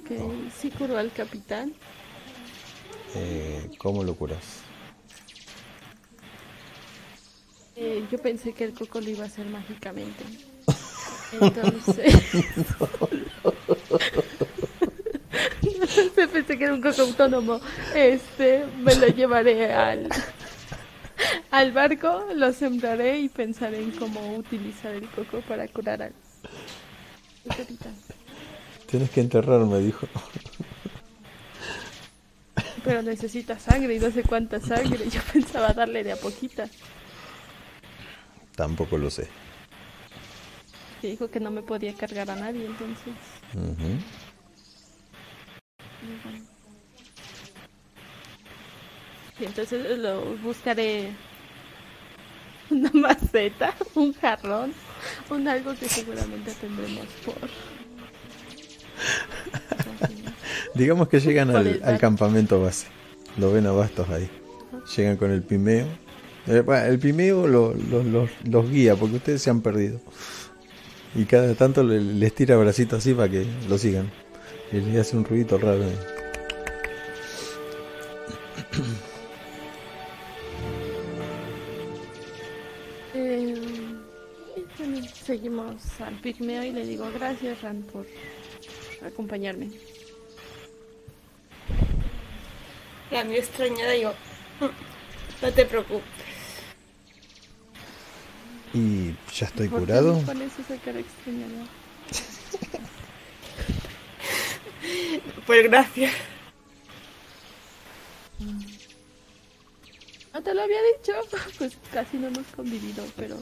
Ok, 0.03 0.11
sí 0.51 0.71
curó 0.71 0.99
al 0.99 1.13
capitán. 1.13 1.75
Eh, 3.15 3.71
¿Cómo 3.79 4.03
lo 4.05 4.17
curas? 4.17 4.67
Eh, 7.75 8.07
yo 8.11 8.19
pensé 8.21 8.55
que 8.55 8.65
el 8.65 8.75
coco 8.75 9.01
lo 9.01 9.11
iba 9.11 9.25
a 9.25 9.27
hacer 9.27 9.47
mágicamente. 9.47 10.25
Entonces... 11.33 12.15
Entonces 15.63 16.29
pensé 16.33 16.59
que 16.59 16.65
era 16.65 16.75
un 16.75 16.83
coco 16.83 17.03
autónomo. 17.03 17.61
Este, 17.95 18.67
me 18.77 18.95
lo 18.95 19.07
llevaré 19.09 19.73
al, 19.73 20.09
al 21.51 21.73
barco, 21.73 22.27
lo 22.35 22.53
sembraré 22.53 23.21
y 23.21 23.29
pensaré 23.29 23.83
en 23.83 23.93
cómo 23.93 24.37
utilizar 24.37 24.95
el 24.95 25.11
coco 25.11 25.41
para 25.43 25.69
curar 25.69 26.03
al, 26.03 26.15
al 27.45 27.55
capitán. 27.57 28.03
Tienes 28.93 29.09
que 29.09 29.23
enterrarme, 29.23 29.79
dijo. 29.79 30.07
Pero 32.85 33.01
necesita 33.01 33.59
sangre 33.59 33.95
y 33.95 33.99
no 33.99 34.11
sé 34.11 34.23
cuánta 34.23 34.61
sangre. 34.61 35.09
Yo 35.09 35.23
pensaba 35.33 35.73
darle 35.73 36.05
de 36.05 36.13
a 36.13 36.17
poquita. 36.17 36.69
Tampoco 38.55 38.99
lo 38.99 39.09
sé. 39.09 39.29
Que 41.01 41.09
dijo 41.09 41.31
que 41.31 41.41
no 41.41 41.51
me 41.51 41.63
podía 41.63 41.95
cargar 41.95 42.31
a 42.33 42.37
nadie, 42.37 42.67
entonces. 42.67 43.15
Y 49.41 49.45
entonces 49.47 49.99
lo 49.99 50.37
buscaré 50.37 51.15
una 52.69 52.91
maceta, 52.93 53.75
un 53.95 54.13
jarrón, 54.13 54.75
un 55.31 55.49
algo 55.49 55.75
que 55.77 55.89
seguramente 55.89 56.53
tendremos 56.53 57.07
por. 57.25 57.72
Digamos 60.75 61.09
que 61.09 61.21
llegan 61.21 61.55
al, 61.55 61.99
campamento 61.99 62.61
base. 62.61 62.87
Lo 63.37 63.53
ven 63.53 63.67
a 63.67 63.73
bastos 63.73 64.09
ahí. 64.11 64.29
Llegan 64.97 65.17
con 65.17 65.31
el 65.31 65.43
pimeo. 65.43 65.87
Eh, 66.47 66.65
El 66.89 66.99
pimeo 66.99 67.47
lo- 67.47 67.75
lo- 67.75 68.03
los- 68.03 68.31
los 68.45 68.71
guía 68.71 68.97
porque 68.97 69.17
ustedes 69.17 69.43
se 69.43 69.51
han 69.51 69.61
perdido. 69.61 70.01
Y 71.15 71.25
cada 71.27 71.55
tanto 71.55 71.83
le- 71.83 72.01
les 72.01 72.35
tira 72.35 72.57
bracitos 72.57 72.99
así 73.01 73.13
para 73.15 73.29
que 73.29 73.47
lo 73.69 73.79
sigan. 73.79 74.11
Y 74.73 74.77
les 74.81 75.01
hace 75.01 75.17
un 75.17 75.25
ruidito 75.25 75.59
raro. 75.59 75.85
ahí. 75.85 75.99
Eh, 83.15 83.55
seguimos 85.25 86.01
al 86.01 86.15
pigmeo 86.21 86.65
y 86.65 86.73
le 86.73 86.87
digo 86.87 87.07
gracias, 87.15 87.61
Ran, 87.63 87.83
por 87.83 88.07
acompañarme. 89.07 89.71
La 93.11 93.25
mía 93.25 93.39
extrañada 93.39 93.93
digo, 93.93 94.15
"Mm, 94.61 95.45
no 95.45 95.53
te 95.53 95.67
preocupes. 95.67 96.03
¿Y 98.75 99.15
ya 99.35 99.47
estoy 99.47 99.69
¿Por 99.69 99.81
qué 99.81 99.87
curado? 99.87 100.15
me 100.17 100.23
pones 100.23 100.53
esa 100.59 100.77
cara 100.83 101.01
extrañada? 101.01 101.67
Pues 105.47 105.65
gracias. 105.65 106.13
No 110.33 110.43
te 110.43 110.55
lo 110.55 110.63
había 110.63 110.79
dicho, 110.97 111.13
pues 111.59 111.77
casi 111.93 112.17
no 112.17 112.29
hemos 112.29 112.47
convivido, 112.57 113.05
pero... 113.17 113.37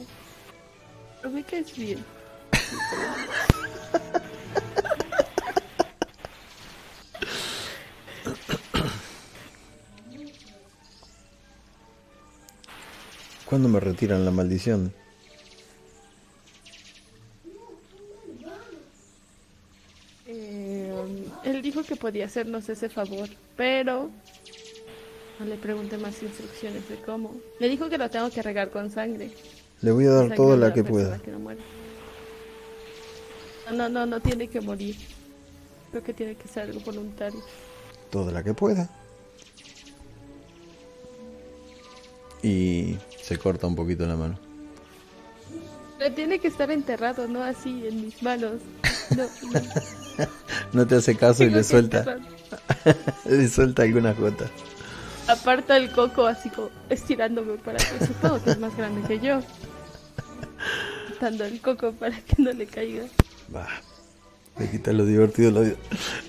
Pero 1.21 1.33
me 1.33 1.43
caes 1.43 1.75
bien. 1.77 2.03
¿Cuándo 13.51 13.67
me 13.67 13.81
retiran 13.81 14.23
la 14.23 14.31
maldición? 14.31 14.93
Eh, 20.25 20.93
él 21.43 21.61
dijo 21.61 21.83
que 21.83 21.97
podía 21.97 22.27
hacernos 22.27 22.69
ese 22.69 22.87
favor, 22.87 23.27
pero 23.57 24.09
no 25.37 25.45
le 25.45 25.57
pregunté 25.57 25.97
más 25.97 26.23
instrucciones 26.23 26.87
de 26.87 26.95
cómo. 27.01 27.35
Le 27.59 27.67
dijo 27.67 27.89
que 27.89 27.97
lo 27.97 28.09
tengo 28.09 28.29
que 28.29 28.41
regar 28.41 28.69
con 28.69 28.89
sangre. 28.89 29.31
Le 29.81 29.91
voy 29.91 30.05
a 30.05 30.11
dar 30.11 30.33
toda 30.33 30.55
la 30.55 30.73
que 30.73 30.85
pueda. 30.85 31.19
que. 31.19 31.31
No, 31.31 31.49
no, 33.73 33.89
no, 33.89 34.05
no 34.05 34.21
tiene 34.21 34.47
que 34.47 34.61
morir. 34.61 34.95
Creo 35.89 36.01
que 36.01 36.13
tiene 36.13 36.35
que 36.35 36.47
ser 36.47 36.69
algo 36.69 36.79
voluntario. 36.79 37.41
Toda 38.11 38.31
la 38.31 38.43
que 38.43 38.53
pueda. 38.53 38.89
Y 42.41 42.95
se 43.21 43.37
corta 43.37 43.67
un 43.67 43.75
poquito 43.75 44.05
la 44.05 44.15
mano. 44.15 44.37
Pero 45.97 46.15
tiene 46.15 46.39
que 46.39 46.47
estar 46.47 46.71
enterrado, 46.71 47.27
no 47.27 47.43
así 47.43 47.85
en 47.87 48.05
mis 48.05 48.21
manos. 48.23 48.59
No, 49.15 49.23
no. 49.23 49.61
No 50.73 50.87
te 50.87 50.95
hace 50.95 51.15
caso 51.15 51.43
y 51.43 51.49
le 51.51 51.63
suelta, 51.63 52.17
le 53.25 53.47
suelta 53.47 53.83
algunas 53.83 54.17
gotas. 54.17 54.49
Aparta 55.27 55.77
el 55.77 55.91
coco 55.91 56.25
así 56.25 56.49
como 56.49 56.69
estirándome 56.89 57.53
para 57.53 57.77
que 57.77 58.05
supongo 58.05 58.43
que 58.43 58.51
es 58.51 58.59
más 58.59 58.75
grande 58.75 59.01
que 59.07 59.19
yo. 59.19 59.41
Dando 61.19 61.45
el 61.45 61.61
coco 61.61 61.91
para 61.93 62.19
que 62.19 62.41
no 62.41 62.51
le 62.51 62.65
caiga. 62.65 63.03
Bah, 63.49 63.67
le 64.57 64.69
quita 64.69 64.91
lo 64.91 65.05
divertido, 65.05 65.51
lo 65.51 65.63
le 65.63 65.77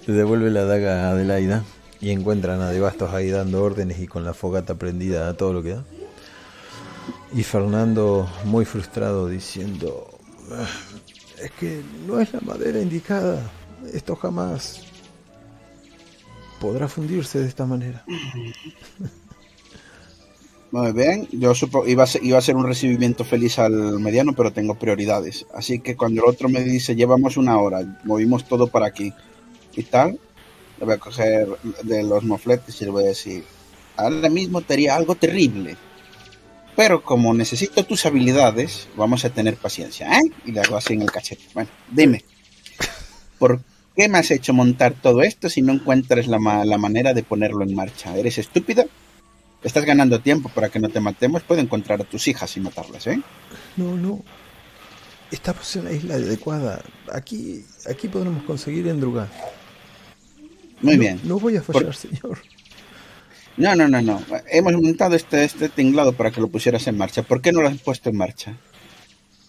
devuelve 0.07 0.51
la 0.51 0.65
daga 0.65 1.09
a 1.09 1.11
Adelaida 1.13 1.65
y 2.01 2.11
encuentran 2.11 2.61
a 2.61 2.71
De 2.71 2.81
Bastos 2.81 3.13
ahí 3.15 3.31
dando 3.31 3.63
órdenes 3.63 4.01
y 4.01 4.07
con 4.07 4.25
la 4.25 4.35
fogata 4.35 4.75
prendida 4.75 5.29
a 5.29 5.37
todo 5.37 5.53
lo 5.53 5.63
que 5.63 5.71
da. 5.71 5.85
Y 7.35 7.43
Fernando 7.43 8.29
muy 8.45 8.65
frustrado 8.65 9.29
diciendo, 9.29 10.07
"Ah, 10.51 10.67
es 11.43 11.51
que 11.53 11.83
no 12.07 12.21
es 12.21 12.33
la 12.33 12.41
madera 12.41 12.81
indicada, 12.81 13.51
esto 13.93 14.15
jamás 14.17 14.83
podrá 16.63 16.87
fundirse 16.87 17.41
de 17.41 17.49
esta 17.49 17.67
manera. 17.67 18.05
Muy 20.71 20.93
bien, 20.93 21.29
yo 21.33 21.55
supo, 21.55 21.87
iba, 21.87 22.05
a 22.05 22.07
ser, 22.07 22.25
iba 22.25 22.39
a 22.39 22.41
ser 22.41 22.57
un 22.57 22.67
recibimiento 22.67 23.25
feliz 23.25 23.59
al 23.59 23.99
mediano, 24.01 24.33
pero 24.33 24.55
tengo 24.55 24.75
prioridades. 24.77 25.45
Así 25.53 25.81
que 25.81 25.97
cuando 25.97 26.23
el 26.23 26.31
otro 26.31 26.49
me 26.49 26.63
dice, 26.63 26.95
llevamos 26.95 27.37
una 27.37 27.59
hora, 27.59 28.01
movimos 28.05 28.49
todo 28.49 28.69
para 28.69 28.87
aquí 28.87 29.13
y 29.77 29.83
tal, 29.83 30.19
le 30.79 30.87
voy 30.87 30.95
a 30.95 30.99
coger 30.99 31.49
de 31.83 32.03
los 32.05 32.25
mofletes 32.25 32.81
y 32.81 32.87
le 32.87 32.91
voy 32.91 33.05
a 33.05 33.09
decir, 33.09 33.45
ahora 33.99 34.31
mismo 34.31 34.63
te 34.63 34.73
haría 34.73 34.97
algo 34.97 35.15
terrible. 35.15 35.77
Pero 36.77 37.03
como 37.03 37.35
necesito 37.35 37.85
tus 37.85 38.07
habilidades, 38.07 38.89
vamos 38.97 39.25
a 39.25 39.31
tener 39.31 39.57
paciencia, 39.57 40.11
¿eh? 40.19 40.23
Y 40.47 40.53
le 40.53 40.61
hago 40.61 40.77
así 40.77 40.95
en 40.95 41.03
el 41.03 41.11
cachete. 41.11 41.45
Bueno, 41.53 41.69
dime, 41.91 42.25
¿por 43.39 43.61
qué 43.95 44.09
me 44.09 44.19
has 44.19 44.31
hecho 44.31 44.55
montar 44.55 44.95
todo 44.95 45.23
esto 45.23 45.51
si 45.51 45.61
no 45.61 45.73
encuentras 45.75 46.27
la, 46.29 46.39
ma- 46.39 46.65
la 46.65 46.79
manera 46.79 47.13
de 47.13 47.23
ponerlo 47.23 47.63
en 47.63 47.75
marcha? 47.75 48.17
¿Eres 48.17 48.39
estúpida? 48.39 48.87
Estás 49.63 49.85
ganando 49.85 50.21
tiempo 50.21 50.49
para 50.49 50.71
que 50.71 50.81
no 50.81 50.89
te 50.89 50.99
matemos. 51.01 51.43
Puedo 51.43 51.61
encontrar 51.61 52.01
a 52.01 52.05
tus 52.05 52.27
hijas 52.27 52.57
y 52.57 52.61
matarlas, 52.61 53.07
¿eh? 53.07 53.21
No, 53.77 53.95
no. 53.97 54.23
Estamos 55.31 55.77
en 55.77 55.85
la 55.85 55.93
isla 55.93 56.15
adecuada. 56.15 56.83
Aquí, 57.13 57.65
aquí 57.89 58.09
podremos 58.09 58.43
conseguir 58.45 58.89
endrugar. 58.89 59.29
Muy 60.81 60.95
No- 60.97 61.01
bien. 61.01 61.21
No 61.25 61.39
voy 61.39 61.57
a 61.57 61.63
fallar, 61.63 61.85
Por- 61.85 61.95
señor. 61.95 62.39
No, 63.57 63.75
no, 63.77 63.87
no, 63.89 64.01
no. 64.01 64.23
Hemos 64.51 64.73
montado 64.75 65.15
este, 65.15 65.45
este 65.45 65.69
tinglado 65.69 66.13
para 66.15 66.31
que 66.31 66.41
lo 66.41 66.49
pusieras 66.49 66.87
en 66.87 66.97
marcha. 66.97 67.23
¿Por 67.23 67.43
qué 67.43 67.53
no 67.53 67.61
lo 67.63 67.69
has 67.69 67.79
puesto 67.79 68.09
en 68.11 68.17
marcha? 68.17 68.57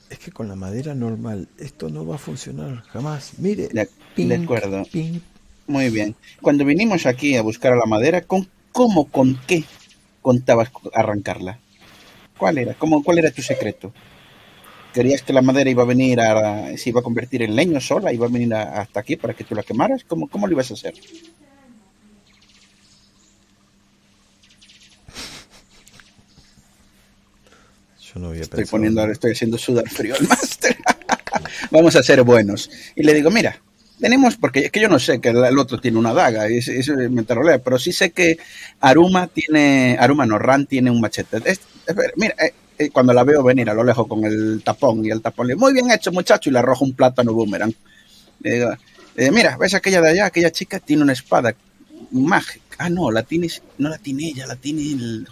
Es 0.09 0.19
que 0.19 0.31
con 0.31 0.47
la 0.47 0.55
madera 0.55 0.93
normal 0.93 1.47
esto 1.57 1.89
no 1.89 2.05
va 2.05 2.15
a 2.15 2.19
funcionar 2.19 2.83
jamás. 2.83 3.33
Mire. 3.39 3.69
De, 3.69 3.89
ping, 4.15 4.27
de 4.27 4.35
acuerdo. 4.35 4.83
ping. 4.91 5.19
Muy 5.67 5.89
bien. 5.89 6.15
Cuando 6.41 6.65
vinimos 6.65 7.05
aquí 7.05 7.35
a 7.37 7.41
buscar 7.41 7.71
a 7.73 7.77
la 7.77 7.85
madera, 7.85 8.21
¿con 8.21 8.47
cómo, 8.73 9.05
con 9.05 9.39
qué 9.47 9.63
contabas 10.21 10.69
co- 10.69 10.91
arrancarla? 10.93 11.59
¿Cuál 12.37 12.57
era? 12.57 12.73
¿Cómo, 12.73 13.01
¿Cuál 13.03 13.19
era 13.19 13.31
tu 13.31 13.41
secreto? 13.41 13.93
¿Querías 14.93 15.21
que 15.23 15.33
la 15.33 15.41
madera 15.41 15.69
iba 15.69 15.83
a 15.83 15.87
venir 15.87 16.19
a... 16.19 16.77
se 16.77 16.89
iba 16.89 16.99
a 16.99 17.03
convertir 17.03 17.41
en 17.41 17.55
leño 17.55 17.79
sola? 17.79 18.11
¿Iba 18.13 18.27
a 18.27 18.29
venir 18.29 18.53
a- 18.53 18.81
hasta 18.81 18.99
aquí 18.99 19.15
para 19.15 19.33
que 19.33 19.45
tú 19.45 19.55
la 19.55 19.63
quemaras? 19.63 20.03
¿Cómo, 20.03 20.27
cómo 20.27 20.45
lo 20.45 20.53
ibas 20.53 20.69
a 20.69 20.73
hacer? 20.75 20.93
Yo 28.13 28.19
no 28.21 28.27
había 28.29 28.41
Estoy 28.43 28.57
pensado. 28.57 28.71
poniendo, 28.77 29.03
estoy 29.11 29.31
haciendo 29.31 29.57
sudar 29.57 29.89
frío 29.89 30.15
al 30.19 30.27
máster. 30.27 30.75
Vamos 31.71 31.95
a 31.95 32.03
ser 32.03 32.21
buenos. 32.23 32.69
Y 32.95 33.03
le 33.03 33.13
digo, 33.13 33.31
mira, 33.31 33.59
tenemos, 33.99 34.35
porque 34.37 34.65
es 34.65 34.71
que 34.71 34.81
yo 34.81 34.89
no 34.89 34.99
sé 34.99 35.19
que 35.19 35.29
el 35.29 35.57
otro 35.57 35.79
tiene 35.79 35.97
una 35.97 36.13
daga, 36.13 36.49
y 36.49 36.57
ese 36.57 36.93
me 37.09 37.23
pero 37.23 37.79
sí 37.79 37.91
sé 37.91 38.11
que 38.11 38.37
Aruma 38.81 39.27
tiene, 39.27 39.97
Aruma 39.99 40.25
no, 40.25 40.37
Ran 40.37 40.65
tiene 40.67 40.91
un 40.91 40.99
machete. 41.01 41.37
Es- 41.45 41.61
espera, 41.87 42.11
mira, 42.17 42.35
eh, 42.39 42.53
eh, 42.77 42.89
cuando 42.89 43.13
la 43.13 43.23
veo 43.23 43.43
venir 43.43 43.69
a 43.69 43.73
lo 43.73 43.83
lejos 43.83 44.07
con 44.07 44.23
el 44.25 44.61
tapón 44.63 45.05
y 45.05 45.09
el 45.09 45.21
tapón 45.21 45.47
le 45.47 45.53
digo, 45.53 45.65
muy 45.65 45.73
bien 45.73 45.89
hecho 45.91 46.11
muchacho, 46.11 46.49
y 46.49 46.53
le 46.53 46.59
arrojo 46.59 46.85
un 46.85 46.93
plátano 46.93 47.33
boomerang. 47.33 47.73
Le 48.41 48.53
digo, 48.53 48.73
eh, 49.15 49.31
mira, 49.31 49.57
¿ves 49.57 49.73
aquella 49.73 50.01
de 50.01 50.09
allá? 50.09 50.25
Aquella 50.25 50.51
chica 50.51 50.79
tiene 50.79 51.03
una 51.03 51.13
espada 51.13 51.55
mágica. 52.11 52.61
Ah, 52.79 52.89
no, 52.89 53.11
la 53.11 53.23
tiene, 53.23 53.47
no 53.77 53.89
la 53.89 53.97
tiene 53.97 54.27
ella, 54.29 54.47
la 54.47 54.55
tiene 54.55 54.81
el 54.81 55.27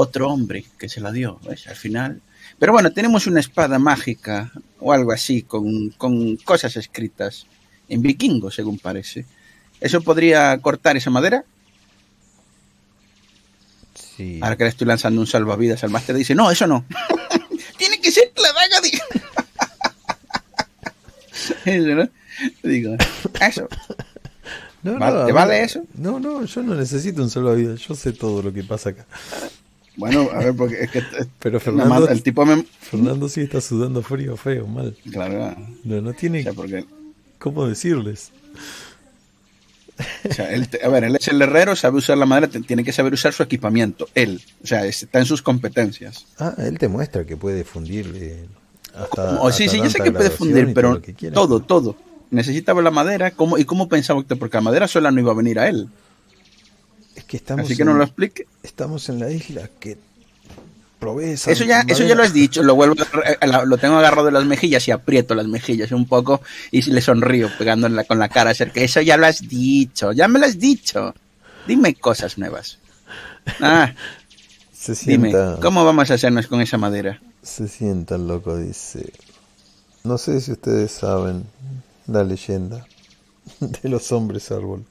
otro 0.00 0.28
hombre 0.28 0.64
que 0.78 0.88
se 0.88 1.00
la 1.00 1.12
dio, 1.12 1.38
¿ves? 1.48 1.66
Al 1.66 1.76
final. 1.76 2.20
Pero 2.58 2.72
bueno, 2.72 2.92
tenemos 2.92 3.26
una 3.26 3.40
espada 3.40 3.78
mágica 3.78 4.50
o 4.80 4.92
algo 4.92 5.12
así, 5.12 5.42
con, 5.42 5.90
con 5.90 6.36
cosas 6.36 6.76
escritas 6.76 7.46
en 7.88 8.02
vikingo, 8.02 8.50
según 8.50 8.78
parece. 8.78 9.24
¿Eso 9.80 10.00
podría 10.00 10.56
cortar 10.58 10.96
esa 10.96 11.10
madera? 11.10 11.44
Sí. 14.16 14.38
Ahora 14.42 14.56
que 14.56 14.64
le 14.64 14.70
estoy 14.70 14.86
lanzando 14.86 15.20
un 15.20 15.26
salvavidas 15.26 15.82
al 15.84 15.90
máster, 15.90 16.14
dice, 16.16 16.34
no, 16.34 16.50
eso 16.50 16.66
no. 16.66 16.84
Tiene 17.78 18.00
que 18.00 18.10
ser 18.10 18.32
la 18.36 18.52
daga 18.52 18.80
de... 18.80 18.90
Eso, 21.64 21.94
¿no? 21.94 22.08
Digo, 22.62 22.96
eso. 23.40 23.68
No, 24.82 24.98
¿te 24.98 25.26
mí- 25.26 25.32
vale 25.32 25.62
eso? 25.62 25.82
No, 25.94 26.18
no, 26.20 26.44
yo 26.44 26.62
no 26.62 26.74
necesito 26.74 27.22
un 27.22 27.28
salvavidas. 27.30 27.80
Yo 27.80 27.94
sé 27.94 28.12
todo 28.12 28.42
lo 28.42 28.52
que 28.52 28.62
pasa 28.62 28.90
acá. 28.90 29.06
Bueno, 30.00 30.28
a 30.32 30.38
ver, 30.38 30.54
porque 30.56 30.82
es 30.84 30.90
que... 30.90 31.02
Pero 31.38 31.60
Fernando, 31.60 32.08
el 32.08 32.22
tipo 32.22 32.44
me... 32.46 32.64
Fernando 32.80 33.28
sí 33.28 33.42
está 33.42 33.60
sudando 33.60 34.02
frío, 34.02 34.36
feo, 34.36 34.66
mal. 34.66 34.96
Claro, 35.12 35.54
No, 35.84 36.00
no 36.00 36.12
tiene 36.14 36.40
o 36.40 36.42
sea, 36.42 36.52
porque... 36.54 36.84
cómo 37.38 37.66
decirles. 37.68 38.32
O 40.28 40.32
sea, 40.32 40.50
él 40.52 40.68
te- 40.68 40.82
a 40.82 40.88
ver, 40.88 41.04
él 41.04 41.16
es 41.16 41.28
el 41.28 41.40
herrero, 41.42 41.76
sabe 41.76 41.98
usar 41.98 42.16
la 42.16 42.24
madera, 42.24 42.48
tiene 42.48 42.82
que 42.82 42.92
saber 42.92 43.12
usar 43.12 43.34
su 43.34 43.42
equipamiento. 43.42 44.08
Él, 44.14 44.40
o 44.64 44.66
sea, 44.66 44.86
está 44.86 45.18
en 45.18 45.26
sus 45.26 45.42
competencias. 45.42 46.24
Ah, 46.38 46.54
él 46.58 46.78
te 46.78 46.88
muestra 46.88 47.26
que 47.26 47.36
puede 47.36 47.64
fundir 47.64 48.10
eh, 48.14 48.46
hasta. 48.94 49.32
Sí, 49.52 49.64
hasta 49.64 49.72
sí, 49.76 49.78
yo 49.82 49.90
sé 49.90 50.00
que 50.02 50.12
puede 50.12 50.30
fundir, 50.30 50.72
pero 50.72 51.00
todo, 51.34 51.60
todo. 51.60 51.96
Necesitaba 52.30 52.80
la 52.80 52.90
madera, 52.90 53.32
¿cómo, 53.32 53.58
¿y 53.58 53.64
cómo 53.66 53.88
pensaba 53.88 54.20
usted? 54.20 54.38
Porque 54.38 54.56
la 54.56 54.62
madera 54.62 54.88
sola 54.88 55.10
no 55.10 55.20
iba 55.20 55.32
a 55.32 55.34
venir 55.34 55.58
a 55.58 55.68
él. 55.68 55.88
Que 57.30 57.36
estamos, 57.36 57.66
Así 57.66 57.76
que 57.76 57.82
en, 57.82 57.88
no 57.88 57.94
lo 57.94 58.02
explique. 58.02 58.46
estamos 58.64 59.08
en 59.08 59.20
la 59.20 59.30
isla 59.30 59.70
que 59.78 59.96
provee 60.98 61.30
esa 61.30 61.52
Eso 61.52 61.62
ya, 61.64 61.82
eso 61.86 62.02
ya 62.04 62.16
lo 62.16 62.24
has 62.24 62.32
dicho, 62.32 62.60
lo 62.64 62.74
vuelvo, 62.74 62.96
a- 63.40 63.64
lo 63.64 63.78
tengo 63.78 63.94
agarrado 63.98 64.26
de 64.26 64.32
las 64.32 64.44
mejillas 64.46 64.88
y 64.88 64.90
aprieto 64.90 65.36
las 65.36 65.46
mejillas 65.46 65.92
un 65.92 66.06
poco 66.08 66.42
y 66.72 66.82
le 66.90 67.00
sonrío 67.00 67.48
pegando 67.56 67.86
en 67.86 67.94
la- 67.94 68.02
con 68.02 68.18
la 68.18 68.28
cara 68.28 68.50
acerca 68.50 68.74
que 68.74 68.84
eso 68.84 69.00
ya 69.00 69.16
lo 69.16 69.26
has 69.26 69.48
dicho, 69.48 70.10
ya 70.12 70.26
me 70.26 70.40
lo 70.40 70.46
has 70.46 70.58
dicho. 70.58 71.14
Dime 71.68 71.94
cosas 71.94 72.36
nuevas. 72.36 72.78
Ah, 73.60 73.94
Se 74.72 74.94
dime, 75.06 75.30
sienta, 75.30 75.58
¿cómo 75.62 75.84
vamos 75.84 76.10
a 76.10 76.14
hacernos 76.14 76.48
con 76.48 76.60
esa 76.60 76.78
madera? 76.78 77.20
se 77.42 77.68
sienta 77.68 78.16
el 78.16 78.26
loco, 78.26 78.56
dice. 78.58 79.12
No 80.04 80.18
sé 80.18 80.40
si 80.40 80.50
ustedes 80.52 80.90
saben 80.90 81.44
la 82.08 82.24
leyenda, 82.24 82.86
de 83.60 83.88
los 83.88 84.10
hombres 84.12 84.50
árbol. 84.50 84.84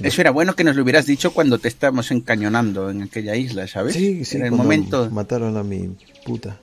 Eso 0.00 0.20
era 0.20 0.30
bueno 0.30 0.54
que 0.54 0.64
nos 0.64 0.76
lo 0.76 0.82
hubieras 0.82 1.06
dicho 1.06 1.32
cuando 1.32 1.58
te 1.58 1.68
estábamos 1.68 2.10
encañonando 2.10 2.90
en 2.90 3.02
aquella 3.02 3.34
isla, 3.36 3.66
¿sabes? 3.66 3.94
Sí, 3.94 4.24
sí, 4.24 4.36
en 4.36 4.44
el 4.44 4.52
momento. 4.52 5.10
Mataron 5.10 5.56
a 5.56 5.62
mi 5.62 5.96
puta. 6.24 6.60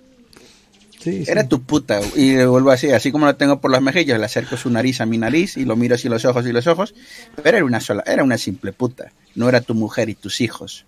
Sí, 0.99 1.23
Era 1.27 1.41
sí. 1.41 1.47
tu 1.49 1.61
puta. 1.63 1.99
Y 2.15 2.35
le 2.35 2.45
vuelvo 2.45 2.69
así, 2.71 2.91
así 2.91 3.11
como 3.11 3.25
lo 3.25 3.35
tengo 3.35 3.59
por 3.59 3.71
las 3.71 3.81
mejillas, 3.81 4.19
le 4.19 4.25
acerco 4.25 4.55
su 4.55 4.69
nariz 4.69 5.01
a 5.01 5.05
mi 5.05 5.17
nariz 5.17 5.57
y 5.57 5.65
lo 5.65 5.75
miro 5.75 5.95
así 5.95 6.07
los 6.09 6.23
ojos 6.25 6.45
y 6.45 6.51
los 6.53 6.67
ojos. 6.67 6.93
Pero 7.41 7.57
era 7.57 7.65
una 7.65 7.79
sola, 7.81 8.03
era 8.05 8.23
una 8.23 8.37
simple 8.37 8.71
puta. 8.71 9.11
No 9.35 9.49
era 9.49 9.61
tu 9.61 9.73
mujer 9.73 10.09
y 10.09 10.15
tus 10.15 10.39
hijos. 10.39 10.85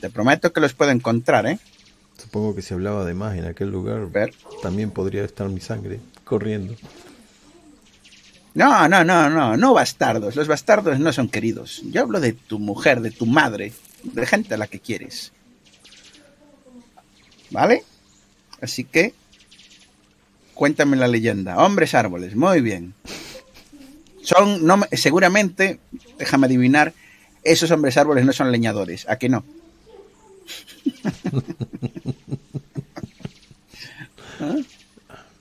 Te 0.00 0.08
prometo 0.10 0.52
que 0.52 0.60
los 0.60 0.74
puedo 0.74 0.90
encontrar, 0.92 1.46
¿eh? 1.46 1.58
Supongo 2.16 2.54
que 2.54 2.62
si 2.62 2.74
hablaba 2.74 3.04
de 3.06 3.14
más 3.14 3.36
en 3.36 3.46
aquel 3.46 3.70
lugar, 3.70 4.06
Ver. 4.10 4.34
también 4.62 4.90
podría 4.90 5.24
estar 5.24 5.48
mi 5.48 5.60
sangre 5.60 5.98
corriendo. 6.24 6.74
No, 8.54 8.88
no, 8.88 9.04
no, 9.04 9.30
no, 9.30 9.56
no 9.56 9.74
bastardos. 9.74 10.34
Los 10.36 10.48
bastardos 10.48 10.98
no 10.98 11.12
son 11.12 11.28
queridos. 11.28 11.82
Yo 11.84 12.02
hablo 12.02 12.20
de 12.20 12.32
tu 12.32 12.58
mujer, 12.58 13.00
de 13.00 13.10
tu 13.10 13.26
madre, 13.26 13.72
de 14.02 14.26
gente 14.26 14.54
a 14.54 14.58
la 14.58 14.66
que 14.66 14.80
quieres. 14.80 15.32
¿Vale? 17.50 17.84
Así 18.60 18.84
que, 18.84 19.14
cuéntame 20.54 20.96
la 20.96 21.08
leyenda. 21.08 21.58
Hombres 21.58 21.94
árboles, 21.94 22.34
muy 22.36 22.60
bien. 22.60 22.94
Son, 24.22 24.64
no, 24.66 24.76
me- 24.78 24.88
seguramente, 24.96 25.78
déjame 26.18 26.46
adivinar, 26.46 26.92
esos 27.42 27.70
hombres 27.70 27.96
árboles 27.96 28.24
no 28.24 28.32
son 28.32 28.52
leñadores. 28.52 29.08
¿A 29.08 29.16
que 29.16 29.28
no? 29.28 29.44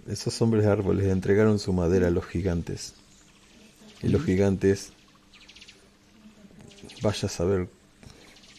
Esos 0.10 0.42
hombres 0.42 0.66
árboles 0.66 1.06
entregaron 1.08 1.60
su 1.60 1.72
madera 1.72 2.08
a 2.08 2.12
los 2.12 2.26
gigantes. 2.26 2.96
Y 4.02 4.08
los 4.08 4.24
gigantes, 4.24 4.92
vaya 7.04 7.28
a 7.28 7.30
saber 7.30 7.70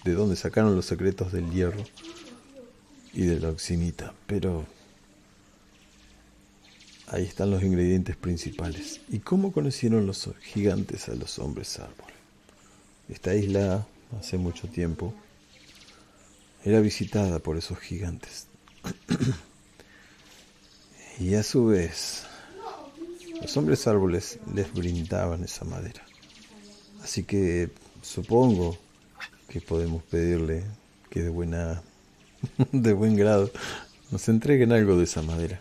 de 0.04 0.12
dónde 0.12 0.36
sacaron 0.36 0.76
los 0.76 0.86
secretos 0.86 1.32
del 1.32 1.50
hierro 1.50 1.82
y 3.12 3.22
de 3.22 3.40
la 3.40 3.48
oxinita, 3.48 4.14
pero 4.28 4.64
ahí 7.08 7.24
están 7.24 7.50
los 7.50 7.64
ingredientes 7.64 8.16
principales. 8.16 9.00
¿Y 9.08 9.18
cómo 9.18 9.50
conocieron 9.50 10.06
los 10.06 10.30
gigantes 10.40 11.08
a 11.08 11.16
los 11.16 11.40
hombres 11.40 11.80
árbol? 11.80 12.12
Esta 13.08 13.34
isla, 13.34 13.88
hace 14.16 14.38
mucho 14.38 14.68
tiempo, 14.68 15.12
era 16.64 16.78
visitada 16.78 17.40
por 17.40 17.56
esos 17.56 17.80
gigantes. 17.80 18.46
Y 21.20 21.34
a 21.34 21.42
su 21.42 21.66
vez, 21.66 22.24
los 23.42 23.54
hombres 23.56 23.86
árboles 23.86 24.38
les 24.54 24.72
brindaban 24.72 25.44
esa 25.44 25.66
madera. 25.66 26.02
Así 27.02 27.24
que 27.24 27.70
supongo 28.02 28.78
que 29.48 29.60
podemos 29.60 30.02
pedirle 30.02 30.64
que 31.10 31.20
de 31.20 31.28
buena 31.28 31.82
de 32.72 32.92
buen 32.94 33.16
grado 33.16 33.50
nos 34.10 34.28
entreguen 34.30 34.72
algo 34.72 34.96
de 34.96 35.04
esa 35.04 35.20
madera. 35.22 35.60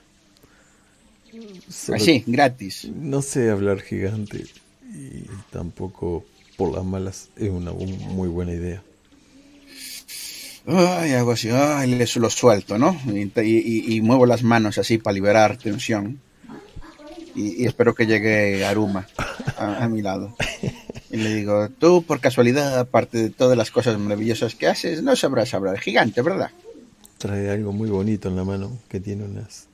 Solo 1.70 1.98
Así, 1.98 2.24
gratis. 2.26 2.88
no 2.96 3.22
sé 3.22 3.50
hablar 3.50 3.82
gigante 3.82 4.46
y 4.94 5.26
tampoco 5.52 6.26
por 6.58 6.74
las 6.74 6.86
malas 6.86 7.30
es 7.36 7.50
una 7.50 7.72
muy 7.74 8.30
buena 8.30 8.54
idea. 8.54 8.82
Ay, 10.72 11.14
hago 11.14 11.32
así, 11.32 11.50
ay, 11.50 11.96
les 11.96 12.16
lo 12.18 12.30
suelto, 12.30 12.78
¿no? 12.78 12.96
Y, 13.08 13.32
y- 13.42 13.96
y 13.96 14.02
muevo 14.02 14.26
las 14.28 14.44
manos 14.44 14.78
así 14.78 14.98
para 15.00 15.14
liberar 15.16 15.58
tensión. 15.58 16.20
Y, 17.36 17.64
y 17.64 17.66
espero 17.66 17.96
que 17.96 18.06
llegue 18.06 18.66
Aruma 18.66 19.08
a, 19.58 19.84
a 19.86 19.90
mi 19.90 20.02
lado. 20.02 20.36
Y 21.10 21.18
le 21.18 21.34
digo, 21.34 21.70
tú 21.70 22.04
por 22.04 22.20
casualidad, 22.20 22.78
aparte 22.78 23.18
de 23.18 23.30
todas 23.32 23.58
las 23.58 23.72
cosas 23.72 23.98
maravillosas 23.98 24.54
que 24.56 24.68
haces, 24.68 25.02
no 25.02 25.16
sabrás 25.16 25.54
hablar 25.56 25.80
gigante, 25.80 26.22
¿verdad? 26.22 26.52
Trae 27.18 27.50
algo 27.50 27.72
muy 27.74 27.90
bonito 27.90 28.30
en 28.30 28.36
la 28.36 28.44
mano 28.44 28.78
que 28.90 29.00
tiene 29.00 29.24
unas 29.24 29.68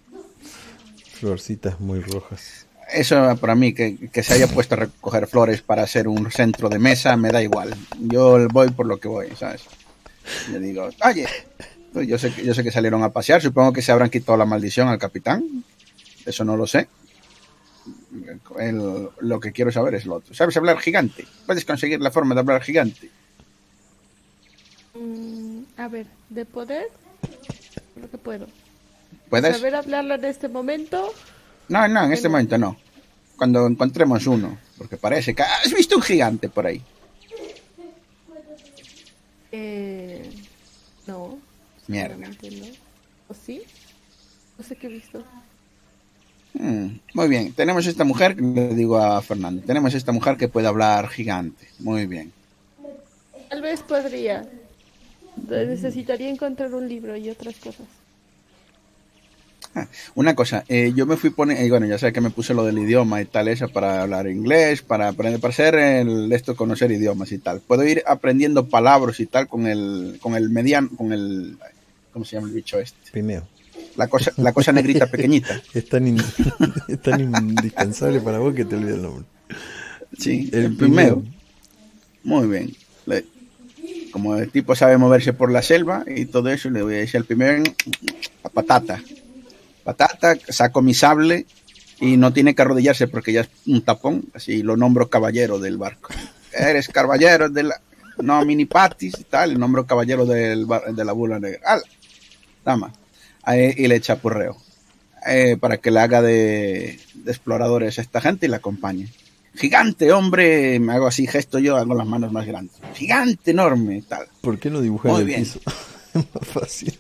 florcitas 1.20 1.80
muy 1.80 2.00
rojas. 2.00 2.68
Eso 2.94 3.36
para 3.38 3.56
mí, 3.56 3.74
que, 3.74 3.98
que 4.12 4.24
se 4.24 4.34
haya 4.36 4.48
puesto 4.48 4.76
a 4.76 4.80
recoger 4.80 5.28
flores 5.28 5.62
para 5.62 5.84
hacer 5.84 6.08
un 6.08 6.32
centro 6.32 6.70
de 6.70 6.80
mesa, 6.80 7.18
me 7.18 7.32
da 7.32 7.42
igual. 7.42 7.76
Yo 8.00 8.48
voy 8.50 8.70
por 8.70 8.86
lo 8.86 8.98
que 8.98 9.08
voy, 9.08 9.28
¿sabes? 9.38 9.62
Le 10.52 10.60
digo, 10.60 10.90
oye, 11.06 11.28
pues 11.94 12.08
yo 12.08 12.18
sé, 12.18 12.32
que- 12.34 12.44
yo 12.46 12.54
sé 12.54 12.64
que 12.64 12.72
salieron 12.72 13.04
a 13.04 13.10
pasear, 13.12 13.42
supongo 13.42 13.74
que 13.74 13.82
se 13.82 13.92
habrán 13.92 14.10
quitado 14.10 14.38
la 14.38 14.46
maldición 14.46 14.88
al 14.88 14.98
capitán. 15.00 15.64
Eso 16.26 16.44
no 16.44 16.58
lo 16.58 16.66
sé. 16.68 16.88
El- 18.60 19.10
lo 19.20 19.40
que 19.40 19.52
quiero 19.52 19.72
saber 19.72 19.96
es 19.96 20.06
lo 20.06 20.16
otro. 20.16 20.34
¿Sabes 20.34 20.58
hablar 20.58 20.80
gigante? 20.80 21.26
¿Puedes 21.46 21.66
conseguir 21.66 22.00
la 22.02 22.12
forma 22.12 22.34
de 22.34 22.42
hablar 22.42 22.62
gigante? 22.64 23.10
Mm, 24.96 25.64
a 25.78 25.88
ver, 25.88 26.08
de 26.30 26.46
poder, 26.46 26.88
lo 28.00 28.10
que 28.10 28.18
puedo. 28.18 28.48
¿Puedes? 29.30 29.58
Saber 29.58 29.76
hablarlo 29.76 30.16
en 30.16 30.26
este 30.26 30.48
momento, 30.48 31.14
No, 31.68 31.88
no, 31.88 32.04
en 32.06 32.14
este 32.14 32.30
momento 32.30 32.58
no. 32.58 32.78
Cuando 33.38 33.66
encontremos 33.68 34.26
uno, 34.28 34.58
porque 34.78 34.98
parece 34.98 35.34
que 35.34 35.42
has 35.44 35.74
visto 35.74 35.96
un 35.98 36.02
gigante 36.02 36.48
por 36.48 36.66
ahí. 36.68 36.82
Eh, 39.56 40.30
no. 41.08 41.38
Mierda. 41.88 42.18
no. 42.18 42.28
¿O 43.28 43.34
sí? 43.34 43.62
No 44.58 44.64
sé 44.64 44.76
qué 44.76 44.88
he 44.88 44.90
visto. 44.90 45.24
Mm, 46.54 47.00
muy 47.14 47.28
bien, 47.28 47.54
tenemos 47.54 47.86
esta 47.86 48.06
mujer, 48.06 48.40
le 48.40 48.74
digo 48.76 48.98
a 48.98 49.22
Fernando, 49.22 49.62
tenemos 49.66 49.94
esta 49.94 50.14
mujer 50.14 50.38
que 50.38 50.48
puede 50.48 50.68
hablar 50.68 51.10
gigante. 51.10 51.68
Muy 51.80 52.06
bien. 52.06 52.32
Tal 53.50 53.62
vez 53.62 53.82
podría. 53.82 54.48
Necesitaría 55.48 56.30
encontrar 56.30 56.74
un 56.74 56.88
libro 56.88 57.18
y 57.18 57.30
otras 57.30 57.56
cosas. 57.58 57.88
Una 60.16 60.36
cosa, 60.36 60.64
eh, 60.68 60.94
yo 60.96 61.06
me 61.06 61.18
fui 61.18 61.30
poner, 61.30 61.58
eh, 61.64 61.70
bueno, 61.70 61.86
ya 61.86 61.98
sé 61.98 62.14
que 62.14 62.22
me 62.22 62.30
puse 62.30 62.54
lo 62.54 62.64
del 62.64 62.78
idioma 62.80 63.22
y 63.22 63.26
tal, 63.26 63.48
eso 63.48 63.68
para 63.70 64.02
hablar 64.02 64.28
inglés, 64.28 64.82
para 64.82 65.10
aprender, 65.10 65.40
para 65.40 65.52
hacer 65.52 65.76
el, 65.76 66.32
esto, 66.32 66.56
conocer 66.56 66.92
idiomas 66.92 67.32
y 67.32 67.38
tal. 67.40 67.60
Puedo 67.62 67.84
ir 67.86 68.02
aprendiendo 68.08 68.68
palabras 68.68 69.20
y 69.20 69.26
tal 69.26 69.48
con 69.48 69.68
el, 69.68 70.18
con 70.22 70.36
el 70.36 70.50
mediano, 70.50 70.90
con 70.98 71.12
el, 71.14 71.58
¿cómo 72.14 72.26
se 72.26 72.36
llama 72.38 72.48
el 72.48 72.54
bicho 72.54 72.80
este? 72.80 72.98
Primero, 73.12 73.48
La 73.98 74.08
cosa, 74.08 74.32
la 74.38 74.54
cosa 74.54 74.72
negrita 74.72 75.08
pequeñita. 75.08 75.62
es 75.74 75.90
tan, 75.90 76.08
in- 76.08 76.24
es 76.88 77.02
tan 77.02 77.20
indispensable 77.20 78.20
para 78.22 78.40
vos 78.40 78.54
que 78.56 78.66
te 78.66 78.76
olvidas 78.76 78.96
el 78.96 79.02
nombre. 79.04 79.26
Sí, 80.18 80.50
El 80.54 80.66
el, 80.66 80.76
primero. 80.76 81.20
primero. 81.22 81.36
Muy 82.24 82.48
bien. 82.48 82.74
Le- 83.06 83.26
como 84.12 84.36
el 84.38 84.50
tipo 84.50 84.76
sabe 84.76 84.98
moverse 84.98 85.34
por 85.34 85.52
la 85.52 85.62
selva 85.62 86.06
y 86.08 86.26
todo 86.26 86.50
eso, 86.50 86.70
le 86.70 86.82
voy 86.82 86.94
a 86.94 86.98
decir 87.00 87.18
al 87.18 87.26
primero 87.26 87.64
a 88.44 88.50
patata. 88.50 89.02
Patata, 89.86 90.36
saco 90.50 90.82
mi 90.82 90.94
sable 90.94 91.46
y 92.02 92.18
no 92.18 92.34
tiene 92.34 92.54
que 92.54 92.62
arrodillarse 92.64 93.08
porque 93.08 93.32
ya 93.32 93.42
es 93.42 93.50
un 93.68 93.82
tapón, 93.84 94.26
así 94.34 94.64
lo 94.64 94.76
nombro 94.76 95.10
caballero 95.10 95.60
del 95.60 95.78
barco. 95.78 96.10
Eres 96.52 96.90
caballero 96.90 97.48
de 97.50 97.64
la... 97.64 97.80
No, 98.18 98.44
mini 98.44 98.66
patis 98.66 99.14
y 99.20 99.24
tal, 99.26 99.52
el 99.52 99.60
nombro 99.60 99.86
caballero 99.86 100.26
del 100.26 100.66
bar- 100.66 100.94
de 100.94 101.06
la 101.06 101.12
bula 101.14 101.40
negra. 101.40 101.60
¡Hala! 101.66 101.84
Dama. 102.66 102.92
Ahí- 103.44 103.74
y 103.78 103.88
le 103.88 104.02
chapurreo. 104.02 104.58
Eh, 105.28 105.58
para 105.60 105.78
que 105.78 105.92
le 105.92 106.00
haga 106.02 106.22
de, 106.22 107.00
de 107.14 107.32
exploradores 107.32 107.98
a 107.98 108.02
esta 108.02 108.22
gente 108.22 108.46
y 108.46 108.50
la 108.50 108.58
acompañe. 108.58 109.10
Gigante, 109.56 110.12
hombre, 110.12 110.80
me 110.80 110.94
hago 110.94 111.08
así 111.08 111.28
gesto 111.28 111.60
yo, 111.60 111.78
hago 111.78 111.96
las 111.96 112.06
manos 112.08 112.32
más 112.32 112.46
grandes. 112.46 112.76
Gigante, 112.94 113.52
enorme, 113.52 114.04
tal. 114.08 114.28
¿Por 114.42 114.60
qué 114.60 114.70
no 114.70 114.82
dibujar 114.82 115.12
Muy 115.14 115.22
en 115.22 115.28
el 115.28 115.34
bien. 115.36 115.44
piso? 115.44 115.60
Es 116.16 116.26
más 116.34 116.48
fácil. 116.48 116.98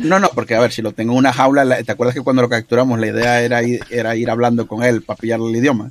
No, 0.00 0.18
no, 0.18 0.28
porque 0.34 0.54
a 0.54 0.60
ver, 0.60 0.72
si 0.72 0.82
lo 0.82 0.92
tengo 0.92 1.12
en 1.12 1.18
una 1.18 1.32
jaula, 1.32 1.64
la- 1.64 1.82
¿te 1.82 1.92
acuerdas 1.92 2.14
que 2.14 2.22
cuando 2.22 2.42
lo 2.42 2.48
capturamos 2.48 2.98
la 2.98 3.06
idea 3.08 3.42
era 3.42 3.62
ir, 3.62 3.80
era 3.90 4.16
ir 4.16 4.30
hablando 4.30 4.66
con 4.66 4.82
él 4.82 5.02
para 5.02 5.18
pillarle 5.18 5.50
el 5.50 5.56
idioma? 5.56 5.90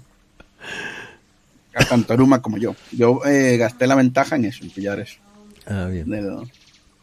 Tanto 1.88 2.14
Aruma 2.14 2.42
como 2.42 2.58
yo. 2.58 2.76
Yo 2.92 3.22
eh, 3.26 3.56
gasté 3.58 3.88
la 3.88 3.96
ventaja 3.96 4.36
en 4.36 4.46
eso, 4.46 4.64
en 4.64 4.70
pillar 4.72 5.00
eso. 5.00 5.18
Ah, 5.66 5.88
bien. 5.92 6.10
de 6.10 6.48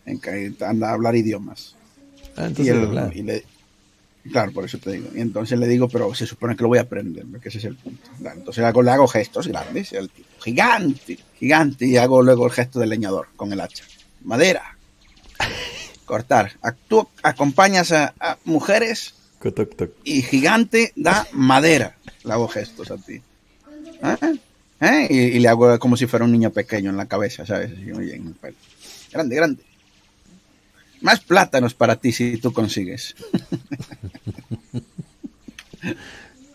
en 0.06 0.20
que 0.20 0.52
anda 0.64 0.90
a 0.90 0.92
hablar 0.92 1.16
idiomas. 1.16 1.74
Ah, 2.36 2.42
Y 2.42 2.46
entonces 2.48 2.74
él- 2.74 2.84
habla. 2.84 3.10
y 3.14 3.22
le- 3.22 3.44
claro, 4.30 4.52
por 4.52 4.64
eso 4.64 4.78
te 4.78 4.92
digo. 4.92 5.08
Y 5.14 5.20
entonces 5.20 5.58
le 5.58 5.66
digo, 5.66 5.88
pero 5.88 6.14
se 6.14 6.26
supone 6.26 6.56
que 6.56 6.62
lo 6.62 6.68
voy 6.68 6.78
a 6.78 6.82
aprender, 6.82 7.24
porque 7.30 7.48
ese 7.48 7.58
es 7.58 7.64
el 7.64 7.76
punto. 7.76 8.08
Claro, 8.20 8.38
Entonces 8.38 8.62
hago, 8.64 8.82
le 8.82 8.90
hago 8.90 9.06
gestos 9.08 9.48
grandes, 9.48 9.92
y 9.92 9.96
el 9.96 10.10
tipo, 10.10 10.28
gigante, 10.42 11.18
gigante, 11.38 11.86
y 11.86 11.96
hago 11.96 12.22
luego 12.22 12.46
el 12.46 12.52
gesto 12.52 12.78
del 12.78 12.90
leñador 12.90 13.28
con 13.36 13.52
el 13.52 13.60
hacha. 13.60 13.84
Madera. 14.24 14.75
Cortar. 16.06 16.52
Actúo, 16.62 17.10
acompañas 17.22 17.92
a, 17.92 18.14
a 18.18 18.38
mujeres 18.44 19.14
y 20.04 20.22
gigante 20.22 20.92
da 20.96 21.26
madera. 21.32 21.96
Le 22.24 22.32
hago 22.32 22.48
gestos 22.48 22.90
a 22.90 22.96
ti. 22.96 23.20
¿Ah? 24.02 24.18
¿Eh? 24.80 25.06
Y, 25.10 25.18
y 25.36 25.38
le 25.40 25.48
hago 25.48 25.78
como 25.78 25.96
si 25.96 26.06
fuera 26.06 26.24
un 26.24 26.32
niño 26.32 26.50
pequeño 26.50 26.90
en 26.90 26.96
la 26.96 27.06
cabeza, 27.06 27.44
¿sabes? 27.46 27.72
Así, 27.72 27.84
muy 27.92 28.06
bien, 28.06 28.26
el 28.26 28.34
pelo. 28.34 28.56
Grande, 29.12 29.36
grande. 29.36 29.62
Más 31.02 31.20
plátanos 31.20 31.74
para 31.74 31.96
ti 31.96 32.12
si 32.12 32.38
tú 32.38 32.52
consigues. 32.52 33.14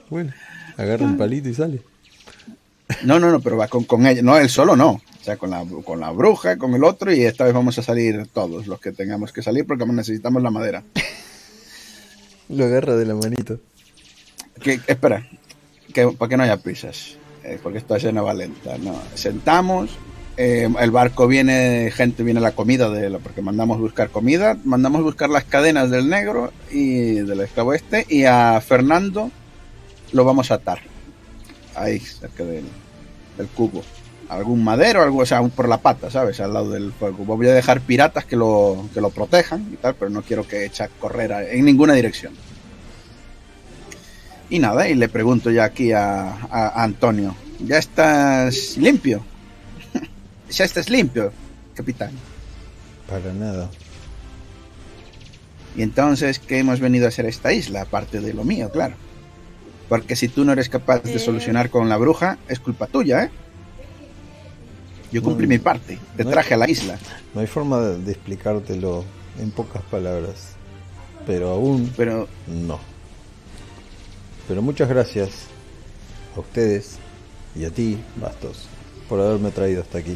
Bueno, 0.09 0.33
agarra 0.75 1.05
un 1.05 1.15
palito 1.15 1.47
y 1.47 1.53
sale. 1.53 1.81
No, 3.03 3.19
no, 3.19 3.31
no, 3.31 3.39
pero 3.39 3.57
va 3.57 3.67
con, 3.67 3.83
con 3.83 4.05
ella. 4.05 4.21
No, 4.21 4.37
él 4.37 4.49
solo 4.49 4.75
no. 4.75 5.01
O 5.21 5.23
sea, 5.23 5.37
con 5.37 5.51
la, 5.51 5.63
con 5.85 5.99
la 5.99 6.09
bruja, 6.11 6.57
con 6.57 6.73
el 6.73 6.83
otro, 6.83 7.13
y 7.13 7.23
esta 7.23 7.43
vez 7.43 7.53
vamos 7.53 7.77
a 7.77 7.83
salir 7.83 8.27
todos 8.33 8.67
los 8.67 8.79
que 8.79 8.91
tengamos 8.91 9.31
que 9.31 9.43
salir 9.43 9.67
porque 9.67 9.85
necesitamos 9.85 10.41
la 10.41 10.49
madera. 10.49 10.83
Lo 12.49 12.65
agarra 12.65 12.95
de 12.95 13.05
la 13.05 13.13
manito. 13.13 13.59
Que, 14.61 14.79
espera, 14.87 15.27
que, 15.93 16.07
para 16.07 16.29
que 16.29 16.37
no 16.37 16.43
haya 16.43 16.57
prisas, 16.57 17.17
eh, 17.43 17.59
porque 17.61 17.77
esto 17.77 17.95
es 17.95 18.03
llena 18.03 18.21
valenta. 18.21 18.77
No, 18.79 18.99
sentamos, 19.13 19.91
eh, 20.37 20.67
el 20.79 20.91
barco 20.91 21.27
viene, 21.27 21.91
gente 21.93 22.23
viene 22.23 22.39
la 22.39 22.53
comida, 22.53 22.89
de 22.89 23.09
la, 23.09 23.19
porque 23.19 23.41
mandamos 23.41 23.79
buscar 23.79 24.09
comida, 24.09 24.57
mandamos 24.63 25.03
buscar 25.03 25.29
las 25.29 25.43
cadenas 25.43 25.91
del 25.91 26.09
negro 26.09 26.51
y 26.71 27.13
del 27.13 27.41
esclavo 27.41 27.73
este, 27.73 28.05
y 28.09 28.23
a 28.23 28.59
Fernando 28.61 29.29
lo 30.11 30.25
vamos 30.25 30.49
a 30.49 30.55
atar. 30.55 30.79
Ahí, 31.75 31.99
cerca 31.99 32.43
del, 32.43 32.65
del 33.37 33.47
cubo. 33.47 33.83
Algún 34.29 34.63
madero, 34.63 35.01
algo, 35.01 35.19
o 35.19 35.25
sea, 35.25 35.41
por 35.43 35.67
la 35.67 35.79
pata, 35.79 36.09
¿sabes? 36.09 36.39
Al 36.39 36.53
lado 36.53 36.69
del 36.71 36.93
fuego. 36.93 37.25
Voy 37.25 37.47
a 37.49 37.53
dejar 37.53 37.81
piratas 37.81 38.23
que 38.25 38.37
lo, 38.37 38.87
que 38.93 39.01
lo 39.01 39.09
protejan 39.09 39.67
y 39.73 39.75
tal, 39.75 39.95
pero 39.95 40.09
no 40.09 40.21
quiero 40.21 40.47
que 40.47 40.63
eche 40.65 40.83
a 40.83 40.87
correr 40.87 41.33
a- 41.33 41.49
en 41.49 41.65
ninguna 41.65 41.93
dirección. 41.93 42.33
Y 44.49 44.59
nada, 44.59 44.87
y 44.87 44.95
le 44.95 45.09
pregunto 45.09 45.51
ya 45.51 45.65
aquí 45.65 45.91
a, 45.91 46.29
a- 46.31 46.67
a 46.69 46.83
Antonio, 46.83 47.35
¿ya 47.59 47.77
estás 47.77 48.77
limpio? 48.77 49.23
¿Ya 50.49 50.65
estás 50.65 50.89
limpio, 50.89 51.31
capitán? 51.75 52.11
Para 53.09 53.33
nada. 53.33 53.69
Y 55.75 55.81
entonces, 55.83 56.39
¿qué 56.39 56.59
hemos 56.59 56.79
venido 56.81 57.05
a 57.05 57.09
hacer 57.09 57.25
a 57.25 57.29
esta 57.29 57.53
isla? 57.53 57.81
Aparte 57.81 58.19
de 58.19 58.33
lo 58.33 58.43
mío, 58.43 58.69
claro. 58.71 58.95
Porque 59.91 60.15
si 60.15 60.29
tú 60.29 60.45
no 60.45 60.53
eres 60.53 60.69
capaz 60.69 61.03
de 61.03 61.19
solucionar 61.19 61.69
con 61.69 61.89
la 61.89 61.97
bruja, 61.97 62.37
es 62.47 62.61
culpa 62.61 62.87
tuya, 62.87 63.25
¿eh? 63.25 63.29
Yo 65.11 65.21
cumplí 65.21 65.47
mi 65.47 65.57
parte, 65.59 65.99
te 66.15 66.23
No. 66.23 66.29
traje 66.29 66.53
a 66.53 66.57
la 66.57 66.69
isla. 66.69 66.97
No 67.33 67.41
hay 67.41 67.47
forma 67.47 67.77
de, 67.81 68.09
explicártelo 68.13 69.03
en 69.37 69.51
pocas 69.51 69.81
palabras. 69.81 70.53
Pero 71.27 71.49
aún 71.49 71.91
Pero 71.97 72.29
no. 72.47 72.79
Pero 74.47 74.61
muchas 74.61 74.87
gracias 74.87 75.31
a 76.37 76.39
ustedes 76.39 76.95
y 77.53 77.65
a 77.65 77.69
ti, 77.69 78.01
Bastos, 78.15 78.67
por 79.09 79.19
haberme 79.19 79.51
traído 79.51 79.81
hasta 79.81 79.97
aquí. 79.97 80.15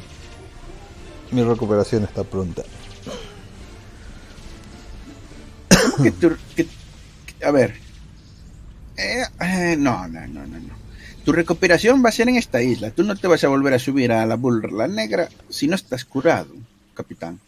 Mi 1.31 1.43
recuperación 1.43 2.05
está 2.05 2.23
pronta. 2.23 2.63
¿cómo 5.97 6.03
que 6.05 6.11
tú- 6.11 6.37
que- 6.55 6.65
que- 7.39 7.45
a 7.45 7.51
ver. 7.51 7.84
Eh, 8.98 9.24
eh, 9.41 9.75
no, 9.77 10.07
no, 10.07 10.22
no, 10.27 10.45
no, 10.48 10.59
no. 10.59 10.75
Tu 11.24 11.32
recuperación 11.32 12.03
va 12.06 12.09
a 12.09 12.11
ser 12.11 12.30
en 12.30 12.35
esta 12.35 12.61
isla. 12.61 12.91
Tú 12.91 13.03
no 13.03 13.15
te 13.15 13.27
vas 13.27 13.43
a 13.43 13.48
volver 13.48 13.74
a 13.74 13.80
subir 13.80 14.11
a 14.11 14.25
la 14.25 14.35
burla 14.35 14.88
negra 14.88 15.27
si 15.49 15.67
no 15.67 15.75
estás 15.75 16.06
curado, 16.06 16.53
capitán. 16.93 17.40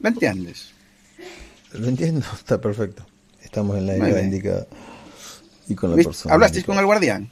¿Me 0.00 0.08
entiendes? 0.08 0.70
Lo 1.72 1.88
entiendo, 1.88 2.24
está 2.34 2.60
perfecto. 2.60 3.06
Estamos 3.42 3.76
en 3.78 3.86
la 3.86 3.96
isla 3.96 4.22
indicada 4.22 4.66
y 5.68 5.74
con 5.74 5.90
la 5.90 5.96
¿Viste? 5.96 6.08
persona. 6.08 6.34
¿Hablasteis 6.34 6.64
con 6.64 6.78
el 6.78 6.86
guardián? 6.86 7.28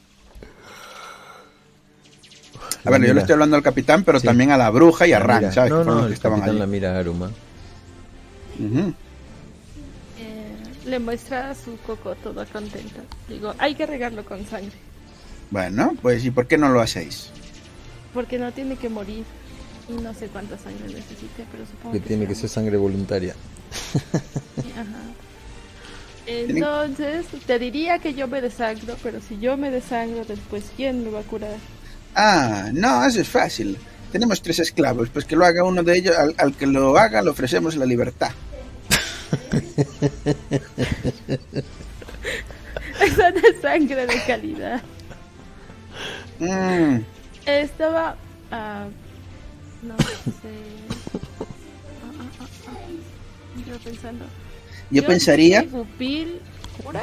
A 2.85 2.91
La 2.91 2.99
ver, 2.99 3.09
yo 3.09 3.15
le 3.15 3.21
estoy 3.21 3.35
hablando 3.35 3.57
al 3.57 3.63
capitán, 3.63 4.05
pero 4.05 4.21
Sí. 4.21 4.27
también 4.27 4.51
a 4.53 4.57
la 4.57 4.71
bruja 4.71 5.07
y 5.07 5.13
a 5.13 5.19
Ran. 5.19 5.53
¿sabes? 5.53 5.71
No, 5.71 5.85
no, 5.85 6.01
que 6.01 6.07
el 6.09 6.13
estaban 6.15 6.41
capitán 6.41 6.59
la 6.59 6.67
mira 6.67 6.95
a 6.97 7.01
Aruma. 7.01 7.31
Eh, 8.59 8.93
le 10.91 10.99
muestra 10.99 11.55
su 11.55 11.79
coco 11.79 12.15
toda 12.17 12.47
contenta. 12.47 13.03
Digo, 13.29 13.55
hay 13.59 13.75
que 13.75 13.87
regarlo 13.87 14.25
con 14.25 14.45
sangre. 14.47 14.77
Bueno, 15.51 15.97
pues 16.03 16.25
¿y 16.25 16.31
por 16.31 16.47
qué 16.47 16.59
no 16.59 16.69
lo 16.71 16.81
hacéis? 16.81 17.31
Porque 18.13 18.39
no 18.39 18.53
tiene 18.53 18.77
que 18.77 18.89
morir. 18.89 19.25
Y 19.89 19.95
no 19.95 20.15
sé 20.15 20.29
cuánta 20.29 20.59
sangre 20.59 20.89
necesite, 20.89 21.47
pero 21.51 21.67
supongo 21.67 21.97
Que 21.97 22.01
que 22.01 22.07
tiene 22.07 22.27
que 22.27 22.35
ser 22.35 22.49
sangre 22.49 22.77
voluntaria. 22.77 23.35
Ajá. 24.75 25.17
Entonces, 26.27 27.27
te 27.47 27.59
diría 27.59 27.99
que 27.99 28.15
yo 28.15 28.29
me 28.29 28.41
desangro, 28.41 28.99
pero 29.03 29.21
si 29.21 29.39
yo 29.39 29.57
me 29.57 29.71
desangro 29.71 30.25
después, 30.25 30.73
¿quién 30.77 31.05
me 31.05 31.11
va 31.11 31.21
a 31.21 31.25
curar? 31.25 31.63
Ah, 32.15 32.71
no, 32.73 33.05
eso 33.05 33.21
es 33.21 33.29
fácil. 33.29 33.79
Tenemos 34.11 34.43
tres 34.43 34.59
esclavos, 34.61 35.11
pues 35.11 35.25
que 35.25 35.37
lo 35.37 35.45
haga 35.45 35.65
uno 35.65 35.83
de 35.83 35.97
ellos, 35.99 36.17
al, 36.17 36.35
al 36.39 36.57
que 36.57 36.67
lo 36.67 36.97
haga 36.99 37.23
le 37.23 37.31
ofrecemos 37.31 37.77
la 37.77 37.87
libertad. 37.87 38.33
Esa 43.01 43.33
de 43.33 43.61
sangre 43.61 44.07
de 44.07 44.23
calidad. 44.27 44.81
Mm, 46.39 47.01
Estaba. 47.47 48.17
ah, 48.51 48.87
no 49.83 49.97
sé. 49.99 50.07
Ah, 52.03 52.11
ah. 52.41 52.47
Yo 53.67 53.79
pensando. 53.79 54.25
yo 54.91 55.07
pensaría, 55.07 55.63
si 55.63 55.69
Gupil 55.69 56.41
cura? 56.83 57.03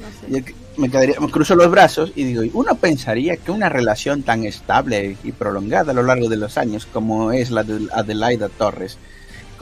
No 0.00 0.08
sé. 0.20 0.30
yo 0.30 0.38
me, 0.76 0.90
quedaría, 0.90 1.20
me 1.20 1.30
cruzo 1.30 1.54
los 1.54 1.70
brazos 1.70 2.12
y 2.14 2.24
digo, 2.24 2.42
uno 2.54 2.74
pensaría 2.76 3.36
que 3.36 3.50
una 3.50 3.68
relación 3.68 4.22
tan 4.22 4.44
estable 4.44 5.16
y 5.22 5.32
prolongada 5.32 5.92
a 5.92 5.94
lo 5.94 6.02
largo 6.02 6.28
de 6.28 6.36
los 6.36 6.56
años 6.56 6.86
como 6.86 7.32
es 7.32 7.50
la 7.50 7.62
de 7.62 7.88
Adelaida 7.92 8.48
Torres 8.48 8.98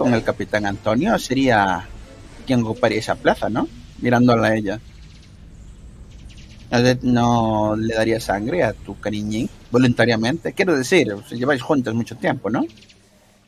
con 0.00 0.14
el 0.14 0.22
capitán 0.22 0.64
Antonio 0.64 1.18
sería 1.18 1.86
quien 2.46 2.62
ocuparía 2.64 2.98
esa 2.98 3.16
plaza, 3.16 3.50
¿no? 3.50 3.68
Mirándola 3.98 4.48
a 4.48 4.56
ella. 4.56 4.80
¿No- 6.70 6.98
¿No 7.02 7.76
le 7.76 7.94
daría 7.94 8.18
sangre 8.18 8.62
a 8.64 8.72
tu 8.72 8.98
cariñín 8.98 9.50
voluntariamente? 9.70 10.54
Quiero 10.54 10.74
decir, 10.74 11.12
os 11.12 11.28
lleváis 11.30 11.60
juntos 11.60 11.94
mucho 11.94 12.16
tiempo, 12.16 12.48
¿no? 12.48 12.64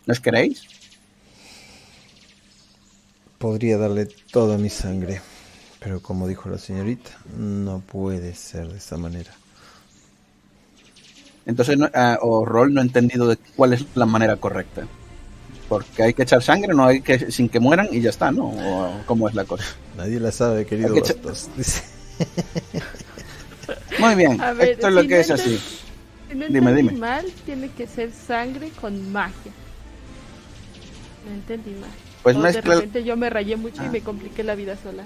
¿Nos 0.05 0.21
queréis? 0.21 0.63
Podría 3.39 3.79
darle 3.79 4.07
toda 4.31 4.59
mi 4.59 4.69
sangre. 4.69 5.23
Pero 5.81 6.03
como 6.03 6.29
dijo 6.29 6.51
la 6.51 6.59
señorita, 6.59 7.11
no 7.39 7.81
puede 7.81 8.35
ser 8.35 8.69
de 8.69 8.77
esa 8.77 8.99
manera. 8.99 9.33
Entonces, 11.47 11.79
no- 11.79 11.91
ah, 11.95 12.19
o 12.21 12.45
Rol 12.45 12.75
no 12.75 12.81
he 12.83 12.85
entendido 12.85 13.27
de 13.27 13.37
cuál 13.57 13.73
es 13.73 13.87
la 13.95 14.05
manera 14.07 14.37
correcta. 14.37 14.87
Porque 15.73 16.03
hay 16.03 16.13
que 16.13 16.23
echar 16.25 16.43
sangre, 16.43 16.75
no 16.75 16.85
hay 16.87 17.01
que 17.01 17.31
sin 17.31 17.49
que 17.49 17.59
mueran 17.59 17.89
y 17.91 18.03
ya 18.03 18.11
está, 18.11 18.31
¿no? 18.31 18.45
O 18.49 19.01
cómo 19.07 19.27
es 19.27 19.35
la 19.35 19.45
cosa. 19.47 19.65
Nadie 19.97 20.21
la 20.21 20.31
sabe, 20.31 20.67
querido 20.67 20.93
que 20.93 21.01
Bastos. 21.01 21.49
Muy 23.99 24.15
bien, 24.15 24.39
A 24.41 24.53
ver, 24.53 24.71
esto 24.71 24.89
es 24.89 24.95
lo 24.95 25.01
si 25.03 25.09
que 25.09 25.15
no 25.15 25.21
es 25.21 25.31
así. 25.31 25.61
Si 26.29 26.35
no 26.37 26.47
Dime, 26.49 26.75
dime. 26.75 26.93
mal, 26.93 27.25
tiene 27.47 27.71
que 27.71 27.87
ser 27.87 28.11
sangre 28.13 28.71
con 28.81 29.13
magia. 29.13 29.53
No 31.27 31.33
entendí 31.35 31.71
mal. 31.71 31.91
Pues 32.23 32.37
O 32.37 32.39
de 32.41 32.53
mezcla 32.53 32.75
repente 32.75 33.03
yo 33.05 33.17
me 33.17 33.31
rayé 33.31 33.57
mucho 33.57 33.83
y 33.83 33.87
Ah. 33.87 33.91
me 33.93 34.01
compliqué 34.03 34.43
la 34.43 34.55
vida 34.55 34.77
sola. 34.83 35.05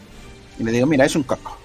y 0.59 0.65
le 0.65 0.73
digo, 0.73 0.87
mira, 0.87 1.05
es 1.05 1.15
un 1.15 1.23
coco. 1.23 1.59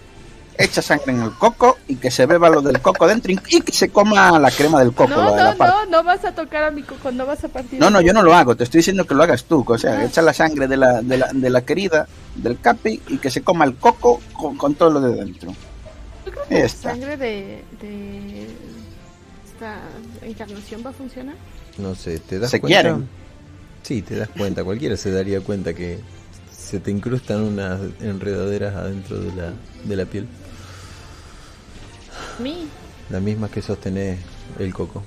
Echa 0.57 0.81
sangre 0.81 1.13
en 1.13 1.21
el 1.21 1.31
coco 1.31 1.77
y 1.87 1.95
que 1.95 2.11
se 2.11 2.25
beba 2.25 2.49
lo 2.49 2.61
del 2.61 2.81
coco 2.81 3.07
dentro 3.07 3.31
y 3.31 3.37
que 3.61 3.71
se 3.71 3.89
coma 3.89 4.37
la 4.39 4.51
crema 4.51 4.79
del 4.79 4.93
coco. 4.93 5.09
No, 5.09 5.23
lo 5.23 5.33
de 5.35 5.43
la 5.43 5.55
no, 5.55 5.65
no, 5.65 5.85
no 5.87 6.03
vas 6.03 6.23
a 6.25 6.33
tocar 6.33 6.63
a 6.63 6.71
mi 6.71 6.83
coco, 6.83 7.11
no 7.11 7.25
vas 7.25 7.43
a 7.43 7.47
partir. 7.47 7.79
No, 7.79 7.89
no, 7.89 8.01
yo 8.01 8.13
no 8.13 8.21
lo 8.21 8.33
hago, 8.35 8.55
te 8.55 8.63
estoy 8.65 8.79
diciendo 8.79 9.05
que 9.07 9.15
lo 9.15 9.23
hagas 9.23 9.45
tú. 9.45 9.63
O 9.67 9.77
sea, 9.77 9.93
Ah. 9.99 10.05
echa 10.05 10.21
la 10.21 10.33
sangre 10.33 10.67
de 10.67 10.77
la, 10.77 11.01
de 11.01 11.17
la, 11.17 11.29
de 11.33 11.49
la 11.49 11.61
querida, 11.61 12.07
del 12.35 12.59
capi, 12.59 13.01
y 13.07 13.17
que 13.17 13.31
se 13.31 13.41
coma 13.41 13.65
el 13.65 13.75
coco 13.75 14.21
con, 14.33 14.57
con 14.57 14.75
todo 14.75 14.89
lo 14.91 15.01
de 15.01 15.15
dentro. 15.15 15.51
Yo 16.25 16.31
creo 16.31 16.43
que 16.47 16.55
Ahí 16.55 16.61
la 16.63 16.69
sangre 16.69 17.17
de, 17.17 17.63
de 17.81 18.47
esta 19.51 19.79
encarnación 20.21 20.83
va 20.85 20.89
a 20.91 20.93
funcionar. 20.93 21.35
No 21.77 21.95
sé, 21.95 22.19
¿te 22.19 22.37
das 22.39 22.51
Se 22.51 22.59
cuenta? 22.59 22.81
quieren. 22.81 23.07
Sí, 23.83 24.01
te 24.01 24.15
das 24.15 24.29
cuenta. 24.29 24.63
Cualquiera 24.63 24.95
se 24.97 25.11
daría 25.11 25.41
cuenta 25.41 25.73
que 25.73 25.99
se 26.55 26.79
te 26.79 26.91
incrustan 26.91 27.41
unas 27.41 27.79
enredaderas 27.99 28.75
adentro 28.75 29.17
de 29.19 29.33
la, 29.33 29.53
de 29.83 29.95
la 29.95 30.05
piel. 30.05 30.27
Mí. 32.39 32.67
Las 33.09 33.21
mismas 33.21 33.51
que 33.51 33.61
sostiene 33.61 34.17
el 34.59 34.73
coco. 34.73 35.03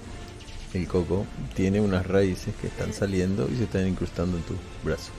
El 0.73 0.87
coco 0.89 1.25
tiene 1.55 1.81
unas 1.81 2.07
raíces 2.07 2.55
que 2.61 2.67
están 2.67 2.93
saliendo 2.93 3.49
y 3.53 3.57
se 3.57 3.65
están 3.65 3.87
incrustando 3.87 4.37
en 4.37 4.43
tu 4.43 4.55
brazo. 4.83 5.11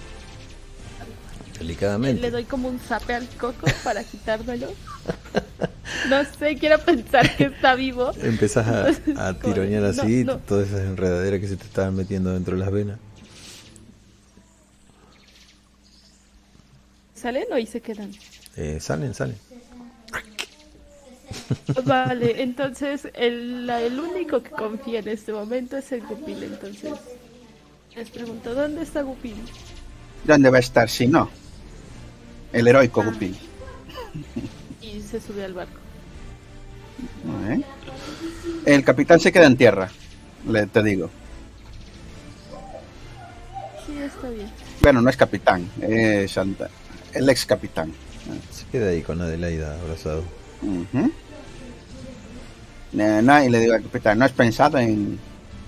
Delicadamente. 1.59 2.22
Le 2.22 2.32
doy 2.32 2.43
como 2.43 2.67
un 2.67 2.80
zape 2.80 3.14
al 3.14 3.27
coco 3.30 3.66
para 3.84 4.03
quitármelo. 4.03 4.67
No 6.09 6.24
sé, 6.38 6.58
quiero 6.58 6.77
pensar 6.80 7.35
que 7.38 7.45
está 7.45 7.75
vivo. 7.75 8.11
Empezás 8.22 8.67
a, 8.67 9.27
a 9.30 9.34
tironear 9.40 9.84
No, 9.84 9.90
así 9.90 10.24
no. 10.25 10.38
todas 10.40 10.67
esas 10.67 10.82
enredaderas 10.82 11.40
que 11.40 11.48
se 11.48 11.56
te 11.56 11.64
estaban 11.64 11.95
metiendo 11.95 12.32
dentro 12.34 12.56
de 12.58 12.59
las 12.64 12.72
venas. 12.72 13.00
¿Salen 17.14 17.45
o 17.51 17.56
ahí 17.56 17.66
se 17.66 17.82
quedan? 17.82 18.11
Eh, 18.58 18.80
salen, 18.82 19.14
salen. 19.14 19.38
Vale, 21.85 22.41
entonces 22.41 23.07
el, 23.14 23.67
la- 23.67 23.81
el 23.81 23.99
único 23.99 24.41
que 24.41 24.49
confía 24.51 24.99
en 24.99 25.07
este 25.09 25.31
momento 25.33 25.77
es 25.77 25.91
el 25.91 26.01
Gupil. 26.01 26.43
Entonces 26.43 26.93
les 27.95 28.09
pregunto, 28.09 28.53
¿dónde 28.55 28.81
está 28.83 29.01
Gupil? 29.01 29.35
¿Dónde 30.23 30.49
va 30.49 30.57
a 30.57 30.59
estar 30.59 30.89
si 30.89 31.07
no? 31.07 31.30
El 32.51 32.67
heroico 32.67 33.03
Gupil. 33.03 33.35
Y 34.81 35.01
se 35.01 35.19
sube 35.22 35.43
al 35.45 35.53
barco. 35.53 35.80
¿Eh? 37.49 37.61
El 38.65 38.83
capitán 38.83 39.19
se 39.19 39.31
queda 39.31 39.45
en 39.45 39.57
tierra, 39.57 39.89
le, 40.49 40.65
te 40.67 40.81
digo. 40.81 41.09
Sí, 43.85 43.97
está 44.01 44.30
bien. 44.30 44.49
Bueno, 44.81 45.01
no 45.01 45.09
es 45.09 45.17
capitán, 45.17 45.69
es 45.81 46.38
el 47.14 47.30
ex 47.30 47.45
capitán. 47.45 47.91
Se 48.51 48.65
queda 48.72 48.89
ahí 48.89 49.01
con 49.01 49.22
Adelaida 49.22 49.80
abrazado. 49.81 50.23
Eh, 50.64 51.09
no, 52.93 53.43
y 53.43 53.49
le 53.49 53.59
digo 53.59 53.73
al 53.73 53.83
capitán, 53.83 54.19
¿no 54.19 54.25
has 54.25 54.31
pensado 54.31 54.77
en 54.77 55.19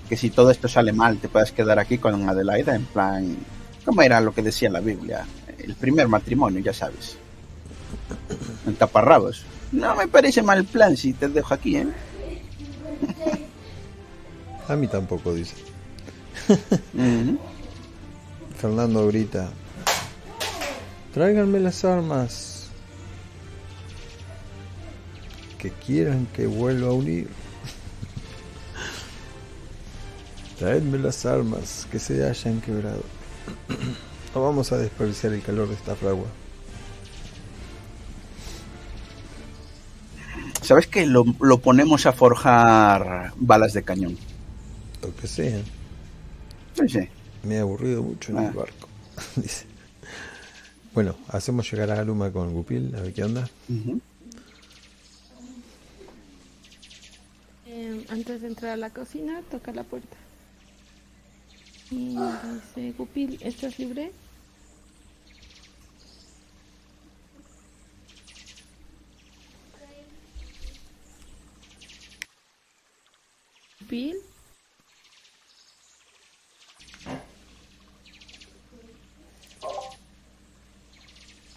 que 0.08 0.16
si 0.16 0.30
todo 0.30 0.50
esto 0.50 0.68
sale 0.68 0.92
mal 0.92 1.18
te 1.18 1.28
puedas 1.28 1.52
quedar 1.52 1.78
aquí 1.78 1.98
con 1.98 2.28
Adelaida? 2.28 2.74
En 2.74 2.86
plan, 2.86 3.36
¿cómo 3.84 4.02
era 4.02 4.20
lo 4.20 4.32
que 4.32 4.42
decía 4.42 4.70
la 4.70 4.80
Biblia? 4.80 5.26
El 5.58 5.74
primer 5.74 6.08
matrimonio, 6.08 6.60
ya 6.60 6.72
sabes. 6.72 7.16
En 8.66 8.74
taparrabos. 8.74 9.44
No 9.72 9.94
me 9.96 10.08
parece 10.08 10.42
mal 10.42 10.64
plan 10.64 10.96
si 10.96 11.12
te 11.12 11.28
dejo 11.28 11.52
aquí, 11.52 11.76
¿eh? 11.76 11.88
A 14.68 14.76
mí 14.76 14.86
tampoco, 14.86 15.34
dice. 15.34 15.56
Fernando 18.58 19.06
grita. 19.06 19.48
Tráiganme 21.14 21.60
las 21.60 21.84
armas. 21.84 22.57
Que 25.58 25.70
quieran 25.70 26.26
que 26.26 26.46
vuelva 26.46 26.88
a 26.88 26.92
unir. 26.92 27.28
Traedme 30.58 30.98
las 30.98 31.24
armas 31.26 31.86
que 31.90 31.98
se 31.98 32.24
hayan 32.24 32.60
quebrado. 32.60 33.02
No 34.34 34.42
vamos 34.42 34.72
a 34.72 34.78
desperdiciar 34.78 35.32
el 35.32 35.42
calor 35.42 35.68
de 35.68 35.74
esta 35.74 35.94
fragua. 35.96 36.26
¿Sabes 40.62 40.86
que 40.86 41.06
lo, 41.06 41.24
lo 41.40 41.58
ponemos 41.58 42.06
a 42.06 42.12
forjar 42.12 43.32
balas 43.36 43.72
de 43.72 43.82
cañón? 43.82 44.16
Lo 45.02 45.14
que 45.16 45.26
sea. 45.26 45.60
Sí, 46.74 46.88
sí. 46.88 47.08
Me 47.44 47.56
he 47.56 47.58
aburrido 47.60 48.02
mucho 48.02 48.32
en 48.32 48.38
Ah. 48.38 48.46
el 48.48 48.52
barco. 48.52 48.88
Dice. 49.36 49.64
Bueno, 50.92 51.14
hacemos 51.28 51.70
llegar 51.70 51.90
a 51.92 52.00
Aluma 52.00 52.30
con 52.32 52.52
Gupil, 52.52 52.94
a 52.96 53.00
ver 53.00 53.12
qué 53.14 53.24
onda. 53.24 53.48
Antes 58.08 58.40
de 58.40 58.48
entrar 58.48 58.72
a 58.72 58.76
la 58.76 58.90
cocina, 58.90 59.42
toca 59.50 59.72
la 59.72 59.84
puerta. 59.84 60.16
Y 61.90 62.16
dice, 62.16 62.92
Gupil, 62.96 63.38
¿estás 63.42 63.78
libre? 63.78 64.12
Gupil, 73.80 74.16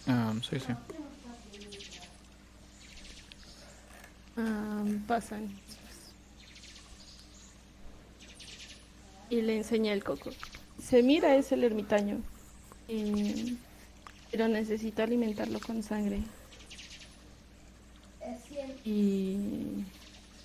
Ah, 0.06 0.32
sí, 0.42 0.58
sí. 0.58 0.72
ah, 4.36 4.84
pasan. 5.06 5.48
Y 9.32 9.40
le 9.40 9.56
enseña 9.56 9.94
el 9.94 10.04
coco. 10.04 10.28
Se 10.78 11.02
mira, 11.02 11.36
es 11.36 11.52
el 11.52 11.64
ermitaño. 11.64 12.20
Eh, 12.88 13.56
pero 14.30 14.46
necesito 14.46 15.02
alimentarlo 15.02 15.58
con 15.58 15.82
sangre. 15.82 16.20
Y 18.84 19.36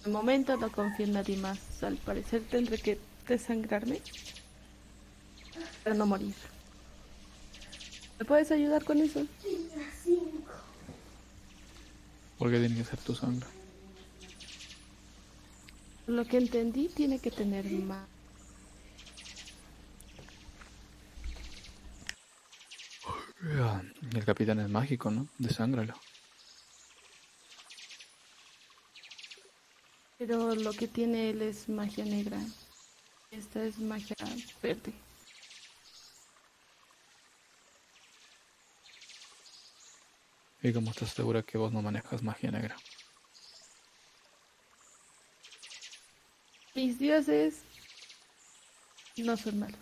de 0.06 0.10
momento 0.10 0.56
no 0.56 0.72
confío 0.72 1.06
en 1.06 1.12
nadie 1.12 1.36
más. 1.36 1.60
Al 1.84 1.98
parecer 1.98 2.44
tendré 2.50 2.78
que 2.78 2.98
desangrarme 3.28 4.00
para 5.84 5.94
no 5.94 6.06
morir. 6.06 6.34
¿Me 8.20 8.24
puedes 8.24 8.52
ayudar 8.52 8.86
con 8.86 9.00
eso? 9.00 9.28
¿Por 12.38 12.50
qué 12.50 12.60
tiene 12.60 12.76
que 12.78 12.86
ser 12.86 13.00
tu 13.00 13.14
sangre? 13.14 13.48
Lo 16.06 16.24
que 16.24 16.38
entendí 16.38 16.88
tiene 16.88 17.20
que 17.20 17.32
tener 17.32 17.66
más. 17.66 18.17
El 23.42 24.26
capitán 24.26 24.60
es 24.60 24.70
mágico, 24.70 25.12
¿no? 25.12 25.28
Desángralo. 25.38 25.94
Pero 30.18 30.56
lo 30.56 30.74
que 30.74 30.88
tiene 30.88 31.30
él 31.30 31.42
es 31.44 31.70
magia 31.70 32.04
negra. 32.04 32.40
Esta 33.30 33.64
es 33.64 33.78
magia 33.78 34.16
verde. 34.62 34.94
¿Y 40.64 40.74
cómo 40.74 40.90
estás 40.90 41.12
segura 41.12 41.44
que 41.44 41.58
vos 41.58 41.72
no 41.72 41.82
manejas 41.82 42.24
magia 42.24 42.50
negra? 42.52 42.76
Mis 46.74 46.98
dioses 46.98 47.62
no 49.18 49.38
son 49.38 49.60
malos. 49.60 49.80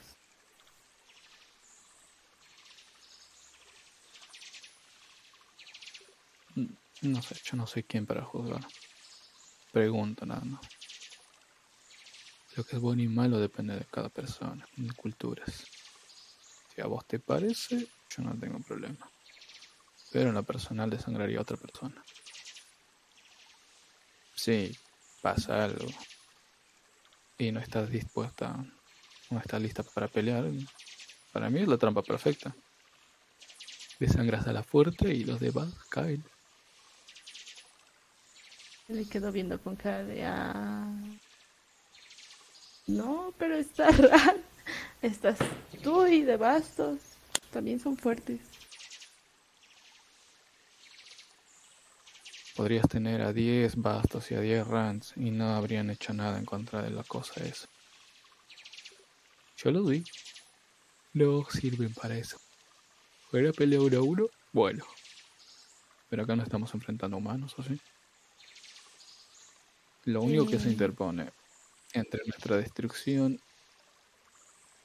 Mm, 6.55 6.65
No 7.01 7.21
sé, 7.21 7.35
yo 7.43 7.57
no 7.57 7.67
soy 7.67 7.83
quien 7.83 8.05
para 8.05 8.23
juzgar. 8.23 8.65
Pregunto 9.71 10.25
nada 10.25 10.43
más. 10.45 10.65
Lo 12.55 12.63
que 12.63 12.77
es 12.77 12.81
bueno 12.81 13.01
y 13.01 13.07
malo 13.07 13.37
depende 13.39 13.75
de 13.75 13.85
cada 13.85 14.09
persona, 14.09 14.65
de 14.77 14.93
culturas. 14.93 15.65
Si 16.73 16.81
a 16.81 16.87
vos 16.87 17.05
te 17.05 17.19
parece, 17.19 17.87
yo 18.09 18.23
no 18.23 18.39
tengo 18.39 18.59
problema. 18.61 19.11
Pero 20.11 20.29
en 20.29 20.35
lo 20.35 20.43
personal 20.43 20.89
desangraría 20.89 21.39
a 21.39 21.41
otra 21.41 21.57
persona. 21.57 22.03
Si 24.35 24.71
pasa 25.21 25.65
algo 25.65 25.87
y 27.37 27.51
no 27.51 27.59
estás 27.59 27.89
dispuesta, 27.89 28.63
no 29.29 29.39
estás 29.39 29.61
lista 29.61 29.83
para 29.83 30.07
pelear, 30.07 30.45
para 31.33 31.49
mí 31.49 31.59
es 31.59 31.67
la 31.67 31.77
trampa 31.77 32.01
perfecta. 32.01 32.55
Desangras 33.99 34.47
a 34.47 34.53
la 34.53 34.63
fuerte 34.63 35.13
y 35.13 35.25
los 35.25 35.41
demás 35.41 35.73
caen. 35.89 36.23
Le 38.87 39.05
quedo 39.05 39.31
viendo 39.31 39.59
con 39.59 39.75
cara 39.75 40.03
de 40.03 40.25
ah. 40.25 40.93
No, 42.87 43.33
pero 43.37 43.55
está 43.55 43.89
raro. 43.91 44.39
Estás 45.01 45.39
tú 45.81 46.05
y 46.05 46.21
de 46.21 46.37
bastos. 46.37 46.99
También 47.51 47.79
son 47.79 47.97
fuertes. 47.97 48.39
Podrías 52.55 52.87
tener 52.87 53.21
a 53.21 53.33
10 53.33 53.75
bastos 53.77 54.31
y 54.31 54.35
a 54.35 54.39
10 54.39 54.67
rans 54.67 55.13
y 55.15 55.31
no 55.31 55.55
habrían 55.55 55.89
hecho 55.89 56.13
nada 56.13 56.37
en 56.37 56.45
contra 56.45 56.81
de 56.81 56.91
la 56.91 57.03
cosa 57.03 57.43
esa. 57.43 57.67
Yo 59.57 59.71
lo 59.71 59.83
di. 59.83 60.03
No 61.13 61.43
sirven 61.49 61.93
para 61.93 62.17
eso. 62.17 62.37
¿Fuera 63.29 63.51
pelea 63.51 63.81
uno 63.81 63.97
a 63.97 64.01
uno? 64.01 64.25
Bueno. 64.53 64.85
Pero 66.09 66.23
acá 66.23 66.35
no 66.35 66.43
estamos 66.43 66.73
enfrentando 66.73 67.17
humanos, 67.17 67.55
¿o 67.57 67.63
sí? 67.63 67.79
Lo 70.05 70.21
único 70.21 70.45
que 70.45 70.59
se 70.59 70.69
interpone 70.69 71.31
entre 71.93 72.21
nuestra 72.25 72.57
destrucción 72.57 73.39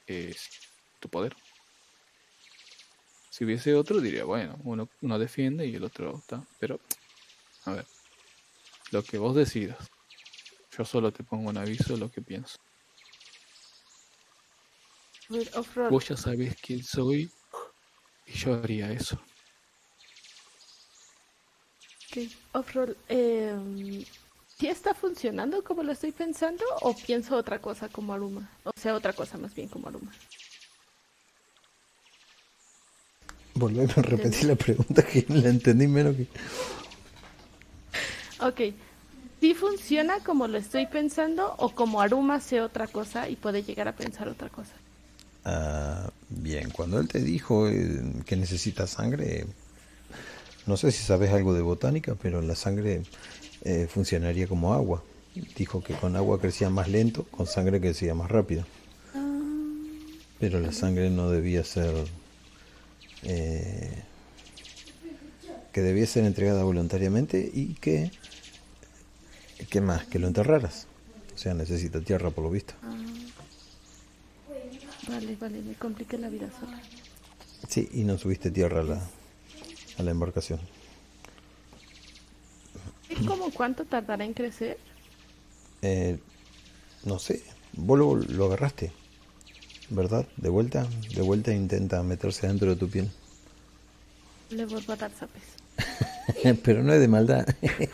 es 0.07 0.49
tu 0.99 1.09
poder. 1.09 1.37
Si 3.31 3.45
hubiese 3.45 3.75
otro, 3.75 4.01
diría, 4.01 4.25
bueno, 4.25 4.59
uno, 4.65 4.89
uno 5.03 5.19
defiende 5.19 5.67
y 5.67 5.75
el 5.75 5.85
otro 5.85 6.19
está. 6.19 6.45
Pero, 6.59 6.81
a 7.65 7.73
ver, 7.73 7.87
lo 8.91 9.03
que 9.03 9.19
vos 9.19 9.37
decidas. 9.37 9.91
Yo 10.77 10.85
solo 10.85 11.13
te 11.13 11.23
pongo 11.23 11.51
un 11.51 11.59
aviso 11.59 11.95
de 11.95 12.01
lo 12.01 12.11
que 12.11 12.23
pienso. 12.23 12.57
Vos 15.91 16.09
ya 16.09 16.17
sabés 16.17 16.57
quién 16.61 16.83
soy 16.83 17.31
y 18.27 18.33
yo 18.33 18.55
haría 18.55 18.91
eso. 18.91 19.21
Ok, 22.11 22.29
Off-road. 22.53 22.97
Eh, 23.09 24.05
¿Sí 24.61 24.69
está 24.69 24.93
funcionando 24.95 25.65
como 25.65 25.83
lo 25.83 25.93
estoy 25.93 26.13
pensando 26.13 26.63
o 26.83 26.95
pienso 26.95 27.35
otra 27.35 27.61
cosa 27.61 27.89
como 27.89 28.13
Aluma? 28.13 28.51
O 28.65 28.73
sea, 28.79 28.95
otra 28.95 29.15
cosa 29.15 29.39
más 29.39 29.55
bien 29.55 29.69
como 29.69 29.89
Aluma. 29.89 30.13
Volveme 33.55 33.91
a 33.97 34.03
repetir 34.03 34.45
la 34.45 34.57
pregunta 34.57 35.03
que 35.03 35.25
la 35.29 35.49
entendí 35.49 35.89
menos 35.89 36.15
que. 36.15 36.29
Ok. 38.41 38.61
¿Sí 39.41 39.55
funciona 39.55 40.21
como 40.21 40.47
lo 40.47 40.59
estoy 40.59 40.87
pensando 40.87 41.55
o 41.59 41.75
como 41.75 42.03
Aruma 42.03 42.35
hace 42.37 42.61
otra 42.61 42.87
cosa 42.87 43.31
y 43.31 43.37
puede 43.37 43.63
llegar 43.63 43.89
a 43.89 43.97
pensar 43.97 44.29
otra 44.29 44.51
cosa? 44.51 44.75
Ah, 45.45 46.11
bien, 46.29 46.71
cuando 46.71 47.01
él 47.01 47.09
te 47.09 47.21
dijo 47.21 47.69
eh, 47.69 48.03
que 48.27 48.37
necesita 48.37 48.87
sangre, 48.87 49.47
No 50.67 50.77
sé 50.77 50.93
si 50.93 51.03
sabes 51.03 51.33
algo 51.33 51.55
de 51.55 51.63
botánica, 51.63 52.15
pero 52.15 52.43
la 52.43 52.55
sangre 52.55 53.03
eh, 53.63 53.89
funcionaría 53.89 54.47
como 54.47 54.75
agua. 54.75 55.03
Dijo 55.57 55.83
que 55.83 55.95
con 55.95 56.17
agua 56.17 56.41
crecía 56.41 56.71
más 56.71 56.89
lento, 56.89 57.25
con 57.31 57.47
sangre 57.47 57.81
crecía 57.81 58.15
más 58.15 58.31
rápido. 58.31 58.65
Pero 60.39 60.61
la 60.61 60.73
sangre 60.73 61.11
no 61.11 61.31
debía 61.31 61.65
ser... 61.65 61.95
eh, 63.23 64.03
que 65.73 65.83
debía 65.83 66.07
ser 66.07 66.25
entregada 66.25 66.65
voluntariamente 66.65 67.49
y 67.53 67.75
que... 67.75 68.11
¿Qué 69.69 69.81
más? 69.81 70.05
Que 70.07 70.19
lo 70.19 70.27
enterraras. 70.27 70.87
O 71.35 71.39
sea, 71.39 71.55
necesita 71.55 72.01
tierra 72.01 72.31
por 72.31 72.45
lo 72.45 72.51
visto. 72.51 72.75
Vale, 75.09 75.37
vale, 75.37 75.61
me 75.63 75.75
compliqué 75.75 76.19
la 76.19 76.29
vida 76.29 76.51
sola. 76.59 76.81
Sí, 77.69 77.89
y 77.93 78.05
no 78.05 78.19
subiste 78.19 78.51
tierra 78.51 78.81
a 78.81 78.85
la, 78.85 79.11
a 79.99 80.03
la 80.03 80.11
embarcación. 80.11 80.61
¿Y 83.11 83.21
cómo 83.25 83.53
cuánto 83.53 83.85
tardará 83.87 84.25
en 84.25 84.33
crecer? 84.35 84.79
Eh, 85.83 86.19
no 87.05 87.19
sé, 87.19 87.43
vos 87.73 87.99
lo, 87.99 88.17
lo 88.17 88.47
agarraste, 88.47 88.93
¿verdad? 89.91 90.27
De 90.37 90.49
vuelta, 90.51 90.89
de 91.15 91.23
vuelta 91.23 91.53
intenta 91.55 92.03
meterse 92.03 92.47
dentro 92.49 92.71
de 92.71 92.77
tu 92.77 92.91
piel. 92.91 93.11
Le 94.51 94.67
vuelvo 94.67 94.93
a 94.93 94.97
dar 94.97 95.13
zapes. 95.13 95.57
Pero 96.65 96.83
no 96.83 96.93
es 96.93 97.01
de 97.01 97.09
maldad. 97.09 97.47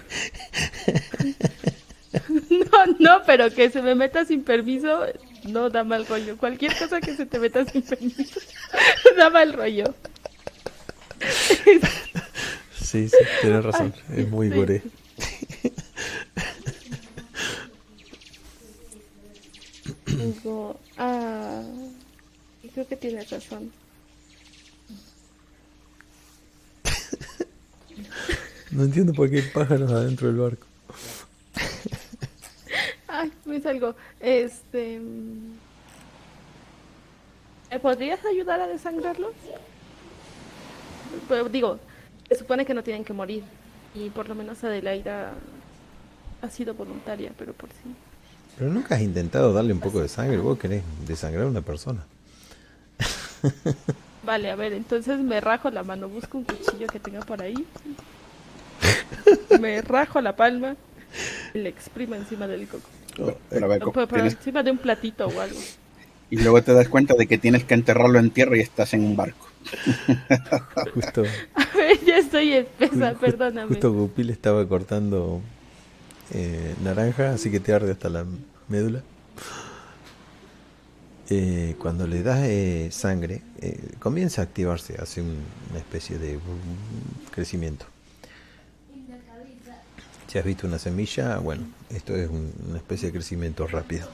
No, 2.38 2.86
no, 2.98 3.22
pero 3.26 3.52
que 3.52 3.70
se 3.70 3.82
me 3.82 3.94
meta 3.94 4.24
sin 4.24 4.42
permiso 4.44 5.04
no 5.44 5.70
da 5.70 5.84
mal 5.84 6.06
rollo. 6.06 6.36
Cualquier 6.38 6.74
cosa 6.76 7.00
que 7.00 7.14
se 7.14 7.26
te 7.26 7.38
meta 7.38 7.64
sin 7.66 7.82
permiso 7.82 8.40
da 9.16 9.28
mal 9.30 9.52
rollo. 9.52 9.94
Sí, 12.70 13.08
sí, 13.08 13.16
tienes 13.40 13.64
razón. 13.64 13.94
Ay, 14.08 14.22
Es 14.22 14.28
muy 14.28 14.50
sí. 14.50 14.54
gore. 14.54 14.82
Digo, 20.06 20.78
ah, 20.98 21.62
y 22.62 22.68
creo 22.68 22.86
que 22.86 22.96
tienes 22.96 23.30
razón. 23.30 23.72
No 28.70 28.84
entiendo 28.84 29.14
por 29.14 29.30
qué 29.30 29.36
hay 29.36 29.42
pájaros 29.42 29.90
adentro 29.90 30.28
del 30.28 30.36
barco. 30.36 30.66
Ay, 33.08 33.32
me 33.46 33.60
salgo. 33.60 33.94
Este. 34.20 35.00
mm, 35.00 35.56
¿Me 37.70 37.80
podrías 37.80 38.24
ayudar 38.24 38.60
a 38.60 38.66
desangrarlos? 38.66 39.32
Pues, 41.26 41.50
digo, 41.50 41.78
se 42.28 42.34
supone 42.34 42.66
que 42.66 42.74
no 42.74 42.82
tienen 42.82 43.04
que 43.04 43.12
morir. 43.12 43.42
Y 43.96 44.10
por 44.10 44.28
lo 44.28 44.34
menos 44.34 44.62
Adelaida 44.62 45.32
ha 46.42 46.50
sido 46.50 46.74
voluntaria, 46.74 47.32
pero 47.38 47.52
por 47.54 47.70
sí. 47.70 47.94
Pero 48.58 48.70
nunca 48.70 48.94
has 48.96 49.02
intentado 49.02 49.52
darle 49.52 49.72
un 49.72 49.80
poco 49.80 50.00
de 50.00 50.08
sangre. 50.08 50.36
Vos 50.38 50.58
querés 50.58 50.82
desangrar 51.06 51.44
a 51.44 51.48
una 51.48 51.62
persona. 51.62 52.04
Vale, 54.24 54.50
a 54.50 54.56
ver, 54.56 54.72
entonces 54.72 55.18
me 55.20 55.40
rajo 55.40 55.70
la 55.70 55.82
mano, 55.84 56.08
busco 56.08 56.38
un 56.38 56.44
cuchillo 56.44 56.86
que 56.88 56.98
tenga 56.98 57.20
por 57.20 57.40
ahí. 57.42 57.54
Me 59.60 59.80
rajo 59.82 60.20
la 60.20 60.34
palma 60.34 60.76
y 61.54 61.58
le 61.58 61.68
exprimo 61.68 62.14
encima 62.16 62.46
del 62.46 62.66
coco. 62.66 62.88
Pero 63.16 63.68
pero, 63.68 63.92
pero 63.92 64.06
tienes- 64.08 64.34
encima 64.34 64.62
de 64.62 64.70
un 64.72 64.78
platito 64.78 65.26
o 65.26 65.40
algo. 65.40 65.58
y 66.30 66.36
luego 66.38 66.62
te 66.62 66.72
das 66.74 66.88
cuenta 66.88 67.14
de 67.14 67.26
que 67.26 67.38
tienes 67.38 67.64
que 67.64 67.74
enterrarlo 67.74 68.18
en 68.18 68.30
tierra 68.30 68.56
y 68.56 68.60
estás 68.60 68.92
en 68.94 69.04
un 69.04 69.16
barco. 69.16 69.46
Justo, 70.94 71.24
A 71.54 71.76
ver, 71.76 72.04
ya 72.04 72.18
estoy 72.18 72.52
espesa, 72.52 73.12
ju- 73.14 73.18
perdóname. 73.18 73.68
justo 73.68 73.92
Gupil 73.92 74.30
estaba 74.30 74.66
cortando 74.66 75.40
eh, 76.32 76.74
naranja, 76.82 77.32
así 77.32 77.50
que 77.50 77.60
te 77.60 77.72
arde 77.72 77.92
hasta 77.92 78.08
la 78.08 78.24
médula. 78.68 79.02
Eh, 81.28 81.74
cuando 81.80 82.06
le 82.06 82.22
das 82.22 82.40
eh, 82.44 82.88
sangre, 82.92 83.42
eh, 83.60 83.94
comienza 83.98 84.42
a 84.42 84.44
activarse, 84.44 84.96
hace 85.00 85.20
un- 85.22 85.42
una 85.70 85.78
especie 85.80 86.18
de 86.18 86.38
crecimiento. 87.32 87.86
Si 90.28 90.38
has 90.38 90.44
visto 90.44 90.66
una 90.66 90.78
semilla, 90.78 91.38
bueno, 91.38 91.64
esto 91.90 92.14
es 92.14 92.28
un- 92.28 92.52
una 92.68 92.78
especie 92.78 93.08
de 93.08 93.12
crecimiento 93.14 93.66
rápido. 93.66 94.08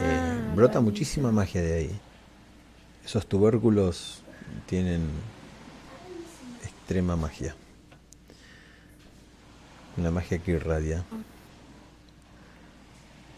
Eh, 0.00 0.18
Ah, 0.20 0.43
brota 0.54 0.80
muchísima 0.80 1.30
magia 1.32 1.62
de 1.62 1.74
ahí. 1.74 1.90
Esos 3.04 3.26
tubérculos 3.26 4.22
tienen 4.66 5.02
extrema 6.62 7.16
magia. 7.16 7.54
Una 9.96 10.10
magia 10.10 10.38
que 10.38 10.52
irradia. 10.52 11.04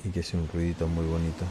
Y 0.05 0.11
que 0.11 0.21
hace 0.21 0.37
un 0.37 0.49
ruidito 0.49 0.87
muy 0.87 1.05
bonito. 1.07 1.45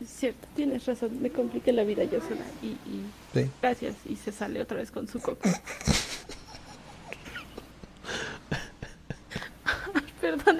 Es 0.00 0.08
cierto, 0.10 0.48
tienes 0.56 0.84
razón, 0.86 1.20
me 1.22 1.30
compliqué 1.30 1.72
la 1.72 1.84
vida 1.84 2.04
yo 2.04 2.20
sola. 2.20 2.44
Y, 2.62 2.66
y 2.68 3.04
Sí. 3.32 3.50
gracias, 3.60 3.94
y 4.04 4.16
se 4.16 4.32
sale 4.32 4.60
otra 4.60 4.78
vez 4.78 4.90
con 4.90 5.06
su 5.08 5.20
coco. 5.20 5.48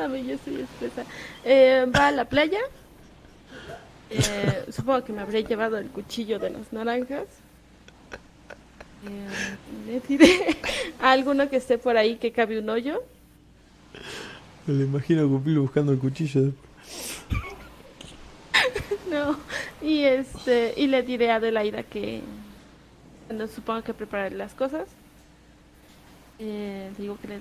Soy 0.09 0.61
espesa. 0.61 1.05
Eh, 1.45 1.87
va 1.95 2.09
a 2.09 2.13
la 2.13 2.25
playa. 2.25 2.61
Eh, 4.11 4.67
supongo 4.71 5.05
que 5.05 5.13
me 5.13 5.23
habré 5.23 5.45
llevado 5.45 5.79
el 5.79 5.89
cuchillo 5.89 6.39
de 6.39 6.51
las 6.51 6.73
naranjas. 6.73 7.27
Eh, 9.07 9.29
le 9.87 10.01
diré 10.01 10.57
a 11.01 11.13
alguno 11.13 11.49
que 11.49 11.57
esté 11.57 11.79
por 11.79 11.97
ahí 11.97 12.17
que 12.17 12.33
cabe 12.33 12.59
un 12.59 12.69
hoyo. 12.69 13.03
Me 14.67 14.75
lo 14.75 14.85
imagino 14.85 15.25
a 15.25 15.29
Cupilo 15.29 15.63
buscando 15.63 15.93
el 15.93 15.99
cuchillo. 15.99 16.53
No, 19.11 19.37
y 19.83 20.05
este, 20.05 20.73
y 20.77 20.87
le 20.87 21.03
diré 21.03 21.31
a 21.31 21.37
Adelaida 21.37 21.83
que 21.83 22.23
cuando 23.27 23.47
supongo 23.47 23.83
que 23.83 23.95
prepararé 23.95 24.37
las 24.37 24.55
cosas. 24.55 24.89
Eh, 26.39 26.91
digo 26.99 27.19
que 27.21 27.29
le, 27.29 27.39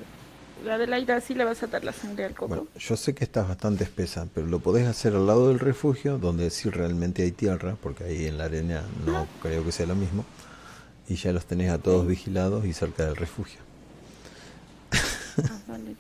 a 0.70 0.74
Adelaida 0.76 1.20
sí 1.22 1.34
le 1.34 1.44
vas 1.44 1.62
a 1.64 1.68
dar 1.68 1.84
la 1.84 1.92
sangre 1.94 2.26
al 2.26 2.34
coco. 2.34 2.48
Bueno, 2.50 2.68
yo 2.78 2.96
sé 2.98 3.14
que 3.16 3.24
estás 3.24 3.48
bastante 3.48 3.84
espesa, 3.84 4.28
pero 4.34 4.48
lo 4.48 4.60
podés 4.60 4.88
hacer 4.88 5.16
al 5.16 5.26
lado 5.28 5.48
del 5.50 5.60
refugio, 5.60 6.18
donde 6.18 6.50
sí 6.50 6.70
realmente 6.70 7.24
hay 7.24 7.32
tierra, 7.32 7.76
porque 7.82 8.04
ahí 8.04 8.26
en 8.28 8.38
la 8.38 8.46
arena 8.46 8.84
no 9.06 9.28
creo 9.42 9.64
que 9.66 9.72
sea 9.72 9.86
lo 9.88 9.96
mismo. 9.96 10.24
Y 11.10 11.16
ya 11.16 11.32
los 11.34 11.46
tenés 11.46 11.72
a 11.72 11.78
todos 11.78 12.08
vigilados 12.08 12.66
y 12.66 12.74
cerca 12.74 13.06
del 13.06 13.16
refugio. 13.16 13.60
Ah, 14.94 15.60
vale, 15.68 15.96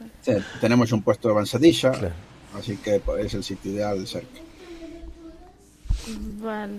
tenemos 0.59 0.91
un 0.91 1.01
puesto 1.01 1.27
de 1.27 1.33
avanzadilla, 1.33 1.91
Claro. 1.91 2.13
así 2.57 2.77
que 2.77 3.01
es 3.19 3.33
el 3.33 3.43
sitio 3.43 3.71
ideal 3.71 4.05
cerca. 4.07 4.39
Vale. 6.41 6.75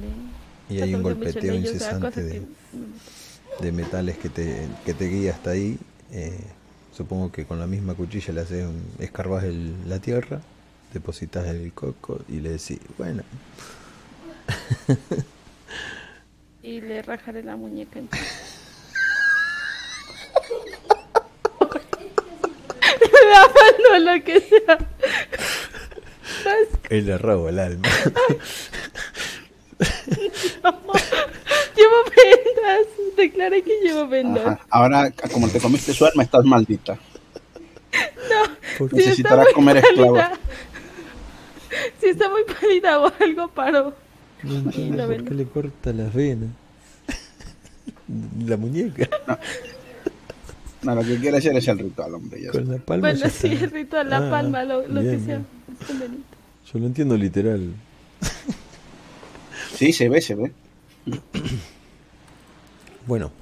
Y 0.69 0.81
hay 0.81 0.95
un 0.95 1.03
golpeteo 1.03 1.55
incesante 1.55 2.23
de, 2.23 2.33
que- 2.41 3.65
de 3.65 3.73
metales 3.73 4.19
que 4.19 4.29
te, 4.29 4.69
que 4.85 4.95
te 4.95 5.07
guía 5.09 5.33
hasta 5.33 5.51
ahí. 5.51 5.79
Eh, 6.13 6.39
supongo 6.93 7.33
que 7.33 7.47
con 7.47 7.59
la 7.59 7.67
misma 7.67 7.95
cuchilla 7.95 8.35
le 8.35 8.41
haces 8.43 8.67
un, 8.67 8.83
escarbas 8.99 9.45
el- 9.45 9.89
la 9.89 9.99
tierra, 9.99 10.41
depositas 10.93 11.47
el 11.49 11.73
coco 11.73 12.21
y 12.29 12.41
le 12.41 12.51
decís, 12.51 12.79
bueno, 12.99 13.23
Y 16.63 16.81
le 16.81 17.03
rajaré 17.03 17.43
la 17.43 17.57
muñeca. 17.57 17.99
en- 17.99 18.09
Me 23.01 23.31
da 23.31 23.49
mano 23.49 23.99
lo 24.17 24.25
que 24.25 24.41
sea. 24.41 24.79
Él 26.91 27.07
le 27.07 27.19
robo 27.19 27.49
el 27.49 27.59
alma. 27.59 27.89
Llevo 31.83 31.97
vendas. 32.17 32.87
Declaré 33.17 33.63
que 33.63 33.81
llevo 33.83 34.07
vendas. 34.09 34.47
Ajá. 34.47 34.67
Ahora, 34.71 35.11
como 35.33 35.49
te 35.49 35.59
comiste 35.61 35.93
su 35.93 36.05
alma, 36.07 36.23
estás 36.23 36.45
maldita. 36.45 36.99
Está 37.93 38.87
Necesitarás 38.97 39.49
comer 39.55 39.79
esclavo. 39.79 40.15
pálida- 40.17 40.39
Si 42.01 42.07
está 42.09 42.29
muy 42.31 42.43
pálida 42.45 43.01
o 43.01 43.13
algo, 43.21 43.49
paro. 43.49 43.95
No 44.43 44.55
entiendo 44.57 44.97
la 45.07 45.07
por 45.15 45.25
qué 45.25 45.35
le 45.35 45.45
corta 45.45 45.93
las 45.93 46.13
venas. 46.15 46.51
La 48.47 48.57
muñeca. 48.57 49.09
No, 50.83 50.95
lo 50.95 51.03
que 51.03 51.17
quiere 51.19 51.37
hacer 51.39 51.57
es 51.57 51.69
el 51.69 51.79
ritual, 51.79 52.15
hombre. 52.15 52.43
ya 52.43 52.51
Con 52.51 52.63
está. 52.63 52.73
la 52.75 52.83
palma. 52.83 53.09
Bueno, 53.09 53.21
ya 53.21 53.31
sí, 53.31 53.49
está. 53.49 53.65
el 53.65 53.71
ritual, 53.71 54.11
la 54.11 54.17
Ah, 54.19 54.31
palma, 54.31 54.65
lo, 54.65 54.87
lo 54.89 55.01
bien, 55.01 55.19
que 55.21 55.25
sea. 55.25 55.41
Yo 56.73 56.79
lo 56.79 56.87
entiendo 56.87 57.17
literal. 57.17 57.73
Sí, 59.77 59.93
se 59.93 60.09
ve, 60.09 60.21
se 60.21 60.35
ve. 60.35 60.53
Bueno, 63.05 63.33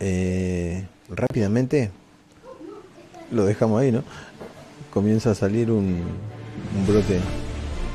eh, 0.00 0.84
rápidamente 1.08 1.92
lo 3.30 3.44
dejamos 3.44 3.80
ahí, 3.80 3.92
¿no? 3.92 4.02
Comienza 4.92 5.30
a 5.30 5.34
salir 5.36 5.70
un, 5.70 6.02
un 6.76 6.86
brote 6.86 7.20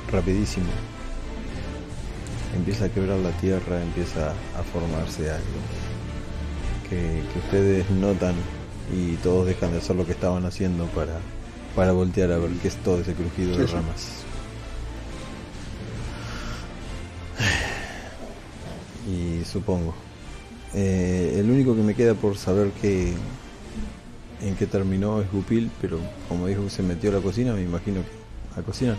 rapidísimo. 0.09 0.67
Empieza 2.55 2.85
a 2.85 2.89
quebrar 2.89 3.19
la 3.19 3.31
tierra, 3.31 3.81
empieza 3.81 4.29
a 4.31 4.63
formarse 4.71 5.29
algo 5.29 5.43
que, 6.89 7.23
que 7.33 7.39
ustedes 7.39 7.89
notan 7.89 8.35
y 8.93 9.15
todos 9.17 9.47
dejan 9.47 9.71
de 9.71 9.79
hacer 9.79 9.97
lo 9.97 10.05
que 10.05 10.13
estaban 10.13 10.45
haciendo 10.45 10.85
para, 10.87 11.19
para 11.75 11.91
voltear 11.91 12.31
a 12.31 12.37
ver 12.37 12.51
qué 12.61 12.69
es 12.69 12.77
todo 12.77 13.01
ese 13.01 13.13
crujido 13.13 13.57
de 13.57 13.67
ramas. 13.67 14.23
Y 19.07 19.43
supongo. 19.45 19.93
Eh, 20.73 21.35
el 21.39 21.49
único 21.49 21.75
que 21.75 21.81
me 21.81 21.93
queda 21.93 22.15
por 22.15 22.37
saber 22.37 22.71
que 22.81 23.13
en 24.41 24.55
qué 24.55 24.65
terminó 24.65 25.21
es 25.21 25.31
Gupil, 25.31 25.71
pero 25.81 25.99
como 26.27 26.47
dijo 26.47 26.63
que 26.63 26.69
se 26.69 26.83
metió 26.83 27.11
a 27.11 27.13
la 27.13 27.19
cocina, 27.19 27.53
me 27.53 27.61
imagino 27.61 28.01
que 28.01 28.59
a 28.59 28.63
cocinar. 28.63 28.97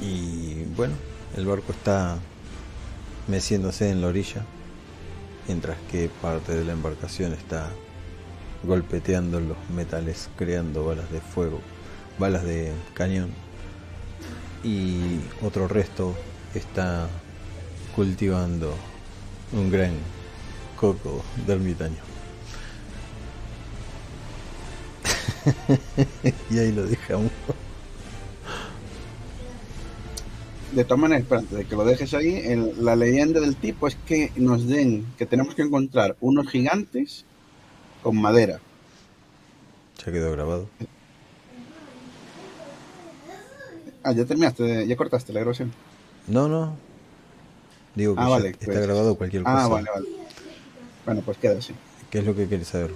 Y 0.00 0.64
bueno, 0.76 0.94
el 1.36 1.46
barco 1.46 1.72
está 1.72 2.18
meciéndose 3.28 3.90
en 3.90 4.00
la 4.00 4.08
orilla, 4.08 4.44
mientras 5.46 5.78
que 5.90 6.10
parte 6.20 6.56
de 6.56 6.64
la 6.64 6.72
embarcación 6.72 7.32
está 7.32 7.70
golpeteando 8.64 9.40
los 9.40 9.56
metales, 9.74 10.28
creando 10.36 10.84
balas 10.84 11.10
de 11.10 11.20
fuego, 11.20 11.60
balas 12.18 12.44
de 12.44 12.72
cañón. 12.94 13.30
Y 14.64 15.20
otro 15.44 15.66
resto 15.68 16.14
está 16.54 17.08
cultivando 17.96 18.74
un 19.52 19.70
gran 19.70 19.92
coco 20.76 21.22
de 21.46 21.52
ermitaño. 21.54 21.96
y 26.50 26.58
ahí 26.58 26.72
lo 26.72 26.86
dejamos. 26.86 27.30
De 30.72 30.84
todas 30.84 31.00
maneras, 31.00 31.22
espérate, 31.24 31.54
de 31.56 31.64
que 31.66 31.76
lo 31.76 31.84
dejes 31.84 32.14
ahí, 32.14 32.34
el- 32.44 32.72
la 32.82 32.96
leyenda 32.96 33.40
del 33.40 33.56
tipo 33.56 33.86
es 33.88 33.96
que 34.06 34.32
nos 34.36 34.66
den, 34.66 35.04
que 35.18 35.26
tenemos 35.26 35.54
que 35.54 35.62
encontrar 35.62 36.16
unos 36.20 36.48
gigantes 36.48 37.26
con 38.02 38.18
madera. 38.20 38.58
Ya 40.04 40.12
quedó 40.12 40.32
grabado. 40.32 40.68
Ah, 44.04 44.12
ya 44.12 44.24
terminaste, 44.24 44.86
ya 44.86 44.96
cortaste 44.96 45.32
la 45.32 45.40
grabación. 45.40 45.72
No, 46.26 46.48
no. 46.48 46.74
Digo 47.94 48.14
que 48.14 48.20
Ah, 48.20 48.24
ya 48.24 48.30
vale, 48.30 48.48
está 48.50 48.66
pues. 48.66 48.80
grabado 48.80 49.14
cualquier 49.16 49.42
cosa. 49.42 49.64
Ah, 49.64 49.68
vale, 49.68 49.88
vale. 49.94 50.08
Bueno, 51.04 51.22
pues 51.24 51.38
queda 51.38 51.58
así. 51.58 51.72
¿Qué 52.10 52.18
es 52.18 52.24
lo 52.24 52.34
que 52.34 52.46
quieres 52.46 52.68
saber? 52.68 52.92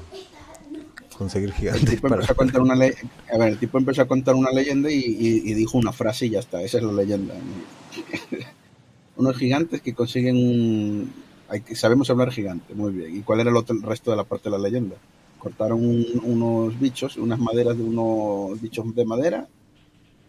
Conseguir 1.16 1.48
El 1.50 1.54
gigantes 1.54 1.90
tipo 1.90 2.02
para... 2.02 2.16
empezó 2.16 2.32
a 2.32 2.36
contar 2.36 2.60
una 2.60 2.74
le- 2.74 2.96
a 3.32 3.38
ver, 3.38 3.48
el 3.48 3.58
tipo 3.58 3.78
empezó 3.78 4.02
a 4.02 4.06
contar 4.06 4.34
una 4.34 4.50
leyenda 4.50 4.90
y, 4.90 4.96
y- 4.98 5.42
y 5.50 5.54
dijo 5.54 5.78
una 5.78 5.92
frase 5.92 6.26
y 6.26 6.30
ya 6.30 6.40
está, 6.40 6.62
esa 6.62 6.78
es 6.78 6.84
la 6.84 6.92
leyenda. 6.92 7.34
Unos 9.16 9.36
gigantes 9.38 9.80
que 9.80 9.94
consiguen 9.94 10.36
un... 10.36 11.12
hay 11.48 11.62
que- 11.62 11.74
sabemos 11.74 12.10
hablar 12.10 12.30
gigante, 12.32 12.74
muy 12.74 12.92
bien. 12.92 13.16
¿Y 13.16 13.20
cuál 13.22 13.40
era 13.40 13.50
el, 13.50 13.56
otro, 13.56 13.74
el 13.74 13.82
resto 13.82 14.10
de 14.10 14.16
la 14.18 14.24
parte 14.24 14.50
de 14.50 14.58
la 14.58 14.62
leyenda? 14.62 14.96
Cortaron 15.38 15.84
un- 15.84 16.20
unos 16.24 16.78
bichos, 16.78 17.16
unas 17.16 17.38
maderas 17.38 17.76
de 17.78 17.82
unos 17.84 18.60
bichos 18.60 18.94
de 18.94 19.04
madera 19.06 19.48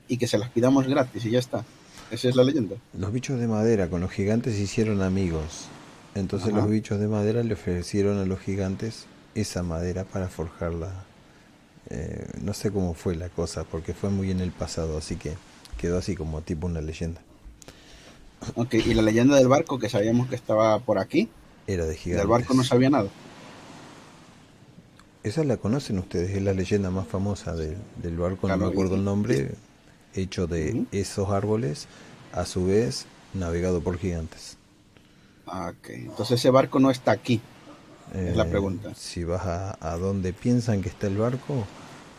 y 0.07 0.17
que 0.17 0.27
se 0.27 0.37
las 0.37 0.49
pidamos 0.49 0.87
gratis 0.87 1.25
y 1.25 1.31
ya 1.31 1.39
está. 1.39 1.63
Esa 2.11 2.29
es 2.29 2.35
la 2.35 2.43
leyenda. 2.43 2.75
Los 2.97 3.11
bichos 3.11 3.39
de 3.39 3.47
madera 3.47 3.89
con 3.89 4.01
los 4.01 4.11
gigantes 4.11 4.55
se 4.55 4.61
hicieron 4.61 5.01
amigos. 5.01 5.65
Entonces 6.15 6.49
Ajá. 6.49 6.57
los 6.61 6.69
bichos 6.69 6.99
de 6.99 7.07
madera 7.07 7.43
le 7.43 7.53
ofrecieron 7.53 8.17
a 8.19 8.25
los 8.25 8.39
gigantes 8.39 9.05
esa 9.35 9.61
madera 9.63 10.03
para 10.05 10.29
forjarla. 10.29 10.89
Eh, 11.89 12.27
no 12.41 12.53
sé 12.53 12.71
cómo 12.71 12.93
fue 12.93 13.15
la 13.15 13.29
cosa, 13.29 13.63
porque 13.63 13.93
fue 13.93 14.09
muy 14.09 14.31
en 14.31 14.39
el 14.41 14.51
pasado, 14.51 14.97
así 14.97 15.15
que 15.15 15.33
quedó 15.77 15.97
así 15.97 16.15
como 16.15 16.41
tipo 16.41 16.65
una 16.67 16.81
leyenda. 16.81 17.21
Ok, 18.55 18.75
y 18.75 18.93
la 18.93 19.01
leyenda 19.01 19.35
del 19.35 19.47
barco 19.47 19.77
que 19.79 19.89
sabíamos 19.89 20.27
que 20.27 20.35
estaba 20.35 20.79
por 20.79 20.97
aquí, 20.99 21.29
Era 21.67 21.85
de 21.85 21.95
gigantes. 21.95 22.23
del 22.23 22.27
barco 22.31 22.53
no 22.53 22.63
sabía 22.63 22.89
nada. 22.89 23.09
Esa 25.23 25.43
la 25.43 25.57
conocen 25.57 25.99
ustedes, 25.99 26.31
es 26.35 26.41
la 26.41 26.53
leyenda 26.53 26.89
más 26.89 27.07
famosa 27.07 27.53
del, 27.55 27.75
del 28.01 28.17
barco, 28.17 28.47
Claro, 28.47 28.57
no 28.61 28.65
me 28.67 28.71
acuerdo 28.71 28.95
y- 28.95 28.99
el 28.99 29.05
nombre, 29.05 29.51
hecho 30.17 30.47
de 30.47 30.85
esos 30.91 31.29
árboles, 31.29 31.87
a 32.33 32.45
su 32.45 32.65
vez 32.65 33.05
navegado 33.33 33.81
por 33.81 33.97
gigantes. 33.97 34.57
Ah, 35.45 35.71
Ok, 35.77 35.89
entonces 35.91 36.39
ese 36.39 36.49
barco 36.49 36.79
no 36.79 36.91
está 36.91 37.11
aquí. 37.11 37.41
Es 38.13 38.35
la 38.35 38.43
Eh, 38.45 38.49
pregunta. 38.49 38.93
Si 38.95 39.23
vas 39.23 39.45
a, 39.45 39.77
a 39.81 39.97
donde 39.97 40.33
piensan 40.33 40.81
que 40.81 40.89
está 40.89 41.07
el 41.07 41.17
barco, 41.17 41.65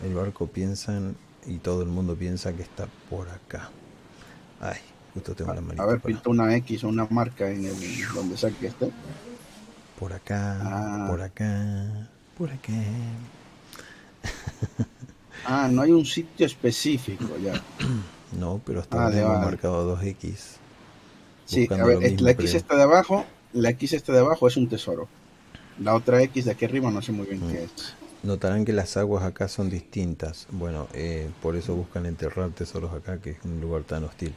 el 0.04 0.14
barco 0.14 0.46
piensan 0.46 1.16
y 1.46 1.58
todo 1.58 1.82
el 1.82 1.88
mundo 1.88 2.14
piensa 2.14 2.52
que 2.52 2.62
está 2.62 2.86
por 3.08 3.28
acá. 3.30 3.70
Ay, 4.60 4.78
justo 5.14 5.34
tengo 5.34 5.54
la 5.54 5.60
manita 5.60 5.82
A 5.82 5.86
ver, 5.86 6.00
para- 6.00 6.14
pinta 6.14 6.30
una 6.30 6.54
X 6.56 6.84
o 6.84 6.88
una 6.88 7.06
marca 7.10 7.50
en 7.50 7.64
el 7.64 7.74
donde 8.14 8.36
sea 8.36 8.50
que 8.50 8.66
esté. 8.68 8.90
por 9.98 10.12
acá, 10.12 10.58
Ah. 10.62 11.06
por 11.08 11.20
acá, 11.22 12.08
por 12.36 12.50
acá. 12.50 12.72
Ah, 15.44 15.68
no 15.70 15.82
hay 15.82 15.90
un 15.92 16.04
sitio 16.04 16.46
específico 16.46 17.36
ya. 17.42 17.62
No, 18.38 18.60
pero 18.66 18.80
hasta 18.80 18.94
Vale, 18.98 19.20
ahora 19.22 19.34
hemos 19.36 19.46
marcado 19.46 19.84
dos 19.86 20.02
X. 20.04 20.56
Sí, 21.46 21.66
a 21.70 21.82
ver, 21.82 21.96
mismo, 21.98 22.18
la 22.26 22.32
X 22.32 22.44
creo. 22.50 22.56
esta 22.58 22.76
de 22.76 22.82
abajo, 22.82 23.24
la 23.54 23.70
X 23.70 23.94
esta 23.94 24.12
de 24.12 24.18
abajo 24.18 24.46
es 24.48 24.58
un 24.58 24.68
tesoro. 24.68 25.08
La 25.80 25.94
otra 25.94 26.20
X 26.22 26.44
de 26.44 26.50
aquí 26.50 26.66
arriba 26.66 26.90
no 26.90 27.00
sé 27.00 27.10
muy 27.12 27.26
bien 27.26 27.46
Mm. 27.46 27.50
qué 27.50 27.64
es. 27.64 27.70
Notarán 28.22 28.66
que 28.66 28.74
las 28.74 28.98
aguas 28.98 29.24
acá 29.24 29.48
son 29.48 29.70
distintas. 29.70 30.46
Bueno, 30.50 30.88
eh, 30.92 31.30
por 31.40 31.56
eso 31.56 31.74
buscan 31.74 32.04
enterrar 32.04 32.50
tesoros 32.50 32.92
acá, 32.92 33.16
que 33.18 33.30
es 33.30 33.38
un 33.44 33.62
lugar 33.62 33.84
tan 33.84 34.04
hostil. 34.04 34.34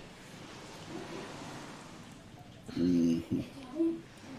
Mhm. 2.77 3.23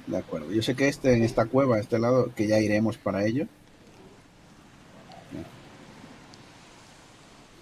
De 0.06 0.16
acuerdo. 0.16 0.50
Yo 0.50 0.62
sé 0.62 0.74
que 0.74 0.88
este 0.88 1.12
en 1.14 1.22
esta 1.22 1.44
cueva, 1.44 1.78
este 1.78 1.98
lado, 1.98 2.30
que 2.34 2.46
ya 2.46 2.58
iremos 2.58 2.96
para 2.96 3.26
ello. 3.26 3.46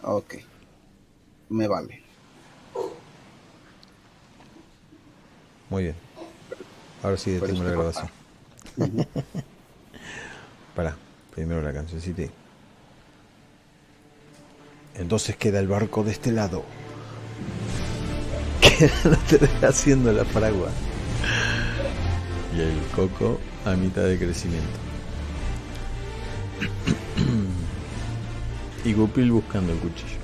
Ok. 0.03 0.35
Me 1.51 1.69
vale. 1.69 2.03
Muy 5.69 5.85
bien. 5.85 5.95
Ahora 7.03 7.17
sí 7.17 7.31
detengo 7.33 7.65
la 7.65 7.71
grabación. 7.71 8.11
Ujú. 8.77 9.07
Pará, 10.75 10.97
primero 11.35 11.63
la 11.63 11.73
cancioncita. 11.73 12.23
Entonces 14.95 15.37
queda 15.37 15.61
el 15.61 15.69
barco 15.69 16.03
de 16.03 16.13
este 16.13 16.33
lado. 16.33 16.65
Quédate 18.61 19.67
haciendo 19.67 20.13
la 20.13 20.25
fragua. 20.25 20.71
Y 22.57 22.61
el 22.61 22.81
coco 22.95 23.39
a 23.65 23.75
mitad 23.75 24.03
de 24.03 24.19
crecimiento. 24.19 24.79
Y 28.85 28.93
Gupil 28.95 29.33
buscando 29.33 29.73
el 29.73 29.79
cuchillo. 29.79 30.20